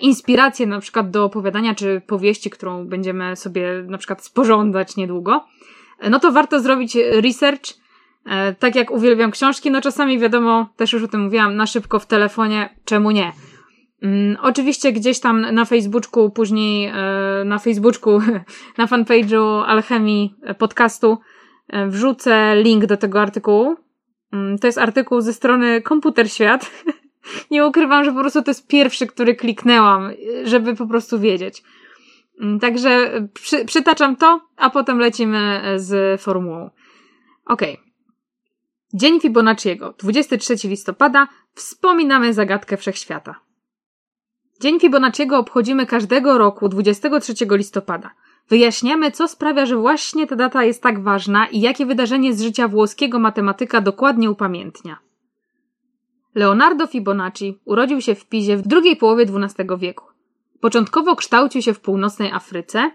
inspirację 0.00 0.66
na 0.66 0.80
przykład 0.80 1.10
do 1.10 1.24
opowiadania 1.24 1.74
czy 1.74 2.02
powieści, 2.06 2.50
którą 2.50 2.86
będziemy 2.86 3.36
sobie 3.36 3.84
na 3.86 3.98
przykład 3.98 4.24
sporządzać 4.24 4.96
niedługo, 4.96 5.44
no 6.10 6.20
to 6.20 6.32
warto 6.32 6.60
zrobić 6.60 6.96
research, 6.96 7.62
tak 8.58 8.74
jak 8.74 8.90
uwielbiam 8.90 9.30
książki, 9.30 9.70
no 9.70 9.80
czasami 9.80 10.18
wiadomo, 10.18 10.68
też 10.76 10.92
już 10.92 11.02
o 11.02 11.08
tym 11.08 11.20
mówiłam, 11.20 11.56
na 11.56 11.66
szybko 11.66 11.98
w 11.98 12.06
telefonie, 12.06 12.76
czemu 12.84 13.10
nie? 13.10 13.32
Mm, 14.02 14.36
oczywiście 14.42 14.92
gdzieś 14.92 15.20
tam 15.20 15.54
na 15.54 15.64
Facebooku, 15.64 16.30
później 16.30 16.86
e, 16.86 16.92
na 17.44 17.58
Facebooku, 17.58 18.20
na 18.78 18.86
fanpage'u 18.86 19.64
Alchemii 19.66 20.34
podcastu 20.58 21.18
e, 21.68 21.86
wrzucę 21.88 22.56
link 22.62 22.86
do 22.86 22.96
tego 22.96 23.20
artykułu. 23.20 23.76
Mm, 24.32 24.58
to 24.58 24.66
jest 24.66 24.78
artykuł 24.78 25.20
ze 25.20 25.32
strony 25.32 25.82
Komputer 25.82 26.30
Świat. 26.30 26.70
nie 27.50 27.66
ukrywam, 27.66 28.04
że 28.04 28.12
po 28.12 28.20
prostu 28.20 28.42
to 28.42 28.50
jest 28.50 28.68
pierwszy, 28.68 29.06
który 29.06 29.34
kliknęłam, 29.34 30.10
żeby 30.44 30.76
po 30.76 30.86
prostu 30.86 31.20
wiedzieć. 31.20 31.62
Mm, 32.40 32.60
także 32.60 33.10
przy, 33.34 33.64
przytaczam 33.64 34.16
to, 34.16 34.40
a 34.56 34.70
potem 34.70 34.98
lecimy 34.98 35.62
z 35.76 36.20
formułą. 36.20 36.70
Okay. 37.46 37.76
Dzień 38.94 39.20
Fibonacciego, 39.20 39.94
23 39.98 40.68
listopada, 40.68 41.28
wspominamy 41.54 42.32
zagadkę 42.32 42.76
wszechświata. 42.76 43.51
Dzień 44.62 44.80
Fibonacciego 44.80 45.38
obchodzimy 45.38 45.86
każdego 45.86 46.38
roku 46.38 46.68
23 46.68 47.34
listopada. 47.50 48.10
Wyjaśniamy, 48.48 49.10
co 49.10 49.28
sprawia, 49.28 49.66
że 49.66 49.76
właśnie 49.76 50.26
ta 50.26 50.36
data 50.36 50.64
jest 50.64 50.82
tak 50.82 51.02
ważna 51.02 51.46
i 51.46 51.60
jakie 51.60 51.86
wydarzenie 51.86 52.34
z 52.34 52.42
życia 52.42 52.68
włoskiego 52.68 53.18
matematyka 53.18 53.80
dokładnie 53.80 54.30
upamiętnia. 54.30 54.98
Leonardo 56.34 56.86
Fibonacci 56.86 57.58
urodził 57.64 58.00
się 58.00 58.14
w 58.14 58.26
Pizie 58.26 58.56
w 58.56 58.62
drugiej 58.62 58.96
połowie 58.96 59.24
XII 59.24 59.66
wieku. 59.78 60.04
Początkowo 60.60 61.16
kształcił 61.16 61.62
się 61.62 61.74
w 61.74 61.80
północnej 61.80 62.32
Afryce, 62.32 62.90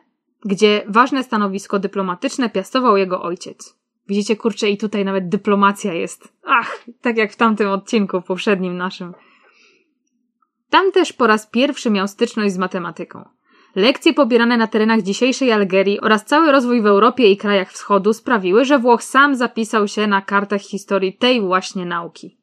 gdzie 0.46 0.84
ważne 0.88 1.24
stanowisko 1.24 1.80
dyplomatyczne 1.80 2.50
piastował 2.50 2.98
jego 2.98 3.22
ojciec. 3.22 3.78
Widzicie, 4.08 4.36
kurczę, 4.36 4.70
i 4.70 4.78
tutaj 4.78 5.06
nawet 5.06 5.30
dyplomacja 5.30 5.94
jest. 5.94 6.34
Ach, 6.44 6.86
tak 7.02 7.18
jak 7.18 7.32
w 7.32 7.36
tamtym 7.36 7.70
odcinku 7.70 8.22
poprzednim 8.22 8.78
naszym. 8.78 9.14
Tam 10.70 10.92
też 10.92 11.14
po 11.14 11.28
raz 11.28 11.48
pierwszy 11.48 11.90
miał 11.90 12.08
styczność 12.08 12.54
z 12.54 12.58
matematyką. 12.58 13.30
Lekcje 13.76 14.14
pobierane 14.14 14.58
na 14.58 14.68
terenach 14.68 15.02
dzisiejszej 15.02 15.52
Algierii 15.52 16.02
oraz 16.02 16.26
cały 16.26 16.52
rozwój 16.52 16.82
w 16.82 16.86
Europie 16.86 17.32
i 17.32 17.38
krajach 17.38 17.72
wschodu 17.72 18.14
sprawiły, 18.14 18.66
że 18.66 18.80
Włoch 18.80 19.04
sam 19.04 19.36
zapisał 19.36 19.88
się 19.88 20.08
na 20.08 20.22
kartach 20.22 20.62
historii 20.62 21.18
tej 21.18 21.42
właśnie 21.42 21.86
nauki. 21.86 22.38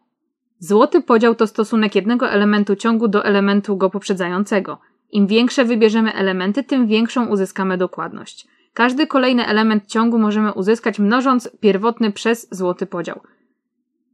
Złoty 0.59 1.03
podział 1.03 1.35
to 1.35 1.47
stosunek 1.47 1.95
jednego 1.95 2.31
elementu 2.31 2.77
ciągu 2.77 3.09
do 3.09 3.25
elementu 3.25 3.77
go 3.77 3.91
poprzedzającego– 3.91 4.79
im 5.13 5.27
większe 5.27 5.65
wybierzemy 5.65 6.15
elementy, 6.15 6.65
tym 6.65 6.87
większą 6.87 7.27
uzyskamy 7.27 7.79
dokładność. 7.79 8.47
Każdy 8.75 9.07
kolejny 9.07 9.47
element 9.47 9.87
ciągu 9.87 10.19
możemy 10.19 10.53
uzyskać 10.53 10.99
mnożąc 10.99 11.51
pierwotny 11.61 12.13
przez 12.13 12.49
złoty 12.51 12.87
podział. 12.87 13.21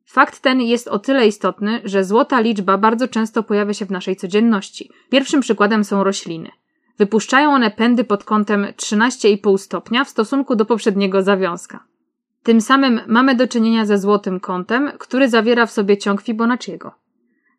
Fakt 0.04 0.40
ten 0.40 0.60
jest 0.60 0.88
o 0.88 0.98
tyle 0.98 1.26
istotny, 1.26 1.80
że 1.84 2.04
złota 2.04 2.40
liczba 2.40 2.78
bardzo 2.78 3.08
często 3.08 3.42
pojawia 3.42 3.74
się 3.74 3.86
w 3.86 3.90
naszej 3.90 4.16
codzienności. 4.16 4.90
Pierwszym 5.10 5.40
przykładem 5.40 5.84
są 5.84 6.04
rośliny. 6.04 6.50
Wypuszczają 6.98 7.50
one 7.50 7.70
pędy 7.70 8.04
pod 8.04 8.24
kątem 8.24 8.64
13,5 8.64 9.58
stopnia 9.58 10.04
w 10.04 10.08
stosunku 10.08 10.56
do 10.56 10.64
poprzedniego 10.64 11.22
zawiązka. 11.22 11.84
Tym 12.42 12.60
samym 12.60 13.00
mamy 13.06 13.34
do 13.34 13.48
czynienia 13.48 13.86
ze 13.86 13.98
złotym 13.98 14.40
kątem, 14.40 14.92
który 14.98 15.28
zawiera 15.28 15.66
w 15.66 15.72
sobie 15.72 15.98
ciąg 15.98 16.22
Fibonacciego. 16.22 16.92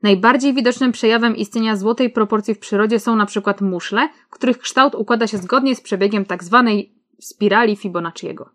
Najbardziej 0.04 0.54
widocznym 0.54 0.92
przejawem 0.92 1.36
istnienia 1.36 1.76
złotej 1.76 2.10
proporcji 2.10 2.54
w 2.54 2.60
przyrodzie 2.60 3.00
są 3.00 3.26
przykład 3.26 3.62
muszle, 3.62 4.10
których 4.30 4.60
kształt 4.60 4.96
układa 4.96 5.28
się 5.28 5.38
zgodnie 5.38 5.76
z 5.76 5.82
przebiegiem 5.82 6.26
tzw. 6.26 6.64
Tak 6.66 6.98
spirali 7.20 7.76
Fibonacciego. 7.76 8.50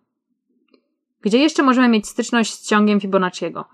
Gdzie 1.20 1.38
jeszcze 1.38 1.62
możemy 1.62 1.88
mieć 1.88 2.08
styczność 2.08 2.54
z 2.54 2.68
ciągiem 2.68 3.00
Fibonacciego? 3.00 3.64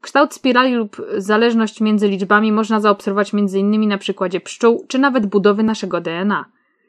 Kształt 0.00 0.34
spirali 0.34 0.74
lub 0.74 1.02
zależność 1.16 1.80
między 1.80 2.08
liczbami 2.08 2.52
można 2.52 2.80
zaobserwować 2.80 3.34
m.in. 3.34 3.88
na 3.88 3.98
przykładzie 3.98 4.40
pszczół, 4.40 4.84
czy 4.88 4.98
nawet 4.98 5.26
budowy 5.26 5.62
naszego 5.62 6.00
DNA. 6.00 6.44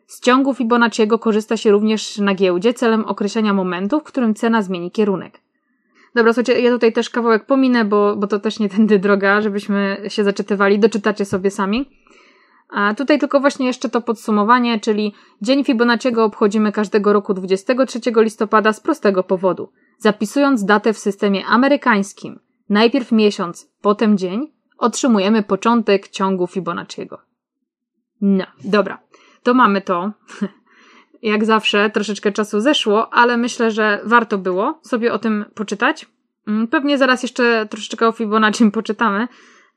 Z 0.08 0.20
ciągu 0.20 0.54
Fibonacciego 0.54 1.20
korzysta 1.20 1.58
się 1.58 1.72
również 1.72 2.18
na 2.18 2.36
giełdzie 2.36 2.74
celem 2.74 3.06
określenia 3.06 3.54
momentu, 3.54 4.00
w 4.00 4.04
którym 4.04 4.34
cena 4.34 4.62
zmieni 4.62 4.92
kierunek. 4.92 5.40
Dobra, 6.16 6.34
słuchajcie, 6.34 6.62
ja 6.62 6.72
tutaj 6.72 6.94
też 6.94 7.10
kawałek 7.10 7.46
pominę, 7.46 7.86
bo, 7.86 8.16
bo 8.16 8.28
to 8.28 8.40
też 8.40 8.60
nie 8.60 8.70
tędy 8.70 9.00
droga, 9.00 9.42
żebyśmy 9.42 10.02
się 10.08 10.24
zaczytywali. 10.24 10.80
Doczytacie 10.80 11.26
sobie 11.26 11.52
sami. 11.52 11.90
A 12.70 12.94
tutaj 12.94 13.20
tylko 13.20 13.40
właśnie 13.40 13.66
jeszcze 13.66 13.90
to 13.90 14.02
podsumowanie, 14.02 14.80
czyli 14.80 15.14
Dzień 15.42 15.64
Fibonacciego 15.64 16.24
obchodzimy 16.24 16.72
każdego 16.72 17.14
roku 17.14 17.34
23 17.34 18.00
listopada 18.16 18.74
z 18.74 18.80
prostego 18.80 19.24
powodu. 19.24 19.72
Zapisując 19.98 20.66
datę 20.66 20.94
w 20.94 20.98
systemie 20.98 21.46
amerykańskim, 21.46 22.40
najpierw 22.70 23.12
miesiąc, 23.12 23.72
potem 23.82 24.18
dzień, 24.18 24.52
otrzymujemy 24.78 25.44
początek 25.44 26.08
ciągu 26.08 26.48
Fibonacciego. 26.48 27.22
No, 28.22 28.46
dobra. 28.64 29.00
To 29.44 29.54
mamy 29.54 29.82
to. 29.82 30.12
jak 31.22 31.46
zawsze 31.46 31.90
troszeczkę 31.90 32.32
czasu 32.32 32.60
zeszło, 32.60 33.14
ale 33.14 33.38
myślę, 33.38 33.72
że 33.72 34.02
warto 34.04 34.38
było 34.38 34.80
sobie 34.84 35.14
o 35.14 35.20
tym 35.20 35.46
poczytać. 35.56 36.06
Mm, 36.48 36.68
pewnie 36.68 36.98
zaraz 36.98 37.24
jeszcze 37.24 37.68
troszeczkę 37.70 38.08
o 38.08 38.12
Fibonacci 38.12 38.72
poczytamy, 38.72 39.28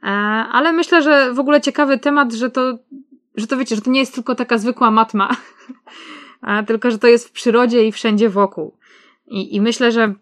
e, 0.02 0.06
ale 0.52 0.72
myślę, 0.72 1.02
że 1.02 1.34
w 1.34 1.38
ogóle 1.38 1.60
ciekawy 1.60 1.98
temat, 1.98 2.32
że 2.32 2.50
to, 2.50 2.78
że 3.34 3.46
to 3.46 3.56
wiecie, 3.56 3.76
że 3.76 3.82
to 3.82 3.90
nie 3.90 4.00
jest 4.00 4.14
tylko 4.14 4.34
taka 4.34 4.58
zwykła 4.58 4.90
matma, 4.90 5.30
tylko 6.66 6.90
że 6.90 6.98
to 6.98 7.06
jest 7.06 7.28
w 7.28 7.32
przyrodzie 7.32 7.86
i 7.86 7.92
wszędzie 7.92 8.28
wokół. 8.28 8.76
I, 9.26 9.56
i 9.56 9.60
myślę, 9.60 9.92
że 9.92 10.14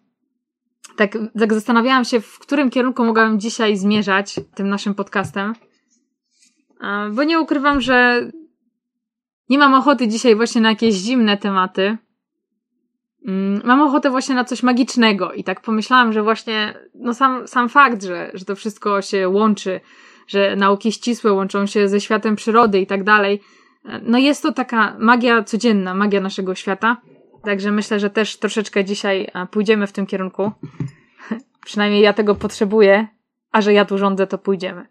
tak, 0.97 1.19
tak 1.39 1.55
zastanawiałam 1.55 2.05
się, 2.05 2.21
w 2.21 2.39
którym 2.39 2.71
kierunku 2.71 3.05
mogłabym 3.05 3.41
dzisiaj 3.41 3.77
zmierzać 3.77 4.41
tym 4.55 4.69
naszym 4.69 4.95
podcastem. 4.95 5.55
Bo 7.13 7.25
nie 7.25 7.41
ukrywam, 7.41 7.81
że 7.81 8.29
nie 9.53 9.59
mam 9.59 9.75
ochoty 9.75 10.09
dzisiaj 10.09 10.37
właśnie 10.37 10.61
na 10.61 10.69
jakieś 10.69 10.95
zimne 10.95 11.37
tematy. 11.37 11.97
Mm, 13.27 13.61
mam 13.65 13.81
ochotę 13.81 14.11
właśnie 14.11 14.35
na 14.35 14.45
coś 14.45 14.63
magicznego 14.63 15.33
i 15.33 15.45
tak 15.45 15.61
pomyślałam, 15.61 16.13
że 16.13 16.23
właśnie 16.23 16.75
no 16.95 17.15
sam, 17.15 17.49
sam 17.49 17.69
fakt, 17.69 18.03
że, 18.03 18.31
że 18.35 18.45
to 18.45 18.57
wszystko 18.57 19.03
się 19.03 19.29
łączy, 19.29 19.81
że 20.27 20.57
nauki 20.57 20.93
ścisłe 20.93 21.33
łączą 21.33 21.67
się 21.67 21.89
ze 21.89 22.01
światem 22.01 22.37
przyrody 22.37 22.81
i 22.81 22.87
tak 22.87 23.05
dalej, 23.05 23.41
no 24.03 24.19
jest 24.19 24.43
to 24.43 24.53
taka 24.53 24.97
magia 24.99 25.43
codzienna, 25.43 25.95
magia 25.95 26.21
naszego 26.21 26.55
świata. 26.55 26.97
Także 27.45 27.73
myślę, 27.73 28.01
że 28.01 28.11
też 28.11 28.37
troszeczkę 28.37 28.85
dzisiaj 28.85 29.31
pójdziemy 29.51 29.87
w 29.87 29.93
tym 29.93 30.07
kierunku. 30.07 30.53
Przynajmniej 31.67 32.03
ja 32.03 32.13
tego 32.13 32.35
potrzebuję, 32.35 33.07
a 33.51 33.61
że 33.61 33.73
ja 33.73 33.85
tu 33.85 33.99
rządzę, 33.99 34.27
to 34.27 34.39
pójdziemy. 34.39 34.87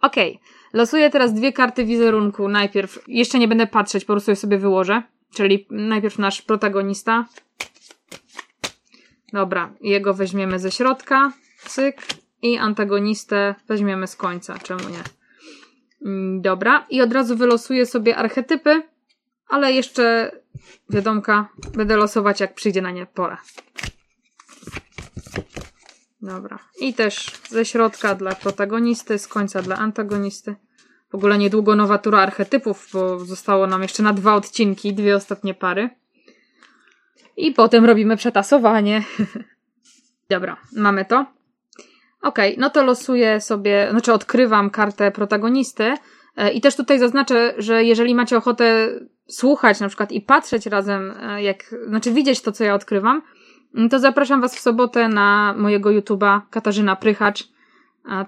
Okej. 0.00 0.32
Okay. 0.32 0.53
Losuję 0.74 1.10
teraz 1.10 1.34
dwie 1.34 1.52
karty 1.52 1.84
wizerunku. 1.84 2.48
Najpierw, 2.48 2.98
jeszcze 3.08 3.38
nie 3.38 3.48
będę 3.48 3.66
patrzeć, 3.66 4.04
po 4.04 4.12
prostu 4.12 4.30
je 4.30 4.36
sobie 4.36 4.58
wyłożę. 4.58 5.02
Czyli 5.34 5.66
najpierw 5.70 6.18
nasz 6.18 6.42
protagonista. 6.42 7.26
Dobra, 9.32 9.72
jego 9.80 10.14
weźmiemy 10.14 10.58
ze 10.58 10.70
środka. 10.70 11.32
Cyk. 11.66 11.96
I 12.42 12.58
antagonistę 12.58 13.54
weźmiemy 13.68 14.06
z 14.06 14.16
końca. 14.16 14.58
Czemu 14.58 14.80
nie? 14.88 15.02
Mm, 16.10 16.42
dobra. 16.42 16.86
I 16.90 17.02
od 17.02 17.12
razu 17.12 17.36
wylosuję 17.36 17.86
sobie 17.86 18.16
archetypy, 18.16 18.82
ale 19.48 19.72
jeszcze 19.72 20.30
wiadomka 20.90 21.48
będę 21.74 21.96
losować, 21.96 22.40
jak 22.40 22.54
przyjdzie 22.54 22.82
na 22.82 22.90
nie 22.90 23.06
pora. 23.06 23.38
Dobra. 26.24 26.58
I 26.80 26.94
też 26.94 27.32
ze 27.48 27.64
środka 27.64 28.14
dla 28.14 28.34
protagonisty, 28.34 29.18
z 29.18 29.28
końca 29.28 29.62
dla 29.62 29.76
antagonisty. 29.76 30.56
W 31.10 31.14
ogóle 31.14 31.38
niedługo 31.38 31.76
nowa 31.76 31.98
tura 31.98 32.18
archetypów, 32.18 32.88
bo 32.92 33.18
zostało 33.18 33.66
nam 33.66 33.82
jeszcze 33.82 34.02
na 34.02 34.12
dwa 34.12 34.34
odcinki, 34.34 34.94
dwie 34.94 35.16
ostatnie 35.16 35.54
pary. 35.54 35.90
I 37.36 37.52
potem 37.52 37.84
robimy 37.84 38.16
przetasowanie. 38.16 39.04
Dobra, 40.30 40.56
mamy 40.76 41.04
to. 41.04 41.26
Ok, 42.22 42.38
no 42.58 42.70
to 42.70 42.84
losuję 42.84 43.40
sobie, 43.40 43.88
znaczy 43.90 44.12
odkrywam 44.12 44.70
kartę 44.70 45.10
protagonisty. 45.10 45.94
E, 46.36 46.52
I 46.52 46.60
też 46.60 46.76
tutaj 46.76 46.98
zaznaczę, 46.98 47.54
że 47.58 47.84
jeżeli 47.84 48.14
macie 48.14 48.36
ochotę 48.36 48.88
słuchać 49.28 49.80
na 49.80 49.88
przykład 49.88 50.12
i 50.12 50.20
patrzeć 50.20 50.66
razem, 50.66 51.14
e, 51.20 51.42
jak, 51.42 51.74
znaczy 51.88 52.12
widzieć 52.12 52.40
to, 52.40 52.52
co 52.52 52.64
ja 52.64 52.74
odkrywam, 52.74 53.22
to 53.90 53.98
zapraszam 53.98 54.40
Was 54.40 54.56
w 54.56 54.60
sobotę 54.60 55.08
na 55.08 55.54
mojego 55.58 55.90
YouTube'a 55.90 56.40
Katarzyna 56.50 56.96
Prychacz. 56.96 57.48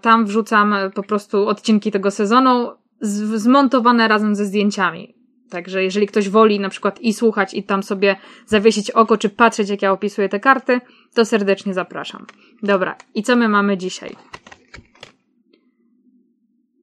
Tam 0.01 0.27
wrzucam 0.27 0.75
po 0.95 1.03
prostu 1.03 1.49
odcinki 1.49 1.91
tego 1.91 2.11
sezonu 2.11 2.73
zmontowane 3.01 4.09
razem 4.09 4.35
ze 4.35 4.45
zdjęciami. 4.45 5.15
Także 5.51 5.85
jeżeli 5.85 6.07
ktoś 6.07 6.29
woli 6.29 6.61
na 6.61 6.69
przykład 6.69 7.01
i 7.01 7.13
słuchać 7.13 7.55
i 7.55 7.63
tam 7.63 7.83
sobie 7.83 8.17
zawiesić 8.47 8.91
oko, 8.91 9.19
czy 9.19 9.29
patrzeć 9.29 9.69
jak 9.69 9.83
ja 9.83 9.93
opisuję 9.93 10.29
te 10.29 10.41
karty, 10.41 10.81
to 11.15 11.25
serdecznie 11.25 11.75
zapraszam. 11.75 12.27
Dobra, 12.63 12.97
i 13.15 13.23
co 13.23 13.37
my 13.37 13.49
mamy 13.49 13.77
dzisiaj? 13.77 14.17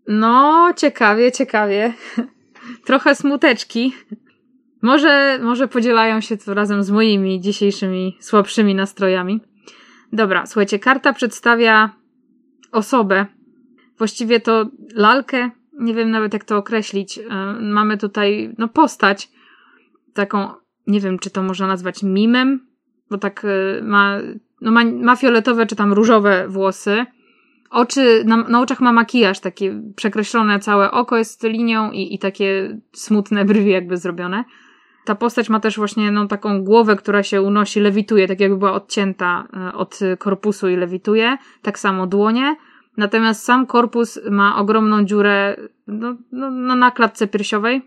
No, 0.07 0.73
ciekawie, 0.77 1.31
ciekawie. 1.31 1.93
Trochę 2.85 3.15
smuteczki. 3.15 3.93
Może, 4.83 5.39
może 5.41 5.67
podzielają 5.67 6.21
się 6.21 6.37
to 6.37 6.53
razem 6.53 6.83
z 6.83 6.91
moimi 6.91 7.41
dzisiejszymi 7.41 8.17
słabszymi 8.19 8.75
nastrojami. 8.75 9.41
Dobra, 10.13 10.45
słuchajcie, 10.45 10.79
karta 10.79 11.13
przedstawia 11.13 11.89
osobę, 12.71 13.25
właściwie 13.97 14.39
to 14.39 14.65
lalkę, 14.95 15.49
nie 15.79 15.93
wiem 15.93 16.11
nawet 16.11 16.33
jak 16.33 16.43
to 16.43 16.57
określić. 16.57 17.19
E, 17.19 17.23
mamy 17.61 17.97
tutaj 17.97 18.55
no, 18.57 18.67
postać, 18.67 19.31
taką, 20.13 20.49
nie 20.87 20.99
wiem, 20.99 21.19
czy 21.19 21.29
to 21.29 21.43
można 21.43 21.67
nazwać 21.67 22.03
mimem, 22.03 22.67
bo 23.09 23.17
tak 23.17 23.45
y, 23.45 23.81
ma, 23.83 24.17
no 24.61 24.71
ma, 24.71 24.83
ma 24.85 25.15
fioletowe 25.15 25.65
czy 25.65 25.75
tam 25.75 25.93
różowe 25.93 26.47
włosy. 26.47 27.05
Oczy, 27.69 28.23
na, 28.25 28.37
na 28.37 28.61
oczach 28.61 28.81
ma 28.81 28.93
makijaż, 28.93 29.39
takie 29.39 29.81
przekreślone 29.95 30.59
całe 30.59 30.91
oko 30.91 31.17
jest 31.17 31.43
linią 31.43 31.91
i, 31.91 32.15
i 32.15 32.19
takie 32.19 32.79
smutne 32.93 33.45
brwi 33.45 33.69
jakby 33.69 33.97
zrobione. 33.97 34.43
Ta 35.05 35.15
postać 35.15 35.49
ma 35.49 35.59
też 35.59 35.77
właśnie 35.77 36.11
no, 36.11 36.27
taką 36.27 36.63
głowę, 36.63 36.95
która 36.95 37.23
się 37.23 37.41
unosi, 37.41 37.79
lewituje, 37.79 38.27
tak 38.27 38.39
jakby 38.39 38.57
była 38.57 38.73
odcięta 38.73 39.47
y, 39.73 39.77
od 39.77 39.99
korpusu 40.17 40.69
i 40.69 40.75
lewituje. 40.75 41.37
Tak 41.61 41.79
samo 41.79 42.07
dłonie. 42.07 42.55
Natomiast 42.97 43.43
sam 43.43 43.65
korpus 43.65 44.19
ma 44.31 44.57
ogromną 44.57 45.05
dziurę 45.05 45.55
no, 45.87 46.15
no, 46.31 46.51
no, 46.51 46.75
na 46.75 46.91
klatce 46.91 47.27
piersiowej. 47.27 47.81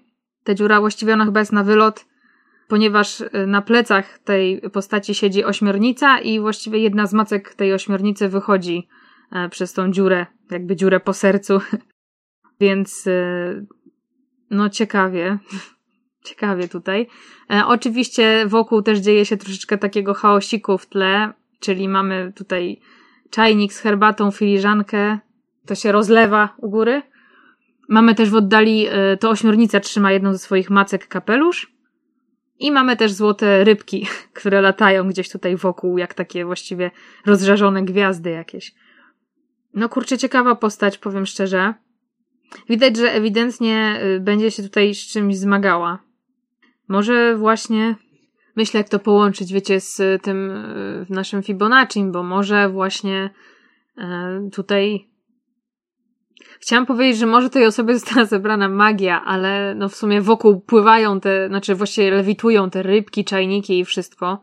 Ta 0.45 0.55
dziura 0.55 0.81
właściwie 0.81 1.15
ona 1.15 1.25
chyba 1.25 1.41
jest 1.41 1.53
na 1.53 1.65
wylot, 1.65 2.07
ponieważ 2.69 3.21
y, 3.21 3.31
na 3.47 3.63
plecach 3.63 4.19
tej 4.19 4.61
postaci 4.73 5.15
siedzi 5.15 5.45
ośmiornica 5.45 6.19
i 6.19 6.41
właściwie 6.41 6.79
jedna 6.79 7.07
z 7.07 7.13
macek 7.13 7.55
tej 7.55 7.73
ośmiornicy 7.73 8.29
wychodzi 8.29 8.89
e, 9.33 9.49
przez 9.49 9.73
tą 9.73 9.91
dziurę, 9.91 10.27
jakby 10.51 10.77
dziurę 10.77 11.01
po 11.01 11.13
sercu. 11.13 11.61
Więc 12.61 13.09
no 14.51 14.71
ciekawie. 14.71 15.39
ciekawie 16.29 16.69
tutaj. 16.69 17.07
E, 17.51 17.67
oczywiście 17.67 18.47
wokół 18.47 18.83
też 18.83 18.99
dzieje 18.99 19.25
się 19.25 19.37
troszeczkę 19.37 19.79
takiego 19.79 20.15
chaosiku 20.15 20.79
w 20.79 20.87
tle, 20.87 21.33
czyli 21.61 21.89
mamy 21.89 22.33
tutaj 22.37 22.81
czajnik 23.31 23.73
z 23.73 23.81
herbatą, 23.81 24.31
filiżankę, 24.31 25.19
to 25.67 25.75
się 25.75 25.93
rozlewa 25.93 26.55
u 26.57 26.71
góry. 26.71 27.03
Mamy 27.89 28.15
też 28.15 28.31
w 28.31 28.35
oddali, 28.35 28.89
y, 28.89 29.17
to 29.17 29.31
ośmiornica 29.31 29.81
trzyma 29.81 30.13
jedną 30.13 30.33
ze 30.33 30.39
swoich 30.39 30.71
macek 30.71 31.09
kapelusz. 31.09 31.73
I 32.59 32.73
mamy 32.73 32.97
też 32.97 33.13
złote 33.13 33.65
rybki, 33.65 34.07
które 34.39 34.61
latają 34.61 35.09
gdzieś 35.09 35.29
tutaj 35.29 35.57
wokół, 35.57 35.99
jak 35.99 36.15
takie 36.15 36.45
właściwie 36.45 36.91
rozżarzone 37.27 37.83
gwiazdy 37.83 38.31
jakieś. 38.31 38.75
No 39.75 39.89
kurczę, 39.89 40.19
ciekawa 40.19 40.55
postać, 40.55 40.99
powiem 40.99 41.27
szczerze. 41.27 41.75
Widać, 42.69 42.97
że 42.97 43.13
ewidentnie 43.13 44.01
y, 44.17 44.21
będzie 44.21 44.51
się 44.51 44.63
tutaj 44.63 44.95
z 44.95 44.99
czymś 44.99 45.37
zmagała. 45.37 46.06
Może 46.89 47.37
właśnie 47.37 47.97
myślę, 48.57 48.79
jak 48.79 48.89
to 48.89 48.99
połączyć, 48.99 49.53
wiecie, 49.53 49.81
z 49.81 50.23
tym 50.23 50.65
w 51.07 51.11
naszym 51.11 51.43
Fibonacci, 51.43 52.05
bo 52.05 52.23
może 52.23 52.69
właśnie 52.69 53.31
e, 53.99 54.49
tutaj 54.53 55.09
Chciałam 56.61 56.87
powiedzieć, 56.87 57.19
że 57.21 57.27
może 57.27 57.51
tej 57.51 57.67
osobie 57.67 57.99
została 57.99 58.25
zebrana 58.35 58.69
magia, 58.69 59.25
ale 59.25 59.75
no 59.75 59.89
w 59.89 59.97
sumie 59.97 60.21
wokół 60.21 60.61
pływają 60.61 61.21
te, 61.21 61.49
znaczy 61.49 61.75
właściwie 61.75 62.11
lewitują 62.11 62.71
te 62.71 62.83
rybki, 62.83 63.25
czajniki 63.25 63.79
i 63.79 63.85
wszystko. 63.85 64.43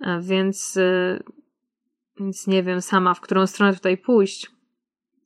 E, 0.00 0.20
więc, 0.20 0.76
e, 0.76 1.22
więc 2.20 2.46
nie 2.46 2.62
wiem 2.62 2.80
sama, 2.80 3.14
w 3.14 3.20
którą 3.20 3.46
stronę 3.46 3.74
tutaj 3.74 3.98
pójść. 3.98 4.50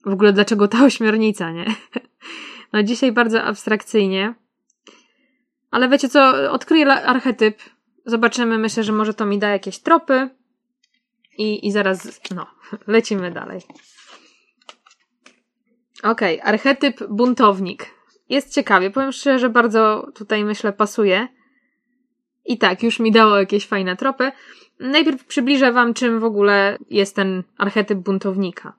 W 0.06 0.12
ogóle 0.12 0.32
dlaczego 0.32 0.68
ta 0.68 0.84
ośmiornica, 0.84 1.52
nie? 1.52 1.66
No 2.72 2.82
dzisiaj 2.82 3.12
bardzo 3.12 3.42
abstrakcyjnie. 3.42 4.34
Ale 5.70 5.88
wiecie 5.88 6.08
co, 6.08 6.52
odkryję 6.52 6.92
archetyp 6.92 7.58
Zobaczymy, 8.08 8.58
myślę, 8.58 8.84
że 8.84 8.92
może 8.92 9.14
to 9.14 9.26
mi 9.26 9.38
da 9.38 9.48
jakieś 9.48 9.78
tropy. 9.78 10.28
I, 11.38 11.66
i 11.66 11.72
zaraz, 11.72 12.20
no, 12.34 12.46
lecimy 12.86 13.30
dalej. 13.30 13.60
Okej, 16.02 16.40
okay, 16.40 16.52
archetyp 16.52 17.06
buntownik. 17.08 17.86
Jest 18.28 18.54
ciekawie, 18.54 18.90
powiem 18.90 19.12
szczerze, 19.12 19.38
że 19.38 19.50
bardzo 19.50 20.06
tutaj 20.14 20.44
myślę 20.44 20.72
pasuje. 20.72 21.28
I 22.44 22.58
tak, 22.58 22.82
już 22.82 23.00
mi 23.00 23.12
dało 23.12 23.38
jakieś 23.38 23.66
fajne 23.66 23.96
tropy. 23.96 24.32
Najpierw 24.80 25.24
przybliżę 25.24 25.72
wam, 25.72 25.94
czym 25.94 26.20
w 26.20 26.24
ogóle 26.24 26.78
jest 26.90 27.16
ten 27.16 27.42
archetyp 27.58 27.98
buntownika. 27.98 28.72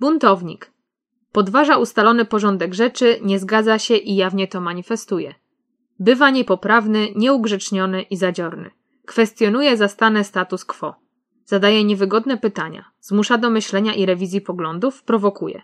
Buntownik. 0.00 0.70
Podważa 1.34 1.76
ustalony 1.76 2.24
porządek 2.24 2.74
rzeczy, 2.74 3.18
nie 3.22 3.38
zgadza 3.38 3.78
się 3.78 3.96
i 3.96 4.16
jawnie 4.16 4.48
to 4.48 4.60
manifestuje. 4.60 5.34
Bywa 5.98 6.30
niepoprawny, 6.30 7.08
nieugrzeczniony 7.16 8.02
i 8.02 8.16
zadziorny. 8.16 8.70
Kwestionuje 9.06 9.76
zastane 9.76 10.24
status 10.24 10.64
quo. 10.64 10.94
Zadaje 11.44 11.84
niewygodne 11.84 12.36
pytania, 12.36 12.84
zmusza 13.00 13.38
do 13.38 13.50
myślenia 13.50 13.94
i 13.94 14.06
rewizji 14.06 14.40
poglądów, 14.40 15.02
prowokuje. 15.02 15.62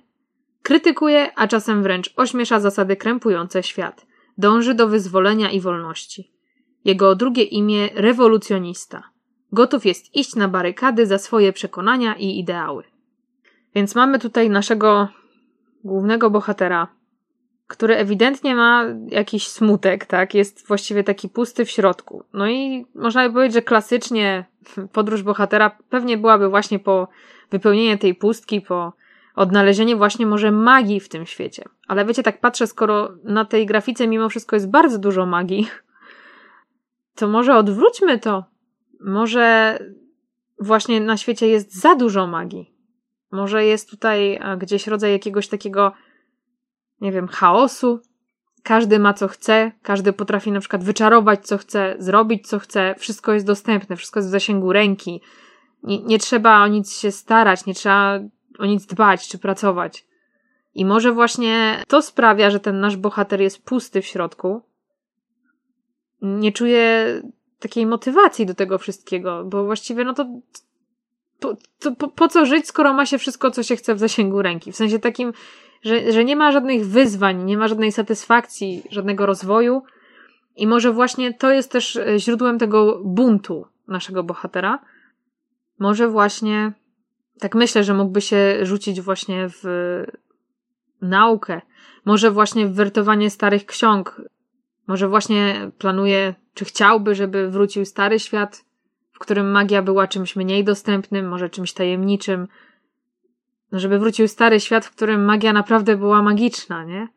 Krytykuje, 0.63 1.33
a 1.37 1.49
czasem 1.49 1.83
wręcz 1.83 2.13
ośmiesza 2.17 2.61
zasady 2.61 2.97
krępujące 2.97 3.63
świat. 3.63 4.07
Dąży 4.39 4.75
do 4.75 4.89
wyzwolenia 4.89 5.51
i 5.51 5.61
wolności. 5.61 6.33
Jego 6.85 7.15
drugie 7.15 7.43
imię 7.43 7.89
rewolucjonista. 7.95 9.03
Gotów 9.53 9.87
jest 9.87 10.17
iść 10.17 10.37
na 10.37 10.49
barykady 10.49 11.07
za 11.07 11.19
swoje 11.19 11.53
przekonania 11.53 12.15
i 12.15 12.39
ideały. 12.39 12.85
Więc 13.75 13.95
mamy 13.95 14.19
tutaj 14.19 14.51
naszego 14.51 15.09
głównego 15.85 16.31
bohatera, 16.31 16.89
który 17.67 17.97
ewidentnie 17.97 18.55
ma 18.55 18.85
jakiś 19.09 19.49
smutek, 19.49 20.07
tak? 20.07 20.35
Jest 20.35 20.67
właściwie 20.67 21.05
taki 21.05 21.29
pusty 21.29 21.65
w 21.65 21.71
środku. 21.71 22.25
No 22.33 22.49
i 22.49 22.87
można 22.95 23.29
by 23.29 23.35
powiedzieć, 23.35 23.55
że 23.55 23.63
klasycznie 23.63 24.45
podróż 24.93 25.23
bohatera 25.23 25.71
pewnie 25.91 26.19
byłaby 26.19 26.49
właśnie 26.49 26.79
po 26.79 27.09
wypełnienie 27.51 27.99
tej 27.99 28.15
pustki, 28.15 28.61
po 28.61 28.93
odnalezienie 29.37 29.97
właśnie 29.97 30.27
może 30.27 30.53
magii 30.53 31.01
w 31.01 31.09
tym 31.09 31.27
świecie. 31.27 31.65
Ale 31.89 32.05
wiecie, 32.05 32.23
tak 32.23 32.41
patrzę, 32.41 32.67
skoro 32.67 33.09
na 33.25 33.45
tej 33.45 33.67
grafice 33.67 34.07
mimo 34.07 34.29
wszystko 34.29 34.57
jest 34.57 34.71
bardzo 34.71 34.99
dużo 34.99 35.27
magii, 35.27 35.69
to 37.17 37.29
może 37.29 37.57
odwróćmy 37.57 38.19
to. 38.19 38.45
Może 39.01 39.79
właśnie 40.61 41.01
na 41.01 41.17
świecie 41.17 41.47
jest 41.49 41.81
za 41.81 41.95
dużo 41.95 42.27
magii. 42.27 42.80
Może 43.31 43.65
jest 43.65 43.91
tutaj 43.91 44.41
gdzieś 44.59 44.87
rodzaj 44.87 45.13
jakiegoś 45.13 45.49
takiego 45.49 45.93
nie 47.01 47.13
wiem, 47.13 47.29
chaosu. 47.29 48.01
Każdy 48.63 48.99
ma 48.99 49.15
co 49.15 49.29
chce, 49.29 49.73
każdy 49.83 50.13
potrafi 50.13 50.53
na 50.53 50.61
przykład 50.61 50.85
wyczarować 50.85 51.47
co 51.47 51.59
chce, 51.59 51.97
zrobić 51.99 52.49
co 52.49 52.59
chce, 52.59 52.95
wszystko 52.99 53.33
jest 53.33 53.47
dostępne, 53.47 53.97
wszystko 53.97 54.19
jest 54.19 54.29
w 54.29 54.33
zasięgu 54.33 54.73
ręki. 54.73 55.21
Nie, 55.83 56.03
nie 56.03 56.19
trzeba 56.19 56.65
o 56.65 56.67
nic 56.67 56.99
się 56.99 57.11
starać, 57.11 57.67
nie 57.67 57.75
trzeba 57.75 58.21
o 58.59 58.67
nic 58.67 58.87
dbać 58.87 59.29
czy 59.29 59.39
pracować. 59.39 60.07
I 60.75 60.85
może 60.85 61.13
właśnie 61.13 61.83
to 61.89 62.03
sprawia, 62.03 62.51
że 62.51 62.61
ten 62.61 62.81
nasz 62.81 62.97
bohater 62.97 63.41
jest 63.41 63.65
pusty 63.65 64.03
w 64.03 64.07
środku. 64.07 64.63
Nie 66.23 66.53
czuje 66.53 67.07
takiej 67.59 67.87
motywacji 67.87 68.47
do 68.47 68.55
tego 68.55 68.79
wszystkiego, 68.79 69.45
bo 69.45 69.65
właściwie 69.65 70.05
no 70.05 70.15
to 70.15 70.27
po, 71.41 71.57
to, 71.79 71.93
po, 71.97 72.09
po 72.09 72.29
co 72.29 72.47
żyć, 72.47 72.67
skoro 72.67 72.93
ma 72.93 73.07
się 73.07 73.19
wszystko, 73.19 73.51
co 73.51 73.63
się 73.63 73.77
chce 73.77 73.95
w 73.95 73.99
zasięgu 73.99 74.43
ręki? 74.43 74.73
W 74.73 74.77
sensie 74.77 74.99
takim, 74.99 75.33
że, 75.83 76.13
że 76.13 76.25
nie 76.25 76.37
ma 76.37 76.53
żadnych 76.53 76.87
wyzwań, 76.87 77.45
nie 77.45 77.59
ma 77.59 77.69
żadnej 77.69 77.93
satysfakcji, 77.93 78.83
żadnego 78.91 79.27
rozwoju. 79.27 79.83
I 80.57 80.67
może 80.67 80.93
właśnie 80.93 81.35
to 81.35 81.51
jest 81.51 81.73
też 81.73 81.97
e, 81.97 82.19
źródłem 82.19 82.59
tego 82.59 83.01
buntu 83.05 83.67
naszego 83.89 84.23
bohatera. 84.23 84.79
Może 85.79 86.09
właśnie, 86.09 86.73
tak 87.39 87.55
myślę, 87.55 87.85
że 87.85 87.95
mógłby 87.95 88.21
się 88.21 88.59
rzucić 88.63 89.01
właśnie 89.01 89.49
w 89.49 89.65
naukę. 91.03 91.61
Może 92.05 92.31
właśnie 92.31 92.67
w 92.67 92.75
wertowanie 92.75 93.31
starych 93.31 93.67
ksiąg. 93.67 94.23
Może 94.87 95.09
właśnie 95.09 95.71
planuje, 95.79 96.35
czy 96.55 96.65
chciałby, 96.65 97.15
żeby 97.15 97.51
wrócił 97.51 97.85
stary 97.85 98.19
świat, 98.19 98.65
w 99.21 99.23
którym 99.23 99.51
magia 99.51 99.83
była 99.83 100.07
czymś 100.07 100.37
mniej 100.37 100.65
dostępnym, 100.65 101.29
może 101.29 101.51
czymś 101.51 101.73
tajemniczym, 101.73 102.49
no, 103.73 103.79
żeby 103.79 103.99
wrócił 103.99 104.29
stary 104.29 104.61
świat, 104.61 104.87
w 104.87 104.91
którym 104.91 105.25
magia 105.25 105.53
naprawdę 105.53 105.97
była 105.97 106.23
magiczna, 106.23 106.85
nie? 106.85 107.09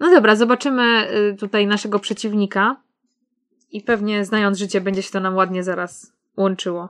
No 0.00 0.10
dobra, 0.10 0.36
zobaczymy 0.36 1.10
y, 1.32 1.36
tutaj 1.36 1.66
naszego 1.66 1.98
przeciwnika 1.98 2.76
i 3.70 3.82
pewnie 3.82 4.24
znając 4.24 4.58
życie 4.58 4.80
będzie 4.80 5.02
się 5.02 5.10
to 5.10 5.20
nam 5.20 5.36
ładnie 5.36 5.62
zaraz 5.62 6.12
łączyło. 6.36 6.88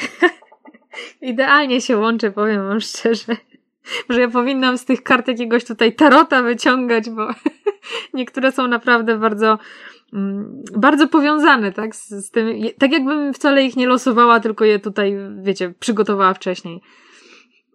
Idealnie 1.20 1.80
się 1.80 1.96
łączy, 1.96 2.30
powiem 2.30 2.68
wam 2.68 2.80
szczerze. 2.80 3.36
Że 4.08 4.20
ja 4.20 4.28
powinnam 4.28 4.78
z 4.78 4.84
tych 4.84 5.02
kart 5.02 5.28
jakiegoś 5.28 5.64
tutaj 5.64 5.94
tarota 5.94 6.42
wyciągać, 6.42 7.10
bo 7.10 7.28
niektóre 8.14 8.52
są 8.52 8.66
naprawdę 8.66 9.18
bardzo 9.18 9.58
bardzo 10.76 11.08
powiązane, 11.08 11.72
tak, 11.72 11.96
z, 11.96 12.08
z, 12.08 12.30
tym, 12.30 12.48
tak 12.78 12.92
jakbym 12.92 13.34
wcale 13.34 13.64
ich 13.64 13.76
nie 13.76 13.86
losowała, 13.86 14.40
tylko 14.40 14.64
je 14.64 14.78
tutaj, 14.78 15.16
wiecie, 15.42 15.74
przygotowała 15.80 16.34
wcześniej. 16.34 16.80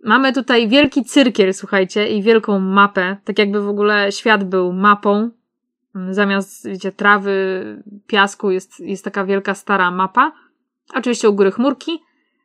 Mamy 0.04 0.34
tutaj 0.34 0.68
wielki 0.68 1.06
cyrkiel, 1.06 1.54
słuchajcie, 1.54 2.08
i 2.08 2.24
wielką 2.24 2.60
mapę, 2.60 3.18
tak 3.24 3.40
jakby 3.40 3.62
w 3.62 3.68
ogóle 3.68 4.12
świat 4.12 4.44
był 4.44 4.74
mapą. 4.74 5.30
Mm, 5.96 6.14
zamiast, 6.14 6.68
wiecie, 6.68 6.92
trawy, 6.92 7.34
piasku 8.08 8.52
jest, 8.52 8.80
jest 8.80 9.04
taka 9.04 9.26
wielka, 9.26 9.54
stara 9.54 9.92
mapa. 9.92 10.32
Oczywiście 10.96 11.30
u 11.30 11.34
góry 11.34 11.52
chmurki. 11.52 12.00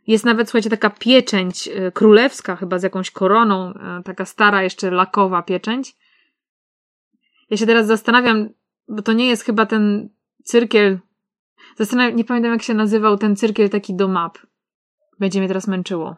Jest 0.06 0.24
nawet, 0.24 0.48
słuchajcie, 0.48 0.70
taka 0.70 0.90
pieczęć 0.90 1.68
y, 1.68 1.92
królewska, 1.92 2.56
chyba 2.56 2.78
z 2.78 2.82
jakąś 2.82 3.10
koroną, 3.10 3.70
y, 3.70 4.02
taka 4.04 4.24
stara, 4.24 4.62
jeszcze 4.62 4.90
lakowa 4.90 5.42
pieczęć. 5.42 5.96
Ja 7.50 7.56
się 7.56 7.66
teraz 7.66 7.86
zastanawiam, 7.86 8.48
bo 8.88 9.02
to 9.02 9.12
nie 9.12 9.28
jest 9.28 9.44
chyba 9.44 9.66
ten 9.66 10.08
cyrkiel. 10.44 10.98
Zastanawiam, 11.76 12.16
nie 12.16 12.24
pamiętam 12.24 12.52
jak 12.52 12.62
się 12.62 12.74
nazywał 12.74 13.18
ten 13.18 13.36
cyrkiel 13.36 13.70
taki 13.70 13.96
do 13.96 14.08
map. 14.08 14.38
Będzie 15.20 15.38
mnie 15.38 15.48
teraz 15.48 15.68
męczyło. 15.68 16.16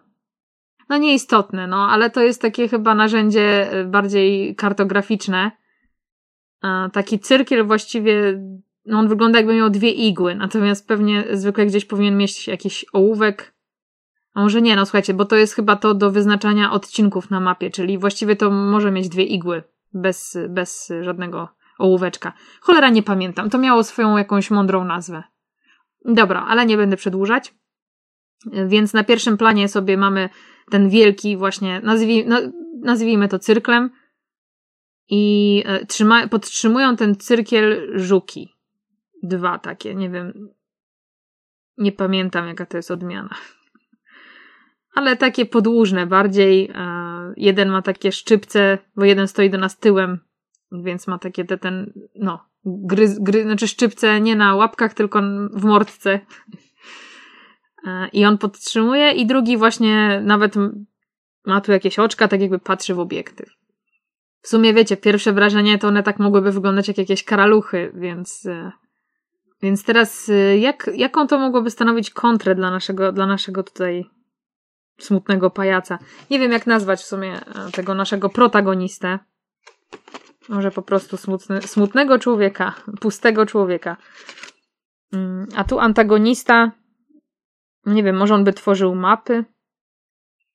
No 0.89 0.99
nieistotne, 0.99 1.67
no, 1.67 1.91
ale 1.91 2.11
to 2.11 2.23
jest 2.23 2.43
takie 2.43 2.69
chyba 2.69 2.95
narzędzie 2.95 3.75
y, 3.81 3.85
bardziej 3.85 4.57
kartograficzne. 4.57 5.51
Taki 6.93 7.19
cyrkiel 7.19 7.67
właściwie, 7.67 8.41
no 8.87 8.99
on 8.99 9.09
wygląda 9.09 9.39
jakby 9.39 9.55
miał 9.55 9.71
dwie 9.71 9.91
igły, 9.91 10.35
natomiast 10.35 10.89
pewnie 10.89 11.25
zwykle 11.33 11.67
gdzieś 11.67 11.85
powinien 11.85 12.17
mieć 12.17 12.49
jakiś 12.49 12.85
ołówek. 12.93 13.55
A 14.35 14.43
może 14.43 14.63
nie, 14.63 14.77
no 14.77 14.87
słuchajcie, 14.87 15.15
bo 15.15 15.25
to 15.25 15.37
jest 15.37 15.55
chyba 15.55 15.77
to 15.77 15.95
do 15.95 16.11
wyznaczania 16.11 16.73
odcinków 16.73 17.31
na 17.31 17.41
mapie, 17.41 17.71
czyli 17.71 17.99
właściwie 17.99 18.37
to 18.37 18.51
może 18.51 18.91
mieć 18.91 19.09
dwie 19.09 19.25
igły, 19.25 19.63
bez, 19.93 20.39
bez 20.49 20.93
żadnego 21.01 21.49
ołóweczka. 21.81 22.33
Cholera, 22.61 22.91
nie 22.91 23.03
pamiętam. 23.03 23.51
To 23.51 23.59
miało 23.59 23.85
swoją 23.85 24.17
jakąś 24.17 24.51
mądrą 24.51 24.85
nazwę. 24.85 25.23
Dobra, 26.05 26.47
ale 26.49 26.67
nie 26.67 26.77
będę 26.77 26.97
przedłużać. 26.97 27.55
Więc 28.67 28.93
na 28.93 29.05
pierwszym 29.05 29.37
planie 29.37 29.69
sobie 29.69 29.97
mamy 29.97 30.29
ten 30.71 30.89
wielki 30.89 31.37
właśnie, 31.37 31.81
nazwij, 31.81 32.27
nazwijmy 32.83 33.29
to 33.29 33.39
cyrklem 33.39 33.91
i 35.09 35.63
e, 35.67 35.87
trzyma, 35.87 36.29
podtrzymują 36.29 36.97
ten 36.97 37.17
cyrkiel 37.17 37.93
żuki. 37.95 38.55
Dwa 39.23 39.59
takie, 39.59 39.95
nie 39.95 40.11
wiem, 40.11 40.49
nie 41.79 41.93
pamiętam 41.93 42.49
jaka 42.49 42.67
to 42.67 42.77
jest 42.77 42.91
odmiana. 42.91 43.35
Ale 44.97 45.17
takie 45.17 45.47
podłużne 45.47 46.07
bardziej. 46.07 46.71
E, 46.75 47.11
jeden 47.37 47.69
ma 47.69 47.83
takie 47.83 48.13
szczypce, 48.13 48.79
bo 48.97 49.05
jeden 49.05 49.29
stoi 49.29 49.51
do 49.51 49.59
nas 49.59 49.79
tyłem, 49.79 50.19
więc 50.73 51.07
ma 51.07 51.19
takie 51.19 51.45
te, 51.45 51.59
ten, 51.59 51.93
no, 52.15 52.45
gry, 52.65 53.17
gry, 53.21 53.43
znaczy 53.43 53.69
szczypce 53.69 54.21
nie 54.21 54.37
na 54.37 54.55
łapkach, 54.55 54.95
tylko 54.95 55.23
w 55.53 55.65
mordce. 55.65 56.21
E, 57.87 58.09
I 58.13 58.25
on 58.25 58.39
podtrzymuje, 58.39 59.13
i 59.13 59.27
drugi 59.27 59.57
właśnie 59.57 60.21
nawet 60.25 60.55
ma 61.47 61.61
tu 61.61 61.73
jakieś 61.73 61.99
oczka, 61.99 62.29
tak 62.29 62.41
jakby 62.41 62.59
patrzy 62.59 62.95
w 62.95 62.99
obiektyw. 62.99 63.49
W 64.43 64.49
sumie 64.49 64.75
wiecie, 64.75 64.97
pierwsze 64.97 65.33
wrażenie 65.33 65.79
to 65.79 65.89
one 65.89 66.03
tak 66.03 66.19
mogłyby 66.19 66.53
wyglądać 66.53 66.89
jak 66.89 66.99
jakieś 66.99 67.25
karaluchy, 67.25 67.93
więc. 67.95 68.47
E, 68.47 68.73
więc 69.63 69.85
teraz 69.85 70.29
e, 70.29 70.59
jak, 70.59 70.91
jaką 70.95 71.27
to 71.27 71.39
mogłoby 71.39 71.71
stanowić 71.71 72.11
kontrę 72.11 72.55
dla 72.55 72.71
naszego, 72.71 73.13
dla 73.13 73.27
naszego 73.27 73.63
tutaj 73.63 74.05
smutnego 74.99 75.51
pajaca? 75.51 75.99
Nie 76.31 76.39
wiem, 76.39 76.53
jak 76.53 76.67
nazwać 76.67 77.01
w 77.01 77.07
sumie 77.07 77.41
tego 77.73 77.95
naszego 77.95 78.29
protagonistę. 78.29 79.19
Może 80.51 80.71
po 80.71 80.83
prostu 80.83 81.17
smutny, 81.17 81.63
smutnego 81.63 82.19
człowieka, 82.19 82.75
pustego 83.01 83.47
człowieka. 83.47 83.97
Mm, 85.13 85.47
a 85.57 85.65
tu 85.65 85.79
antagonista 85.79 86.73
nie 87.87 88.03
wiem, 88.03 88.17
może 88.17 88.35
on 88.35 88.45
by 88.45 88.53
tworzył 88.53 88.95
mapy? 88.95 89.45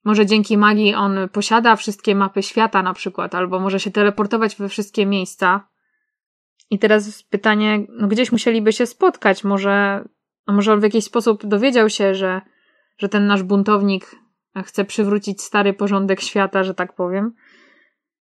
Może 0.04 0.26
dzięki 0.26 0.58
magii 0.58 0.94
on 0.94 1.30
posiada 1.30 1.76
wszystkie 1.76 2.16
mapy 2.16 2.44
świata 2.44 2.84
na 2.84 2.94
przykład, 2.94 3.36
albo 3.36 3.60
może 3.60 3.80
się 3.80 3.92
teleportować 3.92 4.56
we 4.56 4.70
wszystkie 4.70 5.06
miejsca. 5.06 5.68
I 6.70 6.80
teraz 6.80 7.24
pytanie, 7.24 7.86
no 7.90 8.08
gdzieś 8.08 8.32
musieliby 8.32 8.74
się 8.74 8.86
spotkać, 8.86 9.44
może, 9.44 10.06
może 10.48 10.74
on 10.74 10.80
w 10.80 10.84
jakiś 10.84 11.06
sposób 11.06 11.46
dowiedział 11.46 11.90
się, 11.90 12.16
że, 12.16 12.42
że 12.98 13.10
ten 13.10 13.28
nasz 13.28 13.44
buntownik 13.44 14.16
chce 14.66 14.86
przywrócić 14.86 15.42
stary 15.42 15.74
porządek 15.74 16.22
świata, 16.22 16.64
że 16.64 16.74
tak 16.74 16.96
powiem. 16.96 17.34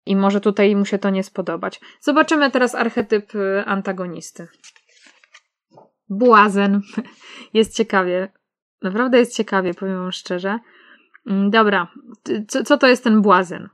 I 0.08 0.16
może 0.16 0.40
tutaj 0.40 0.76
mu 0.76 0.84
się 0.84 0.98
to 0.98 1.10
nie 1.10 1.24
spodobać. 1.24 1.80
Zobaczymy 2.00 2.50
teraz 2.50 2.74
archetyp 2.74 3.34
y, 3.34 3.64
antagonisty. 3.66 4.48
Błazen. 6.08 6.80
Jest 7.54 7.76
ciekawie. 7.76 8.32
Naprawdę 8.82 9.18
jest 9.18 9.36
ciekawie, 9.36 9.74
powiem 9.74 9.98
wam 9.98 10.12
szczerze. 10.12 10.58
Mm, 11.26 11.50
dobra, 11.50 11.88
co, 12.48 12.64
co 12.64 12.78
to 12.78 12.86
jest 12.86 13.04
ten 13.04 13.22
błazen? 13.22 13.68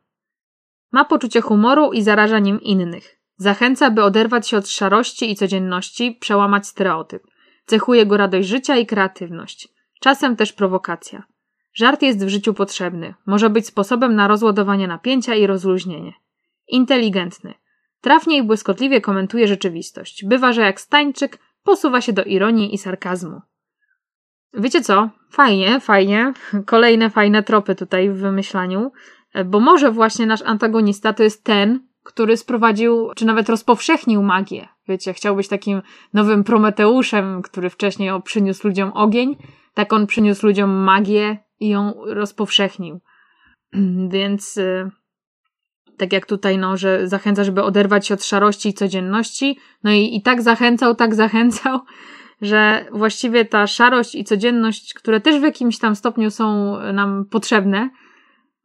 Ma 0.92 1.04
poczucie 1.04 1.40
humoru 1.40 1.92
i 1.92 2.02
zaraża 2.02 2.38
nim 2.38 2.60
innych. 2.60 3.16
Zachęca, 3.36 3.90
by 3.90 4.02
oderwać 4.02 4.48
się 4.48 4.56
od 4.56 4.68
szarości 4.68 5.30
i 5.30 5.36
codzienności, 5.36 6.16
przełamać 6.20 6.66
stereotyp. 6.66 7.22
Cechuje 7.66 8.06
go 8.06 8.16
radość 8.16 8.48
życia 8.48 8.76
i 8.76 8.86
kreatywność. 8.86 9.68
Czasem 10.00 10.36
też 10.36 10.52
prowokacja. 10.52 11.22
Żart 11.74 12.02
jest 12.02 12.24
w 12.24 12.28
życiu 12.28 12.54
potrzebny. 12.54 13.14
Może 13.26 13.50
być 13.50 13.66
sposobem 13.66 14.14
na 14.14 14.28
rozładowanie 14.28 14.88
napięcia 14.88 15.34
i 15.34 15.46
rozluźnienie. 15.46 16.12
Inteligentny. 16.68 17.54
Trafnie 18.00 18.36
i 18.36 18.42
błyskotliwie 18.42 19.00
komentuje 19.00 19.48
rzeczywistość. 19.48 20.24
Bywa, 20.24 20.52
że 20.52 20.62
jak 20.62 20.80
stańczyk 20.80 21.38
posuwa 21.62 22.00
się 22.00 22.12
do 22.12 22.24
ironii 22.24 22.74
i 22.74 22.78
sarkazmu. 22.78 23.40
Wiecie 24.54 24.80
co? 24.80 25.10
Fajnie, 25.30 25.80
fajnie. 25.80 26.32
Kolejne 26.66 27.10
fajne 27.10 27.42
tropy 27.42 27.74
tutaj 27.74 28.10
w 28.10 28.16
wymyślaniu, 28.16 28.92
bo 29.44 29.60
może 29.60 29.90
właśnie 29.90 30.26
nasz 30.26 30.42
antagonista 30.42 31.12
to 31.12 31.22
jest 31.22 31.44
ten, 31.44 31.80
który 32.02 32.36
sprowadził, 32.36 33.10
czy 33.16 33.26
nawet 33.26 33.48
rozpowszechnił 33.48 34.22
magię. 34.22 34.68
Wiecie, 34.88 35.12
chciał 35.12 35.36
być 35.36 35.48
takim 35.48 35.82
nowym 36.12 36.44
Prometeuszem, 36.44 37.42
który 37.42 37.70
wcześniej 37.70 38.10
przyniósł 38.24 38.68
ludziom 38.68 38.92
ogień, 38.92 39.36
tak 39.74 39.92
on 39.92 40.06
przyniósł 40.06 40.46
ludziom 40.46 40.70
magię 40.70 41.38
i 41.60 41.68
ją 41.68 41.94
rozpowszechnił. 42.06 43.00
Więc 44.08 44.56
y, 44.56 44.90
tak 45.96 46.12
jak 46.12 46.26
tutaj, 46.26 46.58
no, 46.58 46.76
że 46.76 47.08
zachęca, 47.08 47.44
żeby 47.44 47.62
oderwać 47.62 48.06
się 48.06 48.14
od 48.14 48.24
szarości 48.24 48.68
i 48.68 48.74
codzienności, 48.74 49.58
no 49.84 49.92
i, 49.92 50.16
i 50.16 50.22
tak 50.22 50.42
zachęcał, 50.42 50.94
tak 50.94 51.14
zachęcał, 51.14 51.80
że 52.42 52.86
właściwie 52.92 53.44
ta 53.44 53.66
szarość 53.66 54.14
i 54.14 54.24
codzienność, 54.24 54.94
które 54.94 55.20
też 55.20 55.40
w 55.40 55.42
jakimś 55.42 55.78
tam 55.78 55.96
stopniu 55.96 56.30
są 56.30 56.76
nam 56.92 57.24
potrzebne, 57.30 57.90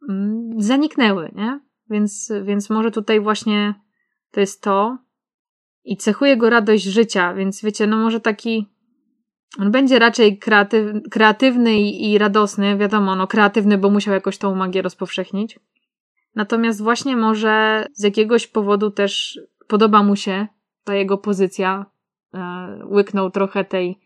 mm, 0.08 0.50
zaniknęły, 0.58 1.32
nie? 1.34 1.60
Więc, 1.90 2.32
więc 2.44 2.70
może 2.70 2.90
tutaj 2.90 3.20
właśnie 3.20 3.74
to 4.30 4.40
jest 4.40 4.62
to. 4.62 4.98
I 5.84 5.96
cechuje 5.96 6.36
go 6.36 6.50
radość 6.50 6.84
życia, 6.84 7.34
więc 7.34 7.62
wiecie, 7.62 7.86
no 7.86 7.96
może 7.96 8.20
taki. 8.20 8.66
On 9.58 9.70
będzie 9.70 9.98
raczej 9.98 10.38
kreatyw, 10.38 10.86
kreatywny 11.10 11.80
i, 11.80 12.12
i 12.12 12.18
radosny, 12.18 12.76
wiadomo, 12.76 13.16
no 13.16 13.26
kreatywny, 13.26 13.78
bo 13.78 13.90
musiał 13.90 14.14
jakoś 14.14 14.38
tą 14.38 14.54
magię 14.54 14.82
rozpowszechnić. 14.82 15.58
Natomiast 16.34 16.82
właśnie 16.82 17.16
może 17.16 17.86
z 17.92 18.04
jakiegoś 18.04 18.46
powodu 18.46 18.90
też 18.90 19.40
podoba 19.68 20.02
mu 20.02 20.16
się 20.16 20.46
ta 20.84 20.94
jego 20.94 21.18
pozycja 21.18 21.86
E, 22.34 22.80
łyknął 22.86 23.30
trochę 23.30 23.64
tej, 23.64 24.00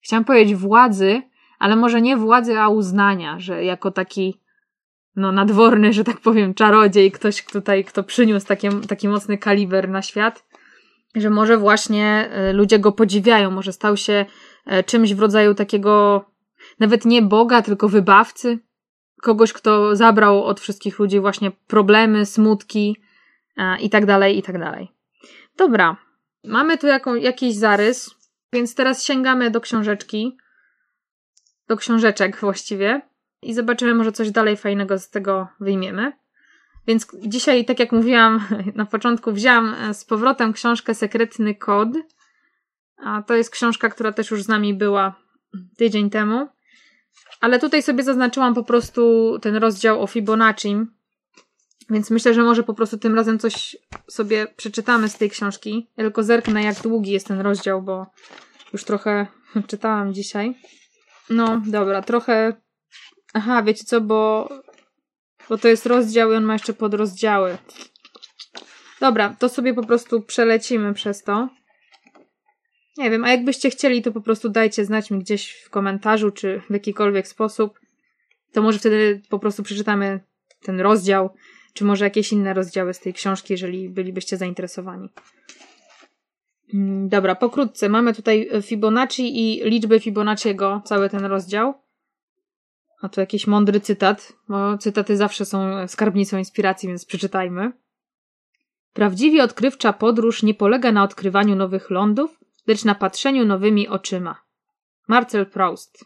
chciałam 0.00 0.24
powiedzieć 0.24 0.54
władzy, 0.54 1.22
ale 1.58 1.76
może 1.76 2.02
nie 2.02 2.16
władzy, 2.16 2.58
a 2.58 2.68
uznania, 2.68 3.40
że 3.40 3.64
jako 3.64 3.90
taki 3.90 4.40
no 5.16 5.32
nadworny, 5.32 5.92
że 5.92 6.04
tak 6.04 6.20
powiem, 6.20 6.54
czarodziej, 6.54 7.12
ktoś 7.12 7.44
tutaj, 7.44 7.84
kto 7.84 8.02
przyniósł 8.02 8.46
taki, 8.46 8.68
taki 8.88 9.08
mocny 9.08 9.38
kaliber 9.38 9.88
na 9.88 10.02
świat, 10.02 10.46
że 11.14 11.30
może 11.30 11.58
właśnie 11.58 12.28
e, 12.30 12.52
ludzie 12.52 12.78
go 12.78 12.92
podziwiają, 12.92 13.50
może 13.50 13.72
stał 13.72 13.96
się 13.96 14.26
e, 14.66 14.84
czymś 14.84 15.14
w 15.14 15.20
rodzaju 15.20 15.54
takiego 15.54 16.24
nawet 16.80 17.04
nie 17.04 17.22
Boga, 17.22 17.62
tylko 17.62 17.88
wybawcy, 17.88 18.58
kogoś, 19.22 19.52
kto 19.52 19.96
zabrał 19.96 20.44
od 20.44 20.60
wszystkich 20.60 20.98
ludzi 20.98 21.20
właśnie 21.20 21.50
problemy, 21.50 22.26
smutki 22.26 22.96
i 23.80 23.90
tak 23.90 24.06
dalej, 24.06 24.38
i 24.38 24.42
tak 24.42 24.58
dalej. 24.58 24.88
Dobra, 25.56 25.96
Mamy 26.46 26.78
tu 26.78 26.86
jaką, 26.86 27.14
jakiś 27.14 27.54
zarys, 27.54 28.14
więc 28.52 28.74
teraz 28.74 29.04
sięgamy 29.04 29.50
do 29.50 29.60
książeczki. 29.60 30.38
Do 31.68 31.76
książeczek 31.76 32.36
właściwie. 32.40 33.00
I 33.42 33.54
zobaczymy, 33.54 33.94
może 33.94 34.12
coś 34.12 34.30
dalej 34.30 34.56
fajnego 34.56 34.98
z 34.98 35.10
tego 35.10 35.48
wyjmiemy. 35.60 36.12
Więc 36.86 37.06
dzisiaj, 37.22 37.64
tak 37.64 37.78
jak 37.78 37.92
mówiłam 37.92 38.40
na 38.74 38.86
początku, 38.86 39.32
wzięłam 39.32 39.74
e, 39.74 39.94
z 39.94 40.04
powrotem 40.04 40.52
książkę 40.52 40.94
Sekretny 40.94 41.54
Kod. 41.54 41.88
A 42.96 43.22
to 43.22 43.34
jest 43.34 43.50
książka, 43.50 43.88
która 43.88 44.12
też 44.12 44.30
już 44.30 44.42
z 44.42 44.48
nami 44.48 44.74
była 44.74 45.14
tydzień 45.76 46.10
temu. 46.10 46.48
Ale 47.40 47.58
tutaj 47.58 47.82
sobie 47.82 48.02
zaznaczyłam 48.02 48.54
po 48.54 48.64
prostu 48.64 49.32
ten 49.42 49.56
rozdział 49.56 50.02
o 50.02 50.06
Fibonacci, 50.06 50.76
więc 51.90 52.10
myślę, 52.10 52.34
że 52.34 52.42
może 52.42 52.62
po 52.62 52.74
prostu 52.74 52.98
tym 52.98 53.14
razem 53.14 53.38
coś 53.38 53.76
sobie 54.10 54.46
przeczytamy 54.56 55.08
z 55.08 55.18
tej 55.18 55.30
książki. 55.30 55.90
Ja 55.96 56.04
tylko 56.04 56.22
zerknę, 56.22 56.62
jak 56.62 56.82
długi 56.82 57.10
jest 57.10 57.26
ten 57.26 57.40
rozdział, 57.40 57.82
bo 57.82 58.06
już 58.72 58.84
trochę 58.84 59.26
czytałam 59.70 60.14
dzisiaj. 60.14 60.54
No, 61.30 61.62
dobra, 61.66 62.02
trochę. 62.02 62.52
Aha, 63.34 63.62
wiecie 63.62 63.84
co, 63.84 64.00
bo, 64.00 64.48
bo 65.48 65.58
to 65.58 65.68
jest 65.68 65.86
rozdział 65.86 66.32
i 66.32 66.36
on 66.36 66.44
ma 66.44 66.52
jeszcze 66.52 66.72
podrozdziały. 66.72 67.58
Dobra, 69.00 69.36
to 69.38 69.48
sobie 69.48 69.74
po 69.74 69.86
prostu 69.86 70.22
przelecimy 70.22 70.94
przez 70.94 71.22
to. 71.22 71.48
Nie 72.98 73.10
wiem, 73.10 73.24
a 73.24 73.30
jakbyście 73.30 73.70
chcieli, 73.70 74.02
to 74.02 74.12
po 74.12 74.20
prostu 74.20 74.48
dajcie 74.48 74.84
znać 74.84 75.10
mi 75.10 75.18
gdzieś 75.18 75.52
w 75.52 75.70
komentarzu, 75.70 76.30
czy 76.30 76.62
w 76.70 76.72
jakikolwiek 76.72 77.28
sposób. 77.28 77.80
To 78.52 78.62
może 78.62 78.78
wtedy 78.78 79.22
po 79.28 79.38
prostu 79.38 79.62
przeczytamy 79.62 80.20
ten 80.62 80.80
rozdział 80.80 81.30
czy 81.76 81.84
może 81.84 82.04
jakieś 82.04 82.32
inne 82.32 82.54
rozdziały 82.54 82.94
z 82.94 83.00
tej 83.00 83.14
książki, 83.14 83.52
jeżeli 83.52 83.88
bylibyście 83.88 84.36
zainteresowani. 84.36 85.08
Mm, 86.74 87.08
Dobra, 87.08 87.34
pokrótce. 87.34 87.88
Mamy 87.88 88.14
tutaj 88.14 88.50
Fibonacci 88.62 89.38
i 89.38 89.70
liczby 89.70 90.00
Fibonacciego, 90.00 90.82
cały 90.84 91.10
ten 91.10 91.24
rozdział. 91.24 91.74
A 93.02 93.08
tu 93.08 93.20
jakiś 93.20 93.46
mądry 93.46 93.80
cytat, 93.80 94.32
bo 94.48 94.78
cytaty 94.78 95.16
zawsze 95.16 95.44
są 95.44 95.88
skarbnicą 95.88 96.38
inspiracji, 96.38 96.88
więc 96.88 97.04
przeczytajmy. 97.04 97.72
Prawdziwie 98.92 99.42
odkrywcza 99.42 99.92
podróż 99.92 100.42
nie 100.42 100.54
polega 100.54 100.92
na 100.92 101.02
odkrywaniu 101.02 101.56
nowych 101.56 101.90
lądów, 101.90 102.40
lecz 102.66 102.84
na 102.84 102.94
patrzeniu 102.94 103.44
nowymi 103.44 103.88
oczyma. 103.88 104.42
Marcel 105.08 105.46
Proust, 105.46 106.04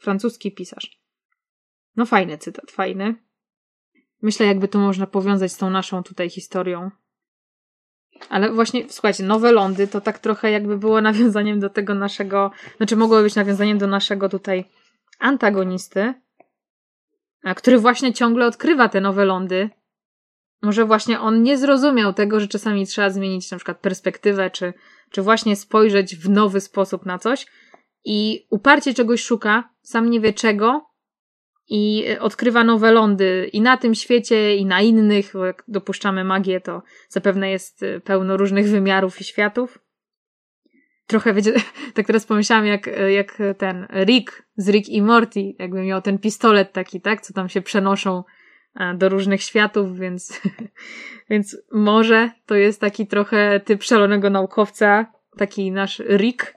francuski 0.00 0.52
pisarz. 0.52 1.02
No 1.96 2.06
fajny 2.06 2.38
cytat, 2.38 2.70
fajny. 2.70 3.14
Myślę, 4.22 4.46
jakby 4.46 4.68
to 4.68 4.78
można 4.78 5.06
powiązać 5.06 5.52
z 5.52 5.56
tą 5.56 5.70
naszą 5.70 6.02
tutaj 6.02 6.30
historią. 6.30 6.90
Ale 8.28 8.52
właśnie, 8.52 8.84
słuchajcie, 8.88 9.24
nowe 9.24 9.52
lądy 9.52 9.88
to 9.88 10.00
tak 10.00 10.18
trochę 10.18 10.50
jakby 10.50 10.78
było 10.78 11.00
nawiązaniem 11.10 11.60
do 11.60 11.70
tego 11.70 11.94
naszego, 11.94 12.50
znaczy 12.76 12.96
mogło 12.96 13.22
być 13.22 13.34
nawiązaniem 13.34 13.78
do 13.78 13.86
naszego 13.86 14.28
tutaj 14.28 14.64
antagonisty, 15.18 16.14
który 17.56 17.78
właśnie 17.78 18.12
ciągle 18.12 18.46
odkrywa 18.46 18.88
te 18.88 19.00
nowe 19.00 19.24
lądy. 19.24 19.70
Może 20.62 20.84
właśnie 20.84 21.20
on 21.20 21.42
nie 21.42 21.58
zrozumiał 21.58 22.12
tego, 22.12 22.40
że 22.40 22.48
czasami 22.48 22.86
trzeba 22.86 23.10
zmienić 23.10 23.50
na 23.50 23.56
przykład 23.56 23.78
perspektywę, 23.78 24.50
czy, 24.50 24.74
czy 25.12 25.22
właśnie 25.22 25.56
spojrzeć 25.56 26.16
w 26.16 26.28
nowy 26.28 26.60
sposób 26.60 27.06
na 27.06 27.18
coś 27.18 27.46
i 28.04 28.46
uparcie 28.50 28.94
czegoś 28.94 29.22
szuka, 29.22 29.70
sam 29.82 30.10
nie 30.10 30.20
wie 30.20 30.32
czego 30.32 30.86
i 31.68 32.04
odkrywa 32.20 32.64
nowe 32.64 32.92
lądy 32.92 33.50
i 33.52 33.60
na 33.60 33.76
tym 33.76 33.94
świecie, 33.94 34.56
i 34.56 34.66
na 34.66 34.80
innych, 34.80 35.30
bo 35.34 35.46
jak 35.46 35.64
dopuszczamy 35.68 36.24
magię, 36.24 36.60
to 36.60 36.82
zapewne 37.08 37.50
jest 37.50 37.84
pełno 38.04 38.36
różnych 38.36 38.68
wymiarów 38.68 39.20
i 39.20 39.24
światów. 39.24 39.78
Trochę, 41.06 41.34
wiecie, 41.34 41.52
tak 41.94 42.06
teraz 42.06 42.26
pomyślałam, 42.26 42.66
jak, 42.66 42.90
jak 43.08 43.38
ten 43.58 43.86
Rick 44.04 44.42
z 44.56 44.68
Rick 44.68 44.88
i 44.88 45.02
Morty, 45.02 45.54
jakby 45.58 45.82
miał 45.82 46.02
ten 46.02 46.18
pistolet 46.18 46.72
taki, 46.72 47.00
tak, 47.00 47.20
co 47.20 47.34
tam 47.34 47.48
się 47.48 47.62
przenoszą 47.62 48.18
e, 48.18 48.22
do 48.94 49.08
różnych 49.08 49.42
światów, 49.42 49.98
więc, 49.98 50.40
więc 51.30 51.56
może 51.72 52.30
to 52.46 52.54
jest 52.54 52.80
taki 52.80 53.06
trochę 53.06 53.60
typ 53.60 53.82
szalonego 53.82 54.30
naukowca, 54.30 55.06
taki 55.36 55.72
nasz 55.72 55.98
Rick, 55.98 56.54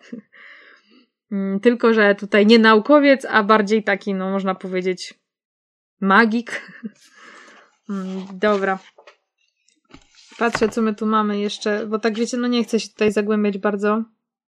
Mm, 1.31 1.59
Tylko, 1.59 1.93
że 1.93 2.15
tutaj 2.15 2.45
nie 2.45 2.59
naukowiec, 2.59 3.25
a 3.25 3.43
bardziej 3.43 3.83
taki, 3.83 4.13
no 4.13 4.29
można 4.31 4.55
powiedzieć, 4.55 5.13
magik. 6.01 6.61
Mm, 7.89 8.25
Dobra. 8.33 8.79
Patrzę, 10.37 10.69
co 10.69 10.81
my 10.81 10.95
tu 10.95 11.05
mamy 11.05 11.39
jeszcze, 11.39 11.87
bo 11.87 11.99
tak 11.99 12.15
wiecie, 12.17 12.37
no 12.37 12.47
nie 12.47 12.63
chcę 12.63 12.79
się 12.79 12.89
tutaj 12.89 13.11
zagłębiać 13.11 13.57
bardzo. 13.57 14.03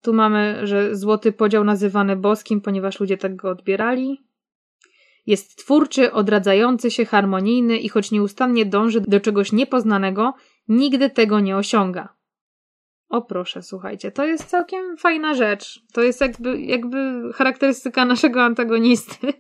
Tu 0.02 0.14
mamy, 0.14 0.68
że 0.68 0.96
złoty 0.96 1.32
podział 1.32 1.64
nazywany 1.64 2.16
boskim, 2.16 2.62
ponieważ 2.62 3.00
ludzie 3.00 3.18
tak 3.18 3.36
go 3.36 3.50
odbierali. 3.50 4.26
Jest 5.26 5.56
twórczy, 5.56 6.12
odradzający 6.12 6.92
się, 6.92 7.06
harmonijny 7.06 7.78
i 7.78 7.90
choć 7.90 8.12
nieustannie 8.12 8.66
dąży 8.66 9.02
do 9.02 9.20
czegoś 9.20 9.52
niepoznanego, 9.52 10.34
nigdy 10.68 11.10
tego 11.10 11.40
nie 11.40 11.58
osiąga. 11.58 12.16
O 13.10 13.22
proszę, 13.22 13.64
słuchajcie, 13.64 14.12
to 14.12 14.26
jest 14.26 14.46
całkiem 14.50 14.98
fajna 14.98 15.34
rzecz. 15.34 15.84
To 15.94 16.02
jest 16.02 16.22
jakby, 16.22 16.62
jakby 16.62 17.22
charakterystyka 17.34 18.06
naszego 18.16 18.44
antagonisty. 18.44 19.34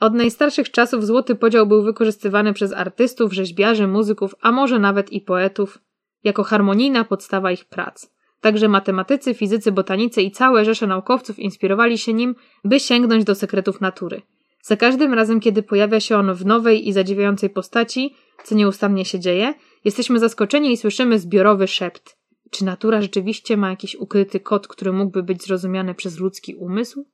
Od 0.00 0.14
najstarszych 0.14 0.70
czasów 0.70 1.06
złoty 1.06 1.34
podział 1.34 1.66
był 1.66 1.82
wykorzystywany 1.82 2.52
przez 2.52 2.72
artystów, 2.72 3.32
rzeźbiarzy, 3.32 3.86
muzyków, 3.86 4.34
a 4.40 4.52
może 4.52 4.78
nawet 4.78 5.12
i 5.12 5.20
poetów, 5.20 5.78
jako 6.24 6.44
harmonijna 6.44 7.04
podstawa 7.04 7.52
ich 7.52 7.64
prac. 7.64 8.17
Także 8.40 8.68
matematycy, 8.68 9.34
fizycy, 9.34 9.72
botanicy 9.72 10.22
i 10.22 10.30
całe 10.30 10.64
rzesze 10.64 10.86
naukowców 10.86 11.38
inspirowali 11.38 11.98
się 11.98 12.14
nim, 12.14 12.34
by 12.64 12.80
sięgnąć 12.80 13.24
do 13.24 13.34
sekretów 13.34 13.80
natury. 13.80 14.22
Za 14.62 14.76
każdym 14.76 15.14
razem, 15.14 15.40
kiedy 15.40 15.62
pojawia 15.62 16.00
się 16.00 16.16
on 16.16 16.34
w 16.34 16.46
nowej 16.46 16.88
i 16.88 16.92
zadziwiającej 16.92 17.50
postaci, 17.50 18.14
co 18.44 18.54
nieustannie 18.54 19.04
się 19.04 19.20
dzieje, 19.20 19.54
jesteśmy 19.84 20.18
zaskoczeni 20.18 20.72
i 20.72 20.76
słyszymy 20.76 21.18
zbiorowy 21.18 21.68
szept. 21.68 22.18
Czy 22.50 22.64
natura 22.64 23.02
rzeczywiście 23.02 23.56
ma 23.56 23.70
jakiś 23.70 23.94
ukryty 23.94 24.40
kod, 24.40 24.68
który 24.68 24.92
mógłby 24.92 25.22
być 25.22 25.42
zrozumiany 25.42 25.94
przez 25.94 26.18
ludzki 26.18 26.54
umysł? 26.54 27.06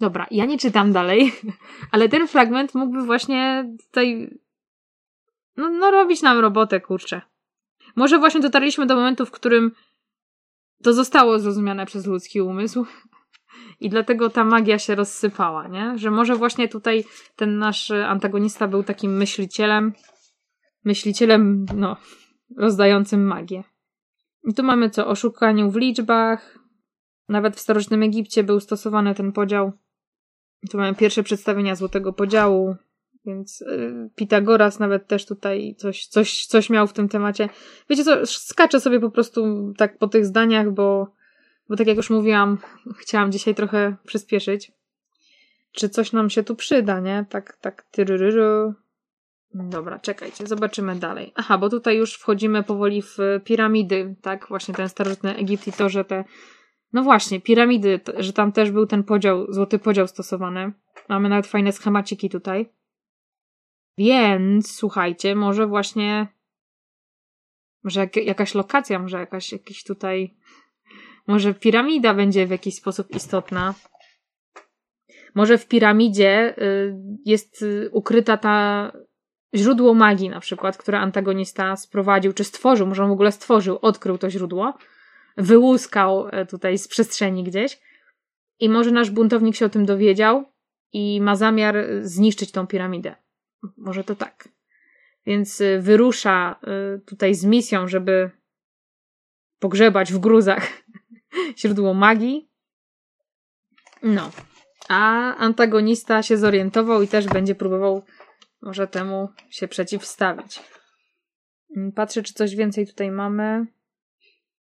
Dobra, 0.00 0.26
ja 0.30 0.44
nie 0.44 0.58
czytam 0.58 0.92
dalej, 0.92 1.32
ale 1.92 2.08
ten 2.08 2.28
fragment 2.28 2.74
mógłby 2.74 3.02
właśnie 3.02 3.70
tutaj 3.86 4.38
no, 5.56 5.70
no 5.70 5.90
robić 5.90 6.22
nam 6.22 6.38
robotę, 6.38 6.80
kurczę. 6.80 7.20
Może 7.96 8.18
właśnie 8.18 8.40
dotarliśmy 8.40 8.86
do 8.86 8.96
momentu, 8.96 9.26
w 9.26 9.30
którym 9.30 9.72
to 10.82 10.92
zostało 10.92 11.38
zrozumiane 11.38 11.86
przez 11.86 12.06
ludzki 12.06 12.40
umysł 12.40 12.86
i 13.80 13.88
dlatego 13.90 14.30
ta 14.30 14.44
magia 14.44 14.78
się 14.78 14.94
rozsypała, 14.94 15.68
nie? 15.68 15.98
Że 15.98 16.10
może 16.10 16.36
właśnie 16.36 16.68
tutaj 16.68 17.04
ten 17.36 17.58
nasz 17.58 17.90
antagonista 17.90 18.68
był 18.68 18.82
takim 18.82 19.16
myślicielem, 19.16 19.92
myślicielem, 20.84 21.66
no, 21.76 21.96
rozdającym 22.56 23.26
magię. 23.26 23.64
I 24.44 24.54
tu 24.54 24.62
mamy 24.62 24.90
co? 24.90 25.06
O 25.06 25.14
w 25.70 25.76
liczbach. 25.76 26.58
Nawet 27.28 27.56
w 27.56 27.60
starożytnym 27.60 28.02
Egipcie 28.02 28.44
był 28.44 28.60
stosowany 28.60 29.14
ten 29.14 29.32
podział. 29.32 29.72
Tu 30.70 30.78
mamy 30.78 30.94
pierwsze 30.94 31.22
przedstawienia 31.22 31.74
złotego 31.74 32.12
podziału, 32.12 32.76
więc 33.26 33.60
yy, 33.60 34.10
Pitagoras 34.16 34.78
nawet 34.78 35.06
też 35.06 35.26
tutaj 35.26 35.74
coś, 35.78 36.06
coś, 36.06 36.46
coś 36.46 36.70
miał 36.70 36.86
w 36.86 36.92
tym 36.92 37.08
temacie. 37.08 37.48
Wiecie 37.90 38.04
co, 38.04 38.26
skaczę 38.26 38.80
sobie 38.80 39.00
po 39.00 39.10
prostu 39.10 39.72
tak 39.76 39.98
po 39.98 40.08
tych 40.08 40.26
zdaniach, 40.26 40.70
bo, 40.70 41.12
bo 41.68 41.76
tak 41.76 41.86
jak 41.86 41.96
już 41.96 42.10
mówiłam, 42.10 42.58
chciałam 43.02 43.32
dzisiaj 43.32 43.54
trochę 43.54 43.96
przyspieszyć. 44.06 44.72
Czy 45.72 45.88
coś 45.88 46.12
nam 46.12 46.30
się 46.30 46.42
tu 46.42 46.56
przyda, 46.56 47.00
nie? 47.00 47.26
Tak, 47.30 47.56
tak, 47.56 47.82
tyryryry. 47.90 48.72
Dobra, 49.54 49.98
czekajcie, 49.98 50.46
zobaczymy 50.46 50.96
dalej. 50.96 51.32
Aha, 51.34 51.58
bo 51.58 51.68
tutaj 51.68 51.96
już 51.96 52.14
wchodzimy 52.14 52.62
powoli 52.62 53.02
w 53.02 53.18
piramidy, 53.44 54.14
tak? 54.22 54.46
Właśnie 54.48 54.74
ten 54.74 54.88
starożytny 54.88 55.36
Egipt 55.36 55.68
i 55.68 55.72
to, 55.72 55.88
że 55.88 56.04
te. 56.04 56.24
No 56.92 57.02
właśnie, 57.02 57.40
piramidy, 57.40 58.00
że 58.18 58.32
tam 58.32 58.52
też 58.52 58.70
był 58.70 58.86
ten 58.86 59.04
podział, 59.04 59.52
złoty 59.52 59.78
podział 59.78 60.06
stosowany. 60.06 60.72
Mamy 61.08 61.28
nawet 61.28 61.46
fajne 61.46 61.72
schemaciki 61.72 62.30
tutaj. 62.30 62.70
Więc 63.98 64.74
słuchajcie, 64.74 65.34
może 65.34 65.66
właśnie. 65.66 66.26
Może 67.84 68.00
jak, 68.00 68.16
jakaś 68.16 68.54
lokacja, 68.54 68.98
może 68.98 69.18
jakaś 69.18 69.52
jakiś 69.52 69.84
tutaj. 69.84 70.36
Może 71.26 71.54
piramida 71.54 72.14
będzie 72.14 72.46
w 72.46 72.50
jakiś 72.50 72.74
sposób 72.74 73.10
istotna. 73.10 73.74
Może 75.34 75.58
w 75.58 75.68
piramidzie 75.68 76.54
y, 76.58 76.96
jest 77.24 77.62
y, 77.62 77.90
ukryta 77.92 78.36
ta 78.36 78.92
źródło 79.54 79.94
magii 79.94 80.28
na 80.28 80.40
przykład, 80.40 80.76
które 80.76 81.00
antagonista 81.00 81.76
sprowadził, 81.76 82.32
czy 82.32 82.44
stworzył, 82.44 82.86
może 82.86 83.02
on 83.02 83.08
w 83.08 83.12
ogóle 83.12 83.32
stworzył, 83.32 83.78
odkrył 83.82 84.18
to 84.18 84.30
źródło, 84.30 84.74
wyłuskał 85.36 86.28
e, 86.28 86.46
tutaj 86.46 86.78
z 86.78 86.88
przestrzeni 86.88 87.44
gdzieś 87.44 87.80
i 88.60 88.68
może 88.68 88.90
nasz 88.90 89.10
buntownik 89.10 89.56
się 89.56 89.66
o 89.66 89.68
tym 89.68 89.86
dowiedział 89.86 90.44
i 90.92 91.20
ma 91.20 91.36
zamiar 91.36 91.76
zniszczyć 92.00 92.52
tą 92.52 92.66
piramidę. 92.66 93.21
Może 93.76 94.04
to 94.04 94.14
tak. 94.14 94.48
Więc 95.26 95.60
e, 95.60 95.78
wyrusza 95.80 96.60
e, 96.62 96.98
tutaj 96.98 97.34
z 97.34 97.44
misją, 97.44 97.88
żeby 97.88 98.30
pogrzebać 99.58 100.12
w 100.12 100.18
gruzach 100.18 100.68
źródło 101.58 101.94
magii. 101.94 102.50
No. 104.02 104.30
A 104.88 105.34
antagonista 105.36 106.22
się 106.22 106.36
zorientował 106.36 107.02
i 107.02 107.08
też 107.08 107.26
będzie 107.26 107.54
próbował 107.54 108.02
może 108.62 108.88
temu 108.88 109.28
się 109.50 109.68
przeciwstawić. 109.68 110.60
Patrzę, 111.94 112.22
czy 112.22 112.34
coś 112.34 112.56
więcej 112.56 112.86
tutaj 112.86 113.10
mamy. 113.10 113.66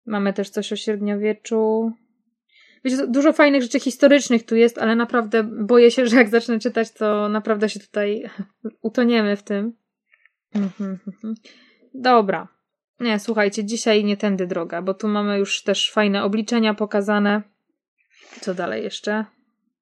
Mamy 0.05 0.33
też 0.33 0.49
coś 0.49 0.73
o 0.73 0.75
średniowieczu. 0.75 1.91
Wiecie, 2.83 3.07
dużo 3.07 3.33
fajnych 3.33 3.61
rzeczy 3.61 3.79
historycznych 3.79 4.45
tu 4.45 4.55
jest, 4.55 4.77
ale 4.77 4.95
naprawdę 4.95 5.43
boję 5.43 5.91
się, 5.91 6.07
że 6.07 6.15
jak 6.15 6.29
zacznę 6.29 6.59
czytać, 6.59 6.91
to 6.91 7.29
naprawdę 7.29 7.69
się 7.69 7.79
tutaj 7.79 8.29
utoniemy 8.81 9.35
w 9.35 9.43
tym. 9.43 9.73
Dobra. 11.93 12.47
Nie, 12.99 13.19
słuchajcie, 13.19 13.65
dzisiaj 13.65 14.03
nie 14.03 14.17
tędy 14.17 14.47
droga, 14.47 14.81
bo 14.81 14.93
tu 14.93 15.07
mamy 15.07 15.39
już 15.39 15.63
też 15.63 15.91
fajne 15.91 16.23
obliczenia 16.23 16.73
pokazane. 16.73 17.41
Co 18.41 18.53
dalej 18.53 18.83
jeszcze? 18.83 19.25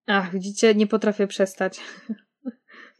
Ach, 0.07 0.31
widzicie, 0.31 0.75
nie 0.75 0.87
potrafię 0.87 1.27
przestać. 1.27 1.79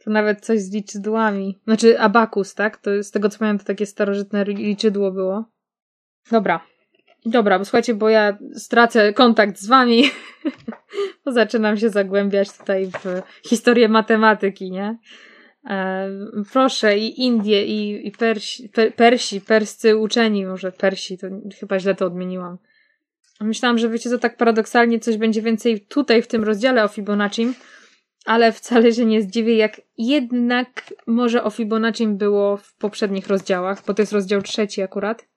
To 0.04 0.10
nawet 0.10 0.40
coś 0.40 0.60
z 0.60 0.72
liczydłami. 0.74 1.60
Znaczy 1.64 2.00
abakus, 2.00 2.54
tak? 2.54 2.76
To 2.76 3.02
z 3.02 3.10
tego 3.10 3.28
co 3.28 3.38
pamiętam, 3.38 3.58
to 3.58 3.64
takie 3.64 3.86
starożytne 3.86 4.44
liczydło 4.44 5.12
było. 5.12 5.44
Dobra. 6.30 6.60
Dobra, 7.26 7.58
bo 7.58 7.64
słuchajcie, 7.64 7.94
bo 7.94 8.08
ja 8.08 8.38
stracę 8.54 9.12
kontakt 9.12 9.58
z 9.58 9.66
wami, 9.66 10.04
bo 11.24 11.32
zaczynam 11.32 11.76
się 11.76 11.90
zagłębiać 11.90 12.58
tutaj 12.58 12.86
w 12.86 13.22
historię 13.48 13.88
matematyki, 13.88 14.70
nie? 14.70 14.98
E, 15.70 16.08
proszę, 16.52 16.98
i 16.98 17.22
Indie, 17.22 17.66
i, 17.66 18.06
i 18.06 18.10
Persi, 18.10 18.68
per, 18.68 18.94
Persi, 18.94 19.40
perscy 19.40 19.96
uczeni, 19.96 20.46
może 20.46 20.72
Persi, 20.72 21.18
to 21.18 21.26
chyba 21.60 21.78
źle 21.78 21.94
to 21.94 22.06
odmieniłam. 22.06 22.58
Myślałam, 23.40 23.78
że 23.78 23.88
wiecie, 23.88 24.10
co 24.10 24.18
tak 24.18 24.36
paradoksalnie 24.36 25.00
coś 25.00 25.16
będzie 25.16 25.42
więcej 25.42 25.80
tutaj 25.80 26.22
w 26.22 26.26
tym 26.26 26.44
rozdziale 26.44 26.84
o 26.84 26.88
Fibonacci, 26.88 27.52
ale 28.24 28.52
wcale 28.52 28.92
się 28.92 29.04
nie 29.04 29.22
zdziwię, 29.22 29.56
jak 29.56 29.80
jednak 29.98 30.94
może 31.06 31.44
o 31.44 31.50
Fibonacci 31.50 32.06
było 32.06 32.56
w 32.56 32.74
poprzednich 32.74 33.28
rozdziałach, 33.28 33.82
bo 33.86 33.94
to 33.94 34.02
jest 34.02 34.12
rozdział 34.12 34.42
trzeci 34.42 34.82
akurat. 34.82 35.31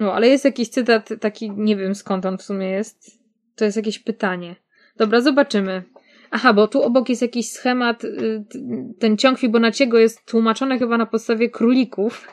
No, 0.00 0.14
ale 0.14 0.28
jest 0.28 0.44
jakiś 0.44 0.68
cytat 0.68 1.08
taki, 1.20 1.50
nie 1.50 1.76
wiem 1.76 1.94
skąd 1.94 2.26
on 2.26 2.38
w 2.38 2.42
sumie 2.42 2.70
jest. 2.70 3.20
To 3.56 3.64
jest 3.64 3.76
jakieś 3.76 3.98
pytanie. 3.98 4.56
Dobra, 4.96 5.20
zobaczymy. 5.20 5.82
Aha, 6.30 6.52
bo 6.52 6.68
tu 6.68 6.82
obok 6.82 7.08
jest 7.08 7.22
jakiś 7.22 7.50
schemat. 7.50 8.04
y, 8.04 8.44
Ten 8.98 9.16
ciąg 9.16 9.38
Fibonacciego 9.38 9.98
jest 9.98 10.26
tłumaczony 10.26 10.78
chyba 10.78 10.98
na 10.98 11.06
podstawie 11.06 11.50
królików. 11.50 12.28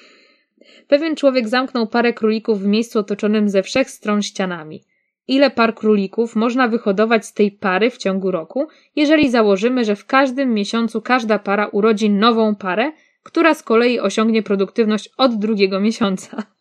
Pewien 0.88 1.16
człowiek 1.16 1.48
zamknął 1.48 1.86
parę 1.86 2.12
królików 2.12 2.60
w 2.62 2.66
miejscu 2.66 2.98
otoczonym 2.98 3.48
ze 3.48 3.62
wszech 3.62 3.90
stron 3.90 4.22
ścianami. 4.22 4.82
Ile 5.28 5.50
par 5.50 5.74
królików 5.74 6.36
można 6.36 6.68
wyhodować 6.68 7.26
z 7.26 7.34
tej 7.34 7.52
pary 7.52 7.90
w 7.90 7.96
ciągu 7.96 8.30
roku, 8.30 8.68
jeżeli 8.96 9.30
założymy, 9.30 9.84
że 9.84 9.96
w 9.96 10.06
każdym 10.06 10.54
miesiącu 10.54 11.02
każda 11.02 11.38
para 11.38 11.66
urodzi 11.66 12.10
nową 12.10 12.54
parę, 12.54 12.92
która 13.22 13.54
z 13.54 13.62
kolei 13.62 14.00
osiągnie 14.00 14.42
produktywność 14.42 15.10
od 15.16 15.38
drugiego 15.38 15.80
miesiąca? 15.80 16.57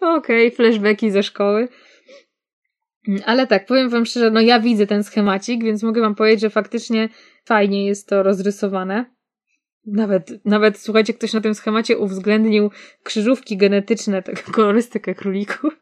Okej, 0.00 0.46
okay, 0.46 0.56
flashbacki 0.56 1.10
ze 1.10 1.22
szkoły. 1.22 1.68
Ale 3.26 3.46
tak, 3.46 3.66
powiem 3.66 3.88
wam 3.88 4.06
szczerze, 4.06 4.30
no 4.30 4.40
ja 4.40 4.60
widzę 4.60 4.86
ten 4.86 5.04
schemacik, 5.04 5.64
więc 5.64 5.82
mogę 5.82 6.00
wam 6.00 6.14
powiedzieć, 6.14 6.40
że 6.40 6.50
faktycznie 6.50 7.08
fajnie 7.44 7.86
jest 7.86 8.08
to 8.08 8.22
rozrysowane. 8.22 9.04
Nawet, 9.86 10.44
nawet 10.44 10.78
słuchajcie, 10.78 11.14
ktoś 11.14 11.32
na 11.32 11.40
tym 11.40 11.54
schemacie 11.54 11.98
uwzględnił 11.98 12.70
krzyżówki 13.02 13.56
genetyczne, 13.56 14.22
taką 14.22 14.52
kolorystykę 14.52 15.14
królików. 15.14 15.80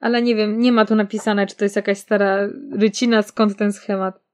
Ale 0.00 0.22
nie 0.22 0.34
wiem, 0.34 0.58
nie 0.58 0.72
ma 0.72 0.84
tu 0.84 0.94
napisane, 0.94 1.46
czy 1.46 1.56
to 1.56 1.64
jest 1.64 1.76
jakaś 1.76 1.98
stara 1.98 2.48
rycina, 2.72 3.22
skąd 3.22 3.56
ten 3.56 3.72
schemat. 3.72 4.29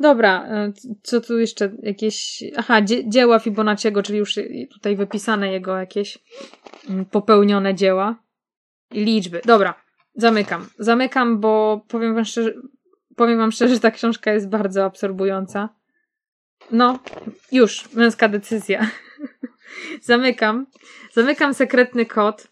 Dobra, 0.00 0.46
e, 0.48 0.72
co 1.02 1.20
tu 1.20 1.38
jeszcze? 1.38 1.70
Jakieś. 1.82 2.44
Aha, 2.56 2.82
dzie 2.82 3.08
dzieła 3.08 3.38
Fibonacciego, 3.38 4.02
czyli 4.02 4.18
już 4.18 4.34
tutaj 4.72 4.96
wypisane 4.96 5.52
jego 5.52 5.76
jakieś 5.76 6.18
mm, 6.88 7.04
popełnione 7.04 7.74
dzieła. 7.74 8.16
I 8.90 9.04
liczby. 9.04 9.40
Dobra, 9.44 9.74
zamykam. 10.14 10.66
Zamykam, 10.78 11.40
bo 11.40 11.84
powiem 11.88 12.14
wam 12.14 12.24
szczerze, 12.24 12.52
powiem 13.16 13.38
wam 13.38 13.52
szczerze, 13.52 13.74
że 13.74 13.80
ta 13.80 13.90
książka 13.90 14.32
jest 14.32 14.48
bardzo 14.48 14.84
absorbująca. 14.84 15.68
No, 16.70 16.98
już, 17.52 17.92
męska 17.92 18.28
decyzja. 18.28 18.90
Zamykam. 20.02 20.66
Zamykam 21.12 21.54
sekretny 21.54 22.06
kod. 22.06 22.48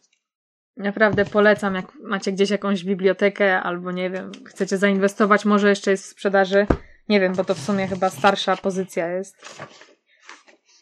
Naprawdę 0.77 1.25
polecam, 1.25 1.75
jak 1.75 1.94
macie 1.94 2.33
gdzieś 2.33 2.51
jakąś 2.51 2.85
bibliotekę 2.85 3.60
albo 3.60 3.93
nie 3.93 4.10
wiem, 4.10 4.33
chcecie 4.47 4.78
zainwestować, 4.78 5.44
może 5.44 5.68
jeszcze 5.68 5.91
jest 5.91 6.05
w 6.05 6.09
sprzedaży. 6.09 6.67
Nie 7.09 7.20
wiem, 7.20 7.35
bo 7.35 7.45
to 7.45 7.55
w 7.55 7.61
sumie 7.61 7.89
chyba 7.89 8.11
starsza 8.11 8.57
pozycja 8.57 9.09
jest. 9.09 9.62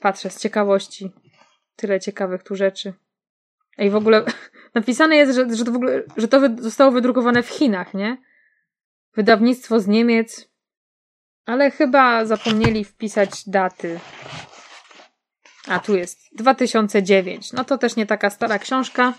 Patrzę 0.00 0.30
z 0.30 0.40
ciekawości. 0.40 1.12
Tyle 1.76 2.00
ciekawych 2.00 2.42
tu 2.42 2.56
rzeczy. 2.56 2.94
Ej, 3.78 3.90
w 3.90 3.96
ogóle 3.96 4.24
napisane 4.74 5.16
jest, 5.16 5.34
że, 5.34 5.56
że, 5.56 5.64
to, 5.64 5.72
ogóle, 5.72 6.02
że 6.16 6.28
to 6.28 6.40
zostało 6.58 6.90
wydrukowane 6.90 7.42
w 7.42 7.48
Chinach, 7.48 7.94
nie? 7.94 8.16
Wydawnictwo 9.14 9.80
z 9.80 9.86
Niemiec. 9.86 10.48
Ale 11.46 11.70
chyba 11.70 12.24
zapomnieli 12.24 12.84
wpisać 12.84 13.48
daty. 13.48 14.00
A 15.68 15.78
tu 15.78 15.96
jest 15.96 16.18
2009. 16.36 17.52
No 17.52 17.64
to 17.64 17.78
też 17.78 17.96
nie 17.96 18.06
taka 18.06 18.30
stara 18.30 18.58
książka. 18.58 19.12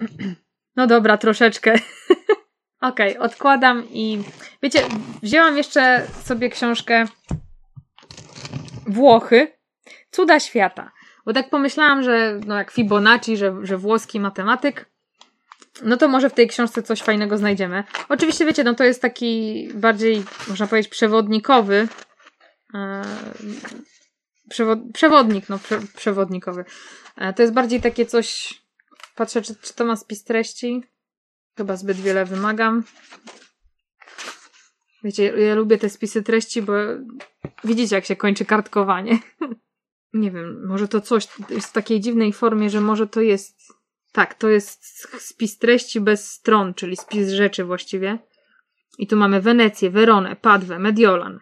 No 0.76 0.86
dobra, 0.86 1.18
troszeczkę. 1.18 1.74
Okej, 2.82 3.16
okay, 3.18 3.22
odkładam 3.22 3.84
i 3.90 4.22
wiecie, 4.62 4.82
wzięłam 5.22 5.56
jeszcze 5.56 6.06
sobie 6.24 6.50
książkę 6.50 7.04
Włochy. 8.86 9.52
Cuda 10.10 10.40
świata. 10.40 10.92
Bo 11.26 11.32
tak 11.32 11.50
pomyślałam, 11.50 12.02
że 12.02 12.40
no 12.46 12.58
jak 12.58 12.70
Fibonacci, 12.70 13.36
że, 13.36 13.54
że 13.62 13.78
włoski 13.78 14.20
matematyk, 14.20 14.90
no 15.82 15.96
to 15.96 16.08
może 16.08 16.30
w 16.30 16.32
tej 16.32 16.48
książce 16.48 16.82
coś 16.82 17.02
fajnego 17.02 17.38
znajdziemy. 17.38 17.84
Oczywiście, 18.08 18.46
wiecie, 18.46 18.64
no 18.64 18.74
to 18.74 18.84
jest 18.84 19.02
taki 19.02 19.68
bardziej, 19.74 20.24
można 20.48 20.66
powiedzieć, 20.66 20.90
przewodnikowy. 20.90 21.88
E, 22.74 23.02
przewod, 24.48 24.78
przewodnik, 24.94 25.48
no 25.48 25.58
prze, 25.58 25.80
przewodnikowy. 25.96 26.64
E, 27.16 27.32
to 27.32 27.42
jest 27.42 27.54
bardziej 27.54 27.80
takie 27.80 28.06
coś. 28.06 28.54
Patrzę, 29.14 29.42
czy, 29.42 29.54
czy 29.56 29.74
to 29.74 29.84
ma 29.84 29.96
spis 29.96 30.24
treści. 30.24 30.91
Chyba 31.56 31.76
zbyt 31.76 31.96
wiele 31.96 32.24
wymagam. 32.24 32.84
Wiecie, 35.04 35.24
ja 35.24 35.54
lubię 35.54 35.78
te 35.78 35.90
spisy 35.90 36.22
treści, 36.22 36.62
bo 36.62 36.72
widzicie, 37.64 37.96
jak 37.96 38.04
się 38.04 38.16
kończy 38.16 38.44
kartkowanie. 38.44 39.18
Nie 40.12 40.30
wiem, 40.30 40.66
może 40.66 40.88
to 40.88 41.00
coś 41.00 41.28
jest 41.50 41.68
w 41.68 41.72
takiej 41.72 42.00
dziwnej 42.00 42.32
formie, 42.32 42.70
że 42.70 42.80
może 42.80 43.06
to 43.06 43.20
jest 43.20 43.72
tak, 44.12 44.34
to 44.34 44.48
jest 44.48 44.84
spis 45.18 45.58
treści 45.58 46.00
bez 46.00 46.30
stron, 46.30 46.74
czyli 46.74 46.96
spis 46.96 47.28
rzeczy 47.28 47.64
właściwie. 47.64 48.18
I 48.98 49.06
tu 49.06 49.16
mamy 49.16 49.40
Wenecję, 49.40 49.90
Weronę, 49.90 50.36
Padwę, 50.36 50.78
Mediolan, 50.78 51.40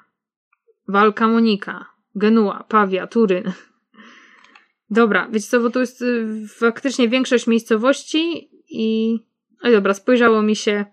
Walka 0.89 1.29
Monika, 1.29 1.87
Genua, 2.15 2.65
Pawia, 2.69 3.07
Turyn. 3.07 3.53
Dobra, 4.91 5.29
wiecie 5.33 5.47
co, 5.47 5.61
bo 5.61 5.71
tu 5.71 5.81
jest 5.81 6.03
y, 6.03 6.47
faktycznie 6.49 7.09
większość 7.09 7.47
miejscowości 7.47 8.51
i... 8.69 9.19
Oj, 9.63 9.73
dobra, 9.73 9.95
spojrzało 9.95 10.43
mi 10.43 10.57
się... 10.57 10.85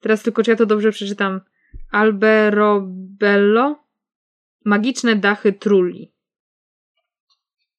Teraz 0.00 0.22
tylko, 0.22 0.42
czy 0.42 0.50
ja 0.50 0.56
to 0.56 0.66
dobrze 0.66 0.92
przeczytam. 0.92 1.40
Alberobello. 1.90 3.84
Magiczne 4.64 5.16
dachy 5.16 5.52
Trulli. 5.52 6.12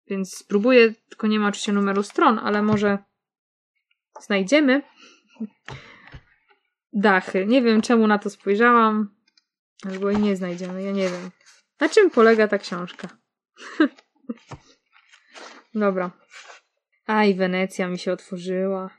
Więc 0.08 0.38
spróbuję, 0.38 0.94
tylko 1.10 1.28
nie 1.28 1.40
ma 1.40 1.48
oczywiście 1.48 1.74
numeru 1.74 2.04
stron, 2.04 2.40
ale 2.40 2.62
może 2.62 2.98
znajdziemy. 4.22 4.82
Dachy. 6.94 7.46
Nie 7.46 7.62
wiem, 7.62 7.82
czemu 7.82 8.08
na 8.08 8.20
to 8.20 8.30
spojrzałam. 8.30 9.16
Albo 9.86 10.12
i 10.12 10.18
nie 10.18 10.36
znajdziemy, 10.36 10.84
ja 10.84 10.92
nie 10.92 11.10
wiem. 11.10 11.30
Na 11.80 11.90
czym 11.90 12.10
polega 12.10 12.48
ta 12.48 12.58
książka? 12.58 13.08
Dobra. 15.76 16.12
Aj, 17.06 17.36
Wenecja 17.36 17.88
mi 17.88 18.00
się 18.00 18.12
otworzyła. 18.12 18.90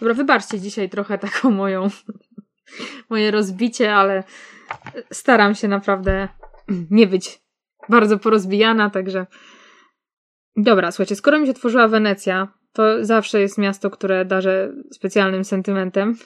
Dobra, 0.00 0.14
wybaczcie 0.14 0.60
dzisiaj 0.60 0.88
trochę 0.88 1.18
taką 1.18 1.50
moją 1.50 1.88
moje 3.10 3.30
rozbicie, 3.30 3.94
ale 3.94 4.24
staram 5.12 5.54
się 5.54 5.68
naprawdę 5.68 6.28
nie 6.90 7.06
być 7.06 7.40
bardzo 7.88 8.18
porozbijana, 8.18 8.90
także 8.90 9.26
Dobra, 10.58 10.90
słuchajcie, 10.90 11.16
skoro 11.16 11.38
mi 11.38 11.46
się 11.46 11.50
otworzyła 11.50 11.88
Wenecja, 11.88 12.48
to 12.72 13.04
zawsze 13.04 13.40
jest 13.40 13.58
miasto, 13.58 13.90
które 13.90 14.24
darzę 14.24 14.72
specjalnym 14.92 15.44
sentymentem. 15.44 16.16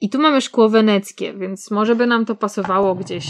I 0.00 0.10
tu 0.10 0.18
mamy 0.18 0.40
szkło 0.40 0.68
weneckie, 0.68 1.34
więc 1.34 1.70
może 1.70 1.94
by 1.94 2.06
nam 2.06 2.24
to 2.24 2.34
pasowało 2.34 2.94
gdzieś. 2.94 3.26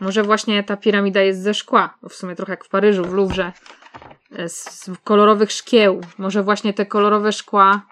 Może 0.00 0.22
właśnie 0.22 0.64
ta 0.64 0.76
piramida 0.76 1.20
jest 1.20 1.42
ze 1.42 1.54
szkła, 1.54 1.98
w 2.08 2.14
sumie 2.14 2.36
trochę 2.36 2.52
jak 2.52 2.64
w 2.64 2.68
Paryżu, 2.68 3.04
w 3.04 3.14
Louvre, 3.14 3.52
z 4.48 4.90
kolorowych 5.04 5.52
szkieł. 5.52 6.00
Może 6.18 6.42
właśnie 6.42 6.74
te 6.74 6.86
kolorowe 6.86 7.32
szkła, 7.32 7.86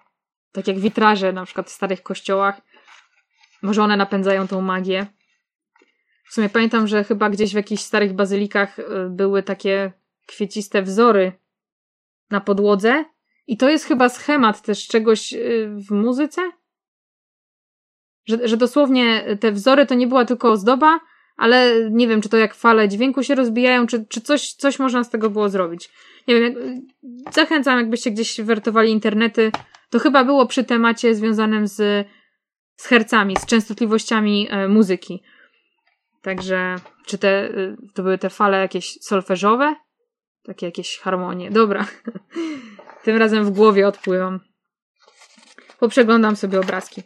tak 0.53 0.69
jak 0.69 0.79
witraże 0.79 1.33
na 1.33 1.45
przykład 1.45 1.67
w 1.67 1.73
starych 1.73 2.03
kościołach, 2.03 2.61
może 3.63 3.83
one 3.83 3.97
napędzają 3.97 4.49
tą 4.49 4.61
magię. 4.61 5.07
W 6.25 6.35
sumie 6.35 6.49
pamiętam, 6.49 6.87
że 6.87 7.05
chyba 7.05 7.31
gdzieś 7.31 7.53
w 7.53 7.57
jakichś 7.57 7.83
starych 7.83 8.13
bazylikach 8.13 8.79
e, 8.79 8.83
były 9.09 9.43
takie 9.43 9.93
kwieciste 10.27 10.83
wzory 10.83 11.33
na 12.31 12.41
podłodze. 12.41 13.05
I 13.47 13.57
to 13.57 13.69
jest 13.69 13.85
chyba 13.85 14.09
schemat 14.09 14.63
też 14.63 14.87
czegoś 14.87 15.33
y, 15.33 15.69
w 15.89 15.91
muzyce? 15.91 16.51
Że, 18.27 18.49
że 18.49 18.57
dosłownie 18.57 19.37
te 19.41 19.53
wzory 19.53 19.87
to 19.87 19.95
nie 19.95 20.07
była 20.07 20.25
tylko 20.25 20.51
ozdoba, 20.51 21.01
ale 21.37 21.73
nie 21.91 22.09
wiem, 22.09 22.21
czy 22.21 22.29
to 22.29 22.37
jak 22.37 22.55
fale 22.55 22.89
dźwięku 22.89 23.23
się 23.23 23.35
rozbijają, 23.35 23.87
czy, 23.87 24.07
czy 24.09 24.21
coś, 24.21 24.53
coś 24.53 24.79
można 24.79 25.05
z 25.05 25.11
tego 25.11 25.31
było 25.31 25.49
zrobić. 25.49 25.91
Nie 26.31 26.41
wiem, 26.41 26.55
jak, 26.55 27.35
zachęcam, 27.35 27.79
jakbyście 27.79 28.11
gdzieś 28.11 28.41
wertowali 28.41 28.91
internety. 28.91 29.53
To 29.91 29.99
chyba 29.99 30.25
było 30.25 30.47
przy 30.47 30.65
temacie 30.65 31.15
związanym 31.15 31.67
z, 31.67 32.07
z 32.77 32.87
hercami, 32.87 33.37
z 33.37 33.47
częstotliwościami 33.47 34.49
e, 34.51 34.69
muzyki. 34.69 35.23
Także, 36.23 36.77
czy 37.07 37.19
te, 37.19 37.45
y, 37.45 37.77
to 37.95 38.03
były 38.03 38.19
te 38.19 38.31
fale 38.31 38.59
jakieś 38.59 38.99
solfeżowe? 39.01 39.77
Takie 40.43 40.67
jakieś 40.67 40.99
harmonie. 40.99 41.51
Dobra. 41.51 41.87
Tym 43.05 43.17
razem 43.17 43.45
w 43.45 43.51
głowie 43.51 43.89
odpływam. 43.89 44.41
Poprzeglądam 45.81 46.37
sobie 46.37 46.61
obrazki. 46.61 47.03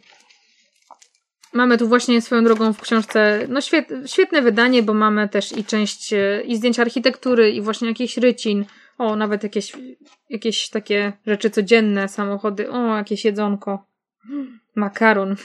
Mamy 1.53 1.77
tu 1.77 1.87
właśnie 1.87 2.21
swoją 2.21 2.43
drogą 2.43 2.73
w 2.73 2.81
książce 2.81 3.47
no 3.49 3.61
świet, 3.61 3.89
świetne 4.05 4.41
wydanie, 4.41 4.83
bo 4.83 4.93
mamy 4.93 5.29
też 5.29 5.57
i 5.57 5.65
część 5.65 6.13
e, 6.13 6.41
i 6.45 6.55
zdjęcia 6.55 6.81
architektury, 6.81 7.51
i 7.51 7.61
właśnie 7.61 7.87
jakichś 7.87 8.17
rycin. 8.17 8.65
O, 8.97 9.15
nawet 9.15 9.43
jakieś, 9.43 9.73
jakieś 10.29 10.69
takie 10.69 11.13
rzeczy 11.27 11.49
codzienne, 11.49 12.07
samochody. 12.07 12.71
O, 12.71 12.97
jakieś 12.97 13.25
jedzonko. 13.25 13.85
Makaron. 14.75 15.35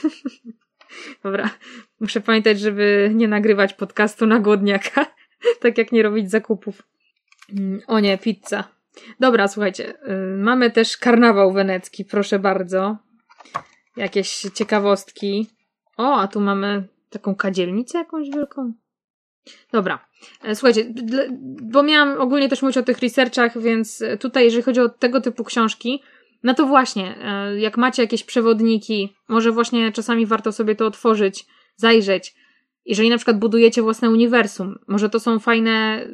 Dobra, 1.24 1.50
muszę 2.00 2.20
pamiętać, 2.20 2.60
żeby 2.60 3.10
nie 3.14 3.28
nagrywać 3.28 3.74
podcastu 3.74 4.26
na 4.26 4.38
głodniaka. 4.38 5.06
tak 5.60 5.78
jak 5.78 5.92
nie 5.92 6.02
robić 6.02 6.30
zakupów. 6.30 6.82
Mm, 7.52 7.80
o 7.86 8.00
nie, 8.00 8.18
pizza. 8.18 8.64
Dobra, 9.20 9.48
słuchajcie. 9.48 9.94
Y, 10.08 10.36
mamy 10.36 10.70
też 10.70 10.96
karnawał 10.96 11.52
wenecki, 11.52 12.04
proszę 12.04 12.38
bardzo. 12.38 12.96
Jakieś 13.96 14.40
ciekawostki. 14.54 15.50
O, 15.96 16.20
a 16.20 16.28
tu 16.28 16.40
mamy 16.40 16.88
taką 17.10 17.34
kadzielnicę 17.34 17.98
jakąś 17.98 18.30
wielką. 18.30 18.72
Dobra, 19.72 20.06
słuchajcie, 20.54 20.84
bo 21.62 21.82
miałam 21.82 22.20
ogólnie 22.20 22.48
też 22.48 22.62
mówić 22.62 22.78
o 22.78 22.82
tych 22.82 22.98
researchach, 22.98 23.60
więc 23.60 24.04
tutaj, 24.20 24.44
jeżeli 24.44 24.62
chodzi 24.62 24.80
o 24.80 24.88
tego 24.88 25.20
typu 25.20 25.44
książki, 25.44 26.02
no 26.42 26.54
to 26.54 26.66
właśnie, 26.66 27.14
e, 27.22 27.60
jak 27.60 27.76
macie 27.76 28.02
jakieś 28.02 28.24
przewodniki, 28.24 29.14
może 29.28 29.52
właśnie 29.52 29.92
czasami 29.92 30.26
warto 30.26 30.52
sobie 30.52 30.74
to 30.74 30.86
otworzyć, 30.86 31.46
zajrzeć. 31.76 32.34
Jeżeli 32.84 33.10
na 33.10 33.16
przykład 33.16 33.38
budujecie 33.38 33.82
własne 33.82 34.10
uniwersum, 34.10 34.78
może 34.88 35.10
to 35.10 35.20
są 35.20 35.38
fajne 35.38 36.06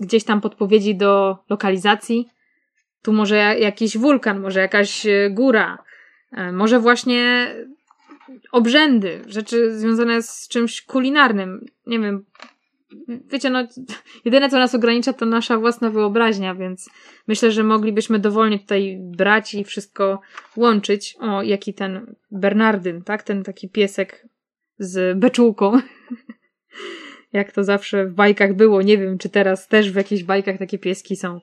gdzieś 0.00 0.24
tam 0.24 0.40
podpowiedzi 0.40 0.94
do 0.94 1.38
lokalizacji. 1.48 2.28
Tu 3.02 3.12
może 3.12 3.36
jakiś 3.58 3.98
wulkan, 3.98 4.40
może 4.40 4.60
jakaś 4.60 5.06
e, 5.06 5.30
góra, 5.30 5.78
może 6.52 6.80
właśnie 6.80 7.54
obrzędy, 8.52 9.22
rzeczy 9.26 9.78
związane 9.78 10.22
z 10.22 10.48
czymś 10.48 10.82
kulinarnym. 10.82 11.66
Nie 11.86 11.98
wiem. 11.98 12.24
Wiecie, 13.08 13.50
no, 13.50 13.66
jedyne 14.24 14.50
co 14.50 14.58
nas 14.58 14.74
ogranicza 14.74 15.12
to 15.12 15.26
nasza 15.26 15.58
własna 15.58 15.90
wyobraźnia, 15.90 16.54
więc 16.54 16.90
myślę, 17.28 17.52
że 17.52 17.64
moglibyśmy 17.64 18.18
dowolnie 18.18 18.58
tutaj 18.58 18.98
brać 19.00 19.54
i 19.54 19.64
wszystko 19.64 20.20
łączyć. 20.56 21.16
O, 21.20 21.42
jaki 21.42 21.74
ten 21.74 22.14
Bernardyn, 22.30 23.02
tak? 23.02 23.22
Ten 23.22 23.42
taki 23.42 23.68
piesek 23.68 24.28
z 24.78 25.18
beczułką. 25.18 25.72
Jak 27.32 27.52
to 27.52 27.64
zawsze 27.64 28.06
w 28.06 28.14
bajkach 28.14 28.54
było. 28.54 28.82
Nie 28.82 28.98
wiem, 28.98 29.18
czy 29.18 29.28
teraz 29.28 29.68
też 29.68 29.92
w 29.92 29.96
jakichś 29.96 30.22
bajkach 30.22 30.58
takie 30.58 30.78
pieski 30.78 31.16
są. 31.16 31.40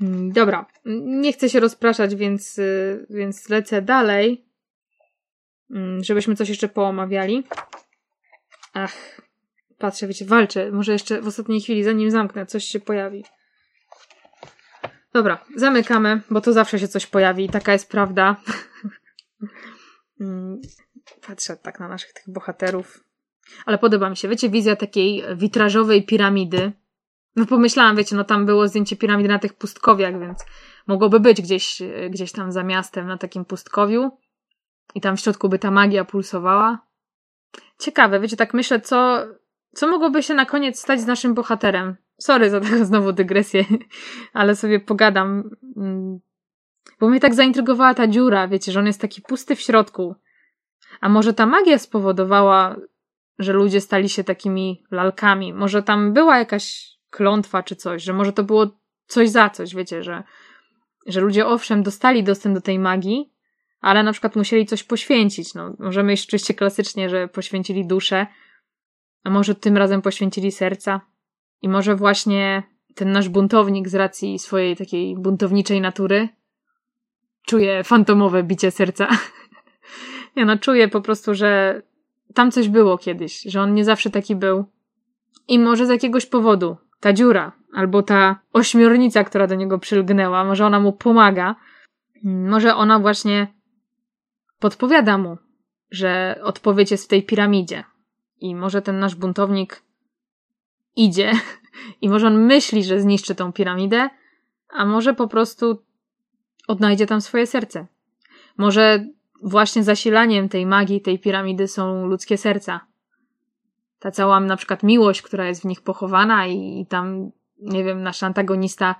Mm, 0.00 0.32
dobra, 0.32 0.66
nie 1.04 1.32
chcę 1.32 1.48
się 1.48 1.60
rozpraszać, 1.60 2.14
więc, 2.14 2.58
y, 2.58 3.06
więc 3.10 3.48
lecę 3.48 3.82
dalej. 3.82 4.44
Mm, 5.70 6.04
żebyśmy 6.04 6.36
coś 6.36 6.48
jeszcze 6.48 6.68
poomawiali. 6.68 7.44
Ach, 8.72 9.20
patrzę, 9.84 10.06
wiecie, 10.06 10.24
walczę. 10.24 10.72
Może 10.72 10.92
jeszcze 10.92 11.22
w 11.22 11.26
ostatniej 11.26 11.60
chwili, 11.60 11.84
zanim 11.84 12.10
zamknę, 12.10 12.46
coś 12.46 12.64
się 12.64 12.80
pojawi. 12.80 13.24
Dobra, 15.12 15.44
zamykamy, 15.56 16.20
bo 16.30 16.40
to 16.40 16.52
zawsze 16.52 16.78
się 16.78 16.88
coś 16.88 17.06
pojawi 17.06 17.48
taka 17.48 17.72
jest 17.72 17.90
prawda. 17.90 18.36
Mm, 20.20 20.60
patrzę 21.26 21.56
tak 21.56 21.80
na 21.80 21.88
naszych 21.88 22.12
tych 22.12 22.24
bohaterów. 22.32 23.04
Ale 23.66 23.78
podoba 23.78 24.10
mi 24.10 24.16
się, 24.16 24.28
wiecie, 24.28 24.50
wizja 24.50 24.76
takiej 24.76 25.24
witrażowej 25.36 26.06
piramidy. 26.06 26.72
No 27.36 27.46
pomyślałam, 27.46 27.96
wiecie, 27.96 28.16
no 28.16 28.24
tam 28.24 28.46
było 28.46 28.68
zdjęcie 28.68 28.96
piramidy 28.96 29.28
na 29.28 29.38
tych 29.38 29.54
pustkowiach, 29.54 30.20
więc 30.20 30.44
mogłoby 30.86 31.20
być 31.20 31.42
gdzieś, 31.42 31.82
gdzieś 32.10 32.32
tam 32.32 32.52
za 32.52 32.62
miastem 32.62 33.06
na 33.06 33.18
takim 33.18 33.44
pustkowiu 33.44 34.10
i 34.94 35.00
tam 35.00 35.16
w 35.16 35.20
środku 35.20 35.48
by 35.48 35.58
ta 35.58 35.70
magia 35.70 36.04
pulsowała. 36.04 36.86
Ciekawe, 37.78 38.20
wiecie, 38.20 38.36
tak 38.36 38.54
myślę, 38.54 38.80
co, 38.80 39.26
co 39.74 39.86
mogłoby 39.86 40.22
się 40.22 40.34
na 40.34 40.46
koniec 40.46 40.80
stać 40.80 41.00
z 41.00 41.06
naszym 41.06 41.34
bohaterem. 41.34 41.96
Sorry 42.18 42.50
za 42.50 42.60
taką 42.60 42.84
znowu 42.84 43.12
dygresję, 43.12 43.64
ale 44.32 44.56
sobie 44.56 44.80
pogadam. 44.80 45.50
Mm, 45.76 46.20
bo 47.00 47.08
mnie 47.08 47.20
tak 47.20 47.34
zaintrygowała 47.34 47.94
ta 47.94 48.06
dziura, 48.06 48.48
wiecie, 48.48 48.72
że 48.72 48.80
on 48.80 48.86
jest 48.86 49.00
taki 49.00 49.22
pusty 49.22 49.56
w 49.56 49.60
środku. 49.60 50.14
A 51.00 51.08
może 51.08 51.34
ta 51.34 51.46
magia 51.46 51.78
spowodowała, 51.78 52.76
że 53.38 53.52
ludzie 53.52 53.80
stali 53.80 54.08
się 54.08 54.24
takimi 54.24 54.84
lalkami? 54.90 55.52
Może 55.52 55.82
tam 55.82 56.12
była 56.12 56.38
jakaś 56.38 56.94
klątwa 57.10 57.62
czy 57.62 57.76
coś, 57.76 58.02
że 58.02 58.12
może 58.12 58.32
to 58.32 58.44
było 58.44 58.66
coś 59.06 59.30
za 59.30 59.50
coś, 59.50 59.74
wiecie, 59.74 60.02
że, 60.02 60.22
że 61.06 61.20
ludzie 61.20 61.46
owszem 61.46 61.82
dostali 61.82 62.24
dostęp 62.24 62.54
do 62.54 62.60
tej 62.60 62.78
magii, 62.78 63.32
ale 63.80 64.02
na 64.02 64.12
przykład 64.12 64.36
musieli 64.36 64.66
coś 64.66 64.82
poświęcić. 64.82 65.54
No, 65.54 65.74
możemy 65.78 66.12
iść 66.12 66.26
oczywiście 66.26 66.54
klasycznie, 66.54 67.08
że 67.08 67.28
poświęcili 67.28 67.86
duszę, 67.86 68.26
a 69.24 69.30
może 69.30 69.54
tym 69.54 69.76
razem 69.76 70.02
poświęcili 70.02 70.52
serca. 70.52 71.00
I 71.62 71.68
może 71.68 71.96
właśnie 71.96 72.62
ten 72.94 73.12
nasz 73.12 73.28
buntownik 73.28 73.88
z 73.88 73.94
racji 73.94 74.38
swojej 74.38 74.76
takiej 74.76 75.16
buntowniczej 75.16 75.80
natury 75.80 76.28
czuje 77.46 77.84
fantomowe 77.84 78.42
bicie 78.42 78.70
serca. 78.70 79.08
nie 80.36 80.44
no, 80.44 80.58
czuje 80.58 80.88
po 80.88 81.00
prostu, 81.00 81.34
że 81.34 81.82
tam 82.34 82.50
coś 82.50 82.68
było 82.68 82.98
kiedyś, 82.98 83.42
że 83.42 83.60
on 83.60 83.74
nie 83.74 83.84
zawsze 83.84 84.10
taki 84.10 84.36
był. 84.36 84.64
I 85.48 85.58
może 85.58 85.86
z 85.86 85.90
jakiegoś 85.90 86.26
powodu 86.26 86.76
ta 87.00 87.12
dziura, 87.12 87.52
albo 87.72 88.02
ta 88.02 88.40
ośmiornica, 88.52 89.24
która 89.24 89.46
do 89.46 89.54
niego 89.54 89.78
przylgnęła, 89.78 90.44
może 90.44 90.66
ona 90.66 90.80
mu 90.80 90.92
pomaga, 90.92 91.54
może 92.24 92.74
ona 92.74 92.98
właśnie 92.98 93.46
podpowiada 94.58 95.18
mu, 95.18 95.38
że 95.90 96.40
odpowiedź 96.42 96.90
jest 96.90 97.04
w 97.04 97.08
tej 97.08 97.22
piramidzie. 97.22 97.84
I 98.44 98.54
może 98.54 98.82
ten 98.82 98.98
nasz 98.98 99.14
buntownik 99.14 99.82
idzie 100.96 101.32
i 102.02 102.08
może 102.08 102.26
on 102.26 102.38
myśli, 102.38 102.84
że 102.84 103.00
zniszczy 103.00 103.34
tą 103.34 103.52
piramidę, 103.52 104.10
a 104.68 104.84
może 104.84 105.14
po 105.14 105.28
prostu 105.28 105.82
odnajdzie 106.68 107.06
tam 107.06 107.20
swoje 107.20 107.46
serce. 107.46 107.86
Może 108.56 109.06
właśnie 109.42 109.84
zasilaniem 109.84 110.48
tej 110.48 110.66
magii, 110.66 111.00
tej 111.00 111.18
piramidy 111.18 111.68
są 111.68 112.06
ludzkie 112.06 112.38
serca. 112.38 112.80
Ta 113.98 114.10
cała 114.10 114.40
na 114.40 114.56
przykład 114.56 114.82
miłość, 114.82 115.22
która 115.22 115.46
jest 115.46 115.62
w 115.62 115.64
nich 115.64 115.82
pochowana 115.82 116.46
i, 116.46 116.80
i 116.80 116.86
tam, 116.86 117.30
nie 117.58 117.84
wiem, 117.84 118.02
nasz 118.02 118.22
antagonista 118.22 118.94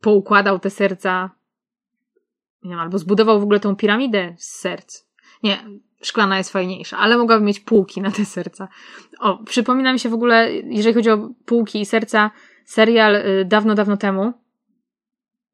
poukładał 0.00 0.58
te 0.58 0.70
serca 0.70 1.30
nie 2.62 2.70
wiem, 2.70 2.78
albo 2.78 2.98
zbudował 2.98 3.40
w 3.40 3.42
ogóle 3.42 3.60
tą 3.60 3.76
piramidę 3.76 4.34
z 4.38 4.48
serc. 4.48 5.06
Nie, 5.42 5.64
szklana 6.06 6.38
jest 6.38 6.52
fajniejsza, 6.52 6.98
ale 6.98 7.18
mogłaby 7.18 7.44
mieć 7.44 7.60
półki 7.60 8.00
na 8.00 8.10
te 8.10 8.24
serca. 8.24 8.68
O, 9.20 9.38
przypomina 9.38 9.92
mi 9.92 10.00
się 10.00 10.08
w 10.08 10.14
ogóle, 10.14 10.52
jeżeli 10.52 10.94
chodzi 10.94 11.10
o 11.10 11.30
półki 11.44 11.80
i 11.80 11.86
serca, 11.86 12.30
serial 12.64 13.16
y, 13.16 13.44
dawno, 13.44 13.74
dawno 13.74 13.96
temu. 13.96 14.32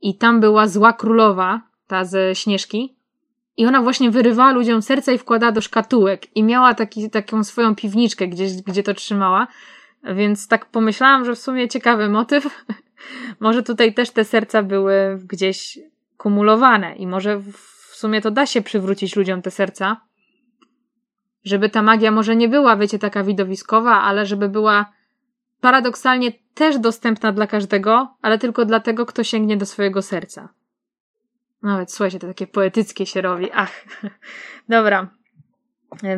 I 0.00 0.18
tam 0.18 0.40
była 0.40 0.68
zła 0.68 0.92
królowa, 0.92 1.62
ta 1.86 2.04
ze 2.04 2.34
Śnieżki. 2.34 2.96
I 3.56 3.66
ona 3.66 3.82
właśnie 3.82 4.10
wyrywała 4.10 4.52
ludziom 4.52 4.82
serca 4.82 5.12
i 5.12 5.18
wkładała 5.18 5.52
do 5.52 5.60
szkatułek. 5.60 6.36
I 6.36 6.42
miała 6.42 6.74
taki, 6.74 7.10
taką 7.10 7.44
swoją 7.44 7.74
piwniczkę 7.74 8.28
gdzieś, 8.28 8.62
gdzie 8.62 8.82
to 8.82 8.94
trzymała. 8.94 9.46
Więc 10.04 10.48
tak 10.48 10.66
pomyślałam, 10.66 11.24
że 11.24 11.34
w 11.34 11.38
sumie 11.38 11.68
ciekawy 11.68 12.08
motyw. 12.08 12.64
Może 13.40 13.62
tutaj 13.62 13.94
też 13.94 14.10
te 14.10 14.24
serca 14.24 14.62
były 14.62 15.18
gdzieś 15.24 15.78
kumulowane 16.16 16.96
i 16.96 17.06
może 17.06 17.38
w 17.38 17.94
sumie 17.94 18.20
to 18.20 18.30
da 18.30 18.46
się 18.46 18.62
przywrócić 18.62 19.16
ludziom 19.16 19.42
te 19.42 19.50
serca, 19.50 20.00
żeby 21.44 21.68
ta 21.68 21.82
magia 21.82 22.10
może 22.10 22.36
nie 22.36 22.48
była, 22.48 22.76
wiecie, 22.76 22.98
taka 22.98 23.24
widowiskowa, 23.24 24.02
ale 24.02 24.26
żeby 24.26 24.48
była 24.48 24.92
paradoksalnie 25.60 26.32
też 26.54 26.78
dostępna 26.78 27.32
dla 27.32 27.46
każdego, 27.46 28.14
ale 28.22 28.38
tylko 28.38 28.64
dla 28.64 28.80
tego, 28.80 29.06
kto 29.06 29.24
sięgnie 29.24 29.56
do 29.56 29.66
swojego 29.66 30.02
serca. 30.02 30.48
Nawet 31.62 31.92
słuchajcie, 31.92 32.18
to 32.18 32.26
takie 32.26 32.46
poetyckie 32.46 33.06
się 33.06 33.20
robi. 33.20 33.48
Ach, 33.54 33.84
dobra. 34.68 35.08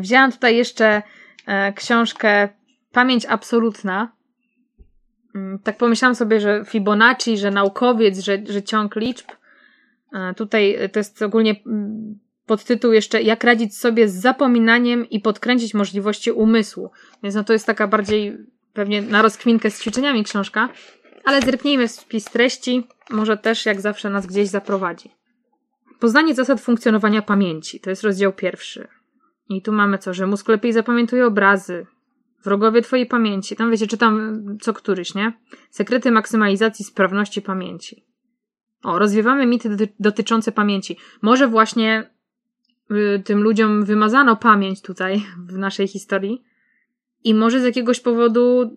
Wzięłam 0.00 0.32
tutaj 0.32 0.56
jeszcze 0.56 1.02
e, 1.46 1.72
książkę 1.72 2.48
Pamięć 2.92 3.26
absolutna. 3.26 4.12
Mm, 5.34 5.58
tak 5.58 5.76
pomyślałam 5.76 6.14
sobie, 6.14 6.40
że 6.40 6.64
Fibonacci, 6.64 7.38
że 7.38 7.50
naukowiec, 7.50 8.18
że, 8.18 8.38
że 8.48 8.62
ciąg 8.62 8.96
liczb. 8.96 9.26
Tutaj 10.36 10.78
to 10.92 11.00
jest 11.00 11.22
ogólnie 11.22 11.54
mm, 12.52 12.58
podtytuł 12.58 12.92
jeszcze 12.92 13.22
Jak 13.22 13.44
radzić 13.44 13.76
sobie 13.78 14.08
z 14.08 14.14
zapominaniem 14.14 15.10
i 15.10 15.20
podkręcić 15.20 15.74
możliwości 15.74 16.30
umysłu. 16.30 16.90
Więc 17.22 17.34
no 17.34 17.44
to 17.44 17.52
jest 17.52 17.66
taka 17.66 17.88
bardziej 17.88 18.38
pewnie 18.72 19.02
na 19.02 19.22
rozkminkę 19.22 19.70
z 19.70 19.80
ćwiczeniami 19.80 20.24
książka, 20.24 20.68
ale 21.24 21.42
zerknijmy 21.42 21.88
w 21.88 21.90
spis 21.90 22.24
treści, 22.24 22.86
może 23.10 23.36
też 23.36 23.66
jak 23.66 23.80
zawsze 23.80 24.10
nas 24.10 24.26
gdzieś 24.26 24.48
zaprowadzi. 24.48 25.10
Poznanie 26.00 26.34
zasad 26.34 26.60
funkcjonowania 26.60 27.22
pamięci, 27.22 27.80
to 27.80 27.90
jest 27.90 28.02
rozdział 28.02 28.32
pierwszy. 28.32 28.88
I 29.48 29.62
tu 29.62 29.72
mamy 29.72 29.98
co, 29.98 30.14
że 30.14 30.26
mózg 30.26 30.48
lepiej 30.48 30.72
zapamiętuje 30.72 31.26
obrazy, 31.26 31.86
wrogowie 32.44 32.82
twojej 32.82 33.06
pamięci, 33.06 33.56
tam 33.56 33.70
wiecie, 33.70 33.86
czytam 33.86 34.42
co 34.60 34.72
któryś, 34.72 35.14
nie? 35.14 35.32
Sekrety 35.70 36.10
maksymalizacji 36.10 36.84
sprawności 36.84 37.42
pamięci. 37.42 38.04
O, 38.82 38.98
rozwiewamy 38.98 39.46
mity 39.46 39.90
dotyczące 40.00 40.52
pamięci. 40.52 40.96
Może 41.22 41.48
właśnie 41.48 42.10
tym 43.24 43.42
ludziom 43.42 43.84
wymazano 43.84 44.36
pamięć 44.36 44.82
tutaj 44.82 45.22
w 45.48 45.58
naszej 45.58 45.88
historii. 45.88 46.42
I 47.24 47.34
może 47.34 47.60
z 47.60 47.64
jakiegoś 47.64 48.00
powodu 48.00 48.76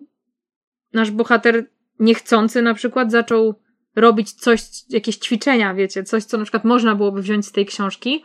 nasz 0.92 1.10
bohater 1.10 1.70
niechcący 1.98 2.62
na 2.62 2.74
przykład 2.74 3.10
zaczął 3.10 3.54
robić 3.96 4.32
coś, 4.32 4.60
jakieś 4.88 5.16
ćwiczenia, 5.16 5.74
wiecie, 5.74 6.04
coś, 6.04 6.24
co 6.24 6.38
na 6.38 6.44
przykład 6.44 6.64
można 6.64 6.94
byłoby 6.94 7.22
wziąć 7.22 7.46
z 7.46 7.52
tej 7.52 7.66
książki. 7.66 8.24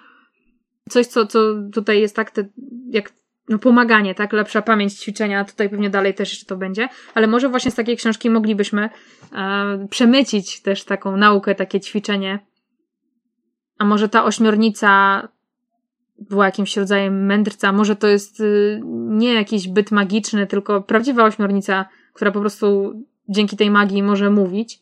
Coś, 0.89 1.07
co, 1.07 1.27
co 1.27 1.39
tutaj 1.73 2.01
jest 2.01 2.15
tak, 2.15 2.31
te, 2.31 2.49
jak 2.89 3.13
no, 3.49 3.59
pomaganie, 3.59 4.15
tak? 4.15 4.33
Lepsza 4.33 4.61
pamięć, 4.61 4.93
ćwiczenia, 4.93 5.45
tutaj 5.45 5.69
pewnie 5.69 5.89
dalej 5.89 6.13
też 6.13 6.29
jeszcze 6.29 6.45
to 6.45 6.57
będzie, 6.57 6.89
ale 7.13 7.27
może 7.27 7.49
właśnie 7.49 7.71
z 7.71 7.75
takiej 7.75 7.97
książki 7.97 8.29
moglibyśmy 8.29 8.89
e, 9.33 9.87
przemycić 9.89 10.61
też 10.61 10.83
taką 10.83 11.17
naukę, 11.17 11.55
takie 11.55 11.79
ćwiczenie. 11.79 12.39
A 13.77 13.85
może 13.85 14.09
ta 14.09 14.23
ośmiornica 14.23 15.21
była 16.29 16.45
jakimś 16.45 16.77
rodzajem 16.77 17.25
mędrca, 17.25 17.71
może 17.71 17.95
to 17.95 18.07
jest 18.07 18.39
y, 18.39 18.81
nie 19.09 19.33
jakiś 19.33 19.67
byt 19.67 19.91
magiczny, 19.91 20.47
tylko 20.47 20.81
prawdziwa 20.81 21.23
ośmiornica, 21.23 21.85
która 22.13 22.31
po 22.31 22.39
prostu 22.39 22.93
dzięki 23.29 23.57
tej 23.57 23.71
magii 23.71 24.03
może 24.03 24.29
mówić. 24.29 24.79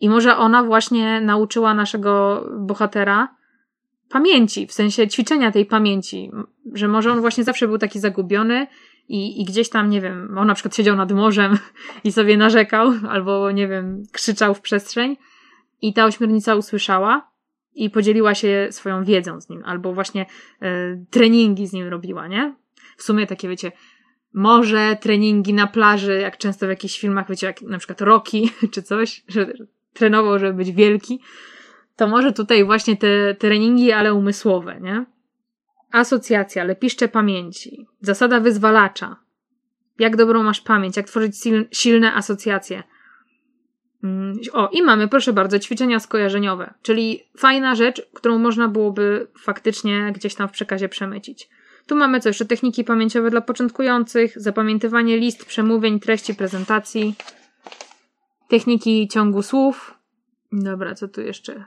I 0.00 0.08
może 0.08 0.36
ona 0.36 0.64
właśnie 0.64 1.20
nauczyła 1.20 1.74
naszego 1.74 2.44
bohatera 2.58 3.34
pamięci, 4.08 4.66
w 4.66 4.72
sensie 4.72 5.08
ćwiczenia 5.08 5.52
tej 5.52 5.66
pamięci, 5.66 6.30
że 6.72 6.88
może 6.88 7.12
on 7.12 7.20
właśnie 7.20 7.44
zawsze 7.44 7.68
był 7.68 7.78
taki 7.78 8.00
zagubiony 8.00 8.66
i, 9.08 9.42
i 9.42 9.44
gdzieś 9.44 9.68
tam, 9.68 9.90
nie 9.90 10.00
wiem, 10.00 10.38
on 10.38 10.46
na 10.46 10.54
przykład 10.54 10.76
siedział 10.76 10.96
nad 10.96 11.12
morzem 11.12 11.58
i 12.04 12.12
sobie 12.12 12.36
narzekał, 12.36 12.92
albo 13.10 13.50
nie 13.50 13.68
wiem, 13.68 14.02
krzyczał 14.12 14.54
w 14.54 14.60
przestrzeń. 14.60 15.16
I 15.82 15.92
ta 15.92 16.04
ośmiornica 16.04 16.54
usłyszała 16.54 17.31
i 17.74 17.90
podzieliła 17.90 18.34
się 18.34 18.68
swoją 18.70 19.04
wiedzą 19.04 19.40
z 19.40 19.48
nim, 19.48 19.62
albo 19.64 19.94
właśnie 19.94 20.26
e, 20.60 20.96
treningi 21.10 21.66
z 21.66 21.72
nim 21.72 21.88
robiła, 21.88 22.28
nie? 22.28 22.54
W 22.96 23.02
sumie 23.02 23.26
takie, 23.26 23.48
wiecie, 23.48 23.72
może 24.34 24.96
treningi 25.00 25.54
na 25.54 25.66
plaży, 25.66 26.20
jak 26.20 26.38
często 26.38 26.66
w 26.66 26.68
jakichś 26.68 27.00
filmach, 27.00 27.28
wiecie, 27.28 27.46
jak 27.46 27.62
na 27.62 27.78
przykład 27.78 28.00
Rocky 28.00 28.42
czy 28.72 28.82
coś, 28.82 29.24
że 29.28 29.52
trenował, 29.92 30.38
żeby 30.38 30.54
być 30.54 30.72
wielki, 30.72 31.20
to 31.96 32.08
może 32.08 32.32
tutaj 32.32 32.64
właśnie 32.64 32.96
te 32.96 33.34
treningi, 33.34 33.92
ale 33.92 34.14
umysłowe, 34.14 34.80
nie? 34.80 35.04
Asocjacja, 35.92 36.64
lepiszcze 36.64 37.08
pamięci, 37.08 37.86
zasada 38.00 38.40
wyzwalacza. 38.40 39.16
Jak 39.98 40.16
dobrą 40.16 40.42
masz 40.42 40.60
pamięć, 40.60 40.96
jak 40.96 41.06
tworzyć 41.06 41.36
silne 41.72 42.14
asocjacje. 42.14 42.82
Mm, 44.04 44.36
o, 44.52 44.68
i 44.68 44.82
mamy, 44.82 45.08
proszę 45.08 45.32
bardzo, 45.32 45.58
ćwiczenia 45.58 46.00
skojarzeniowe, 46.00 46.74
czyli 46.82 47.22
fajna 47.36 47.74
rzecz, 47.74 48.02
którą 48.14 48.38
można 48.38 48.68
byłoby 48.68 49.26
faktycznie 49.38 50.12
gdzieś 50.14 50.34
tam 50.34 50.48
w 50.48 50.52
przekazie 50.52 50.88
przemycić. 50.88 51.48
Tu 51.86 51.96
mamy 51.96 52.20
co 52.20 52.28
jeszcze? 52.28 52.44
Techniki 52.44 52.84
pamięciowe 52.84 53.30
dla 53.30 53.40
początkujących, 53.40 54.40
zapamiętywanie 54.40 55.16
list, 55.16 55.44
przemówień, 55.44 56.00
treści 56.00 56.34
prezentacji, 56.34 57.14
techniki 58.48 59.08
ciągu 59.08 59.42
słów. 59.42 59.94
Dobra, 60.52 60.94
co 60.94 61.08
tu 61.08 61.20
jeszcze? 61.20 61.64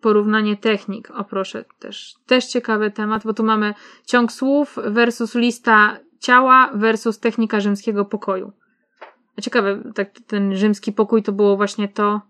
Porównanie 0.00 0.56
technik. 0.56 1.10
O 1.10 1.24
proszę, 1.24 1.64
też, 1.78 2.14
też 2.26 2.46
ciekawy 2.46 2.90
temat, 2.90 3.24
bo 3.24 3.34
tu 3.34 3.44
mamy 3.44 3.74
ciąg 4.06 4.32
słów 4.32 4.78
versus 4.84 5.34
lista 5.34 5.98
ciała 6.20 6.70
versus 6.74 7.18
technika 7.18 7.60
rzymskiego 7.60 8.04
pokoju. 8.04 8.52
Ciekawe, 9.42 9.92
tak, 9.94 10.10
ten 10.26 10.56
rzymski 10.56 10.92
pokój 10.92 11.22
to 11.22 11.32
było 11.32 11.56
właśnie 11.56 11.88
to. 11.88 12.20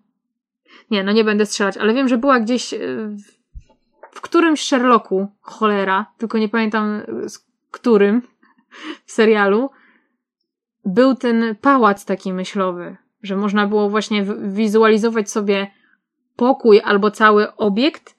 Nie, 0.90 1.04
no 1.04 1.12
nie 1.12 1.24
będę 1.24 1.46
strzelać, 1.46 1.76
ale 1.76 1.94
wiem, 1.94 2.08
że 2.08 2.18
była 2.18 2.40
gdzieś 2.40 2.74
e, 2.74 2.78
w, 3.08 3.38
w 4.10 4.20
którymś 4.20 4.64
Sherlocku, 4.64 5.28
cholera, 5.40 6.06
tylko 6.18 6.38
nie 6.38 6.48
pamiętam 6.48 7.02
e, 7.24 7.28
z 7.28 7.46
którym 7.70 8.22
w 9.04 9.12
serialu, 9.12 9.70
był 10.84 11.14
ten 11.14 11.56
pałac 11.60 12.04
taki 12.04 12.32
myślowy, 12.32 12.96
że 13.22 13.36
można 13.36 13.66
było 13.66 13.90
właśnie 13.90 14.24
wizualizować 14.42 15.30
sobie 15.30 15.70
pokój 16.36 16.80
albo 16.84 17.10
cały 17.10 17.56
obiekt 17.56 18.16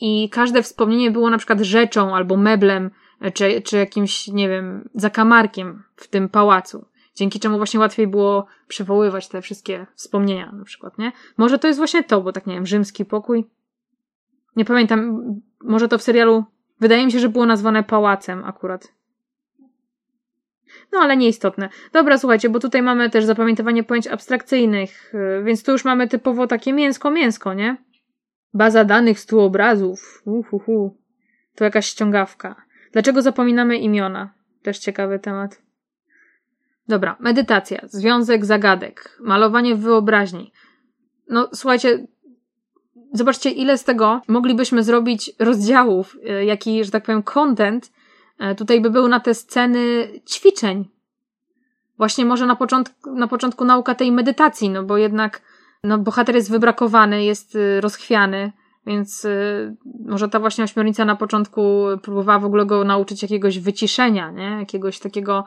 i 0.00 0.30
każde 0.30 0.62
wspomnienie 0.62 1.10
było 1.10 1.30
na 1.30 1.38
przykład 1.38 1.60
rzeczą 1.60 2.14
albo 2.14 2.36
meblem, 2.36 2.90
e, 3.20 3.30
czy, 3.30 3.62
czy 3.62 3.76
jakimś, 3.76 4.28
nie 4.28 4.48
wiem, 4.48 4.88
zakamarkiem 4.94 5.82
w 5.96 6.08
tym 6.08 6.28
pałacu 6.28 6.91
dzięki 7.14 7.40
czemu 7.40 7.56
właśnie 7.56 7.80
łatwiej 7.80 8.06
było 8.06 8.46
przywoływać 8.68 9.28
te 9.28 9.42
wszystkie 9.42 9.86
wspomnienia 9.94 10.52
na 10.52 10.64
przykład, 10.64 10.98
nie? 10.98 11.12
Może 11.36 11.58
to 11.58 11.66
jest 11.66 11.78
właśnie 11.78 12.04
to, 12.04 12.20
bo 12.20 12.32
tak 12.32 12.46
nie 12.46 12.54
wiem, 12.54 12.66
rzymski 12.66 13.04
pokój. 13.04 13.50
Nie 14.56 14.64
pamiętam, 14.64 15.22
może 15.64 15.88
to 15.88 15.98
w 15.98 16.02
serialu, 16.02 16.44
wydaje 16.80 17.06
mi 17.06 17.12
się, 17.12 17.18
że 17.18 17.28
było 17.28 17.46
nazwane 17.46 17.82
pałacem 17.82 18.44
akurat. 18.44 18.92
No, 20.92 20.98
ale 20.98 21.16
nieistotne. 21.16 21.68
Dobra, 21.92 22.18
słuchajcie, 22.18 22.48
bo 22.48 22.60
tutaj 22.60 22.82
mamy 22.82 23.10
też 23.10 23.24
zapamiętywanie 23.24 23.84
pojęć 23.84 24.06
abstrakcyjnych, 24.06 25.14
y, 25.14 25.44
więc 25.44 25.62
tu 25.62 25.72
już 25.72 25.84
mamy 25.84 26.08
typowo 26.08 26.46
takie 26.46 26.72
mięsko-mięsko, 26.72 27.54
nie? 27.54 27.76
Baza 28.54 28.84
danych, 28.84 29.20
stu 29.20 29.40
obrazów. 29.40 30.22
Uhuhu. 30.24 30.96
To 31.54 31.64
jakaś 31.64 31.86
ściągawka. 31.86 32.56
Dlaczego 32.92 33.22
zapominamy 33.22 33.78
imiona? 33.78 34.34
Też 34.62 34.78
ciekawy 34.78 35.18
temat. 35.18 35.62
Dobra, 36.88 37.16
medytacja, 37.20 37.80
związek 37.84 38.44
zagadek, 38.44 39.18
malowanie 39.20 39.74
wyobraźni. 39.74 40.52
No 41.28 41.48
słuchajcie, 41.54 42.06
zobaczcie 43.12 43.50
ile 43.50 43.78
z 43.78 43.84
tego 43.84 44.20
moglibyśmy 44.28 44.82
zrobić 44.82 45.32
rozdziałów, 45.38 46.16
e, 46.28 46.44
jaki, 46.44 46.84
że 46.84 46.90
tak 46.90 47.04
powiem, 47.04 47.22
content 47.22 47.92
e, 48.38 48.54
tutaj 48.54 48.80
by 48.80 48.90
był 48.90 49.08
na 49.08 49.20
te 49.20 49.34
sceny 49.34 50.08
ćwiczeń. 50.28 50.88
Właśnie 51.98 52.24
może 52.24 52.46
na 52.46 52.56
początku, 52.56 53.14
na 53.14 53.28
początku 53.28 53.64
nauka 53.64 53.94
tej 53.94 54.12
medytacji, 54.12 54.70
no 54.70 54.82
bo 54.82 54.96
jednak 54.96 55.42
no, 55.84 55.98
bohater 55.98 56.34
jest 56.34 56.50
wybrakowany, 56.50 57.24
jest 57.24 57.56
e, 57.56 57.80
rozchwiany, 57.80 58.52
więc 58.86 59.26
może 60.06 60.28
ta 60.28 60.40
właśnie 60.40 60.64
ośmiornica 60.64 61.04
na 61.04 61.16
początku 61.16 61.84
próbowała 62.02 62.38
w 62.38 62.44
ogóle 62.44 62.66
go 62.66 62.84
nauczyć 62.84 63.22
jakiegoś 63.22 63.58
wyciszenia, 63.58 64.30
nie? 64.30 64.56
Jakiegoś 64.60 64.98
takiego 64.98 65.44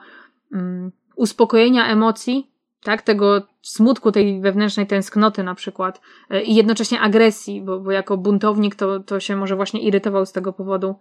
mm, 0.54 0.92
uspokojenia 1.16 1.88
emocji, 1.88 2.52
tak, 2.84 3.02
tego 3.02 3.48
smutku, 3.62 4.12
tej 4.12 4.42
wewnętrznej 4.42 4.88
tęsknoty 4.88 5.44
na 5.44 5.56
przykład 5.56 6.02
e, 6.30 6.44
i 6.44 6.56
jednocześnie 6.56 7.00
agresji, 7.00 7.62
bo, 7.62 7.80
bo 7.80 7.92
jako 7.92 8.18
buntownik 8.18 8.76
to, 8.76 9.00
to 9.00 9.20
się 9.20 9.36
może 9.36 9.56
właśnie 9.56 9.82
irytował 9.82 10.26
z 10.26 10.32
tego 10.32 10.54
powodu 10.54 10.96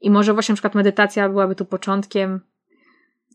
i 0.00 0.10
może 0.10 0.32
właśnie 0.32 0.52
na 0.52 0.56
przykład 0.56 0.74
medytacja 0.74 1.28
byłaby 1.28 1.54
tu 1.54 1.64
początkiem. 1.64 2.40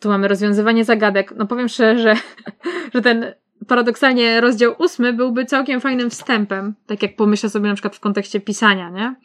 Tu 0.01 0.09
mamy 0.09 0.27
rozwiązywanie 0.27 0.85
zagadek. 0.85 1.33
No 1.37 1.47
powiem 1.47 1.67
szczerze, 1.67 2.01
że, 2.01 2.15
że 2.93 3.01
ten 3.01 3.33
paradoksalnie 3.67 4.41
rozdział 4.41 4.75
ósmy 4.77 5.13
byłby 5.13 5.45
całkiem 5.45 5.81
fajnym 5.81 6.09
wstępem, 6.09 6.75
tak 6.85 7.03
jak 7.03 7.15
pomyślę 7.15 7.49
sobie 7.49 7.67
na 7.69 7.73
przykład 7.73 7.95
w 7.95 7.99
kontekście 7.99 8.39
pisania, 8.39 8.89
nie? 8.89 9.15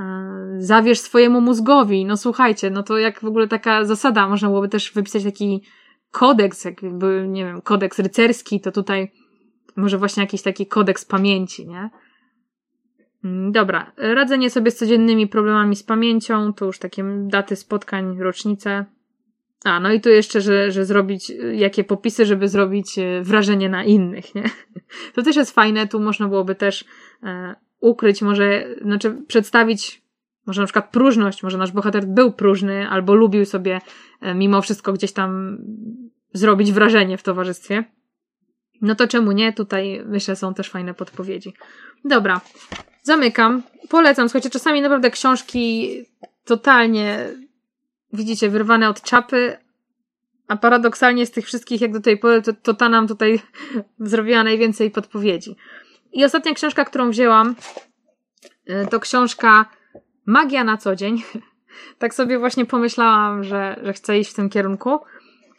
E, 0.00 0.06
zawierz 0.58 1.00
swojemu 1.00 1.40
mózgowi. 1.40 2.04
No 2.04 2.16
słuchajcie, 2.16 2.70
no 2.70 2.82
to 2.82 2.98
jak 2.98 3.20
w 3.20 3.24
ogóle 3.24 3.48
taka 3.48 3.84
zasada, 3.84 4.28
można 4.28 4.48
byłoby 4.48 4.68
też 4.68 4.92
wypisać 4.92 5.24
taki 5.24 5.62
kodeks, 6.10 6.64
jakby, 6.64 7.26
nie 7.28 7.44
wiem, 7.44 7.62
kodeks 7.62 7.98
rycerski, 7.98 8.60
to 8.60 8.72
tutaj 8.72 9.12
może 9.76 9.98
właśnie 9.98 10.22
jakiś 10.22 10.42
taki 10.42 10.66
kodeks 10.66 11.04
pamięci, 11.04 11.68
nie? 11.68 11.90
Mm, 13.24 13.52
dobra, 13.52 13.92
radzenie 13.96 14.50
sobie 14.50 14.70
z 14.70 14.76
codziennymi 14.76 15.26
problemami 15.26 15.76
z 15.76 15.82
pamięcią, 15.82 16.52
to 16.52 16.64
już 16.64 16.78
takie 16.78 17.04
daty 17.26 17.56
spotkań, 17.56 18.18
rocznice. 18.18 18.84
A, 19.64 19.80
no 19.80 19.92
i 19.92 20.00
tu 20.00 20.08
jeszcze, 20.08 20.40
że, 20.40 20.70
że 20.70 20.84
zrobić, 20.84 21.32
jakie 21.52 21.84
popisy, 21.84 22.26
żeby 22.26 22.48
zrobić 22.48 22.98
e, 22.98 23.22
wrażenie 23.22 23.68
na 23.68 23.84
innych, 23.84 24.34
nie? 24.34 24.44
To 25.14 25.22
też 25.22 25.36
jest 25.36 25.54
fajne, 25.54 25.88
tu 25.88 26.00
można 26.00 26.28
byłoby 26.28 26.54
też 26.54 26.84
e, 27.22 27.54
ukryć, 27.80 28.22
może, 28.22 28.66
znaczy 28.82 29.22
przedstawić 29.28 29.99
może 30.46 30.60
na 30.60 30.66
przykład 30.66 30.90
próżność, 30.90 31.42
może 31.42 31.58
nasz 31.58 31.72
bohater 31.72 32.06
był 32.06 32.32
próżny 32.32 32.88
albo 32.88 33.14
lubił 33.14 33.44
sobie 33.44 33.80
e, 34.20 34.34
mimo 34.34 34.62
wszystko 34.62 34.92
gdzieś 34.92 35.12
tam 35.12 35.58
zrobić 36.32 36.72
wrażenie 36.72 37.18
w 37.18 37.22
towarzystwie. 37.22 37.84
No 38.82 38.94
to 38.94 39.08
czemu 39.08 39.32
nie? 39.32 39.52
Tutaj 39.52 40.02
myślę 40.06 40.36
są 40.36 40.54
też 40.54 40.70
fajne 40.70 40.94
podpowiedzi. 40.94 41.54
Dobra, 42.04 42.40
zamykam. 43.02 43.62
Polecam, 43.88 44.28
słuchajcie, 44.28 44.50
czasami 44.50 44.82
naprawdę 44.82 45.10
książki 45.10 45.90
totalnie, 46.44 47.26
widzicie, 48.12 48.50
wyrwane 48.50 48.88
od 48.88 49.02
czapy, 49.02 49.56
a 50.48 50.56
paradoksalnie 50.56 51.26
z 51.26 51.30
tych 51.30 51.46
wszystkich, 51.46 51.80
jak 51.80 51.92
do 51.92 52.00
tej 52.00 52.18
pory, 52.18 52.42
to, 52.42 52.52
to 52.52 52.74
ta 52.74 52.88
nam 52.88 53.08
tutaj 53.08 53.40
zrobiła 53.98 54.44
najwięcej 54.44 54.90
podpowiedzi. 54.90 55.56
I 56.12 56.24
ostatnia 56.24 56.54
książka, 56.54 56.84
którą 56.84 57.10
wzięłam, 57.10 57.54
e, 58.66 58.86
to 58.86 59.00
książka 59.00 59.66
magia 60.30 60.64
na 60.64 60.76
co 60.76 60.96
dzień. 60.96 61.22
tak 61.98 62.14
sobie 62.14 62.38
właśnie 62.38 62.66
pomyślałam, 62.66 63.44
że, 63.44 63.80
że 63.82 63.92
chcę 63.92 64.18
iść 64.18 64.30
w 64.30 64.34
tym 64.34 64.50
kierunku. 64.50 64.98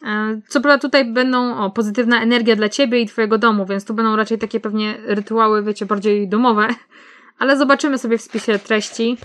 E, 0.06 0.40
co 0.48 0.60
prawda 0.60 0.78
tutaj 0.78 1.12
będą 1.12 1.56
o, 1.56 1.70
pozytywna 1.70 2.22
energia 2.22 2.56
dla 2.56 2.68
ciebie 2.68 3.00
i 3.00 3.06
twojego 3.06 3.38
domu, 3.38 3.66
więc 3.66 3.84
tu 3.84 3.94
będą 3.94 4.16
raczej 4.16 4.38
takie 4.38 4.60
pewnie 4.60 4.94
rytuały, 5.04 5.62
wiecie, 5.62 5.86
bardziej 5.86 6.28
domowe, 6.28 6.68
ale 7.38 7.56
zobaczymy 7.56 7.98
sobie 7.98 8.18
w 8.18 8.22
spisie 8.22 8.58
treści. 8.58 9.16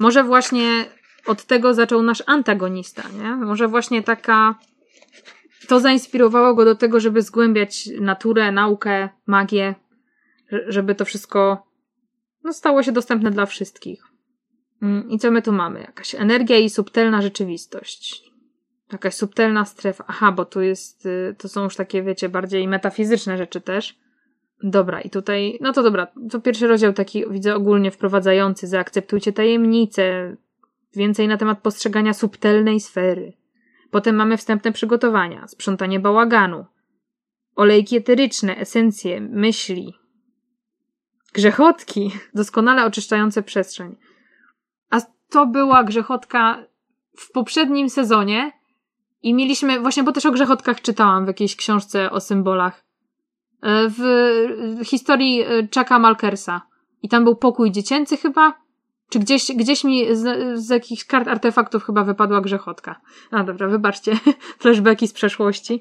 Może 0.00 0.24
właśnie 0.24 0.84
od 1.26 1.44
tego 1.44 1.74
zaczął 1.74 2.02
nasz 2.02 2.22
antagonista, 2.26 3.02
nie? 3.22 3.36
Może 3.36 3.68
właśnie 3.68 4.02
taka. 4.02 4.54
To 5.68 5.80
zainspirowało 5.80 6.54
go 6.54 6.64
do 6.64 6.74
tego, 6.74 7.00
żeby 7.00 7.22
zgłębiać 7.22 7.88
naturę, 8.00 8.52
naukę, 8.52 9.08
magię, 9.26 9.74
żeby 10.68 10.94
to 10.94 11.04
wszystko 11.04 11.66
no, 12.44 12.52
stało 12.52 12.82
się 12.82 12.92
dostępne 12.92 13.30
dla 13.30 13.46
wszystkich. 13.46 14.13
Mm, 14.84 15.10
I 15.10 15.18
co 15.18 15.30
my 15.30 15.42
tu 15.42 15.52
mamy? 15.52 15.80
Jakaś 15.80 16.14
energia 16.14 16.58
i 16.58 16.70
subtelna 16.70 17.22
rzeczywistość. 17.22 18.30
Jakaś 18.92 19.14
subtelna 19.14 19.64
strefa. 19.64 20.04
Aha, 20.08 20.32
bo 20.32 20.44
tu 20.44 20.60
jest, 20.60 21.06
y, 21.06 21.34
to 21.38 21.48
są 21.48 21.64
już 21.64 21.76
takie, 21.76 22.02
wiecie, 22.02 22.28
bardziej 22.28 22.68
metafizyczne 22.68 23.38
rzeczy 23.38 23.60
też. 23.60 23.98
Dobra, 24.62 25.00
i 25.00 25.10
tutaj, 25.10 25.58
no 25.60 25.72
to 25.72 25.82
dobra, 25.82 26.06
to 26.30 26.40
pierwszy 26.40 26.66
rozdział 26.66 26.92
taki 26.92 27.24
widzę 27.30 27.54
ogólnie 27.54 27.90
wprowadzający. 27.90 28.66
Zaakceptujcie 28.66 29.32
tajemnice, 29.32 30.36
więcej 30.96 31.28
na 31.28 31.36
temat 31.36 31.60
postrzegania 31.60 32.14
subtelnej 32.14 32.80
sfery. 32.80 33.32
Potem 33.90 34.16
mamy 34.16 34.36
wstępne 34.36 34.72
przygotowania, 34.72 35.48
sprzątanie 35.48 36.00
bałaganu, 36.00 36.64
olejki 37.56 37.96
eteryczne, 37.96 38.56
esencje, 38.56 39.20
myśli, 39.20 39.94
grzechotki, 41.32 42.10
doskonale 42.34 42.84
oczyszczające 42.84 43.42
przestrzeń. 43.42 43.96
A 44.90 45.00
to 45.30 45.46
była 45.46 45.84
grzechotka 45.84 46.64
w 47.16 47.32
poprzednim 47.32 47.90
sezonie 47.90 48.52
i 49.22 49.34
mieliśmy, 49.34 49.80
właśnie 49.80 50.02
bo 50.02 50.12
też 50.12 50.26
o 50.26 50.30
grzechotkach 50.30 50.82
czytałam 50.82 51.24
w 51.24 51.28
jakiejś 51.28 51.56
książce 51.56 52.10
o 52.10 52.20
symbolach, 52.20 52.84
e, 53.62 53.88
w 53.88 54.84
historii 54.84 55.42
e, 55.42 55.68
Chucka 55.74 55.98
Malkersa. 55.98 56.62
I 57.02 57.08
tam 57.08 57.24
był 57.24 57.36
pokój 57.36 57.70
dziecięcy 57.70 58.16
chyba, 58.16 58.54
czy 59.08 59.18
gdzieś, 59.18 59.46
gdzieś 59.56 59.84
mi 59.84 60.16
z, 60.16 60.58
z 60.60 60.68
jakichś 60.68 61.04
kart 61.04 61.28
artefaktów 61.28 61.84
chyba 61.84 62.04
wypadła 62.04 62.40
grzechotka. 62.40 63.00
A 63.30 63.44
dobra, 63.44 63.68
wybaczcie, 63.68 64.18
flashbacki 64.60 65.08
z 65.08 65.12
przeszłości. 65.12 65.80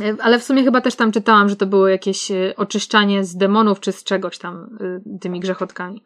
E, 0.00 0.16
ale 0.22 0.38
w 0.38 0.44
sumie 0.44 0.64
chyba 0.64 0.80
też 0.80 0.94
tam 0.94 1.12
czytałam, 1.12 1.48
że 1.48 1.56
to 1.56 1.66
było 1.66 1.88
jakieś 1.88 2.28
oczyszczanie 2.56 3.24
z 3.24 3.36
demonów 3.36 3.80
czy 3.80 3.92
z 3.92 4.04
czegoś 4.04 4.38
tam 4.38 4.78
tymi 5.20 5.40
grzechotkami. 5.40 6.02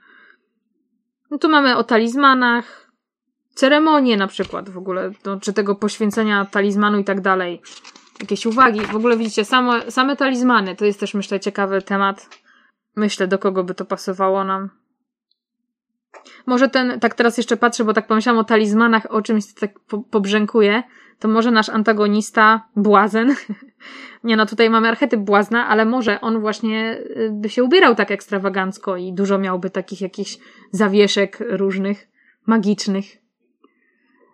No 1.31 1.39
tu 1.39 1.49
mamy 1.49 1.77
o 1.77 1.85
talizmanach, 1.85 2.91
ceremonie 3.55 4.17
na 4.17 4.27
przykład 4.27 4.71
w 4.71 4.79
ogóle, 4.79 5.11
no, 5.25 5.41
czy 5.41 5.53
tego 5.53 5.75
poświęcenia 5.75 6.45
talizmanu 6.45 6.99
i 6.99 7.05
tak 7.05 7.21
dalej. 7.21 7.63
Jakieś 8.21 8.47
uwagi. 8.47 8.81
W 8.81 8.97
ogóle 8.97 9.17
widzicie, 9.17 9.45
same, 9.45 9.91
same 9.91 10.17
talizmany 10.17 10.77
to 10.77 10.85
jest 10.85 11.01
też 11.01 11.15
myślę 11.15 11.41
ciekawy 11.41 11.83
temat. 11.83 12.29
Myślę, 12.97 13.27
do 13.27 13.39
kogo 13.39 13.65
by 13.65 13.75
to 13.75 13.85
pasowało 13.85 14.45
nam. 14.45 14.71
Może 16.47 16.69
ten, 16.69 17.01
tak 17.01 17.15
teraz 17.15 17.37
jeszcze 17.37 17.57
patrzę, 17.57 17.85
bo 17.85 17.93
tak 17.93 18.07
pomyślałam 18.07 18.41
o 18.41 18.45
talizmanach, 18.45 19.07
o 19.11 19.23
czymś 19.23 19.55
tak 19.55 19.81
po, 19.81 19.99
pobrzękuje, 19.99 20.83
to 21.19 21.29
może 21.29 21.51
nasz 21.51 21.69
antagonista, 21.69 22.69
błazen, 22.77 23.35
nie 24.25 24.37
no, 24.37 24.47
tutaj 24.47 24.71
mamy 24.71 24.89
archetyp 24.89 25.21
błazna, 25.21 25.69
ale 25.69 25.85
może 25.85 26.21
on 26.21 26.41
właśnie 26.41 26.99
y, 27.17 27.31
by 27.33 27.49
się 27.49 27.65
ubierał 27.65 27.95
tak 27.95 28.11
ekstrawagancko 28.11 28.97
i 28.97 29.13
dużo 29.13 29.39
miałby 29.39 29.71
takich 29.71 30.01
jakichś 30.01 30.39
zawieszek 30.71 31.39
różnych, 31.41 32.09
magicznych. 32.47 33.05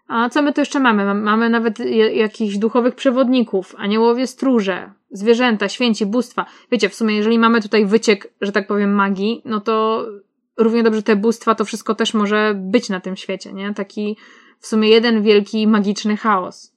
A 0.09 0.29
co 0.29 0.43
my 0.43 0.53
tu 0.53 0.61
jeszcze 0.61 0.81
mamy? 0.81 1.15
Mamy 1.15 1.51
nawet 1.51 1.79
jakichś 2.15 2.57
duchowych 2.57 2.95
przewodników, 2.95 3.75
aniołowie 3.79 4.27
stróże, 4.27 4.93
zwierzęta, 5.11 5.69
święci, 5.69 6.07
bóstwa. 6.07 6.47
Wiecie, 6.71 6.89
w 6.89 6.95
sumie 6.95 7.17
jeżeli 7.17 7.39
mamy 7.39 7.63
tutaj 7.63 7.87
wyciek, 7.87 8.33
że 8.41 8.53
tak 8.53 8.67
powiem, 8.67 8.95
magii, 8.95 9.43
no 9.45 9.61
to 9.61 10.07
równie 10.57 10.83
dobrze 10.83 11.03
te 11.03 11.17
bóstwa, 11.17 11.55
to 11.55 11.65
wszystko 11.65 11.95
też 11.95 12.15
może 12.15 12.55
być 12.57 12.89
na 12.89 13.01
tym 13.01 13.17
świecie, 13.17 13.53
nie? 13.53 13.75
Taki 13.75 14.17
w 14.59 14.67
sumie 14.67 14.89
jeden 14.89 15.23
wielki 15.23 15.67
magiczny 15.67 16.17
chaos. 16.17 16.72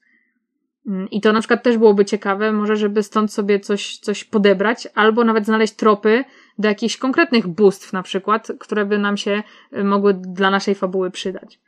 Mm, 0.87 1.09
I 1.09 1.21
to 1.21 1.33
na 1.33 1.39
przykład 1.39 1.63
też 1.63 1.77
byłoby 1.77 2.05
ciekawe, 2.05 2.51
może 2.51 2.75
żeby 2.75 3.03
stąd 3.03 3.33
sobie 3.33 3.59
coś, 3.59 3.97
coś 3.97 4.23
podebrać, 4.23 4.87
albo 4.95 5.23
nawet 5.23 5.45
znaleźć 5.45 5.73
tropy 5.73 6.23
do 6.57 6.67
jakichś 6.67 6.97
konkretnych 6.97 7.47
bóstw 7.47 7.93
na 7.93 8.03
przykład, 8.03 8.51
które 8.59 8.85
by 8.85 8.97
nam 8.97 9.17
się 9.17 9.43
y, 9.77 9.83
mogły 9.83 10.13
dla 10.13 10.49
naszej 10.49 10.75
fabuły 10.75 11.11
przydać. 11.11 11.59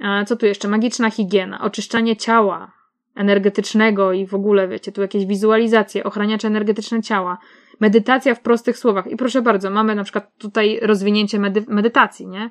A 0.00 0.24
co 0.24 0.36
tu 0.36 0.46
jeszcze? 0.46 0.68
Magiczna 0.68 1.10
higiena, 1.10 1.60
oczyszczanie 1.60 2.16
ciała 2.16 2.72
energetycznego 3.14 4.12
i 4.12 4.26
w 4.26 4.34
ogóle, 4.34 4.68
wiecie, 4.68 4.92
tu 4.92 5.02
jakieś 5.02 5.26
wizualizacje, 5.26 6.04
ochraniacze 6.04 6.48
energetyczne 6.48 7.02
ciała, 7.02 7.38
medytacja 7.80 8.34
w 8.34 8.40
prostych 8.40 8.78
słowach. 8.78 9.06
I 9.06 9.16
proszę 9.16 9.42
bardzo, 9.42 9.70
mamy 9.70 9.94
na 9.94 10.04
przykład 10.04 10.38
tutaj 10.38 10.80
rozwinięcie 10.82 11.38
medy 11.38 11.64
medytacji, 11.68 12.26
nie? 12.26 12.50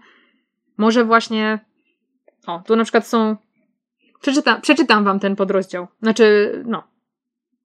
Może 0.78 1.06
właśnie, 1.06 1.60
o, 2.48 2.64
tu 2.66 2.76
na 2.76 2.84
przykład 2.84 3.08
są, 3.08 3.36
przeczytam, 4.24 4.62
przeczytam 4.62 5.04
wam 5.04 5.20
ten 5.20 5.36
podrozdział. 5.36 5.88
Znaczy, 6.02 6.52
no. 6.66 6.84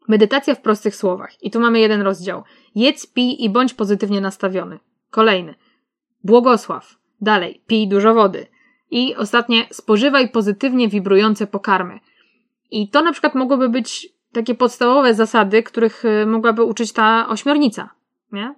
Medytacja 0.09 0.55
w 0.55 0.61
prostych 0.61 0.97
słowach. 0.97 1.43
I 1.43 1.51
tu 1.51 1.61
mamy 1.61 1.81
jeden 1.81 2.03
rozdział. 2.03 2.43
Jedz, 2.75 3.07
pij 3.07 3.45
i 3.45 3.51
bądź 3.51 3.75
pozytywnie 3.75 4.21
nastawiony. 4.21 4.79
Kolejny. 5.11 5.55
Błogosław. 6.25 6.97
Dalej. 7.21 7.63
Pij 7.67 7.89
dużo 7.89 8.15
wody. 8.15 8.47
I 8.91 9.17
ostatnie. 9.17 9.67
Spożywaj 9.71 10.29
pozytywnie 10.29 10.89
wibrujące 10.89 11.47
pokarmy. 11.47 12.01
I 12.71 12.89
to 12.89 13.03
na 13.03 13.13
przykład 13.13 13.35
mogłoby 13.35 13.69
być 13.69 14.09
takie 14.33 14.55
podstawowe 14.55 15.15
zasady, 15.15 15.63
których 15.63 16.05
y, 16.05 16.27
mogłaby 16.27 16.63
uczyć 16.63 16.93
ta 16.93 17.29
ośmiornica, 17.29 17.91
nie? 18.33 18.55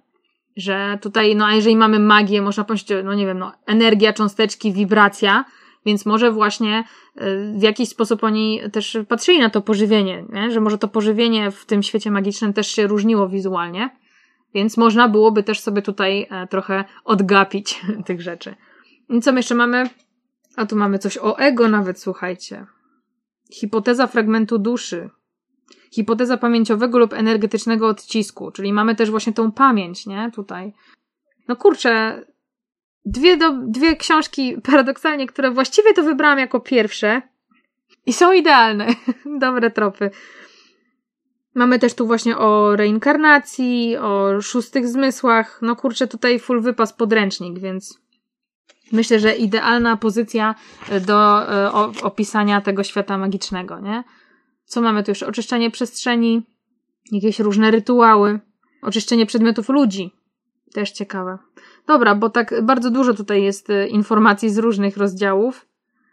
Że 0.55 0.97
tutaj, 1.01 1.35
no 1.35 1.45
a 1.45 1.53
jeżeli 1.53 1.75
mamy 1.75 1.99
magię, 1.99 2.41
można 2.41 2.63
powiedzieć, 2.63 2.97
no 3.03 3.13
nie 3.13 3.25
wiem, 3.25 3.39
no 3.39 3.51
energia, 3.65 4.13
cząsteczki, 4.13 4.73
wibracja, 4.73 5.45
więc 5.85 6.05
może 6.05 6.31
właśnie 6.31 6.83
y, 7.21 7.53
w 7.57 7.61
jakiś 7.61 7.89
sposób 7.89 8.23
oni 8.23 8.61
też 8.71 8.97
patrzyli 9.07 9.39
na 9.39 9.49
to 9.49 9.61
pożywienie, 9.61 10.25
nie? 10.29 10.51
że 10.51 10.61
może 10.61 10.77
to 10.77 10.87
pożywienie 10.87 11.51
w 11.51 11.65
tym 11.65 11.83
świecie 11.83 12.11
magicznym 12.11 12.53
też 12.53 12.67
się 12.67 12.87
różniło 12.87 13.29
wizualnie, 13.29 13.89
więc 14.53 14.77
można 14.77 15.09
byłoby 15.09 15.43
też 15.43 15.59
sobie 15.59 15.81
tutaj 15.81 16.27
e, 16.29 16.47
trochę 16.47 16.83
odgapić 17.03 17.81
tych 18.07 18.21
rzeczy. 18.21 18.55
I 19.09 19.21
co 19.21 19.31
my 19.31 19.39
jeszcze 19.39 19.55
mamy? 19.55 19.89
A 20.55 20.65
tu 20.65 20.75
mamy 20.75 20.99
coś 20.99 21.17
o 21.17 21.39
ego 21.39 21.67
nawet, 21.67 21.99
słuchajcie. 21.99 22.65
Hipoteza 23.53 24.07
fragmentu 24.07 24.59
duszy. 24.59 25.09
Hipoteza 25.91 26.37
pamięciowego 26.37 26.99
lub 26.99 27.13
energetycznego 27.13 27.87
odcisku, 27.87 28.51
czyli 28.51 28.73
mamy 28.73 28.95
też 28.95 29.11
właśnie 29.11 29.33
tą 29.33 29.51
pamięć, 29.51 30.05
nie? 30.05 30.31
Tutaj. 30.33 30.73
No 31.47 31.55
kurczę, 31.55 32.25
dwie, 33.05 33.37
do, 33.37 33.51
dwie 33.51 33.95
książki 33.95 34.57
paradoksalnie, 34.63 35.27
które 35.27 35.51
właściwie 35.51 35.93
to 35.93 36.03
wybrałam 36.03 36.39
jako 36.39 36.59
pierwsze 36.59 37.21
i 38.05 38.13
są 38.13 38.31
idealne. 38.33 38.87
Dobre 39.39 39.71
tropy. 39.71 40.11
Mamy 41.55 41.79
też 41.79 41.93
tu 41.93 42.07
właśnie 42.07 42.37
o 42.37 42.75
reinkarnacji, 42.75 43.97
o 43.97 44.41
szóstych 44.41 44.87
zmysłach. 44.87 45.59
No 45.61 45.75
kurczę, 45.75 46.07
tutaj 46.07 46.39
full 46.39 46.61
wypas 46.61 46.93
podręcznik, 46.93 47.59
więc 47.59 47.99
myślę, 48.91 49.19
że 49.19 49.35
idealna 49.35 49.97
pozycja 49.97 50.55
do 51.07 51.51
e, 51.51 51.71
opisania 52.01 52.61
tego 52.61 52.83
świata 52.83 53.17
magicznego, 53.17 53.79
nie? 53.79 54.03
Co 54.65 54.81
mamy 54.81 55.03
tu 55.03 55.11
jeszcze? 55.11 55.27
Oczyszczanie 55.27 55.71
przestrzeni, 55.71 56.41
jakieś 57.11 57.39
różne 57.39 57.71
rytuały, 57.71 58.39
oczyszczenie 58.81 59.25
przedmiotów 59.25 59.69
ludzi. 59.69 60.11
Też 60.73 60.91
ciekawe. 60.91 61.37
Dobra, 61.91 62.15
bo 62.15 62.29
tak 62.29 62.63
bardzo 62.63 62.91
dużo 62.91 63.13
tutaj 63.13 63.43
jest 63.43 63.69
e, 63.69 63.87
informacji 63.87 64.49
z 64.49 64.57
różnych 64.57 64.97
rozdziałów. 64.97 65.67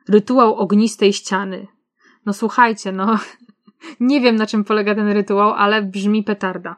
Rytuał 0.08 0.54
ognistej 0.54 1.12
ściany. 1.12 1.66
No 2.26 2.32
słuchajcie, 2.32 2.92
no 2.92 3.18
nie 4.00 4.20
wiem 4.20 4.36
na 4.36 4.46
czym 4.46 4.64
polega 4.64 4.94
ten 4.94 5.08
rytuał, 5.08 5.52
ale 5.52 5.82
brzmi 5.82 6.22
petarda. 6.22 6.76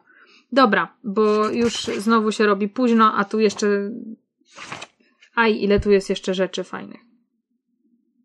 Dobra, 0.53 0.95
bo 1.05 1.49
już 1.49 1.75
znowu 1.83 2.33
się 2.33 2.47
robi 2.47 2.69
późno, 2.69 3.15
a 3.15 3.25
tu 3.25 3.41
jeszcze. 3.41 3.67
Aj, 5.35 5.63
ile 5.63 5.81
tu 5.81 5.91
jest 5.91 6.11
jeszcze 6.11 6.35
rzeczy 6.35 6.65
fajnych. 6.65 7.01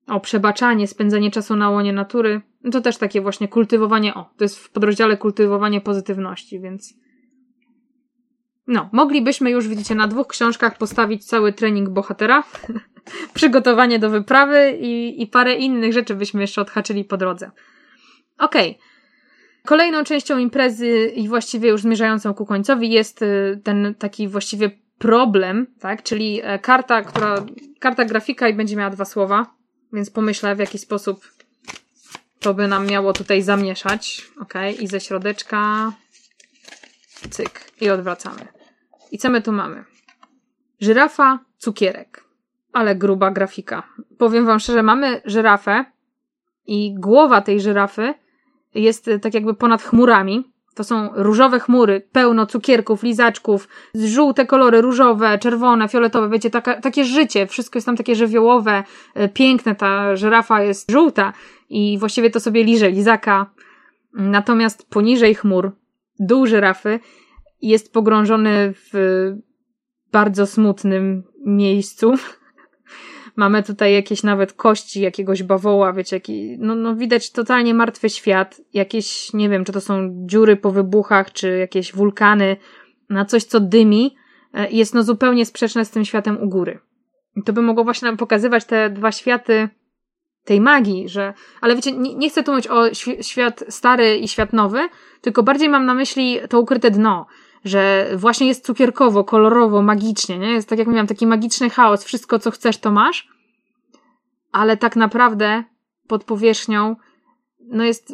O, 0.07 0.19
przebaczanie, 0.19 0.87
spędzanie 0.87 1.31
czasu 1.31 1.55
na 1.55 1.69
łonie 1.69 1.93
natury. 1.93 2.41
To 2.71 2.81
też 2.81 2.97
takie 2.97 3.21
właśnie 3.21 3.47
kultywowanie. 3.47 4.13
O, 4.13 4.29
to 4.37 4.43
jest 4.43 4.59
w 4.59 4.71
podrozdziale 4.71 5.17
kultywowanie 5.17 5.81
pozytywności, 5.81 6.59
więc 6.59 6.93
no, 8.67 8.89
moglibyśmy 8.91 9.51
już, 9.51 9.67
widzicie, 9.67 9.95
na 9.95 10.07
dwóch 10.07 10.27
książkach 10.27 10.77
postawić 10.77 11.25
cały 11.25 11.53
trening 11.53 11.89
bohatera, 11.89 12.43
przygotowanie 13.33 13.99
do 13.99 14.09
wyprawy 14.09 14.77
i, 14.79 15.21
i 15.21 15.27
parę 15.27 15.55
innych 15.55 15.93
rzeczy 15.93 16.15
byśmy 16.15 16.41
jeszcze 16.41 16.61
odhaczyli 16.61 17.03
po 17.03 17.17
drodze. 17.17 17.51
Okej. 18.37 18.69
Okay. 18.71 18.95
Kolejną 19.65 20.03
częścią 20.03 20.37
imprezy 20.37 21.11
i 21.15 21.27
właściwie 21.27 21.69
już 21.69 21.81
zmierzającą 21.81 22.33
ku 22.33 22.45
końcowi 22.45 22.89
jest 22.89 23.21
y, 23.21 23.61
ten 23.63 23.95
taki 23.95 24.27
właściwie 24.27 24.71
problem, 24.97 25.67
tak? 25.79 26.03
Czyli 26.03 26.41
e, 26.43 26.59
karta, 26.59 27.01
która, 27.01 27.45
karta 27.79 28.05
grafika 28.05 28.49
i 28.49 28.53
będzie 28.53 28.75
miała 28.75 28.89
dwa 28.89 29.05
słowa, 29.05 29.45
więc 29.93 30.09
pomyślę 30.09 30.55
w 30.55 30.59
jaki 30.59 30.77
sposób 30.77 31.31
to 32.39 32.53
by 32.53 32.67
nam 32.67 32.87
miało 32.87 33.13
tutaj 33.13 33.41
zamieszać. 33.41 34.25
Ok, 34.39 34.53
i 34.79 34.87
ze 34.87 34.99
środeczka 34.99 35.91
cyk 37.29 37.71
i 37.81 37.89
odwracamy. 37.89 38.54
I 39.15 39.17
co 39.17 39.29
my 39.29 39.41
tu 39.41 39.51
mamy? 39.51 39.83
Żyrafa, 40.79 41.39
cukierek. 41.57 42.23
ale 42.73 42.95
gruba 42.95 43.31
grafika. 43.31 43.83
Powiem 44.17 44.45
wam 44.45 44.59
szczerze, 44.59 44.83
mamy 44.83 45.21
żyrafę 45.25 45.85
i 46.67 46.95
głowa 46.99 47.41
tej 47.41 47.61
żyrafy 47.61 48.13
jest 48.73 49.09
tak 49.21 49.33
jakby 49.33 49.53
ponad 49.53 49.81
chmurami. 49.81 50.51
To 50.73 50.83
są 50.83 51.09
różowe 51.13 51.59
chmury, 51.59 52.07
pełno 52.11 52.45
cukierków, 52.45 53.03
lizaczków, 53.03 53.67
żółte 53.93 54.45
kolory, 54.45 54.81
różowe, 54.81 55.37
czerwone, 55.39 55.87
fioletowe, 55.87 56.29
wiecie, 56.29 56.49
taka, 56.49 56.81
takie 56.81 57.05
życie, 57.05 57.47
wszystko 57.47 57.77
jest 57.77 57.85
tam 57.85 57.97
takie 57.97 58.15
żywiołowe, 58.15 58.83
e, 59.13 59.29
piękne, 59.29 59.75
ta 59.75 60.15
żyrafa 60.15 60.63
jest 60.63 60.91
żółta 60.91 61.33
i 61.69 61.97
właściwie 61.99 62.29
to 62.29 62.39
sobie 62.39 62.63
liże 62.63 62.89
lizaka. 62.89 63.45
Natomiast 64.13 64.89
poniżej 64.89 65.35
chmur, 65.35 65.71
dół 66.19 66.47
żyrafy 66.47 66.99
jest 67.69 67.93
pogrążony 67.93 68.73
w 68.73 68.91
bardzo 70.11 70.47
smutnym 70.47 71.23
miejscu. 71.45 72.13
Mamy 73.35 73.63
tutaj 73.63 73.93
jakieś 73.93 74.23
nawet 74.23 74.53
kości 74.53 75.01
jakiegoś 75.01 75.43
bawoła, 75.43 75.93
wiecie, 75.93 76.15
jaki, 76.15 76.57
no, 76.59 76.75
no 76.75 76.95
widać 76.95 77.31
totalnie 77.31 77.73
martwy 77.73 78.09
świat. 78.09 78.61
Jakieś, 78.73 79.33
nie 79.33 79.49
wiem, 79.49 79.65
czy 79.65 79.71
to 79.71 79.81
są 79.81 80.23
dziury 80.25 80.55
po 80.55 80.71
wybuchach, 80.71 81.33
czy 81.33 81.57
jakieś 81.57 81.93
wulkany, 81.93 82.57
na 83.09 83.25
coś, 83.25 83.43
co 83.43 83.59
dymi, 83.59 84.15
e, 84.53 84.71
jest 84.71 84.93
no 84.93 85.03
zupełnie 85.03 85.45
sprzeczne 85.45 85.85
z 85.85 85.91
tym 85.91 86.05
światem 86.05 86.41
u 86.41 86.49
góry. 86.49 86.79
I 87.35 87.43
to 87.43 87.53
by 87.53 87.61
mogło 87.61 87.83
właśnie 87.83 88.05
nam 88.05 88.17
pokazywać 88.17 88.65
te 88.65 88.89
dwa 88.89 89.11
światy 89.11 89.69
tej 90.45 90.61
magii, 90.61 91.09
że, 91.09 91.33
ale 91.61 91.75
wiecie, 91.75 91.91
nie, 91.91 92.15
nie 92.15 92.29
chcę 92.29 92.43
tu 92.43 92.51
mówić 92.51 92.67
o 92.67 92.93
świat 93.21 93.63
stary 93.69 94.17
i 94.17 94.27
świat 94.27 94.53
nowy, 94.53 94.79
tylko 95.21 95.43
bardziej 95.43 95.69
mam 95.69 95.85
na 95.85 95.93
myśli 95.93 96.39
to 96.49 96.59
ukryte 96.59 96.91
dno, 96.91 97.25
że 97.65 98.09
właśnie 98.15 98.47
jest 98.47 98.65
cukierkowo, 98.65 99.23
kolorowo, 99.23 99.81
magicznie, 99.81 100.37
nie? 100.37 100.51
Jest 100.51 100.69
tak 100.69 100.79
jak 100.79 100.87
mówiłam, 100.87 101.07
taki 101.07 101.27
magiczny 101.27 101.69
chaos, 101.69 102.03
wszystko 102.03 102.39
co 102.39 102.51
chcesz 102.51 102.77
to 102.77 102.91
masz, 102.91 103.29
ale 104.51 104.77
tak 104.77 104.95
naprawdę 104.95 105.63
pod 106.07 106.23
powierzchnią 106.23 106.95
no 107.59 107.83
jest 107.83 108.13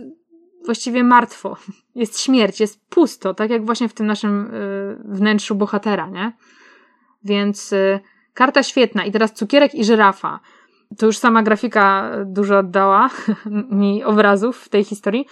właściwie 0.65 1.03
martwo. 1.03 1.57
Jest 1.95 2.19
śmierć, 2.19 2.59
jest 2.59 2.85
pusto, 2.89 3.33
tak 3.33 3.49
jak 3.49 3.65
właśnie 3.65 3.89
w 3.89 3.93
tym 3.93 4.07
naszym 4.07 4.55
y, 4.55 4.97
wnętrzu 5.05 5.55
bohatera, 5.55 6.07
nie? 6.07 6.31
Więc 7.23 7.73
y, 7.73 7.99
karta 8.33 8.63
świetna 8.63 9.05
i 9.05 9.11
teraz 9.11 9.33
cukierek 9.33 9.75
i 9.75 9.85
żyrafa. 9.85 10.39
To 10.97 11.05
już 11.05 11.17
sama 11.17 11.43
grafika 11.43 12.11
dużo 12.25 12.57
oddała 12.57 13.09
mi 13.81 14.03
obrazów 14.03 14.57
w 14.57 14.69
tej 14.69 14.83
historii. 14.83 15.25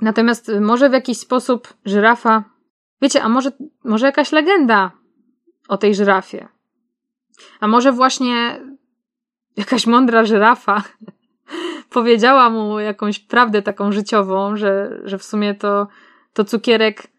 Natomiast 0.00 0.50
może 0.60 0.90
w 0.90 0.92
jakiś 0.92 1.18
sposób 1.18 1.74
żyrafa 1.84 2.53
Wiecie, 3.02 3.22
a 3.22 3.28
może, 3.28 3.52
może 3.84 4.06
jakaś 4.06 4.32
legenda 4.32 4.92
o 5.68 5.76
tej 5.76 5.94
żyrafie? 5.94 6.48
A 7.60 7.66
może 7.66 7.92
właśnie 7.92 8.60
jakaś 9.56 9.86
mądra 9.86 10.24
żyrafa 10.24 10.82
powiedziała 11.90 12.50
mu 12.50 12.80
jakąś 12.80 13.18
prawdę 13.18 13.62
taką 13.62 13.92
życiową, 13.92 14.56
że, 14.56 15.00
że 15.04 15.18
w 15.18 15.24
sumie 15.24 15.54
to, 15.54 15.88
to 16.32 16.44
cukierek 16.44 17.14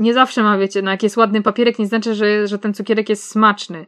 nie 0.00 0.14
zawsze 0.14 0.42
ma, 0.42 0.58
wiecie, 0.58 0.82
no 0.82 0.90
jak 0.90 1.02
jest 1.02 1.16
ładny 1.16 1.42
papierek, 1.42 1.78
nie 1.78 1.86
znaczy, 1.86 2.14
że, 2.14 2.46
że 2.46 2.58
ten 2.58 2.74
cukierek 2.74 3.08
jest 3.08 3.30
smaczny. 3.30 3.86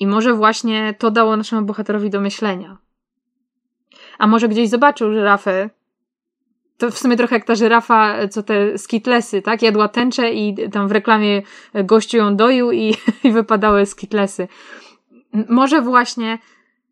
I 0.00 0.06
może 0.06 0.34
właśnie 0.34 0.94
to 0.98 1.10
dało 1.10 1.36
naszemu 1.36 1.62
bohaterowi 1.62 2.10
do 2.10 2.20
myślenia. 2.20 2.78
A 4.18 4.26
może 4.26 4.48
gdzieś 4.48 4.68
zobaczył 4.68 5.12
żyrafę, 5.12 5.70
to 6.82 6.90
w 6.90 6.98
sumie 6.98 7.16
trochę 7.16 7.36
jak 7.36 7.44
ta 7.44 7.54
żyrafa, 7.54 8.28
co 8.28 8.42
te 8.42 8.78
skitlesy, 8.78 9.42
tak? 9.42 9.62
Jadła 9.62 9.88
tęczę 9.88 10.32
i 10.32 10.70
tam 10.70 10.88
w 10.88 10.92
reklamie 10.92 11.42
gościu 11.74 12.16
ją 12.16 12.36
doił 12.36 12.72
i, 12.72 12.94
i 13.24 13.32
wypadały 13.32 13.86
skitlesy. 13.86 14.48
Może 15.48 15.82
właśnie 15.82 16.38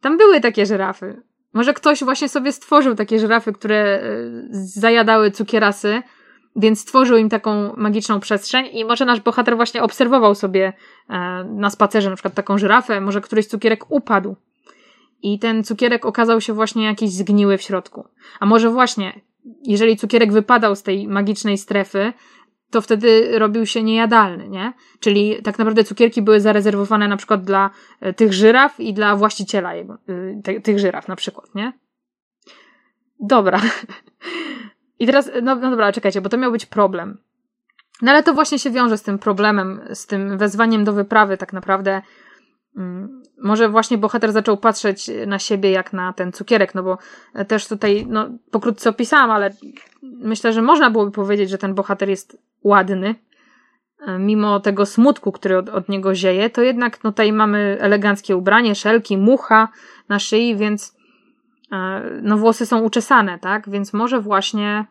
tam 0.00 0.18
były 0.18 0.40
takie 0.40 0.66
żyrafy. 0.66 1.22
Może 1.52 1.74
ktoś 1.74 2.04
właśnie 2.04 2.28
sobie 2.28 2.52
stworzył 2.52 2.94
takie 2.94 3.18
żyrafy, 3.18 3.52
które 3.52 3.76
e, 3.76 4.02
zajadały 4.50 5.30
cukierasy, 5.30 6.02
więc 6.56 6.80
stworzył 6.80 7.16
im 7.16 7.28
taką 7.28 7.76
magiczną 7.76 8.20
przestrzeń 8.20 8.66
i 8.72 8.84
może 8.84 9.04
nasz 9.04 9.20
bohater 9.20 9.56
właśnie 9.56 9.82
obserwował 9.82 10.34
sobie 10.34 10.72
e, 11.08 11.44
na 11.44 11.70
spacerze 11.70 12.10
na 12.10 12.16
przykład 12.16 12.34
taką 12.34 12.58
żyrafę, 12.58 13.00
może 13.00 13.20
któryś 13.20 13.46
cukierek 13.46 13.90
upadł 13.90 14.36
i 15.22 15.38
ten 15.38 15.64
cukierek 15.64 16.06
okazał 16.06 16.40
się 16.40 16.52
właśnie 16.52 16.84
jakiś 16.84 17.10
zgniły 17.10 17.58
w 17.58 17.62
środku. 17.62 18.08
A 18.40 18.46
może 18.46 18.70
właśnie 18.70 19.20
jeżeli 19.62 19.96
cukierek 19.96 20.32
wypadał 20.32 20.76
z 20.76 20.82
tej 20.82 21.08
magicznej 21.08 21.58
strefy, 21.58 22.12
to 22.70 22.80
wtedy 22.80 23.38
robił 23.38 23.66
się 23.66 23.82
niejadalny, 23.82 24.48
nie? 24.48 24.72
Czyli 25.00 25.42
tak 25.42 25.58
naprawdę 25.58 25.84
cukierki 25.84 26.22
były 26.22 26.40
zarezerwowane 26.40 27.08
na 27.08 27.16
przykład 27.16 27.44
dla 27.44 27.70
e, 28.00 28.12
tych 28.12 28.32
żyraf 28.32 28.80
i 28.80 28.94
dla 28.94 29.16
właściciela 29.16 29.74
jego, 29.74 29.94
e, 29.94 30.42
te, 30.42 30.60
tych 30.60 30.78
żyraf 30.78 31.08
na 31.08 31.16
przykład, 31.16 31.54
nie? 31.54 31.72
Dobra. 33.20 33.60
I 35.00 35.06
teraz, 35.06 35.30
no, 35.42 35.54
no 35.54 35.70
dobra, 35.70 35.92
czekajcie, 35.92 36.20
bo 36.20 36.28
to 36.28 36.36
miał 36.36 36.52
być 36.52 36.66
problem. 36.66 37.18
No 38.02 38.10
ale 38.10 38.22
to 38.22 38.34
właśnie 38.34 38.58
się 38.58 38.70
wiąże 38.70 38.98
z 38.98 39.02
tym 39.02 39.18
problemem, 39.18 39.80
z 39.92 40.06
tym 40.06 40.38
wezwaniem 40.38 40.84
do 40.84 40.92
wyprawy 40.92 41.36
tak 41.36 41.52
naprawdę 41.52 42.02
Mm, 42.76 43.19
może 43.42 43.68
właśnie 43.68 43.98
bohater 43.98 44.32
zaczął 44.32 44.56
patrzeć 44.56 45.10
na 45.26 45.38
siebie 45.38 45.70
jak 45.70 45.92
na 45.92 46.12
ten 46.12 46.32
cukierek, 46.32 46.74
no 46.74 46.82
bo 46.82 46.98
też 47.48 47.68
tutaj, 47.68 48.06
no 48.08 48.28
pokrótce 48.50 48.90
opisałam, 48.90 49.30
ale 49.30 49.50
myślę, 50.02 50.52
że 50.52 50.62
można 50.62 50.90
byłoby 50.90 51.12
powiedzieć, 51.12 51.50
że 51.50 51.58
ten 51.58 51.74
bohater 51.74 52.08
jest 52.08 52.38
ładny. 52.64 53.14
E, 54.06 54.18
mimo 54.18 54.60
tego 54.60 54.86
smutku, 54.86 55.32
który 55.32 55.58
od, 55.58 55.68
od 55.68 55.88
niego 55.88 56.14
zieje, 56.14 56.50
to 56.50 56.62
jednak 56.62 57.04
no 57.04 57.10
tutaj 57.10 57.32
mamy 57.32 57.76
eleganckie 57.80 58.36
ubranie, 58.36 58.74
szelki, 58.74 59.18
mucha 59.18 59.68
na 60.08 60.18
szyi, 60.18 60.56
więc 60.56 60.96
e, 61.72 62.02
no 62.22 62.36
włosy 62.36 62.66
są 62.66 62.80
uczesane, 62.80 63.38
tak? 63.38 63.70
Więc 63.70 63.92
może 63.92 64.20
właśnie 64.20 64.84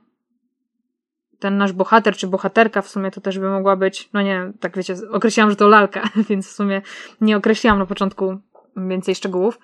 ten 1.40 1.58
nasz 1.58 1.74
bohater 1.74 2.16
czy 2.16 2.28
bohaterka 2.28 2.82
w 2.82 2.88
sumie 2.88 3.12
to 3.12 3.22
też 3.22 3.40
by 3.40 3.50
mogła 3.50 3.76
być, 3.76 4.10
no 4.14 4.22
nie, 4.22 4.52
tak 4.60 4.78
wiecie, 4.78 4.96
określiłam, 5.12 5.50
że 5.50 5.56
to 5.56 5.68
lalka, 5.68 6.10
więc 6.30 6.48
w 6.48 6.52
sumie 6.52 6.82
nie 7.22 7.38
określiłam 7.38 7.80
na 7.80 7.86
początku 7.86 8.38
więcej 8.78 9.16
szczegółów. 9.16 9.60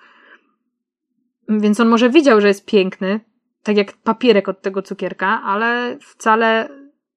Więc 1.48 1.80
on 1.80 1.88
może 1.88 2.10
widział, 2.10 2.40
że 2.40 2.48
jest 2.48 2.66
piękny, 2.66 3.20
tak 3.62 3.76
jak 3.76 3.92
papierek 3.92 4.48
od 4.48 4.62
tego 4.62 4.82
cukierka, 4.82 5.42
ale 5.44 5.98
wcale 6.00 6.68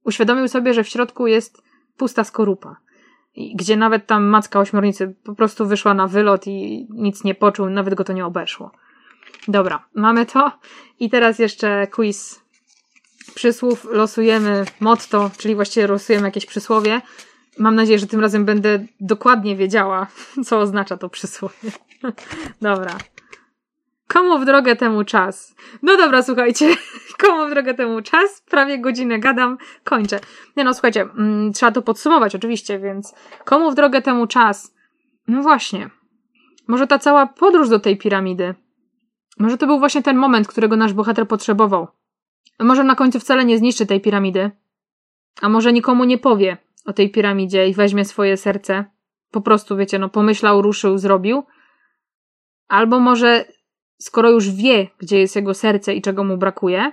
uświadomił 0.04 0.48
sobie, 0.48 0.74
że 0.74 0.84
w 0.84 0.90
środku 0.90 1.28
jest 1.28 1.64
pusta 1.98 2.24
skorupa. 2.24 2.76
Gdzie 3.56 3.78
nawet 3.78 4.06
tam 4.06 4.26
macka 4.26 4.60
ośmiornicy 4.60 5.16
po 5.24 5.36
prostu 5.36 5.66
wyszła 5.66 5.94
na 5.94 6.08
wylot 6.08 6.48
i 6.48 6.88
nic 6.90 7.24
nie 7.24 7.36
poczuł, 7.36 7.70
nawet 7.70 7.94
go 7.94 8.04
to 8.04 8.14
nie 8.14 8.26
obeszło. 8.26 8.72
Dobra, 9.48 9.86
mamy 9.94 10.26
to. 10.26 10.52
I 11.00 11.10
teraz 11.10 11.40
jeszcze 11.40 11.88
quiz 11.88 12.49
przysłów 13.30 13.88
losujemy 13.92 14.66
motto, 14.80 15.32
czyli 15.38 15.56
właściwie 15.56 15.88
losujemy 15.88 16.28
jakieś 16.28 16.46
przysłowie. 16.46 17.02
Mam 17.58 17.76
nadzieję, 17.76 18.00
że 18.00 18.08
tym 18.08 18.20
razem 18.20 18.46
będę 18.46 18.86
dokładnie 19.00 19.56
wiedziała, 19.56 20.08
co 20.46 20.60
oznacza 20.60 20.98
to 20.98 21.10
przysłowie. 21.10 21.72
Dobra. 22.62 22.98
Komu 24.08 24.40
w 24.40 24.46
drogę 24.46 24.76
temu 24.76 25.04
czas? 25.04 25.56
No 25.82 25.98
dobra, 25.98 26.24
słuchajcie. 26.24 26.76
Komu 27.22 27.48
w 27.48 27.50
drogę 27.50 27.74
temu 27.74 28.02
czas? 28.02 28.42
Prawie 28.50 28.80
godzinę 28.80 29.20
gadam, 29.20 29.58
kończę. 29.84 30.20
Nie 30.58 30.64
no, 30.64 30.74
słuchajcie, 30.74 31.02
mm, 31.02 31.54
trzeba 31.54 31.72
to 31.72 31.82
podsumować 31.82 32.36
oczywiście, 32.36 32.80
więc 32.80 33.14
komu 33.46 33.72
w 33.72 33.76
drogę 33.76 34.02
temu 34.02 34.28
czas? 34.28 34.74
No 35.28 35.42
właśnie. 35.42 35.90
Może 36.68 36.88
ta 36.88 37.00
cała 37.00 37.28
podróż 37.28 37.70
do 37.70 37.80
tej 37.80 37.98
piramidy. 37.98 38.56
Może 39.40 39.58
to 39.58 39.68
był 39.68 39.80
właśnie 39.80 40.04
ten 40.04 40.18
moment, 40.18 40.48
którego 40.48 40.76
nasz 40.76 40.94
bohater 40.94 41.28
potrzebował. 41.28 41.88
Może 42.60 42.84
na 42.84 42.96
końcu 42.96 43.20
wcale 43.20 43.46
nie 43.46 43.58
zniszczy 43.58 43.86
tej 43.86 44.02
piramidy. 44.02 44.52
A 45.42 45.50
może 45.50 45.74
nikomu 45.74 46.04
nie 46.04 46.18
powie 46.18 46.58
o 46.86 46.94
tej 46.94 47.12
piramidzie 47.12 47.68
i 47.68 47.74
weźmie 47.74 48.06
swoje 48.06 48.38
serce. 48.38 48.86
Po 49.32 49.42
prostu, 49.42 49.78
wiecie, 49.78 50.00
no 50.00 50.10
pomyślał, 50.10 50.62
ruszył, 50.62 50.98
zrobił. 50.98 51.44
Albo 52.68 53.00
może, 53.00 53.46
skoro 53.98 54.30
już 54.30 54.52
wie, 54.52 54.88
gdzie 54.98 55.20
jest 55.20 55.36
jego 55.36 55.54
serce 55.54 55.94
i 55.94 56.02
czego 56.02 56.24
mu 56.24 56.38
brakuje, 56.38 56.92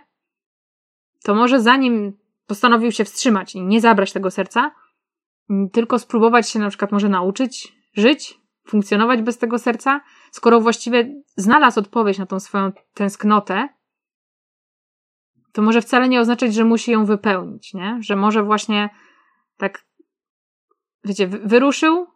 to 1.24 1.34
może 1.34 1.60
zanim 1.60 2.18
postanowił 2.46 2.92
się 2.92 3.04
wstrzymać 3.04 3.54
i 3.54 3.62
nie 3.62 3.80
zabrać 3.80 4.12
tego 4.12 4.30
serca, 4.30 4.70
tylko 5.72 5.98
spróbować 5.98 6.50
się 6.50 6.58
na 6.58 6.68
przykład 6.68 6.92
może 6.92 7.08
nauczyć 7.08 7.76
żyć, 7.94 8.40
funkcjonować 8.68 9.22
bez 9.22 9.38
tego 9.38 9.58
serca, 9.58 10.00
skoro 10.30 10.60
właściwie 10.60 11.22
znalazł 11.36 11.80
odpowiedź 11.80 12.18
na 12.18 12.26
tą 12.26 12.40
swoją 12.40 12.72
tęsknotę, 12.94 13.68
to 15.56 15.62
może 15.62 15.82
wcale 15.82 16.08
nie 16.08 16.20
oznaczać, 16.20 16.54
że 16.54 16.64
musi 16.64 16.90
ją 16.90 17.04
wypełnić, 17.04 17.74
nie? 17.74 17.98
Że 18.00 18.16
może 18.16 18.42
właśnie 18.42 18.90
tak, 19.56 19.84
wiecie, 21.04 21.26
wyruszył, 21.26 22.06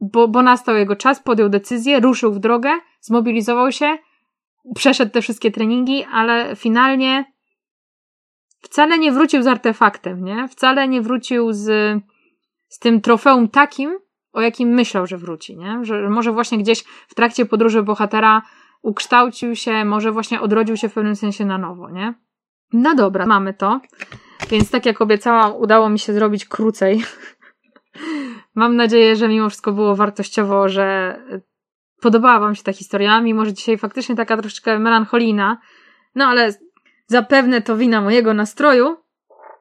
bo, 0.00 0.28
bo 0.28 0.42
nastał 0.42 0.76
jego 0.76 0.96
czas, 0.96 1.22
podjął 1.22 1.48
decyzję, 1.48 2.00
ruszył 2.00 2.32
w 2.32 2.38
drogę, 2.38 2.70
zmobilizował 3.00 3.72
się, 3.72 3.98
przeszedł 4.74 5.12
te 5.12 5.22
wszystkie 5.22 5.50
treningi, 5.50 6.04
ale 6.12 6.56
finalnie 6.56 7.24
wcale 8.60 8.98
nie 8.98 9.12
wrócił 9.12 9.42
z 9.42 9.46
artefaktem, 9.46 10.24
nie? 10.24 10.48
Wcale 10.48 10.88
nie 10.88 11.02
wrócił 11.02 11.52
z, 11.52 11.64
z 12.68 12.78
tym 12.78 13.00
trofeum 13.00 13.48
takim, 13.48 13.98
o 14.32 14.40
jakim 14.40 14.68
myślał, 14.68 15.06
że 15.06 15.18
wróci, 15.18 15.56
nie? 15.56 15.78
Że 15.82 16.08
może 16.08 16.32
właśnie 16.32 16.58
gdzieś 16.58 16.84
w 17.08 17.14
trakcie 17.14 17.46
podróży 17.46 17.82
bohatera 17.82 18.42
ukształcił 18.82 19.56
się, 19.56 19.84
może 19.84 20.12
właśnie 20.12 20.40
odrodził 20.40 20.76
się 20.76 20.88
w 20.88 20.94
pewnym 20.94 21.16
sensie 21.16 21.44
na 21.44 21.58
nowo, 21.58 21.90
nie? 21.90 22.14
No 22.72 22.94
dobra, 22.94 23.26
mamy 23.26 23.54
to. 23.54 23.80
Więc 24.50 24.70
tak 24.70 24.86
jak 24.86 25.00
obiecałam, 25.00 25.56
udało 25.56 25.88
mi 25.88 25.98
się 25.98 26.12
zrobić 26.12 26.44
krócej. 26.44 27.04
Mam 28.54 28.76
nadzieję, 28.76 29.16
że 29.16 29.28
mimo 29.28 29.48
wszystko 29.48 29.72
było 29.72 29.96
wartościowo, 29.96 30.68
że 30.68 31.16
podobała 32.00 32.40
Wam 32.40 32.54
się 32.54 32.62
ta 32.62 32.72
historia, 32.72 33.20
mimo 33.20 33.44
że 33.44 33.52
dzisiaj 33.52 33.78
faktycznie 33.78 34.16
taka 34.16 34.36
troszeczkę 34.36 34.78
melancholijna. 34.78 35.58
No 36.14 36.26
ale 36.26 36.52
zapewne 37.06 37.62
to 37.62 37.76
wina 37.76 38.00
mojego 38.00 38.34
nastroju, 38.34 38.96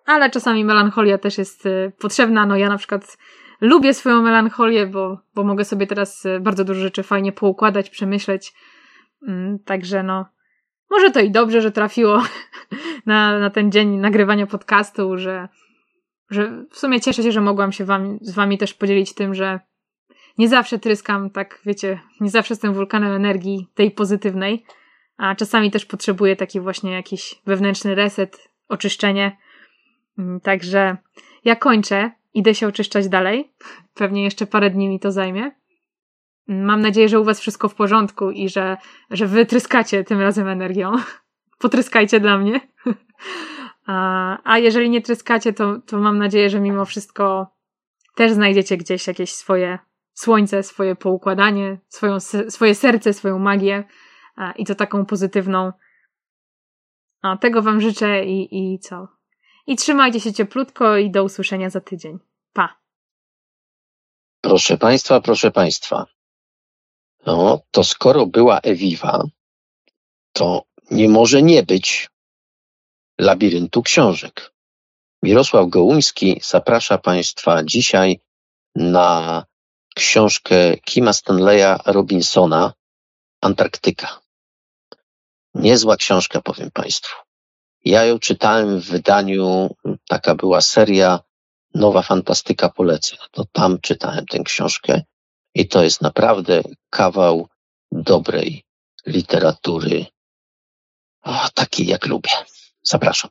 ale 0.06 0.30
czasami 0.30 0.65
melancholia 0.65 1.17
też 1.17 1.38
jest 1.38 1.65
y, 1.65 1.91
potrzebna. 1.99 2.45
No 2.45 2.56
ja 2.56 2.69
na 2.69 2.77
przykład 2.77 3.17
lubię 3.61 3.93
swoją 3.93 4.22
melancholię, 4.22 4.88
bo, 4.88 5.19
bo 5.35 5.43
mogę 5.43 5.65
sobie 5.65 5.88
teraz 5.88 6.25
y, 6.25 6.40
bardzo 6.40 6.64
dużo 6.64 6.81
rzeczy 6.81 7.03
fajnie 7.03 7.31
poukładać, 7.31 7.90
przemyśleć. 7.90 8.53
Mm, 9.27 9.59
także 9.59 10.03
no, 10.03 10.25
może 10.92 11.11
to 11.11 11.20
i 11.20 11.32
dobrze, 11.32 11.61
że 11.61 11.72
trafiło 11.72 12.24
na, 13.06 13.40
na 13.40 13.50
ten 13.50 13.72
dzień 13.72 13.98
nagrywania 13.98 14.48
podcastu, 14.48 15.18
że, 15.18 15.50
że 16.30 16.66
w 16.72 16.78
sumie 16.78 17.02
cieszę 17.02 17.24
się, 17.24 17.32
że 17.32 17.42
mogłam 17.42 17.72
się 17.72 17.86
wam, 17.86 18.18
z 18.22 18.32
wami 18.32 18.58
też 18.58 18.74
podzielić 18.74 19.14
tym, 19.14 19.36
że 19.36 19.60
nie 20.38 20.50
zawsze 20.50 20.80
tryskam, 20.80 21.30
tak 21.30 21.61
wiecie, 21.66 22.00
nie 22.20 22.30
zawsze 22.30 22.53
jestem 22.53 22.74
wulkanem 22.74 23.11
energii 23.11 23.68
tej 23.76 23.92
pozytywnej, 23.92 24.66
a 25.18 25.36
czasami 25.36 25.72
też 25.72 25.86
potrzebuję 25.86 26.36
taki 26.36 26.60
właśnie 26.60 26.92
jakiś 26.92 27.42
wewnętrzny 27.45 27.95
reset, 27.95 28.50
oczyszczenie. 28.70 29.38
Mm, 30.18 30.40
także 30.40 30.98
ja 31.45 31.56
kończę, 31.56 32.11
idę 32.34 32.56
się 32.56 32.68
oczyszczać 32.68 33.10
dalej. 33.10 33.52
Pewnie 33.94 34.24
jeszcze 34.24 34.48
parę 34.48 34.70
dni 34.70 34.90
mi 34.90 35.00
to 35.00 35.11
zajmie. 35.11 35.52
Mam 36.48 36.82
nadzieję, 36.82 37.10
że 37.10 37.20
u 37.20 37.24
Was 37.24 37.40
wszystko 37.40 37.70
w 37.70 37.76
porządku 37.76 38.32
i 38.32 38.50
że, 38.50 38.78
że 39.10 39.28
Wy 39.28 39.45
tryskacie 39.45 40.03
tym 40.03 40.22
razem 40.22 40.48
energią. 40.48 40.92
Potryskajcie 41.60 42.20
dla 42.20 42.38
mnie. 42.38 42.60
A, 43.86 44.38
a 44.44 44.58
jeżeli 44.58 44.90
nie 44.90 45.02
tryskacie, 45.02 45.53
to, 45.53 45.80
to 45.80 45.98
mam 45.98 46.18
nadzieję, 46.18 46.50
że 46.50 46.60
mimo 46.60 46.86
wszystko 46.86 47.48
też 48.16 48.32
znajdziecie 48.32 48.78
gdzieś 48.78 49.08
jakieś 49.08 49.34
swoje 49.34 49.80
słońce, 50.14 50.64
swoje 50.64 50.95
poukładanie, 50.95 51.78
swoją, 51.88 52.20
swoje 52.50 52.76
serce, 52.76 53.14
swoją 53.14 53.40
magię 53.40 53.84
i 54.56 54.66
to 54.66 54.76
taką 54.76 55.06
pozytywną. 55.06 55.72
A, 57.22 57.38
tego 57.38 57.61
Wam 57.61 57.82
życzę 57.82 58.26
i, 58.26 58.74
i 58.74 58.80
co? 58.80 59.08
I 59.68 59.76
trzymajcie 59.76 60.20
się 60.20 60.34
cieplutko 60.34 60.98
i 60.98 61.11
do 61.11 61.24
usłyszenia 61.24 61.70
za 61.70 61.82
tydzień. 61.82 62.20
Pa! 62.53 62.82
Proszę 64.42 64.78
Państwa, 64.78 65.22
proszę 65.22 65.52
Państwa. 65.52 66.06
No, 67.25 67.59
to 67.72 67.83
skoro 67.83 68.25
była 68.25 68.59
Ewiwa, 68.59 69.24
to 70.33 70.64
nie 70.91 71.09
może 71.09 71.41
nie 71.41 71.64
być 71.64 72.09
labiryntu 73.19 73.83
książek. 73.83 74.53
Mirosław 75.24 75.69
Gołuński 75.69 76.41
zaprasza 76.43 76.98
Państwa 76.98 77.64
dzisiaj 77.64 78.19
na 78.75 79.45
książkę 79.95 80.77
Kima 80.77 81.14
Stanleya 81.14 81.80
Robinsona 81.85 82.74
Antarktyka. 83.41 84.19
Niezła 85.53 85.98
książka, 85.98 86.41
powiem 86.41 86.72
Państwu. 86.72 87.16
Ja 87.85 88.06
ją 88.06 88.19
czytałem 88.19 88.80
w 88.80 88.85
wydaniu, 88.85 89.75
taka 90.08 90.35
była 90.35 90.61
seria 90.61 91.19
Nowa 91.74 92.01
Fantastyka 92.01 92.69
Polecę. 92.69 93.16
To 93.32 93.45
tam 93.51 93.80
czytałem 93.82 94.25
tę 94.25 94.40
książkę 94.40 95.01
i 95.55 95.67
to 95.67 95.83
jest 95.83 96.01
naprawdę 96.01 96.61
kawał 96.89 97.47
dobrej 97.91 98.63
literatury, 99.05 100.05
o, 101.23 101.49
takiej 101.53 101.88
jak 101.88 102.05
lubię. 102.05 102.31
Zapraszam. 102.83 103.30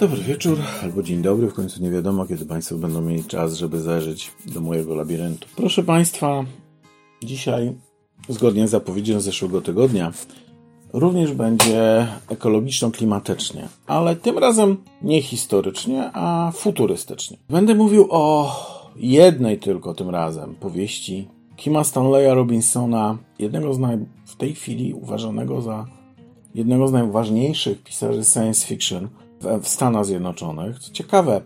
Dobry 0.00 0.22
wieczór 0.22 0.58
albo 0.82 1.02
dzień 1.02 1.22
dobry, 1.22 1.48
w 1.48 1.54
końcu 1.54 1.82
nie 1.82 1.90
wiadomo, 1.90 2.26
kiedy 2.26 2.46
Państwo 2.46 2.76
będą 2.76 3.00
mieli 3.00 3.24
czas, 3.24 3.54
żeby 3.54 3.80
zajrzeć 3.80 4.30
do 4.46 4.60
mojego 4.60 4.94
labiryntu. 4.94 5.48
Proszę 5.56 5.82
Państwa, 5.82 6.44
dzisiaj, 7.22 7.72
zgodnie 8.28 8.68
z 8.68 8.70
zapowiedzią 8.70 9.20
z 9.20 9.24
zeszłego 9.24 9.60
tygodnia, 9.60 10.12
również 10.92 11.32
będzie 11.32 12.06
ekologiczno-klimatycznie, 12.28 13.68
ale 13.86 14.16
tym 14.16 14.38
razem 14.38 14.76
nie 15.02 15.22
historycznie, 15.22 16.10
a 16.12 16.52
futurystycznie. 16.54 17.36
Będę 17.48 17.74
mówił 17.74 18.06
o 18.10 18.52
jednej 18.96 19.58
tylko 19.58 19.94
tym 19.94 20.10
razem 20.10 20.54
powieści 20.54 21.28
Kima 21.56 21.84
Stanleya 21.84 22.34
Robinsona, 22.34 23.18
jednego 23.38 23.74
z 23.74 23.78
naj... 23.78 23.98
w 24.26 24.36
tej 24.36 24.54
chwili 24.54 24.94
uważanego 24.94 25.62
za 25.62 25.86
jednego 26.54 26.88
z 26.88 26.92
najważniejszych 26.92 27.82
pisarzy 27.82 28.24
science 28.24 28.66
fiction– 28.66 29.08
w 29.40 29.68
Stanach 29.68 30.06
Zjednoczonych. 30.06 30.78
Co 30.78 30.92
ciekawe, 30.92 31.40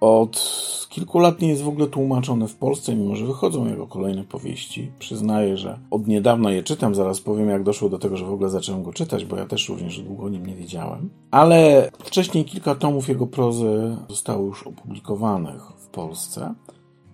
od 0.00 0.42
kilku 0.90 1.18
lat 1.18 1.40
nie 1.40 1.48
jest 1.48 1.62
w 1.62 1.68
ogóle 1.68 1.86
tłumaczone 1.86 2.48
w 2.48 2.56
Polsce, 2.56 2.94
mimo 2.94 3.16
że 3.16 3.26
wychodzą 3.26 3.66
jego 3.66 3.86
kolejne 3.86 4.24
powieści. 4.24 4.92
Przyznaję, 4.98 5.56
że 5.56 5.78
od 5.90 6.06
niedawna 6.06 6.50
je 6.50 6.62
czytam, 6.62 6.94
zaraz 6.94 7.20
powiem 7.20 7.48
jak 7.48 7.62
doszło 7.62 7.88
do 7.88 7.98
tego, 7.98 8.16
że 8.16 8.24
w 8.24 8.32
ogóle 8.32 8.50
zacząłem 8.50 8.82
go 8.82 8.92
czytać, 8.92 9.24
bo 9.24 9.36
ja 9.36 9.46
też 9.46 9.68
również 9.68 10.02
długo 10.02 10.24
o 10.24 10.28
nim 10.28 10.46
nie 10.46 10.54
wiedziałem. 10.54 11.10
Ale 11.30 11.90
wcześniej 11.98 12.44
kilka 12.44 12.74
tomów 12.74 13.08
jego 13.08 13.26
prozy 13.26 13.96
zostało 14.08 14.46
już 14.46 14.66
opublikowanych 14.66 15.62
w 15.62 15.86
Polsce. 15.86 16.54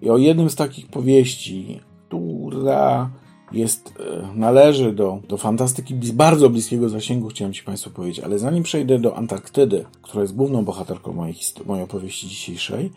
I 0.03 0.11
o 0.11 0.17
jednym 0.17 0.51
z 0.51 0.57
takich 0.57 0.87
powieści, 0.87 1.81
która 2.09 3.11
jest, 3.53 3.95
e, 4.01 4.29
należy 4.37 4.93
do, 4.93 5.19
do 5.29 5.37
fantastyki 5.37 5.95
bardzo 5.95 6.51
bliskiego 6.51 6.89
zasięgu, 6.89 7.29
chciałem 7.29 7.53
Ci 7.53 7.63
Państwu 7.63 7.91
powiedzieć, 7.91 8.25
ale 8.25 8.39
zanim 8.39 8.63
przejdę 8.63 8.99
do 8.99 9.17
Antarktydy, 9.17 9.85
która 10.03 10.23
jest 10.23 10.35
główną 10.35 10.65
bohaterką 10.65 11.13
mojej, 11.13 11.35
mojej 11.67 11.85
opowieści 11.85 12.29
dzisiejszej, 12.29 12.91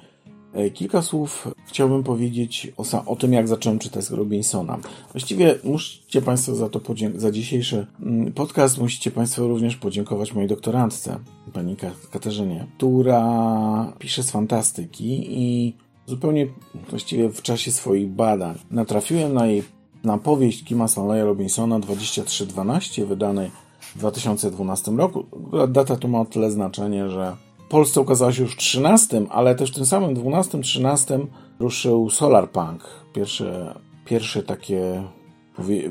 e, 0.54 0.70
Kilka 0.70 1.02
słów 1.02 1.48
chciałbym 1.68 2.04
powiedzieć 2.04 2.74
o, 2.78 3.06
o, 3.06 3.16
tym, 3.16 3.34
jak 3.34 3.48
zacząłem 3.48 3.80
czytać 3.80 4.10
Robinsona. 4.10 4.80
Właściwie 5.12 5.56
musicie 5.64 6.22
Państwo 6.22 6.56
za 6.56 6.70
to 6.70 6.82
za 7.16 7.32
dzisiejszy 7.32 7.88
mm, 8.02 8.34
podcast 8.34 8.78
musicie 8.78 9.12
Państwo 9.12 9.48
również 9.48 9.76
podziękować 9.76 10.34
mojej 10.34 10.50
doktorantce, 10.50 11.20
pani 11.54 11.76
Katarzynie, 12.12 12.68
która 12.78 13.94
pisze 14.00 14.24
z 14.24 14.32
fantastyki 14.32 15.26
i 15.30 15.74
zupełnie 16.06 16.48
właściwie 16.90 17.30
w 17.30 17.42
czasie 17.42 17.72
swoich 17.72 18.08
badań 18.08 18.56
natrafiłem 18.72 19.34
na 19.34 19.46
jej 19.46 19.64
na 20.04 20.18
powieść 20.18 20.64
Kima 20.64 20.88
Stanleya 20.88 21.24
Robinsona 21.24 21.80
2312, 21.80 23.06
wydanej 23.06 23.52
w 23.80 23.98
2012 23.98 24.92
roku. 24.92 25.26
Data 25.68 25.96
tu 25.96 26.08
ma 26.08 26.22
o 26.22 26.26
tyle 26.26 26.52
znaczenie, 26.52 27.10
że 27.10 27.36
w 27.66 27.70
Polsce 27.70 28.02
ukazała 28.02 28.34
się 28.34 28.42
już 28.42 28.54
w 28.54 28.58
13, 28.58 29.26
ale 29.30 29.56
też 29.56 29.72
w 29.72 29.76
tym 29.76 29.86
samym 29.86 30.16
12-13 30.16 31.26
ruszył 31.60 32.10
Solar 32.10 32.50
Punk. 32.50 32.84
Pierwsze, 33.14 33.76
pierwsze 34.06 34.44
takie 34.44 35.04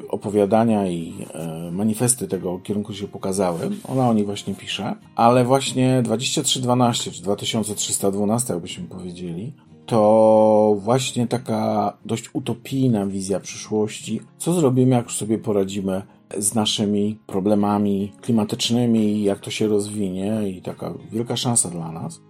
opowiadania 0.09 0.89
i 0.89 1.27
e, 1.35 1.71
manifesty 1.73 2.29
tego 2.29 2.59
kierunku 2.59 2.95
się 2.95 3.09
pokazały. 3.09 3.71
Ona 3.89 4.09
o 4.09 4.15
nich 4.15 4.27
właśnie 4.27 4.55
pisze, 4.55 4.95
ale 5.17 5.45
właśnie 5.45 6.03
2312 6.03 7.11
czy 7.11 7.23
2312, 7.23 8.53
jakbyśmy 8.53 8.85
powiedzieli, 8.85 9.53
to 9.93 10.77
właśnie 10.79 11.27
taka 11.27 11.93
dość 12.05 12.31
utopijna 12.33 13.07
wizja 13.07 13.41
przyszłości. 13.41 14.21
Co 14.39 14.53
zrobimy, 14.53 14.97
jak 14.97 15.05
już 15.05 15.17
sobie 15.17 15.39
poradzimy 15.39 16.03
z 16.39 16.55
naszymi 16.55 17.19
problemami 17.27 18.13
klimatycznymi, 18.21 19.23
jak 19.23 19.41
to 19.41 19.51
się 19.51 19.69
rozwinie 19.69 20.49
i 20.49 20.63
taka 20.63 20.95
wielka 21.13 21.37
szansa 21.37 21.71
dla 21.71 21.93
nas. 21.93 22.21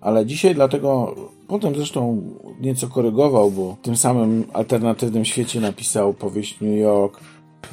Ale 0.00 0.26
dzisiaj 0.26 0.54
dlatego, 0.54 1.14
potem 1.48 1.74
zresztą 1.74 2.22
nieco 2.60 2.88
korygował, 2.88 3.50
bo 3.50 3.76
w 3.82 3.84
tym 3.84 3.96
samym 3.96 4.44
alternatywnym 4.52 5.24
świecie 5.24 5.60
napisał 5.60 6.14
powieść 6.14 6.60
New 6.60 6.78
York 6.78 7.20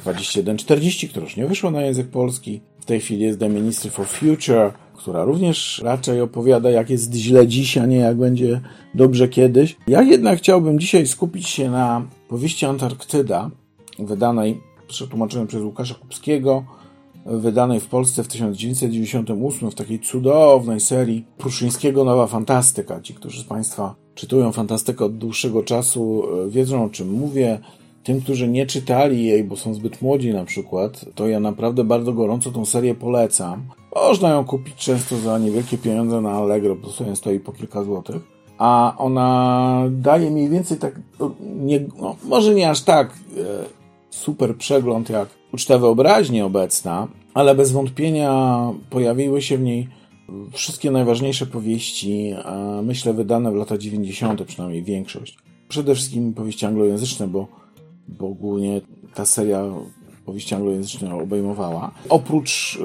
2140, 0.02 1.08
która 1.08 1.24
już 1.24 1.36
nie 1.36 1.46
wyszła 1.46 1.70
na 1.70 1.82
język 1.82 2.08
polski. 2.08 2.60
W 2.80 2.84
tej 2.84 3.00
chwili 3.00 3.22
jest 3.22 3.40
The 3.40 3.48
Ministry 3.48 3.90
for 3.90 4.06
Future, 4.06 4.72
która 4.98 5.24
również 5.24 5.80
raczej 5.84 6.20
opowiada, 6.20 6.70
jak 6.70 6.90
jest 6.90 7.14
źle 7.14 7.46
dziś, 7.46 7.78
a 7.78 7.86
nie 7.86 7.96
jak 7.96 8.16
będzie 8.16 8.60
dobrze 8.94 9.28
kiedyś. 9.28 9.76
Ja 9.86 10.02
jednak 10.02 10.38
chciałbym 10.38 10.78
dzisiaj 10.80 11.06
skupić 11.06 11.48
się 11.48 11.70
na 11.70 12.06
powieści 12.28 12.66
Antarktyda, 12.66 13.50
wydanej, 13.98 14.60
przetłumaczonej 14.88 15.46
przez 15.46 15.62
Łukasza 15.62 15.94
Kupskiego 15.94 16.64
wydanej 17.26 17.80
w 17.80 17.86
Polsce 17.86 18.24
w 18.24 18.28
1998 18.28 19.70
w 19.70 19.74
takiej 19.74 20.00
cudownej 20.00 20.80
serii 20.80 21.24
Pruszyńskiego 21.38 22.04
Nowa 22.04 22.26
Fantastyka. 22.26 23.00
Ci, 23.00 23.14
którzy 23.14 23.40
z 23.42 23.44
Państwa 23.44 23.94
czytują 24.14 24.52
fantastykę 24.52 25.04
od 25.04 25.18
dłuższego 25.18 25.62
czasu, 25.62 26.22
e, 26.46 26.50
wiedzą 26.50 26.84
o 26.84 26.88
czym 26.88 27.10
mówię. 27.10 27.58
Tym, 28.04 28.20
którzy 28.20 28.48
nie 28.48 28.66
czytali 28.66 29.24
jej, 29.24 29.44
bo 29.44 29.56
są 29.56 29.74
zbyt 29.74 30.02
młodzi 30.02 30.32
na 30.32 30.44
przykład, 30.44 31.04
to 31.14 31.28
ja 31.28 31.40
naprawdę 31.40 31.84
bardzo 31.84 32.12
gorąco 32.12 32.52
tą 32.52 32.64
serię 32.64 32.94
polecam. 32.94 33.62
Można 33.94 34.28
ją 34.28 34.44
kupić 34.44 34.74
często 34.74 35.16
za 35.16 35.38
niewielkie 35.38 35.78
pieniądze 35.78 36.20
na 36.20 36.30
Allegro, 36.30 36.76
bo 36.76 36.90
sobie 36.90 37.16
stoi 37.16 37.40
po 37.40 37.52
kilka 37.52 37.84
złotych. 37.84 38.22
A 38.58 38.94
ona 38.98 39.84
daje 39.90 40.30
mniej 40.30 40.48
więcej 40.48 40.78
tak, 40.78 41.00
no, 41.20 41.34
nie, 41.40 41.80
no, 42.00 42.16
może 42.24 42.54
nie 42.54 42.70
aż 42.70 42.80
tak 42.80 43.10
e, 43.10 43.44
super 44.10 44.56
przegląd 44.56 45.10
jak 45.10 45.28
uczta 45.52 45.78
wyobraźni 45.78 46.42
obecna, 46.42 47.08
ale 47.34 47.54
bez 47.54 47.72
wątpienia 47.72 48.60
pojawiły 48.90 49.42
się 49.42 49.58
w 49.58 49.62
niej 49.62 49.88
wszystkie 50.52 50.90
najważniejsze 50.90 51.46
powieści, 51.46 52.34
myślę, 52.82 53.12
wydane 53.12 53.52
w 53.52 53.54
latach 53.54 53.78
90., 53.78 54.44
przynajmniej 54.44 54.82
większość. 54.82 55.38
Przede 55.68 55.94
wszystkim 55.94 56.34
powieści 56.34 56.66
anglojęzyczne, 56.66 57.28
bo, 57.28 57.46
bo 58.08 58.28
głównie 58.28 58.80
ta 59.14 59.26
seria 59.26 59.64
powieści 60.28 60.54
anglojęzyczne 60.54 61.14
obejmowała. 61.14 61.90
Oprócz, 62.08 62.78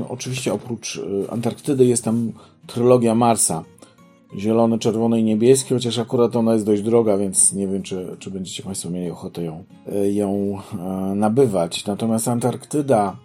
y, 0.00 0.08
oczywiście 0.08 0.52
oprócz 0.52 0.96
y, 0.96 1.30
Antarktydy 1.30 1.86
jest 1.86 2.04
tam 2.04 2.32
trylogia 2.66 3.14
Marsa. 3.14 3.64
Zielony, 4.38 4.78
czerwony 4.78 5.20
i 5.20 5.24
niebieski, 5.24 5.74
chociaż 5.74 5.98
akurat 5.98 6.36
ona 6.36 6.52
jest 6.52 6.66
dość 6.66 6.82
droga, 6.82 7.16
więc 7.18 7.52
nie 7.52 7.68
wiem, 7.68 7.82
czy, 7.82 8.16
czy 8.18 8.30
będziecie 8.30 8.62
Państwo 8.62 8.90
mieli 8.90 9.10
ochotę 9.10 9.44
ją, 9.44 9.64
y, 9.92 10.12
ją 10.12 10.58
nabywać. 11.14 11.86
Natomiast 11.86 12.28
Antarktyda 12.28 13.16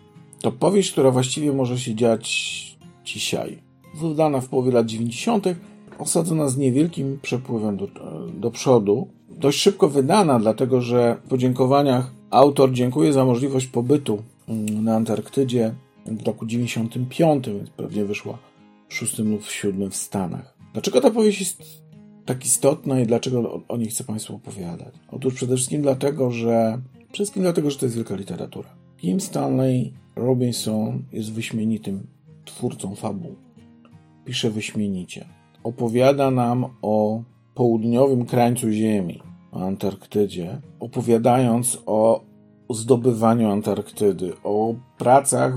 to 0.41 0.51
powieść, 0.51 0.91
która 0.91 1.11
właściwie 1.11 1.53
może 1.53 1.79
się 1.79 1.95
dziać 1.95 2.27
dzisiaj. 3.05 3.61
Wydana 3.95 4.41
w 4.41 4.47
połowie 4.47 4.71
lat 4.71 4.85
90., 4.85 5.45
osadzona 5.99 6.47
z 6.47 6.57
niewielkim 6.57 7.19
przepływem 7.21 7.77
do, 7.77 7.87
do 8.33 8.51
przodu. 8.51 9.07
Dość 9.29 9.59
szybko 9.59 9.89
wydana, 9.89 10.39
dlatego 10.39 10.81
że 10.81 11.17
w 11.25 11.29
podziękowaniach 11.29 12.20
autor 12.31 12.71
dziękuję 12.71 13.13
za 13.13 13.25
możliwość 13.25 13.67
pobytu 13.67 14.23
mm, 14.47 14.83
na 14.83 14.95
Antarktydzie 14.95 15.75
w 16.05 16.27
roku 16.27 16.45
95, 16.45 17.47
więc 17.47 17.69
pewnie 17.69 18.05
wyszła 18.05 18.37
w 18.89 18.93
szóstym 18.93 19.31
lub 19.31 19.43
w 19.43 19.51
siódmym 19.51 19.91
w 19.91 19.95
Stanach. 19.95 20.57
Dlaczego 20.73 21.01
ta 21.01 21.11
powieść 21.11 21.39
jest 21.39 21.63
tak 22.25 22.45
istotna 22.45 22.99
i 22.99 23.05
dlaczego 23.05 23.61
o 23.67 23.77
niej 23.77 23.89
chcę 23.89 24.03
Państwu 24.03 24.35
opowiadać? 24.35 24.93
Otóż 25.11 25.33
przede 25.33 25.55
wszystkim 25.55 25.81
dlatego, 25.81 26.31
że 26.31 26.81
przede 26.97 27.13
wszystkim 27.13 27.43
dlatego, 27.43 27.71
że 27.71 27.77
to 27.77 27.85
jest 27.85 27.95
wielka 27.95 28.15
literatura. 28.15 28.69
Kim 28.97 29.21
Stanley 29.21 29.93
Robinson 30.15 31.03
jest 31.13 31.31
wyśmienitym 31.31 32.07
twórcą 32.45 32.95
fabuł. 32.95 33.35
Pisze 34.25 34.49
wyśmienicie. 34.49 35.25
Opowiada 35.63 36.31
nam 36.31 36.65
o 36.81 37.23
południowym 37.55 38.25
krańcu 38.25 38.71
Ziemi, 38.71 39.19
o 39.19 39.30
Antarktydzie, 39.51 40.61
opowiadając 40.79 41.77
o 41.85 42.21
zdobywaniu 42.69 43.51
Antarktydy, 43.51 44.33
o 44.43 44.73
pracach 44.97 45.53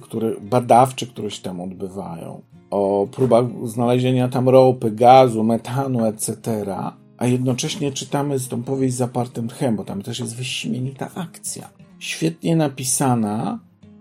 które, 0.00 0.32
badawczych, 0.40 1.08
które 1.08 1.30
się 1.30 1.42
tam 1.42 1.60
odbywają, 1.60 2.42
o 2.70 3.08
próbach 3.12 3.44
znalezienia 3.64 4.28
tam 4.28 4.48
ropy, 4.48 4.90
gazu, 4.90 5.44
metanu, 5.44 6.04
etc. 6.04 6.36
A 7.16 7.26
jednocześnie 7.26 7.92
czytamy 7.92 8.38
z 8.38 8.48
tą 8.48 8.62
powieść 8.62 8.94
zapartym 8.94 9.48
tchem, 9.48 9.76
bo 9.76 9.84
tam 9.84 10.02
też 10.02 10.20
jest 10.20 10.36
wyśmienita 10.36 11.10
akcja. 11.14 11.68
Świetnie 11.98 12.56
napisana, 12.56 13.58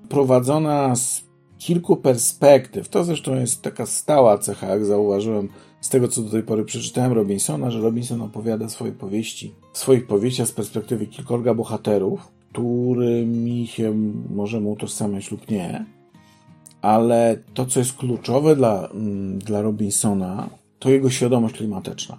prowadzona 0.10 0.96
z 0.96 1.24
kilku 1.58 1.98
perspektyw. 1.98 2.90
To 2.90 3.04
zresztą 3.04 3.36
jest 3.36 3.62
taka 3.62 3.86
stała 3.86 4.38
cecha, 4.38 4.68
jak 4.68 4.86
zauważyłem 4.86 5.50
z 5.82 5.90
tego, 5.90 6.08
co 6.08 6.22
do 6.22 6.30
tej 6.30 6.44
pory 6.44 6.66
przeczytałem 6.66 7.14
Robinsona, 7.14 7.72
że 7.72 7.82
Robinson 7.82 8.22
opowiada 8.22 8.70
swoje 8.70 8.92
powieści, 8.92 9.54
swoich 9.74 10.08
powieściach 10.08 10.48
z 10.48 10.52
perspektywy 10.52 11.08
kilkorga 11.08 11.54
bohaterów, 11.54 12.32
którymi 12.52 13.68
się 13.68 13.94
możemy 14.30 14.70
utożsamiać 14.70 15.32
lub 15.32 15.52
nie. 15.52 15.86
Ale 16.82 17.38
to, 17.54 17.66
co 17.66 17.80
jest 17.80 17.94
kluczowe 17.94 18.56
dla, 18.56 18.88
mm, 18.88 19.40
dla 19.40 19.62
Robinsona, 19.62 20.50
to 20.80 20.90
jego 20.90 21.10
świadomość 21.10 21.56
klimatyczna. 21.56 22.18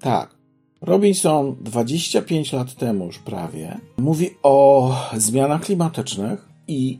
Tak, 0.00 0.40
Robinson 0.80 1.56
25 1.60 2.52
lat 2.52 2.74
temu 2.74 3.06
już 3.06 3.18
prawie 3.18 3.78
mówi 3.98 4.30
o 4.42 4.94
zmianach 5.16 5.60
klimatycznych 5.60 6.48
i 6.68 6.98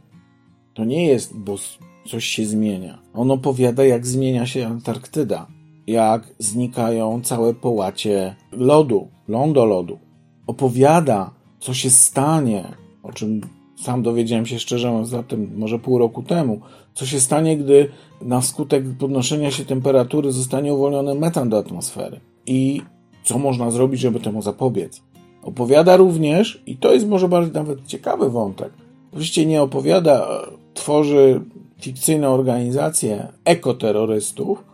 to 0.75 0.85
nie 0.85 1.07
jest, 1.07 1.37
bo 1.37 1.57
coś 2.07 2.25
się 2.25 2.47
zmienia. 2.47 2.99
On 3.15 3.31
opowiada, 3.31 3.85
jak 3.85 4.07
zmienia 4.07 4.47
się 4.47 4.67
Antarktyda, 4.67 5.47
jak 5.91 6.23
znikają 6.39 7.21
całe 7.23 7.55
połacie 7.55 8.37
lodu, 8.53 9.09
lądolodu. 9.29 9.99
Opowiada, 10.47 11.31
co 11.61 11.75
się 11.75 11.91
stanie, 11.91 12.65
o 13.03 13.13
czym 13.13 13.41
sam 13.83 14.03
dowiedziałem 14.03 14.47
się 14.47 14.59
szczerze 14.59 14.91
mówiąc 14.91 15.09
zatem 15.09 15.51
może 15.57 15.79
pół 15.79 15.99
roku 15.99 16.23
temu, 16.23 16.61
co 16.95 17.07
się 17.07 17.21
stanie, 17.21 17.57
gdy 17.57 17.89
na 18.23 18.43
skutek 18.43 18.85
podnoszenia 18.99 19.51
się 19.51 19.65
temperatury 19.65 20.33
zostanie 20.33 20.75
uwolniony 20.75 21.15
metan 21.15 21.49
do 21.49 21.59
atmosfery 21.59 22.21
i 22.47 22.83
co 23.25 23.39
można 23.39 23.71
zrobić, 23.71 24.01
żeby 24.01 24.21
temu 24.21 24.43
zapobiec. 24.43 25.03
Opowiada 25.43 25.97
również, 25.97 26.63
i 26.67 26.77
to 26.77 26.93
jest 26.93 27.09
może 27.09 27.29
bardziej 27.29 27.55
nawet 27.55 27.87
ciekawy 27.87 28.31
wątek, 28.31 28.73
oczywiście 29.13 29.47
nie 29.47 29.63
opowiada 29.63 30.29
tworzy 30.75 31.41
fikcyjną 31.81 32.29
organizację 32.29 33.29
ekoterrorystów 33.45 34.70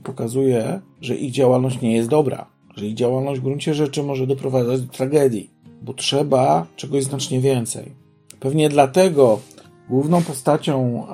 pokazuje, 0.00 0.80
że 1.00 1.16
ich 1.16 1.32
działalność 1.32 1.80
nie 1.80 1.96
jest 1.96 2.08
dobra, 2.08 2.46
że 2.76 2.86
ich 2.86 2.94
działalność 2.94 3.40
w 3.40 3.44
gruncie 3.44 3.74
rzeczy 3.74 4.02
może 4.02 4.26
doprowadzać 4.26 4.80
do 4.80 4.92
tragedii, 4.92 5.50
bo 5.82 5.94
trzeba 5.94 6.66
czegoś 6.76 7.04
znacznie 7.04 7.40
więcej. 7.40 7.92
Pewnie 8.40 8.68
dlatego 8.68 9.38
główną 9.88 10.22
postacią 10.22 11.06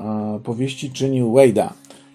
powieści 0.44 0.90
czyni 0.90 1.22
Wade'a. 1.22 1.68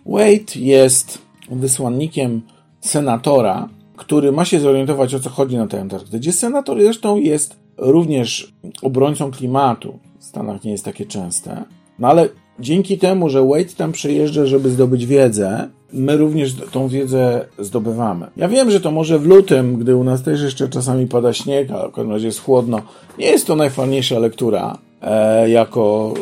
Wade 0.06 0.56
jest 0.56 1.18
wysłannikiem 1.52 2.42
senatora, 2.82 3.70
który 3.96 4.32
ma 4.32 4.46
się 4.46 4.60
zorientować 4.60 5.14
o 5.14 5.20
co 5.20 5.30
chodzi 5.30 5.58
na 5.58 5.68
tej 5.68 5.80
Antarktydzie. 5.80 6.32
Senator 6.32 6.82
zresztą 6.82 7.18
jest 7.18 7.56
również 7.78 8.54
obrońcą 8.82 9.32
klimatu. 9.32 10.00
W 10.20 10.24
Stanach 10.24 10.64
nie 10.64 10.72
jest 10.72 10.86
takie 10.86 11.06
częste. 11.06 11.64
No 12.00 12.08
ale 12.08 12.30
dzięki 12.60 12.98
temu, 12.98 13.30
że 13.30 13.48
Wade 13.48 13.76
tam 13.78 13.92
przyjeżdża, 13.92 14.46
żeby 14.46 14.70
zdobyć 14.70 15.06
wiedzę, 15.06 15.70
my 15.94 16.18
również 16.18 16.56
tą 16.72 16.88
wiedzę 16.88 17.46
zdobywamy. 17.60 18.28
Ja 18.38 18.48
wiem, 18.48 18.72
że 18.72 18.82
to 18.82 18.92
może 18.92 19.20
w 19.20 19.26
lutym, 19.26 19.76
gdy 19.76 19.96
u 19.96 20.04
nas 20.04 20.24
też 20.24 20.42
jeszcze 20.42 20.70
czasami 20.70 21.08
pada 21.08 21.34
śnieg, 21.34 21.72
a 21.72 21.88
w 21.88 21.92
każdym 21.92 22.12
razie 22.12 22.26
jest 22.26 22.40
chłodno, 22.40 22.82
nie 23.20 23.26
jest 23.26 23.48
to 23.48 23.56
najfajniejsza 23.56 24.20
lektura 24.20 24.78
e, 25.02 25.50
jako 25.50 26.14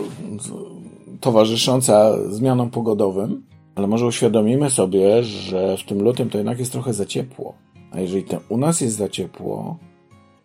towarzysząca 1.19 2.17
zmianom 2.29 2.69
pogodowym, 2.69 3.43
ale 3.75 3.87
może 3.87 4.05
uświadomimy 4.05 4.69
sobie, 4.69 5.23
że 5.23 5.77
w 5.77 5.83
tym 5.83 6.01
lutym 6.03 6.29
to 6.29 6.37
jednak 6.37 6.59
jest 6.59 6.71
trochę 6.71 6.93
za 6.93 7.05
ciepło. 7.05 7.53
A 7.91 7.99
jeżeli 7.99 8.23
to 8.23 8.37
u 8.49 8.57
nas 8.57 8.81
jest 8.81 8.95
za 8.95 9.09
ciepło, 9.09 9.77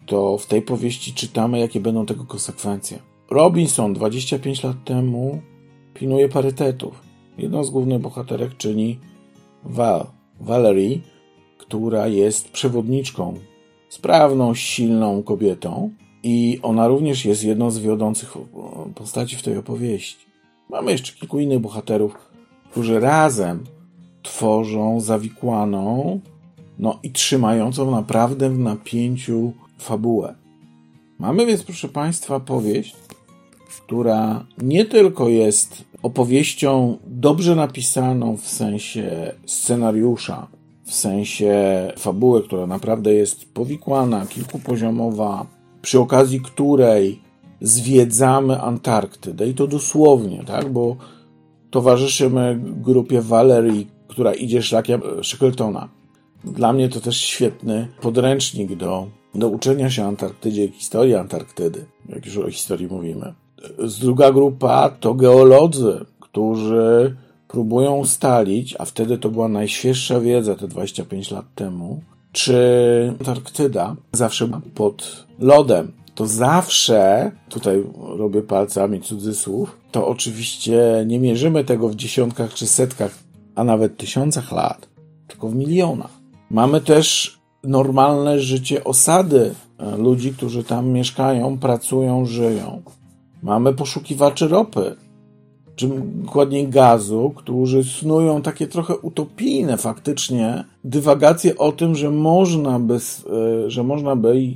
to 0.06 0.38
w 0.38 0.46
tej 0.46 0.62
powieści 0.62 1.14
czytamy, 1.14 1.58
jakie 1.58 1.80
będą 1.80 2.06
tego 2.06 2.24
konsekwencje. 2.24 2.98
Robinson 3.30 3.94
25 3.94 4.64
lat 4.64 4.76
temu 4.84 5.40
pilnuje 5.98 6.28
parytetów. 6.28 7.02
Jedną 7.38 7.64
z 7.64 7.70
głównych 7.70 8.00
bohaterek 8.00 8.56
czyni 8.56 8.98
Val, 9.64 10.06
Valerie, 10.40 10.98
która 11.58 12.06
jest 12.06 12.48
przewodniczką, 12.50 13.34
sprawną, 13.88 14.54
silną 14.54 15.22
kobietą 15.22 15.90
i 16.22 16.58
ona 16.62 16.88
również 16.88 17.24
jest 17.24 17.44
jedną 17.44 17.70
z 17.70 17.78
wiodących 17.78 18.34
postaci 18.94 19.36
w 19.36 19.42
tej 19.42 19.56
opowieści. 19.56 20.26
Mamy 20.70 20.92
jeszcze 20.92 21.12
kilku 21.12 21.40
innych 21.40 21.58
bohaterów, 21.58 22.14
którzy 22.70 23.00
razem 23.00 23.64
tworzą 24.22 25.00
zawikłaną, 25.00 26.20
no 26.78 26.98
i 27.02 27.10
trzymającą 27.10 27.90
naprawdę 27.90 28.50
w 28.50 28.58
napięciu 28.58 29.52
fabułę. 29.78 30.34
Mamy 31.18 31.46
więc, 31.46 31.62
proszę 31.62 31.88
Państwa, 31.88 32.40
powieść, 32.40 32.96
która 33.76 34.46
nie 34.58 34.84
tylko 34.84 35.28
jest 35.28 35.84
opowieścią 36.02 36.98
dobrze 37.06 37.54
napisaną 37.54 38.36
w 38.36 38.48
sensie 38.48 39.32
scenariusza, 39.46 40.46
w 40.84 40.94
sensie 40.94 41.52
fabuły, 41.98 42.42
która 42.42 42.66
naprawdę 42.66 43.14
jest 43.14 43.54
powikłana, 43.54 44.26
kilkupoziomowa, 44.26 45.46
przy 45.82 46.00
okazji 46.00 46.40
której 46.40 47.20
zwiedzamy 47.60 48.60
Antarktydę 48.60 49.48
i 49.48 49.54
to 49.54 49.66
dosłownie, 49.66 50.44
tak, 50.46 50.72
bo 50.72 50.96
towarzyszymy 51.70 52.60
grupie 52.60 53.20
Valerii, 53.20 53.86
która 54.08 54.34
idzie 54.34 54.62
szlakiem 54.62 55.00
Shackletona. 55.22 55.88
Dla 56.44 56.72
mnie 56.72 56.88
to 56.88 57.00
też 57.00 57.16
świetny 57.16 57.88
podręcznik 58.00 58.76
do, 58.76 59.06
do 59.34 59.48
uczenia 59.48 59.90
się 59.90 60.04
Antarktydzie, 60.04 60.68
historii 60.68 61.14
Antarktydy, 61.14 61.84
jak 62.08 62.26
już 62.26 62.38
o 62.38 62.50
historii 62.50 62.86
mówimy. 62.86 63.34
Druga 64.00 64.32
grupa 64.32 64.90
to 65.00 65.14
geolodzy, 65.14 66.04
którzy 66.20 67.16
próbują 67.48 67.96
ustalić, 67.96 68.74
a 68.78 68.84
wtedy 68.84 69.18
to 69.18 69.28
była 69.28 69.48
najświeższa 69.48 70.20
wiedza 70.20 70.54
te 70.54 70.68
25 70.68 71.30
lat 71.30 71.44
temu, 71.54 72.00
czy 72.32 73.14
Antarktyda 73.18 73.96
zawsze 74.12 74.48
pod 74.74 75.26
lodem. 75.38 75.92
To 76.14 76.26
zawsze, 76.26 77.30
tutaj 77.48 77.84
robię 78.16 78.42
palcami 78.42 79.00
cudzysłów, 79.00 79.76
to 79.92 80.08
oczywiście 80.08 81.04
nie 81.06 81.20
mierzymy 81.20 81.64
tego 81.64 81.88
w 81.88 81.94
dziesiątkach 81.94 82.54
czy 82.54 82.66
setkach, 82.66 83.18
a 83.54 83.64
nawet 83.64 83.96
tysiącach 83.96 84.52
lat, 84.52 84.88
tylko 85.28 85.48
w 85.48 85.54
milionach. 85.54 86.10
Mamy 86.50 86.80
też 86.80 87.38
normalne 87.64 88.40
życie 88.40 88.84
osady 88.84 89.54
e, 89.78 89.96
ludzi, 89.96 90.32
którzy 90.32 90.64
tam 90.64 90.88
mieszkają, 90.88 91.58
pracują, 91.58 92.26
żyją. 92.26 92.82
Mamy 93.46 93.72
poszukiwaczy 93.72 94.48
ropy, 94.48 94.96
czy 95.76 95.88
dokładniej 96.04 96.68
gazu, 96.68 97.32
którzy 97.36 97.84
snują 97.84 98.42
takie 98.42 98.66
trochę 98.66 98.96
utopijne 98.96 99.76
faktycznie 99.76 100.64
dywagacje 100.84 101.58
o 101.58 101.72
tym, 101.72 101.94
że 101.94 102.10
można 102.10 102.80
by, 102.80 102.94
e, 102.94 103.70
że 103.70 103.82
można 103.82 104.16
by 104.16 104.54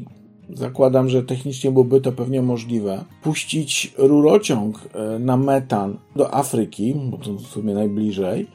zakładam, 0.54 1.08
że 1.08 1.22
technicznie 1.22 1.70
byłoby 1.70 2.00
to 2.00 2.12
pewnie 2.12 2.42
możliwe, 2.42 3.04
puścić 3.22 3.94
rurociąg 3.98 4.80
e, 4.94 5.18
na 5.18 5.36
metan 5.36 5.98
do 6.16 6.34
Afryki, 6.34 6.94
bo 7.10 7.18
to 7.18 7.34
w 7.34 7.46
sumie 7.46 7.74
najbliżej, 7.74 8.46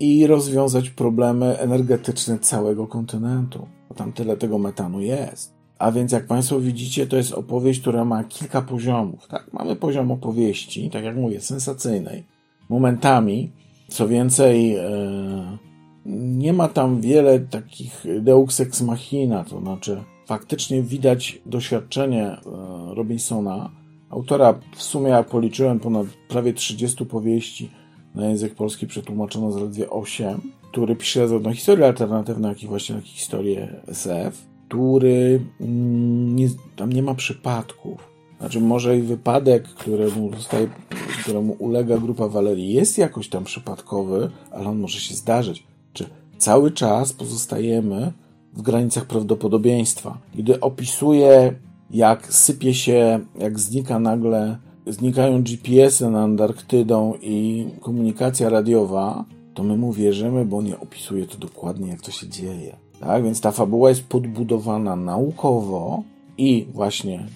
i 0.00 0.26
rozwiązać 0.26 0.90
problemy 0.90 1.58
energetyczne 1.58 2.38
całego 2.38 2.86
kontynentu. 2.86 3.66
Bo 3.88 3.94
tam 3.94 4.12
tyle 4.12 4.36
tego 4.36 4.58
metanu 4.58 5.00
jest. 5.00 5.55
A 5.78 5.92
więc, 5.92 6.12
jak 6.12 6.26
Państwo 6.26 6.60
widzicie, 6.60 7.06
to 7.06 7.16
jest 7.16 7.32
opowieść, 7.32 7.80
która 7.80 8.04
ma 8.04 8.24
kilka 8.24 8.62
poziomów. 8.62 9.28
Tak, 9.28 9.52
mamy 9.52 9.76
poziom 9.76 10.10
opowieści, 10.10 10.90
tak 10.90 11.04
jak 11.04 11.16
mówię, 11.16 11.40
sensacyjnej. 11.40 12.24
Momentami, 12.68 13.50
co 13.88 14.08
więcej, 14.08 14.76
e, 14.76 14.86
nie 16.06 16.52
ma 16.52 16.68
tam 16.68 17.00
wiele 17.00 17.40
takich 17.40 18.04
deus 18.20 18.60
ex 18.60 18.82
machina, 18.82 19.44
to 19.44 19.60
znaczy 19.60 20.02
faktycznie 20.26 20.82
widać 20.82 21.38
doświadczenie 21.46 22.26
e, 22.26 22.38
Robinsona, 22.94 23.70
autora 24.10 24.54
w 24.76 24.82
sumie, 24.82 25.08
jak 25.08 25.26
policzyłem, 25.26 25.80
ponad 25.80 26.06
prawie 26.28 26.52
30 26.52 27.06
powieści 27.06 27.70
na 28.14 28.26
język 28.26 28.54
polski 28.54 28.86
przetłumaczono 28.86 29.52
zaledwie 29.52 29.90
8, 29.90 30.40
który 30.72 30.96
pisze 30.96 31.28
zarówno 31.28 31.52
historie 31.52 31.86
alternatywne, 31.86 32.48
jak 32.48 32.62
i 32.62 32.66
właśnie 32.66 33.00
historię 33.00 33.82
SF 33.86 34.55
który 34.68 35.40
mm, 35.60 36.36
nie, 36.36 36.48
tam 36.76 36.92
nie 36.92 37.02
ma 37.02 37.14
przypadków. 37.14 38.16
Znaczy, 38.38 38.60
może 38.60 38.98
i 38.98 39.02
wypadek, 39.02 39.62
któremu, 39.62 40.32
zostaje, 40.36 40.68
któremu 41.22 41.56
ulega 41.58 41.98
grupa 41.98 42.28
Walerii, 42.28 42.72
jest 42.72 42.98
jakoś 42.98 43.28
tam 43.28 43.44
przypadkowy, 43.44 44.30
ale 44.50 44.66
on 44.66 44.78
może 44.78 45.00
się 45.00 45.14
zdarzyć. 45.14 45.66
Czy 45.92 46.04
cały 46.38 46.70
czas 46.70 47.12
pozostajemy 47.12 48.12
w 48.52 48.62
granicach 48.62 49.04
prawdopodobieństwa. 49.04 50.18
Gdy 50.34 50.60
opisuje, 50.60 51.54
jak 51.90 52.34
sypie 52.34 52.74
się, 52.74 53.20
jak 53.38 53.60
znika 53.60 53.98
nagle, 53.98 54.58
znikają 54.86 55.42
GPS-y 55.42 56.10
nad 56.10 56.24
Antarktydą 56.24 57.14
i 57.22 57.66
komunikacja 57.80 58.48
radiowa, 58.48 59.24
to 59.54 59.62
my 59.62 59.76
mu 59.76 59.92
wierzymy, 59.92 60.44
bo 60.44 60.62
nie 60.62 60.80
opisuje 60.80 61.26
to 61.26 61.38
dokładnie, 61.38 61.88
jak 61.88 62.02
to 62.02 62.10
się 62.10 62.28
dzieje. 62.28 62.76
Tak, 63.00 63.24
więc 63.24 63.40
ta 63.40 63.52
fabuła 63.52 63.88
jest 63.88 64.08
podbudowana 64.08 64.96
naukowo 64.96 66.02
i 66.38 66.66
właśnie 66.72 67.26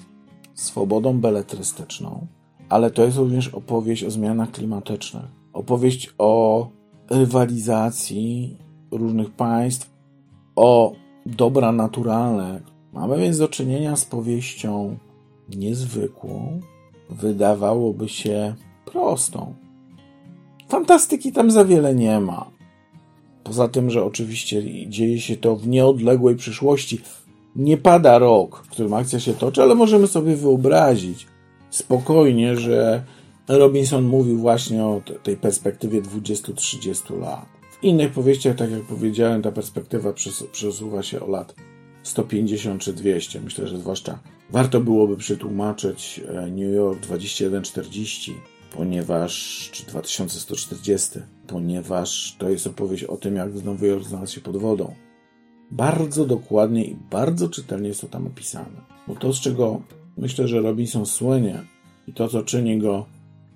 swobodą 0.54 1.20
beletrystyczną, 1.20 2.26
ale 2.68 2.90
to 2.90 3.04
jest 3.04 3.16
również 3.16 3.48
opowieść 3.48 4.04
o 4.04 4.10
zmianach 4.10 4.50
klimatycznych. 4.50 5.24
Opowieść 5.52 6.14
o 6.18 6.68
rywalizacji 7.10 8.56
różnych 8.90 9.30
państw, 9.30 9.90
o 10.56 10.92
dobra 11.26 11.72
naturalne. 11.72 12.60
Mamy 12.92 13.18
więc 13.18 13.38
do 13.38 13.48
czynienia 13.48 13.96
z 13.96 14.04
powieścią 14.04 14.96
niezwykłą, 15.56 16.60
wydawałoby 17.10 18.08
się 18.08 18.54
prostą. 18.84 19.54
Fantastyki 20.68 21.32
tam 21.32 21.50
za 21.50 21.64
wiele 21.64 21.94
nie 21.94 22.20
ma. 22.20 22.59
Poza 23.50 23.68
tym, 23.68 23.90
że 23.90 24.04
oczywiście 24.04 24.62
dzieje 24.88 25.20
się 25.20 25.36
to 25.36 25.56
w 25.56 25.68
nieodległej 25.68 26.36
przyszłości. 26.36 27.00
Nie 27.56 27.76
pada 27.76 28.18
rok, 28.18 28.62
w 28.66 28.70
którym 28.70 28.94
akcja 28.94 29.20
się 29.20 29.34
toczy, 29.34 29.62
ale 29.62 29.74
możemy 29.74 30.06
sobie 30.06 30.36
wyobrazić 30.36 31.26
spokojnie, 31.70 32.56
że 32.56 33.02
Robinson 33.48 34.04
mówił 34.04 34.38
właśnie 34.38 34.84
o 34.84 35.02
tej 35.22 35.36
perspektywie 35.36 36.02
20-30 36.02 37.20
lat. 37.20 37.46
W 37.80 37.84
innych 37.84 38.12
powieściach, 38.12 38.56
tak 38.56 38.70
jak 38.70 38.82
powiedziałem, 38.82 39.42
ta 39.42 39.52
perspektywa 39.52 40.12
przesuwa 40.52 41.02
się 41.02 41.20
o 41.20 41.26
lat 41.26 41.54
150 42.02 42.82
czy 42.82 42.92
200. 42.92 43.40
Myślę, 43.40 43.68
że 43.68 43.78
zwłaszcza 43.78 44.18
warto 44.50 44.80
byłoby 44.80 45.16
przetłumaczyć 45.16 46.20
e, 46.28 46.46
New 46.46 46.74
York 46.74 47.00
2140 47.00 48.34
ponieważ, 48.70 49.68
czy 49.72 49.86
2140, 49.86 51.18
ponieważ 51.50 52.36
to 52.38 52.48
jest 52.48 52.66
opowieść 52.66 53.04
o 53.04 53.16
tym, 53.16 53.36
jak 53.36 53.64
Nowy 53.64 53.86
Jork 53.86 54.04
znalazł 54.04 54.34
się 54.34 54.40
pod 54.40 54.56
wodą. 54.56 54.94
Bardzo 55.70 56.26
dokładnie 56.26 56.84
i 56.84 56.96
bardzo 57.10 57.48
czytelnie 57.48 57.88
jest 57.88 58.00
to 58.00 58.08
tam 58.08 58.26
opisane. 58.26 58.80
Bo 59.08 59.14
to, 59.14 59.32
z 59.32 59.40
czego 59.40 59.80
myślę, 60.16 60.48
że 60.48 60.60
Robinson 60.60 61.06
słynie 61.06 61.62
i 62.08 62.12
to, 62.12 62.28
co 62.28 62.42
czyni 62.42 62.78
go, 62.78 63.06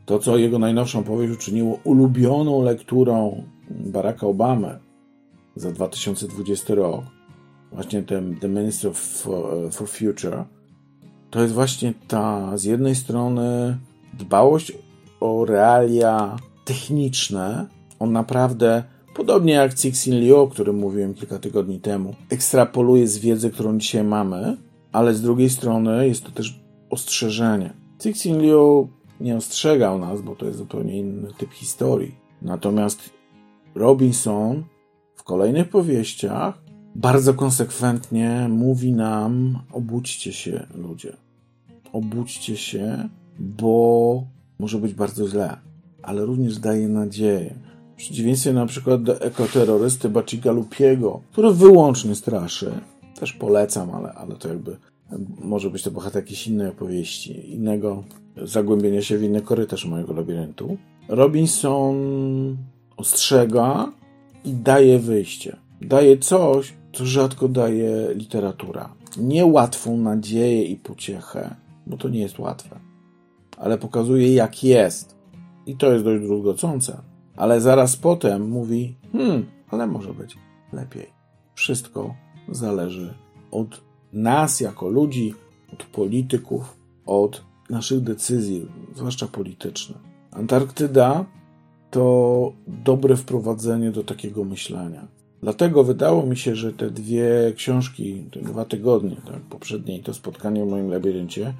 to, 0.07 0.19
co 0.19 0.37
jego 0.37 0.59
najnowszą 0.59 1.05
powieść 1.05 1.35
uczyniło 1.35 1.79
ulubioną 1.85 2.63
lekturą 2.63 3.45
Baracka 3.71 4.27
Obamy 4.27 4.79
za 5.57 5.73
2020 5.73 6.75
rok, 6.75 7.05
właśnie 7.73 8.03
ten 8.03 8.37
The 8.37 8.49
Minister 8.49 8.95
for, 8.95 9.73
for 9.73 9.89
Future, 9.89 10.45
to 11.31 11.43
jest 11.43 11.55
właśnie 11.55 11.95
ta 12.09 12.57
z 12.59 12.65
jednej 12.65 12.95
strony 12.95 13.79
dbałość 14.19 14.73
o 15.21 15.45
realia 15.45 16.37
techniczne, 16.65 17.67
on 17.99 18.13
naprawdę, 18.13 18.85
podobnie 19.17 19.53
jak 19.53 19.75
Cixin 19.75 20.15
Liu, 20.15 20.37
o 20.37 20.49
którym 20.49 20.79
mówiłem 20.79 21.15
kilka 21.15 21.39
tygodni 21.39 21.81
temu, 21.81 22.15
ekstrapoluje 22.31 23.09
z 23.09 23.19
wiedzy, 23.19 23.51
którą 23.51 23.79
dzisiaj 23.79 24.05
mamy, 24.05 24.57
ale 24.93 25.15
z 25.15 25.23
drugiej 25.23 25.51
strony 25.51 26.09
jest 26.09 26.25
to 26.25 26.31
też 26.31 26.61
ostrzeżenie. 26.91 27.73
Cixin 28.03 28.41
Liu 28.41 28.89
nie 29.21 29.37
ostrzegał 29.37 29.99
nas, 29.99 30.23
bo 30.23 30.37
to 30.37 30.47
jest 30.47 30.59
zupełnie 30.59 30.99
inny 30.99 31.29
typ 31.39 31.53
historii. 31.53 32.15
Natomiast 32.43 33.11
Robinson 33.75 34.65
w 35.15 35.23
kolejnych 35.23 35.69
powieściach 35.69 36.63
bardzo 36.95 37.35
konsekwentnie 37.35 38.47
mówi 38.51 38.93
nam: 38.93 39.59
obudźcie 39.73 40.33
się, 40.33 40.67
ludzie. 40.75 41.17
Obudźcie 41.93 42.57
się, 42.57 43.09
bo 43.39 44.27
może 44.59 44.79
być 44.79 44.95
bardzo 44.95 45.29
źle, 45.29 45.57
ale 46.03 46.25
również 46.25 46.59
daje 46.59 46.89
nadzieję. 46.89 47.55
W 47.95 47.97
przeciwieństwie 47.97 48.53
na 48.53 48.67
przykład 48.67 49.03
do 49.03 49.21
ekoterrorysty 49.21 50.09
Bacigalupiego, 50.09 51.21
który 51.33 51.53
wyłącznie 51.53 52.15
straszy. 52.15 52.73
Też 53.21 53.33
polecam, 53.33 53.91
ale, 53.91 54.13
ale 54.13 54.35
to 54.35 54.49
jakby 54.49 54.77
może 55.45 55.71
być 55.71 55.83
to 55.83 55.91
bohater 55.91 56.23
jakiejś 56.23 56.47
innej 56.47 56.69
opowieści, 56.69 57.53
innego 57.55 58.05
zagłębienia 58.43 59.03
się 59.03 59.19
w 59.19 59.23
inny 59.23 59.41
korytarz 59.41 59.85
mojego 59.85 60.13
labiryntu. 60.13 60.77
Robinson 61.09 61.97
ostrzega 62.97 63.93
i 64.45 64.53
daje 64.53 64.99
wyjście. 64.99 65.57
Daje 65.81 66.19
coś, 66.19 66.75
co 66.93 67.07
rzadko 67.07 67.49
daje 67.49 68.15
literatura. 68.15 68.95
Niełatwą 69.17 69.97
nadzieję 69.97 70.65
i 70.65 70.77
pociechę, 70.77 71.55
bo 71.87 71.97
to 71.97 72.09
nie 72.09 72.21
jest 72.21 72.39
łatwe 72.39 72.81
ale 73.59 73.79
pokazuje 73.79 74.35
jak 74.35 74.65
jest. 74.65 75.17
I 75.67 75.77
to 75.77 75.93
jest 75.93 76.05
dość 76.05 76.25
druzgocące. 76.25 77.03
Ale 77.37 77.61
zaraz 77.61 77.97
potem 77.97 78.49
mówi, 78.49 78.95
hmm, 79.13 79.47
ale 79.71 79.87
może 79.87 80.15
być 80.15 80.37
lepiej. 80.73 81.07
Wszystko 81.55 82.15
zależy 82.49 83.15
od 83.51 83.81
nas 84.13 84.61
jako 84.61 84.89
ludzi, 84.89 85.35
od 85.73 85.85
polityków, 85.85 86.77
od 87.07 87.43
naszych 87.71 88.01
decyzji, 88.01 88.69
zwłaszcza 88.95 89.27
politycznych. 89.27 89.99
Antarktyda 90.31 91.25
to 91.91 92.53
dobre 92.67 93.17
wprowadzenie 93.17 93.91
do 93.91 94.05
takiego 94.05 94.45
myślenia. 94.45 95.07
Dlatego 95.43 95.85
wydało 95.85 96.27
mi 96.27 96.37
się, 96.37 96.57
że 96.57 96.73
te 96.73 96.91
dwie 96.91 97.53
książki, 97.57 98.25
te 98.33 98.41
dwa 98.41 98.65
tygodnie, 98.65 99.17
tak, 99.27 99.41
poprzednie 99.41 99.99
i 99.99 100.03
to 100.03 100.15
spotkanie 100.15 100.65
w 100.65 100.69
moim 100.69 100.91
labiryncie, 100.91 101.55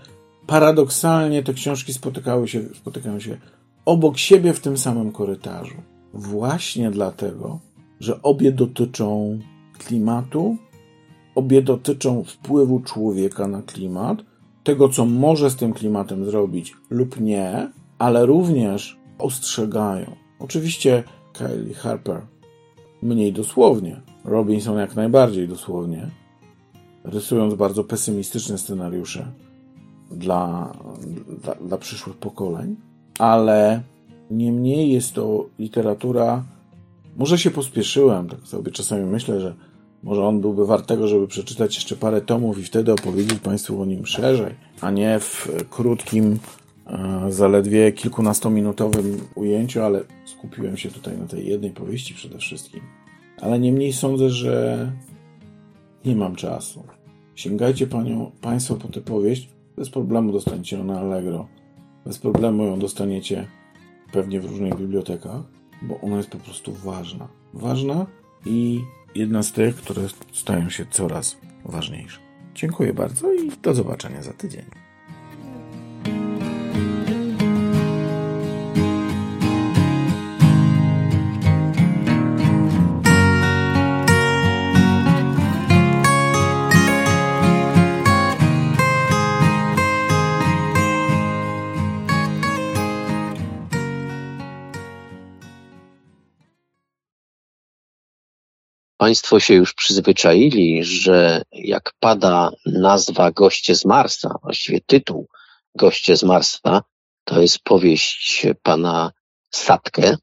paradoksalnie 0.47 1.43
te 1.43 1.55
książki 1.55 1.93
spotykały 1.93 2.49
się, 2.49 2.61
spotykają 2.75 3.21
się 3.21 3.39
obok 3.85 4.19
siebie 4.19 4.53
w 4.53 4.61
tym 4.61 4.79
samym 4.79 5.13
korytarzu. 5.13 5.75
Właśnie 6.15 6.91
dlatego, 6.91 7.59
że 8.01 8.23
obie 8.23 8.53
dotyczą 8.53 9.39
klimatu, 9.79 10.57
obie 11.35 11.63
dotyczą 11.63 12.25
wpływu 12.25 12.81
człowieka 12.81 13.49
na 13.49 13.63
klimat 13.63 14.25
tego, 14.65 14.89
co 14.89 15.05
może 15.05 15.51
z 15.51 15.57
tym 15.57 15.73
klimatem 15.73 16.25
zrobić 16.25 16.77
lub 16.91 17.21
nie, 17.21 17.71
ale 17.99 18.27
również 18.27 18.99
ostrzegają. 19.19 20.17
Oczywiście 20.39 21.05
Kylie 21.33 21.75
Harper 21.75 22.21
mniej 23.03 23.33
dosłownie, 23.33 24.01
Robinson 24.25 24.79
jak 24.79 24.97
najbardziej 24.97 25.49
dosłownie, 25.49 26.11
rysując 27.05 27.55
bardzo 27.55 27.85
pesymistyczne 27.85 28.59
scenariusze 28.59 29.33
dla, 30.11 30.73
dla, 31.43 31.55
dla 31.55 31.79
przyszłych 31.79 32.17
pokoleń, 32.17 32.77
ale 33.19 33.83
niemniej 34.31 34.93
jest 34.93 35.13
to 35.15 35.47
literatura. 35.59 36.45
Może 37.17 37.39
się 37.39 37.51
pospieszyłem, 37.51 38.29
tak 38.29 38.41
sobie 38.41 38.73
czasami 38.73 39.05
myślę, 39.05 39.41
że 39.41 39.55
może 40.03 40.25
on 40.25 40.41
byłby 40.41 40.67
wart 40.67 40.87
tego, 40.87 41.09
żeby 41.09 41.27
przeczytać 41.27 41.75
jeszcze 41.75 41.97
parę 41.97 42.21
tomów 42.21 42.59
i 42.59 42.65
wtedy 42.65 42.93
opowiedzieć 42.93 43.39
Państwu 43.39 43.83
o 43.83 43.85
nim 43.85 44.07
szerzej, 44.07 44.55
a 44.81 44.91
nie 44.91 45.21
w 45.21 45.49
krótkim, 45.71 46.39
e, 46.87 47.27
zaledwie 47.33 47.93
kilkunastominutowym 47.93 49.21
ujęciu, 49.35 49.83
ale 49.83 50.01
skupiłem 50.25 50.77
się 50.77 50.91
tutaj 50.91 51.19
na 51.19 51.27
tej 51.27 51.47
jednej 51.47 51.71
powieści 51.71 52.15
przede 52.15 52.39
wszystkim. 52.39 52.81
Ale 53.41 53.59
niemniej 53.59 53.93
sądzę, 53.93 54.31
że 54.31 54.93
nie 56.05 56.17
mam 56.17 56.37
czasu. 56.37 56.83
Sięgajcie 57.35 57.87
panią, 57.87 58.31
Państwo 58.41 58.75
po 58.75 58.89
tę 58.89 59.01
powieść, 59.01 59.49
bez 59.77 59.91
problemu 59.91 60.33
dostaniecie 60.33 60.77
ją 60.77 60.85
na 60.85 61.01
Allegro. 61.01 61.47
Bez 62.07 62.19
problemu 62.19 62.65
ją 62.65 62.79
dostaniecie 62.79 63.47
pewnie 64.13 64.41
w 64.41 64.45
różnych 64.45 64.77
bibliotekach, 64.77 65.41
bo 65.83 66.01
ona 66.01 66.17
jest 66.17 66.31
po 66.31 66.39
prostu 66.39 66.73
ważna. 66.73 67.29
Ważna 67.55 68.07
i 68.47 68.81
jedna 69.15 69.43
z 69.43 69.53
tych, 69.53 69.77
które 69.77 70.03
stają 70.33 70.71
się 70.71 70.87
coraz 70.91 71.37
ważniejsze. 71.65 72.21
Dziękuję 72.55 72.95
bardzo 72.95 73.33
i 73.33 73.51
do 73.63 73.75
zobaczenia 73.75 74.23
za 74.23 74.33
tydzień. 74.33 74.84
Państwo 99.05 99.41
się 99.41 99.55
już 99.55 99.75
przyzwyczaili, 99.75 100.85
że 100.85 101.43
jak 101.53 101.93
pada 102.01 102.51
nazwa 102.67 103.31
Goście 103.31 103.75
z 103.75 103.85
Marsa, 103.85 104.35
właściwie 104.43 104.81
tytuł 104.87 105.29
Goście 105.75 106.17
z 106.17 106.23
Marsa, 106.23 106.83
to 107.25 107.41
jest 107.41 107.59
powieść 107.59 108.47
pana 108.63 109.13
Satkę, 109.51 110.17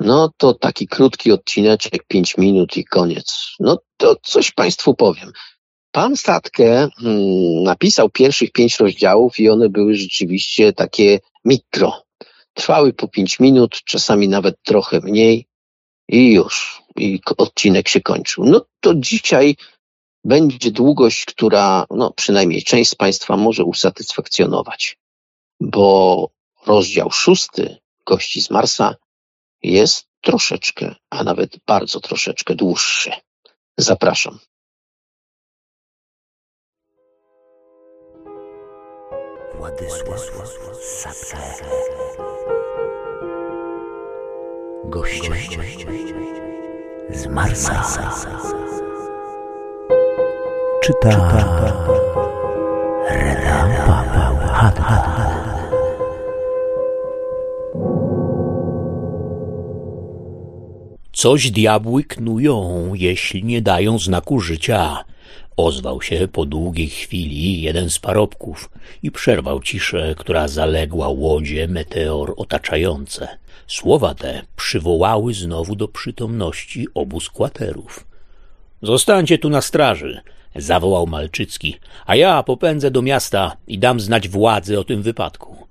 no 0.00 0.30
to 0.36 0.54
taki 0.54 0.88
krótki 0.88 1.32
odcineczek, 1.32 2.06
pięć 2.08 2.36
minut 2.38 2.76
i 2.76 2.84
koniec. 2.84 3.34
No 3.60 3.78
to 3.96 4.16
coś 4.22 4.50
Państwu 4.52 4.94
powiem. 4.94 5.32
Pan 5.92 6.16
Satkę 6.16 6.88
hmm, 6.96 7.62
napisał 7.62 8.10
pierwszych 8.10 8.52
pięć 8.52 8.80
rozdziałów 8.80 9.38
i 9.38 9.48
one 9.48 9.68
były 9.68 9.94
rzeczywiście 9.94 10.72
takie 10.72 11.20
mikro. 11.44 12.02
Trwały 12.54 12.92
po 12.92 13.08
pięć 13.08 13.40
minut, 13.40 13.80
czasami 13.84 14.28
nawet 14.28 14.62
trochę 14.62 15.00
mniej 15.00 15.46
i 16.08 16.32
już. 16.32 16.82
I 16.96 17.20
odcinek 17.36 17.88
się 17.88 18.00
kończył. 18.00 18.44
No 18.44 18.64
to 18.80 18.94
dzisiaj 18.94 19.56
będzie 20.24 20.70
długość, 20.70 21.24
która 21.24 21.86
no, 21.90 22.12
przynajmniej 22.12 22.62
część 22.62 22.90
z 22.90 22.94
Państwa 22.94 23.36
może 23.36 23.64
usatysfakcjonować, 23.64 24.98
bo 25.60 26.28
rozdział 26.66 27.10
szósty 27.10 27.76
Gości 28.06 28.42
z 28.42 28.50
Marsa 28.50 28.94
jest 29.62 30.06
troszeczkę, 30.20 30.94
a 31.10 31.24
nawet 31.24 31.56
bardzo 31.66 32.00
troszeczkę 32.00 32.54
dłuższy. 32.54 33.10
Zapraszam. 33.78 34.38
Władysław. 39.58 40.14
Goście 44.88 45.30
z 47.10 47.26
Marsa. 47.26 47.82
Czyta 50.82 51.10
Reda 53.10 53.68
Paweł 53.86 54.36
Haddad. 54.48 55.04
Coś 61.12 61.50
diabły 61.50 62.04
knują, 62.04 62.90
jeśli 62.94 63.44
nie 63.44 63.62
dają 63.62 63.98
znaku 63.98 64.40
życia. 64.40 65.04
Ozwał 65.56 66.02
się 66.02 66.28
po 66.28 66.44
długiej 66.44 66.88
chwili 66.88 67.62
jeden 67.62 67.90
z 67.90 67.98
parobków 67.98 68.70
i 69.02 69.10
przerwał 69.10 69.60
ciszę, 69.60 70.14
która 70.18 70.48
zaległa 70.48 71.08
łodzie 71.08 71.68
meteor 71.68 72.34
otaczające. 72.36 73.43
Słowa 73.66 74.14
te 74.14 74.42
przywołały 74.56 75.34
znowu 75.34 75.76
do 75.76 75.88
przytomności 75.88 76.86
obu 76.94 77.20
skłaterów. 77.20 78.06
Zostańcie 78.82 79.38
tu 79.38 79.50
na 79.50 79.60
straży, 79.60 80.20
zawołał 80.56 81.06
Malczycki, 81.06 81.76
a 82.06 82.16
ja 82.16 82.42
popędzę 82.42 82.90
do 82.90 83.02
miasta 83.02 83.56
i 83.66 83.78
dam 83.78 84.00
znać 84.00 84.28
władzy 84.28 84.78
o 84.78 84.84
tym 84.84 85.02
wypadku. 85.02 85.66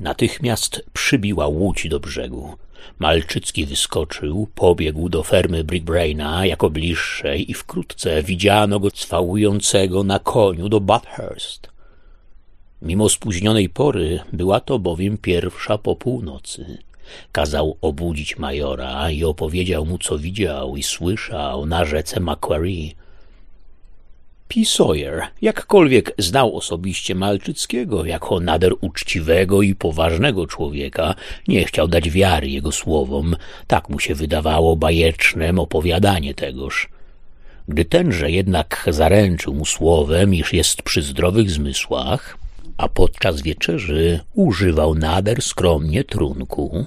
Natychmiast 0.00 0.84
przybiła 0.92 1.46
łódź 1.46 1.88
do 1.88 2.00
brzegu. 2.00 2.56
Malczycki 2.98 3.66
wyskoczył, 3.66 4.48
pobiegł 4.54 5.08
do 5.08 5.22
fermy 5.22 5.64
Brickbraina 5.64 6.46
jako 6.46 6.70
bliższej 6.70 7.50
i 7.50 7.54
wkrótce 7.54 8.22
widziano 8.22 8.80
go 8.80 8.90
cwałującego 8.90 10.04
na 10.04 10.18
koniu 10.18 10.68
do 10.68 10.80
Bathurst. 10.80 11.68
Mimo 12.82 13.08
spóźnionej 13.08 13.68
pory 13.68 14.20
była 14.32 14.60
to 14.60 14.78
bowiem 14.78 15.18
pierwsza 15.18 15.78
po 15.78 15.96
północy. 15.96 16.78
Kazał 17.32 17.76
obudzić 17.80 18.38
majora 18.38 19.10
i 19.10 19.24
opowiedział 19.24 19.86
mu, 19.86 19.98
co 19.98 20.18
widział 20.18 20.76
i 20.76 20.82
słyszał 20.82 21.66
na 21.66 21.84
rzece 21.84 22.20
Macquarie. 22.20 22.90
P. 24.48 24.64
Sawyer, 24.64 25.22
jakkolwiek 25.42 26.14
znał 26.18 26.56
osobiście 26.56 27.14
Malczyckiego 27.14 28.04
jako 28.04 28.40
nader 28.40 28.72
uczciwego 28.80 29.62
i 29.62 29.74
poważnego 29.74 30.46
człowieka, 30.46 31.14
nie 31.48 31.64
chciał 31.64 31.88
dać 31.88 32.10
wiary 32.10 32.48
jego 32.48 32.72
słowom, 32.72 33.36
tak 33.66 33.88
mu 33.88 34.00
się 34.00 34.14
wydawało 34.14 34.76
bajecznem 34.76 35.58
opowiadanie 35.58 36.34
tegoż. 36.34 36.88
Gdy 37.68 37.84
tenże 37.84 38.30
jednak 38.30 38.84
zaręczył 38.90 39.54
mu 39.54 39.66
słowem, 39.66 40.34
iż 40.34 40.52
jest 40.52 40.82
przy 40.82 41.02
zdrowych 41.02 41.50
zmysłach, 41.50 42.37
a 42.78 42.88
podczas 42.88 43.42
wieczerzy 43.42 44.20
używał 44.34 44.94
nader 44.94 45.42
skromnie 45.42 46.04
trunku, 46.04 46.86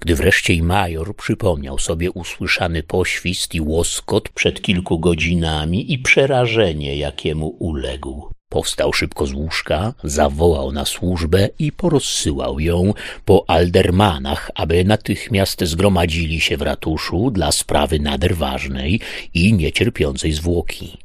gdy 0.00 0.14
wreszcie 0.14 0.54
i 0.54 0.62
major 0.62 1.16
przypomniał 1.16 1.78
sobie 1.78 2.10
usłyszany 2.10 2.82
poświst 2.82 3.54
i 3.54 3.60
łoskot 3.60 4.28
przed 4.28 4.62
kilku 4.62 4.98
godzinami 4.98 5.92
i 5.92 5.98
przerażenie, 5.98 6.96
jakiemu 6.96 7.48
uległ. 7.48 8.30
Powstał 8.48 8.92
szybko 8.92 9.26
z 9.26 9.32
łóżka, 9.32 9.94
zawołał 10.04 10.72
na 10.72 10.84
służbę 10.84 11.48
i 11.58 11.72
porozsyłał 11.72 12.60
ją 12.60 12.94
po 13.24 13.44
aldermanach, 13.50 14.50
aby 14.54 14.84
natychmiast 14.84 15.64
zgromadzili 15.64 16.40
się 16.40 16.56
w 16.56 16.62
ratuszu 16.62 17.30
dla 17.30 17.52
sprawy 17.52 17.98
nader 17.98 18.36
ważnej 18.36 19.00
i 19.34 19.52
niecierpiącej 19.52 20.32
zwłoki. 20.32 20.98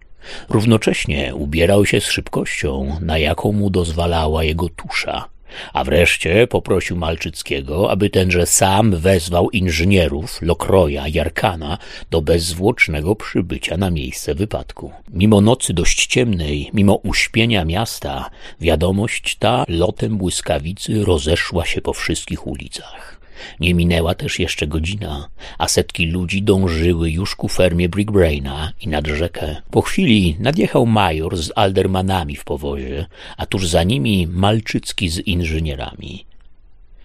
Równocześnie 0.49 1.35
ubierał 1.35 1.85
się 1.85 2.01
z 2.01 2.05
szybkością, 2.05 2.97
na 3.01 3.17
jaką 3.17 3.51
mu 3.51 3.69
dozwalała 3.69 4.43
jego 4.43 4.69
tusza, 4.69 5.29
a 5.73 5.83
wreszcie 5.83 6.47
poprosił 6.47 6.97
Malczyckiego, 6.97 7.91
aby 7.91 8.09
tenże 8.09 8.45
sam 8.45 8.95
wezwał 8.95 9.49
inżynierów 9.49 10.41
Lokroja 10.41 11.07
Jarkana 11.07 11.77
do 12.11 12.21
bezzwłocznego 12.21 13.15
przybycia 13.15 13.77
na 13.77 13.91
miejsce 13.91 14.35
wypadku. 14.35 14.91
Mimo 15.13 15.41
nocy 15.41 15.73
dość 15.73 16.07
ciemnej, 16.07 16.69
mimo 16.73 16.95
uśpienia 16.95 17.65
miasta, 17.65 18.29
wiadomość 18.61 19.35
ta 19.39 19.65
lotem 19.67 20.17
błyskawicy 20.17 21.05
rozeszła 21.05 21.65
się 21.65 21.81
po 21.81 21.93
wszystkich 21.93 22.47
ulicach. 22.47 23.14
Nie 23.59 23.73
minęła 23.73 24.15
też 24.15 24.39
jeszcze 24.39 24.67
godzina, 24.67 25.29
a 25.57 25.67
setki 25.67 26.05
ludzi 26.05 26.43
dążyły 26.43 27.11
już 27.11 27.35
ku 27.35 27.47
fermie 27.47 27.89
Brickbraina 27.89 28.71
i 28.81 28.87
nad 28.87 29.07
rzekę. 29.07 29.55
Po 29.71 29.81
chwili 29.81 30.35
nadjechał 30.39 30.85
major 30.85 31.37
z 31.37 31.51
aldermanami 31.55 32.35
w 32.35 32.43
powozie, 32.43 33.05
a 33.37 33.45
tuż 33.45 33.67
za 33.67 33.83
nimi 33.83 34.27
Malczycki 34.27 35.09
z 35.09 35.19
inżynierami. 35.19 36.25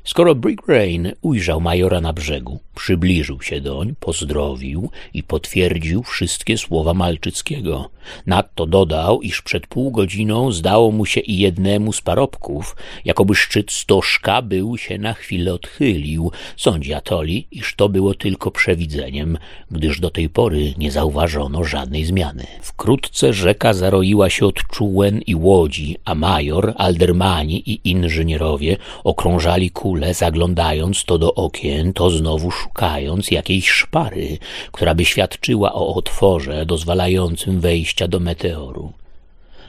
Skoro 0.05 0.35
Brickbrain 0.35 1.13
ujrzał 1.23 1.61
majora 1.61 2.01
na 2.01 2.13
brzegu, 2.13 2.61
przybliżył 2.75 3.43
się 3.43 3.61
doń, 3.61 3.95
pozdrowił 4.01 4.91
i 5.15 5.23
potwierdził 5.23 6.03
wszystkie 6.03 6.59
słowa 6.59 6.95
Malczyckiego. 6.95 7.91
Nadto 8.27 8.67
dodał, 8.67 9.23
iż 9.23 9.43
przed 9.43 9.67
pół 9.67 9.91
godziną 9.91 10.53
zdało 10.53 10.91
mu 10.91 11.07
się 11.07 11.21
i 11.21 11.39
jednemu 11.39 11.93
z 11.93 12.01
parobków, 12.01 12.77
jakoby 13.05 13.35
szczyt 13.35 13.73
stożka 13.73 14.43
był 14.43 14.79
się 14.79 14.99
na 14.99 15.15
chwilę 15.15 15.55
odchylił. 15.55 16.33
Sądzi 16.57 16.95
Atoli, 16.95 17.47
iż 17.51 17.75
to 17.75 17.89
było 17.89 18.15
tylko 18.15 18.51
przewidzeniem, 18.51 19.39
gdyż 19.71 20.01
do 20.01 20.11
tej 20.11 20.29
pory 20.29 20.75
nie 20.79 20.91
zauważono 20.91 21.65
żadnej 21.65 22.05
zmiany. 22.05 22.47
Wkrótce 22.63 23.33
rzeka 23.33 23.75
zaroiła 23.75 24.31
się 24.31 24.47
od 24.47 24.55
czółen 24.55 25.21
i 25.27 25.35
łodzi, 25.35 25.97
a 26.05 26.15
major, 26.15 26.75
aldermani 26.77 27.71
i 27.71 27.81
inżynierowie 27.91 28.77
okrążali 29.05 29.71
kule, 29.91 30.15
zaglądając 30.15 31.05
to 31.05 31.19
do 31.19 31.35
okien, 31.35 31.93
to 31.93 32.11
znowu 32.11 32.51
szukając 32.51 33.31
jakiejś 33.31 33.69
szpary, 33.71 34.39
która 34.73 34.95
by 34.95 35.05
świadczyła 35.05 35.73
o 35.73 35.95
otworze 35.95 36.67
dozwalającym 36.67 37.61
wejścia 37.61 38.09
do 38.09 38.21
meteoru. 38.21 38.93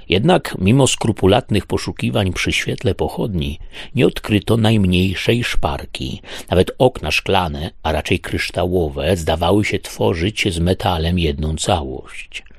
Jednak 0.09 0.55
mimo 0.59 0.87
skrupulatnych 0.87 1.65
poszukiwań 1.65 2.33
przy 2.33 2.51
świetle 2.51 2.95
pochodni 2.95 3.59
nie 3.95 4.07
odkryto 4.07 4.57
najmniejszej 4.57 5.43
szparki. 5.43 6.21
Nawet 6.49 6.71
okna 6.77 7.11
szklane, 7.11 7.71
a 7.83 7.91
raczej 7.91 8.19
kryształowe, 8.19 9.17
zdawały 9.17 9.65
się 9.65 9.79
tworzyć 9.79 10.53
z 10.53 10.59
metalem 10.59 11.19
jedną 11.19 11.55
całość. 11.55 12.50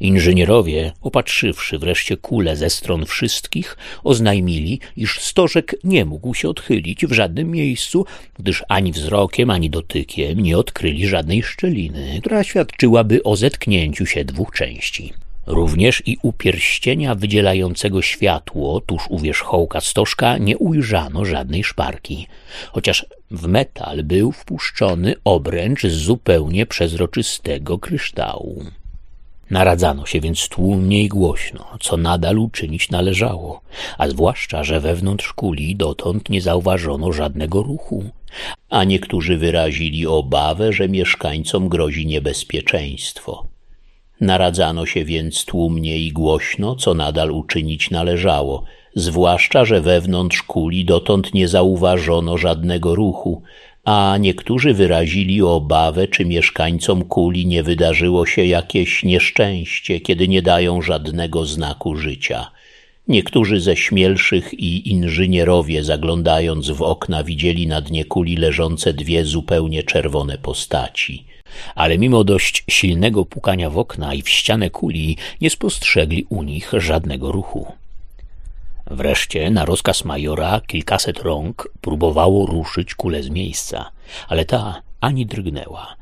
Inżynierowie, 0.00 0.92
opatrzywszy 1.02 1.78
wreszcie 1.78 2.16
kule 2.16 2.56
ze 2.56 2.70
stron 2.70 3.06
wszystkich, 3.06 3.76
oznajmili, 4.04 4.80
iż 4.96 5.20
stożek 5.20 5.76
nie 5.84 6.04
mógł 6.04 6.34
się 6.34 6.48
odchylić 6.48 7.06
w 7.06 7.12
żadnym 7.12 7.50
miejscu, 7.50 8.06
gdyż 8.38 8.64
ani 8.68 8.92
wzrokiem, 8.92 9.50
ani 9.50 9.70
dotykiem 9.70 10.40
nie 10.40 10.58
odkryli 10.58 11.08
żadnej 11.08 11.42
szczeliny, 11.42 12.20
która 12.20 12.44
świadczyłaby 12.44 13.22
o 13.22 13.36
zetknięciu 13.36 14.06
się 14.06 14.24
dwóch 14.24 14.50
części. 14.50 15.12
Również 15.46 16.02
i 16.06 16.18
u 16.22 16.32
pierścienia 16.32 17.14
wydzielającego 17.14 18.02
światło 18.02 18.80
tuż 18.80 19.02
u 19.08 19.18
wierzchołka 19.18 19.80
stożka 19.80 20.38
nie 20.38 20.58
ujrzano 20.58 21.24
żadnej 21.24 21.64
szparki, 21.64 22.26
chociaż 22.72 23.06
w 23.30 23.46
metal 23.46 24.04
był 24.04 24.32
wpuszczony 24.32 25.14
obręcz 25.24 25.82
z 25.82 25.92
zupełnie 25.92 26.66
przezroczystego 26.66 27.78
kryształu. 27.78 28.64
Naradzano 29.50 30.06
się 30.06 30.20
więc 30.20 30.48
tłumnie 30.48 31.02
i 31.02 31.08
głośno, 31.08 31.64
co 31.80 31.96
nadal 31.96 32.38
uczynić 32.38 32.90
należało, 32.90 33.60
a 33.98 34.08
zwłaszcza, 34.08 34.64
że 34.64 34.80
wewnątrz 34.80 35.32
kuli 35.32 35.76
dotąd 35.76 36.30
nie 36.30 36.40
zauważono 36.40 37.12
żadnego 37.12 37.62
ruchu, 37.62 38.04
a 38.70 38.84
niektórzy 38.84 39.36
wyrazili 39.36 40.06
obawę, 40.06 40.72
że 40.72 40.88
mieszkańcom 40.88 41.68
grozi 41.68 42.06
niebezpieczeństwo. 42.06 43.46
Naradzano 44.20 44.86
się 44.86 45.04
więc 45.04 45.44
tłumnie 45.44 45.98
i 45.98 46.12
głośno, 46.12 46.76
co 46.76 46.94
nadal 46.94 47.30
uczynić 47.30 47.90
należało, 47.90 48.64
zwłaszcza, 48.96 49.64
że 49.64 49.80
wewnątrz 49.80 50.42
kuli 50.42 50.84
dotąd 50.84 51.34
nie 51.34 51.48
zauważono 51.48 52.38
żadnego 52.38 52.94
ruchu, 52.94 53.42
a 53.84 54.16
niektórzy 54.20 54.74
wyrazili 54.74 55.42
obawę, 55.42 56.08
czy 56.08 56.24
mieszkańcom 56.24 57.04
kuli 57.04 57.46
nie 57.46 57.62
wydarzyło 57.62 58.26
się 58.26 58.44
jakieś 58.44 59.04
nieszczęście, 59.04 60.00
kiedy 60.00 60.28
nie 60.28 60.42
dają 60.42 60.82
żadnego 60.82 61.46
znaku 61.46 61.96
życia. 61.96 62.50
Niektórzy 63.08 63.60
ze 63.60 63.76
śmielszych 63.76 64.54
i 64.54 64.90
inżynierowie, 64.90 65.84
zaglądając 65.84 66.70
w 66.70 66.82
okna, 66.82 67.24
widzieli 67.24 67.66
na 67.66 67.80
dnie 67.80 68.04
kuli 68.04 68.36
leżące 68.36 68.92
dwie 68.92 69.24
zupełnie 69.24 69.82
czerwone 69.82 70.38
postaci. 70.38 71.24
Ale 71.74 71.98
mimo 71.98 72.24
dość 72.24 72.64
silnego 72.68 73.24
pukania 73.24 73.70
w 73.70 73.78
okna 73.78 74.14
i 74.14 74.22
w 74.22 74.28
ścianę 74.28 74.70
kuli, 74.70 75.16
nie 75.40 75.50
spostrzegli 75.50 76.26
u 76.28 76.42
nich 76.42 76.72
żadnego 76.78 77.32
ruchu. 77.32 77.83
Wreszcie 78.86 79.50
na 79.50 79.64
rozkaz 79.64 80.04
majora 80.04 80.60
kilkaset 80.66 81.18
rąk 81.18 81.68
próbowało 81.80 82.46
ruszyć 82.46 82.94
kulę 82.94 83.22
z 83.22 83.30
miejsca, 83.30 83.90
ale 84.28 84.44
ta 84.44 84.82
ani 85.00 85.26
drgnęła. 85.26 85.96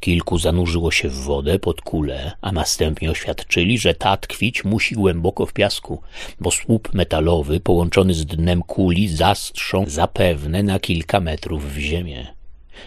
Kilku 0.00 0.38
zanurzyło 0.38 0.90
się 0.90 1.08
w 1.08 1.14
wodę 1.14 1.58
pod 1.58 1.80
kulę, 1.80 2.32
a 2.40 2.52
następnie 2.52 3.10
oświadczyli, 3.10 3.78
że 3.78 3.94
ta 3.94 4.16
tkwić 4.16 4.64
musi 4.64 4.94
głęboko 4.94 5.46
w 5.46 5.52
piasku, 5.52 6.02
bo 6.40 6.50
słup 6.50 6.94
metalowy 6.94 7.60
połączony 7.60 8.14
z 8.14 8.26
dnem 8.26 8.62
kuli 8.62 9.08
zastrzą 9.08 9.84
zapewne 9.86 10.62
na 10.62 10.78
kilka 10.78 11.20
metrów 11.20 11.74
w 11.74 11.78
ziemię. 11.78 12.26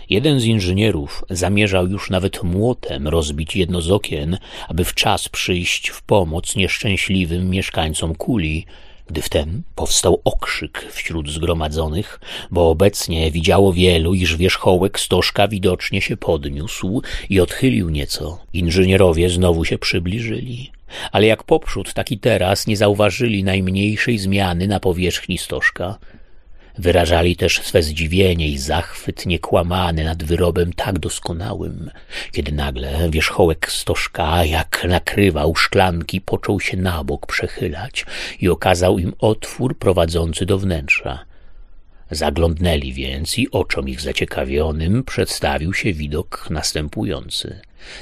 Jeden 0.09 0.39
z 0.39 0.45
inżynierów 0.45 1.25
zamierzał 1.29 1.87
już 1.87 2.09
nawet 2.09 2.43
młotem 2.43 3.07
rozbić 3.07 3.55
jedno 3.55 3.81
z 3.81 3.91
okien, 3.91 4.37
aby 4.67 4.85
w 4.85 4.93
czas 4.93 5.29
przyjść 5.29 5.89
w 5.89 6.03
pomoc 6.03 6.55
nieszczęśliwym 6.55 7.49
mieszkańcom 7.49 8.15
kuli, 8.15 8.65
gdy 9.11 9.21
wtem 9.21 9.63
powstał 9.75 10.21
okrzyk 10.23 10.87
wśród 10.91 11.29
zgromadzonych, 11.29 12.19
bo 12.51 12.69
obecnie 12.69 13.31
widziało 13.31 13.73
wielu, 13.73 14.13
iż 14.13 14.37
wierzchołek 14.37 14.99
stożka 14.99 15.47
widocznie 15.47 16.01
się 16.01 16.17
podniósł 16.17 17.01
i 17.29 17.39
odchylił 17.39 17.89
nieco. 17.89 18.39
Inżynierowie 18.53 19.29
znowu 19.29 19.65
się 19.65 19.77
przybliżyli, 19.77 20.71
ale 21.11 21.25
jak 21.27 21.43
poprzód, 21.43 21.93
tak 21.93 22.11
i 22.11 22.19
teraz 22.19 22.67
nie 22.67 22.77
zauważyli 22.77 23.43
najmniejszej 23.43 24.17
zmiany 24.17 24.67
na 24.67 24.79
powierzchni 24.79 25.37
stożka. 25.37 25.97
Wyrażali 26.77 27.35
też 27.35 27.61
swe 27.63 27.83
zdziwienie 27.83 28.47
i 28.47 28.57
zachwyt 28.57 29.25
niekłamany 29.25 30.03
nad 30.03 30.23
wyrobem 30.23 30.73
tak 30.73 30.99
doskonałym, 30.99 31.91
kiedy 32.31 32.51
nagle 32.51 33.09
wierzchołek 33.09 33.71
stożka, 33.71 34.45
jak 34.45 34.85
nakrywał 34.89 35.55
szklanki, 35.55 36.21
począł 36.21 36.59
się 36.59 36.77
na 36.77 37.03
bok 37.03 37.27
przechylać 37.27 38.05
i 38.39 38.49
okazał 38.49 38.99
im 38.99 39.13
otwór 39.19 39.77
prowadzący 39.77 40.45
do 40.45 40.57
wnętrza. 40.57 41.25
Zaglądnęli 42.11 42.93
więc 42.93 43.37
i 43.37 43.51
oczom 43.51 43.89
ich 43.89 44.01
zaciekawionym 44.01 45.03
przedstawił 45.03 45.73
się 45.73 45.93
widok 45.93 46.47
następujący. 46.49 47.59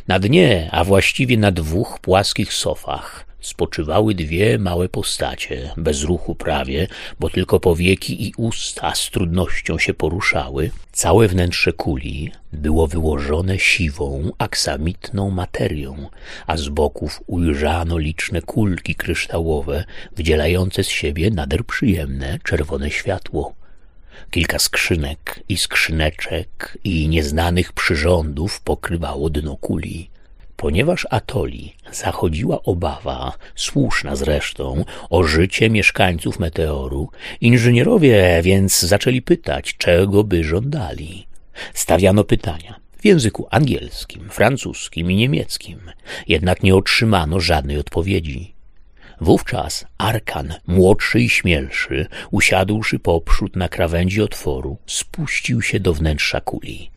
Na 0.08 0.20
dnie, 0.20 0.70
a 0.72 0.84
właściwie 0.84 1.38
na 1.38 1.52
dwóch 1.52 2.00
płaskich 2.00 2.54
sofach, 2.54 3.29
spoczywały 3.42 4.16
dwie 4.16 4.58
małe 4.58 4.90
postacie, 4.90 5.72
bez 5.78 6.04
ruchu 6.04 6.36
prawie, 6.36 6.88
bo 7.20 7.30
tylko 7.30 7.60
powieki 7.60 8.28
i 8.28 8.34
usta 8.38 8.96
z 8.96 9.10
trudnością 9.10 9.78
się 9.78 9.94
poruszały. 9.94 10.72
Całe 10.92 11.28
wnętrze 11.28 11.74
kuli 11.74 12.32
było 12.54 12.88
wyłożone 12.88 13.60
siwą, 13.60 14.32
aksamitną 14.38 15.30
materią, 15.30 16.10
a 16.48 16.58
z 16.58 16.70
boków 16.70 17.24
ujrzano 17.28 17.98
liczne 17.98 18.42
kulki 18.42 18.96
kryształowe, 18.96 19.84
wdzielające 20.16 20.84
z 20.84 20.88
siebie 20.90 21.32
nader 21.32 21.66
przyjemne 21.66 22.40
czerwone 22.44 22.92
światło. 22.92 23.54
Kilka 24.32 24.60
skrzynek 24.60 25.44
i 25.50 25.58
skrzyneczek 25.58 26.78
i 26.84 27.08
nieznanych 27.08 27.74
przyrządów 27.74 28.62
pokrywało 28.62 29.30
dno 29.30 29.58
kuli. 29.58 30.10
Ponieważ 30.60 31.08
Atoli 31.10 31.76
zachodziła 31.92 32.64
obawa, 32.64 33.34
słuszna 33.56 34.16
zresztą, 34.16 34.86
o 35.10 35.24
życie 35.24 35.70
mieszkańców 35.70 36.40
meteoru, 36.40 37.10
inżynierowie 37.42 38.42
więc 38.44 38.80
zaczęli 38.80 39.22
pytać, 39.22 39.76
czego 39.78 40.24
by 40.24 40.44
żądali. 40.44 41.28
Stawiano 41.74 42.24
pytania 42.24 42.80
w 42.98 43.06
języku 43.06 43.48
angielskim, 43.52 44.30
francuskim 44.30 45.12
i 45.12 45.16
niemieckim, 45.16 45.80
jednak 46.28 46.64
nie 46.64 46.76
otrzymano 46.76 47.40
żadnej 47.40 47.78
odpowiedzi. 47.78 48.54
Wówczas 49.22 49.86
Arkan, 49.98 50.54
młodszy 50.68 51.20
i 51.20 51.30
śmielszy, 51.30 52.08
usiadłszy 52.32 53.00
poprzód 53.00 53.56
na 53.56 53.70
krawędzi 53.70 54.22
otworu, 54.22 54.78
spuścił 54.86 55.62
się 55.62 55.80
do 55.80 55.94
wnętrza 55.94 56.42
kuli. 56.42 56.92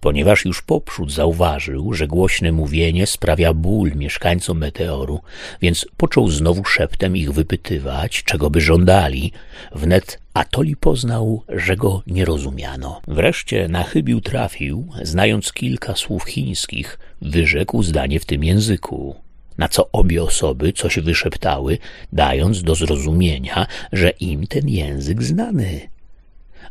Ponieważ 0.00 0.44
już 0.44 0.62
poprzód 0.62 1.12
zauważył, 1.12 1.94
że 1.94 2.06
głośne 2.06 2.52
mówienie 2.52 3.06
sprawia 3.06 3.54
ból 3.54 3.92
mieszkańcom 3.94 4.58
meteoru, 4.58 5.20
więc 5.62 5.86
począł 5.96 6.30
znowu 6.30 6.64
szeptem 6.64 7.16
ich 7.16 7.32
wypytywać, 7.32 8.22
czego 8.22 8.50
by 8.50 8.60
żądali. 8.60 9.32
Wnet 9.74 10.18
Atoli 10.34 10.76
poznał, 10.76 11.42
że 11.48 11.76
go 11.76 12.02
nie 12.06 12.24
rozumiano. 12.24 13.00
Wreszcie 13.08 13.68
na 13.68 13.82
chybił 13.82 14.20
trafił, 14.20 14.88
znając 15.02 15.52
kilka 15.52 15.94
słów 15.94 16.24
chińskich, 16.24 16.98
wyrzekł 17.22 17.82
zdanie 17.82 18.20
w 18.20 18.24
tym 18.24 18.44
języku. 18.44 19.16
Na 19.58 19.68
co 19.68 19.88
obie 19.92 20.22
osoby 20.22 20.72
coś 20.72 20.98
wyszeptały, 20.98 21.78
dając 22.12 22.62
do 22.62 22.74
zrozumienia, 22.74 23.66
że 23.92 24.10
im 24.10 24.46
ten 24.46 24.68
język 24.68 25.22
znany. 25.22 25.80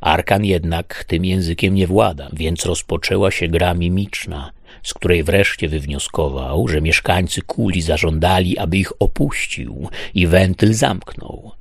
Arkan 0.01 0.45
jednak 0.45 1.03
tym 1.07 1.25
językiem 1.25 1.75
nie 1.75 1.87
włada, 1.87 2.29
więc 2.33 2.65
rozpoczęła 2.65 3.31
się 3.31 3.47
gra 3.47 3.73
mimiczna, 3.73 4.51
z 4.83 4.93
której 4.93 5.23
wreszcie 5.23 5.67
wywnioskował, 5.67 6.67
że 6.67 6.81
mieszkańcy 6.81 7.41
kuli 7.41 7.81
zażądali, 7.81 8.57
aby 8.57 8.77
ich 8.77 9.01
opuścił 9.01 9.89
i 10.13 10.27
wentyl 10.27 10.73
zamknął. 10.73 11.51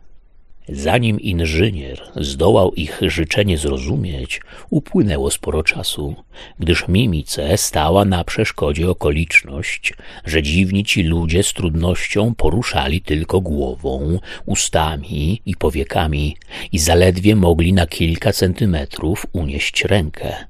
Zanim 0.69 1.21
inżynier 1.21 2.03
zdołał 2.17 2.75
ich 2.75 3.01
życzenie 3.03 3.59
zrozumieć, 3.59 4.41
upłynęło 4.71 5.31
sporo 5.31 5.63
czasu, 5.63 6.15
gdyż 6.59 6.89
mimice 6.89 7.59
stała 7.59 8.05
na 8.05 8.25
przeszkodzie 8.25 8.91
okoliczność, 8.91 9.95
że 10.25 10.43
dziwni 10.43 10.85
ci 10.85 11.03
ludzie 11.03 11.43
z 11.43 11.53
trudnością 11.53 12.35
poruszali 12.35 13.01
tylko 13.01 13.41
głową, 13.41 14.19
ustami 14.47 15.43
i 15.47 15.57
powiekami 15.57 16.37
i 16.73 16.79
zaledwie 16.79 17.37
mogli 17.37 17.73
na 17.73 17.87
kilka 17.87 18.33
centymetrów 18.33 19.27
unieść 19.33 19.85
rękę. 19.85 20.47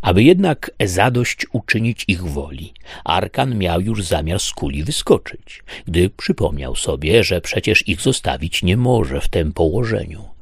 Aby 0.00 0.22
jednak 0.22 0.70
zadość 0.84 1.46
uczynić 1.52 2.04
ich 2.08 2.22
woli, 2.24 2.72
Arkan 3.04 3.58
miał 3.58 3.80
już 3.80 4.04
zamiar 4.04 4.40
z 4.40 4.52
kuli 4.52 4.84
wyskoczyć, 4.84 5.62
gdy 5.86 6.10
przypomniał 6.10 6.76
sobie, 6.76 7.24
że 7.24 7.40
przecież 7.40 7.88
ich 7.88 8.00
zostawić 8.00 8.62
nie 8.62 8.76
może 8.76 9.20
w 9.20 9.28
tym 9.28 9.52
położeniu. 9.52 10.39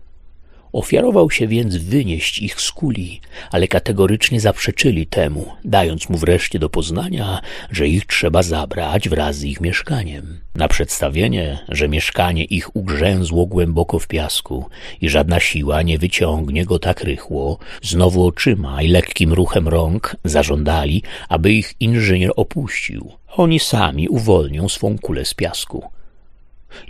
Ofiarował 0.73 1.31
się 1.31 1.47
więc 1.47 1.77
wynieść 1.77 2.39
ich 2.39 2.61
z 2.61 2.73
kuli, 2.73 3.21
ale 3.51 3.69
kategorycznie 3.69 4.41
zaprzeczyli 4.41 5.07
temu, 5.07 5.47
dając 5.65 6.09
mu 6.09 6.19
wreszcie 6.19 6.59
do 6.59 6.69
poznania, 6.69 7.41
że 7.71 7.89
ich 7.89 8.07
trzeba 8.07 8.43
zabrać 8.43 9.09
wraz 9.09 9.37
z 9.37 9.45
ich 9.45 9.61
mieszkaniem. 9.61 10.41
Na 10.55 10.69
przedstawienie, 10.69 11.59
że 11.69 11.89
mieszkanie 11.89 12.45
ich 12.45 12.77
ugrzęzło 12.77 13.47
głęboko 13.47 13.99
w 13.99 14.07
piasku 14.07 14.67
i 15.01 15.09
żadna 15.09 15.41
siła 15.41 15.83
nie 15.83 15.99
wyciągnie 15.99 16.65
go 16.65 16.79
tak 16.79 17.05
rychło, 17.05 17.59
znowu 17.83 18.27
oczyma 18.27 18.83
i 18.83 18.89
lekkim 18.89 19.33
ruchem 19.33 19.69
rąk 19.69 20.17
zażądali, 20.25 21.03
aby 21.29 21.53
ich 21.53 21.75
inżynier 21.81 22.33
opuścił. 22.37 23.13
Oni 23.37 23.61
sami 23.61 24.09
uwolnią 24.09 24.69
swą 24.69 24.99
kulę 24.99 25.25
z 25.25 25.35
piasku. 25.35 25.98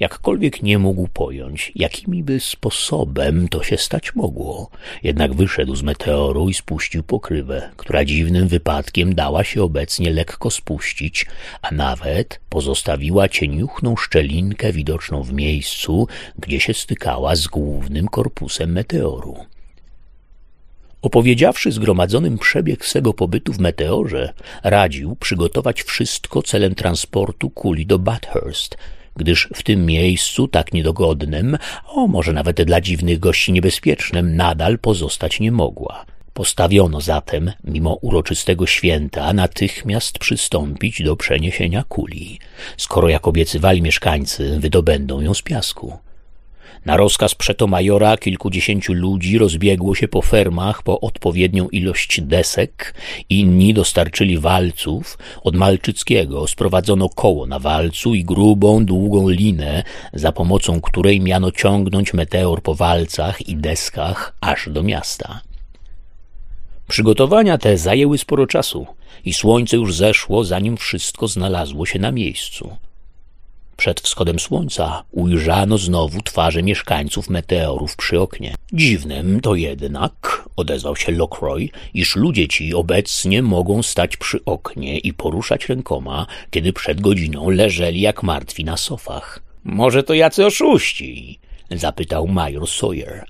Jakkolwiek 0.01 0.63
nie 0.63 0.79
mógł 0.79 1.09
pojąć, 1.09 1.73
jakimi 1.75 2.23
by 2.23 2.41
sposobem 2.41 3.49
to 3.49 3.63
się 3.63 3.77
stać 3.77 4.15
mogło, 4.15 4.71
jednak 5.03 5.35
wyszedł 5.35 5.77
z 5.77 5.83
meteoru 5.83 6.49
i 6.49 6.55
spuścił 6.55 7.03
pokrywę, 7.03 7.71
która 7.77 8.05
dziwnym 8.05 8.49
wypadkiem 8.49 9.15
dała 9.15 9.45
się 9.45 9.63
obecnie 9.63 10.11
lekko 10.11 10.51
spuścić, 10.51 11.27
a 11.63 11.75
nawet 11.75 12.41
pozostawiła 12.49 13.29
cieniuchną 13.29 13.97
szczelinkę 13.97 14.73
widoczną 14.73 15.23
w 15.23 15.33
miejscu, 15.33 16.09
gdzie 16.39 16.61
się 16.61 16.75
stykała 16.75 17.37
z 17.37 17.47
głównym 17.47 18.09
korpusem 18.09 18.73
meteoru. 18.73 19.37
Opowiedziawszy 21.03 21.73
zgromadzonym 21.73 22.39
przebieg 22.39 22.87
swego 22.87 23.15
pobytu 23.15 23.53
w 23.53 23.59
meteorze, 23.59 24.33
radził 24.63 25.17
przygotować 25.17 25.83
wszystko 25.83 26.43
celem 26.43 26.75
transportu 26.75 27.51
kuli 27.51 27.87
do 27.87 27.99
Bathurst, 27.99 28.77
gdyż 29.19 29.49
w 29.55 29.63
tym 29.63 29.87
miejscu 29.87 30.49
tak 30.49 30.73
niedogodnym, 30.73 31.59
o 31.87 32.07
może 32.07 32.33
nawet 32.33 32.63
dla 32.63 32.81
dziwnych 32.81 33.19
gości 33.19 33.53
niebezpiecznym, 33.53 34.37
nadal 34.37 34.79
pozostać 34.79 35.41
nie 35.41 35.53
mogła. 35.53 36.05
Postawiono 36.35 37.01
zatem, 37.01 37.53
mimo 37.65 37.95
uroczystego 37.95 38.67
święta, 38.67 39.33
natychmiast 39.33 40.19
przystąpić 40.19 41.03
do 41.03 41.17
przeniesienia 41.17 41.85
kuli, 41.89 42.39
skoro 42.77 43.09
jak 43.09 43.29
obiecywali 43.29 43.83
mieszkańcy, 43.83 44.59
wydobędą 44.61 45.21
ją 45.21 45.35
z 45.35 45.43
piasku. 45.43 45.99
Na 46.85 46.97
rozkaz 46.97 47.35
przetomajora 47.35 48.17
kilkudziesięciu 48.17 48.93
ludzi 48.93 49.39
rozbiegło 49.39 49.95
się 49.95 50.09
po 50.09 50.23
fermach 50.23 50.83
po 50.83 51.01
odpowiednią 51.01 51.69
ilość 51.69 52.21
desek, 52.21 52.95
inni 53.29 53.75
dostarczyli 53.75 54.39
walców, 54.39 55.19
od 55.43 55.57
Malczyckiego 55.57 56.47
sprowadzono 56.47 57.09
koło 57.09 57.47
na 57.47 57.59
walcu 57.59 58.15
i 58.15 58.25
grubą, 58.25 58.85
długą 58.85 59.29
linę, 59.29 59.83
za 60.13 60.33
pomocą 60.33 60.81
której 60.81 61.21
miano 61.21 61.53
ciągnąć 61.53 62.15
meteor 62.15 62.63
po 62.63 62.75
walcach 62.75 63.49
i 63.49 63.57
deskach 63.57 64.35
aż 64.41 64.69
do 64.71 64.83
miasta. 64.83 65.41
Przygotowania 66.89 67.59
te 67.59 67.79
zajęły 67.79 68.19
sporo 68.19 68.47
czasu 68.47 68.87
i 69.25 69.33
słońce 69.33 69.77
już 69.77 69.95
zeszło, 69.95 70.45
zanim 70.45 70.77
wszystko 70.77 71.29
znalazło 71.29 71.87
się 71.87 71.99
na 71.99 72.13
miejscu. 72.13 72.77
Przed 73.79 74.01
wschodem 74.01 74.39
słońca 74.39 75.05
ujrzano 75.11 75.79
znowu 75.79 76.23
twarze 76.23 76.63
mieszkańców 76.63 77.31
meteorów 77.31 77.97
przy 77.97 78.21
oknie. 78.21 78.55
Dziwnym 78.73 79.41
to 79.41 79.55
jednak, 79.55 80.45
odezwał 80.57 80.97
się 80.97 81.13
Lockroy, 81.13 81.69
iż 81.95 82.17
ludzie 82.17 82.49
ci 82.49 82.75
obecnie 82.75 83.43
mogą 83.43 83.83
stać 83.83 84.17
przy 84.17 84.45
oknie 84.45 84.99
i 84.99 85.13
poruszać 85.13 85.69
rękoma, 85.69 86.27
kiedy 86.51 86.73
przed 86.73 87.01
godziną 87.01 87.51
leżeli 87.51 88.01
jak 88.01 88.23
martwi 88.23 88.65
na 88.65 88.77
sofach. 88.77 89.43
Może 89.65 90.03
to 90.03 90.15
jacy 90.15 90.47
oszuści? 90.47 91.39
zapytał 91.71 92.27
major 92.27 92.69
Sawyer. 92.69 93.25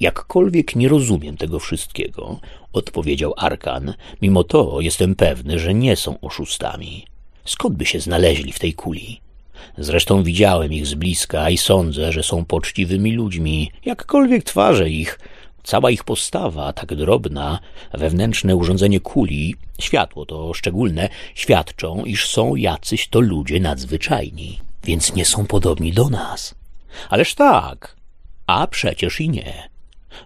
Jakkolwiek 0.00 0.76
nie 0.76 0.88
rozumiem 0.88 1.36
tego 1.36 1.58
wszystkiego, 1.58 2.40
odpowiedział 2.72 3.34
Arkan, 3.36 3.94
mimo 4.22 4.44
to 4.44 4.80
jestem 4.80 5.14
pewny, 5.14 5.58
że 5.58 5.74
nie 5.74 5.96
są 5.96 6.20
oszustami. 6.20 7.06
Skąd 7.44 7.76
by 7.76 7.86
się 7.86 8.00
znaleźli 8.00 8.52
w 8.52 8.58
tej 8.58 8.74
kuli? 8.74 9.20
Zresztą 9.78 10.22
widziałem 10.22 10.72
ich 10.72 10.86
z 10.86 10.94
bliska 10.94 11.50
i 11.50 11.58
sądzę, 11.58 12.12
że 12.12 12.22
są 12.22 12.44
poczciwymi 12.44 13.12
ludźmi, 13.12 13.70
jakkolwiek 13.84 14.44
twarze 14.44 14.90
ich, 14.90 15.18
cała 15.62 15.90
ich 15.90 16.04
postawa, 16.04 16.72
tak 16.72 16.94
drobna, 16.94 17.58
wewnętrzne 17.94 18.56
urządzenie 18.56 19.00
kuli, 19.00 19.54
światło 19.80 20.26
to 20.26 20.54
szczególne, 20.54 21.08
świadczą, 21.34 22.04
iż 22.04 22.28
są 22.28 22.56
jacyś 22.56 23.08
to 23.08 23.20
ludzie 23.20 23.60
nadzwyczajni, 23.60 24.58
więc 24.84 25.14
nie 25.14 25.24
są 25.24 25.46
podobni 25.46 25.92
do 25.92 26.08
nas. 26.08 26.54
Ależ 27.10 27.34
tak, 27.34 27.96
a 28.46 28.66
przecież 28.66 29.20
i 29.20 29.28
nie. 29.28 29.72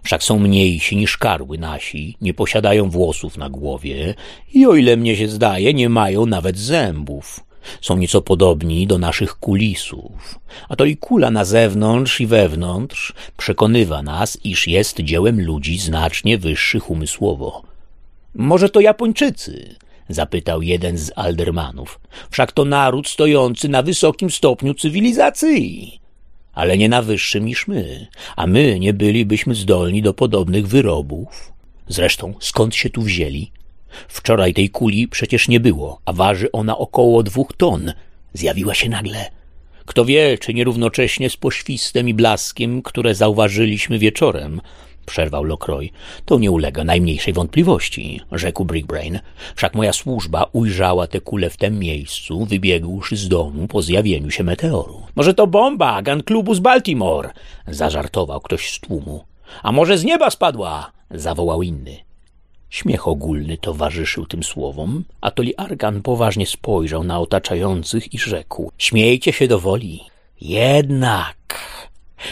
Wszak 0.03 0.23
są 0.23 0.39
mniejsi 0.39 0.95
niż 0.95 1.17
karły 1.17 1.57
nasi, 1.57 2.17
nie 2.21 2.33
posiadają 2.33 2.89
włosów 2.89 3.37
na 3.37 3.49
głowie 3.49 4.13
i 4.53 4.65
o 4.65 4.75
ile 4.75 4.97
mnie 4.97 5.15
się 5.15 5.27
zdaje, 5.27 5.73
nie 5.73 5.89
mają 5.89 6.25
nawet 6.25 6.57
zębów. 6.57 7.46
Są 7.81 7.97
nieco 7.97 8.21
podobni 8.21 8.87
do 8.87 8.97
naszych 8.97 9.35
kulisów, 9.35 10.39
a 10.69 10.75
to 10.75 10.85
i 10.85 10.97
kula 10.97 11.31
na 11.31 11.45
zewnątrz 11.45 12.21
i 12.21 12.27
wewnątrz 12.27 13.13
przekonywa 13.37 14.01
nas, 14.01 14.37
iż 14.43 14.67
jest 14.67 14.99
dziełem 14.99 15.41
ludzi 15.41 15.79
znacznie 15.79 16.37
wyższych 16.37 16.89
umysłowo. 16.89 17.63
Może 18.35 18.69
to 18.69 18.79
Japończycy? 18.79 19.75
zapytał 20.09 20.61
jeden 20.61 20.97
z 20.97 21.11
aldermanów. 21.15 21.99
Wszak 22.29 22.51
to 22.51 22.65
naród 22.65 23.07
stojący 23.07 23.69
na 23.69 23.83
wysokim 23.83 24.31
stopniu 24.31 24.73
cywilizacji 24.73 25.99
ale 26.57 26.77
nie 26.77 26.89
na 26.89 27.01
wyższym 27.01 27.45
niż 27.45 27.67
my, 27.67 28.07
a 28.35 28.47
my 28.47 28.79
nie 28.79 28.93
bylibyśmy 28.93 29.55
zdolni 29.55 30.01
do 30.01 30.13
podobnych 30.13 30.67
wyrobów. 30.67 31.53
Zresztą 31.87 32.33
skąd 32.39 32.75
się 32.75 32.89
tu 32.89 33.01
wzięli? 33.01 33.51
Wczoraj 34.07 34.53
tej 34.53 34.69
kuli 34.69 35.07
przecież 35.07 35.47
nie 35.47 35.59
było, 35.59 35.99
a 36.05 36.13
waży 36.13 36.51
ona 36.51 36.77
około 36.77 37.23
dwóch 37.23 37.53
ton. 37.57 37.93
Zjawiła 38.33 38.73
się 38.73 38.89
nagle. 38.89 39.31
Kto 39.85 40.05
wie, 40.05 40.37
czy 40.37 40.53
nierównocześnie 40.53 41.29
z 41.29 41.37
poświstem 41.37 42.09
i 42.09 42.13
blaskiem, 42.13 42.81
które 42.81 43.15
zauważyliśmy 43.15 43.99
wieczorem, 43.99 44.61
przerwał 45.05 45.43
Lokroy. 45.43 45.89
To 46.25 46.39
nie 46.39 46.51
ulega 46.51 46.83
najmniejszej 46.83 47.33
wątpliwości, 47.33 48.21
rzekł 48.31 48.65
Brickbrain. 48.65 49.19
Wszak 49.55 49.75
moja 49.75 49.93
służba 49.93 50.49
ujrzała 50.53 51.07
tę 51.07 51.21
kulę 51.21 51.49
w 51.49 51.57
tym 51.57 51.79
miejscu, 51.79 52.45
wybiegłszy 52.45 53.15
z 53.15 53.27
domu 53.27 53.67
po 53.67 53.81
zjawieniu 53.81 54.31
się 54.31 54.43
meteoru. 54.43 55.01
Może 55.15 55.33
to 55.33 55.47
bomba 55.47 56.01
gun 56.01 56.23
klubu 56.23 56.55
z 56.55 56.59
Baltimore, 56.59 57.33
zażartował 57.67 58.41
ktoś 58.41 58.71
z 58.71 58.79
tłumu. 58.79 59.23
A 59.63 59.71
może 59.71 59.97
z 59.97 60.03
nieba 60.03 60.29
spadła, 60.29 60.91
zawołał 61.11 61.63
inny. 61.63 62.06
Śmiech 62.69 63.07
ogólny 63.07 63.57
towarzyszył 63.57 64.25
tym 64.25 64.43
słowom, 64.43 65.03
a 65.21 65.31
Argan 65.57 66.01
poważnie 66.01 66.47
spojrzał 66.47 67.03
na 67.03 67.19
otaczających 67.19 68.13
i 68.13 68.19
rzekł: 68.19 68.71
Śmiejcie 68.77 69.33
się 69.33 69.47
do 69.47 69.59
woli. 69.59 70.03
Jednak 70.41 71.37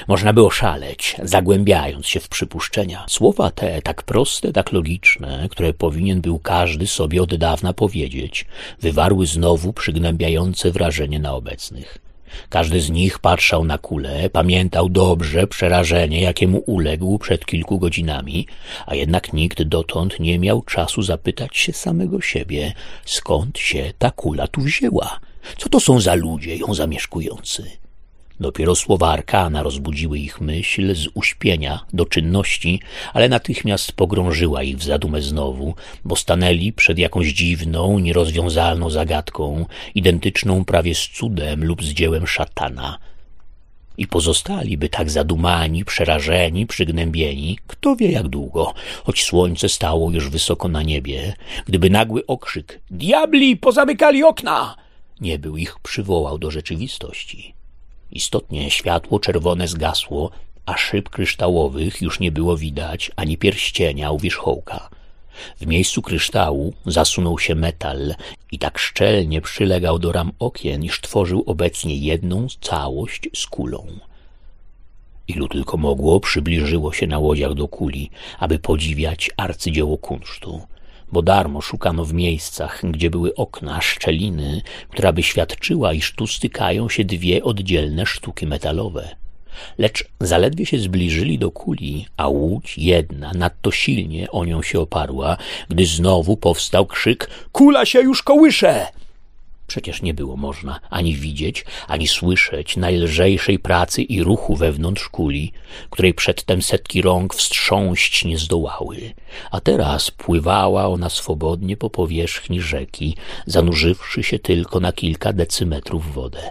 można 0.08 0.34
było 0.34 0.50
szaleć, 0.50 1.16
zagłębiając 1.24 2.08
się 2.08 2.20
w 2.20 2.30
przypuszczenia. 2.30 3.06
Słowa 3.10 3.52
te, 3.52 3.82
tak 3.82 4.04
proste, 4.04 4.54
tak 4.54 4.72
logiczne, 4.72 5.48
które 5.52 5.74
powinien 5.74 6.22
był 6.22 6.40
każdy 6.40 6.88
sobie 6.88 7.22
od 7.24 7.36
dawna 7.36 7.74
powiedzieć, 7.74 8.46
wywarły 8.82 9.26
znowu 9.26 9.74
przygnębiające 9.74 10.72
wrażenie 10.72 11.20
na 11.20 11.34
obecnych. 11.34 12.05
Każdy 12.50 12.82
z 12.82 12.90
nich 12.90 13.20
patrzał 13.20 13.64
na 13.64 13.78
kulę, 13.78 14.30
pamiętał 14.30 14.90
dobrze 14.90 15.48
przerażenie, 15.48 16.22
jakiemu 16.22 16.58
uległ 16.58 17.20
przed 17.20 17.46
kilku 17.46 17.80
godzinami, 17.80 18.48
a 18.86 18.96
jednak 18.96 19.34
nikt 19.34 19.64
dotąd 19.64 20.20
nie 20.20 20.40
miał 20.40 20.62
czasu 20.62 21.02
zapytać 21.02 21.58
się 21.58 21.74
samego 21.74 22.22
siebie, 22.22 22.74
skąd 23.06 23.60
się 23.60 23.94
ta 23.98 24.12
kula 24.12 24.48
tu 24.48 24.62
wzięła. 24.62 25.20
Co 25.58 25.70
to 25.70 25.80
są 25.80 26.00
za 26.00 26.16
ludzie 26.16 26.56
ją 26.56 26.74
zamieszkujący? 26.74 27.85
Dopiero 28.40 28.76
słowa 28.76 29.12
Arkana 29.12 29.64
rozbudziły 29.64 30.20
ich 30.20 30.42
myśl 30.42 30.96
z 30.96 31.08
uśpienia 31.14 31.80
do 31.94 32.06
czynności, 32.06 32.80
ale 33.14 33.30
natychmiast 33.30 33.92
pogrążyła 33.92 34.64
ich 34.64 34.78
w 34.78 34.84
zadumę 34.84 35.22
znowu, 35.22 35.76
bo 36.06 36.16
stanęli 36.16 36.74
przed 36.74 37.00
jakąś 37.00 37.28
dziwną, 37.28 38.00
nierozwiązalną 38.00 38.90
zagadką, 38.90 39.66
identyczną 39.96 40.66
prawie 40.66 40.96
z 40.96 41.08
cudem 41.08 41.66
lub 41.66 41.84
z 41.84 41.88
dziełem 41.88 42.28
szatana. 42.28 42.98
I 43.98 44.08
pozostaliby 44.08 44.90
tak 44.90 45.10
zadumani, 45.10 45.86
przerażeni, 45.86 46.66
przygnębieni, 46.66 47.60
kto 47.68 47.96
wie 47.96 48.12
jak 48.12 48.28
długo, 48.28 48.74
choć 49.04 49.24
słońce 49.24 49.70
stało 49.70 50.12
już 50.12 50.30
wysoko 50.30 50.68
na 50.68 50.84
niebie, 50.84 51.34
gdyby 51.66 51.90
nagły 51.90 52.26
okrzyk 52.26 52.82
Diabli, 52.92 53.58
pozamykali 53.58 54.24
okna! 54.24 54.76
nie 55.22 55.40
był 55.40 55.58
ich 55.58 55.80
przywołał 55.80 56.38
do 56.38 56.52
rzeczywistości. 56.52 57.55
Istotnie 58.16 58.72
światło 58.72 59.20
czerwone 59.20 59.68
zgasło, 59.68 60.32
a 60.66 60.78
szyb 60.78 61.10
kryształowych 61.10 62.02
już 62.02 62.20
nie 62.20 62.32
było 62.32 62.58
widać 62.58 63.12
ani 63.16 63.38
pierścienia 63.38 64.12
u 64.12 64.20
wierzchołka. 64.20 64.90
W 65.62 65.68
miejscu 65.68 66.02
kryształu 66.02 66.74
zasunął 66.86 67.40
się 67.40 67.56
metal 67.56 68.16
i 68.52 68.60
tak 68.60 68.78
szczelnie 68.78 69.42
przylegał 69.42 70.00
do 70.00 70.12
ram 70.12 70.32
okien, 70.40 70.84
iż 70.84 71.02
tworzył 71.02 71.44
obecnie 71.46 71.96
jedną 71.96 72.48
całość 72.62 73.30
z 73.36 73.48
kulą. 73.48 73.88
Ilu 75.28 75.48
tylko 75.48 75.78
mogło, 75.78 76.20
przybliżyło 76.20 76.94
się 76.94 77.08
na 77.08 77.20
łodziach 77.20 77.54
do 77.54 77.68
kuli, 77.68 78.10
aby 78.40 78.60
podziwiać 78.60 79.32
arcydzieło 79.38 79.98
kunsztu, 79.98 80.62
bo 81.16 81.22
darmo 81.22 81.62
szukano 81.62 82.06
w 82.06 82.14
miejscach, 82.14 82.82
gdzie 82.84 83.10
były 83.10 83.36
okna, 83.36 83.82
szczeliny, 83.82 84.62
która 84.90 85.14
by 85.14 85.24
świadczyła, 85.24 85.94
iż 85.94 86.16
tu 86.16 86.28
stykają 86.28 86.90
się 86.90 87.06
dwie 87.06 87.44
oddzielne 87.44 88.06
sztuki 88.06 88.48
metalowe. 88.48 89.16
Lecz 89.78 90.06
zaledwie 90.20 90.66
się 90.66 90.80
zbliżyli 90.80 91.40
do 91.40 91.52
kuli, 91.52 92.06
a 92.18 92.28
łódź 92.28 92.78
jedna 92.78 93.32
nadto 93.36 93.72
silnie 93.72 94.32
o 94.32 94.46
nią 94.46 94.62
się 94.62 94.80
oparła, 94.80 95.38
gdy 95.70 95.86
znowu 95.86 96.38
powstał 96.38 96.86
krzyk 96.86 97.30
Kula 97.52 97.86
się 97.86 98.02
już 98.02 98.24
kołysze! 98.24 98.88
Przecież 99.68 100.02
nie 100.02 100.14
było 100.14 100.38
można 100.38 100.80
ani 100.90 101.16
widzieć, 101.16 101.66
ani 101.88 102.08
słyszeć 102.08 102.78
najlżejszej 102.78 103.60
pracy 103.60 104.02
i 104.02 104.24
ruchu 104.24 104.56
wewnątrz 104.56 105.10
kuli, 105.10 105.52
której 105.90 106.14
przedtem 106.14 106.62
setki 106.62 107.02
rąk 107.02 107.36
wstrząść 107.36 108.26
nie 108.26 108.38
zdołały, 108.38 109.14
a 109.52 109.62
teraz 109.62 110.12
pływała 110.12 110.88
ona 110.88 111.10
swobodnie 111.10 111.78
po 111.78 111.90
powierzchni 111.90 112.62
rzeki, 112.62 113.16
zanurzywszy 113.46 114.24
się 114.24 114.40
tylko 114.40 114.80
na 114.80 114.92
kilka 114.92 115.34
decymetrów 115.34 116.14
wodę. 116.14 116.50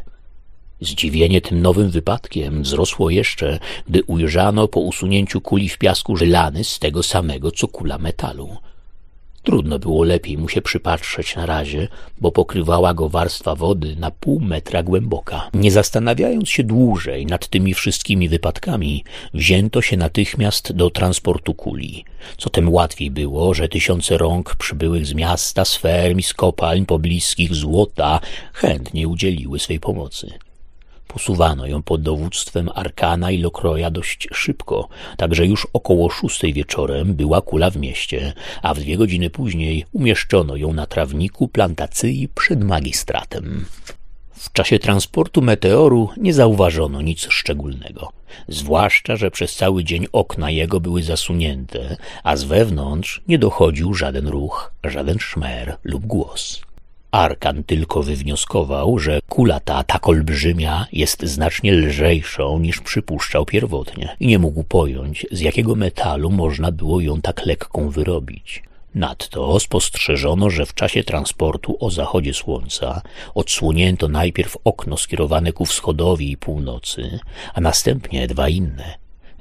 Zdziwienie 0.81 1.41
tym 1.41 1.63
nowym 1.63 1.91
wypadkiem 1.91 2.63
wzrosło 2.63 3.11
jeszcze, 3.11 3.59
gdy 3.89 4.05
ujrzano 4.05 4.69
po 4.69 4.81
usunięciu 4.81 5.41
kuli 5.41 5.69
w 5.69 5.79
piasku 5.79 6.17
żelany 6.17 6.65
z 6.65 6.79
tego 6.79 7.03
samego 7.03 7.51
co 7.51 7.69
kula 7.69 7.99
metalu. 7.99 8.57
Trudno 9.45 9.79
było 9.79 10.05
lepiej 10.05 10.39
mu 10.39 10.49
się 10.49 10.63
przypatrzeć 10.63 11.37
na 11.37 11.47
razie, 11.47 11.89
bo 12.21 12.33
pokrywała 12.33 12.95
go 12.95 13.09
warstwa 13.09 13.55
wody 13.55 13.97
na 13.97 14.11
pół 14.11 14.41
metra 14.41 14.83
głęboka. 14.83 15.51
Nie 15.55 15.71
zastanawiając 15.71 16.49
się 16.49 16.65
dłużej 16.65 17.27
nad 17.27 17.49
tymi 17.49 17.75
wszystkimi 17.75 18.29
wypadkami, 18.29 19.05
wzięto 19.35 19.83
się 19.83 19.97
natychmiast 19.97 20.73
do 20.73 20.91
transportu 20.91 21.55
kuli. 21.55 22.05
Co 22.37 22.51
tym 22.51 22.73
łatwiej 22.73 23.11
było, 23.11 23.55
że 23.55 23.69
tysiące 23.69 24.19
rąk 24.19 24.57
przybyłych 24.57 25.07
z 25.07 25.15
miasta, 25.15 25.65
z 25.65 25.77
ferm 25.77 26.19
i 26.19 26.23
z 26.23 26.35
kopalń 26.35 26.87
pobliskich 26.87 27.55
złota 27.55 28.21
chętnie 28.53 29.09
udzieliły 29.09 29.59
swej 29.59 29.81
pomocy. 29.81 30.33
Posuwano 31.15 31.67
ją 31.67 31.83
pod 31.83 32.03
dowództwem 32.03 32.71
Arkana 32.75 33.31
i 33.31 33.39
Lokroja 33.39 33.91
dość 33.91 34.29
szybko, 34.33 34.89
także 35.17 35.47
już 35.47 35.69
około 35.73 36.11
szóstej 36.11 36.53
wieczorem 36.53 37.15
była 37.15 37.41
kula 37.41 37.71
w 37.71 37.77
mieście, 37.77 38.33
a 38.63 38.75
w 38.75 38.81
dwie 38.81 38.97
godziny 38.97 39.31
później 39.31 39.85
umieszczono 39.93 40.57
ją 40.57 40.73
na 40.73 40.87
trawniku 40.87 41.49
plantacji 41.49 42.29
przed 42.35 42.65
magistratem. 42.65 43.65
W 44.33 44.53
czasie 44.53 44.79
transportu 44.79 45.43
meteoru 45.43 46.09
nie 46.17 46.35
zauważono 46.35 47.03
nic 47.03 47.27
szczególnego, 47.31 48.13
zwłaszcza, 48.49 49.17
że 49.17 49.31
przez 49.31 49.57
cały 49.57 49.85
dzień 49.85 50.07
okna 50.13 50.51
jego 50.51 50.81
były 50.81 51.03
zasunięte, 51.03 51.97
a 52.23 52.37
z 52.37 52.45
wewnątrz 52.45 53.23
nie 53.29 53.39
dochodził 53.39 53.95
żaden 53.95 54.29
ruch, 54.29 54.73
żaden 54.85 55.19
szmer 55.19 55.77
lub 55.85 56.07
głos. 56.07 56.61
Arkan 57.15 57.65
tylko 57.65 58.03
wywnioskował, 58.03 58.99
że 58.99 59.21
kula 59.29 59.61
ta, 59.61 59.85
tak 59.85 60.09
olbrzymia, 60.09 60.87
jest 60.93 61.23
znacznie 61.23 61.73
lżejszą 61.73 62.59
niż 62.59 62.81
przypuszczał 62.81 63.45
pierwotnie 63.45 64.17
i 64.21 64.27
nie 64.27 64.39
mógł 64.39 64.65
pojąć, 64.65 65.27
z 65.31 65.41
jakiego 65.41 65.75
metalu 65.75 66.31
można 66.31 66.73
było 66.73 67.01
ją 67.01 67.21
tak 67.21 67.47
lekką 67.47 67.91
wyrobić. 67.91 68.63
Nadto 68.95 69.61
spostrzeżono, 69.61 70.51
że 70.51 70.67
w 70.67 70.75
czasie 70.75 71.05
transportu 71.05 71.77
o 71.81 71.91
zachodzie 71.91 72.35
słońca 72.35 73.03
odsłonięto 73.35 74.09
najpierw 74.09 74.57
okno 74.65 74.97
skierowane 74.97 75.53
ku 75.53 75.65
wschodowi 75.65 76.31
i 76.31 76.37
północy, 76.37 77.19
a 77.55 77.61
następnie 77.61 78.27
dwa 78.27 78.49
inne, 78.49 78.95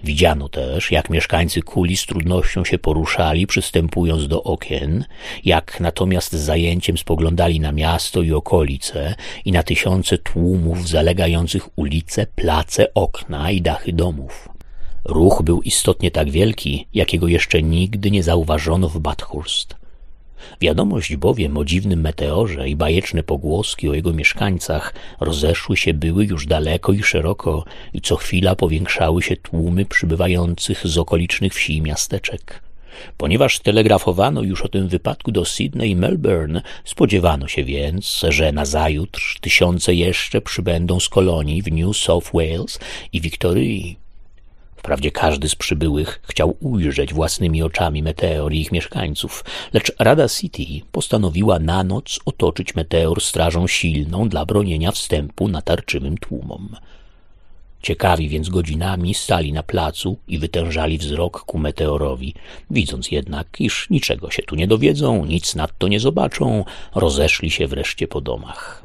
Widziano 0.04 0.50
też, 0.50 0.92
jak 0.92 1.10
mieszkańcy 1.10 1.62
kuli 1.62 1.98
z 1.98 2.06
trudnością 2.06 2.66
się 2.66 2.80
poruszali, 2.80 3.48
przystępując 3.48 4.28
do 4.28 4.44
okien, 4.44 5.06
jak 5.46 5.80
natomiast 5.80 6.32
z 6.32 6.42
zajęciem 6.42 6.98
spoglądali 6.98 7.60
na 7.60 7.72
miasto 7.72 8.22
i 8.22 8.32
okolice 8.34 9.16
i 9.46 9.52
na 9.52 9.64
tysiące 9.64 10.18
tłumów 10.18 10.88
zalegających 10.88 11.80
ulice, 11.80 12.26
place, 12.26 12.94
okna 12.94 13.52
i 13.52 13.62
dachy 13.62 13.94
domów. 13.94 14.50
Ruch 15.06 15.42
był 15.44 15.62
istotnie 15.62 16.12
tak 16.12 16.30
wielki, 16.30 16.88
jakiego 16.94 17.28
jeszcze 17.28 17.64
nigdy 17.64 18.12
nie 18.12 18.24
zauważono 18.24 18.90
w 18.90 19.00
Bathurst. 19.00 19.83
Wiadomość 20.62 21.16
bowiem 21.16 21.58
o 21.58 21.66
dziwnym 21.66 22.02
meteorze 22.02 22.70
i 22.70 22.76
bajeczne 22.76 23.24
pogłoski 23.24 23.90
o 23.90 23.94
jego 23.94 24.14
mieszkańcach 24.14 24.94
rozeszły 25.20 25.78
się 25.78 25.94
były 25.94 26.26
już 26.26 26.48
daleko 26.48 26.94
i 26.94 27.04
szeroko 27.04 27.66
i 27.94 28.02
co 28.02 28.16
chwila 28.16 28.56
powiększały 28.56 29.22
się 29.22 29.38
tłumy 29.38 29.86
przybywających 29.86 30.88
z 30.88 30.98
okolicznych 30.98 31.54
wsi 31.54 31.78
i 31.78 31.82
miasteczek. 31.82 32.64
Ponieważ 33.18 33.60
telegrafowano 33.60 34.42
już 34.42 34.62
o 34.62 34.68
tym 34.68 34.88
wypadku 34.88 35.32
do 35.32 35.46
Sydney 35.46 35.90
i 35.90 35.96
Melbourne, 35.96 36.62
spodziewano 36.86 37.48
się 37.48 37.64
więc, 37.64 38.26
że 38.30 38.52
nazajutrz 38.52 39.40
tysiące 39.40 39.94
jeszcze 39.94 40.42
przybędą 40.42 41.00
z 41.00 41.10
kolonii 41.10 41.62
w 41.62 41.72
New 41.72 41.98
South 41.98 42.32
Wales 42.34 42.80
i 43.14 43.22
Wiktorii. 43.22 44.03
Wprawdzie 44.84 45.12
każdy 45.12 45.50
z 45.50 45.56
przybyłych 45.56 46.22
chciał 46.24 46.58
ujrzeć 46.60 47.14
własnymi 47.14 47.64
oczami 47.64 48.04
meteor 48.04 48.54
i 48.54 48.62
ich 48.62 48.72
mieszkańców, 48.72 49.44
lecz 49.74 49.92
Rada 50.00 50.30
City 50.30 50.64
postanowiła 50.92 51.60
na 51.60 51.84
noc 51.84 52.20
otoczyć 52.26 52.76
meteor 52.76 53.22
strażą 53.22 53.68
silną 53.68 54.30
dla 54.30 54.46
bronienia 54.46 54.92
wstępu 54.92 55.48
natarczywym 55.48 56.18
tłumom. 56.18 56.76
Ciekawi 57.82 58.30
więc 58.30 58.50
godzinami 58.50 59.14
stali 59.14 59.54
na 59.54 59.64
placu 59.64 60.18
i 60.28 60.40
wytężali 60.40 60.98
wzrok 60.98 61.40
ku 61.40 61.58
meteorowi, 61.58 62.34
widząc 62.72 63.12
jednak, 63.12 63.48
iż 63.60 63.90
niczego 63.90 64.32
się 64.32 64.44
tu 64.44 64.56
nie 64.56 64.68
dowiedzą, 64.68 65.26
nic 65.26 65.56
nadto 65.56 65.88
nie 65.88 66.00
zobaczą, 66.00 66.66
rozeszli 66.96 67.52
się 67.52 67.68
wreszcie 67.68 68.08
po 68.08 68.22
domach. 68.22 68.84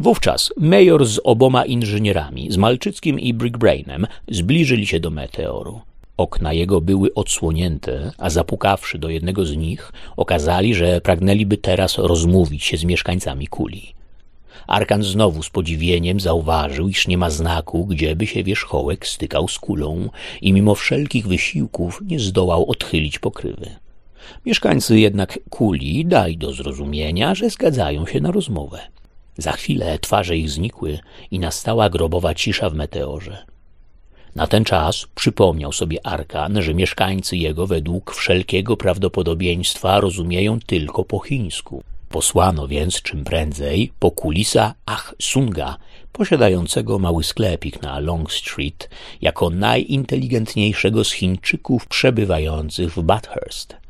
Wówczas 0.00 0.52
major 0.56 1.06
z 1.06 1.20
oboma 1.24 1.64
inżynierami, 1.64 2.52
z 2.52 2.56
Malczyckim 2.56 3.20
i 3.20 3.34
Brickbrainem, 3.34 4.06
zbliżyli 4.28 4.86
się 4.86 5.00
do 5.00 5.10
meteoru. 5.10 5.80
Okna 6.16 6.52
jego 6.52 6.80
były 6.80 7.14
odsłonięte, 7.14 8.12
a 8.18 8.30
zapukawszy 8.30 8.98
do 8.98 9.08
jednego 9.08 9.46
z 9.46 9.56
nich, 9.56 9.92
okazali, 10.16 10.74
że 10.74 11.00
pragnęliby 11.00 11.56
teraz 11.56 11.98
rozmówić 11.98 12.64
się 12.64 12.76
z 12.76 12.84
mieszkańcami 12.84 13.46
kuli. 13.46 13.94
Arkan 14.66 15.02
znowu 15.02 15.42
z 15.42 15.50
podziwieniem 15.50 16.20
zauważył, 16.20 16.88
iż 16.88 17.08
nie 17.08 17.18
ma 17.18 17.30
znaku, 17.30 17.86
gdzieby 17.86 18.26
się 18.26 18.44
wierzchołek 18.44 19.06
stykał 19.06 19.48
z 19.48 19.58
kulą 19.58 20.08
i 20.40 20.52
mimo 20.52 20.74
wszelkich 20.74 21.26
wysiłków 21.26 22.00
nie 22.06 22.20
zdołał 22.20 22.70
odchylić 22.70 23.18
pokrywy. 23.18 23.70
Mieszkańcy 24.46 25.00
jednak 25.00 25.38
kuli 25.50 26.06
dali 26.06 26.38
do 26.38 26.52
zrozumienia, 26.52 27.34
że 27.34 27.50
zgadzają 27.50 28.06
się 28.06 28.20
na 28.20 28.30
rozmowę. 28.30 28.80
Za 29.38 29.52
chwilę 29.52 29.98
twarze 29.98 30.36
ich 30.36 30.50
znikły 30.50 30.98
i 31.30 31.38
nastała 31.38 31.90
grobowa 31.90 32.34
cisza 32.34 32.70
w 32.70 32.74
meteorze. 32.74 33.44
Na 34.34 34.46
ten 34.46 34.64
czas 34.64 35.06
przypomniał 35.14 35.72
sobie 35.72 36.06
Arkan, 36.06 36.62
że 36.62 36.74
mieszkańcy 36.74 37.36
jego 37.36 37.66
według 37.66 38.14
wszelkiego 38.14 38.76
prawdopodobieństwa 38.76 40.00
rozumieją 40.00 40.60
tylko 40.60 41.04
po 41.04 41.18
chińsku. 41.18 41.82
Posłano 42.08 42.68
więc 42.68 43.02
czym 43.02 43.24
prędzej 43.24 43.92
po 43.98 44.10
kulisa 44.10 44.74
Ach 44.86 45.14
Sunga, 45.20 45.76
posiadającego 46.12 46.98
mały 46.98 47.24
sklepik 47.24 47.82
na 47.82 48.00
Long 48.00 48.32
Street, 48.32 48.90
jako 49.20 49.50
najinteligentniejszego 49.50 51.04
z 51.04 51.12
Chińczyków 51.12 51.86
przebywających 51.86 52.94
w 52.94 53.02
Bathurst. 53.02 53.81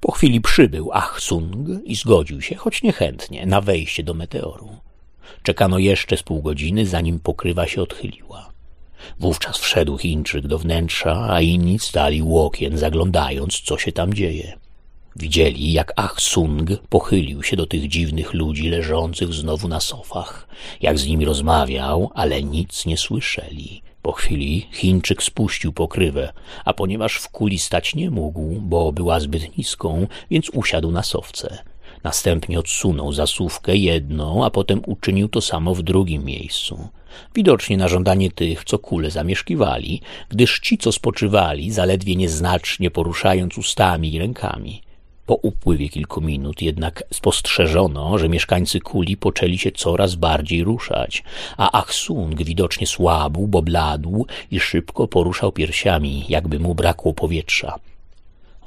Po 0.00 0.12
chwili 0.12 0.40
przybył 0.40 0.92
Achsung 0.92 1.68
i 1.84 1.96
zgodził 1.96 2.42
się, 2.42 2.54
choć 2.54 2.82
niechętnie, 2.82 3.46
na 3.46 3.60
wejście 3.60 4.02
do 4.02 4.14
meteoru. 4.14 4.68
Czekano 5.42 5.78
jeszcze 5.78 6.16
z 6.16 6.22
pół 6.22 6.42
godziny, 6.42 6.86
zanim 6.86 7.20
pokrywa 7.20 7.66
się 7.66 7.82
odchyliła. 7.82 8.48
Wówczas 9.20 9.58
wszedł 9.58 9.98
Chińczyk 9.98 10.46
do 10.46 10.58
wnętrza, 10.58 11.26
a 11.30 11.40
inni 11.40 11.78
stali 11.78 12.22
łokien, 12.22 12.78
zaglądając, 12.78 13.60
co 13.60 13.78
się 13.78 13.92
tam 13.92 14.14
dzieje. 14.14 14.58
Widzieli, 15.16 15.72
jak 15.72 15.92
Ach 15.96 16.20
Sung 16.20 16.70
pochylił 16.88 17.42
się 17.42 17.56
do 17.56 17.66
tych 17.66 17.88
dziwnych 17.88 18.34
ludzi 18.34 18.68
leżących 18.68 19.32
znowu 19.32 19.68
na 19.68 19.80
sofach, 19.80 20.48
jak 20.80 20.98
z 20.98 21.06
nimi 21.06 21.24
rozmawiał, 21.24 22.10
ale 22.14 22.42
nic 22.42 22.86
nie 22.86 22.96
słyszeli. 22.96 23.82
Po 24.08 24.12
chwili 24.12 24.66
Chińczyk 24.72 25.22
spuścił 25.22 25.72
pokrywę, 25.72 26.32
a 26.64 26.74
ponieważ 26.74 27.16
w 27.16 27.28
kuli 27.28 27.58
stać 27.58 27.94
nie 27.94 28.10
mógł, 28.10 28.60
bo 28.60 28.92
była 28.92 29.20
zbyt 29.20 29.58
niską, 29.58 30.06
więc 30.30 30.50
usiadł 30.50 30.90
na 30.90 31.02
sowce. 31.02 31.58
Następnie 32.04 32.58
odsunął 32.58 33.12
zasuwkę 33.12 33.76
jedną, 33.76 34.44
a 34.44 34.50
potem 34.50 34.82
uczynił 34.86 35.28
to 35.28 35.40
samo 35.40 35.74
w 35.74 35.82
drugim 35.82 36.24
miejscu. 36.24 36.88
Widocznie 37.34 37.76
na 37.76 37.88
żądanie 37.88 38.30
tych, 38.30 38.64
co 38.64 38.78
kule 38.78 39.10
zamieszkiwali, 39.10 40.00
gdyż 40.28 40.60
ci, 40.60 40.78
co 40.78 40.92
spoczywali, 40.92 41.70
zaledwie 41.70 42.16
nieznacznie 42.16 42.90
poruszając 42.90 43.58
ustami 43.58 44.14
i 44.14 44.18
rękami. 44.18 44.82
Po 45.28 45.34
upływie 45.34 45.88
kilku 45.88 46.20
minut 46.20 46.62
jednak 46.62 47.02
spostrzeżono, 47.12 48.18
że 48.18 48.28
mieszkańcy 48.28 48.80
kuli 48.80 49.16
poczęli 49.16 49.58
się 49.58 49.72
coraz 49.72 50.14
bardziej 50.14 50.64
ruszać, 50.64 51.24
a 51.56 51.72
Achsung 51.72 52.42
widocznie 52.42 52.86
słabł, 52.86 53.46
bo 53.46 53.62
bladł 53.62 54.26
i 54.50 54.60
szybko 54.60 55.08
poruszał 55.08 55.52
piersiami, 55.52 56.24
jakby 56.28 56.58
mu 56.58 56.74
brakło 56.74 57.12
powietrza. 57.12 57.78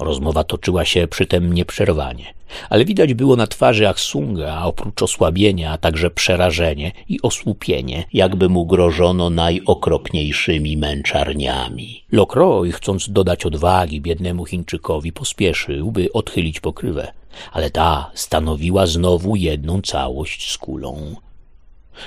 Rozmowa 0.02 0.44
toczyła 0.44 0.86
się 0.86 1.08
przytem 1.08 1.54
nieprzerwanie, 1.54 2.34
ale 2.70 2.86
widać 2.86 3.14
było 3.14 3.36
na 3.36 3.48
twarzy 3.48 3.90
Achsunga 3.90 4.64
oprócz 4.64 5.02
osłabienia 5.02 5.78
także 5.78 6.12
przerażenie 6.12 6.92
i 7.10 7.22
osłupienie, 7.22 8.04
jakby 8.14 8.50
mu 8.50 8.66
grożono 8.66 9.30
najokropniejszymi 9.30 10.78
męczarniami. 10.78 12.04
Lokroy, 12.12 12.72
chcąc 12.72 13.10
dodać 13.10 13.46
odwagi 13.46 14.02
biednemu 14.02 14.46
Chińczykowi, 14.46 15.12
pospieszył, 15.12 15.92
by 15.92 16.14
odchylić 16.14 16.60
pokrywę, 16.60 17.12
ale 17.52 17.70
ta 17.70 18.12
stanowiła 18.14 18.88
znowu 18.88 19.36
jedną 19.36 19.82
całość 19.82 20.52
z 20.52 20.58
kulą. 20.58 21.16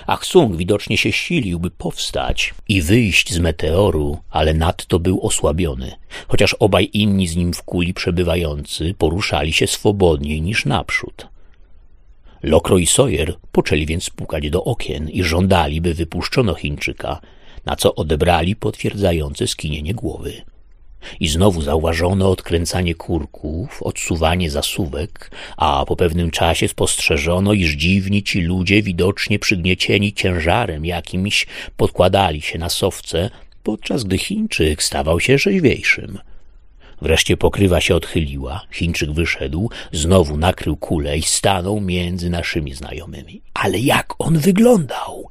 Achsung 0.06 0.56
widocznie 0.56 0.98
się 0.98 1.12
silił, 1.12 1.60
by 1.60 1.70
powstać 1.70 2.54
i 2.68 2.82
wyjść 2.82 3.32
z 3.32 3.38
meteoru, 3.38 4.18
ale 4.30 4.54
nadto 4.54 4.98
był 4.98 5.26
osłabiony, 5.26 5.92
chociaż 6.28 6.54
obaj 6.54 6.90
inni 6.92 7.26
z 7.26 7.36
nim 7.36 7.52
w 7.52 7.62
kuli 7.62 7.94
przebywający 7.94 8.94
poruszali 8.98 9.52
się 9.52 9.66
swobodniej 9.66 10.42
niż 10.42 10.64
naprzód. 10.64 11.26
Lokro 12.42 12.78
i 12.78 12.86
Sawyer 12.86 13.34
poczęli 13.52 13.86
więc 13.86 14.10
pukać 14.10 14.50
do 14.50 14.64
okien 14.64 15.10
i 15.10 15.22
żądali, 15.22 15.80
by 15.80 15.94
wypuszczono 15.94 16.54
Chińczyka, 16.54 17.20
na 17.64 17.76
co 17.76 17.94
odebrali 17.94 18.56
potwierdzające 18.56 19.46
skinienie 19.46 19.94
głowy. 19.94 20.42
I 21.20 21.28
znowu 21.28 21.62
zauważono 21.62 22.30
odkręcanie 22.30 22.94
kurków, 22.94 23.82
odsuwanie 23.82 24.50
zasuwek, 24.50 25.30
a 25.56 25.84
po 25.86 25.96
pewnym 25.96 26.30
czasie 26.30 26.68
spostrzeżono, 26.68 27.52
iż 27.52 27.72
dziwni 27.72 28.22
ci 28.22 28.40
ludzie, 28.40 28.82
widocznie 28.82 29.38
przygniecieni 29.38 30.12
ciężarem 30.12 30.84
jakimś, 30.84 31.46
podkładali 31.76 32.42
się 32.42 32.58
na 32.58 32.68
sowce, 32.68 33.30
podczas 33.62 34.04
gdy 34.04 34.18
Chińczyk 34.18 34.82
stawał 34.82 35.20
się 35.20 35.38
rzeźwiejszym. 35.38 36.18
Wreszcie 37.02 37.36
pokrywa 37.36 37.80
się 37.80 37.94
odchyliła, 37.94 38.60
Chińczyk 38.72 39.10
wyszedł, 39.10 39.70
znowu 39.92 40.36
nakrył 40.36 40.76
kulę 40.76 41.18
i 41.18 41.22
stanął 41.22 41.80
między 41.80 42.30
naszymi 42.30 42.74
znajomymi. 42.74 43.40
Ale 43.54 43.78
jak 43.78 44.14
on 44.18 44.38
wyglądał! 44.38 45.28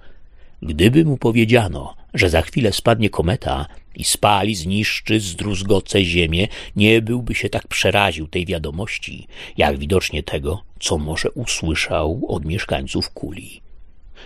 Gdyby 0.62 1.06
mu 1.06 1.18
powiedziano, 1.18 1.96
że 2.14 2.30
za 2.30 2.42
chwilę 2.42 2.74
spadnie 2.74 3.10
kometa 3.10 3.66
i 3.96 4.04
spali, 4.04 4.56
zniszczy, 4.56 5.20
zdruzgoce 5.20 6.04
ziemię, 6.04 6.48
nie 6.76 7.02
byłby 7.02 7.36
się 7.36 7.50
tak 7.50 7.68
przeraził 7.68 8.28
tej 8.28 8.46
wiadomości, 8.46 9.28
jak 9.58 9.78
widocznie 9.78 10.24
tego, 10.24 10.62
co 10.80 10.98
może 10.98 11.32
usłyszał 11.32 12.26
od 12.28 12.46
mieszkańców 12.46 13.10
kuli. 13.10 13.62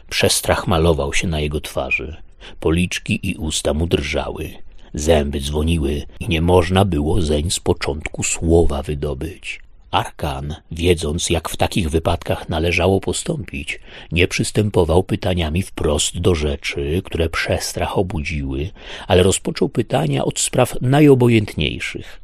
Przestrach 0.10 0.67
malował 0.67 1.14
się 1.14 1.28
na 1.28 1.40
jego 1.40 1.62
twarzy, 1.62 2.16
policzki 2.60 3.19
i 3.30 3.35
usta 3.35 3.74
mu 3.74 3.88
drżały, 3.88 4.50
zęby 4.94 5.40
dzwoniły 5.42 6.03
i 6.19 6.28
nie 6.28 6.42
można 6.42 6.85
było 6.85 7.22
zeń 7.22 7.51
z 7.51 7.60
początku 7.60 8.24
słowa 8.24 8.83
wydobyć. 8.83 9.67
Arkan, 9.92 10.56
wiedząc, 10.72 11.30
jak 11.30 11.50
w 11.50 11.58
takich 11.58 11.90
wypadkach 11.90 12.50
należało 12.50 13.00
postąpić, 13.00 13.80
nie 14.12 14.28
przystępował 14.28 15.03
pytaniami 15.03 15.62
wprost 15.64 16.20
do 16.20 16.36
rzeczy, 16.36 17.02
które 17.06 17.30
przestrach 17.30 17.98
obudziły, 17.98 18.70
ale 19.08 19.24
rozpoczął 19.24 19.70
pytania 19.70 20.26
od 20.26 20.40
spraw 20.40 20.82
najobojętniejszych. 20.82 22.22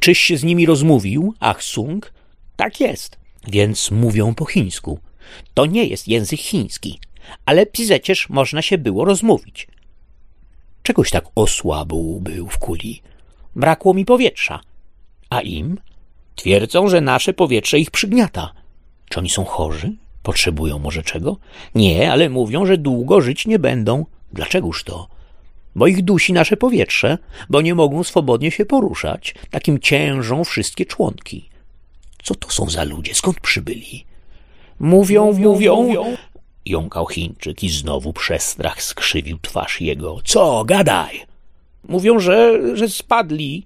Czyś 0.00 0.18
się 0.18 0.36
z 0.36 0.44
nimi 0.44 0.66
rozmówił, 0.66 1.34
Ach 1.40 1.62
Sung? 1.62 2.12
Tak 2.56 2.80
jest. 2.80 3.18
Więc 3.48 3.90
mówią 3.90 4.34
po 4.34 4.44
chińsku. 4.44 4.98
To 5.54 5.66
nie 5.66 5.84
jest 5.84 6.08
język 6.08 6.40
chiński, 6.40 7.00
ale 7.46 7.66
przecież 7.66 8.28
można 8.28 8.62
się 8.62 8.78
było 8.78 9.04
rozmówić. 9.04 9.68
Czegoś 10.82 11.10
tak 11.10 11.24
osłabł 11.34 12.20
był 12.20 12.48
w 12.48 12.58
kuli. 12.58 13.02
Brakło 13.56 13.94
mi 13.94 14.04
powietrza. 14.04 14.60
A 15.30 15.40
im? 15.40 15.78
Twierdzą, 16.34 16.88
że 16.88 17.00
nasze 17.00 17.32
powietrze 17.32 17.78
ich 17.78 17.90
przygniata. 17.90 18.52
Czy 19.08 19.18
oni 19.18 19.30
są 19.30 19.44
chorzy? 19.44 19.92
Potrzebują 20.22 20.78
może 20.78 21.02
czego? 21.02 21.36
Nie, 21.74 22.12
ale 22.12 22.28
mówią, 22.30 22.66
że 22.66 22.78
długo 22.78 23.20
żyć 23.20 23.46
nie 23.46 23.58
będą. 23.58 24.06
Dlaczegoż 24.32 24.84
to? 24.84 25.08
Bo 25.74 25.86
ich 25.86 26.02
dusi 26.02 26.32
nasze 26.32 26.56
powietrze, 26.56 27.18
bo 27.50 27.60
nie 27.60 27.74
mogą 27.74 28.04
swobodnie 28.04 28.50
się 28.50 28.66
poruszać. 28.66 29.34
Takim 29.50 29.78
ciężą 29.78 30.44
wszystkie 30.44 30.86
członki. 30.86 31.48
Co 32.22 32.34
to 32.34 32.50
są 32.50 32.70
za 32.70 32.84
ludzie? 32.84 33.14
Skąd 33.14 33.40
przybyli? 33.40 34.04
Mówią, 34.80 35.32
mówią, 35.32 35.82
mówią. 35.82 36.16
Jąkał 36.66 37.06
Chińczyk 37.06 37.62
i 37.62 37.68
znowu 37.68 38.12
przestrach 38.12 38.82
skrzywił 38.82 39.38
twarz 39.38 39.80
jego. 39.80 40.18
Co, 40.24 40.64
gadaj! 40.64 41.22
Mówią, 41.88 42.18
że, 42.18 42.60
że 42.76 42.88
spadli. 42.88 43.64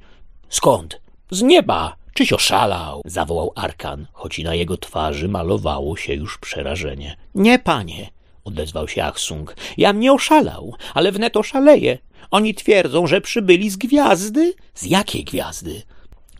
Skąd? 0.48 1.00
Z 1.30 1.42
nieba. 1.42 1.96
Czyś 2.18 2.32
oszalał? 2.32 3.02
zawołał 3.06 3.52
Arkan, 3.56 4.06
choć 4.12 4.38
i 4.38 4.44
na 4.44 4.54
jego 4.54 4.76
twarzy 4.76 5.28
malowało 5.28 5.96
się 5.96 6.14
już 6.14 6.38
przerażenie. 6.38 7.16
Nie, 7.34 7.58
panie, 7.58 8.10
odezwał 8.44 8.88
się 8.88 9.04
Achsung. 9.04 9.56
Jam 9.76 10.00
nie 10.00 10.12
oszalał, 10.12 10.74
ale 10.94 11.12
wnet 11.12 11.36
oszaleję. 11.36 11.98
Oni 12.30 12.54
twierdzą, 12.54 13.06
że 13.06 13.20
przybyli 13.20 13.70
z 13.70 13.76
gwiazdy. 13.76 14.54
Z 14.74 14.84
jakiej 14.84 15.24
gwiazdy? 15.24 15.82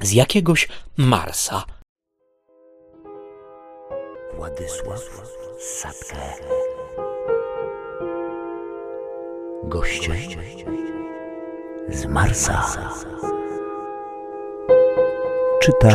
Z 0.00 0.12
jakiegoś 0.12 0.68
Marsa. 0.96 1.64
Władysław 4.36 5.00
Sapkę. 5.58 6.32
Goście 9.64 10.12
z 11.88 12.04
Marsa. 12.06 12.64
Czyta 15.62 15.88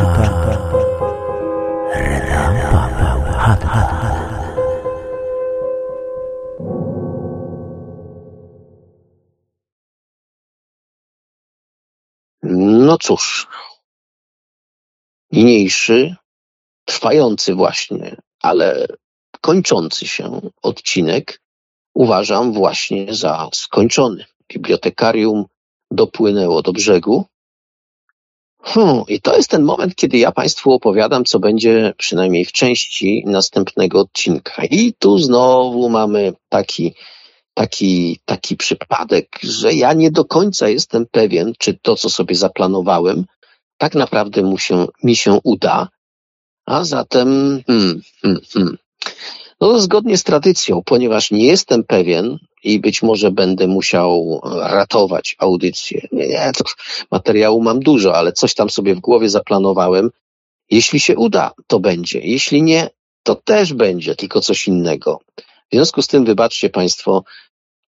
Reda 1.94 2.70
Paweł. 2.70 3.24
No 12.42 12.98
cóż, 12.98 13.46
niniejszy, 15.32 16.16
trwający 16.84 17.54
właśnie, 17.54 18.16
ale 18.42 18.86
kończący 19.40 20.06
się 20.06 20.40
odcinek 20.62 21.40
uważam 21.94 22.52
właśnie 22.52 23.14
za 23.14 23.48
skończony. 23.52 24.24
Bibliotekarium 24.48 25.44
dopłynęło 25.90 26.62
do 26.62 26.72
brzegu. 26.72 27.24
Hmm, 28.66 29.04
I 29.08 29.20
to 29.20 29.36
jest 29.36 29.50
ten 29.50 29.62
moment, 29.62 29.94
kiedy 29.94 30.18
ja 30.18 30.32
Państwu 30.32 30.72
opowiadam, 30.72 31.24
co 31.24 31.38
będzie 31.38 31.94
przynajmniej 31.98 32.44
w 32.44 32.52
części 32.52 33.22
następnego 33.26 34.00
odcinka. 34.00 34.64
I 34.64 34.92
tu 34.98 35.18
znowu 35.18 35.88
mamy 35.88 36.32
taki, 36.48 36.94
taki, 37.54 38.20
taki 38.24 38.56
przypadek, 38.56 39.38
że 39.42 39.72
ja 39.72 39.92
nie 39.92 40.10
do 40.10 40.24
końca 40.24 40.68
jestem 40.68 41.06
pewien, 41.10 41.52
czy 41.58 41.78
to, 41.82 41.96
co 41.96 42.10
sobie 42.10 42.34
zaplanowałem, 42.34 43.24
tak 43.78 43.94
naprawdę 43.94 44.42
mu 44.42 44.58
się, 44.58 44.86
mi 45.02 45.16
się 45.16 45.38
uda. 45.44 45.88
A 46.66 46.84
zatem, 46.84 47.60
hmm, 47.66 48.00
hmm, 48.22 48.40
hmm. 48.52 48.78
No, 49.60 49.80
zgodnie 49.80 50.16
z 50.16 50.22
tradycją, 50.22 50.82
ponieważ 50.84 51.30
nie 51.30 51.46
jestem 51.46 51.84
pewien 51.84 52.38
i 52.64 52.80
być 52.80 53.02
może 53.02 53.30
będę 53.30 53.66
musiał 53.66 54.40
ratować 54.60 55.36
audycję. 55.38 56.08
Nie, 56.12 56.28
nie, 56.28 56.52
to 56.56 56.64
materiału 57.10 57.62
mam 57.62 57.80
dużo, 57.80 58.16
ale 58.16 58.32
coś 58.32 58.54
tam 58.54 58.70
sobie 58.70 58.94
w 58.94 59.00
głowie 59.00 59.28
zaplanowałem. 59.28 60.10
Jeśli 60.70 61.00
się 61.00 61.16
uda, 61.16 61.52
to 61.66 61.80
będzie. 61.80 62.20
Jeśli 62.20 62.62
nie, 62.62 62.90
to 63.22 63.34
też 63.34 63.72
będzie, 63.72 64.16
tylko 64.16 64.40
coś 64.40 64.68
innego. 64.68 65.20
W 65.38 65.74
związku 65.74 66.02
z 66.02 66.06
tym, 66.06 66.24
wybaczcie 66.24 66.70
Państwo, 66.70 67.24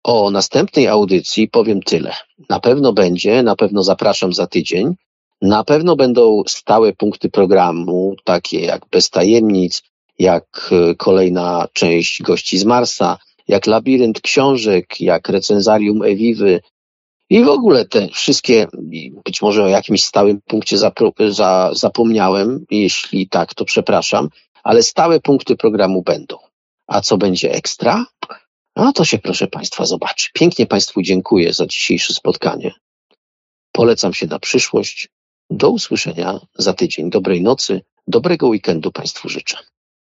o 0.04 0.30
następnej 0.30 0.86
audycji 0.86 1.48
powiem 1.48 1.82
tyle. 1.82 2.14
Na 2.48 2.60
pewno 2.60 2.92
będzie, 2.92 3.42
na 3.42 3.56
pewno 3.56 3.82
zapraszam 3.82 4.32
za 4.32 4.46
tydzień. 4.46 4.94
Na 5.42 5.64
pewno 5.64 5.96
będą 5.96 6.42
stałe 6.46 6.92
punkty 6.92 7.30
programu, 7.30 8.14
takie 8.24 8.60
jak 8.60 8.86
Bez 8.90 9.10
Tajemnic, 9.10 9.82
jak 10.18 10.70
e, 10.72 10.94
kolejna 10.94 11.68
część 11.72 12.22
Gości 12.22 12.58
z 12.58 12.64
Marsa, 12.64 13.18
jak 13.48 13.66
Labirynt 13.66 14.20
Książek, 14.20 15.00
jak 15.00 15.28
Recenzarium 15.28 16.02
Ewiwy 16.02 16.60
i 17.30 17.44
w 17.44 17.48
ogóle 17.48 17.84
te 17.84 18.08
wszystkie, 18.08 18.66
być 19.24 19.42
może 19.42 19.64
o 19.64 19.68
jakimś 19.68 20.04
stałym 20.04 20.40
punkcie 20.40 20.76
zapro- 20.76 21.32
za, 21.32 21.70
zapomniałem, 21.72 22.66
jeśli 22.70 23.28
tak, 23.28 23.54
to 23.54 23.64
przepraszam, 23.64 24.28
ale 24.62 24.82
stałe 24.82 25.20
punkty 25.20 25.56
programu 25.56 26.02
będą. 26.02 26.36
A 26.86 27.00
co 27.00 27.18
będzie 27.18 27.52
ekstra? 27.52 28.06
No 28.76 28.92
to 28.92 29.04
się 29.04 29.18
proszę 29.18 29.46
Państwa 29.46 29.84
zobaczy. 29.84 30.30
Pięknie 30.34 30.66
Państwu 30.66 31.02
dziękuję 31.02 31.52
za 31.52 31.66
dzisiejsze 31.66 32.14
spotkanie. 32.14 32.74
Polecam 33.72 34.14
się 34.14 34.26
na 34.26 34.38
przyszłość. 34.38 35.08
Do 35.50 35.70
usłyszenia 35.70 36.40
za 36.54 36.72
tydzień. 36.72 37.10
Dobrej 37.10 37.42
nocy, 37.42 37.80
dobrego 38.06 38.48
weekendu 38.48 38.92
Państwu 38.92 39.28
życzę. 39.28 39.56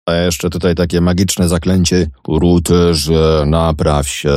A 0.07 0.15
jeszcze 0.15 0.51
tutaj 0.51 0.75
takie 0.75 1.01
magiczne 1.01 1.49
zaklęcie. 1.49 2.07
Routerze, 2.29 3.45
napraw 3.47 4.09
się. 4.09 4.31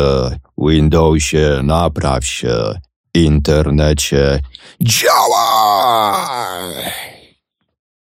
Windowsie, 0.58 1.60
napraw 1.64 2.26
się. 2.26 2.74
Internecie, 3.14 4.40
działaj! 4.82 6.74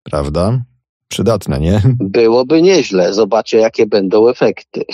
Prawda? 0.02 0.64
Przydatne, 1.08 1.60
nie? 1.60 1.82
Byłoby 2.00 2.62
nieźle. 2.62 3.14
Zobaczę, 3.14 3.56
jakie 3.56 3.86
będą 3.86 4.28
efekty. 4.28 4.84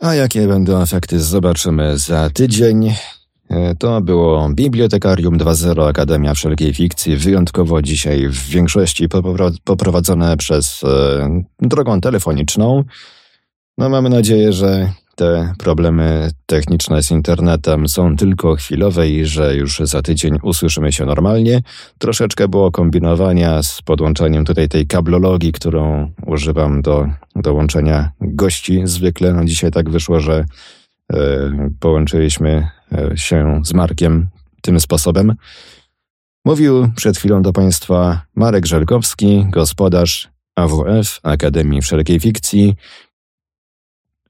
A 0.00 0.14
jakie 0.14 0.46
będą 0.46 0.82
efekty, 0.82 1.20
zobaczymy 1.20 1.98
za 1.98 2.30
tydzień. 2.30 2.94
E, 3.50 3.74
To 3.74 4.00
było 4.00 4.48
Bibliotekarium 4.54 5.38
2.0 5.38 5.88
Akademia 5.88 6.34
Wszelkiej 6.34 6.74
Fikcji, 6.74 7.16
wyjątkowo 7.16 7.82
dzisiaj 7.82 8.28
w 8.28 8.48
większości 8.48 9.08
popro- 9.08 9.56
poprowadzone 9.64 10.36
przez 10.36 10.84
e, 10.84 11.42
drogą 11.60 12.00
telefoniczną. 12.00 12.84
No 13.78 13.88
mamy 13.88 14.08
nadzieję, 14.08 14.52
że 14.52 14.92
te 15.16 15.54
problemy 15.58 16.30
techniczne 16.46 17.02
z 17.02 17.10
internetem 17.10 17.88
są 17.88 18.16
tylko 18.16 18.54
chwilowe 18.54 19.08
i 19.08 19.24
że 19.24 19.56
już 19.56 19.78
za 19.78 20.02
tydzień 20.02 20.38
usłyszymy 20.42 20.92
się 20.92 21.04
normalnie. 21.06 21.62
Troszeczkę 21.98 22.48
było 22.48 22.70
kombinowania 22.70 23.62
z 23.62 23.82
podłączeniem 23.82 24.44
tutaj 24.44 24.68
tej 24.68 24.86
kablologii, 24.86 25.52
którą 25.52 26.10
używam 26.26 26.82
do, 26.82 27.08
do 27.36 27.54
łączenia 27.54 28.10
gości 28.20 28.80
zwykle. 28.84 29.32
No 29.32 29.44
dzisiaj 29.44 29.70
tak 29.70 29.90
wyszło, 29.90 30.20
że 30.20 30.44
połączyliśmy 31.80 32.68
e, 32.92 33.16
się 33.16 33.60
z 33.64 33.74
Markiem 33.74 34.28
tym 34.62 34.80
sposobem. 34.80 35.34
Mówił 36.44 36.88
przed 36.96 37.18
chwilą 37.18 37.42
do 37.42 37.52
Państwa 37.52 38.20
Marek 38.34 38.66
Żelkowski, 38.66 39.46
gospodarz 39.50 40.28
AWF, 40.56 41.20
Akademii 41.22 41.82
Wszelkiej 41.82 42.20
Fikcji. 42.20 42.74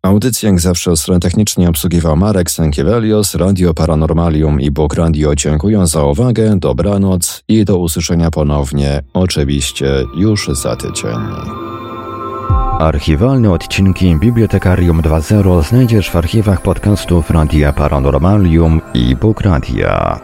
Audycję 0.03 0.49
jak 0.51 0.61
zawsze 0.61 0.91
od 0.91 0.99
strony 0.99 1.21
technicznej 1.21 1.67
obsługiwał 1.67 2.17
Marek 2.17 2.51
Sankiewelios, 2.51 3.35
Radio 3.35 3.75
Paranormalium 3.75 4.61
i 4.61 4.71
Bóg 4.71 4.94
Radio 4.94 5.35
dziękuję 5.35 5.87
za 5.87 6.05
uwagę, 6.05 6.59
dobranoc 6.59 7.44
i 7.49 7.65
do 7.65 7.78
usłyszenia 7.78 8.31
ponownie, 8.31 9.03
oczywiście 9.15 10.05
już 10.17 10.49
za 10.49 10.77
tydzień. 10.77 11.78
Archiwalne 12.79 13.51
odcinki 13.51 14.17
Bibliotekarium 14.17 15.03
2.0 15.03 15.63
znajdziesz 15.63 16.11
w 16.11 16.17
archiwach 16.17 16.63
podcastów 16.63 17.31
Radia 17.31 17.73
Paranormalium 17.73 18.81
i 18.95 19.17
Bóg 19.17 19.41
Radia. 19.41 20.21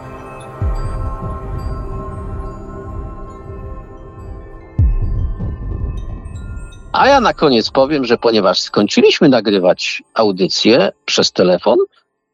A 6.93 7.07
ja 7.07 7.21
na 7.21 7.33
koniec 7.33 7.71
powiem, 7.71 8.05
że 8.05 8.17
ponieważ 8.17 8.61
skończyliśmy 8.61 9.29
nagrywać 9.29 10.03
audycję 10.13 10.91
przez 11.05 11.31
telefon, 11.31 11.77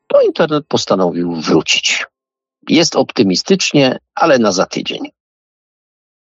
to 0.08 0.22
internet 0.22 0.66
postanowił 0.68 1.36
wrócić. 1.36 2.06
Jest 2.70 2.96
optymistycznie, 2.96 4.00
ale 4.16 4.40
na 4.40 4.52
za 4.52 4.66
tydzień. 4.66 5.21